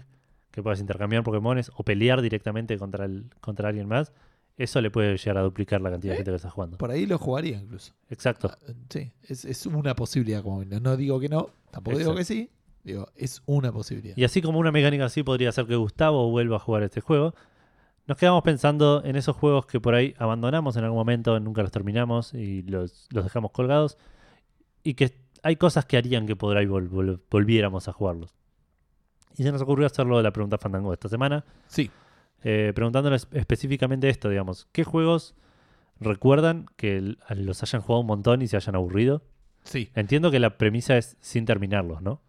que 0.51 0.63
puedas 0.63 0.79
intercambiar 0.81 1.23
Pokémones 1.25 1.71
o 1.75 1.83
pelear 1.83 2.21
directamente 2.23 2.77
contra, 2.79 3.07
el, 3.07 3.25
contra 3.41 3.71
alguien 3.71 3.89
más, 3.89 4.13
eso 4.59 4.81
le 4.83 4.91
puede 4.91 5.17
llegar 5.17 5.39
a 5.39 5.41
duplicar 5.43 5.81
la 5.81 5.91
cantidad 5.91 6.13
de 6.13 6.17
¿Eh? 6.17 6.19
gente 6.19 6.31
que 6.33 6.37
está 6.37 6.51
jugando. 6.51 6.77
Por 6.77 6.91
ahí 6.91 7.07
lo 7.07 7.17
jugaría 7.19 7.59
incluso. 7.59 7.95
Exacto. 8.11 8.51
Ah, 8.53 8.73
Sí, 8.91 9.11
es, 9.23 9.47
es 9.47 9.65
una 9.67 9.97
posibilidad. 9.97 10.43
Como 10.43 10.63
no, 10.67 10.79
no 10.79 10.97
digo 10.99 11.19
que 11.19 11.31
no, 11.31 11.49
tampoco 11.71 11.97
digo 11.97 12.15
que 12.15 12.25
sí. 12.25 12.51
Digo, 12.85 13.09
es 13.17 13.43
una 13.47 13.71
posibilidad. 13.73 14.17
Y 14.17 14.25
así 14.25 14.43
como 14.43 14.59
una 14.59 14.73
mecánica 14.73 15.05
así 15.05 15.23
podría 15.23 15.51
hacer 15.51 15.67
que 15.67 15.77
Gustavo 15.77 16.31
vuelva 16.31 16.57
a 16.57 16.59
jugar 16.59 16.83
este 16.83 17.01
juego, 17.01 17.35
nos 18.07 18.19
quedamos 18.19 18.43
pensando 18.43 19.03
en 19.05 19.15
esos 19.17 19.37
juegos 19.37 19.67
que 19.67 19.79
por 19.81 19.95
ahí 19.95 20.15
abandonamos 20.19 20.77
en 20.77 20.85
algún 20.85 20.99
momento, 20.99 21.39
nunca 21.39 21.63
los 21.63 21.71
terminamos 21.71 22.35
y 22.35 22.63
los, 22.63 23.07
los 23.13 23.23
dejamos 23.25 23.53
colgados, 23.53 23.97
y 24.83 24.95
que 24.95 25.15
hay 25.45 25.55
cosas 25.57 25.85
que 25.87 25.97
harían 25.97 26.27
que 26.27 26.35
por 26.35 26.57
ahí 26.57 26.67
vol- 26.67 26.91
vol- 26.91 27.21
volviéramos 27.31 27.87
a 27.89 27.93
jugarlos. 27.93 28.35
Y 29.37 29.45
se 29.45 29.53
nos 29.53 29.63
ocurrió 29.63 29.87
hacerlo 29.87 30.17
de 30.17 30.25
la 30.25 30.33
pregunta 30.33 30.59
Fandango 30.59 30.91
de 30.91 30.95
esta 30.95 31.09
semana, 31.09 31.45
Sí, 31.69 31.91
eh, 32.43 32.73
preguntándoles 32.75 33.29
específicamente 33.31 34.09
esto, 34.09 34.29
digamos, 34.29 34.67
¿qué 34.73 34.83
juegos 34.83 35.37
recuerdan 36.01 36.67
que 36.77 37.15
los 37.37 37.63
hayan 37.63 37.81
jugado 37.83 38.01
un 38.01 38.07
montón 38.09 38.43
y 38.43 38.49
se 38.49 38.57
hayan 38.57 38.75
aburrido? 38.75 39.23
sí. 39.63 39.91
Entiendo 39.95 40.33
que 40.33 40.41
la 40.41 40.59
premisa 40.59 40.99
es 40.99 41.17
sin 41.21 41.45
terminarlos, 41.45 42.03
¿no? 42.03 42.21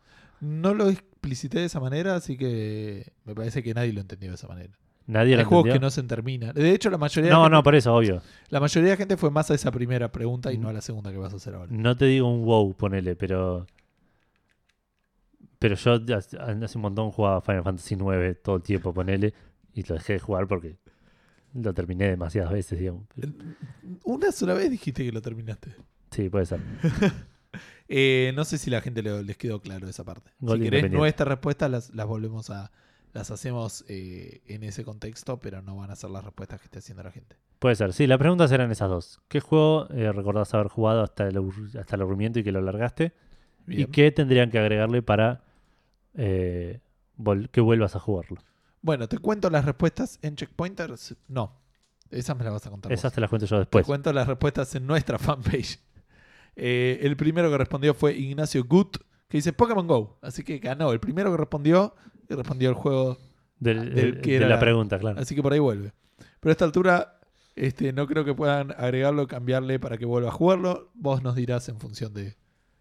No 0.44 0.74
lo 0.74 0.90
explicité 0.90 1.60
de 1.60 1.66
esa 1.66 1.80
manera, 1.80 2.16
así 2.16 2.36
que 2.38 3.14
me 3.24 3.34
parece 3.34 3.64
que 3.64 3.74
nadie 3.74 3.94
lo 3.94 4.02
entendió 4.02 4.30
de 4.30 4.36
esa 4.36 4.48
manera. 4.48 4.74
Nadie 5.06 5.36
Hay 5.36 5.42
lo 5.44 5.48
juegos 5.50 5.66
entendió. 5.68 5.80
que 5.80 5.86
no 5.86 5.90
se 5.92 6.04
terminan. 6.04 6.54
De 6.54 6.72
hecho, 6.72 6.90
la 6.90 6.98
mayoría, 6.98 7.30
de 7.30 7.34
No, 7.36 7.44
gente, 7.44 7.56
no, 7.56 7.64
por 7.64 7.76
eso, 7.76 7.94
obvio. 7.94 8.22
la 8.50 8.60
mayoría 8.60 8.92
de 8.92 8.98
gente 8.98 9.18
fue 9.18 9.32
más 9.32 9.50
a 9.52 9.54
esa 9.54 9.72
primera 9.72 10.12
pregunta 10.12 10.52
y 10.52 10.58
no 10.58 10.70
a 10.70 10.74
la 10.74 10.82
segunda 10.82 11.12
que 11.12 11.18
vas 11.18 11.34
a 11.34 11.38
hacer 11.38 11.56
ahora. 11.56 11.72
No 11.72 11.96
te 11.96 12.06
digo 12.06 12.30
un 12.30 12.44
wow, 12.46 12.74
ponele, 12.76 13.16
pero. 13.16 13.66
Pero 15.60 15.76
yo 15.76 15.94
hace 16.16 16.78
un 16.78 16.82
montón 16.82 17.12
jugaba 17.12 17.42
Final 17.42 17.64
Fantasy 17.64 17.96
IX 17.96 18.42
todo 18.44 18.58
el 18.58 18.64
tiempo, 18.64 18.94
ponele, 18.94 19.34
y 19.74 19.84
lo 19.84 19.96
dejé 19.96 20.14
de 20.14 20.20
jugar 20.20 20.46
porque 20.48 20.76
lo 21.54 21.74
terminé 21.74 22.10
demasiadas 22.10 22.52
veces, 22.52 22.80
digamos. 22.80 23.06
Una 24.04 24.32
sola 24.34 24.54
vez 24.56 24.70
dijiste 24.70 25.06
que 25.06 25.12
lo 25.14 25.22
terminaste. 25.22 25.74
sí, 26.12 26.30
puede 26.30 26.46
ser. 26.46 26.60
Eh, 27.96 28.32
no 28.36 28.44
sé 28.44 28.58
si 28.58 28.70
la 28.72 28.82
gente 28.82 29.04
le- 29.04 29.24
les 29.24 29.38
quedó 29.38 29.62
claro 29.62 29.88
esa 29.88 30.04
parte. 30.04 30.32
Gol 30.40 30.58
si 30.58 30.64
querés 30.64 30.92
nuestras 30.92 31.28
respuestas 31.28 31.70
las, 31.70 31.94
las 31.94 32.08
volvemos 32.08 32.50
a 32.50 32.72
las 33.14 33.30
hacemos 33.30 33.86
eh, 33.88 34.42
en 34.48 34.64
ese 34.64 34.84
contexto, 34.84 35.40
pero 35.40 35.62
no 35.62 35.76
van 35.76 35.92
a 35.92 35.96
ser 35.96 36.10
las 36.10 36.24
respuestas 36.26 36.60
que 36.60 36.66
esté 36.66 36.80
haciendo 36.80 37.04
la 37.04 37.12
gente. 37.12 37.36
Puede 37.60 37.76
ser. 37.76 37.94
Sí, 37.94 38.08
las 38.08 38.18
preguntas 38.18 38.52
eran 38.52 38.72
esas 38.72 38.90
dos. 38.90 39.22
¿Qué 39.28 39.40
juego 39.40 39.88
eh, 39.92 40.12
recordás 40.12 40.52
haber 40.56 40.68
jugado 40.70 41.04
hasta 41.04 41.28
el, 41.28 41.38
hasta 41.80 41.96
el 41.96 42.02
aburrimiento 42.02 42.40
y 42.40 42.44
que 42.44 42.52
lo 42.52 42.62
largaste? 42.62 43.14
¿Y 43.68 43.86
qué 43.86 44.12
tendrían 44.12 44.50
que 44.50 44.58
agregarle 44.58 45.04
para 45.04 45.44
eh, 46.16 46.80
que 47.52 47.62
vuelvas 47.62 47.96
a 47.96 48.00
jugarlo? 48.00 48.38
Bueno, 48.82 49.08
te 49.08 49.20
cuento 49.20 49.50
las 49.52 49.64
respuestas 49.66 50.18
en 50.24 50.36
Checkpointers. 50.36 51.16
No, 51.28 51.54
esas 52.10 52.36
me 52.36 52.44
las 52.44 52.54
vas 52.54 52.66
a 52.66 52.70
contar. 52.72 52.92
vos. 52.92 53.00
Esas 53.00 53.14
te 53.14 53.22
las 53.22 53.30
cuento 53.30 53.46
yo 53.46 53.58
Te 53.58 53.60
después. 53.62 53.86
cuento 53.86 54.12
las 54.12 54.28
respuestas 54.28 54.74
en 54.76 54.88
nuestra 54.88 55.20
fanpage. 55.20 55.80
Eh, 56.56 57.00
el 57.02 57.16
primero 57.18 57.50
que 57.50 57.58
respondió 57.58 57.94
fue 57.94 58.14
Ignacio 58.18 58.64
Gut, 58.66 58.98
que 59.28 59.38
dice 59.38 59.54
Pokémon 59.54 59.88
Go. 59.88 60.18
Así 60.22 60.44
que 60.44 60.60
ganó. 60.60 60.92
El 60.92 61.00
primero 61.00 61.32
que 61.32 61.38
respondió 61.38 61.96
y 62.30 62.34
respondió 62.36 62.70
el 62.70 62.76
juego. 62.76 63.18
Del- 63.60 63.94
del 63.96 64.16
de, 64.16 64.22
que 64.22 64.32
de 64.32 64.36
era 64.38 64.48
la 64.48 64.56
la- 64.56 64.60
pregunta, 64.60 65.00
claro. 65.00 65.20
Así 65.20 65.36
que 65.36 65.42
por 65.42 65.54
ahí 65.54 65.60
vuelve. 65.60 65.94
Pero 66.40 66.50
a 66.50 66.54
esta 66.54 66.66
altura 66.66 67.20
este, 67.56 67.94
no 67.94 68.08
creo 68.08 68.26
que 68.26 68.34
puedan 68.34 68.72
agregarlo, 68.72 69.28
cambiarle 69.28 69.80
para 69.80 69.98
que 69.98 70.06
vuelva 70.06 70.30
a 70.30 70.34
jugarlo. 70.34 70.92
Vos 70.94 71.24
nos 71.24 71.36
dirás 71.36 71.70
en 71.70 71.80
función 71.80 72.14
de 72.14 72.36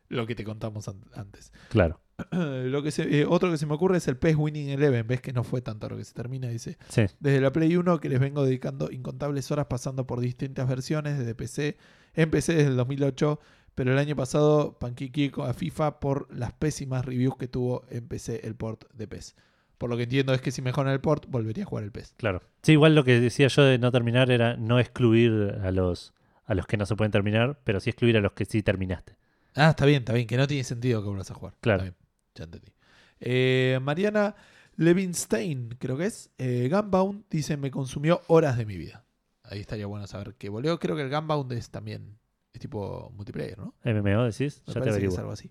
lo 0.09 0.27
que 0.27 0.35
te 0.35 0.45
contamos 0.45 0.89
an- 0.89 1.05
antes. 1.15 1.53
Claro. 1.69 2.01
lo 2.33 2.83
que 2.83 2.91
se- 2.91 3.21
eh, 3.21 3.27
otro 3.29 3.51
que 3.51 3.57
se 3.59 3.67
me 3.67 3.75
ocurre 3.75 3.97
es 3.99 4.09
el 4.09 4.17
PES 4.17 4.37
Winning 4.37 4.69
Eleven. 4.71 5.07
Ves 5.07 5.21
que 5.21 5.33
no 5.33 5.45
fue 5.45 5.63
tanto 5.63 5.89
lo 5.89 5.97
que 5.97 6.05
se 6.05 6.13
termina. 6.15 6.49
Dice, 6.49 6.77
Sí. 6.89 7.03
desde 7.21 7.41
la 7.41 7.53
Play 7.53 7.77
1 7.77 7.99
que 8.01 8.09
les 8.09 8.19
vengo 8.21 8.45
dedicando 8.45 8.91
incontables 8.91 9.51
horas 9.51 9.67
pasando 9.67 10.07
por 10.07 10.21
distintas 10.21 10.69
versiones 10.69 11.19
desde 11.19 11.35
PC. 11.35 11.77
Empecé 12.15 12.55
desde 12.55 12.69
el 12.71 12.77
2008, 12.77 13.41
pero 13.75 13.93
el 13.93 13.99
año 13.99 14.17
pasado 14.17 14.79
panquiqué 14.79 15.33
a 15.45 15.55
FIFA 15.55 16.01
por 16.01 16.33
las 16.35 16.53
pésimas 16.53 17.05
reviews 17.05 17.37
que 17.37 17.49
tuvo 17.49 17.85
en 17.91 18.07
PC 18.07 18.41
el 18.45 18.55
port 18.55 18.85
de 18.93 19.07
PES. 19.09 19.37
Por 19.79 19.91
lo 19.91 19.97
que 19.97 20.05
entiendo 20.05 20.33
es 20.35 20.41
que 20.41 20.53
si 20.53 20.63
mejoran 20.63 20.93
el 20.93 21.01
port, 21.01 21.27
volvería 21.29 21.65
a 21.65 21.67
jugar 21.67 21.85
el 21.85 21.93
PES. 21.93 22.15
Claro. 22.17 22.43
Sí, 22.63 22.73
igual 22.73 22.95
lo 22.95 23.05
que 23.05 23.19
decía 23.21 23.49
yo 23.49 23.63
de 23.63 23.79
no 23.79 23.91
terminar 23.91 24.31
era 24.31 24.57
no 24.57 24.79
excluir 24.79 25.59
a 25.63 25.71
los 25.71 26.13
a 26.45 26.55
los 26.55 26.67
que 26.67 26.77
no 26.77 26.87
se 26.87 26.97
pueden 26.97 27.13
terminar, 27.13 27.61
pero 27.65 27.81
sí 27.81 27.91
excluir 27.91 28.17
a 28.17 28.21
los 28.21 28.33
que 28.33 28.45
sí 28.45 28.63
terminaste. 28.63 29.17
Ah, 29.55 29.71
está 29.71 29.87
bien, 29.87 30.01
está 30.01 30.13
bien, 30.13 30.27
que 30.27 30.37
no 30.37 30.47
tiene 30.47 30.65
sentido 30.65 31.01
que 31.01 31.09
vuelvas 31.09 31.31
a 31.31 31.35
jugar. 31.35 31.55
Claro. 31.61 31.85
Está 31.85 31.85
bien, 31.85 31.97
ya 32.35 32.45
entendí. 32.45 32.73
Eh, 33.21 33.79
Mariana 33.83 34.35
Levinstein, 34.77 35.77
creo 35.79 35.97
que 35.97 36.07
es. 36.07 36.31
Eh, 36.39 36.69
Gunbound 36.71 37.25
dice: 37.31 37.57
Me 37.57 37.71
consumió 37.71 38.23
horas 38.29 38.57
de 38.57 38.67
mi 38.67 38.77
vida. 38.77 39.05
Ahí 39.45 39.61
estaría 39.61 39.87
bueno 39.87 40.07
saber 40.07 40.35
que 40.35 40.49
volvió. 40.49 40.79
Creo 40.79 40.97
que 40.97 41.03
el 41.03 41.11
Gunbound 41.11 41.53
es 41.53 41.71
también. 41.71 42.19
Es 42.53 42.61
tipo 42.61 43.11
multiplayer, 43.17 43.59
¿no? 43.59 43.75
MMO 43.85 44.25
decís, 44.25 44.63
Me 44.67 44.75
ya 44.75 44.81
te 44.81 44.81
parece 44.81 44.83
que 44.83 44.89
es 44.89 44.95
averiguo. 44.95 45.19
algo 45.19 45.33
así. 45.33 45.51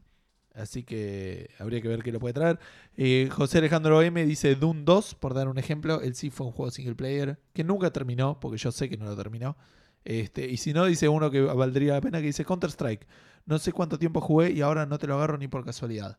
Así 0.54 0.84
que 0.84 1.50
habría 1.60 1.82
que 1.82 1.88
ver 1.88 2.04
qué 2.04 2.12
lo 2.12 2.20
puede 2.20 2.34
traer. 2.34 2.60
Eh, 2.98 3.30
José 3.32 3.60
Alejandro 3.60 4.02
M 4.02 4.24
dice 4.26 4.56
Doom 4.56 4.84
2, 4.84 5.16
por 5.16 5.34
dar 5.34 5.48
un 5.48 5.58
ejemplo. 5.58 6.02
Él 6.02 6.14
sí 6.14 6.30
fue 6.30 6.46
un 6.46 6.52
juego 6.52 6.72
single 6.72 6.96
player 6.96 7.40
que 7.54 7.64
nunca 7.64 7.92
terminó, 7.92 8.40
porque 8.40 8.58
yo 8.58 8.72
sé 8.72 8.90
que 8.90 8.98
no 8.98 9.06
lo 9.06 9.16
terminó. 9.16 9.56
Este, 10.04 10.50
y 10.50 10.58
si 10.58 10.74
no, 10.74 10.86
dice 10.86 11.08
uno 11.08 11.32
que 11.32 11.42
valdría 11.42 11.94
la 11.94 12.02
pena, 12.02 12.20
que 12.20 12.26
dice 12.28 12.44
Counter-Strike. 12.44 13.08
No 13.46 13.60
sé 13.60 13.72
cuánto 13.72 13.98
tiempo 13.98 14.20
jugué 14.20 14.52
y 14.52 14.62
ahora 14.62 14.86
no 14.86 14.98
te 15.00 15.08
lo 15.08 15.16
agarro 15.16 15.38
ni 15.38 15.48
por 15.48 15.64
casualidad. 15.64 16.18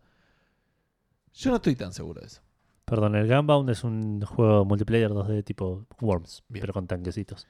Yo 1.34 1.50
no 1.50 1.56
estoy 1.56 1.76
tan 1.76 1.92
seguro 1.92 2.20
de 2.20 2.26
eso. 2.26 2.40
Perdón, 2.84 3.14
el 3.16 3.28
Gunbound 3.28 3.70
es 3.70 3.84
un 3.84 4.20
juego 4.22 4.64
multiplayer 4.64 5.10
2D 5.10 5.44
tipo 5.44 5.86
Worms, 6.00 6.42
Bien. 6.48 6.60
pero 6.62 6.72
con 6.72 6.86
tanquecitos. 6.86 7.46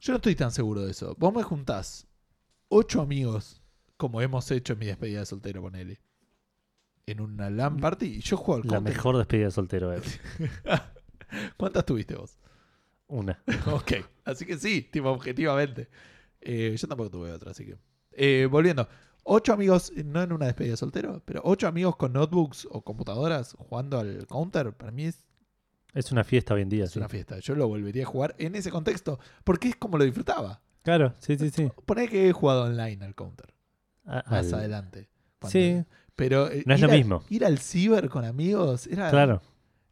Yo 0.00 0.12
no 0.12 0.16
estoy 0.16 0.34
tan 0.34 0.52
seguro 0.52 0.82
de 0.82 0.90
eso. 0.92 1.14
Vos 1.18 1.34
me 1.34 1.42
juntás 1.42 2.06
ocho 2.70 3.02
amigos, 3.02 3.60
como 3.98 4.22
hemos 4.22 4.50
hecho 4.50 4.72
en 4.72 4.78
mi 4.78 4.86
despedida 4.86 5.20
de 5.20 5.26
soltero, 5.26 5.60
ponele, 5.60 6.00
en 7.06 7.20
una 7.20 7.50
LAN 7.50 7.76
party 7.78 8.06
y 8.06 8.20
yo 8.20 8.36
juego 8.38 8.62
al 8.62 8.68
La 8.68 8.76
Counter. 8.76 8.94
mejor 8.94 9.18
despedida 9.18 9.46
de 9.46 9.50
soltero 9.50 9.92
ever. 9.92 10.04
¿Cuántas 11.56 11.84
tuviste 11.84 12.14
vos? 12.14 12.38
Una. 13.08 13.42
ok, 13.72 13.92
así 14.24 14.46
que 14.46 14.56
sí, 14.56 14.82
tipo, 14.82 15.10
objetivamente. 15.10 15.88
Eh, 16.40 16.74
yo 16.78 16.88
tampoco 16.88 17.10
tuve 17.10 17.32
otra, 17.32 17.50
así 17.50 17.66
que. 17.66 17.76
Eh, 18.12 18.46
volviendo. 18.50 18.88
Ocho 19.22 19.52
amigos, 19.52 19.92
no 20.04 20.22
en 20.22 20.32
una 20.32 20.46
despedida 20.46 20.72
de 20.72 20.76
soltero, 20.78 21.22
pero 21.26 21.42
ocho 21.44 21.68
amigos 21.68 21.96
con 21.96 22.14
notebooks 22.14 22.66
o 22.70 22.82
computadoras 22.82 23.52
jugando 23.58 23.98
al 23.98 24.26
counter, 24.26 24.72
para 24.72 24.90
mí 24.92 25.04
es, 25.04 25.26
Es 25.92 26.10
una 26.10 26.24
fiesta 26.24 26.54
hoy 26.54 26.62
en 26.62 26.70
día. 26.70 26.84
es 26.84 26.92
sí. 26.92 26.98
una 26.98 27.08
fiesta. 27.08 27.38
Yo 27.40 27.54
lo 27.54 27.68
volvería 27.68 28.04
a 28.04 28.06
jugar 28.06 28.34
en 28.38 28.54
ese 28.54 28.70
contexto, 28.70 29.18
porque 29.44 29.68
es 29.68 29.76
como 29.76 29.98
lo 29.98 30.04
disfrutaba. 30.04 30.62
Claro, 30.82 31.14
sí, 31.18 31.36
sí, 31.38 31.50
sí. 31.50 31.68
Poné 31.86 32.08
que 32.08 32.28
he 32.28 32.32
jugado 32.32 32.64
online 32.64 33.04
al 33.04 33.14
counter, 33.14 33.52
más 34.04 34.24
al- 34.26 34.54
adelante. 34.54 35.08
Cuando- 35.38 35.52
Sí, 35.52 35.84
Pero 36.16 36.50
eh, 36.50 36.62
No 36.66 36.74
es 36.74 36.80
lo 36.82 36.90
al- 36.90 36.96
mismo. 36.98 37.22
Ir 37.30 37.44
al 37.46 37.58
ciber 37.58 38.08
con 38.10 38.24
amigos 38.24 38.86
era. 38.86 39.10
claro. 39.10 39.40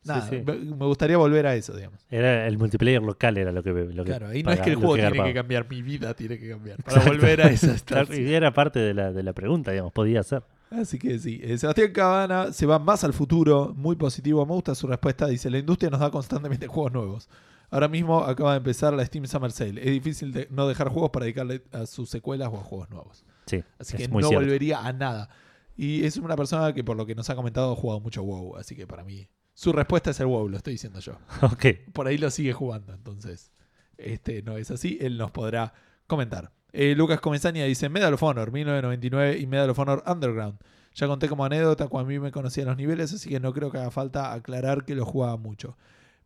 Nada, 0.04 0.28
sí. 0.28 0.42
me- 0.46 0.54
me 0.56 0.86
gustaría 0.86 1.16
volver 1.18 1.46
a 1.46 1.54
eso, 1.54 1.74
digamos. 1.76 2.00
Era 2.10 2.46
el 2.46 2.56
multiplayer 2.56 3.02
local, 3.02 3.36
era 3.36 3.50
lo 3.52 3.62
que. 3.62 3.70
Lo 3.72 4.04
que 4.04 4.10
Claro, 4.10 4.28
ahí 4.28 4.42
no 4.42 4.52
es 4.52 4.60
que 4.60 4.70
el 4.70 4.76
juego 4.76 4.94
tiene 4.96 5.22
que 5.24 5.34
cambiar, 5.34 5.68
mi 5.68 5.82
vida 5.82 6.14
tiene 6.14 6.38
que 6.38 6.48
cambiar. 6.50 6.82
Para 6.82 6.98
Exacto. 6.98 7.18
volver 7.18 7.40
a 7.42 7.46
esa 7.50 7.74
estancia. 7.74 8.16
y 8.20 8.32
era 8.32 8.52
parte 8.54 8.78
de 8.78 8.94
la, 8.94 9.12
de 9.12 9.22
la 9.22 9.32
pregunta, 9.32 9.70
digamos, 9.72 9.92
podía 9.92 10.22
ser. 10.22 10.42
Así 10.70 10.98
que 10.98 11.18
sí, 11.18 11.40
eh, 11.42 11.56
Sebastián 11.58 11.92
Cabana 11.92 12.52
se 12.52 12.64
va 12.66 12.78
más 12.78 13.02
al 13.04 13.12
futuro, 13.14 13.72
muy 13.74 13.96
positivo, 13.96 14.44
me 14.46 14.52
gusta 14.52 14.74
su 14.74 14.86
respuesta, 14.86 15.26
dice, 15.26 15.50
la 15.50 15.58
industria 15.58 15.90
nos 15.90 16.00
da 16.00 16.10
constantemente 16.10 16.66
juegos 16.66 16.92
nuevos. 16.92 17.28
Ahora 17.70 17.88
mismo 17.88 18.20
acaba 18.24 18.52
de 18.52 18.58
empezar 18.58 18.94
la 18.94 19.04
Steam 19.04 19.26
Summer 19.26 19.52
Sale, 19.52 19.80
es 19.80 19.90
difícil 19.92 20.32
de- 20.32 20.48
no 20.50 20.66
dejar 20.68 20.88
juegos 20.88 21.10
para 21.10 21.24
dedicarle 21.24 21.62
a 21.72 21.86
sus 21.86 22.08
secuelas 22.08 22.48
o 22.52 22.56
a 22.58 22.62
juegos 22.62 22.88
nuevos. 22.90 23.24
Sí, 23.46 23.62
Así 23.78 23.96
que 23.96 24.08
no 24.08 24.18
cierto. 24.20 24.36
volvería 24.36 24.80
a 24.86 24.92
nada. 24.92 25.28
Y 25.76 26.04
es 26.04 26.16
una 26.16 26.34
persona 26.36 26.72
que 26.72 26.82
por 26.82 26.96
lo 26.96 27.06
que 27.06 27.14
nos 27.14 27.28
ha 27.30 27.36
comentado 27.36 27.72
ha 27.72 27.76
jugado 27.76 28.00
mucho 28.00 28.22
WoW, 28.22 28.56
así 28.56 28.74
que 28.74 28.86
para 28.86 29.04
mí 29.04 29.28
su 29.54 29.72
respuesta 29.72 30.10
es 30.10 30.20
el 30.20 30.26
WoW, 30.26 30.48
lo 30.48 30.56
estoy 30.56 30.74
diciendo 30.74 30.98
yo. 31.00 31.18
Ok, 31.42 31.92
Por 31.92 32.06
ahí 32.06 32.18
lo 32.18 32.30
sigue 32.30 32.52
jugando, 32.52 32.92
entonces 32.94 33.52
este 33.96 34.42
no 34.42 34.56
es 34.56 34.70
así, 34.70 34.98
él 35.00 35.18
nos 35.18 35.30
podrá 35.30 35.72
comentar. 36.06 36.52
Eh, 36.72 36.94
Lucas 36.96 37.20
Comenzania 37.20 37.64
dice 37.64 37.88
Medal 37.88 38.14
of 38.14 38.22
Honor 38.22 38.50
1999 38.52 39.38
y 39.38 39.46
Medal 39.46 39.70
of 39.70 39.78
Honor 39.78 40.02
Underground. 40.06 40.58
Ya 40.94 41.06
conté 41.06 41.28
como 41.28 41.44
anécdota 41.44 41.86
cuando 41.88 42.08
a 42.08 42.12
mí 42.12 42.18
me 42.18 42.30
conocían 42.32 42.66
los 42.66 42.76
niveles, 42.76 43.12
así 43.12 43.28
que 43.28 43.40
no 43.40 43.52
creo 43.52 43.70
que 43.70 43.78
haga 43.78 43.90
falta 43.90 44.32
aclarar 44.32 44.84
que 44.84 44.94
lo 44.94 45.04
jugaba 45.06 45.36
mucho. 45.36 45.76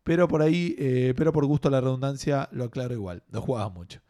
Pero 0.03 0.27
por 0.27 0.41
ahí, 0.41 0.75
eh, 0.77 1.13
pero 1.15 1.31
por 1.31 1.45
gusto 1.45 1.67
a 1.69 1.71
la 1.71 1.81
redundancia, 1.81 2.49
lo 2.51 2.65
aclaro 2.65 2.93
igual, 2.93 3.23
lo 3.31 3.41
jugaba 3.41 3.69
mucho. 3.69 4.01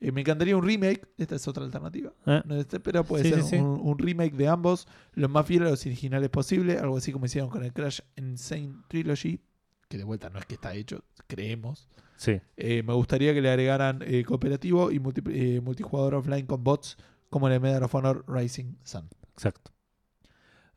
Eh, 0.00 0.12
me 0.12 0.20
encantaría 0.20 0.56
un 0.56 0.64
remake, 0.64 1.08
esta 1.16 1.34
es 1.34 1.48
otra 1.48 1.64
alternativa, 1.64 2.12
Eh, 2.26 2.42
no 2.44 2.54
este, 2.56 2.78
pero 2.78 3.02
puede 3.02 3.24
Sí, 3.24 3.30
ser 3.30 3.42
sí, 3.42 3.48
sí. 3.50 3.56
Un, 3.56 3.80
un 3.82 3.98
remake 3.98 4.36
de 4.36 4.46
ambos, 4.46 4.86
lo 5.14 5.28
más 5.28 5.44
fiel 5.46 5.62
a 5.64 5.70
los 5.70 5.84
originales 5.86 6.28
posible, 6.30 6.78
algo 6.78 6.96
así 6.98 7.10
como 7.12 7.26
hicieron 7.26 7.50
con 7.50 7.64
el 7.64 7.72
Crash 7.72 8.00
Insane 8.16 8.74
Trilogy, 8.88 9.40
que 9.88 9.98
de 9.98 10.04
vuelta 10.04 10.30
no 10.30 10.38
es 10.38 10.44
que 10.46 10.54
está 10.54 10.74
hecho, 10.74 11.02
creemos. 11.26 11.88
sí, 12.16 12.40
Eh, 12.56 12.82
me 12.84 12.92
gustaría 12.92 13.32
que 13.34 13.40
le 13.40 13.48
agregaran 13.50 14.04
cooperativo 14.26 14.92
y 14.92 15.00
multi- 15.00 15.60
multijugador 15.62 16.14
offline 16.16 16.46
con 16.46 16.62
bots 16.62 16.96
como 17.30 17.48
en 17.48 17.54
el 17.54 17.60
Medal 17.60 17.82
of 17.82 17.94
Honor 17.94 18.24
Rising 18.28 18.76
Sun. 18.84 19.08
exacto. 19.32 19.72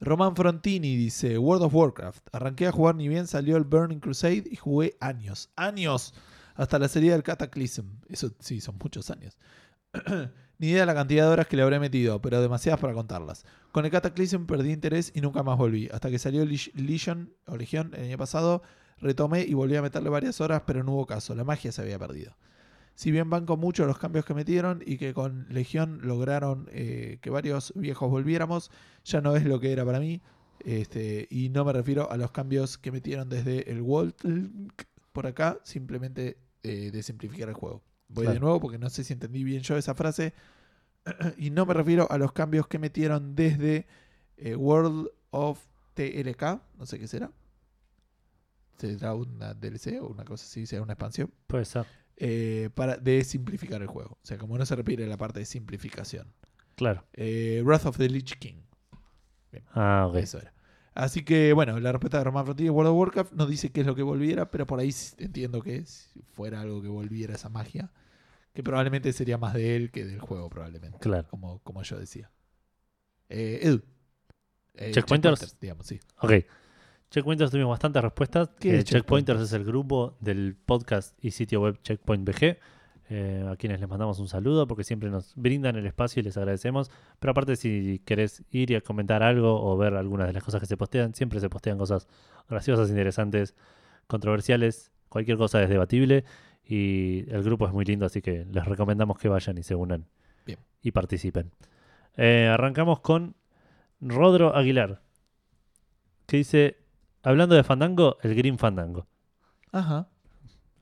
Román 0.02 0.36
Frontini 0.36 0.96
dice 0.98 1.38
World 1.38 1.64
of 1.66 1.76
Warcraft. 1.76 2.28
Arranqué 2.32 2.66
a 2.68 2.72
jugar 2.72 2.96
ni 2.96 3.08
bien 3.08 3.28
salió 3.28 3.56
el 3.56 3.64
Burning 3.64 4.00
Crusade 4.00 4.44
y 4.50 4.56
jugué 4.56 4.98
años. 5.00 5.52
¡Años! 5.56 6.16
Hasta 6.56 6.80
la 6.80 6.88
serie 6.88 7.12
del 7.12 7.22
Cataclysm. 7.24 7.86
Eso 8.10 8.32
sí, 8.40 8.62
son 8.62 8.78
muchos 8.82 9.12
años. 9.12 9.38
ni 10.58 10.70
idea 10.70 10.82
de 10.82 10.86
la 10.88 10.96
cantidad 10.96 11.26
de 11.28 11.32
horas 11.32 11.48
que 11.48 11.56
le 11.56 11.62
habré 11.62 11.80
metido, 11.80 12.20
pero 12.20 12.42
demasiadas 12.42 12.80
para 12.82 12.94
contarlas. 12.94 13.46
Con 13.72 13.86
el 13.86 13.92
Cataclysm 13.92 14.46
perdí 14.48 14.72
interés 14.72 15.12
y 15.16 15.22
nunca 15.22 15.44
más 15.44 15.58
volví. 15.58 15.88
Hasta 15.94 16.10
que 16.10 16.18
salió 16.20 16.44
Leg- 16.46 16.74
Legion 16.74 17.34
o 17.46 17.56
Legión 17.56 17.92
el 17.96 18.06
año 18.06 18.18
pasado, 18.18 18.64
retomé 18.98 19.42
y 19.44 19.54
volví 19.54 19.76
a 19.76 19.82
meterle 19.84 20.10
varias 20.10 20.42
horas, 20.42 20.64
pero 20.66 20.84
no 20.84 20.94
hubo 20.94 21.06
caso. 21.06 21.36
La 21.36 21.44
magia 21.44 21.72
se 21.72 21.82
había 21.84 22.00
perdido. 22.00 22.36
Si 22.96 23.12
bien 23.12 23.30
banco 23.30 23.58
mucho 23.58 23.86
los 23.86 23.98
cambios 23.98 24.26
que 24.26 24.34
metieron 24.34 24.84
y 24.86 24.98
que 24.98 25.14
con 25.14 25.48
Legión 25.50 26.02
lograron 26.04 26.70
eh, 26.72 27.18
que 27.22 27.30
varios 27.30 27.74
viejos 27.76 28.10
volviéramos, 28.10 28.72
ya 29.04 29.22
no 29.22 29.36
es 29.36 29.46
lo 29.46 29.60
que 29.60 29.72
era 29.72 29.86
para 29.86 30.00
mí. 30.00 30.22
Este, 30.60 31.28
y 31.32 31.50
no 31.50 31.66
me 31.66 31.74
refiero 31.74 32.12
a 32.12 32.18
los 32.18 32.32
cambios 32.32 32.78
que 32.78 32.92
metieron 32.92 33.30
desde 33.30 33.72
el 33.72 33.82
World 33.82 34.14
por 35.12 35.28
acá, 35.28 35.60
simplemente 35.64 36.38
eh, 36.64 36.92
de 36.92 37.04
simplificar 37.04 37.50
el 37.50 37.56
juego. 37.56 37.84
Voy 38.08 38.28
de 38.28 38.40
nuevo 38.40 38.60
porque 38.60 38.78
no 38.78 38.90
sé 38.90 39.04
si 39.04 39.14
entendí 39.14 39.44
bien 39.44 39.62
yo 39.62 39.78
esa 39.78 39.96
frase. 39.96 40.34
y 41.38 41.50
no 41.50 41.66
me 41.66 41.74
refiero 41.74 42.08
a 42.12 42.18
los 42.18 42.32
cambios 42.34 42.68
que 42.68 42.78
metieron 42.78 43.36
desde 43.36 43.88
eh, 44.38 44.56
World 44.56 45.10
of 45.32 45.60
TLK, 45.94 46.62
no 46.78 46.86
sé 46.86 47.00
qué 47.00 47.08
será. 47.08 47.32
¿Será 48.78 49.14
una 49.14 49.54
DLC 49.54 50.02
o 50.02 50.08
una 50.08 50.26
cosa 50.26 50.46
así? 50.46 50.66
¿Será 50.66 50.82
una 50.82 50.94
expansión? 50.94 51.32
Puede 51.48 51.66
ser. 51.66 51.86
Eh, 52.24 52.70
para 52.76 52.98
de 52.98 53.24
simplificar 53.24 53.82
el 53.82 53.88
juego. 53.88 54.20
O 54.22 54.26
sea, 54.26 54.38
como 54.38 54.56
no 54.56 54.64
se 54.68 54.76
refiere 54.76 55.06
a 55.06 55.08
la 55.08 55.18
parte 55.18 55.40
de 55.40 55.46
simplificación. 55.46 56.32
Claro. 56.76 57.04
Eh, 57.14 57.64
Wrath 57.66 57.88
of 57.88 57.98
the 57.98 58.08
Lich 58.08 58.38
King. 58.38 58.62
Ah, 59.74 60.06
ok. 60.08 60.18
Eso 60.18 60.38
era. 60.38 60.54
Así 60.94 61.24
que, 61.24 61.52
bueno, 61.54 61.80
la 61.80 61.92
respuesta 61.92 62.20
de 62.20 62.26
Román 62.26 62.46
Frontini 62.46 62.70
World 62.70 62.92
of 62.92 62.98
Warcraft 62.98 63.34
no 63.34 63.48
dice 63.48 63.72
qué 63.72 63.82
es 63.82 63.88
lo 63.88 63.96
que 63.96 64.04
volviera, 64.04 64.52
pero 64.52 64.68
por 64.68 64.80
ahí 64.80 64.94
entiendo 65.18 65.64
que 65.64 65.84
si 65.86 66.22
fuera 66.22 66.62
algo 66.62 66.84
que 66.84 66.90
volviera 66.90 67.34
esa 67.34 67.50
magia, 67.50 67.92
que 68.54 68.62
probablemente 68.62 69.12
sería 69.14 69.40
más 69.40 69.56
de 69.56 69.76
él 69.76 69.90
que 69.90 70.06
del 70.06 70.20
juego, 70.20 70.48
probablemente. 70.48 71.00
Claro. 71.00 71.28
Como, 71.28 71.58
como 71.64 71.82
yo 71.82 71.98
decía. 71.98 72.30
Eh, 73.30 73.62
Edu. 73.64 73.82
Eh, 74.76 74.92
Checkpointers. 74.92 75.60
digamos, 75.60 75.88
sí. 75.88 76.00
Ok. 76.20 76.34
Checkpointers 77.12 77.52
tuvimos 77.52 77.72
bastantes 77.72 78.02
respuestas. 78.02 78.50
¿Qué 78.60 78.70
Eh, 78.70 78.84
Checkpointers 78.84 78.90
Checkpointers? 78.90 79.42
es 79.42 79.54
el 79.54 79.66
grupo 79.66 80.16
del 80.22 80.56
podcast 80.56 81.18
y 81.24 81.32
sitio 81.32 81.62
web 81.62 81.78
Checkpoint 81.84 82.26
BG, 82.28 82.58
eh, 83.10 83.46
a 83.52 83.58
quienes 83.58 83.82
les 83.82 83.90
mandamos 83.90 84.20
un 84.20 84.30
saludo 84.30 84.66
porque 84.66 84.86
siempre 84.86 85.10
nos 85.10 85.36
brindan 85.36 85.76
el 85.76 85.86
espacio 85.86 86.22
y 86.22 86.24
les 86.24 86.38
agradecemos. 86.38 86.90
Pero 87.20 87.32
aparte, 87.32 87.58
si 87.58 88.00
querés 88.06 88.44
ir 88.50 88.72
y 88.72 88.76
a 88.76 88.82
comentar 88.82 89.24
algo 89.24 89.62
o 89.62 89.76
ver 89.78 89.94
algunas 89.96 90.28
de 90.28 90.34
las 90.34 90.44
cosas 90.44 90.62
que 90.62 90.68
se 90.68 90.78
postean, 90.78 91.14
siempre 91.14 91.42
se 91.42 91.50
postean 91.50 91.78
cosas 91.78 92.08
graciosas, 92.50 92.90
interesantes, 92.90 93.56
controversiales. 94.08 94.92
Cualquier 95.10 95.38
cosa 95.38 95.62
es 95.62 95.68
debatible 95.70 96.24
y 96.64 97.26
el 97.30 97.44
grupo 97.44 97.68
es 97.68 97.74
muy 97.74 97.84
lindo, 97.84 98.06
así 98.06 98.22
que 98.22 98.46
les 98.46 98.64
recomendamos 98.66 99.18
que 99.18 99.28
vayan 99.28 99.58
y 99.58 99.64
se 99.64 99.76
unan 99.76 100.06
Bien. 100.46 100.60
y 100.82 100.92
participen. 100.92 101.52
Eh, 102.16 102.48
arrancamos 102.50 103.02
con 103.02 103.36
Rodro 104.00 104.56
Aguilar, 104.56 105.02
que 106.28 106.38
dice, 106.38 106.78
hablando 107.24 107.56
de 107.56 107.64
Fandango, 107.64 108.18
el 108.22 108.36
Green 108.36 108.58
Fandango. 108.58 109.08
Ajá. 109.72 110.08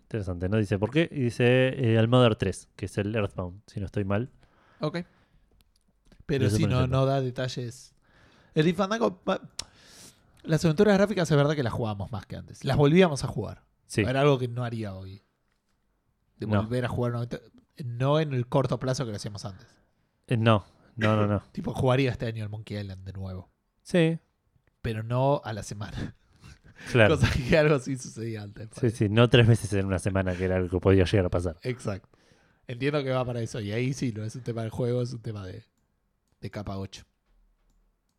Interesante, 0.03 0.49
¿no? 0.49 0.57
Dice, 0.57 0.79
¿por 0.79 0.89
qué? 0.89 1.07
Y 1.11 1.21
dice 1.21 1.45
eh, 1.69 1.95
el 1.97 2.07
Mother 2.07 2.35
3, 2.35 2.69
que 2.75 2.85
es 2.85 2.97
el 2.97 3.15
Earthbound, 3.15 3.61
si 3.67 3.79
no 3.79 3.85
estoy 3.85 4.05
mal. 4.05 4.31
Ok. 4.79 4.99
Pero 6.25 6.47
lo 6.49 6.67
no, 6.67 6.87
no 6.87 7.05
da 7.05 7.21
detalles. 7.21 7.93
El 8.53 8.63
Grim 8.63 8.75
Fandango, 8.75 9.21
las 10.43 10.63
aventuras 10.65 10.95
gráficas 10.97 11.29
es 11.29 11.37
verdad 11.37 11.55
que 11.55 11.63
las 11.63 11.73
jugábamos 11.73 12.11
más 12.11 12.25
que 12.25 12.35
antes. 12.35 12.63
Las 12.63 12.77
volvíamos 12.77 13.23
a 13.23 13.27
jugar. 13.27 13.63
Sí, 13.87 14.01
Era 14.01 14.21
algo 14.21 14.37
que 14.37 14.47
no 14.47 14.63
haría 14.63 14.93
hoy. 14.95 15.23
De 16.37 16.45
No. 16.47 16.61
volver 16.63 16.85
a 16.85 16.87
jugar 16.87 17.11
una 17.11 17.19
aventura- 17.21 17.43
No 17.85 18.19
en 18.19 18.33
el 18.33 18.47
corto 18.47 18.79
plazo 18.79 19.05
que 19.05 19.11
lo 19.11 19.17
hacíamos 19.17 19.45
antes. 19.45 19.67
Eh, 20.27 20.37
no, 20.37 20.65
no, 20.95 21.15
no, 21.15 21.27
no. 21.27 21.41
Tipo, 21.51 21.73
jugaría 21.73 22.11
este 22.11 22.27
año 22.27 22.43
el 22.43 22.49
Monkey 22.49 22.77
Island 22.79 23.03
de 23.05 23.13
nuevo. 23.13 23.49
Sí, 23.83 24.19
Pero 24.81 25.03
no 25.03 25.41
a 25.43 25.53
la 25.53 25.63
semana. 25.63 26.15
Claro. 26.91 27.15
Cosa 27.17 27.29
que 27.31 27.57
algo 27.57 27.75
así 27.75 27.97
sucedía 27.97 28.43
antes. 28.43 28.69
Sí, 28.79 28.89
sí, 28.89 29.09
no 29.09 29.29
tres 29.29 29.47
veces 29.47 29.71
en 29.73 29.85
una 29.85 29.99
semana, 29.99 30.35
que 30.35 30.45
era 30.45 30.57
algo 30.57 30.69
que 30.69 30.79
podía 30.79 31.05
llegar 31.05 31.25
a 31.25 31.29
pasar. 31.29 31.57
Exacto. 31.63 32.09
Entiendo 32.67 33.03
que 33.03 33.09
va 33.09 33.25
para 33.25 33.41
eso. 33.41 33.59
Y 33.59 33.71
ahí 33.71 33.93
sí, 33.93 34.13
no 34.15 34.23
es 34.23 34.35
un 34.35 34.43
tema 34.43 34.61
del 34.61 34.69
juego, 34.69 35.01
es 35.01 35.13
un 35.13 35.21
tema 35.21 35.45
de, 35.45 35.63
de 36.41 36.49
capa 36.51 36.77
8. 36.77 37.03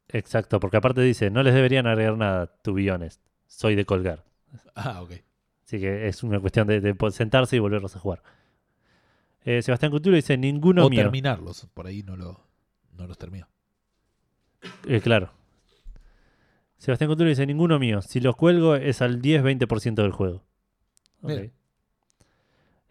Exacto, 0.08 0.58
porque 0.58 0.76
aparte 0.76 1.00
dice, 1.02 1.30
no 1.30 1.42
les 1.42 1.54
deberían 1.54 1.86
agregar 1.86 2.16
nada, 2.16 2.46
to 2.62 2.74
be 2.74 2.90
honest. 2.90 3.22
Soy 3.46 3.76
de 3.76 3.84
colgar. 3.84 4.24
Ah, 4.74 5.02
ok. 5.02 5.12
Así 5.64 5.78
que 5.78 6.08
es 6.08 6.24
una 6.24 6.40
cuestión 6.40 6.66
de, 6.66 6.80
de 6.80 6.96
sentarse 7.12 7.54
y 7.54 7.60
volverlos 7.60 7.94
a 7.94 8.00
jugar. 8.00 8.22
Eh, 9.42 9.62
Sebastián 9.62 9.92
Couture 9.92 10.16
dice, 10.16 10.36
ninguno 10.36 10.86
o 10.86 10.90
mío. 10.90 11.02
terminarlos. 11.02 11.68
Por 11.72 11.86
ahí 11.86 12.02
no, 12.02 12.16
lo, 12.16 12.44
no 12.92 13.06
los 13.06 13.16
terminó. 13.18 13.48
Eh, 14.86 15.00
claro. 15.00 15.32
Sebastián 16.80 17.08
Couture 17.08 17.28
dice, 17.28 17.46
ninguno 17.46 17.78
mío. 17.78 18.00
Si 18.02 18.20
los 18.20 18.34
cuelgo 18.36 18.74
es 18.74 19.02
al 19.02 19.20
10-20% 19.20 19.94
del 20.02 20.12
juego. 20.12 20.42
Ok. 21.22 21.28
Bien. 21.30 21.52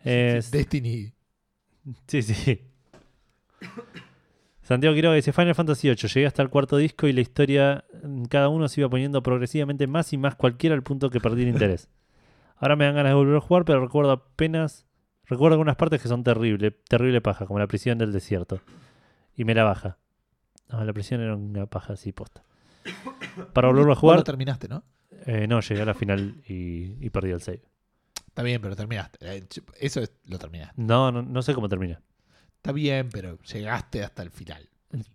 Es- 0.03 0.51
Destiny. 0.51 1.11
Sí, 2.07 2.21
sí. 2.21 2.61
Santiago 4.61 4.93
Quiroga 4.95 5.15
dice 5.15 5.33
Final 5.33 5.55
Fantasy 5.55 5.87
VIII. 5.87 6.07
Llegué 6.07 6.27
hasta 6.27 6.43
el 6.43 6.49
cuarto 6.49 6.77
disco 6.77 7.07
y 7.07 7.13
la 7.13 7.21
historia 7.21 7.83
en 8.03 8.25
cada 8.25 8.49
uno 8.49 8.67
se 8.67 8.81
iba 8.81 8.89
poniendo 8.89 9.23
progresivamente 9.23 9.87
más 9.87 10.13
y 10.13 10.17
más 10.17 10.35
cualquiera 10.35 10.75
al 10.75 10.83
punto 10.83 11.09
que 11.09 11.19
perdí 11.19 11.41
el 11.43 11.49
interés. 11.49 11.89
Ahora 12.57 12.75
me 12.75 12.85
dan 12.85 12.93
ganas 12.95 13.09
de 13.11 13.15
volver 13.15 13.37
a 13.37 13.41
jugar, 13.41 13.65
pero 13.65 13.81
recuerdo 13.81 14.11
apenas. 14.11 14.85
Recuerdo 15.25 15.55
algunas 15.55 15.77
partes 15.77 16.01
que 16.01 16.07
son 16.07 16.23
terrible, 16.23 16.71
terrible 16.71 17.21
paja, 17.21 17.45
como 17.47 17.57
la 17.59 17.67
prisión 17.67 17.97
del 17.97 18.11
desierto. 18.11 18.61
Y 19.35 19.45
me 19.45 19.55
la 19.55 19.63
baja. 19.63 19.97
No, 20.69 20.83
la 20.83 20.93
prisión 20.93 21.21
era 21.21 21.35
una 21.35 21.65
paja 21.65 21.93
así 21.93 22.11
posta. 22.11 22.43
Para 23.53 23.67
volverlo 23.67 23.91
a 23.91 23.95
Vos 23.95 23.99
jugar, 23.99 24.17
lo 24.19 24.23
terminaste, 24.23 24.67
¿no? 24.67 24.83
eh, 25.25 25.47
no, 25.47 25.59
llegué 25.61 25.81
a 25.81 25.85
la 25.85 25.93
final 25.93 26.41
y, 26.47 26.95
y 27.05 27.09
perdí 27.09 27.31
el 27.31 27.41
save. 27.41 27.61
Está 28.27 28.43
bien, 28.43 28.61
pero 28.61 28.75
terminaste. 28.75 29.17
Eh, 29.21 29.43
Eso 29.79 30.01
es- 30.01 30.13
lo 30.25 30.37
terminaste. 30.39 30.81
No, 30.81 31.11
no, 31.11 31.21
no 31.21 31.41
sé 31.41 31.53
cómo 31.53 31.67
termina. 31.67 32.01
Está 32.57 32.71
bien, 32.71 33.09
pero 33.11 33.37
llegaste 33.39 34.03
hasta 34.03 34.21
el 34.23 34.31
final. 34.31 34.69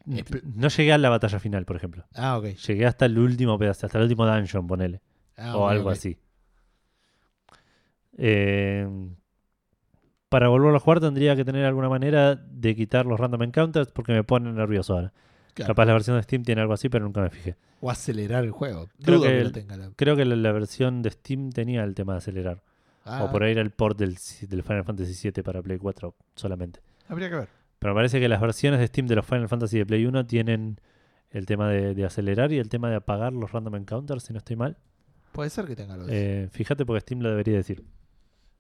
Espe- 0.08 0.42
No 0.44 0.68
llegué 0.68 0.92
a 0.92 0.98
la 0.98 1.08
batalla 1.10 1.38
final, 1.38 1.64
por 1.64 1.76
ejemplo. 1.76 2.06
Ah, 2.14 2.38
ok. 2.38 2.46
Llegué 2.54 2.86
hasta 2.86 3.06
el 3.06 3.18
último 3.18 3.58
pedazo, 3.58 3.86
hasta 3.86 3.98
el 3.98 4.04
último 4.04 4.26
dungeon, 4.26 4.66
ponele. 4.66 5.00
Ah, 5.36 5.56
o 5.56 5.68
algo 5.68 5.90
así. 5.90 6.18
Eh, 8.16 8.86
para 10.28 10.48
volverlo 10.48 10.76
a 10.76 10.80
jugar 10.80 11.00
tendría 11.00 11.36
que 11.36 11.44
tener 11.44 11.64
alguna 11.64 11.88
manera 11.88 12.34
de 12.36 12.74
quitar 12.74 13.06
los 13.06 13.18
random 13.20 13.42
encounters 13.44 13.92
porque 13.92 14.12
me 14.12 14.24
ponen 14.24 14.54
nervioso 14.56 14.94
ahora. 14.94 15.12
Claro. 15.54 15.68
Capaz 15.74 15.84
la 15.86 15.92
versión 15.92 16.16
de 16.16 16.22
Steam 16.24 16.42
tiene 16.42 16.60
algo 16.60 16.72
así, 16.74 16.88
pero 16.88 17.04
nunca 17.04 17.20
me 17.22 17.30
fijé. 17.30 17.56
O 17.80 17.90
acelerar 17.90 18.44
el 18.44 18.50
juego. 18.50 18.88
Creo 19.02 19.18
Dudo 19.18 19.28
que 19.28 19.50
tenga. 19.50 19.76
la- 19.76 19.90
Creo 19.96 20.16
que 20.16 20.24
la, 20.24 20.34
la 20.36 20.52
versión 20.52 21.00
de 21.02 21.10
Steam 21.10 21.50
tenía 21.50 21.84
el 21.84 21.94
tema 21.94 22.14
de 22.14 22.18
acelerar. 22.18 22.62
Ah, 23.04 23.24
O 23.24 23.30
por 23.30 23.42
ahí 23.42 23.52
era 23.52 23.60
el 23.62 23.70
port 23.70 23.98
del, 23.98 24.16
del 24.48 24.62
Final 24.62 24.84
Fantasy 24.84 25.30
VII 25.30 25.42
para 25.42 25.62
Play 25.62 25.78
4 25.78 26.14
solamente. 26.34 26.80
Habría 27.08 27.28
que 27.30 27.36
ver. 27.36 27.48
Pero 27.78 27.94
me 27.94 27.98
parece 27.98 28.18
que 28.18 28.28
las 28.28 28.40
versiones 28.40 28.80
de 28.80 28.86
Steam 28.86 29.06
de 29.06 29.14
los 29.16 29.26
Final 29.26 29.48
Fantasy 29.48 29.78
de 29.78 29.86
Play 29.86 30.06
1 30.06 30.26
tienen 30.26 30.80
el 31.30 31.44
tema 31.46 31.68
de, 31.68 31.94
de 31.94 32.04
acelerar 32.04 32.50
y 32.52 32.58
el 32.58 32.68
tema 32.68 32.88
de 32.88 32.96
apagar 32.96 33.32
los 33.32 33.52
random 33.52 33.76
encounters, 33.76 34.24
si 34.24 34.32
no 34.32 34.38
estoy 34.38 34.56
mal. 34.56 34.76
Puede 35.32 35.50
ser 35.50 35.66
que 35.66 35.76
tenga 35.76 35.96
lo 35.96 36.06
de 36.06 36.44
Eh, 36.44 36.48
fíjate 36.48 36.86
porque 36.86 37.00
Steam 37.00 37.20
lo 37.20 37.28
debería 37.28 37.56
decir. 37.56 37.84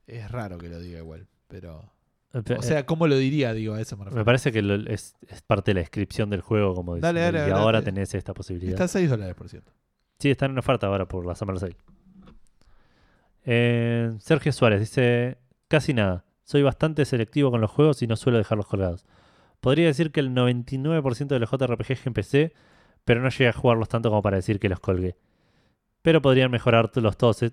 Es 0.06 0.30
raro 0.30 0.58
que 0.58 0.68
lo 0.68 0.78
diga 0.78 0.98
igual, 0.98 1.26
pero... 1.48 1.90
Eh, 2.34 2.56
O 2.58 2.62
sea, 2.62 2.84
¿cómo 2.84 3.06
lo 3.06 3.16
diría? 3.16 3.52
Digo, 3.52 3.74
a 3.74 3.80
eso 3.80 3.96
me 3.96 4.10
me 4.10 4.24
parece 4.24 4.50
que 4.52 4.60
lo- 4.60 4.74
es, 4.90 5.14
es 5.28 5.42
parte 5.42 5.70
de 5.70 5.74
la 5.76 5.80
descripción 5.80 6.30
del 6.30 6.40
juego, 6.40 6.74
como 6.74 6.96
Dale, 6.98 7.20
diciendo, 7.20 7.38
dale, 7.38 7.48
y 7.48 7.50
dale, 7.52 7.62
ahora 7.62 7.78
dale. 7.80 7.92
tenés 7.92 8.14
esta 8.14 8.34
posibilidad. 8.34 8.72
Está 8.72 8.84
a 8.84 8.88
6 8.88 9.08
dólares, 9.08 9.34
por 9.34 9.48
cierto. 9.48 9.72
Sí, 10.18 10.30
está 10.30 10.46
en 10.46 10.58
oferta 10.58 10.86
ahora 10.88 11.06
por 11.06 11.24
la 11.26 11.34
Summer 11.34 11.58
Sale. 11.58 11.76
Eh, 13.44 14.12
Sergio 14.18 14.52
Suárez 14.52 14.80
dice: 14.80 15.38
Casi 15.68 15.94
nada. 15.94 16.24
Soy 16.44 16.62
bastante 16.62 17.04
selectivo 17.04 17.50
con 17.50 17.60
los 17.60 17.70
juegos 17.70 18.02
y 18.02 18.06
no 18.06 18.16
suelo 18.16 18.38
dejarlos 18.38 18.66
colgados. 18.66 19.04
Podría 19.60 19.86
decir 19.86 20.10
que 20.12 20.20
el 20.20 20.30
99% 20.34 21.26
de 21.34 21.38
los 21.40 21.50
JRPGs 21.50 22.00
que 22.02 22.08
empecé, 22.08 22.52
pero 23.04 23.22
no 23.22 23.30
llegué 23.30 23.48
a 23.48 23.52
jugarlos 23.52 23.88
tanto 23.88 24.10
como 24.10 24.22
para 24.22 24.36
decir 24.36 24.60
que 24.60 24.68
los 24.68 24.78
colgué. 24.80 25.16
Pero 26.02 26.20
podrían 26.20 26.50
mejorar 26.50 26.90
los 26.96 27.16
todos. 27.16 27.44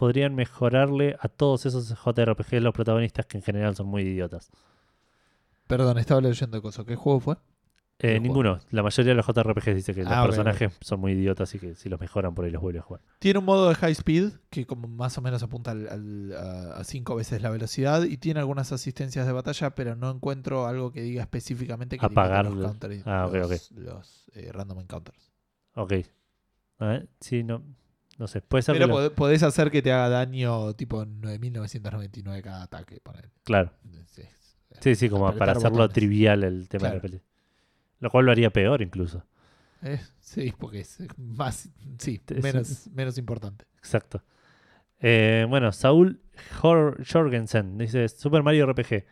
Podrían 0.00 0.34
mejorarle 0.34 1.14
a 1.20 1.28
todos 1.28 1.66
esos 1.66 1.94
JRPGs 1.94 2.62
los 2.62 2.72
protagonistas 2.72 3.26
que 3.26 3.36
en 3.36 3.42
general 3.42 3.76
son 3.76 3.86
muy 3.86 4.00
idiotas. 4.00 4.50
Perdón, 5.66 5.98
estaba 5.98 6.22
leyendo 6.22 6.62
cosas. 6.62 6.86
¿Qué 6.86 6.96
juego 6.96 7.20
fue? 7.20 7.34
Eh, 7.98 8.12
juego? 8.12 8.22
ninguno. 8.22 8.58
La 8.70 8.82
mayoría 8.82 9.10
de 9.10 9.14
los 9.16 9.26
JRPGs 9.26 9.74
dice 9.74 9.94
que 9.94 10.02
los 10.04 10.10
Ah, 10.12 10.22
personajes 10.24 10.72
son 10.80 11.00
muy 11.00 11.12
idiotas 11.12 11.54
y 11.54 11.58
que 11.58 11.74
si 11.74 11.90
los 11.90 12.00
mejoran 12.00 12.34
por 12.34 12.46
ahí 12.46 12.50
los 12.50 12.62
vuelve 12.62 12.78
a 12.78 12.82
jugar. 12.82 13.02
Tiene 13.18 13.40
un 13.40 13.44
modo 13.44 13.68
de 13.68 13.74
high 13.74 13.92
speed 13.92 14.30
que 14.48 14.66
como 14.66 14.88
más 14.88 15.18
o 15.18 15.20
menos 15.20 15.42
apunta 15.42 15.72
al- 15.72 15.86
al- 15.88 16.32
a, 16.78 16.82
cinco 16.84 17.14
veces 17.14 17.42
la 17.42 17.50
velocidad 17.50 18.02
y 18.04 18.16
tiene 18.16 18.40
algunas 18.40 18.72
asistencias 18.72 19.26
de 19.26 19.32
batalla, 19.32 19.74
pero 19.74 19.96
no 19.96 20.10
encuentro 20.10 20.66
algo 20.66 20.92
que 20.92 21.02
diga 21.02 21.20
específicamente 21.20 21.98
que 21.98 22.06
Apagar 22.06 22.46
los, 22.46 22.74
counters- 22.74 23.02
Ah, 23.04 23.26
ok, 23.26 23.34
los, 23.34 23.70
los, 23.72 24.30
eh, 24.34 24.50
random 24.50 24.80
encounters. 24.80 25.30
Ok. 25.74 25.92
A 26.78 26.86
ver, 26.86 27.08
sí, 27.20 27.42
no. 27.44 27.62
No 28.20 28.26
sé. 28.28 28.42
Puede 28.42 28.60
ser 28.62 28.74
Pero 28.74 28.86
que 28.86 28.92
lo- 28.92 28.98
pod- 29.10 29.14
podés 29.14 29.42
hacer 29.42 29.70
que 29.70 29.80
te 29.80 29.90
haga 29.92 30.10
daño 30.10 30.74
tipo 30.74 31.06
9999 31.06 32.42
cada 32.42 32.62
ataque. 32.64 33.00
Claro. 33.44 33.72
Sí, 34.06 34.22
Sí, 34.80 34.94
sí, 34.94 35.08
como 35.10 35.32
para 35.34 35.52
hacerlo 35.52 35.70
botones. 35.78 35.94
trivial 35.94 36.44
el 36.44 36.68
tema 36.68 36.88
de 36.88 36.94
la 36.96 37.00
pelea. 37.00 37.20
Lo 37.98 38.10
cual 38.10 38.26
lo 38.26 38.32
haría 38.32 38.50
peor 38.50 38.82
incluso. 38.82 39.24
Eh, 39.82 39.98
sí, 40.20 40.52
porque 40.58 40.80
es 40.80 40.98
más, 41.16 41.70
sí, 41.98 42.20
Es- 42.28 42.42
menos, 42.42 42.86
menos 42.88 43.16
importante. 43.18 43.64
Exacto. 43.78 44.22
Eh, 45.00 45.46
bueno, 45.48 45.72
Saúl 45.72 46.20
Jor- 46.60 47.02
Jorgensen 47.10 47.78
dice: 47.78 48.06
Super 48.10 48.42
Mario 48.42 48.66
RPG. 48.66 49.06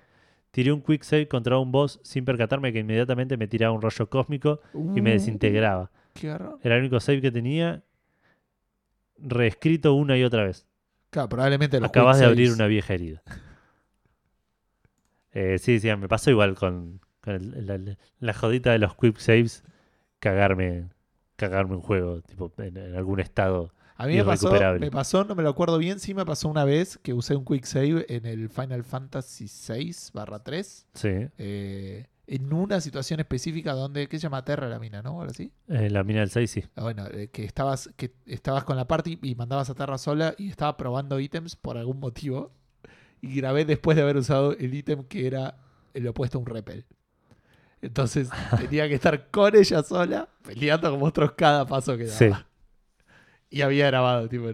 Tiré 0.50 0.70
un 0.72 0.82
quick 0.82 1.02
save 1.02 1.28
contra 1.28 1.58
un 1.58 1.72
boss 1.72 1.98
sin 2.02 2.24
percatarme 2.26 2.72
que 2.74 2.80
inmediatamente 2.80 3.36
me 3.38 3.48
tiraba 3.48 3.72
un 3.74 3.80
rollo 3.82 4.08
cósmico 4.10 4.60
y 4.74 5.00
me 5.00 5.10
Uh, 5.10 5.14
desintegraba. 5.14 5.90
Qué. 6.14 6.28
Era 6.28 6.74
el 6.76 6.80
único 6.80 7.00
save 7.00 7.20
que 7.22 7.30
tenía 7.30 7.82
reescrito 9.20 9.94
una 9.94 10.16
y 10.18 10.24
otra 10.24 10.44
vez. 10.44 10.66
Claro, 11.10 11.28
probablemente 11.28 11.80
los 11.80 11.88
Acabas 11.88 12.18
de 12.18 12.26
abrir 12.26 12.52
una 12.52 12.66
vieja 12.66 12.94
herida. 12.94 13.22
Eh, 15.32 15.58
sí, 15.58 15.78
sí, 15.78 15.94
me 15.96 16.08
pasó 16.08 16.30
igual 16.30 16.54
con, 16.54 17.00
con 17.20 17.34
el- 17.34 17.66
la, 17.66 17.96
la 18.18 18.32
jodita 18.34 18.72
de 18.72 18.78
los 18.78 18.94
quick 18.96 19.18
saves. 19.18 19.62
Cagarme, 20.20 20.88
cagarme 21.36 21.76
un 21.76 21.82
juego, 21.82 22.22
tipo 22.22 22.52
en, 22.58 22.76
en 22.76 22.96
algún 22.96 23.20
estado. 23.20 23.72
A 23.96 24.06
mí 24.06 24.14
me 24.16 24.24
pasó, 24.24 24.50
me 24.78 24.90
pasó, 24.90 25.24
no 25.24 25.34
me 25.34 25.42
lo 25.42 25.50
acuerdo 25.50 25.76
bien, 25.78 26.00
sí 26.00 26.14
me 26.14 26.24
pasó 26.24 26.48
una 26.48 26.64
vez 26.64 26.98
que 26.98 27.12
usé 27.12 27.36
un 27.36 27.44
quick 27.44 27.64
save 27.64 28.06
en 28.08 28.26
el 28.26 28.48
Final 28.48 28.84
Fantasy 28.84 29.46
VI 29.46 29.92
barra 30.14 30.42
3 30.42 30.86
Sí, 30.94 31.08
eh, 31.36 32.06
en 32.30 32.52
una 32.52 32.80
situación 32.82 33.20
específica 33.20 33.72
donde, 33.72 34.06
¿qué 34.06 34.18
se 34.18 34.24
llama? 34.24 34.44
Terra 34.44 34.68
la 34.68 34.78
mina, 34.78 35.00
¿no? 35.00 35.10
Ahora 35.12 35.32
sí. 35.32 35.50
eh, 35.68 35.88
la 35.88 36.04
mina 36.04 36.20
del 36.20 36.28
6 36.30 36.50
sí. 36.50 36.64
Ah, 36.76 36.82
Bueno, 36.82 37.06
eh, 37.10 37.28
que 37.32 37.44
estabas, 37.44 37.90
que 37.96 38.12
estabas 38.26 38.64
con 38.64 38.76
la 38.76 38.86
party 38.86 39.18
y 39.22 39.34
mandabas 39.34 39.70
a 39.70 39.74
Terra 39.74 39.96
sola 39.96 40.34
y 40.36 40.50
estaba 40.50 40.76
probando 40.76 41.18
ítems 41.18 41.56
por 41.56 41.78
algún 41.78 41.98
motivo. 41.98 42.52
Y 43.22 43.34
grabé 43.36 43.64
después 43.64 43.96
de 43.96 44.02
haber 44.02 44.18
usado 44.18 44.52
el 44.52 44.74
ítem 44.74 45.04
que 45.04 45.26
era 45.26 45.56
el 45.94 46.06
opuesto 46.06 46.36
a 46.36 46.40
un 46.42 46.46
repel. 46.46 46.84
Entonces 47.80 48.28
tenía 48.58 48.86
que 48.88 48.94
estar 48.94 49.30
con 49.30 49.56
ella 49.56 49.82
sola, 49.82 50.28
peleando 50.44 50.90
con 50.90 51.00
monstruos 51.00 51.32
cada 51.32 51.66
paso 51.66 51.96
que 51.96 52.04
daba. 52.04 52.18
Sí. 52.18 52.30
Y 53.50 53.62
había 53.62 53.86
grabado, 53.86 54.28
tipo, 54.28 54.48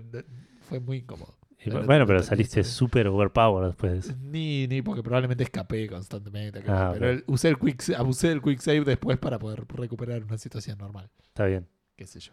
fue 0.68 0.78
muy 0.78 0.98
incómodo. 0.98 1.36
Y 1.64 1.70
No, 1.70 1.80
no, 1.80 1.86
bueno, 1.86 2.00
no 2.00 2.06
pero 2.06 2.22
saliste 2.22 2.62
súper 2.64 3.06
overpowered 3.08 3.68
después 3.68 3.92
de 3.92 3.98
eso. 4.00 4.14
Ni, 4.22 4.66
ni 4.66 4.82
porque 4.82 5.02
probablemente 5.02 5.44
escapé 5.44 5.88
constantemente. 5.88 6.62
Ah, 6.68 6.90
pero 6.92 7.06
ok. 7.06 7.12
el- 7.14 7.24
usé, 7.26 7.48
el 7.48 7.58
quick, 7.58 7.82
abusé 7.96 8.28
del 8.28 8.42
quick 8.42 8.60
save 8.60 8.84
después 8.84 9.16
para 9.18 9.38
poder 9.38 9.64
recuperar 9.68 10.22
una 10.24 10.36
situación 10.38 10.76
normal. 10.78 11.08
Está 11.28 11.46
bien. 11.46 11.66
Qué 11.96 12.06
sé 12.06 12.20
yo. 12.20 12.32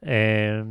Eh, 0.00 0.64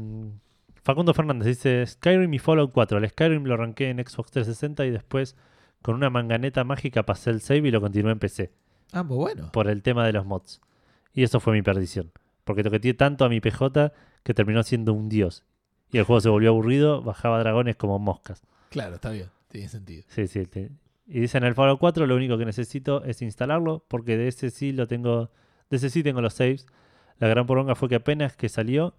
Facundo 0.84 1.14
Fernández 1.14 1.48
dice: 1.48 1.86
Skyrim 1.86 2.34
y 2.34 2.40
Fallout 2.40 2.72
4. 2.72 2.98
El 2.98 3.10
Skyrim 3.10 3.44
lo 3.46 3.54
arranqué 3.56 3.90
en 3.90 3.98
Xbox 4.06 4.32
360 4.32 4.86
y 4.86 4.92
después 4.92 5.36
con 5.82 5.96
una 5.96 6.10
manganeta 6.10 6.64
mágica 6.64 7.04
pasé 7.06 7.30
el 7.30 7.42
save 7.42 7.68
y 7.68 7.72
lo 7.72 7.82
continué 7.82 8.12
en 8.12 8.20
PC. 8.20 8.52
Ah, 8.94 9.02
bueno. 9.02 9.52
por 9.52 9.68
el 9.68 9.84
tema 9.84 10.06
de 10.06 10.14
los 10.14 10.26
mods. 10.26 10.62
Y 11.14 11.24
eso 11.24 11.40
fue 11.40 11.54
mi 11.54 11.62
perdición. 11.62 12.12
Porque 12.46 12.64
toqueteé 12.64 12.94
tanto 12.94 13.26
a 13.26 13.30
mi 13.30 13.42
PJ 13.42 13.92
que 14.24 14.34
terminó 14.34 14.64
siendo 14.64 14.94
un 14.94 15.10
dios. 15.10 15.44
Y 15.92 15.98
el 15.98 16.04
juego 16.04 16.20
se 16.22 16.30
volvió 16.30 16.50
aburrido, 16.50 17.02
bajaba 17.02 17.40
dragones 17.40 17.76
como 17.76 17.98
moscas. 18.00 18.42
Claro, 18.70 18.96
está 18.96 19.10
bien. 19.12 19.30
Tiene 19.50 19.70
sentido. 19.70 20.04
Sí, 20.10 20.28
sí. 20.28 20.46
te- 20.46 20.72
Y 21.08 21.22
dicen 21.22 21.44
en 21.44 21.50
el 21.50 21.56
Fallout 21.56 21.80
4 21.80 22.06
lo 22.06 22.16
único 22.16 22.38
que 22.38 22.46
necesito 22.46 23.04
es 23.06 23.22
instalarlo, 23.22 23.86
porque 23.88 24.18
de 24.18 24.28
ese 24.28 24.50
sí 24.50 24.74
lo 24.74 24.88
tengo. 24.88 25.32
De 25.70 25.78
ese 25.78 25.90
sí 25.90 26.04
tengo 26.04 26.22
los 26.22 26.34
saves. 26.34 26.66
La 27.20 27.28
gran 27.28 27.46
poronga 27.46 27.76
fue 27.76 27.88
que 27.90 27.96
apenas 27.96 28.36
que 28.36 28.50
salió, 28.50 28.94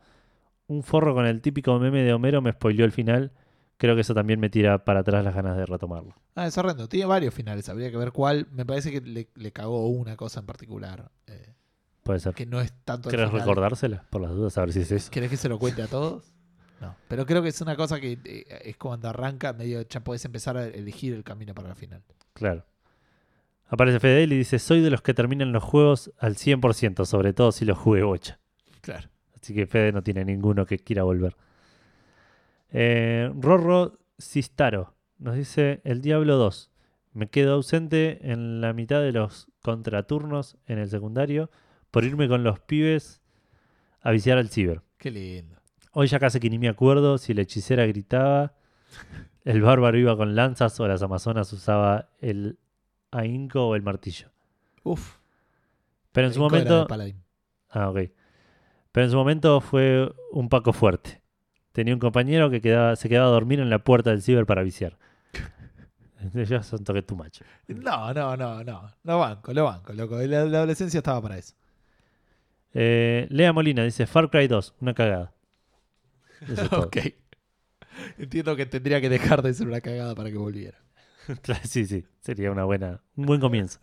un 0.67 0.83
forro 0.83 1.15
con 1.15 1.27
el 1.27 1.41
típico 1.41 1.79
meme 1.79 2.03
de 2.03 2.13
Homero 2.13 2.41
me 2.43 2.53
spoileó 2.53 2.85
el 2.85 2.93
final. 2.93 3.33
Creo 3.77 3.95
que 3.95 4.01
eso 4.01 4.13
también 4.15 4.41
me 4.41 4.51
tira 4.51 4.85
para 4.85 5.01
atrás 5.01 5.25
las 5.25 5.35
ganas 5.35 5.57
de 5.57 5.65
retomarlo. 5.67 6.15
Ah, 6.35 6.47
es 6.47 6.59
horrendo. 6.59 6.89
Tiene 6.89 7.07
varios 7.07 7.33
finales. 7.33 7.69
Habría 7.69 7.91
que 7.91 7.97
ver 7.97 8.11
cuál. 8.13 8.49
Me 8.51 8.65
parece 8.67 8.91
que 8.91 9.01
le, 9.01 9.29
le 9.37 9.53
cagó 9.53 9.87
una 9.89 10.17
cosa 10.17 10.41
en 10.41 10.47
particular. 10.47 11.11
eh, 11.27 11.55
Puede 12.03 12.19
ser. 12.21 12.35
que 12.35 12.47
no 12.47 12.61
es 12.61 12.73
tanto 12.85 13.09
¿Querés 13.11 13.31
recordársela? 13.31 14.05
Por 14.11 14.23
las 14.23 14.33
dudas, 14.33 14.57
a 14.59 14.63
ver 14.63 14.73
si 14.73 14.81
es 14.81 14.91
eso. 14.91 15.11
¿Querés 15.13 15.31
que 15.31 15.37
se 15.37 15.49
lo 15.49 15.59
cuente 15.59 15.83
a 15.83 15.87
todos? 15.87 16.35
No. 16.81 16.95
Pero 17.09 17.27
creo 17.27 17.43
que 17.43 17.49
es 17.49 17.61
una 17.61 17.77
cosa 17.77 18.01
que 18.01 18.19
eh, 18.25 18.63
es 18.65 18.77
cuando 18.77 19.09
arranca, 19.09 19.53
medio 19.53 19.83
ya 19.83 20.01
podés 20.01 20.25
empezar 20.25 20.57
a 20.57 20.67
elegir 20.67 21.15
el 21.15 21.25
camino 21.25 21.55
para 21.55 21.69
la 21.69 21.75
final. 21.75 22.03
Claro. 22.35 22.65
Aparece 23.69 24.01
Fede 24.01 24.23
y 24.23 24.27
dice, 24.27 24.59
soy 24.59 24.81
de 24.81 24.91
los 24.91 25.03
que 25.03 25.13
terminan 25.13 25.53
los 25.53 25.63
juegos 25.63 26.13
al 26.19 26.37
100%, 26.37 27.05
sobre 27.05 27.33
todo 27.33 27.53
si 27.53 27.65
los 27.65 27.77
jugué 27.77 28.03
bocha. 28.03 28.39
Claro. 28.81 29.09
Así 29.41 29.55
que 29.55 29.67
Fede 29.67 29.93
no 29.93 30.03
tiene 30.03 30.25
ninguno 30.25 30.65
que 30.65 30.79
quiera 30.79 31.03
volver. 31.03 31.37
Eh, 32.71 33.31
Rorro 33.39 33.99
Sistaro 34.19 34.95
nos 35.19 35.37
dice, 35.37 35.81
el 35.85 36.01
Diablo 36.01 36.37
2. 36.37 36.71
Me 37.13 37.29
quedo 37.29 37.55
ausente 37.55 38.31
en 38.31 38.61
la 38.61 38.73
mitad 38.73 39.01
de 39.01 39.13
los 39.13 39.49
contraturnos 39.61 40.57
en 40.67 40.79
el 40.79 40.89
secundario 40.89 41.51
por 41.91 42.05
irme 42.05 42.29
con 42.29 42.45
los 42.45 42.61
pibes 42.61 43.21
a 44.01 44.13
viciar 44.13 44.39
al 44.39 44.49
ciber. 44.49 44.83
Qué 44.99 45.11
lindo. 45.11 45.58
Hoy 46.01 46.07
ya 46.07 46.21
casi 46.21 46.39
que 46.39 46.49
ni 46.49 46.61
me 46.61 46.69
acuerdo 46.69 47.19
si 47.19 47.35
la 47.35 47.43
hechicera 47.43 47.85
gritaba, 47.85 48.53
el 49.45 49.61
bárbaro 49.63 49.99
iba 49.99 50.17
con 50.17 50.37
lanzas 50.37 50.79
o 50.79 50.87
las 50.87 51.03
amazonas 51.03 51.53
usaba 51.53 52.11
el 52.21 52.57
ahínco 53.11 53.67
o 53.67 53.75
el 53.75 53.83
martillo. 53.83 54.29
Uf. 54.85 55.17
Pero 56.13 56.29
en 56.29 56.35
su 56.35 56.39
momento... 56.39 56.87
Ah, 57.71 57.89
ok. 57.91 57.99
Pero 58.93 59.05
en 59.07 59.11
su 59.11 59.17
momento 59.17 59.61
fue 59.61 60.09
un 60.31 60.49
Paco 60.49 60.73
fuerte. 60.73 61.21
Tenía 61.73 61.95
un 61.95 61.99
compañero 61.99 62.49
que 62.49 62.61
quedaba, 62.61 62.95
se 62.95 63.09
quedaba 63.09 63.27
a 63.27 63.33
dormir 63.33 63.59
en 63.59 63.69
la 63.69 63.81
puerta 63.81 64.11
del 64.11 64.23
ciber 64.23 64.47
para 64.47 64.63
viciar. 64.63 64.97
Yo 66.33 66.63
son 66.63 66.85
toque 66.85 67.03
tu 67.03 67.17
macho. 67.17 67.45
No, 67.67 68.15
no, 68.15 68.37
no, 68.37 68.63
no. 68.63 68.95
Lo 69.03 69.19
banco, 69.19 69.53
lo 69.53 69.65
banco, 69.65 69.93
loco. 69.93 70.17
La, 70.19 70.45
la 70.45 70.59
adolescencia 70.59 70.99
estaba 70.99 71.21
para 71.21 71.39
eso. 71.39 71.57
Eh, 72.73 73.27
Lea 73.31 73.53
Molina 73.53 73.83
dice 73.83 74.07
Far 74.07 74.31
Cry 74.31 74.47
2, 74.47 74.77
una 74.81 74.95
cagada. 74.95 75.33
Eso 76.43 76.63
es 76.63 76.73
ok. 76.73 76.97
Entiendo 78.19 78.57
que 78.57 78.67
tendría 78.67 79.01
que 79.01 79.09
dejar 79.09 79.43
de 79.43 79.55
ser 79.55 79.67
una 79.67 79.81
cagada 79.81 80.15
para 80.15 80.31
que 80.31 80.39
volviera. 80.39 80.79
Sí, 81.65 81.85
sí, 81.85 82.07
sería 82.21 82.51
una 82.51 82.65
buena, 82.65 83.03
un 83.15 83.27
buen 83.27 83.39
comienzo. 83.39 83.79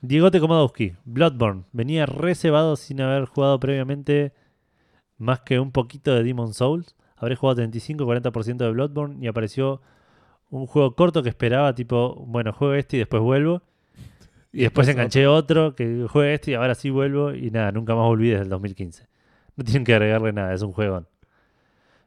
Diegote 0.00 0.40
Komodowski, 0.40 0.96
Bloodborne. 1.04 1.64
Venía 1.72 2.06
reservado 2.06 2.76
sin 2.76 3.00
haber 3.00 3.26
jugado 3.26 3.60
previamente 3.60 4.32
más 5.18 5.40
que 5.40 5.60
un 5.60 5.70
poquito 5.70 6.14
de 6.14 6.24
Demon 6.24 6.54
Souls. 6.54 6.96
Habré 7.16 7.36
jugado 7.36 7.62
35-40% 7.62 8.56
de 8.56 8.70
Bloodborne 8.70 9.24
y 9.24 9.28
apareció 9.28 9.80
un 10.50 10.66
juego 10.66 10.96
corto 10.96 11.22
que 11.22 11.28
esperaba, 11.28 11.74
tipo, 11.74 12.16
bueno, 12.26 12.52
juego 12.52 12.74
este 12.74 12.96
y 12.96 13.00
después 13.00 13.22
vuelvo. 13.22 13.62
Y 14.52 14.62
después 14.62 14.88
enganché 14.88 15.26
otro 15.26 15.74
que 15.74 16.06
juegue 16.08 16.34
este 16.34 16.50
y 16.50 16.54
ahora 16.54 16.74
sí 16.74 16.90
vuelvo. 16.90 17.32
Y 17.32 17.50
nada, 17.50 17.70
nunca 17.72 17.94
más 17.94 18.06
volví 18.06 18.30
desde 18.30 18.42
el 18.42 18.48
2015. 18.48 19.06
No 19.56 19.64
tienen 19.64 19.84
que 19.84 19.94
agregarle 19.94 20.32
nada, 20.32 20.52
es 20.52 20.62
un 20.62 20.72
juegón. 20.72 21.06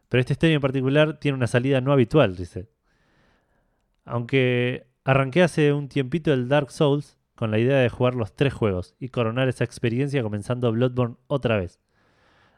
Pero 0.10 0.22
este 0.22 0.34
estadio 0.34 0.56
en 0.56 0.62
particular 0.62 1.20
tiene 1.20 1.38
una 1.38 1.48
salida 1.48 1.82
no 1.82 1.92
habitual, 1.92 2.36
dice. 2.36 2.70
Aunque 4.06 4.88
arranqué 5.04 5.44
hace 5.44 5.74
un 5.74 5.88
tiempito 5.88 6.34
el 6.34 6.48
Dark 6.48 6.72
Souls 6.72 7.18
con 7.36 7.52
la 7.52 7.60
idea 7.60 7.78
de 7.78 7.90
jugar 7.90 8.16
los 8.16 8.36
tres 8.36 8.54
juegos 8.54 8.96
y 9.00 9.10
coronar 9.10 9.50
esa 9.50 9.64
experiencia 9.64 10.24
comenzando 10.24 10.72
Bloodborne 10.72 11.18
otra 11.28 11.58
vez. 11.58 11.80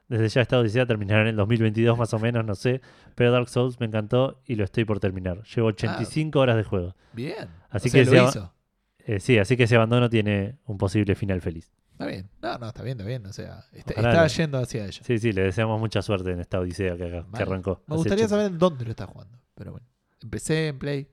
Desde 0.07 0.29
ya 0.29 0.41
esta 0.41 0.57
odisea 0.57 0.85
terminará 0.85 1.23
en 1.23 1.27
el 1.27 1.35
2022 1.35 1.97
más 1.97 2.13
o 2.13 2.19
menos, 2.19 2.45
no 2.45 2.55
sé, 2.55 2.81
pero 3.15 3.31
Dark 3.31 3.49
Souls 3.49 3.79
me 3.79 3.87
encantó 3.87 4.41
y 4.45 4.55
lo 4.55 4.63
estoy 4.63 4.85
por 4.85 4.99
terminar. 4.99 5.43
Llevo 5.43 5.67
85 5.67 6.39
horas 6.39 6.55
de 6.55 6.63
juego. 6.63 6.95
Bien. 7.11 7.49
Así 7.69 7.89
O 7.89 7.91
sea, 7.91 8.03
que 8.03 8.09
lo 8.09 8.27
hizo. 8.27 8.53
Eh, 8.99 9.19
sí, 9.19 9.37
así 9.37 9.57
que 9.57 9.63
ese 9.63 9.75
abandono 9.75 10.09
tiene 10.09 10.57
un 10.65 10.77
posible 10.77 11.15
final 11.15 11.41
feliz. 11.41 11.73
Está 11.97 12.05
bien. 12.05 12.29
No, 12.43 12.57
no, 12.59 12.67
está 12.67 12.83
bien, 12.83 12.97
está 12.99 13.07
bien. 13.07 13.25
O 13.25 13.33
sea, 13.33 13.65
está, 13.73 13.93
Ojalá 13.93 14.09
está 14.11 14.23
le- 14.23 14.29
yendo 14.29 14.57
hacia 14.59 14.85
ella. 14.85 15.01
Sí, 15.03 15.17
sí, 15.17 15.31
le 15.31 15.41
deseamos 15.41 15.79
mucha 15.79 16.01
suerte 16.03 16.31
en 16.31 16.39
esta 16.39 16.59
odisea 16.59 16.95
que, 16.95 17.05
que 17.09 17.21
Vale. 17.27 17.43
arrancó. 17.43 17.81
Me 17.87 17.95
gustaría 17.95 18.25
80. 18.25 18.29
saber 18.29 18.51
en 18.51 18.59
dónde 18.59 18.85
lo 18.85 18.91
está 18.91 19.07
jugando. 19.07 19.39
Pero 19.55 19.71
bueno. 19.71 19.87
Empecé 20.21 20.67
en 20.67 20.77
Play. 20.77 21.07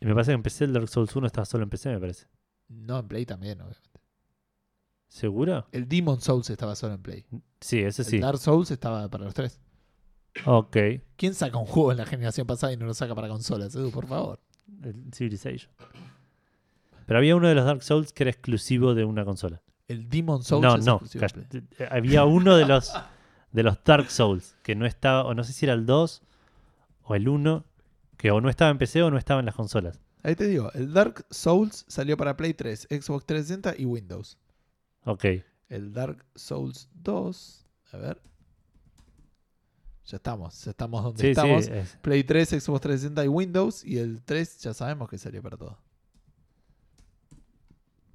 Y 0.00 0.06
me 0.06 0.14
parece 0.14 0.30
que 0.30 0.34
empecé 0.36 0.64
el 0.64 0.72
Dark 0.72 0.88
Souls 0.88 1.14
1, 1.16 1.26
estaba 1.26 1.44
solo 1.44 1.64
en 1.64 1.70
PC, 1.70 1.90
me 1.90 1.98
parece. 1.98 2.26
No, 2.68 3.00
en 3.00 3.08
Play 3.08 3.26
también, 3.26 3.60
obviamente. 3.60 3.90
¿Seguro? 5.08 5.66
El 5.72 5.88
Demon 5.88 6.20
Souls 6.20 6.48
estaba 6.50 6.76
solo 6.76 6.94
en 6.94 7.02
Play. 7.02 7.26
Sí, 7.60 7.80
ese 7.80 8.04
sí. 8.04 8.16
El 8.16 8.22
Dark 8.22 8.38
Souls 8.38 8.70
estaba 8.70 9.08
para 9.08 9.24
los 9.24 9.34
tres. 9.34 9.58
Ok. 10.44 10.76
¿Quién 11.16 11.34
saca 11.34 11.56
un 11.58 11.66
juego 11.66 11.90
en 11.90 11.98
la 11.98 12.06
generación 12.06 12.46
pasada 12.46 12.72
y 12.72 12.76
no 12.76 12.86
lo 12.86 12.94
saca 12.94 13.14
para 13.14 13.26
consolas? 13.28 13.74
Edu, 13.74 13.90
por 13.90 14.06
favor. 14.06 14.38
El 14.84 15.12
Civilization. 15.12 15.72
Pero 17.06 17.18
había 17.18 17.34
uno 17.34 17.48
de 17.48 17.54
los 17.54 17.64
Dark 17.64 17.82
Souls 17.82 18.12
que 18.12 18.22
era 18.24 18.30
exclusivo 18.30 18.94
de 18.94 19.04
una 19.04 19.24
consola. 19.24 19.62
El 19.88 20.08
Demon 20.08 20.42
Souls 20.42 20.62
no, 20.62 20.76
es 20.76 20.84
no. 20.84 20.92
exclusivo 20.96 21.20
de 21.20 21.26
cas- 21.26 21.32
Play. 21.32 21.62
eh, 21.78 21.88
Había 21.90 22.24
uno 22.24 22.56
de 22.56 22.66
los 22.66 22.92
de 23.52 23.62
los 23.62 23.82
Dark 23.82 24.10
Souls 24.10 24.54
que 24.62 24.74
no 24.74 24.84
estaba, 24.86 25.24
o 25.24 25.34
no 25.34 25.42
sé 25.42 25.52
si 25.54 25.64
era 25.66 25.72
el 25.74 25.86
2 25.86 26.22
o 27.04 27.14
el 27.14 27.26
1, 27.28 27.64
que 28.18 28.30
o 28.30 28.40
no 28.42 28.50
estaba 28.50 28.70
en 28.70 28.76
PC 28.78 29.02
o 29.02 29.10
no 29.10 29.16
estaba 29.18 29.40
en 29.40 29.46
las 29.46 29.54
consolas. 29.54 30.00
Ahí 30.22 30.36
te 30.36 30.46
digo, 30.46 30.70
el 30.74 30.92
Dark 30.92 31.24
Souls 31.30 31.84
salió 31.88 32.16
para 32.18 32.36
Play 32.36 32.52
3, 32.52 32.86
Xbox 32.90 33.24
360 33.24 33.74
y 33.80 33.86
Windows. 33.86 34.36
Ok. 35.04 35.24
El 35.70 35.92
Dark 35.94 36.24
Souls 36.34 36.88
2, 36.94 37.66
a 37.92 37.96
ver. 37.96 38.20
Ya 40.04 40.16
estamos, 40.16 40.64
ya 40.64 40.70
estamos 40.70 41.02
donde 41.04 41.20
Sí, 41.22 41.28
estamos. 41.28 41.64
sí. 41.66 41.70
es- 41.72 41.96
Play 42.02 42.24
3, 42.24 42.48
Xbox 42.50 42.80
360 42.82 43.24
y 43.24 43.28
Windows. 43.28 43.84
Y 43.84 43.98
el 43.98 44.22
3 44.22 44.58
ya 44.60 44.74
sabemos 44.74 45.08
que 45.08 45.16
salió 45.18 45.42
para 45.42 45.56
todo. 45.56 45.78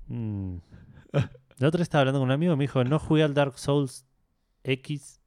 Mm. 0.08 0.58
La 1.60 1.68
otra 1.68 1.82
estaba 1.84 2.02
hablando 2.02 2.20
con 2.20 2.28
un 2.28 2.32
amigo 2.34 2.54
y 2.54 2.58
me 2.58 2.64
dijo, 2.64 2.84
no 2.84 3.00
jugué 3.00 3.24
al 3.24 3.34
Dark 3.34 3.58
Souls 3.60 4.06
X 4.64 5.22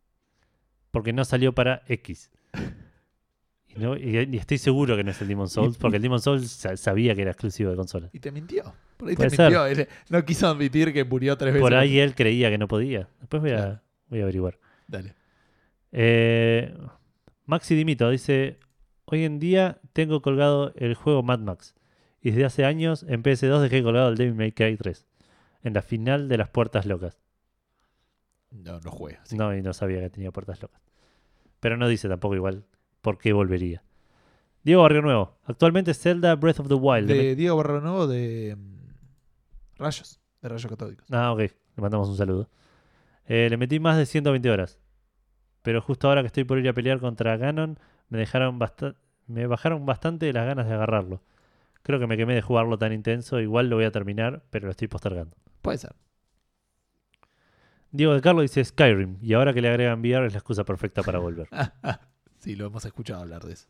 porque 0.90 1.12
no 1.12 1.24
salió 1.24 1.54
para 1.54 1.82
X. 1.88 2.30
Y, 3.68 3.78
no- 3.78 3.96
y- 3.96 4.28
y 4.32 4.36
estoy 4.38 4.58
seguro 4.58 4.96
que 4.96 5.04
no 5.04 5.10
es 5.10 5.20
el 5.20 5.28
Demon 5.28 5.48
Souls, 5.48 5.76
porque 5.76 5.96
el 5.96 6.02
Demon 6.02 6.20
Souls 6.20 6.50
sa- 6.50 6.76
sabía 6.76 7.14
que 7.14 7.22
era 7.22 7.30
exclusivo 7.32 7.70
de 7.70 7.76
consola. 7.76 8.08
Y 8.12 8.20
te 8.20 8.32
mintió. 8.32 8.74
Por 8.96 9.08
ahí 9.10 9.16
te 9.16 9.28
mintió. 9.28 9.66
Él 9.66 9.88
no 10.08 10.24
quiso 10.24 10.48
admitir 10.48 10.92
que 10.92 11.04
murió 11.04 11.36
tres 11.36 11.52
veces. 11.52 11.60
Por 11.62 11.74
ahí 11.74 11.98
él 11.98 12.14
creía 12.14 12.50
que 12.50 12.56
no 12.58 12.66
podía. 12.68 13.08
Después 13.20 13.42
voy 13.42 13.50
a, 13.52 13.56
Claro. 13.56 13.80
voy 14.08 14.20
a 14.20 14.22
averiguar. 14.22 14.58
Dale. 14.88 15.14
Eh, 15.92 16.74
Maxi 17.44 17.74
Dimito 17.74 18.08
dice, 18.10 18.58
hoy 19.04 19.24
en 19.24 19.38
día 19.38 19.78
tengo 19.92 20.22
colgado 20.22 20.72
el 20.76 20.94
juego 20.94 21.22
Mad 21.22 21.40
Max. 21.40 21.74
Y 22.22 22.30
desde 22.30 22.44
hace 22.46 22.64
años 22.64 23.04
en 23.08 23.22
PS2 23.22 23.60
dejé 23.60 23.82
colgado 23.82 24.08
el 24.08 24.16
Devil 24.16 24.34
May 24.34 24.52
Cry 24.52 24.76
3. 24.76 25.06
En 25.66 25.74
la 25.74 25.82
final 25.82 26.28
de 26.28 26.38
las 26.38 26.48
puertas 26.48 26.86
locas. 26.86 27.18
No, 28.52 28.78
no 28.78 28.90
juega. 28.92 29.20
sí. 29.24 29.36
No, 29.36 29.52
y 29.52 29.62
no 29.62 29.72
sabía 29.72 29.98
que 30.00 30.10
tenía 30.10 30.30
puertas 30.30 30.62
locas. 30.62 30.80
Pero 31.58 31.76
no 31.76 31.88
dice 31.88 32.08
tampoco 32.08 32.36
igual 32.36 32.64
por 33.00 33.18
qué 33.18 33.32
volvería. 33.32 33.82
Diego 34.62 34.82
Barrio 34.82 35.02
Nuevo. 35.02 35.38
Actualmente 35.42 35.92
Zelda 35.92 36.36
Breath 36.36 36.60
of 36.60 36.68
the 36.68 36.74
Wild. 36.74 37.08
De 37.08 37.34
Diego 37.34 37.56
Barro 37.56 37.80
Nuevo 37.80 38.06
de 38.06 38.54
mm, 38.56 39.78
Rayos. 39.78 40.20
De 40.40 40.48
Rayos 40.48 40.70
Catódicos. 40.70 41.04
Ah, 41.10 41.32
ok. 41.32 41.40
Le 41.40 41.50
mandamos 41.78 42.08
un 42.10 42.16
saludo. 42.16 42.48
Eh, 43.24 43.48
le 43.50 43.56
metí 43.56 43.80
más 43.80 43.96
de 43.96 44.06
120 44.06 44.48
horas. 44.48 44.78
Pero 45.62 45.82
justo 45.82 46.06
ahora 46.06 46.20
que 46.20 46.28
estoy 46.28 46.44
por 46.44 46.60
ir 46.60 46.68
a 46.68 46.74
pelear 46.74 47.00
contra 47.00 47.36
Ganon, 47.36 47.80
me 48.08 48.18
dejaron 48.18 48.60
me 49.26 49.48
bajaron 49.48 49.84
bastante 49.84 50.32
las 50.32 50.46
ganas 50.46 50.68
de 50.68 50.74
agarrarlo. 50.74 51.22
Creo 51.82 51.98
que 51.98 52.06
me 52.06 52.16
quemé 52.16 52.36
de 52.36 52.42
jugarlo 52.42 52.78
tan 52.78 52.92
intenso. 52.92 53.40
Igual 53.40 53.68
lo 53.68 53.74
voy 53.74 53.84
a 53.86 53.90
terminar, 53.90 54.44
pero 54.50 54.66
lo 54.66 54.70
estoy 54.70 54.86
postergando. 54.86 55.36
Puede 55.66 55.78
ser. 55.78 55.96
Diego 57.90 58.14
de 58.14 58.20
Carlo 58.20 58.42
dice 58.42 58.64
Skyrim. 58.64 59.18
Y 59.20 59.32
ahora 59.32 59.52
que 59.52 59.60
le 59.60 59.68
agregan 59.68 59.98
VR 59.98 60.24
es 60.28 60.32
la 60.32 60.38
excusa 60.38 60.62
perfecta 60.64 61.02
para 61.02 61.18
volver. 61.18 61.48
sí, 62.38 62.54
lo 62.54 62.66
hemos 62.66 62.84
escuchado 62.84 63.22
hablar 63.22 63.42
de 63.44 63.54
eso. 63.54 63.66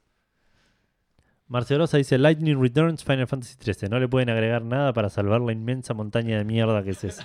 Marcelosa 1.49 1.97
dice 1.97 2.19
Lightning 2.19 2.61
Returns 2.61 3.03
Final 3.03 3.27
Fantasy 3.27 3.55
XIII. 3.59 3.89
No 3.89 3.99
le 3.99 4.09
pueden 4.09 4.29
agregar 4.29 4.63
nada 4.63 4.93
para 4.93 5.09
salvar 5.09 5.41
la 5.41 5.53
inmensa 5.53 5.95
montaña 5.95 6.37
de 6.37 6.45
mierda 6.45 6.85
que 6.85 6.91
es 6.91 7.03
ese. 7.03 7.23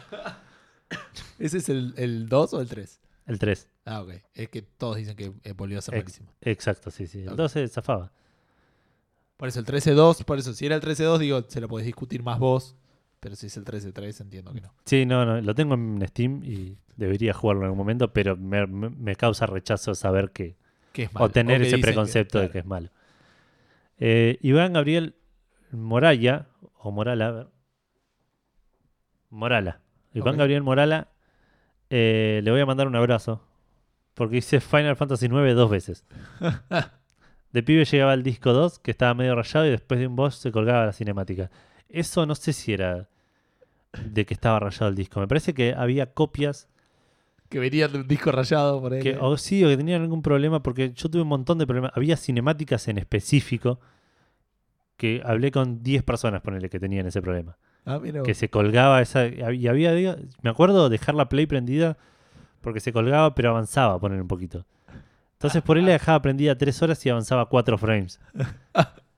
¿Ese 1.39 1.57
es 1.57 1.67
el, 1.67 1.93
el 1.97 2.29
2 2.29 2.53
o 2.53 2.61
el 2.61 2.69
3? 2.69 3.01
El 3.25 3.39
3. 3.39 3.67
Ah, 3.83 4.01
ok. 4.03 4.11
Es 4.35 4.47
que 4.47 4.61
todos 4.61 4.95
dicen 4.95 5.17
que 5.17 5.33
eh, 5.43 5.51
volvió 5.51 5.79
a 5.79 5.81
ser 5.81 5.95
Ex-. 5.95 6.21
Exacto, 6.39 6.91
sí, 6.91 7.07
sí. 7.07 7.23
El 7.23 7.29
Ok. 7.31 7.35
2 7.35 7.51
se 7.51 7.67
zafaba. 7.67 8.13
Por 9.35 9.49
eso 9.49 9.59
el 9.59 9.65
13-2, 9.65 10.23
por 10.23 10.39
eso 10.39 10.53
si 10.53 10.65
era 10.65 10.75
el 10.75 10.81
13-2, 10.81 11.17
digo, 11.17 11.43
se 11.49 11.59
lo 11.59 11.67
podés 11.67 11.85
discutir 11.85 12.23
más 12.23 12.39
vos. 12.39 12.77
Pero 13.21 13.35
si 13.35 13.45
es 13.47 13.55
el 13.55 13.63
13-3, 13.65 14.19
entiendo 14.21 14.51
que 14.51 14.61
no. 14.61 14.73
Sí, 14.83 15.05
no, 15.05 15.25
no. 15.25 15.39
Lo 15.39 15.53
tengo 15.55 15.75
en 15.75 16.03
Steam 16.07 16.43
y 16.43 16.77
debería 16.97 17.33
jugarlo 17.33 17.61
en 17.61 17.65
algún 17.65 17.77
momento, 17.77 18.11
pero 18.11 18.35
me, 18.35 18.65
me- 18.65 19.15
causa 19.15 19.45
rechazo 19.45 19.93
saber 19.95 20.31
que. 20.31 20.57
Que 20.91 21.03
es 21.03 21.13
malo. 21.13 21.27
o 21.27 21.29
tener 21.29 21.61
ese 21.61 21.77
preconcepto 21.77 22.39
de 22.39 22.45
claro. 22.45 22.51
que 22.51 22.59
es 22.59 22.65
malo. 22.65 22.89
Eh, 23.99 24.39
Iván 24.41 24.73
Gabriel 24.73 25.15
Moralla, 25.71 26.47
o 26.79 26.91
Morala, 26.91 27.27
a 27.27 27.31
ver. 27.31 27.47
Morala. 29.29 29.79
Iván. 30.13 30.37
Gabriel 30.37 30.63
Morala, 30.63 31.09
eh, 31.89 32.41
le 32.43 32.51
voy 32.51 32.59
a 32.59 32.65
mandar 32.65 32.87
un 32.87 32.95
abrazo. 32.95 33.45
Porque 34.15 34.37
hice 34.37 34.59
Final 34.59 34.95
Fantasy 34.95 35.27
IX 35.27 35.53
dos 35.55 35.69
veces. 35.69 36.03
De 37.53 37.63
pibe 37.63 37.85
llegaba 37.85 38.13
al 38.13 38.23
disco 38.23 38.51
2, 38.53 38.79
que 38.79 38.91
estaba 38.91 39.13
medio 39.13 39.35
rayado, 39.35 39.67
y 39.67 39.69
después 39.69 39.99
de 39.99 40.07
un 40.07 40.15
boss 40.15 40.35
se 40.35 40.51
colgaba 40.51 40.85
la 40.85 40.93
cinemática. 40.93 41.51
Eso 41.91 42.25
no 42.25 42.35
sé 42.35 42.53
si 42.53 42.73
era 42.73 43.07
de 44.05 44.25
que 44.25 44.33
estaba 44.33 44.59
rayado 44.59 44.87
el 44.87 44.95
disco. 44.95 45.19
Me 45.19 45.27
parece 45.27 45.53
que 45.53 45.73
había 45.73 46.13
copias 46.13 46.67
Que 47.49 47.59
venía 47.59 47.87
de 47.87 47.99
un 47.99 48.07
disco 48.07 48.31
rayado 48.31 48.79
por 48.81 48.93
ahí. 48.93 49.01
que, 49.01 49.17
o 49.17 49.37
sí, 49.37 49.63
o 49.63 49.67
que 49.67 49.77
tenían 49.77 50.01
algún 50.01 50.21
problema, 50.21 50.63
porque 50.63 50.93
yo 50.93 51.09
tuve 51.09 51.21
un 51.23 51.27
montón 51.27 51.57
de 51.57 51.67
problemas. 51.67 51.91
Había 51.95 52.15
cinemáticas 52.17 52.87
en 52.87 52.97
específico 52.97 53.79
que 54.97 55.21
hablé 55.25 55.51
con 55.51 55.83
10 55.83 56.03
personas, 56.03 56.41
ponele, 56.41 56.69
que 56.69 56.79
tenían 56.79 57.05
ese 57.07 57.21
problema. 57.21 57.57
Ah, 57.85 57.99
mira. 57.99 58.21
Que 58.23 58.33
se 58.35 58.49
colgaba 58.49 59.01
esa. 59.01 59.27
Y 59.27 59.67
había. 59.67 59.93
digo, 59.93 60.15
Me 60.41 60.49
acuerdo 60.51 60.87
dejar 60.89 61.15
la 61.15 61.27
play 61.27 61.47
prendida 61.47 61.97
porque 62.61 62.79
se 62.79 62.93
colgaba, 62.93 63.33
pero 63.35 63.49
avanzaba, 63.49 63.99
poner 63.99 64.21
un 64.21 64.27
poquito. 64.27 64.65
Entonces 65.33 65.63
por 65.63 65.75
ahí 65.75 65.83
la 65.83 65.93
dejaba 65.93 66.21
prendida 66.21 66.55
3 66.55 66.83
horas 66.83 67.03
y 67.05 67.09
avanzaba 67.09 67.47
4 67.49 67.77
frames. 67.79 68.19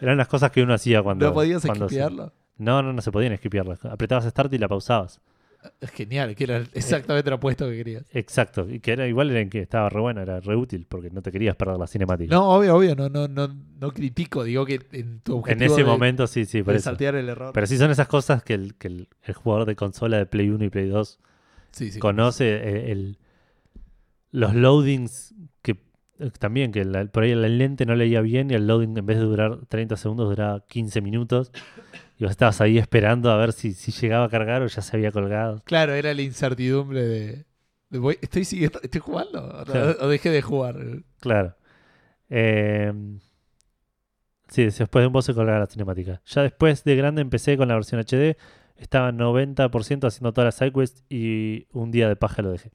Eran 0.00 0.16
las 0.18 0.28
cosas 0.28 0.50
que 0.50 0.62
uno 0.62 0.74
hacía 0.74 1.02
cuando. 1.02 1.26
¿No 1.26 1.32
podías 1.32 1.64
cuando 1.64 1.88
se- 1.88 1.96
esquipearlo? 1.96 2.32
No, 2.58 2.82
no, 2.82 2.92
no 2.92 3.02
se 3.02 3.12
podían 3.12 3.32
esquipearlas. 3.32 3.84
Apretabas 3.84 4.24
Start 4.26 4.52
y 4.54 4.58
la 4.58 4.68
pausabas. 4.68 5.20
Es 5.80 5.90
genial, 5.90 6.36
que 6.36 6.44
era 6.44 6.58
exactamente 6.74 7.28
lo 7.28 7.36
opuesto 7.36 7.68
que 7.68 7.76
querías. 7.76 8.04
Exacto. 8.12 8.68
Y 8.70 8.78
que 8.78 8.92
era 8.92 9.08
igual 9.08 9.30
era 9.30 9.40
en 9.40 9.50
que 9.50 9.60
estaba 9.60 9.88
re 9.88 10.00
bueno, 10.00 10.20
era 10.22 10.38
re 10.38 10.54
útil 10.54 10.86
porque 10.88 11.10
no 11.10 11.22
te 11.22 11.32
querías 11.32 11.56
perder 11.56 11.76
la 11.76 11.86
cinemática. 11.88 12.32
No, 12.32 12.50
obvio, 12.50 12.76
obvio, 12.76 12.94
no, 12.94 13.08
no, 13.08 13.26
no, 13.26 13.48
no 13.48 13.90
critico, 13.90 14.44
digo 14.44 14.64
que 14.64 14.80
en 14.92 15.20
tu 15.20 15.32
en 15.32 15.38
objetivo 15.40 15.72
ese 15.74 15.82
de- 15.82 15.88
momento 15.88 16.26
sí, 16.28 16.44
sí, 16.44 16.58
eso. 16.64 16.78
saltear 16.78 17.16
el 17.16 17.28
error. 17.28 17.50
Pero 17.52 17.66
sí 17.66 17.76
son 17.78 17.90
esas 17.90 18.06
cosas 18.06 18.44
que 18.44 18.54
el, 18.54 18.74
que 18.76 18.86
el, 18.88 19.08
el 19.24 19.34
jugador 19.34 19.66
de 19.66 19.74
consola 19.74 20.18
de 20.18 20.26
Play 20.26 20.50
1 20.50 20.64
y 20.64 20.70
Play 20.70 20.88
2 20.88 21.18
sí, 21.72 21.90
sí. 21.90 21.98
conoce. 21.98 22.44
eh, 22.54 22.92
el- 22.92 23.18
los 24.32 24.54
loadings 24.54 25.34
también, 26.38 26.72
que 26.72 26.84
la- 26.84 27.06
por 27.06 27.22
ahí 27.24 27.32
el 27.32 27.58
lente 27.58 27.86
no 27.86 27.94
leía 27.94 28.20
bien 28.20 28.50
y 28.50 28.54
el 28.54 28.66
loading 28.66 28.96
en 28.96 29.06
vez 29.06 29.18
de 29.18 29.24
durar 29.24 29.66
30 29.68 29.96
segundos 29.96 30.28
duraba 30.28 30.64
15 30.66 31.00
minutos. 31.00 31.52
Y 32.18 32.24
vos 32.24 32.30
estabas 32.30 32.60
ahí 32.60 32.78
esperando 32.78 33.30
a 33.30 33.36
ver 33.36 33.52
si, 33.52 33.72
si 33.74 33.92
llegaba 33.92 34.24
a 34.26 34.28
cargar 34.30 34.62
o 34.62 34.66
ya 34.66 34.80
se 34.80 34.96
había 34.96 35.12
colgado. 35.12 35.62
Claro, 35.64 35.92
era 35.94 36.14
la 36.14 36.22
incertidumbre 36.22 37.02
de, 37.02 37.44
Voy- 37.90 38.18
estoy 38.20 38.44
siguiendo, 38.44 38.80
estoy 38.82 39.00
jugando 39.00 39.64
o, 40.00 40.08
dejé 40.08 40.30
de 40.30 40.42
jugar. 40.42 40.76
Claro. 41.20 41.54
Eh, 42.28 42.92
sí, 44.48 44.64
después 44.64 45.02
de 45.02 45.06
un 45.06 45.12
boss 45.12 45.26
se 45.26 45.34
colgaba 45.34 45.60
la 45.60 45.66
cinemática. 45.66 46.22
Ya 46.26 46.42
después 46.42 46.84
de 46.84 46.96
grande 46.96 47.22
empecé 47.22 47.56
con 47.56 47.68
la 47.68 47.74
versión 47.74 48.00
HD. 48.00 48.36
Estaba 48.76 49.12
90% 49.12 50.06
haciendo 50.06 50.32
todas 50.32 50.46
las 50.46 50.54
sidequests 50.56 51.04
y 51.08 51.66
un 51.72 51.90
día 51.90 52.08
de 52.08 52.16
paja 52.16 52.42
lo 52.42 52.50
dejé. 52.50 52.72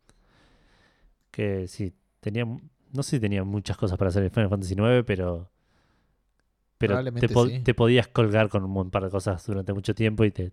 Que 1.31 1.67
sí, 1.67 1.93
tenía. 2.19 2.45
No 2.93 3.03
sé 3.03 3.11
si 3.11 3.19
tenía 3.19 3.43
muchas 3.43 3.77
cosas 3.77 3.97
para 3.97 4.09
hacer 4.09 4.23
en 4.23 4.31
Final 4.31 4.49
Fantasy 4.49 4.73
IX, 4.73 5.03
pero. 5.05 5.49
Pero 6.77 7.03
te, 7.13 7.29
po- 7.29 7.47
sí. 7.47 7.59
te 7.59 7.73
podías 7.73 8.07
colgar 8.07 8.49
con 8.49 8.63
un 8.65 8.89
par 8.89 9.03
de 9.03 9.09
cosas 9.11 9.45
durante 9.45 9.71
mucho 9.71 9.93
tiempo 9.93 10.23
y 10.25 10.31
te, 10.31 10.51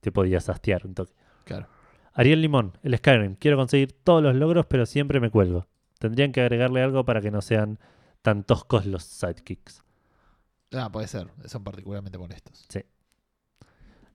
te 0.00 0.12
podías 0.12 0.48
hastear 0.48 0.86
un 0.86 0.94
toque. 0.94 1.12
Claro. 1.44 1.66
Ariel 2.14 2.40
Limón, 2.40 2.78
el 2.82 2.96
Skyrim. 2.96 3.34
Quiero 3.36 3.56
conseguir 3.56 3.92
todos 3.92 4.22
los 4.22 4.36
logros, 4.36 4.66
pero 4.66 4.86
siempre 4.86 5.18
me 5.18 5.30
cuelgo. 5.30 5.66
Tendrían 5.98 6.30
que 6.32 6.42
agregarle 6.42 6.82
algo 6.82 7.04
para 7.04 7.20
que 7.20 7.30
no 7.30 7.40
sean 7.40 7.78
tan 8.22 8.44
toscos 8.44 8.86
los 8.86 9.02
sidekicks. 9.04 9.82
Ah, 10.72 10.90
puede 10.92 11.08
ser. 11.08 11.28
Son 11.46 11.64
particularmente 11.64 12.18
molestos. 12.18 12.66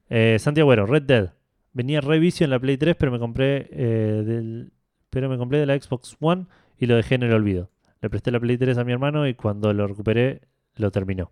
Eh, 0.09 0.37
Santiago 0.39 0.71
Agüero, 0.71 0.85
Red 0.85 1.03
Dead. 1.03 1.33
Venía 1.73 2.01
re 2.01 2.19
vicio 2.19 2.45
en 2.45 2.51
la 2.51 2.59
Play 2.59 2.77
3, 2.77 2.95
pero 2.97 3.11
me 3.11 3.19
compré 3.19 3.67
eh, 3.71 4.23
del, 4.25 4.71
pero 5.09 5.29
me 5.29 5.37
compré 5.37 5.59
de 5.59 5.65
la 5.65 5.79
Xbox 5.79 6.15
One 6.19 6.47
y 6.79 6.85
lo 6.85 6.95
dejé 6.95 7.15
en 7.15 7.23
el 7.23 7.33
olvido. 7.33 7.69
Le 8.01 8.09
presté 8.09 8.31
la 8.31 8.39
Play 8.39 8.57
3 8.57 8.77
a 8.77 8.83
mi 8.83 8.91
hermano 8.93 9.27
y 9.27 9.33
cuando 9.33 9.73
lo 9.73 9.87
recuperé, 9.87 10.41
lo 10.75 10.91
terminó. 10.91 11.31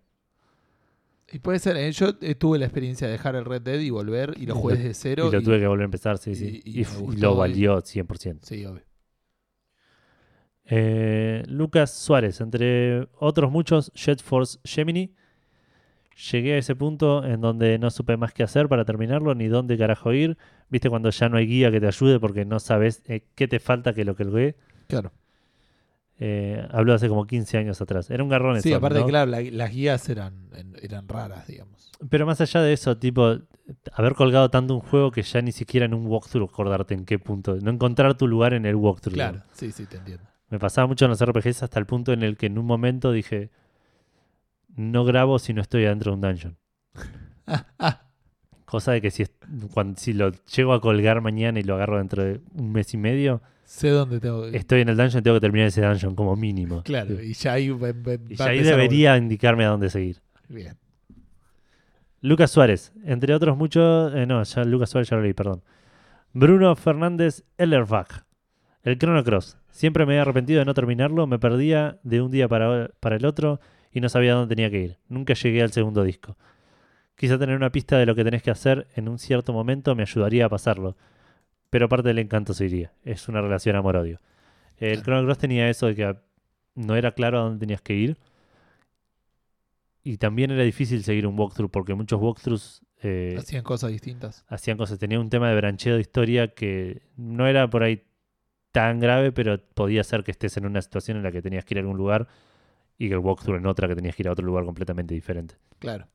Y 1.32 1.38
puede 1.40 1.58
ser, 1.58 1.76
¿eh? 1.76 1.90
yo 1.92 2.10
eh, 2.20 2.34
tuve 2.36 2.58
la 2.58 2.66
experiencia 2.66 3.06
de 3.08 3.12
dejar 3.14 3.34
el 3.36 3.44
Red 3.44 3.62
Dead 3.62 3.80
y 3.80 3.90
volver 3.90 4.34
y 4.38 4.46
lo 4.46 4.54
jugué 4.54 4.74
lo- 4.74 4.78
desde 4.80 4.94
cero. 4.94 5.28
y 5.28 5.32
lo 5.32 5.40
y- 5.40 5.44
tuve 5.44 5.58
que 5.58 5.66
volver 5.66 5.82
a 5.82 5.84
empezar, 5.86 6.18
sí, 6.18 6.34
sí. 6.34 6.62
y- 6.64 6.84
lo 7.18 7.34
valió 7.36 7.80
100%. 7.80 8.38
Sí, 8.46 8.64
obvio. 8.64 8.82
Eh, 10.68 11.44
Lucas 11.48 11.92
Suárez, 11.92 12.40
entre 12.40 13.08
otros 13.18 13.50
muchos, 13.52 13.92
Jet 13.94 14.22
Force 14.22 14.58
Gemini. 14.64 15.14
Llegué 16.32 16.54
a 16.54 16.58
ese 16.58 16.74
punto 16.74 17.24
en 17.24 17.40
donde 17.42 17.78
no 17.78 17.90
supe 17.90 18.16
más 18.16 18.32
qué 18.32 18.42
hacer 18.42 18.68
para 18.68 18.84
terminarlo, 18.86 19.34
ni 19.34 19.48
dónde 19.48 19.76
carajo 19.76 20.12
ir. 20.14 20.38
Viste 20.70 20.88
cuando 20.88 21.10
ya 21.10 21.28
no 21.28 21.36
hay 21.36 21.46
guía 21.46 21.70
que 21.70 21.78
te 21.78 21.86
ayude 21.86 22.18
porque 22.18 22.44
no 22.46 22.58
sabes 22.58 23.02
qué 23.34 23.48
te 23.48 23.58
falta 23.60 23.92
que 23.92 24.04
lo 24.04 24.16
que 24.16 24.24
jugué. 24.24 24.56
Claro. 24.88 25.12
Eh, 26.18 26.66
habló 26.70 26.94
hace 26.94 27.08
como 27.08 27.26
15 27.26 27.58
años 27.58 27.80
atrás. 27.80 28.08
Era 28.10 28.22
un 28.22 28.28
garrón 28.30 28.60
Sí, 28.62 28.70
eso, 28.70 28.78
aparte, 28.78 29.00
¿no? 29.00 29.06
claro, 29.06 29.30
la- 29.30 29.42
las 29.42 29.70
guías 29.70 30.08
eran, 30.08 30.48
eran 30.80 31.08
raras, 31.08 31.46
digamos. 31.46 31.90
Pero 32.08 32.24
más 32.26 32.40
allá 32.40 32.62
de 32.62 32.72
eso, 32.72 32.96
tipo, 32.96 33.36
haber 33.92 34.14
colgado 34.14 34.50
tanto 34.50 34.74
un 34.74 34.80
juego 34.80 35.10
que 35.10 35.22
ya 35.22 35.42
ni 35.42 35.52
siquiera 35.52 35.86
en 35.86 35.94
un 35.94 36.06
walkthrough 36.06 36.48
acordarte 36.48 36.94
en 36.94 37.04
qué 37.04 37.18
punto. 37.18 37.56
No 37.60 37.70
encontrar 37.70 38.16
tu 38.16 38.26
lugar 38.28 38.54
en 38.54 38.64
el 38.66 38.76
walkthrough. 38.76 39.14
Claro, 39.14 39.42
sí, 39.52 39.72
sí, 39.72 39.86
te 39.86 39.96
entiendo. 39.98 40.24
Me 40.48 40.58
pasaba 40.58 40.86
mucho 40.86 41.04
en 41.04 41.10
los 41.10 41.20
RPGs 41.20 41.62
hasta 41.64 41.78
el 41.78 41.86
punto 41.86 42.12
en 42.12 42.22
el 42.22 42.36
que 42.36 42.46
en 42.46 42.56
un 42.58 42.66
momento 42.66 43.12
dije, 43.12 43.50
no 44.76 45.04
grabo 45.04 45.38
si 45.38 45.52
no 45.52 45.60
estoy 45.62 45.84
adentro 45.86 46.12
de 46.12 46.14
un 46.16 46.20
dungeon. 46.20 46.56
Ah, 47.46 47.66
ah, 47.78 48.02
Cosa 48.64 48.92
de 48.92 49.00
que 49.00 49.10
si, 49.10 49.24
cuando, 49.72 49.98
si 49.98 50.12
lo 50.12 50.32
llego 50.54 50.72
a 50.72 50.80
colgar 50.80 51.20
mañana 51.20 51.60
y 51.60 51.62
lo 51.62 51.74
agarro 51.74 51.98
dentro 51.98 52.24
de 52.24 52.40
un 52.54 52.72
mes 52.72 52.92
y 52.94 52.96
medio, 52.96 53.40
sé 53.66 53.90
dónde 53.90 54.20
tengo 54.20 54.50
que... 54.50 54.56
estoy 54.56 54.80
en 54.80 54.88
el 54.88 54.96
dungeon 54.96 55.22
tengo 55.22 55.36
que 55.36 55.40
terminar 55.42 55.68
ese 55.68 55.82
dungeon 55.82 56.14
como 56.14 56.34
mínimo. 56.36 56.82
Claro, 56.84 57.20
y 57.22 57.34
ya 57.34 57.52
ahí, 57.52 57.68
va- 57.70 57.92
va- 57.92 58.14
Y 58.28 58.36
ya 58.36 58.46
ahí 58.46 58.60
a 58.60 58.62
debería 58.62 59.16
indicarme 59.18 59.64
a 59.64 59.68
dónde 59.68 59.90
seguir. 59.90 60.22
Bien. 60.48 60.76
Lucas 62.20 62.50
Suárez, 62.50 62.92
entre 63.04 63.34
otros 63.34 63.56
muchos, 63.56 64.14
eh, 64.14 64.26
no, 64.26 64.42
ya 64.42 64.64
Lucas 64.64 64.90
Suárez 64.90 65.08
ya 65.10 65.16
lo 65.16 65.22
leí, 65.22 65.34
perdón. 65.34 65.62
Bruno 66.32 66.74
Fernández 66.76 67.44
Ellerbach, 67.58 68.24
el 68.82 68.98
Chrono 68.98 69.22
Cross. 69.22 69.58
Siempre 69.70 70.06
me 70.06 70.16
he 70.16 70.18
arrepentido 70.18 70.58
de 70.60 70.64
no 70.64 70.74
terminarlo, 70.74 71.26
me 71.26 71.38
perdía 71.38 71.98
de 72.02 72.22
un 72.22 72.30
día 72.30 72.48
para, 72.48 72.90
para 73.00 73.16
el 73.16 73.26
otro 73.26 73.60
y 73.92 74.00
no 74.00 74.08
sabía 74.08 74.34
dónde 74.34 74.54
tenía 74.54 74.70
que 74.70 74.80
ir. 74.80 74.98
Nunca 75.08 75.34
llegué 75.34 75.62
al 75.62 75.72
segundo 75.72 76.02
disco. 76.02 76.36
Quizá 77.16 77.38
tener 77.38 77.56
una 77.56 77.70
pista 77.70 77.98
de 77.98 78.06
lo 78.06 78.14
que 78.14 78.24
tenés 78.24 78.42
que 78.42 78.50
hacer 78.50 78.86
en 78.94 79.08
un 79.08 79.18
cierto 79.18 79.52
momento 79.52 79.94
me 79.94 80.02
ayudaría 80.02 80.46
a 80.46 80.48
pasarlo, 80.48 80.96
pero 81.76 81.90
parte 81.90 82.08
del 82.08 82.18
encanto 82.20 82.54
se 82.54 82.64
iría. 82.64 82.90
Es 83.04 83.28
una 83.28 83.42
relación 83.42 83.76
amor-odio. 83.76 84.18
El. 84.78 85.02
Chrono 85.02 85.26
Cross 85.26 85.36
tenía 85.36 85.68
eso 85.68 85.86
de 85.88 85.94
que 85.94 86.16
no 86.74 86.96
era 86.96 87.12
claro 87.12 87.38
a 87.38 87.42
dónde 87.42 87.60
tenías 87.60 87.82
que 87.82 87.92
ir. 87.92 88.16
Y 90.02 90.16
también 90.16 90.50
era 90.52 90.62
difícil 90.62 91.04
seguir 91.04 91.26
un 91.26 91.38
walkthrough 91.38 91.70
porque 91.70 91.92
muchos 91.92 92.18
walkthroughs 92.18 92.80
eh, 93.02 93.36
Hacían 93.38 93.62
cosas 93.62 93.90
distintas. 93.90 94.46
hacían 94.48 94.78
cosas. 94.78 94.98
Tenía 94.98 95.20
un 95.20 95.28
tema 95.28 95.50
de 95.50 95.56
brancheo 95.56 95.96
de 95.96 96.00
historia 96.00 96.54
que 96.54 97.02
no 97.18 97.46
era 97.46 97.68
por 97.68 97.82
ahí 97.82 98.04
tan 98.72 98.98
grave, 98.98 99.30
pero 99.30 99.60
podía 99.60 100.02
ser 100.02 100.24
que 100.24 100.30
estés 100.30 100.56
en 100.56 100.64
una 100.64 100.80
situación 100.80 101.18
en 101.18 101.24
la 101.24 101.30
que 101.30 101.42
tenías 101.42 101.66
que 101.66 101.74
ir 101.74 101.78
a 101.78 101.80
algún 101.82 101.98
lugar 101.98 102.26
y 102.96 103.08
que 103.08 103.12
el 103.12 103.20
walkthrough 103.20 103.58
en 103.58 103.66
otra 103.66 103.86
que 103.86 103.96
tenías 103.96 104.16
que 104.16 104.22
ir 104.22 104.28
a 104.28 104.32
otro 104.32 104.46
lugar 104.46 104.64
completamente 104.64 105.12
diferente. 105.12 105.56
Claro. 105.78 106.08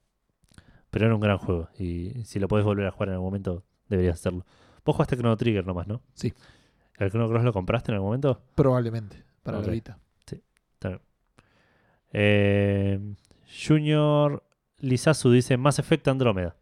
Pero 0.90 1.06
era 1.06 1.14
un 1.14 1.22
gran 1.22 1.38
juego 1.38 1.70
y 1.78 2.24
si 2.26 2.40
lo 2.40 2.48
podés 2.48 2.66
volver 2.66 2.88
a 2.88 2.92
jugar 2.92 3.10
en 3.10 3.14
algún 3.14 3.28
momento, 3.28 3.64
deberías 3.90 4.16
hacerlo. 4.16 4.44
Vos 4.86 4.96
jugaste 4.96 5.16
Chrono 5.18 5.38
Trigger 5.38 5.66
nomás, 5.66 5.88
¿no? 5.88 6.02
Sí. 6.14 6.34
¿El 6.98 7.10
Chrono 7.10 7.28
Cross 7.30 7.44
lo 7.44 7.54
compraste 7.54 7.92
en 7.92 7.96
algún 7.96 8.10
momento? 8.10 8.42
Probablemente, 8.56 9.24
para 9.44 9.60
Ok. 9.60 9.66
la 9.68 9.72
Vita. 9.72 9.98
Eh, 12.14 13.00
Junior 13.68 14.44
Lizazu 14.80 15.32
dice 15.32 15.58
Mass 15.58 15.80
Effect 15.80 16.08
Andrómeda. 16.08 16.56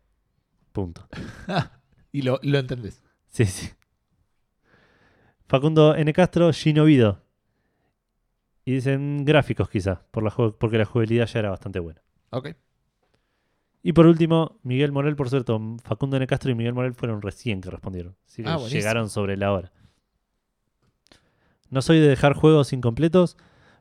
Punto. 0.72 1.08
y 2.12 2.22
lo, 2.22 2.40
lo 2.44 2.60
entendés. 2.60 3.02
Sí, 3.30 3.46
sí. 3.46 3.70
Facundo 5.48 5.96
N. 5.96 6.12
Castro, 6.14 6.52
Ginovido. 6.54 7.24
Y 8.66 8.74
dicen 8.74 9.26
gráficos 9.26 9.70
quizá, 9.70 10.04
por 10.12 10.22
la 10.24 10.30
porque 10.30 10.78
la 10.78 10.86
jugabilidad 10.86 11.26
ya 11.26 11.40
era 11.40 11.50
bastante 11.50 11.80
buena. 11.80 12.04
Ok. 12.30 12.50
Y 13.81 13.93
por 13.93 14.06
último, 14.07 14.60
Miguel 14.64 14.91
Morel, 14.91 15.15
por 15.15 15.30
cierto, 15.30 15.60
Facundo 15.84 16.18
N. 16.18 16.27
Castro 16.27 16.51
y 16.51 16.56
Miguel 16.56 16.73
Morel 16.73 16.93
fueron 16.93 17.22
recién 17.22 17.61
que 17.61 17.69
respondieron. 17.69 18.15
Así 18.27 18.43
que 18.43 18.49
Ah, 18.49 18.57
llegaron 18.69 19.10
sobre 19.10 19.38
la 19.38 19.53
hora. 19.53 19.72
No 21.69 21.81
soy 21.81 21.99
de 21.99 22.07
dejar 22.07 22.34
juegos 22.34 22.73
incompletos, 22.73 23.38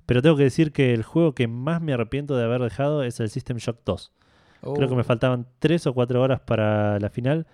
pero 0.07 0.23
tengo 0.23 0.37
que 0.37 0.45
decir 0.45 0.73
que 0.73 0.93
el 0.95 1.03
juego 1.03 1.35
que 1.35 1.49
más 1.49 1.81
me 1.81 1.93
arrepiento 1.93 2.37
de 2.37 2.45
haber 2.45 2.61
dejado 2.63 3.03
es 3.03 3.19
el 3.21 3.31
System 3.31 3.57
Shock 3.57 3.81
2. 3.85 4.13
Creo 4.75 4.89
que 4.89 4.95
me 4.95 5.03
Oh, 5.03 5.05
faltaban 5.05 5.47
3 5.59 5.87
o 5.87 5.95
4 5.95 6.21
horas 6.21 6.41
para 6.41 6.99
la 6.99 7.11
final, 7.11 7.47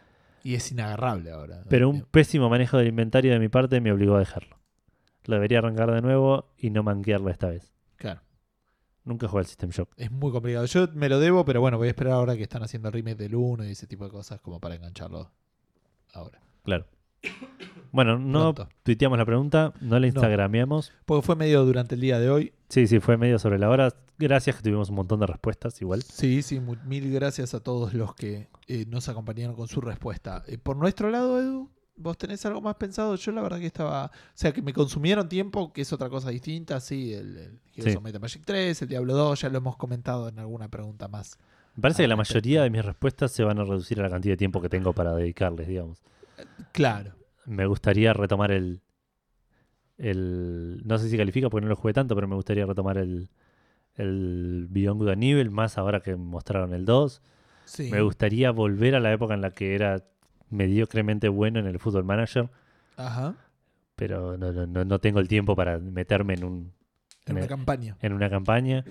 Y 0.42 0.54
es 0.54 0.70
inagarrable 0.72 1.30
ahora. 1.30 1.62
pero 1.68 1.88
un 1.88 2.02
pésimo 2.02 2.48
manejo 2.50 2.76
del 2.78 2.88
inventario 2.88 3.32
de 3.32 3.38
mi 3.38 3.48
parte 3.48 3.80
me 3.80 3.92
obligó 3.92 4.16
a 4.16 4.20
dejarlo. 4.20 4.58
Lo 5.26 5.34
debería 5.36 5.58
arrancar 5.58 5.90
de 5.92 6.02
nuevo 6.02 6.50
y 6.58 6.70
no 6.70 6.82
manquearlo 6.82 7.30
esta 7.30 7.48
vez. 7.48 7.73
Nunca 9.04 9.28
jugué 9.28 9.40
al 9.40 9.46
System 9.46 9.70
Shock. 9.70 9.90
Es 9.96 10.10
muy 10.10 10.32
complicado. 10.32 10.64
Yo 10.64 10.88
me 10.94 11.08
lo 11.08 11.20
debo, 11.20 11.44
pero 11.44 11.60
bueno, 11.60 11.76
voy 11.76 11.88
a 11.88 11.90
esperar 11.90 12.14
ahora 12.14 12.36
que 12.36 12.42
están 12.42 12.62
haciendo 12.62 12.88
el 12.88 12.94
remake 12.94 13.16
del 13.18 13.34
1 13.34 13.64
y 13.64 13.70
ese 13.72 13.86
tipo 13.86 14.04
de 14.04 14.10
cosas 14.10 14.40
como 14.40 14.60
para 14.60 14.74
engancharlo 14.76 15.30
ahora. 16.14 16.40
Claro. 16.62 16.86
Bueno, 17.92 18.18
no 18.18 18.54
Pronto. 18.54 18.74
tuiteamos 18.82 19.18
la 19.18 19.24
pregunta, 19.24 19.72
no 19.80 19.98
la 19.98 20.06
instagrameamos. 20.06 20.92
Porque 21.04 21.24
fue 21.24 21.36
medio 21.36 21.64
durante 21.64 21.94
el 21.94 22.00
día 22.00 22.18
de 22.18 22.30
hoy. 22.30 22.52
Sí, 22.68 22.86
sí, 22.86 22.98
fue 22.98 23.16
medio 23.16 23.38
sobre 23.38 23.58
la 23.58 23.70
hora. 23.70 23.94
Gracias 24.18 24.56
que 24.56 24.62
tuvimos 24.62 24.90
un 24.90 24.96
montón 24.96 25.20
de 25.20 25.26
respuestas 25.26 25.80
igual. 25.80 26.02
Sí, 26.02 26.42
sí, 26.42 26.60
mil 26.86 27.12
gracias 27.12 27.54
a 27.54 27.60
todos 27.60 27.94
los 27.94 28.14
que 28.14 28.48
eh, 28.68 28.84
nos 28.88 29.08
acompañaron 29.08 29.54
con 29.54 29.68
su 29.68 29.80
respuesta. 29.80 30.42
Eh, 30.46 30.58
por 30.58 30.76
nuestro 30.76 31.10
lado, 31.10 31.40
Edu, 31.40 31.70
¿vos 31.96 32.16
tenés 32.18 32.44
algo 32.46 32.60
más 32.60 32.74
pensado? 32.76 33.14
Yo 33.16 33.32
la 33.32 33.42
verdad 33.42 33.58
que 33.58 33.66
estaba... 33.66 34.06
O 34.06 34.10
sea, 34.34 34.52
que 34.52 34.62
me 34.62 34.72
consumieron 34.72 35.28
tiempo, 35.28 35.72
que 35.72 35.82
es 35.82 35.92
otra 35.92 36.08
cosa 36.08 36.30
distinta. 36.30 36.80
Sí, 36.80 37.12
el, 37.14 37.36
el 37.36 37.60
Heroes 37.74 37.92
Sí. 37.94 37.98
and 38.04 38.20
Magic 38.20 38.42
3, 38.44 38.82
el 38.82 38.88
Diablo 38.88 39.14
2, 39.14 39.40
ya 39.40 39.48
lo 39.48 39.58
hemos 39.58 39.76
comentado 39.76 40.28
en 40.28 40.38
alguna 40.38 40.68
pregunta 40.68 41.08
más. 41.08 41.38
Me 41.76 41.82
parece 41.82 42.02
que 42.02 42.08
la 42.08 42.16
mayoría 42.16 42.62
de 42.62 42.70
mis 42.70 42.84
respuestas 42.84 43.32
se 43.32 43.42
van 43.44 43.58
a 43.58 43.64
reducir 43.64 43.98
a 44.00 44.04
la 44.04 44.10
cantidad 44.10 44.32
de 44.34 44.36
tiempo 44.38 44.60
que 44.60 44.68
tengo 44.68 44.92
para 44.92 45.14
dedicarles, 45.14 45.66
digamos. 45.66 46.02
Claro. 46.72 47.12
Me 47.46 47.66
gustaría 47.66 48.12
retomar 48.12 48.52
el. 48.52 48.80
el 49.98 50.82
no 50.84 50.98
sé 50.98 51.08
si 51.08 51.16
califica 51.16 51.48
porque 51.50 51.62
no 51.64 51.68
lo 51.70 51.76
jugué 51.76 51.92
tanto, 51.92 52.14
pero 52.14 52.28
me 52.28 52.34
gustaría 52.36 52.66
retomar 52.66 52.98
el. 52.98 53.28
El 53.96 54.66
Beyond 54.70 55.00
Good 55.00 55.08
and 55.10 55.22
Evil, 55.22 55.50
más 55.52 55.78
ahora 55.78 56.00
que 56.00 56.16
mostraron 56.16 56.74
el 56.74 56.84
2. 56.84 57.22
Sí. 57.64 57.90
Me 57.92 58.02
gustaría 58.02 58.50
volver 58.50 58.96
a 58.96 59.00
la 59.00 59.12
época 59.12 59.34
en 59.34 59.40
la 59.40 59.52
que 59.52 59.76
era 59.76 60.02
mediocremente 60.50 61.28
bueno 61.28 61.58
en 61.60 61.66
el 61.66 61.78
Football 61.78 62.04
Manager, 62.04 62.50
Ajá. 62.96 63.34
pero 63.96 64.36
no, 64.36 64.52
no- 64.52 64.66
no, 64.66 64.84
no 64.84 64.98
tengo 65.00 65.20
el 65.20 65.28
tiempo 65.28 65.54
para 65.56 65.78
meterme 65.78 66.34
en, 66.34 66.44
un, 66.44 66.72
En 67.26 67.36
una 67.36 67.46
campaña. 67.46 67.96
en 68.00 68.12
una 68.12 68.28
campaña. 68.30 68.84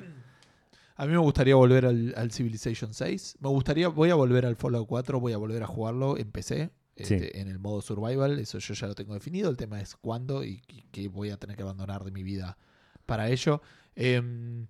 A 0.95 1.05
mí 1.07 1.11
me 1.11 1.17
gustaría 1.17 1.55
volver 1.55 1.85
al, 1.87 2.13
al 2.15 2.31
Civilization 2.31 2.93
6. 2.93 3.37
Me 3.39 3.49
gustaría, 3.49 3.87
voy 3.87 4.11
a 4.11 4.15
volver 4.15 4.45
al 4.45 4.55
Fallout 4.55 4.87
4, 4.87 5.19
voy 5.19 5.33
a 5.33 5.37
volver 5.37 5.63
a 5.63 5.67
jugarlo 5.67 6.17
en 6.17 6.31
PC, 6.31 6.69
Sí. 6.95 7.15
este, 7.15 7.39
en 7.41 7.47
el 7.47 7.57
modo 7.57 7.81
survival. 7.81 8.37
Eso 8.37 8.59
yo 8.59 8.75
ya 8.75 8.85
lo 8.87 8.93
tengo 8.93 9.15
definido. 9.15 9.49
El 9.49 9.57
tema 9.57 9.81
es 9.81 9.95
cuándo 9.95 10.43
y 10.43 10.61
qué- 10.91 11.07
voy 11.07 11.31
a 11.31 11.37
tener 11.37 11.55
que 11.57 11.63
abandonar 11.63 12.03
de 12.03 12.11
mi 12.11 12.21
vida 12.21 12.57
para 13.07 13.29
ello. 13.29 13.63
Em, 13.95 14.67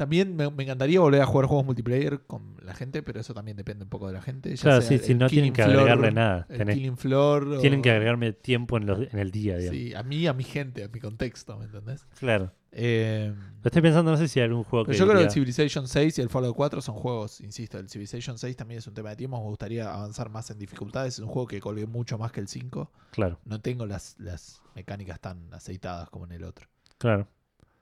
También 0.00 0.34
me, 0.34 0.50
me 0.50 0.62
encantaría 0.62 0.98
volver 0.98 1.20
a 1.20 1.26
jugar 1.26 1.44
juegos 1.46 1.66
multiplayer 1.66 2.20
con 2.22 2.56
la 2.62 2.72
gente, 2.74 3.02
pero 3.02 3.20
eso 3.20 3.34
también 3.34 3.54
depende 3.58 3.84
un 3.84 3.90
poco 3.90 4.06
de 4.06 4.14
la 4.14 4.22
gente. 4.22 4.56
ya 4.56 4.62
Claro, 4.62 4.80
sea 4.80 4.88
sí, 4.88 4.94
el 4.94 5.00
sí, 5.02 5.14
no 5.14 5.28
tienen 5.28 5.52
que 5.52 5.62
Floor, 5.62 5.76
agregarle 5.78 6.10
nada. 6.12 6.46
El 6.48 6.58
Tenés- 6.60 6.74
Killing 6.74 6.96
Floor. 6.96 7.48
o- 7.48 7.60
tienen 7.60 7.82
que 7.82 7.90
agregarme 7.90 8.32
tiempo 8.32 8.78
en, 8.78 8.86
los- 8.86 9.12
en 9.12 9.18
el 9.18 9.30
día, 9.30 9.58
digamos. 9.58 9.78
Sí, 9.78 9.94
a 9.94 10.02
mí, 10.02 10.26
a 10.26 10.32
mi 10.32 10.44
gente, 10.44 10.84
a 10.84 10.88
mi 10.88 11.00
contexto, 11.00 11.58
¿me 11.58 11.66
entendés? 11.66 12.06
Claro. 12.18 12.50
Eh, 12.72 13.34
Lo 13.62 13.68
estoy 13.68 13.82
pensando, 13.82 14.10
no 14.10 14.16
sé 14.16 14.26
si 14.28 14.40
hay 14.40 14.44
algún 14.46 14.64
juego 14.64 14.86
pero 14.86 14.94
que. 14.94 14.98
yo 14.98 15.04
creo 15.06 15.18
que 15.18 15.24
el 15.24 15.30
Civilization 15.30 15.86
6 15.86 16.18
y 16.18 16.22
el 16.22 16.30
Fallout 16.30 16.56
4 16.56 16.80
son 16.80 16.94
juegos, 16.94 17.40
insisto, 17.42 17.78
el 17.78 17.90
Civilization 17.90 18.38
6 18.38 18.56
también 18.56 18.78
es 18.78 18.86
un 18.86 18.94
tema 18.94 19.10
de 19.10 19.16
tiempo, 19.16 19.36
me 19.38 19.44
gustaría 19.48 19.92
avanzar 19.92 20.30
más 20.30 20.50
en 20.50 20.58
dificultades, 20.58 21.14
es 21.14 21.18
un 21.18 21.26
juego 21.28 21.46
que 21.48 21.60
colgué 21.60 21.86
mucho 21.86 22.16
más 22.16 22.32
que 22.32 22.40
el 22.40 22.48
5, 22.48 22.90
Claro, 23.10 23.38
no 23.44 23.60
tengo 23.60 23.84
las, 23.86 24.14
las 24.18 24.62
mecánicas 24.76 25.20
tan 25.20 25.52
aceitadas 25.52 26.08
como 26.10 26.24
en 26.26 26.32
el 26.32 26.44
otro. 26.44 26.68
claro. 26.96 27.26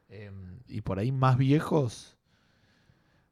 Eh, 0.09 0.31
y 0.69 0.81
por 0.83 0.99
ahí 0.99 1.13
más 1.13 1.37
viejos. 1.39 2.17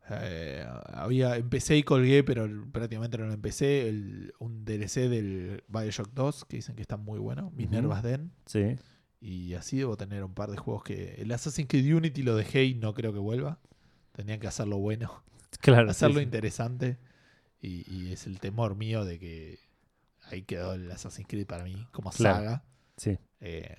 eh, 0.09 0.65
había, 0.93 1.37
empecé 1.37 1.77
y 1.77 1.83
colgué, 1.83 2.23
pero 2.23 2.49
prácticamente 2.73 3.19
no 3.19 3.27
lo 3.27 3.33
empecé. 3.33 3.89
El, 3.89 4.35
un 4.39 4.65
DLC 4.65 5.09
del 5.09 5.65
Bioshock 5.69 6.11
2 6.13 6.45
que 6.45 6.57
dicen 6.57 6.77
que 6.77 6.83
está 6.83 6.97
muy 6.97 7.19
bueno. 7.19 7.51
Minerva's 7.57 8.03
Den. 8.03 8.31
Sí. 8.47 8.77
Y 9.21 9.55
así 9.55 9.79
debo 9.79 9.97
tener 9.97 10.23
un 10.23 10.35
par 10.35 10.51
de 10.51 10.57
juegos 10.59 10.85
que. 10.85 11.15
El 11.17 11.33
Assassin's 11.33 11.69
Creed 11.69 11.93
Unity 11.95 12.23
lo 12.23 12.37
dejé 12.37 12.65
y 12.65 12.75
no 12.75 12.95
creo 12.95 13.13
que 13.13 13.19
vuelva. 13.19 13.59
Tenían 14.13 14.39
que 14.41 14.47
hacerlo 14.47 14.79
bueno, 14.79 15.23
Claro. 15.61 15.91
hacerlo 15.91 16.19
sí. 16.19 16.25
interesante. 16.25 16.99
Y, 17.61 17.91
y 17.93 18.13
es 18.13 18.27
el 18.27 18.39
temor 18.39 18.77
mío 18.77 19.05
de 19.05 19.19
que 19.19 19.59
ahí 20.31 20.43
quedó 20.43 20.75
el 20.75 20.91
Assassin's 20.91 21.27
Creed 21.29 21.47
para 21.47 21.65
mí 21.65 21.87
como 21.91 22.11
Claro. 22.11 22.37
saga. 22.37 22.65
Sí. 22.97 23.19
Eh, 23.41 23.75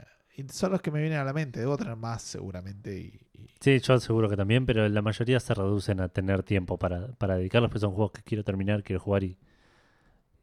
son 0.49 0.71
los 0.71 0.81
que 0.81 0.91
me 0.91 0.99
vienen 1.01 1.19
a 1.19 1.23
la 1.23 1.33
mente. 1.33 1.59
Debo 1.59 1.77
tener 1.77 1.95
más 1.95 2.21
seguramente. 2.21 2.97
Y, 2.99 3.19
y- 3.41 3.47
Sí, 3.59 3.79
yo 3.79 3.99
seguro 3.99 4.29
que 4.29 4.37
también, 4.37 4.65
pero 4.65 4.87
la 4.87 5.01
mayoría 5.01 5.39
se 5.39 5.53
reducen 5.53 5.99
a 6.01 6.09
tener 6.09 6.43
tiempo 6.43 6.77
para, 6.77 7.07
para 7.13 7.37
dedicarlos, 7.37 7.69
porque 7.69 7.79
son 7.81 7.91
juegos 7.93 8.11
que 8.11 8.21
quiero 8.23 8.43
terminar, 8.43 8.83
quiero 8.83 8.99
jugar 8.99 9.23
y, 9.23 9.37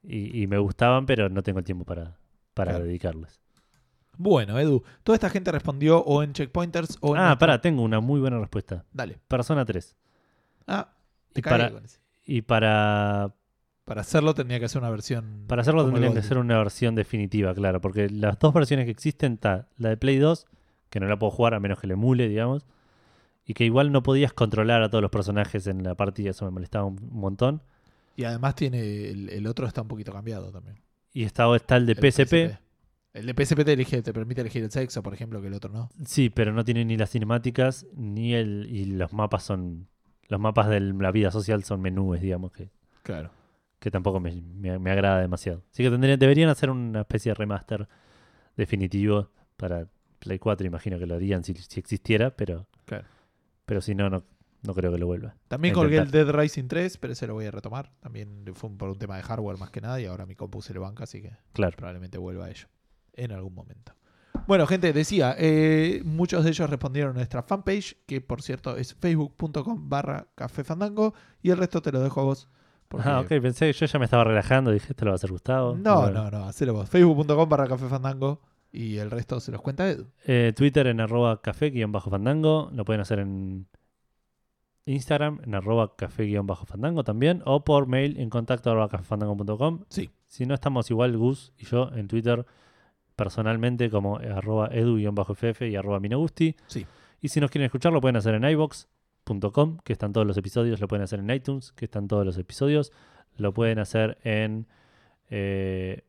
y, 0.02 0.42
y 0.42 0.46
me 0.46 0.58
gustaban, 0.58 1.06
pero 1.06 1.28
no 1.28 1.42
tengo 1.42 1.62
tiempo 1.62 1.84
para, 1.84 2.16
para 2.54 2.72
Claro. 2.72 2.84
dedicarles. 2.84 3.40
Bueno, 4.16 4.58
Edu, 4.60 4.84
toda 5.02 5.16
esta 5.16 5.28
gente 5.30 5.50
respondió 5.50 5.98
o 5.98 6.22
en 6.22 6.32
checkpointers 6.32 6.98
o 7.00 7.16
en. 7.16 7.22
Ah, 7.22 7.26
nuestra- 7.26 7.38
pará, 7.38 7.60
tengo 7.60 7.82
una 7.82 8.00
muy 8.00 8.20
buena 8.20 8.38
respuesta. 8.38 8.84
Dale. 8.92 9.18
Persona 9.26 9.64
3. 9.64 9.96
Ah, 10.66 10.92
te 11.32 11.40
Y 11.40 11.42
para, 11.42 11.70
con 11.70 11.84
ese. 11.84 11.98
y 12.24 12.42
para, 12.42 13.34
Para 13.84 14.00
hacerlo 14.00 14.34
tendría 14.34 14.58
que 14.58 14.64
hacer 14.64 14.80
una 14.80 14.90
versión. 14.90 15.44
para 15.46 15.62
hacerlo 15.62 15.84
tendrían 15.84 16.14
que 16.14 16.22
ser 16.22 16.38
una 16.38 16.58
versión 16.58 16.94
definitiva, 16.94 17.54
claro, 17.54 17.80
porque 17.80 18.08
las 18.08 18.38
dos 18.38 18.54
versiones 18.54 18.86
que 18.86 18.90
existen 18.90 19.34
está 19.34 19.68
la 19.76 19.90
de 19.90 19.96
Play 19.96 20.18
2, 20.18 20.46
que 20.88 21.00
no 21.00 21.06
la 21.06 21.18
puedo 21.18 21.30
jugar 21.30 21.54
a 21.54 21.60
menos 21.60 21.78
que 21.78 21.86
le 21.86 21.94
emule, 21.94 22.28
digamos, 22.28 22.66
y 23.44 23.52
que 23.52 23.64
igual 23.64 23.92
no 23.92 24.02
podías 24.02 24.32
controlar 24.32 24.82
a 24.82 24.88
todos 24.88 25.02
los 25.02 25.10
personajes 25.10 25.66
en 25.66 25.82
la 25.82 25.94
partida, 25.94 26.30
eso 26.30 26.46
me 26.46 26.50
molestaba 26.50 26.86
un 26.86 26.98
montón. 27.12 27.62
Y 28.16 28.24
además 28.24 28.54
tiene. 28.54 29.10
El, 29.10 29.28
el 29.28 29.46
otro 29.46 29.66
está 29.66 29.82
un 29.82 29.88
poquito 29.88 30.12
cambiado 30.12 30.50
también. 30.50 30.80
Y 31.12 31.24
está, 31.24 31.54
está 31.54 31.76
el 31.76 31.86
de 31.86 31.92
El 31.92 31.98
PSP, 32.12 32.58
El 33.12 33.26
de 33.26 33.44
PSP 33.44 33.64
te, 33.64 33.72
elige, 33.72 34.02
te 34.02 34.12
permite 34.12 34.40
elegir 34.40 34.64
el 34.64 34.70
sexo, 34.70 35.02
por 35.02 35.12
ejemplo, 35.12 35.40
que 35.42 35.48
el 35.48 35.54
otro 35.54 35.72
no. 35.72 35.90
Sí, 36.06 36.30
pero 36.30 36.52
no 36.52 36.64
tiene 36.64 36.84
ni 36.84 36.96
las 36.96 37.10
cinemáticas 37.10 37.86
ni 37.94 38.34
el 38.34 38.66
y 38.70 38.86
los 38.86 39.12
mapas 39.12 39.44
son 39.44 39.88
los 40.28 40.40
mapas 40.40 40.68
de 40.68 40.80
la 40.80 41.12
vida 41.12 41.30
social 41.30 41.64
son 41.64 41.82
menúes, 41.82 42.22
digamos 42.22 42.50
que, 42.52 42.70
Claro. 43.02 43.30
Que 43.84 43.90
tampoco 43.90 44.18
me, 44.18 44.32
me- 44.32 44.78
me 44.78 44.90
agrada 44.90 45.20
demasiado. 45.20 45.62
Así 45.70 45.82
que 45.82 45.90
tendrían, 45.90 46.18
deberían 46.18 46.48
hacer 46.48 46.70
una 46.70 47.00
especie 47.02 47.30
de 47.30 47.34
remaster 47.34 47.86
definitivo 48.56 49.30
para 49.56 49.86
Play 50.18 50.38
4, 50.38 50.66
imagino 50.66 50.98
que 50.98 51.06
lo 51.06 51.14
harían 51.16 51.44
si, 51.44 51.54
si 51.54 51.78
existiera, 51.80 52.34
pero 52.34 52.66
Claro. 52.86 53.04
pero 53.66 53.80
si 53.80 53.94
no, 53.94 54.08
no 54.10 54.24
no 54.62 54.72
creo 54.74 54.90
que 54.90 54.96
lo 54.96 55.04
vuelva. 55.06 55.36
También 55.48 55.74
colgué 55.74 55.98
el. 55.98 56.10
Dead 56.10 56.26
Rising 56.26 56.68
3, 56.68 56.96
pero 56.96 57.12
ese 57.12 57.26
lo 57.26 57.34
voy 57.34 57.44
a 57.44 57.50
retomar. 57.50 57.92
También 58.00 58.44
fue 58.54 58.70
por 58.70 58.88
un 58.88 58.98
tema 58.98 59.18
de 59.18 59.22
hardware 59.22 59.58
más 59.58 59.68
que 59.70 59.82
nada 59.82 60.00
y 60.00 60.06
ahora 60.06 60.24
mi 60.24 60.34
compu 60.36 60.62
se 60.62 60.72
le 60.72 60.78
banca, 60.78 61.04
así 61.04 61.20
que 61.20 61.32
Claro. 61.52 61.76
probablemente 61.76 62.16
vuelva 62.16 62.46
a 62.46 62.50
ello 62.50 62.66
en 63.12 63.32
algún 63.32 63.54
momento. 63.54 63.92
Bueno, 64.46 64.66
gente, 64.66 64.94
decía, 64.94 65.36
eh, 65.38 66.00
muchos 66.06 66.44
de 66.44 66.50
ellos 66.50 66.70
respondieron 66.70 67.10
a 67.10 67.14
nuestra 67.16 67.42
fanpage, 67.42 67.98
que 68.06 68.22
por 68.22 68.40
cierto 68.40 68.78
es 68.78 68.94
facebook.com 68.94 69.90
barra 69.90 70.28
café 70.34 70.64
fandango, 70.64 71.12
y 71.42 71.50
el 71.50 71.58
resto 71.58 71.82
te 71.82 71.92
lo 71.92 72.00
dejo 72.00 72.22
a 72.22 72.24
vos. 72.24 72.48
Porque- 72.94 73.08
Ah, 73.08 73.20
ok, 73.20 73.28
pensé 73.42 73.66
que 73.66 73.72
yo 73.72 73.86
ya 73.86 73.98
me 73.98 74.04
estaba 74.06 74.24
relajando, 74.24 74.70
dije, 74.70 74.88
esto 74.90 75.04
lo 75.04 75.10
va 75.10 75.14
a 75.14 75.16
hacer 75.16 75.30
Gustavo. 75.30 75.76
No, 75.76 76.00
Bueno. 76.02 76.24
no, 76.24 76.30
no, 76.38 76.44
hacelo 76.46 76.72
vos. 76.74 76.88
Facebook.com 76.88 77.48
barra 77.48 77.66
café 77.68 77.88
fandango 77.88 78.40
y 78.72 78.96
el 78.98 79.10
resto 79.10 79.38
se 79.40 79.52
los 79.52 79.60
cuenta 79.60 79.88
Edu. 79.88 80.06
Eh, 80.26 80.52
Twitter 80.56 80.86
en 80.88 81.00
arroba 81.00 81.40
café-fandango. 81.42 82.70
Lo 82.72 82.84
pueden 82.84 83.00
hacer 83.00 83.20
en 83.20 83.66
Instagram 84.86 85.40
en 85.44 85.54
arroba 85.54 85.96
café-fandango 85.96 87.04
también. 87.04 87.42
O 87.46 87.64
por 87.64 87.86
mail 87.86 88.18
en 88.18 88.30
contacto 88.30 88.70
arroba 88.70 88.88
cafefandango.com. 88.88 89.84
Sí. 89.88 90.10
Si 90.26 90.44
no 90.46 90.54
estamos 90.54 90.90
igual 90.90 91.16
Gus 91.16 91.52
y 91.58 91.64
yo 91.66 91.90
en 91.94 92.08
Twitter 92.08 92.44
personalmente 93.16 93.90
como 93.90 94.18
arroba 94.18 94.68
edu-ff 94.72 95.62
y 95.62 95.76
arroba 95.76 96.00
minogusti. 96.00 96.56
Sí. 96.66 96.84
Y 97.20 97.28
si 97.28 97.40
nos 97.40 97.50
quieren 97.50 97.66
escuchar 97.66 97.92
lo 97.92 98.00
pueden 98.00 98.16
hacer 98.16 98.34
en 98.34 98.44
iVox.com, 99.28 99.78
que 99.84 99.92
están 99.92 100.12
todos 100.12 100.26
los 100.26 100.36
episodios. 100.36 100.80
Lo 100.80 100.88
pueden 100.88 101.02
hacer 101.02 101.20
en 101.20 101.30
iTunes, 101.30 101.72
que 101.72 101.84
están 101.86 102.08
todos 102.08 102.24
los 102.24 102.38
episodios. 102.38 102.92
Lo 103.36 103.52
pueden 103.52 103.78
hacer 103.78 104.18
en 104.22 104.66
eh, 105.30 106.04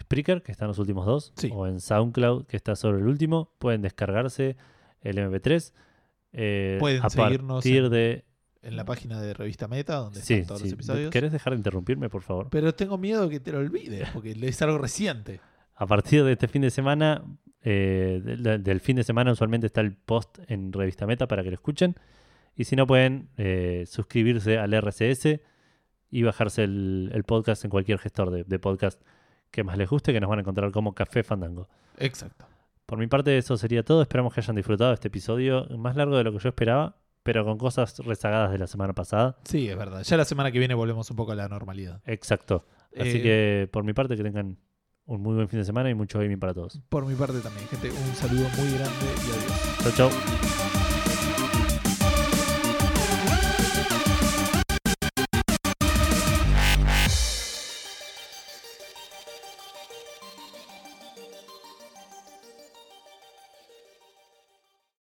Spreaker, 0.00 0.42
que 0.42 0.52
están 0.52 0.68
los 0.68 0.78
últimos 0.78 1.06
dos. 1.06 1.32
Sí. 1.36 1.50
O 1.52 1.66
en 1.66 1.80
SoundCloud, 1.80 2.46
que 2.46 2.56
está 2.56 2.76
sobre 2.76 2.98
el 2.98 3.06
último. 3.06 3.52
Pueden 3.58 3.82
descargarse 3.82 4.56
el 5.02 5.18
MP3. 5.18 5.72
eh, 6.32 6.76
Pueden 6.80 7.02
a 7.04 7.10
seguirnos 7.10 7.56
partir 7.56 7.84
en- 7.84 7.90
de... 7.90 8.24
En 8.60 8.76
la 8.76 8.84
página 8.84 9.20
de 9.22 9.34
Revista 9.34 9.68
Meta, 9.68 9.96
donde 9.96 10.20
Sí, 10.20 10.34
están 10.34 10.48
todos 10.48 10.60
sí. 10.62 10.66
los 10.66 10.72
episodios. 10.74 11.10
¿Querés 11.12 11.30
dejar 11.30 11.52
de 11.52 11.58
interrumpirme, 11.58 12.08
por 12.10 12.22
favor? 12.22 12.48
Pero 12.50 12.74
tengo 12.74 12.98
miedo 12.98 13.28
que 13.28 13.38
te 13.38 13.52
lo 13.52 13.58
olvides, 13.58 14.08
porque 14.12 14.32
es 14.42 14.60
algo 14.62 14.78
reciente. 14.78 15.40
A 15.76 15.86
partir 15.86 16.24
de 16.24 16.32
este 16.32 16.48
fin 16.48 16.62
de 16.62 16.70
semana, 16.70 17.22
eh, 17.62 18.20
del, 18.22 18.62
del 18.64 18.80
fin 18.80 18.96
de 18.96 19.04
semana 19.04 19.30
usualmente 19.30 19.68
está 19.68 19.80
el 19.80 19.94
post 19.94 20.40
en 20.48 20.72
Revista 20.72 21.06
Meta 21.06 21.28
para 21.28 21.44
que 21.44 21.50
lo 21.50 21.54
escuchen. 21.54 21.94
Y 22.58 22.64
si 22.64 22.74
no 22.76 22.86
pueden 22.86 23.30
eh, 23.36 23.84
suscribirse 23.86 24.58
al 24.58 24.74
RCS 24.74 25.40
y 26.10 26.22
bajarse 26.24 26.64
el, 26.64 27.10
el 27.14 27.22
podcast 27.22 27.64
en 27.64 27.70
cualquier 27.70 27.98
gestor 27.98 28.30
de, 28.30 28.42
de 28.44 28.58
podcast 28.58 29.00
que 29.52 29.62
más 29.62 29.78
les 29.78 29.88
guste, 29.88 30.12
que 30.12 30.20
nos 30.20 30.28
van 30.28 30.40
a 30.40 30.42
encontrar 30.42 30.70
como 30.72 30.92
Café 30.94 31.22
Fandango. 31.22 31.68
Exacto. 31.98 32.46
Por 32.84 32.98
mi 32.98 33.06
parte 33.06 33.38
eso 33.38 33.56
sería 33.56 33.84
todo. 33.84 34.02
Esperamos 34.02 34.34
que 34.34 34.40
hayan 34.40 34.56
disfrutado 34.56 34.92
este 34.92 35.06
episodio 35.08 35.66
más 35.78 35.94
largo 35.94 36.16
de 36.16 36.24
lo 36.24 36.32
que 36.32 36.38
yo 36.40 36.48
esperaba, 36.48 36.96
pero 37.22 37.44
con 37.44 37.58
cosas 37.58 37.96
rezagadas 38.00 38.50
de 38.50 38.58
la 38.58 38.66
semana 38.66 38.92
pasada. 38.92 39.36
Sí, 39.44 39.68
es 39.68 39.76
verdad. 39.78 40.02
Ya 40.02 40.16
la 40.16 40.24
semana 40.24 40.50
que 40.50 40.58
viene 40.58 40.74
volvemos 40.74 41.08
un 41.10 41.16
poco 41.16 41.32
a 41.32 41.34
la 41.36 41.48
normalidad. 41.48 42.00
Exacto. 42.06 42.64
Así 42.98 43.18
Eh, 43.18 43.22
que 43.22 43.68
por 43.70 43.84
mi 43.84 43.92
parte 43.92 44.16
que 44.16 44.22
tengan 44.24 44.58
un 45.04 45.22
muy 45.22 45.34
buen 45.36 45.48
fin 45.48 45.60
de 45.60 45.64
semana 45.64 45.90
y 45.90 45.94
mucho 45.94 46.18
gaming 46.18 46.40
para 46.40 46.54
todos. 46.54 46.80
Por 46.88 47.06
mi 47.06 47.14
parte 47.14 47.38
también, 47.40 47.68
gente, 47.68 47.90
un 47.90 48.14
saludo 48.16 48.48
muy 48.58 48.72
grande 48.72 49.06
y 49.16 49.30
adiós. 49.30 49.94
Chau, 49.96 50.10
chau. 50.10 50.97